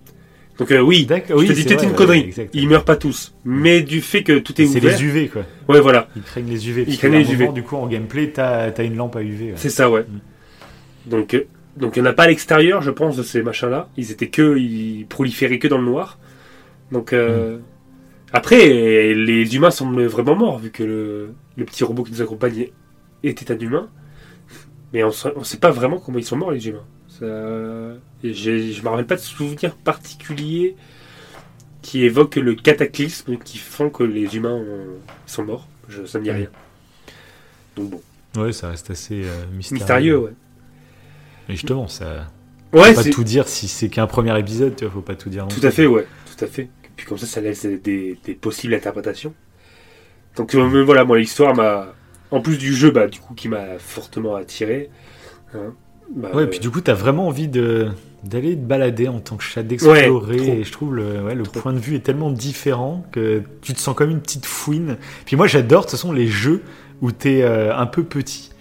Donc, 0.59 0.69
euh, 0.71 0.79
oui. 0.79 1.07
Je 1.09 1.33
oui. 1.33 1.47
te 1.47 1.53
dis 1.53 1.61
c'est 1.63 1.67
peut-être 1.69 1.83
une 1.85 1.93
connerie. 1.93 2.19
exactement. 2.19 2.61
Ils 2.61 2.69
meurent 2.69 2.85
pas 2.85 2.95
tous. 2.97 3.33
Mais 3.45 3.81
du 3.81 3.99
fait 4.01 4.21
que 4.21 4.37
tout 4.39 4.61
est 4.61 4.67
C'est 4.67 4.77
ouvert. 4.79 4.95
les 4.97 5.03
UV, 5.03 5.27
quoi. 5.29 5.43
Ouais, 5.69 5.79
voilà. 5.79 6.07
Ils 6.15 6.21
craignent 6.21 6.49
les 6.49 6.69
UV. 6.69 6.85
parce 6.85 6.97
craignent 6.97 7.13
les 7.17 7.31
UV. 7.33 7.47
Du 7.53 7.63
coup, 7.63 7.77
en 7.77 7.87
gameplay, 7.87 8.29
t'as 8.31 8.69
as 8.69 8.83
une 8.83 8.95
lampe 8.95 9.15
à 9.15 9.23
UV. 9.23 9.45
ouais. 9.45 9.53
C'est 9.55 9.69
ça, 9.69 9.89
ouais. 9.89 10.01
Mm. 10.01 11.09
Donc, 11.09 11.33
euh, 11.33 11.45
donc 11.77 11.95
il 11.95 12.03
n'y 12.03 12.07
en 12.07 12.11
a 12.11 12.13
pas 12.13 12.23
à 12.23 12.27
l'extérieur, 12.27 12.81
je 12.83 12.91
pense, 12.91 13.15
de 13.15 13.23
ces 13.23 13.41
machins-là. 13.41 13.89
Ils 13.97 14.11
étaient 14.11 14.27
que, 14.27 14.57
ils 14.59 15.05
proliféraient 15.07 15.57
que 15.57 15.67
dans 15.67 15.79
le 15.79 15.85
noir. 15.85 16.19
Donc, 16.91 17.13
euh, 17.13 17.57
Mm. 17.57 17.61
Après, 18.33 19.13
les 19.13 19.55
humains 19.55 19.71
semblent 19.71 20.05
vraiment 20.05 20.35
morts, 20.35 20.59
vu 20.59 20.71
que 20.71 20.83
le, 20.83 21.33
le 21.57 21.65
petit 21.65 21.83
robot 21.83 22.03
qui 22.03 22.11
nous 22.11 22.21
accompagne 22.21 22.67
était 23.23 23.51
un 23.51 23.59
humain. 23.59 23.89
Mais 24.93 25.03
on 25.03 25.07
ne 25.37 25.43
sait 25.43 25.57
pas 25.57 25.71
vraiment 25.71 25.99
comment 25.99 26.17
ils 26.17 26.25
sont 26.25 26.37
morts, 26.37 26.51
les 26.51 26.67
humains. 26.67 26.85
Ça, 27.07 27.25
je 27.25 28.81
me 28.81 28.87
rappelle 28.89 29.05
pas 29.07 29.15
de 29.15 29.21
souvenirs 29.21 29.75
particuliers 29.75 30.75
qui 31.81 32.03
évoquent 32.03 32.35
le 32.35 32.55
cataclysme 32.55 33.37
qui 33.37 33.57
font 33.57 33.89
que 33.89 34.03
les 34.03 34.35
humains 34.35 34.53
ont- 34.55 34.99
sont 35.25 35.43
morts. 35.43 35.67
Je, 35.89 36.05
ça 36.05 36.19
me 36.19 36.23
dit 36.23 36.31
rien. 36.31 36.47
Donc 37.75 37.89
bon, 37.89 38.01
Ouais, 38.41 38.53
ça 38.53 38.69
reste 38.69 38.89
assez 38.91 39.23
euh, 39.23 39.45
mystérieux. 39.53 39.79
mystérieux, 39.79 40.17
ouais. 40.19 40.33
Mais 41.49 41.55
justement, 41.55 41.87
ça. 41.87 42.27
Ouais, 42.71 42.93
faut 42.93 43.03
pas 43.03 43.09
tout 43.09 43.23
dire 43.25 43.47
si 43.49 43.67
c'est 43.67 43.89
qu'un 43.89 44.07
premier 44.07 44.37
épisode, 44.39 44.75
tu 44.75 44.85
vois, 44.85 44.93
faut 44.93 45.01
pas 45.01 45.15
tout 45.15 45.29
dire. 45.29 45.43
non 45.43 45.49
Tout 45.49 45.65
à 45.65 45.71
fait, 45.71 45.85
ouais, 45.85 46.07
tout 46.37 46.45
à 46.45 46.47
fait. 46.47 46.69
Puis 47.01 47.09
comme 47.09 47.17
ça, 47.17 47.25
ça 47.25 47.41
laisse 47.41 47.65
des, 47.65 48.15
des 48.23 48.33
possibles 48.35 48.75
interprétations. 48.75 49.33
Donc 50.35 50.53
euh, 50.53 50.83
voilà, 50.85 51.03
moi 51.03 51.17
l'histoire 51.17 51.55
m'a, 51.55 51.95
en 52.29 52.41
plus 52.41 52.59
du 52.59 52.75
jeu, 52.75 52.91
bah 52.91 53.07
du 53.07 53.19
coup 53.19 53.33
qui 53.33 53.49
m'a 53.49 53.79
fortement 53.79 54.35
attiré. 54.35 54.91
hein, 55.55 55.73
bah, 56.15 56.29
Ouais, 56.35 56.43
euh, 56.43 56.45
puis 56.47 56.59
du 56.59 56.69
coup, 56.69 56.79
t'as 56.79 56.93
vraiment 56.93 57.27
envie 57.27 57.47
de 57.47 57.89
d'aller 58.23 58.51
te 58.55 58.61
balader 58.61 59.07
en 59.07 59.19
tant 59.19 59.35
que 59.35 59.43
chat, 59.43 59.63
d'explorer. 59.63 60.59
et 60.59 60.63
je 60.63 60.71
trouve 60.71 60.93
le, 60.95 61.23
ouais, 61.23 61.33
le 61.33 61.41
Trop. 61.41 61.59
point 61.59 61.73
de 61.73 61.79
vue 61.79 61.95
est 61.95 62.01
tellement 62.01 62.29
différent 62.29 63.03
que 63.11 63.41
tu 63.63 63.73
te 63.73 63.79
sens 63.79 63.95
comme 63.95 64.11
une 64.11 64.21
petite 64.21 64.45
fouine. 64.45 64.97
Puis 65.25 65.35
moi, 65.35 65.47
j'adore, 65.47 65.81
toute 65.85 65.91
façon, 65.93 66.11
les 66.11 66.27
jeux 66.27 66.61
où 67.01 67.11
t'es 67.11 67.41
euh, 67.41 67.75
un 67.75 67.87
peu 67.87 68.03
petit. 68.03 68.51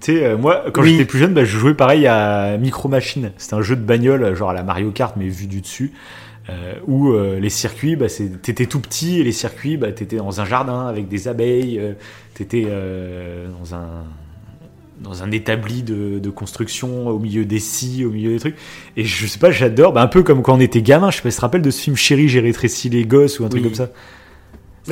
t'es, 0.00 0.22
euh, 0.22 0.36
moi, 0.36 0.64
quand 0.70 0.82
Oui. 0.82 0.90
j'étais 0.92 1.06
plus 1.06 1.18
jeune, 1.18 1.32
bah, 1.32 1.46
je 1.46 1.56
jouais 1.58 1.72
pareil 1.72 2.06
à 2.06 2.58
Micro 2.58 2.90
Machine. 2.90 3.32
C'était 3.38 3.54
un 3.54 3.62
jeu 3.62 3.74
de 3.74 3.80
bagnole, 3.80 4.34
genre 4.34 4.50
à 4.50 4.54
la 4.54 4.62
Mario 4.62 4.90
Kart, 4.90 5.16
mais 5.16 5.28
vu 5.28 5.46
du 5.46 5.62
dessus. 5.62 5.92
Euh, 6.50 6.74
où 6.86 7.12
euh, 7.12 7.40
les 7.40 7.48
circuits, 7.50 7.96
bah, 7.96 8.06
t'étais 8.42 8.66
tout 8.66 8.80
petit 8.80 9.20
et 9.20 9.24
les 9.24 9.32
circuits, 9.32 9.76
bah, 9.76 9.92
t'étais 9.92 10.16
dans 10.16 10.40
un 10.40 10.44
jardin 10.44 10.86
avec 10.86 11.08
des 11.08 11.26
abeilles, 11.28 11.78
euh, 11.78 11.92
t'étais 12.34 12.64
euh, 12.66 13.48
dans 13.58 13.74
un 13.74 14.04
dans 15.00 15.22
un 15.22 15.30
établi 15.32 15.82
de, 15.82 16.18
de 16.18 16.30
construction 16.30 17.08
au 17.08 17.18
milieu 17.18 17.44
des 17.44 17.58
scies, 17.58 18.04
au 18.04 18.10
milieu 18.10 18.30
des 18.30 18.38
trucs. 18.38 18.56
Et 18.96 19.04
je 19.04 19.26
sais 19.26 19.38
pas, 19.40 19.50
j'adore, 19.50 19.92
bah, 19.92 20.00
un 20.02 20.06
peu 20.06 20.22
comme 20.22 20.40
quand 20.42 20.54
on 20.54 20.60
était 20.60 20.82
gamin. 20.82 21.10
Je 21.10 21.16
sais 21.16 21.22
pas 21.22 21.30
si 21.30 21.36
tu 21.36 21.40
te 21.40 21.44
rappelles 21.44 21.62
de 21.62 21.70
ce 21.70 21.82
film 21.82 21.96
Chérie, 21.96 22.28
j'ai 22.28 22.40
rétréci 22.40 22.88
les 22.88 23.04
gosses 23.04 23.40
ou 23.40 23.44
un 23.44 23.48
truc 23.48 23.62
Oui. 23.62 23.68
comme 23.68 23.74
ça? 23.74 23.90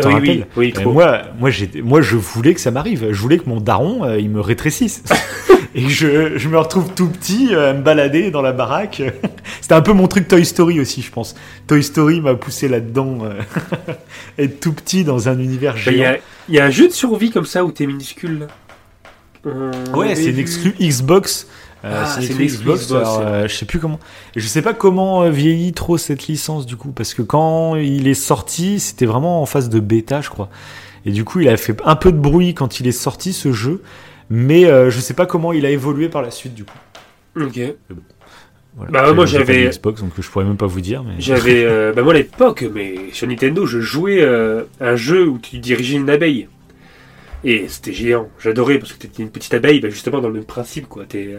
Ah 0.03 0.09
oui, 0.21 0.21
oui, 0.29 0.45
oui, 0.57 0.73
trop. 0.73 0.91
moi, 0.93 1.23
moi, 1.39 1.51
moi, 1.85 2.01
je 2.01 2.17
voulais 2.17 2.55
que 2.55 2.61
ça 2.61 2.71
m'arrive. 2.71 3.09
Je 3.13 3.21
voulais 3.21 3.39
que 3.39 3.49
mon 3.49 3.61
daron, 3.61 4.05
euh, 4.05 4.19
il 4.19 4.31
me 4.31 4.41
rétrécisse. 4.41 5.05
et 5.75 5.89
je, 5.89 6.37
je 6.39 6.49
me 6.49 6.59
retrouve 6.59 6.93
tout 6.95 7.09
petit 7.09 7.55
euh, 7.55 7.71
à 7.71 7.73
me 7.73 7.83
balader 7.83 8.31
dans 8.31 8.43
la 8.43 8.53
baraque. 8.53 9.03
C'était 9.61 9.75
un 9.75 9.81
peu 9.81 9.93
mon 9.93 10.09
truc 10.09 10.29
Toy 10.29 10.45
Story 10.45 10.81
aussi, 10.81 11.03
je 11.03 11.11
pense. 11.11 11.35
Toy 11.67 11.83
Story 11.83 12.21
m'a 12.21 12.35
poussé 12.35 12.69
là-dedans. 12.69 13.19
euh, 13.25 13.41
être 14.39 14.61
tout 14.61 14.73
petit 14.73 15.05
dans 15.05 15.29
un 15.29 15.39
univers 15.39 15.75
Il 15.87 15.93
y, 15.95 15.97
géant. 15.97 16.11
a, 16.13 16.17
il 16.49 16.55
y 16.55 16.61
a 16.61 16.65
un 16.65 16.71
jeu 16.71 16.89
de 16.89 16.93
survie 16.93 17.31
comme 17.31 17.47
ça 17.47 17.65
où 17.65 17.71
t'es 17.73 17.87
minuscule. 17.87 18.47
Euh, 19.47 19.71
Ouais, 19.95 20.07
avait 20.13 20.15
c'est 20.17 20.31
une 20.31 20.39
exclu 20.39 20.75
Xbox. 20.81 21.47
Euh, 21.85 22.03
Ah, 22.05 22.07
c'est 22.07 22.29
Xbox. 22.33 22.83
Xbox, 22.83 22.91
alors, 22.93 23.21
euh, 23.25 23.49
je 23.49 23.55
sais 23.57 23.67
plus 23.67 23.81
comment. 23.81 23.99
Et 24.37 24.41
je 24.41 24.47
sais 24.47 24.63
pas 24.63 24.73
comment 24.75 25.29
vieillit 25.31 25.73
trop 25.73 25.99
cette 25.99 26.29
licence 26.29 26.65
du 26.65 26.77
coup, 26.77 26.93
parce 26.93 27.13
que 27.15 27.23
quand 27.23 27.75
il 27.77 28.07
est 28.07 28.15
sorti, 28.15 28.79
c'était 28.79 29.07
vraiment 29.07 29.43
en 29.43 29.47
phase 29.47 29.69
de 29.69 29.81
bêta, 29.81 30.21
je 30.21 30.31
crois. 30.31 30.49
Et 31.05 31.11
du 31.11 31.25
coup, 31.25 31.41
il 31.41 31.49
a 31.49 31.57
fait 31.57 31.77
un 31.85 31.97
peu 31.97 32.13
de 32.13 32.19
bruit 32.19 32.55
quand 32.55 32.79
il 32.79 32.87
est 32.87 32.93
sorti 32.93 33.33
ce 33.33 33.53
jeu, 33.53 33.83
mais 34.35 34.65
euh, 34.65 34.89
je 34.89 34.99
sais 34.99 35.13
pas 35.13 35.27
comment 35.27 35.53
il 35.53 35.67
a 35.67 35.71
évolué 35.71 36.09
par 36.09 36.23
la 36.23 36.31
suite 36.31 36.55
du 36.55 36.65
coup. 36.65 36.79
Ok. 37.39 37.61
Voilà. 38.75 38.91
Bah, 38.91 39.13
moi, 39.13 39.27
j'avais- 39.27 39.69
Xbox, 39.69 40.01
donc 40.01 40.13
je 40.19 40.27
pourrais 40.31 40.47
même 40.47 40.57
pas 40.57 40.67
vous 40.67 40.81
dire. 40.81 41.05
Mais... 41.05 41.13
J'avais, 41.19 41.63
euh, 41.67 41.93
bah 41.93 42.01
moi 42.03 42.15
à 42.15 42.17
l'époque, 42.17 42.65
mais 42.75 42.95
sur 43.13 43.29
Nintendo, 43.29 43.67
je 43.67 43.81
jouais 43.81 44.23
euh, 44.23 44.63
un 44.81 44.97
jeu 44.97 45.29
où 45.29 45.39
tu 45.39 45.59
dirigeais 45.59 45.97
une 45.99 46.09
abeille. 46.09 46.49
Et 47.45 47.67
c'était 47.69 47.93
géant. 47.93 48.31
J'adorais 48.39 48.79
parce 48.79 48.95
que 48.95 48.99
t'étais 48.99 49.23
une 49.23 49.29
petite 49.31 49.53
abeille, 49.53 49.81
bah 49.81 49.91
justement 49.91 50.21
dans 50.23 50.29
le 50.29 50.35
même 50.35 50.45
principe, 50.45 50.89
quoi. 50.89 51.05
T'es 51.07 51.27
euh, 51.27 51.39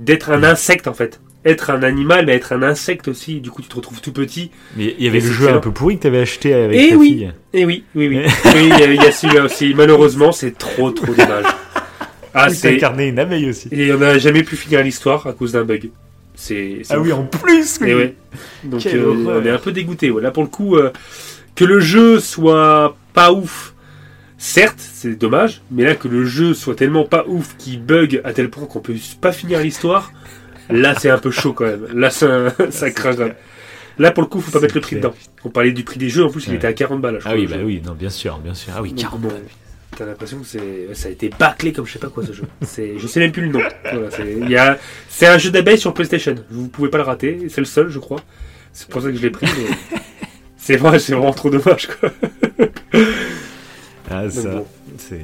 d'être 0.00 0.30
un 0.30 0.42
insecte 0.42 0.88
en 0.88 0.94
fait. 0.94 1.20
Être 1.44 1.70
un 1.70 1.82
animal, 1.84 2.26
mais 2.26 2.34
être 2.34 2.52
un 2.52 2.62
insecte 2.64 3.06
aussi. 3.08 3.40
Du 3.40 3.50
coup, 3.50 3.62
tu 3.62 3.68
te 3.68 3.76
retrouves 3.76 4.00
tout 4.00 4.12
petit. 4.12 4.50
Mais 4.76 4.94
il 4.98 5.04
y 5.04 5.08
avait 5.08 5.18
Et 5.18 5.22
le 5.22 5.32
jeu 5.32 5.48
un 5.50 5.58
peu 5.58 5.70
pourri 5.72 5.98
que 5.98 6.02
t'avais 6.04 6.20
acheté 6.20 6.52
avec 6.54 6.80
Eh 6.80 6.90
ta 6.90 6.96
oui. 6.96 7.08
fille. 7.08 7.32
Et 7.52 7.64
oui, 7.64 7.84
oui, 7.94 8.08
oui. 8.08 8.18
oui, 8.46 8.52
il 8.62 8.68
y 8.68 8.72
a, 8.72 8.86
il 8.92 8.94
y 9.02 9.06
a 9.06 9.12
celui-là 9.12 9.44
aussi. 9.44 9.74
Malheureusement, 9.74 10.32
c'est 10.32 10.56
trop, 10.56 10.90
trop 10.92 11.12
dommage. 11.12 11.44
Ah, 12.34 12.48
c'est. 12.50 12.72
t'incarnais 12.72 13.08
une 13.08 13.18
abeille 13.18 13.50
aussi. 13.50 13.68
Et 13.72 13.92
on 13.92 13.98
n'a 13.98 14.18
jamais 14.18 14.42
pu 14.42 14.56
finir 14.56 14.82
l'histoire 14.82 15.26
à 15.26 15.32
cause 15.32 15.52
d'un 15.52 15.64
bug. 15.64 15.90
C'est. 16.34 16.82
Ah 16.90 16.98
oui, 16.98 17.12
en 17.12 17.24
plus. 17.24 17.78
oui. 17.82 17.90
Et 17.90 17.94
ouais. 17.94 18.14
Donc 18.64 18.86
euh, 18.86 19.14
on 19.40 19.44
est 19.44 19.50
un 19.50 19.58
peu 19.58 19.72
dégoûté. 19.72 20.10
Là 20.20 20.30
pour 20.30 20.42
le 20.42 20.48
coup, 20.48 20.76
euh, 20.76 20.90
que 21.54 21.64
le 21.64 21.78
jeu 21.80 22.20
soit 22.20 22.96
pas 23.12 23.32
ouf, 23.32 23.74
certes 24.38 24.78
c'est 24.80 25.14
dommage, 25.18 25.60
mais 25.70 25.84
là 25.84 25.94
que 25.94 26.08
le 26.08 26.24
jeu 26.24 26.54
soit 26.54 26.74
tellement 26.74 27.04
pas 27.04 27.24
ouf 27.28 27.54
qu'il 27.58 27.82
bug 27.82 28.20
à 28.24 28.32
tel 28.32 28.48
point 28.48 28.64
qu'on 28.66 28.80
peut 28.80 28.94
pas 29.20 29.32
finir 29.32 29.60
l'histoire, 29.60 30.10
là 30.70 30.94
c'est 30.98 31.10
un 31.10 31.18
peu 31.18 31.30
chaud 31.30 31.52
quand 31.52 31.66
même. 31.66 31.86
Là 31.94 32.08
ça, 32.10 32.48
ça 32.70 32.90
craint. 32.90 33.12
grave. 33.14 33.34
Là 33.98 34.10
pour 34.10 34.22
le 34.22 34.28
coup, 34.30 34.40
faut 34.40 34.50
pas 34.50 34.60
mettre 34.60 34.74
le 34.74 34.80
prix 34.80 34.96
clair. 34.96 35.10
dedans. 35.10 35.14
On 35.44 35.50
parlait 35.50 35.72
du 35.72 35.84
prix 35.84 35.98
des 35.98 36.08
jeux, 36.08 36.24
en 36.24 36.30
plus 36.30 36.46
il 36.46 36.54
était 36.54 36.66
à 36.66 36.72
40 36.72 37.02
balles. 37.02 37.16
Je 37.20 37.26
Ah 37.26 37.30
crois, 37.32 37.34
oui, 37.34 37.46
bah 37.46 37.58
jeu. 37.58 37.64
oui, 37.64 37.82
non, 37.84 37.92
bien 37.92 38.08
sûr, 38.08 38.38
bien 38.38 38.54
sûr. 38.54 38.72
Ah 38.74 38.80
oui, 38.80 38.90
Donc, 38.90 38.98
40 39.00 39.20
bon, 39.20 39.28
T'as 39.96 40.06
l'impression 40.06 40.38
que 40.38 40.46
c'est, 40.46 40.94
ça 40.94 41.08
a 41.08 41.12
été 41.12 41.28
bâclé 41.28 41.72
comme 41.72 41.86
je 41.86 41.92
sais 41.92 41.98
pas 41.98 42.08
quoi 42.08 42.24
ce 42.24 42.32
jeu. 42.32 42.44
C'est, 42.62 42.98
je 42.98 43.06
sais 43.06 43.20
même 43.20 43.32
plus 43.32 43.42
le 43.42 43.48
nom. 43.48 43.60
Voilà, 43.92 44.10
c'est, 44.10 44.32
il 44.40 44.48
y 44.48 44.56
a, 44.56 44.78
c'est 45.08 45.26
un 45.26 45.36
jeu 45.36 45.50
d'abeilles 45.50 45.78
sur 45.78 45.92
PlayStation. 45.92 46.34
Vous 46.50 46.68
pouvez 46.68 46.88
pas 46.88 46.98
le 46.98 47.04
rater. 47.04 47.38
C'est 47.50 47.60
le 47.60 47.66
seul, 47.66 47.90
je 47.90 47.98
crois. 47.98 48.20
C'est 48.72 48.88
pour 48.88 49.02
ça 49.02 49.08
que 49.10 49.16
je 49.16 49.22
l'ai 49.22 49.30
pris. 49.30 49.46
mais 49.46 49.98
c'est 50.56 50.76
vrai, 50.76 50.98
c'est 50.98 51.12
vraiment 51.12 51.32
trop 51.32 51.50
dommage 51.50 51.88
quoi. 51.88 52.10
Ah, 54.10 54.28
ça, 54.30 54.50
bon. 54.50 54.66
c'est. 54.98 55.20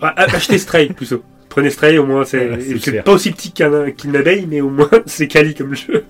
Ah, 0.00 0.14
ah, 0.16 0.26
achetez 0.34 0.58
Stray 0.58 0.88
plutôt. 0.88 1.22
Prenez 1.48 1.70
Stray, 1.70 1.98
au 1.98 2.06
moins 2.06 2.24
c'est, 2.24 2.50
Ah, 2.52 2.56
c'est 2.80 3.02
pas 3.02 3.12
aussi 3.12 3.30
petit 3.30 3.52
qu'un, 3.52 3.90
qu'une 3.90 4.16
abeille, 4.16 4.46
mais 4.46 4.60
au 4.60 4.70
moins 4.70 4.90
c'est 5.06 5.28
quali 5.28 5.54
comme 5.54 5.74
jeu. 5.74 6.04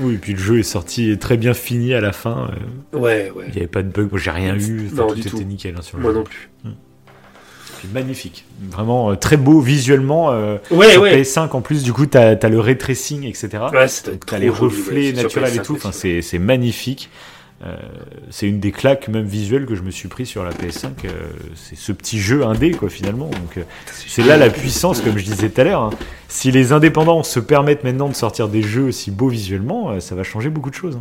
Oui, 0.00 0.14
et 0.14 0.18
puis 0.18 0.32
le 0.34 0.38
jeu 0.38 0.58
est 0.58 0.62
sorti 0.62 1.16
très 1.18 1.36
bien 1.36 1.54
fini 1.54 1.94
à 1.94 2.00
la 2.00 2.12
fin. 2.12 2.50
euh, 2.94 2.98
Ouais, 2.98 3.32
ouais. 3.34 3.44
Il 3.48 3.52
n'y 3.52 3.58
avait 3.58 3.66
pas 3.66 3.82
de 3.82 3.88
bug, 3.88 4.08
moi 4.10 4.20
j'ai 4.20 4.30
rien 4.30 4.54
eu. 4.56 4.88
Non, 4.94 5.06
tout 5.08 5.14
du 5.14 5.20
était 5.22 5.30
tout. 5.30 5.42
nickel 5.42 5.74
hein, 5.78 5.82
sur 5.82 5.96
le 5.96 6.02
Moi 6.02 6.12
jeu. 6.12 6.18
non 6.18 6.24
plus. 6.24 6.48
Puis 7.78 7.88
magnifique. 7.92 8.44
Vraiment 8.70 9.10
euh, 9.10 9.16
très 9.16 9.36
beau 9.36 9.60
visuellement. 9.60 10.30
euh, 10.32 10.56
Ouais, 10.70 10.92
sur 10.92 11.02
ouais. 11.02 11.20
PS5 11.22 11.50
en 11.50 11.60
plus, 11.60 11.82
du 11.82 11.92
coup, 11.92 12.06
t'as 12.06 12.30
as 12.40 12.48
le 12.48 12.58
ray 12.58 12.78
tracing, 12.78 13.24
etc. 13.24 13.48
Ouais, 13.72 13.86
t'as 14.26 14.38
les 14.38 14.48
reflets 14.48 15.12
naturels 15.12 15.54
et 15.54 15.58
PS5 15.58 15.62
tout. 15.64 15.74
Enfin, 15.74 15.92
c'est 15.92 16.38
magnifique. 16.38 17.10
Euh, 17.64 17.74
c'est 18.30 18.46
une 18.48 18.60
des 18.60 18.70
claques 18.70 19.08
même 19.08 19.24
visuelles 19.24 19.64
que 19.64 19.74
je 19.74 19.80
me 19.82 19.90
suis 19.90 20.08
pris 20.08 20.26
sur 20.26 20.44
la 20.44 20.50
PS5. 20.50 20.88
euh, 21.06 21.08
c'est 21.54 21.74
ce 21.76 21.90
petit 21.92 22.20
jeu 22.20 22.44
indé 22.44 22.72
quoi 22.72 22.90
finalement. 22.90 23.28
Donc 23.28 23.56
euh, 23.56 23.62
c'est 24.06 24.22
là 24.22 24.36
la 24.36 24.50
puissance 24.50 25.00
comme 25.00 25.16
je 25.16 25.24
disais 25.24 25.48
tout 25.48 25.60
à 25.62 25.64
l'heure. 25.64 25.82
hein. 25.82 25.90
Si 26.28 26.50
les 26.50 26.72
indépendants 26.72 27.22
se 27.22 27.40
permettent 27.40 27.82
maintenant 27.82 28.08
de 28.10 28.14
sortir 28.14 28.48
des 28.48 28.62
jeux 28.62 28.84
aussi 28.88 29.10
beaux 29.10 29.28
visuellement, 29.28 29.90
euh, 29.92 30.00
ça 30.00 30.14
va 30.14 30.22
changer 30.22 30.50
beaucoup 30.50 30.68
de 30.68 30.74
choses. 30.74 30.98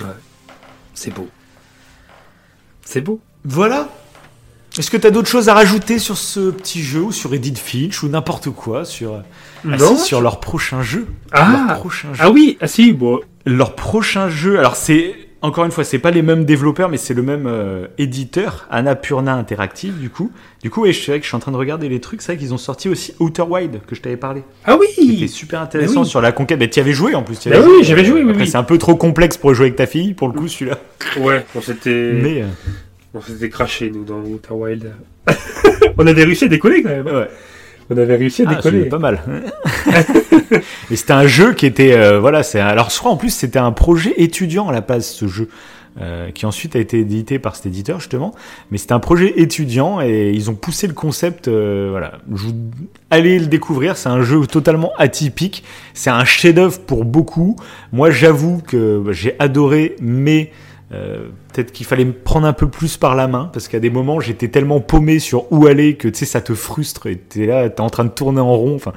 hein. 0.00 0.04
C'est 0.94 1.12
beau. 1.12 1.28
C'est 2.84 3.00
beau. 3.00 3.20
Voilà. 3.44 3.88
Est-ce 4.78 4.90
que 4.90 4.96
tu 4.96 5.06
as 5.06 5.10
d'autres 5.10 5.28
choses 5.28 5.48
à 5.48 5.54
rajouter 5.54 5.98
sur 5.98 6.16
ce 6.18 6.50
petit 6.50 6.82
jeu 6.82 7.00
ou 7.00 7.12
sur 7.12 7.32
Edith 7.34 7.58
Finch 7.58 8.02
ou 8.02 8.08
n'importe 8.08 8.50
quoi 8.50 8.84
sur 8.84 9.14
Ah, 9.16 9.22
Non. 9.76 9.96
si, 9.96 10.04
sur 10.04 10.20
leur 10.20 10.38
prochain 10.38 10.82
jeu? 10.82 11.06
Ah. 11.32 11.64
leur 11.68 11.78
prochain 11.80 12.12
jeu 12.14 12.20
Ah 12.22 12.30
oui, 12.30 12.56
ah 12.60 12.68
si, 12.68 12.92
bon. 12.92 13.20
leur 13.46 13.74
prochain 13.74 14.28
jeu 14.28 14.58
alors 14.58 14.76
c'est 14.76 15.16
encore 15.46 15.64
une 15.64 15.70
fois 15.70 15.84
c'est 15.84 15.98
pas 15.98 16.10
les 16.10 16.22
mêmes 16.22 16.44
développeurs 16.44 16.88
mais 16.88 16.96
c'est 16.96 17.14
le 17.14 17.22
même 17.22 17.46
euh, 17.46 17.86
éditeur 17.98 18.66
Annapurna 18.70 19.34
Interactive 19.34 19.98
du 19.98 20.10
coup 20.10 20.30
du 20.62 20.70
coup 20.70 20.86
et 20.86 20.92
je 20.92 21.00
sais 21.02 21.18
que 21.18 21.22
je 21.22 21.28
suis 21.28 21.36
en 21.36 21.40
train 21.40 21.52
de 21.52 21.56
regarder 21.56 21.88
les 21.88 22.00
trucs 22.00 22.20
c'est 22.22 22.32
vrai 22.32 22.38
qu'ils 22.40 22.52
ont 22.52 22.58
sorti 22.58 22.88
aussi 22.88 23.14
Outer 23.20 23.42
Wild 23.42 23.80
que 23.86 23.94
je 23.94 24.02
t'avais 24.02 24.16
parlé 24.16 24.42
Ah 24.64 24.76
c'était 24.88 25.00
oui. 25.02 25.28
super 25.28 25.60
intéressant 25.60 26.02
oui. 26.02 26.08
sur 26.08 26.20
la 26.20 26.32
conquête 26.32 26.58
mais 26.58 26.68
tu 26.68 26.80
avais 26.80 26.92
joué 26.92 27.14
en 27.14 27.22
plus 27.22 27.38
Bah 27.48 27.56
avais 27.58 27.66
oui, 27.66 27.82
j'avais 27.82 28.04
joué, 28.04 28.22
oui, 28.22 28.30
Après, 28.30 28.42
oui. 28.42 28.48
c'est 28.48 28.56
un 28.58 28.64
peu 28.64 28.78
trop 28.78 28.96
complexe 28.96 29.36
pour 29.36 29.54
jouer 29.54 29.66
avec 29.66 29.76
ta 29.76 29.86
fille 29.86 30.14
pour 30.14 30.28
le 30.28 30.34
coup 30.34 30.48
celui-là 30.48 30.78
Ouais, 31.18 31.44
on 31.54 31.60
s'était, 31.60 32.12
mais 32.12 32.42
euh, 32.42 32.46
on 33.14 33.20
s'était 33.20 33.48
craché 33.48 33.90
nous 33.90 34.04
dans 34.04 34.18
Outer 34.20 34.52
Wild. 34.52 34.92
on 35.98 36.06
avait 36.06 36.24
réussi 36.24 36.44
à 36.44 36.48
décoller 36.48 36.82
quand 36.82 36.88
même. 36.90 37.06
ouais 37.06 37.28
On 37.90 37.96
avait 37.96 38.16
réussi 38.16 38.42
à 38.42 38.46
Ah, 38.48 38.54
décoller. 38.56 38.84
pas 38.86 38.98
mal. 38.98 39.20
Et 40.90 40.96
c'était 40.96 41.12
un 41.12 41.26
jeu 41.26 41.52
qui 41.54 41.66
était, 41.66 41.92
euh, 41.92 42.20
voilà, 42.20 42.42
c'est 42.42 42.60
alors 42.60 42.90
je 42.90 42.98
crois 42.98 43.10
en 43.10 43.16
plus 43.16 43.30
c'était 43.30 43.58
un 43.58 43.72
projet 43.72 44.14
étudiant 44.16 44.68
à 44.68 44.72
la 44.72 44.80
base 44.80 45.06
ce 45.06 45.26
jeu, 45.26 45.48
euh, 46.00 46.30
qui 46.30 46.46
ensuite 46.46 46.76
a 46.76 46.78
été 46.78 46.98
édité 47.00 47.38
par 47.38 47.56
cet 47.56 47.66
éditeur 47.66 47.98
justement. 48.00 48.32
Mais 48.70 48.78
c'était 48.78 48.92
un 48.92 49.00
projet 49.00 49.34
étudiant 49.40 50.00
et 50.00 50.30
ils 50.34 50.50
ont 50.50 50.54
poussé 50.54 50.86
le 50.86 50.92
concept, 50.94 51.48
euh, 51.48 51.88
voilà. 51.90 52.12
Je 52.32 52.44
vous- 52.44 52.54
Allez 53.10 53.38
le 53.38 53.46
découvrir, 53.46 53.96
c'est 53.96 54.08
un 54.08 54.22
jeu 54.22 54.46
totalement 54.46 54.92
atypique, 54.98 55.62
c'est 55.94 56.10
un 56.10 56.24
chef-d'œuvre 56.24 56.80
pour 56.80 57.04
beaucoup. 57.04 57.56
Moi 57.92 58.10
j'avoue 58.10 58.60
que 58.66 58.98
bah, 59.04 59.12
j'ai 59.12 59.36
adoré, 59.38 59.96
mais 60.00 60.50
euh, 60.92 61.28
peut-être 61.52 61.72
qu'il 61.72 61.84
fallait 61.86 62.04
me 62.04 62.12
prendre 62.12 62.46
un 62.46 62.52
peu 62.52 62.68
plus 62.68 62.96
par 62.96 63.14
la 63.16 63.26
main 63.26 63.50
parce 63.52 63.66
qu'à 63.68 63.80
des 63.80 63.90
moments 63.90 64.20
j'étais 64.20 64.48
tellement 64.48 64.80
paumé 64.80 65.18
sur 65.18 65.50
où 65.52 65.66
aller 65.66 65.96
que 65.96 66.06
tu 66.08 66.20
sais 66.20 66.26
ça 66.26 66.40
te 66.40 66.54
frustre 66.54 67.06
et 67.06 67.16
t'es 67.16 67.46
là 67.46 67.68
t'es 67.68 67.80
en 67.80 67.90
train 67.90 68.04
de 68.04 68.10
tourner 68.10 68.40
en 68.40 68.54
rond 68.56 68.76
enfin 68.76 68.92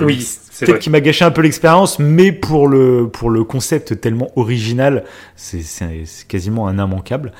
Oui, 0.00 0.20
c'est 0.50 0.66
peut-être 0.66 0.78
qu'il 0.80 0.92
m'a 0.92 1.00
gâché 1.00 1.24
un 1.24 1.32
peu 1.32 1.42
l'expérience 1.42 1.98
mais 1.98 2.30
pour 2.30 2.68
le 2.68 3.08
pour 3.12 3.30
le 3.30 3.42
concept 3.42 4.00
tellement 4.00 4.30
original 4.36 5.02
c'est 5.34 5.62
c'est 5.62 6.02
c'est 6.04 6.26
quasiment 6.28 6.68
un 6.68 6.74
immanquable 6.78 7.32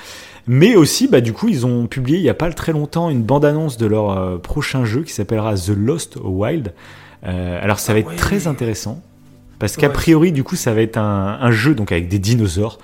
mais 0.49 0.75
aussi 0.75 1.07
bah 1.07 1.21
du 1.21 1.33
coup 1.33 1.49
ils 1.49 1.65
ont 1.65 1.87
publié 1.87 2.19
il 2.19 2.25
y 2.25 2.31
a 2.31 2.35
pas 2.35 2.51
très 2.51 2.73
longtemps 2.73 3.11
une 3.11 3.23
bande 3.23 3.45
annonce 3.45 3.77
de 3.77 3.87
leur 3.87 4.11
euh, 4.11 4.39
prochain 4.39 4.85
jeu 4.85 5.03
qui 5.05 5.13
s'appellera 5.13 5.55
The 5.55 5.69
Lost 5.77 6.17
Wild 6.23 6.73
Euh, 7.27 7.59
alors 7.63 7.79
ça 7.81 7.93
va 7.93 7.99
Ah 7.99 8.01
être 8.03 8.09
ouais. 8.11 8.17
très 8.17 8.47
intéressant 8.49 9.03
parce 9.59 9.77
qu'a 9.77 9.89
Ouais. 9.89 9.93
priori 9.93 10.31
du 10.33 10.43
coup 10.45 10.55
ça 10.57 10.73
va 10.73 10.83
être 10.83 10.97
un, 10.99 11.39
un 11.41 11.51
jeu 11.53 11.75
donc 11.75 11.91
avec 11.93 12.07
des 12.09 12.19
dinosaures 12.21 12.79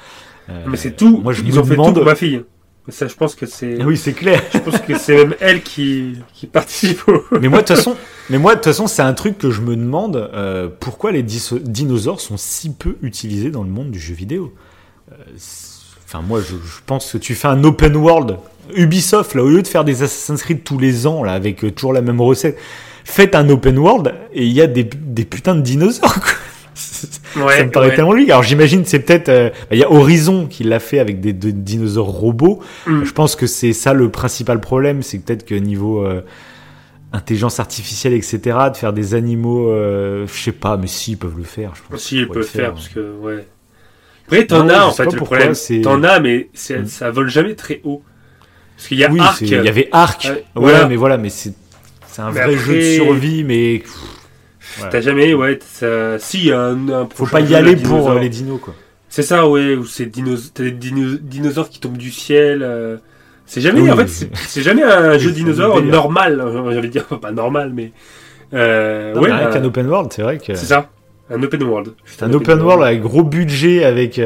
Mais 0.67 0.77
c'est 0.77 0.97
tout. 0.97 1.21
moi 1.23 1.33
je 1.33 1.43
Ils 1.43 1.53
me 1.55 1.59
ont 1.59 1.65
fait 1.65 1.71
demande 1.73 1.89
tout 1.95 2.01
pour 2.01 2.05
ma 2.05 2.15
fille. 2.15 2.43
Ça, 2.91 3.09
je 3.09 3.15
pense 3.15 3.35
que 3.35 3.47
c'est, 3.47 3.83
oui 3.83 3.97
c'est 3.97 4.13
clair 4.13 4.43
je 4.53 4.59
pense 4.59 4.79
que 4.79 4.99
c'est 4.99 5.17
même 5.17 5.35
elle 5.41 5.63
qui, 5.63 6.19
qui 6.35 6.47
participe 6.47 7.09
au. 7.09 7.25
mais 7.41 7.49
moi 7.49 7.63
de 7.63 7.67
toute 7.67 7.77
façon, 7.77 7.97
mais 8.31 8.37
moi 8.39 8.53
de 8.53 8.57
toute 8.57 8.67
façon, 8.67 8.87
c'est 8.87 9.01
un 9.01 9.15
truc 9.15 9.39
que 9.39 9.51
je 9.51 9.63
me 9.63 9.75
demande 9.75 10.17
euh, 10.17 10.69
pourquoi 10.81 11.11
les 11.11 11.23
dinosaures 11.23 12.21
sont 12.21 12.37
si 12.37 12.71
peu 12.75 12.97
utilisés 13.01 13.51
dans 13.51 13.63
le 13.63 13.71
monde 13.71 13.91
du 13.91 13.99
jeu 13.99 14.15
vidéo? 14.15 14.53
Euh, 15.13 15.15
Enfin 16.07 16.21
moi, 16.23 16.41
je, 16.41 16.55
je 16.57 16.81
pense 16.87 17.11
que 17.11 17.19
tu 17.19 17.35
fais 17.35 17.49
un 17.49 17.65
open 17.65 17.97
world 17.97 18.37
Ubisoft 18.77 19.35
là, 19.35 19.43
au 19.43 19.49
lieu 19.49 19.63
de 19.63 19.67
faire 19.67 19.85
des 19.85 20.03
Assassin's 20.03 20.43
Creed 20.43 20.63
tous 20.63 20.79
les 20.79 21.07
ans 21.07 21.25
là 21.25 21.33
avec 21.33 21.65
euh, 21.65 21.71
toujours 21.73 21.93
la 21.93 22.03
même 22.03 22.21
recette, 22.21 22.57
faites 23.05 23.35
un 23.35 23.49
open 23.49 23.79
world 23.79 24.15
et 24.33 24.45
il 24.45 24.53
y 24.53 24.61
a 24.61 24.67
des, 24.67 24.85
des 24.85 25.25
putains 25.25 25.55
de 25.57 25.61
dinosaures. 25.63 26.21
quoi. 26.21 26.33
Ouais, 27.37 27.59
ça 27.59 27.65
me 27.65 27.71
paraît 27.71 27.89
ouais. 27.89 27.95
tellement 27.97 28.13
logique. 28.13 28.31
Alors 28.31 28.43
j'imagine 28.43 28.85
c'est 28.85 29.01
peut-être 29.01 29.29
euh, 29.29 29.51
bah, 29.51 29.67
il 29.73 29.79
y 29.79 29.83
a 29.85 29.91
Horizon 29.91 30.47
qui 30.47 30.65
l'a 30.65 30.79
fait 30.81 30.99
avec 30.99 31.21
des, 31.21 31.33
des 31.33 31.53
dinosaures 31.53 32.07
robots. 32.07 32.61
Mm. 32.87 33.05
Je 33.05 33.13
pense 33.13 33.37
que 33.37 33.47
c'est 33.47 33.73
ça 33.73 33.93
le 33.93 34.09
principal 34.11 34.61
problème, 34.61 35.03
c'est 35.03 35.19
peut-être 35.19 35.45
que 35.45 35.55
niveau 35.55 36.05
euh, 36.05 36.23
intelligence 37.13 37.61
artificielle, 37.61 38.13
etc., 38.13 38.39
de 38.73 38.77
faire 38.77 38.93
des 38.93 39.15
animaux, 39.15 39.71
euh, 39.71 40.27
je 40.27 40.43
sais 40.43 40.53
pas, 40.53 40.77
mais 40.77 40.89
si 40.89 41.13
ils 41.13 41.17
peuvent 41.17 41.37
le 41.37 41.45
faire. 41.45 41.73
Je 41.77 41.81
pense 41.89 42.01
Si, 42.03 42.17
ils 42.19 42.27
peuvent 42.27 42.39
le 42.39 42.43
faire, 42.43 42.73
parce 42.73 42.89
que, 42.89 43.15
ouais. 43.21 43.47
Après, 44.27 44.47
t'en 44.47 44.69
as 44.69 44.85
en 44.87 44.91
fait 44.91 45.05
le 45.05 45.11
pourquoi, 45.19 45.39
problème. 45.39 45.83
T'en 45.83 46.03
as, 46.03 46.19
mais 46.19 46.49
Mm. 46.71 46.87
ça 46.87 47.11
vole 47.11 47.29
jamais 47.29 47.55
très 47.55 47.81
haut. 47.85 48.03
Parce 48.77 48.89
qu'il 48.89 48.99
y 48.99 49.05
a 49.05 49.11
oui, 49.11 49.21
Arc. 49.21 49.41
il 49.43 49.49
y 49.49 49.55
avait 49.69 49.89
Arc. 49.93 50.25
Ouais, 50.25 50.45
voilà. 50.57 50.87
mais 50.89 50.97
voilà, 50.97 51.17
mais 51.19 51.29
c'est 51.29 51.53
c'est 52.09 52.23
un 52.23 52.27
Mais 52.33 52.41
vrai 52.41 52.55
après- 52.55 52.57
jeu 52.57 52.75
de 52.77 52.81
survie, 53.05 53.45
mais 53.45 53.83
T'as 54.91 55.01
jamais, 55.01 55.35
ouais, 55.35 55.59
ça... 55.65 56.19
si, 56.19 56.39
il 56.39 56.45
y 56.47 56.53
a 56.53 56.61
un, 56.61 56.89
un 56.89 57.09
faut 57.15 57.27
pas 57.27 57.41
y 57.41 57.55
aller 57.55 57.77
pour 57.77 58.11
euh, 58.11 58.19
les 58.19 58.29
dinos 58.29 58.61
quoi. 58.61 58.75
C'est 59.09 59.23
ça, 59.23 59.49
ouais, 59.49 59.75
où 59.77 59.85
c'est 59.87 60.07
dinos... 60.07 60.53
t'as 60.53 60.65
des 60.65 60.71
dino- 60.73 61.19
dinosaures 61.21 61.69
qui 61.69 61.79
tombent 61.81 61.97
du 61.97 62.11
ciel. 62.11 62.63
euh, 62.63 62.97
C'est 63.47 63.61
jamais, 63.61 63.81
Oui, 63.81 63.91
en 63.91 63.97
fait, 63.97 64.09
c'est 64.09 64.63
jamais 64.63 64.83
un 64.83 65.17
jeu 65.19 65.31
dinosaure 65.31 65.81
normal. 65.83 66.43
J'ai 66.71 66.79
envie 66.79 66.89
de 66.89 66.93
dire, 66.93 67.05
pas 67.07 67.31
normal, 67.33 67.73
mais. 67.75 67.93
Euh, 68.53 69.15
Non, 69.15 69.21
ouais, 69.21 69.29
mais 69.31 69.37
rien 69.37 69.49
euh, 69.49 69.53
qu'un 69.53 69.65
open 69.65 69.87
world, 69.87 70.13
c'est 70.13 70.23
vrai 70.23 70.39
que 70.39 70.55
c'est 70.55 70.67
ça. 70.67 70.91
Un 71.31 71.43
open 71.43 71.63
world. 71.63 71.93
c'est 72.05 72.23
un 72.23 72.33
open 72.35 72.61
world 72.61 72.83
avec 72.83 73.01
gros 73.03 73.23
budget, 73.23 73.85
avec. 73.85 74.21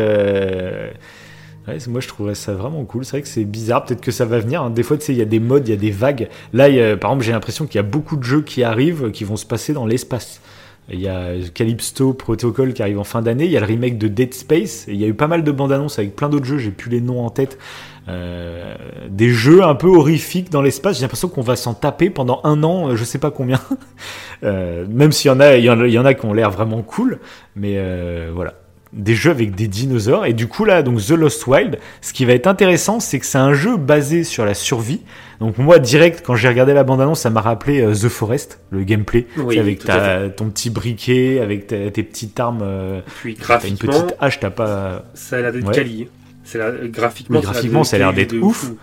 Euh, 1.68 1.78
moi 1.88 2.00
je 2.00 2.08
trouverais 2.08 2.34
ça 2.34 2.54
vraiment 2.54 2.84
cool. 2.84 3.04
C'est 3.04 3.12
vrai 3.12 3.22
que 3.22 3.28
c'est 3.28 3.44
bizarre. 3.44 3.84
Peut-être 3.84 4.00
que 4.00 4.10
ça 4.10 4.24
va 4.24 4.38
venir. 4.38 4.62
hein. 4.62 4.70
Des 4.70 4.82
fois, 4.82 4.96
tu 4.96 5.04
sais, 5.04 5.12
il 5.12 5.18
y 5.18 5.22
a 5.22 5.26
des 5.26 5.40
modes, 5.40 5.66
il 5.68 5.70
y 5.70 5.74
a 5.74 5.78
des 5.78 5.90
vagues. 5.90 6.28
Là, 6.52 6.96
par 6.96 7.10
exemple, 7.10 7.24
j'ai 7.24 7.32
l'impression 7.32 7.66
qu'il 7.66 7.76
y 7.76 7.78
a 7.78 7.82
beaucoup 7.82 8.16
de 8.16 8.24
jeux 8.24 8.42
qui 8.42 8.62
arrivent, 8.62 9.10
qui 9.10 9.24
vont 9.24 9.36
se 9.36 9.46
passer 9.46 9.72
dans 9.72 9.86
l'espace. 9.86 10.40
Il 10.90 11.00
y 11.00 11.08
a 11.08 11.32
Calypso 11.52 12.14
Protocol 12.14 12.72
qui 12.72 12.80
arrive 12.80 12.98
en 12.98 13.04
fin 13.04 13.20
d'année. 13.20 13.44
Il 13.44 13.50
y 13.50 13.58
a 13.58 13.60
le 13.60 13.66
remake 13.66 13.98
de 13.98 14.08
Dead 14.08 14.32
Space. 14.32 14.86
Il 14.88 14.96
y 14.96 15.04
a 15.04 15.06
eu 15.06 15.12
pas 15.14 15.26
mal 15.26 15.44
de 15.44 15.52
bandes 15.52 15.72
annonces 15.72 15.98
avec 15.98 16.16
plein 16.16 16.30
d'autres 16.30 16.46
jeux. 16.46 16.56
J'ai 16.56 16.70
plus 16.70 16.90
les 16.90 17.02
noms 17.02 17.26
en 17.26 17.28
tête. 17.30 17.58
Euh, 18.08 18.74
des 19.10 19.28
jeux 19.28 19.62
un 19.62 19.74
peu 19.74 19.88
horrifiques 19.88 20.48
dans 20.50 20.62
l'espace. 20.62 20.96
J'ai 20.96 21.02
l'impression 21.02 21.28
qu'on 21.28 21.42
va 21.42 21.56
s'en 21.56 21.74
taper 21.74 22.08
pendant 22.08 22.40
un 22.44 22.62
an, 22.62 22.88
euh, 22.88 22.96
je 22.96 23.04
sais 23.04 23.18
pas 23.18 23.30
combien. 23.30 23.60
Euh, 24.44 24.86
même 24.88 25.10
s'il 25.10 25.32
y 25.32 25.34
en 25.34 25.40
a, 25.40 25.56
il 25.56 25.64
y 25.64 25.98
en 25.98 26.04
a, 26.04 26.14
qui 26.14 26.24
ont 26.24 26.32
l'air 26.32 26.52
vraiment 26.52 26.82
cool. 26.82 27.18
Mais 27.56 27.74
euh, 27.76 28.30
voilà. 28.32 28.54
Des 28.94 29.14
jeux 29.14 29.30
avec 29.30 29.54
des 29.54 29.68
dinosaures. 29.68 30.24
Et 30.24 30.32
du 30.32 30.46
coup, 30.46 30.64
là, 30.64 30.82
donc 30.82 31.04
The 31.04 31.10
Lost 31.10 31.46
Wild, 31.46 31.78
ce 32.00 32.12
qui 32.14 32.24
va 32.24 32.32
être 32.32 32.46
intéressant, 32.46 33.00
c'est 33.00 33.18
que 33.18 33.26
c'est 33.26 33.36
un 33.38 33.52
jeu 33.52 33.76
basé 33.76 34.24
sur 34.24 34.46
la 34.46 34.54
survie. 34.54 35.02
Donc 35.40 35.58
moi, 35.58 35.78
direct, 35.78 36.22
quand 36.26 36.34
j'ai 36.36 36.48
regardé 36.48 36.72
la 36.72 36.84
bande-annonce, 36.84 37.20
ça 37.20 37.28
m'a 37.30 37.42
rappelé 37.42 37.82
euh, 37.82 37.92
The 37.94 38.08
Forest, 38.08 38.60
le 38.70 38.84
gameplay. 38.84 39.26
Oui, 39.36 39.58
avec 39.58 39.84
ta, 39.84 40.30
ton 40.30 40.48
petit 40.48 40.70
briquet, 40.70 41.40
avec 41.40 41.66
ta- 41.66 41.90
tes 41.90 42.02
petites 42.02 42.40
armes. 42.40 42.60
euh, 42.62 43.00
Puis 43.20 43.34
t'as 43.34 43.40
une 43.40 43.44
graphiquement, 43.76 43.92
petite 44.04 44.16
hache, 44.20 44.40
t'as 44.40 44.50
pas... 44.50 45.04
ça 45.14 45.36
a 45.36 45.40
l'air 45.42 45.52
d'être 45.52 45.66
Ouais. 45.68 45.74
quali. 45.74 46.08
C'est 46.44 46.56
la- 46.58 46.72
graphiquement, 46.88 47.38
Oui, 47.40 47.44
graphiquement, 47.44 47.84
ça 47.84 47.96
a 47.96 47.98
l'air 47.98 48.12
d'être 48.14 48.32
de 48.32 48.38
ouf. 48.40 48.56
fou. 48.56 48.78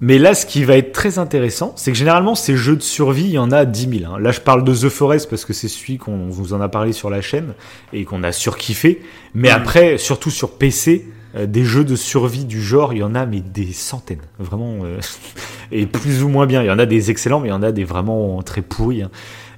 Mais 0.00 0.18
là, 0.18 0.34
ce 0.34 0.46
qui 0.46 0.62
va 0.64 0.76
être 0.76 0.92
très 0.92 1.18
intéressant, 1.18 1.72
c'est 1.76 1.90
que 1.90 1.98
généralement, 1.98 2.34
ces 2.36 2.56
jeux 2.56 2.76
de 2.76 2.82
survie, 2.82 3.24
il 3.24 3.30
y 3.32 3.38
en 3.38 3.50
a 3.50 3.64
10 3.64 3.98
000. 4.00 4.12
hein. 4.12 4.18
Là, 4.20 4.30
je 4.30 4.40
parle 4.40 4.62
de 4.62 4.72
The 4.72 4.88
Forest 4.88 5.28
parce 5.28 5.44
que 5.44 5.52
c'est 5.52 5.66
celui 5.68 5.98
qu'on 5.98 6.28
vous 6.28 6.52
en 6.52 6.60
a 6.60 6.68
parlé 6.68 6.92
sur 6.92 7.10
la 7.10 7.20
chaîne 7.20 7.54
et 7.92 8.04
qu'on 8.04 8.22
a 8.22 8.30
surkiffé. 8.30 9.02
Mais 9.34 9.48
Mhm. 9.48 9.54
après, 9.56 9.98
surtout 9.98 10.30
sur 10.30 10.52
PC, 10.52 11.08
euh, 11.34 11.46
des 11.46 11.64
jeux 11.64 11.84
de 11.84 11.96
survie 11.96 12.44
du 12.44 12.62
genre, 12.62 12.92
il 12.92 13.00
y 13.00 13.02
en 13.02 13.14
a 13.16 13.26
mais 13.26 13.40
des 13.40 13.72
centaines. 13.72 14.22
Vraiment. 14.38 14.78
euh, 14.84 14.98
et 15.72 15.86
plus 15.86 16.22
ou 16.22 16.28
moins 16.28 16.46
bien. 16.46 16.62
Il 16.62 16.66
y 16.66 16.70
en 16.70 16.78
a 16.78 16.86
des 16.86 17.10
excellents, 17.10 17.40
mais 17.40 17.48
il 17.48 17.52
y 17.52 17.54
en 17.54 17.62
a 17.64 17.72
des 17.72 17.84
vraiment 17.84 18.40
très 18.42 18.62
pourris. 18.62 19.02
hein. 19.02 19.10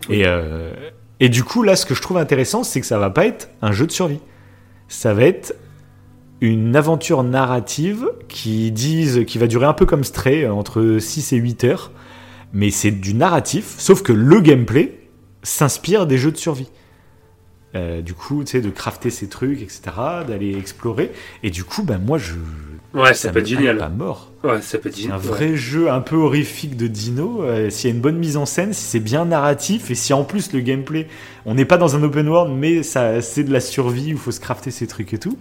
Et, 0.09 0.23
euh, 0.25 0.73
et 1.21 1.29
du 1.29 1.45
coup, 1.45 1.63
là, 1.63 1.77
ce 1.77 1.85
que 1.85 1.95
je 1.95 2.01
trouve 2.01 2.17
intéressant, 2.17 2.65
c'est 2.65 2.81
que 2.81 2.87
ça 2.87 2.99
va 2.99 3.11
pas 3.11 3.27
être 3.27 3.51
un 3.61 3.73
jeu 3.73 3.87
de 3.87 3.93
survie. 3.93 4.21
Ça 4.89 5.13
va 5.13 5.25
être 5.25 5.55
une 6.41 6.75
aventure 6.77 7.23
narrative 7.23 8.07
qui 8.29 8.71
disent 8.73 9.25
qui 9.27 9.39
va 9.39 9.47
durer 9.47 9.67
un 9.67 9.75
peu 9.75 9.87
comme 9.87 10.05
Stray 10.05 10.45
euh, 10.45 10.53
entre 10.53 10.99
6 10.99 11.33
et 11.33 11.37
8 11.37 11.65
heures 11.65 11.91
mais 12.53 12.71
c'est 12.71 12.91
du 12.91 13.15
narratif 13.15 13.75
sauf 13.79 14.03
que 14.03 14.13
le 14.13 14.41
gameplay 14.41 14.99
s'inspire 15.43 16.07
des 16.07 16.19
jeux 16.19 16.33
de 16.33 16.37
survie 16.39 16.69
Euh, 17.77 18.01
du 18.03 18.15
coup 18.15 18.43
tu 18.43 18.51
sais 18.53 18.61
de 18.61 18.71
crafter 18.71 19.11
ces 19.11 19.29
trucs 19.29 19.63
etc 19.63 19.79
d'aller 20.27 20.57
explorer 20.59 21.13
et 21.45 21.51
du 21.51 21.63
coup 21.65 21.83
ben 21.85 21.99
moi 21.99 22.19
je 22.19 22.35
Ouais, 22.93 23.15
ça, 23.15 23.29
peut 23.29 23.37
me 23.39 23.43
être 23.43 23.47
génial. 23.49 23.81
à 23.81 23.89
mort 23.89 24.33
Ouais, 24.43 24.61
ça 24.61 24.77
peut 24.79 24.89
être 24.89 24.97
génial. 24.97 25.15
un 25.15 25.19
vrai 25.19 25.55
jeu 25.57 25.89
un 25.93 26.01
peu 26.01 26.17
horrifique 26.17 26.77
de 26.77 26.89
dino. 26.89 27.45
euh, 27.45 27.71
S'il 27.71 27.89
y 27.89 27.93
a 27.93 27.95
une 27.95 28.01
bonne 28.03 28.19
mise 28.19 28.37
en 28.37 28.47
scène, 28.47 28.73
si 28.73 28.83
c'est 28.83 28.99
bien 28.99 29.27
narratif, 29.27 29.93
et 29.93 29.95
si 29.95 30.13
en 30.13 30.25
plus 30.25 30.53
le 30.53 30.59
gameplay, 30.59 31.07
on 31.47 31.55
n'est 31.55 31.65
pas 31.65 31.77
dans 31.77 31.95
un 31.95 32.03
open 32.03 32.29
world, 32.29 32.53
mais 32.53 32.83
ça, 32.83 33.23
c'est 33.23 33.45
de 33.45 33.53
la 33.53 33.61
survie 33.61 34.07
où 34.07 34.17
il 34.17 34.19
faut 34.19 34.33
se 34.33 34.41
crafter 34.41 34.73
ces 34.73 34.89
trucs 34.89 35.15
et 35.15 35.19
tout. 35.19 35.39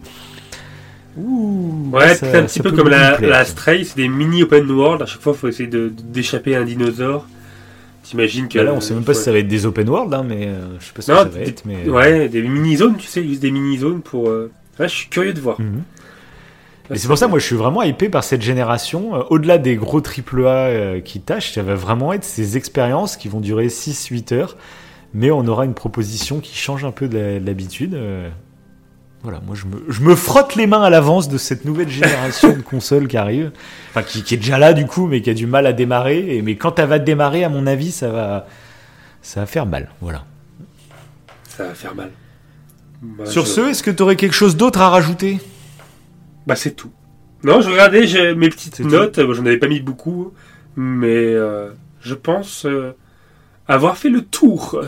Ouh, 1.18 1.90
Ouais, 1.92 2.16
c'est 2.16 2.36
un 2.36 2.44
petit 2.44 2.60
peu 2.60 2.72
comme 2.72 2.90
la, 2.90 3.14
plaire. 3.18 3.46
Stray, 3.46 3.84
c'est 3.86 3.96
des 3.98 4.08
mini 4.08 4.44
open 4.44 4.70
world. 4.72 5.02
À 5.02 5.06
chaque 5.06 5.22
fois, 5.22 5.34
il 5.36 5.40
faut 5.40 5.48
essayer 5.48 5.70
d'échapper 5.70 6.56
à 6.56 6.60
un 6.62 6.66
dinosaure. 6.66 7.26
T'imagines 8.04 8.48
que. 8.48 8.58
Bah 8.58 8.64
là, 8.66 8.74
on 8.74 8.82
sait 8.82 8.94
même 8.94 9.04
pas 9.04 9.14
si 9.14 9.24
ça 9.24 9.32
va 9.32 9.40
être 9.40 9.48
des 9.48 9.66
open 9.66 9.90
world, 9.90 10.14
hein, 10.14 10.24
mais 10.28 10.48
euh, 10.48 10.80
je 10.80 10.86
sais 10.86 10.94
pas 10.94 11.02
ce 11.02 11.12
Non, 11.12 11.18
que 11.26 11.32
ça 11.34 11.38
va 11.40 11.46
être. 11.46 11.64
Mais... 11.66 11.88
Ouais, 11.90 12.30
des 12.30 12.42
mini 12.42 12.76
zones, 12.78 12.96
tu 12.98 13.08
sais, 13.08 13.24
juste 13.24 13.42
des 13.42 13.52
mini 13.52 13.78
zones 13.78 14.02
pour. 14.02 14.30
euh, 14.30 14.52
Ouais, 14.80 14.88
je 14.88 14.94
suis 14.96 15.10
curieux 15.10 15.34
de 15.34 15.42
voir. 15.42 15.60
Mhm. 15.60 15.84
Et 16.92 16.98
c'est 16.98 17.08
pour 17.08 17.18
ça, 17.20 17.28
moi, 17.28 17.38
je 17.38 17.46
suis 17.46 17.56
vraiment 17.56 17.84
hypé 17.84 18.10
par 18.10 18.24
cette 18.24 18.42
génération. 18.42 19.16
Euh, 19.16 19.24
Au-delà 19.30 19.58
des 19.60 19.76
gros 19.76 20.00
AAA 20.02 20.48
euh, 20.48 21.00
qui 21.02 21.20
tâchent, 21.22 21.52
ça 21.54 21.62
va 21.62 21.76
vraiment 21.76 22.14
être 22.14 22.24
ces 22.24 22.58
expériences 22.58 23.16
qui 23.18 23.28
vont 23.28 23.42
durer 23.42 23.68
6-8 23.68 24.34
heures. 24.34 24.58
Mais 25.14 25.30
on 25.30 25.46
aura 25.48 25.66
une 25.66 25.74
proposition 25.76 26.40
qui 26.40 26.56
change 26.56 26.86
un 26.86 26.92
peu 26.92 27.08
de 27.08 27.40
l'habitude. 27.46 27.96
Voilà, 29.22 29.42
moi, 29.46 29.54
je 29.54 29.66
me, 29.66 29.84
je 29.90 30.02
me 30.02 30.16
frotte 30.16 30.56
les 30.56 30.66
mains 30.66 30.82
à 30.82 30.90
l'avance 30.90 31.28
de 31.28 31.38
cette 31.38 31.66
nouvelle 31.66 31.90
génération 31.90 32.54
de 32.56 32.62
consoles 32.62 33.08
qui 33.10 33.18
arrive. 33.18 33.52
Enfin, 33.90 34.02
qui, 34.02 34.24
qui 34.24 34.36
est 34.36 34.38
déjà 34.38 34.58
là, 34.58 34.72
du 34.72 34.86
coup, 34.86 35.08
mais 35.08 35.22
qui 35.22 35.30
a 35.30 35.34
du 35.34 35.46
mal 35.46 35.66
à 35.68 35.74
démarrer. 35.74 36.38
Et, 36.38 36.42
mais 36.42 36.56
quand 36.56 36.80
elle 36.80 36.88
va 36.88 37.00
démarrer, 37.00 37.44
à 37.44 37.50
mon 37.50 37.68
avis, 37.68 37.92
ça 37.92 38.10
va, 38.10 38.48
ça 39.22 39.42
va 39.42 39.46
faire 39.46 39.66
mal. 39.66 39.90
Voilà. 40.00 40.24
Ça 41.50 41.66
va 41.66 41.74
faire 41.74 41.96
mal. 41.96 42.12
Bah, 43.02 43.26
Sur 43.26 43.44
je- 43.46 43.50
ce, 43.50 43.62
est-ce 43.70 43.84
que 43.84 43.92
tu 43.92 44.02
aurais 44.04 44.16
quelque 44.16 44.36
chose 44.36 44.56
d'autre 44.56 44.80
à 44.80 44.90
rajouter? 44.90 45.40
Bah, 46.48 46.56
c'est 46.56 46.72
tout. 46.72 46.92
Non, 47.44 47.60
je 47.62 47.70
regardais 47.70 48.36
mes 48.36 48.50
petites 48.50 48.80
notes. 48.80 49.20
Bon, 49.20 49.34
J'en 49.34 49.46
avais 49.46 49.58
pas 49.58 49.68
mis 49.68 49.82
beaucoup. 49.82 50.32
Mais 50.78 51.08
euh, 51.34 51.72
je 52.00 52.14
pense 52.14 52.66
euh, 52.66 52.96
avoir 53.68 53.98
fait 53.98 54.10
le 54.10 54.22
tour. 54.22 54.82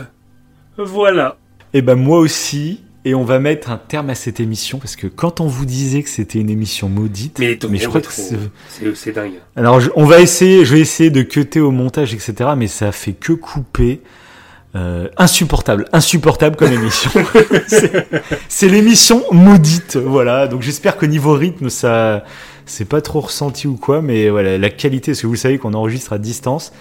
Voilà. 0.78 1.36
Eh 1.74 1.82
ben 1.82 1.96
moi 1.96 2.18
aussi. 2.18 2.82
Et 3.04 3.14
on 3.16 3.24
va 3.24 3.40
mettre 3.40 3.70
un 3.70 3.78
terme 3.78 4.10
à 4.10 4.14
cette 4.14 4.38
émission 4.38 4.78
parce 4.78 4.94
que 4.94 5.08
quand 5.08 5.40
on 5.40 5.46
vous 5.46 5.64
disait 5.66 6.02
que 6.04 6.08
c'était 6.08 6.38
une 6.38 6.50
émission 6.50 6.88
maudite, 6.88 7.38
Mais, 7.40 7.58
mais 7.68 7.78
je 7.78 7.88
crois 7.88 8.00
que 8.00 8.12
c'est... 8.12 9.12
dingue. 9.12 9.32
alors 9.56 9.80
je- 9.80 9.90
on 9.96 10.04
va 10.04 10.20
essayer, 10.20 10.64
je 10.64 10.74
vais 10.74 10.80
essayer 10.80 11.10
de 11.10 11.22
cutter 11.22 11.58
au 11.60 11.72
montage 11.72 12.14
etc. 12.14 12.50
Mais 12.56 12.68
ça 12.68 12.92
fait 12.92 13.12
que 13.12 13.32
couper. 13.32 14.00
Euh, 14.74 15.08
insupportable, 15.18 15.84
insupportable 15.92 16.56
comme 16.56 16.72
émission. 16.72 17.10
c'est, 17.66 18.08
c'est 18.48 18.68
l'émission 18.70 19.22
maudite, 19.30 19.96
voilà. 19.96 20.46
Donc 20.46 20.62
j'espère 20.62 20.96
que 20.96 21.04
niveau 21.04 21.34
rythme 21.34 21.68
ça, 21.68 22.24
c'est 22.64 22.86
pas 22.86 23.02
trop 23.02 23.20
ressenti 23.20 23.66
ou 23.68 23.76
quoi, 23.76 24.00
mais 24.00 24.30
voilà 24.30 24.56
la 24.56 24.70
qualité, 24.70 25.10
parce 25.12 25.20
que 25.20 25.26
vous 25.26 25.36
savez 25.36 25.58
qu'on 25.58 25.74
enregistre 25.74 26.14
à 26.14 26.18
distance. 26.18 26.72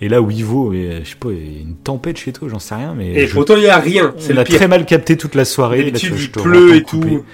Et 0.00 0.08
là 0.08 0.20
où 0.20 0.30
Ivo, 0.30 0.72
euh, 0.72 1.00
je 1.04 1.10
sais 1.10 1.16
pas, 1.16 1.30
il 1.30 1.54
y 1.54 1.58
a 1.58 1.60
une 1.62 1.76
tempête 1.76 2.16
chez 2.18 2.32
toi, 2.32 2.48
j'en 2.50 2.58
sais 2.58 2.74
rien, 2.74 2.94
mais 2.96 3.08
Et 3.14 3.26
je- 3.26 3.32
pourtant, 3.34 3.54
il 3.56 3.62
n'y 3.62 3.68
a 3.68 3.78
rien. 3.78 4.14
C'est 4.18 4.34
on 4.34 4.38
a 4.38 4.44
pire. 4.44 4.56
très 4.56 4.68
mal 4.68 4.84
capté 4.86 5.16
toute 5.16 5.34
la 5.34 5.44
soirée. 5.44 5.90
Là, 5.90 5.98
vois, 5.98 6.18
il 6.18 6.30
pleut 6.30 6.74
et 6.76 6.82
couper. 6.82 7.08
tout. 7.08 7.24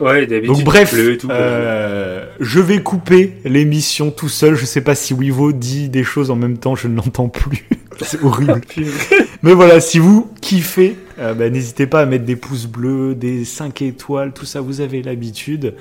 Ouais, 0.00 0.26
Donc 0.26 0.58
il 0.58 0.64
bref, 0.64 0.90
pleut 0.92 1.12
et 1.12 1.18
tout. 1.18 1.28
euh, 1.30 2.26
je 2.40 2.60
vais 2.60 2.82
couper 2.82 3.34
l'émission 3.44 4.10
tout 4.10 4.28
seul. 4.28 4.54
Je 4.56 4.64
sais 4.64 4.80
pas 4.80 4.94
si 4.96 5.14
Wivo 5.14 5.52
dit 5.52 5.88
des 5.88 6.02
choses 6.04 6.30
en 6.32 6.36
même 6.36 6.58
temps, 6.58 6.74
je 6.74 6.88
ne 6.88 6.96
l'entends 6.96 7.28
plus. 7.28 7.64
C'est 8.02 8.20
horrible. 8.22 8.60
Mais 9.42 9.54
voilà, 9.54 9.80
si 9.80 10.00
vous 10.00 10.30
kiffez, 10.40 10.96
euh, 11.20 11.32
bah, 11.32 11.48
n'hésitez 11.48 11.86
pas 11.86 12.00
à 12.00 12.06
mettre 12.06 12.24
des 12.24 12.34
pouces 12.36 12.66
bleus, 12.66 13.14
des 13.14 13.44
5 13.44 13.82
étoiles, 13.82 14.32
tout 14.32 14.44
ça, 14.46 14.60
vous 14.60 14.80
avez 14.80 15.00
l'habitude. 15.00 15.74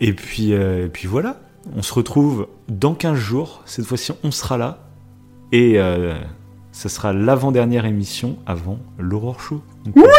Et 0.00 0.12
puis, 0.12 0.52
euh, 0.52 0.86
et 0.86 0.88
puis 0.88 1.08
voilà, 1.08 1.40
on 1.76 1.82
se 1.82 1.92
retrouve 1.92 2.46
dans 2.68 2.94
15 2.94 3.16
jours. 3.18 3.62
Cette 3.66 3.84
fois-ci, 3.84 4.12
on 4.22 4.30
sera 4.30 4.56
là. 4.58 4.83
Et 5.54 5.74
euh, 5.76 6.14
ce 6.72 6.88
sera 6.88 7.12
l'avant-dernière 7.12 7.86
émission 7.86 8.36
avant 8.44 8.78
l'Aurore 8.98 9.38
Show. 9.40 9.62
Donc, 9.86 9.96
euh, 9.96 10.10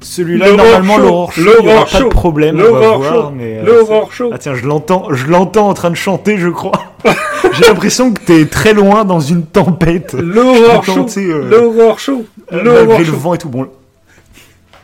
Celui-là, 0.00 0.50
normalement, 0.56 0.96
Show, 0.96 1.02
l'Aurore 1.02 1.32
Show, 1.32 1.42
il 1.60 1.66
n'y 1.66 1.72
aura 1.74 1.84
pas 1.84 1.98
de 1.98 2.02
Show, 2.04 2.08
problème. 2.08 2.58
on 2.66 2.72
va 2.72 2.96
voir, 2.96 3.12
Show, 3.26 3.30
mais, 3.36 3.58
euh, 3.58 3.64
L'Aurore 3.66 4.12
Show. 4.14 4.30
ah 4.32 4.38
tiens, 4.38 4.54
je 4.54 4.64
l'entends, 4.66 5.12
je 5.12 5.26
l'entends 5.26 5.68
en 5.68 5.74
train 5.74 5.90
de 5.90 5.94
chanter, 5.94 6.38
je 6.38 6.48
crois. 6.48 6.72
J'ai 7.52 7.66
l'impression 7.66 8.14
que 8.14 8.20
t'es 8.22 8.46
très 8.46 8.72
loin 8.72 9.04
dans 9.04 9.20
une 9.20 9.44
tempête. 9.44 10.14
L'Aurore 10.14 10.84
Show. 10.84 11.06
euh, 11.18 11.50
L'Aurore 11.50 11.98
Show. 12.00 12.24
Malgré 12.50 12.98
le 13.00 13.04
Show. 13.04 13.12
vent 13.16 13.34
et 13.34 13.38
tout. 13.38 13.50
Bon, 13.50 13.68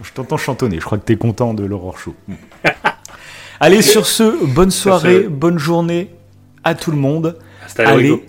je 0.02 0.12
t'entends 0.12 0.36
chantonner. 0.36 0.80
Je 0.80 0.84
crois 0.84 0.98
que 0.98 1.04
t'es 1.04 1.16
content 1.16 1.54
de 1.54 1.64
l'aurore 1.64 1.98
chaud. 1.98 2.14
Allez, 3.60 3.80
sur 3.80 4.04
ce, 4.06 4.44
bonne 4.44 4.70
soirée, 4.70 5.20
bonne 5.20 5.58
journée 5.58 6.10
à 6.62 6.74
tout 6.74 6.90
le 6.90 6.98
monde. 6.98 7.38
Allez, 7.78 8.22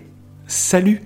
salut 0.48 1.02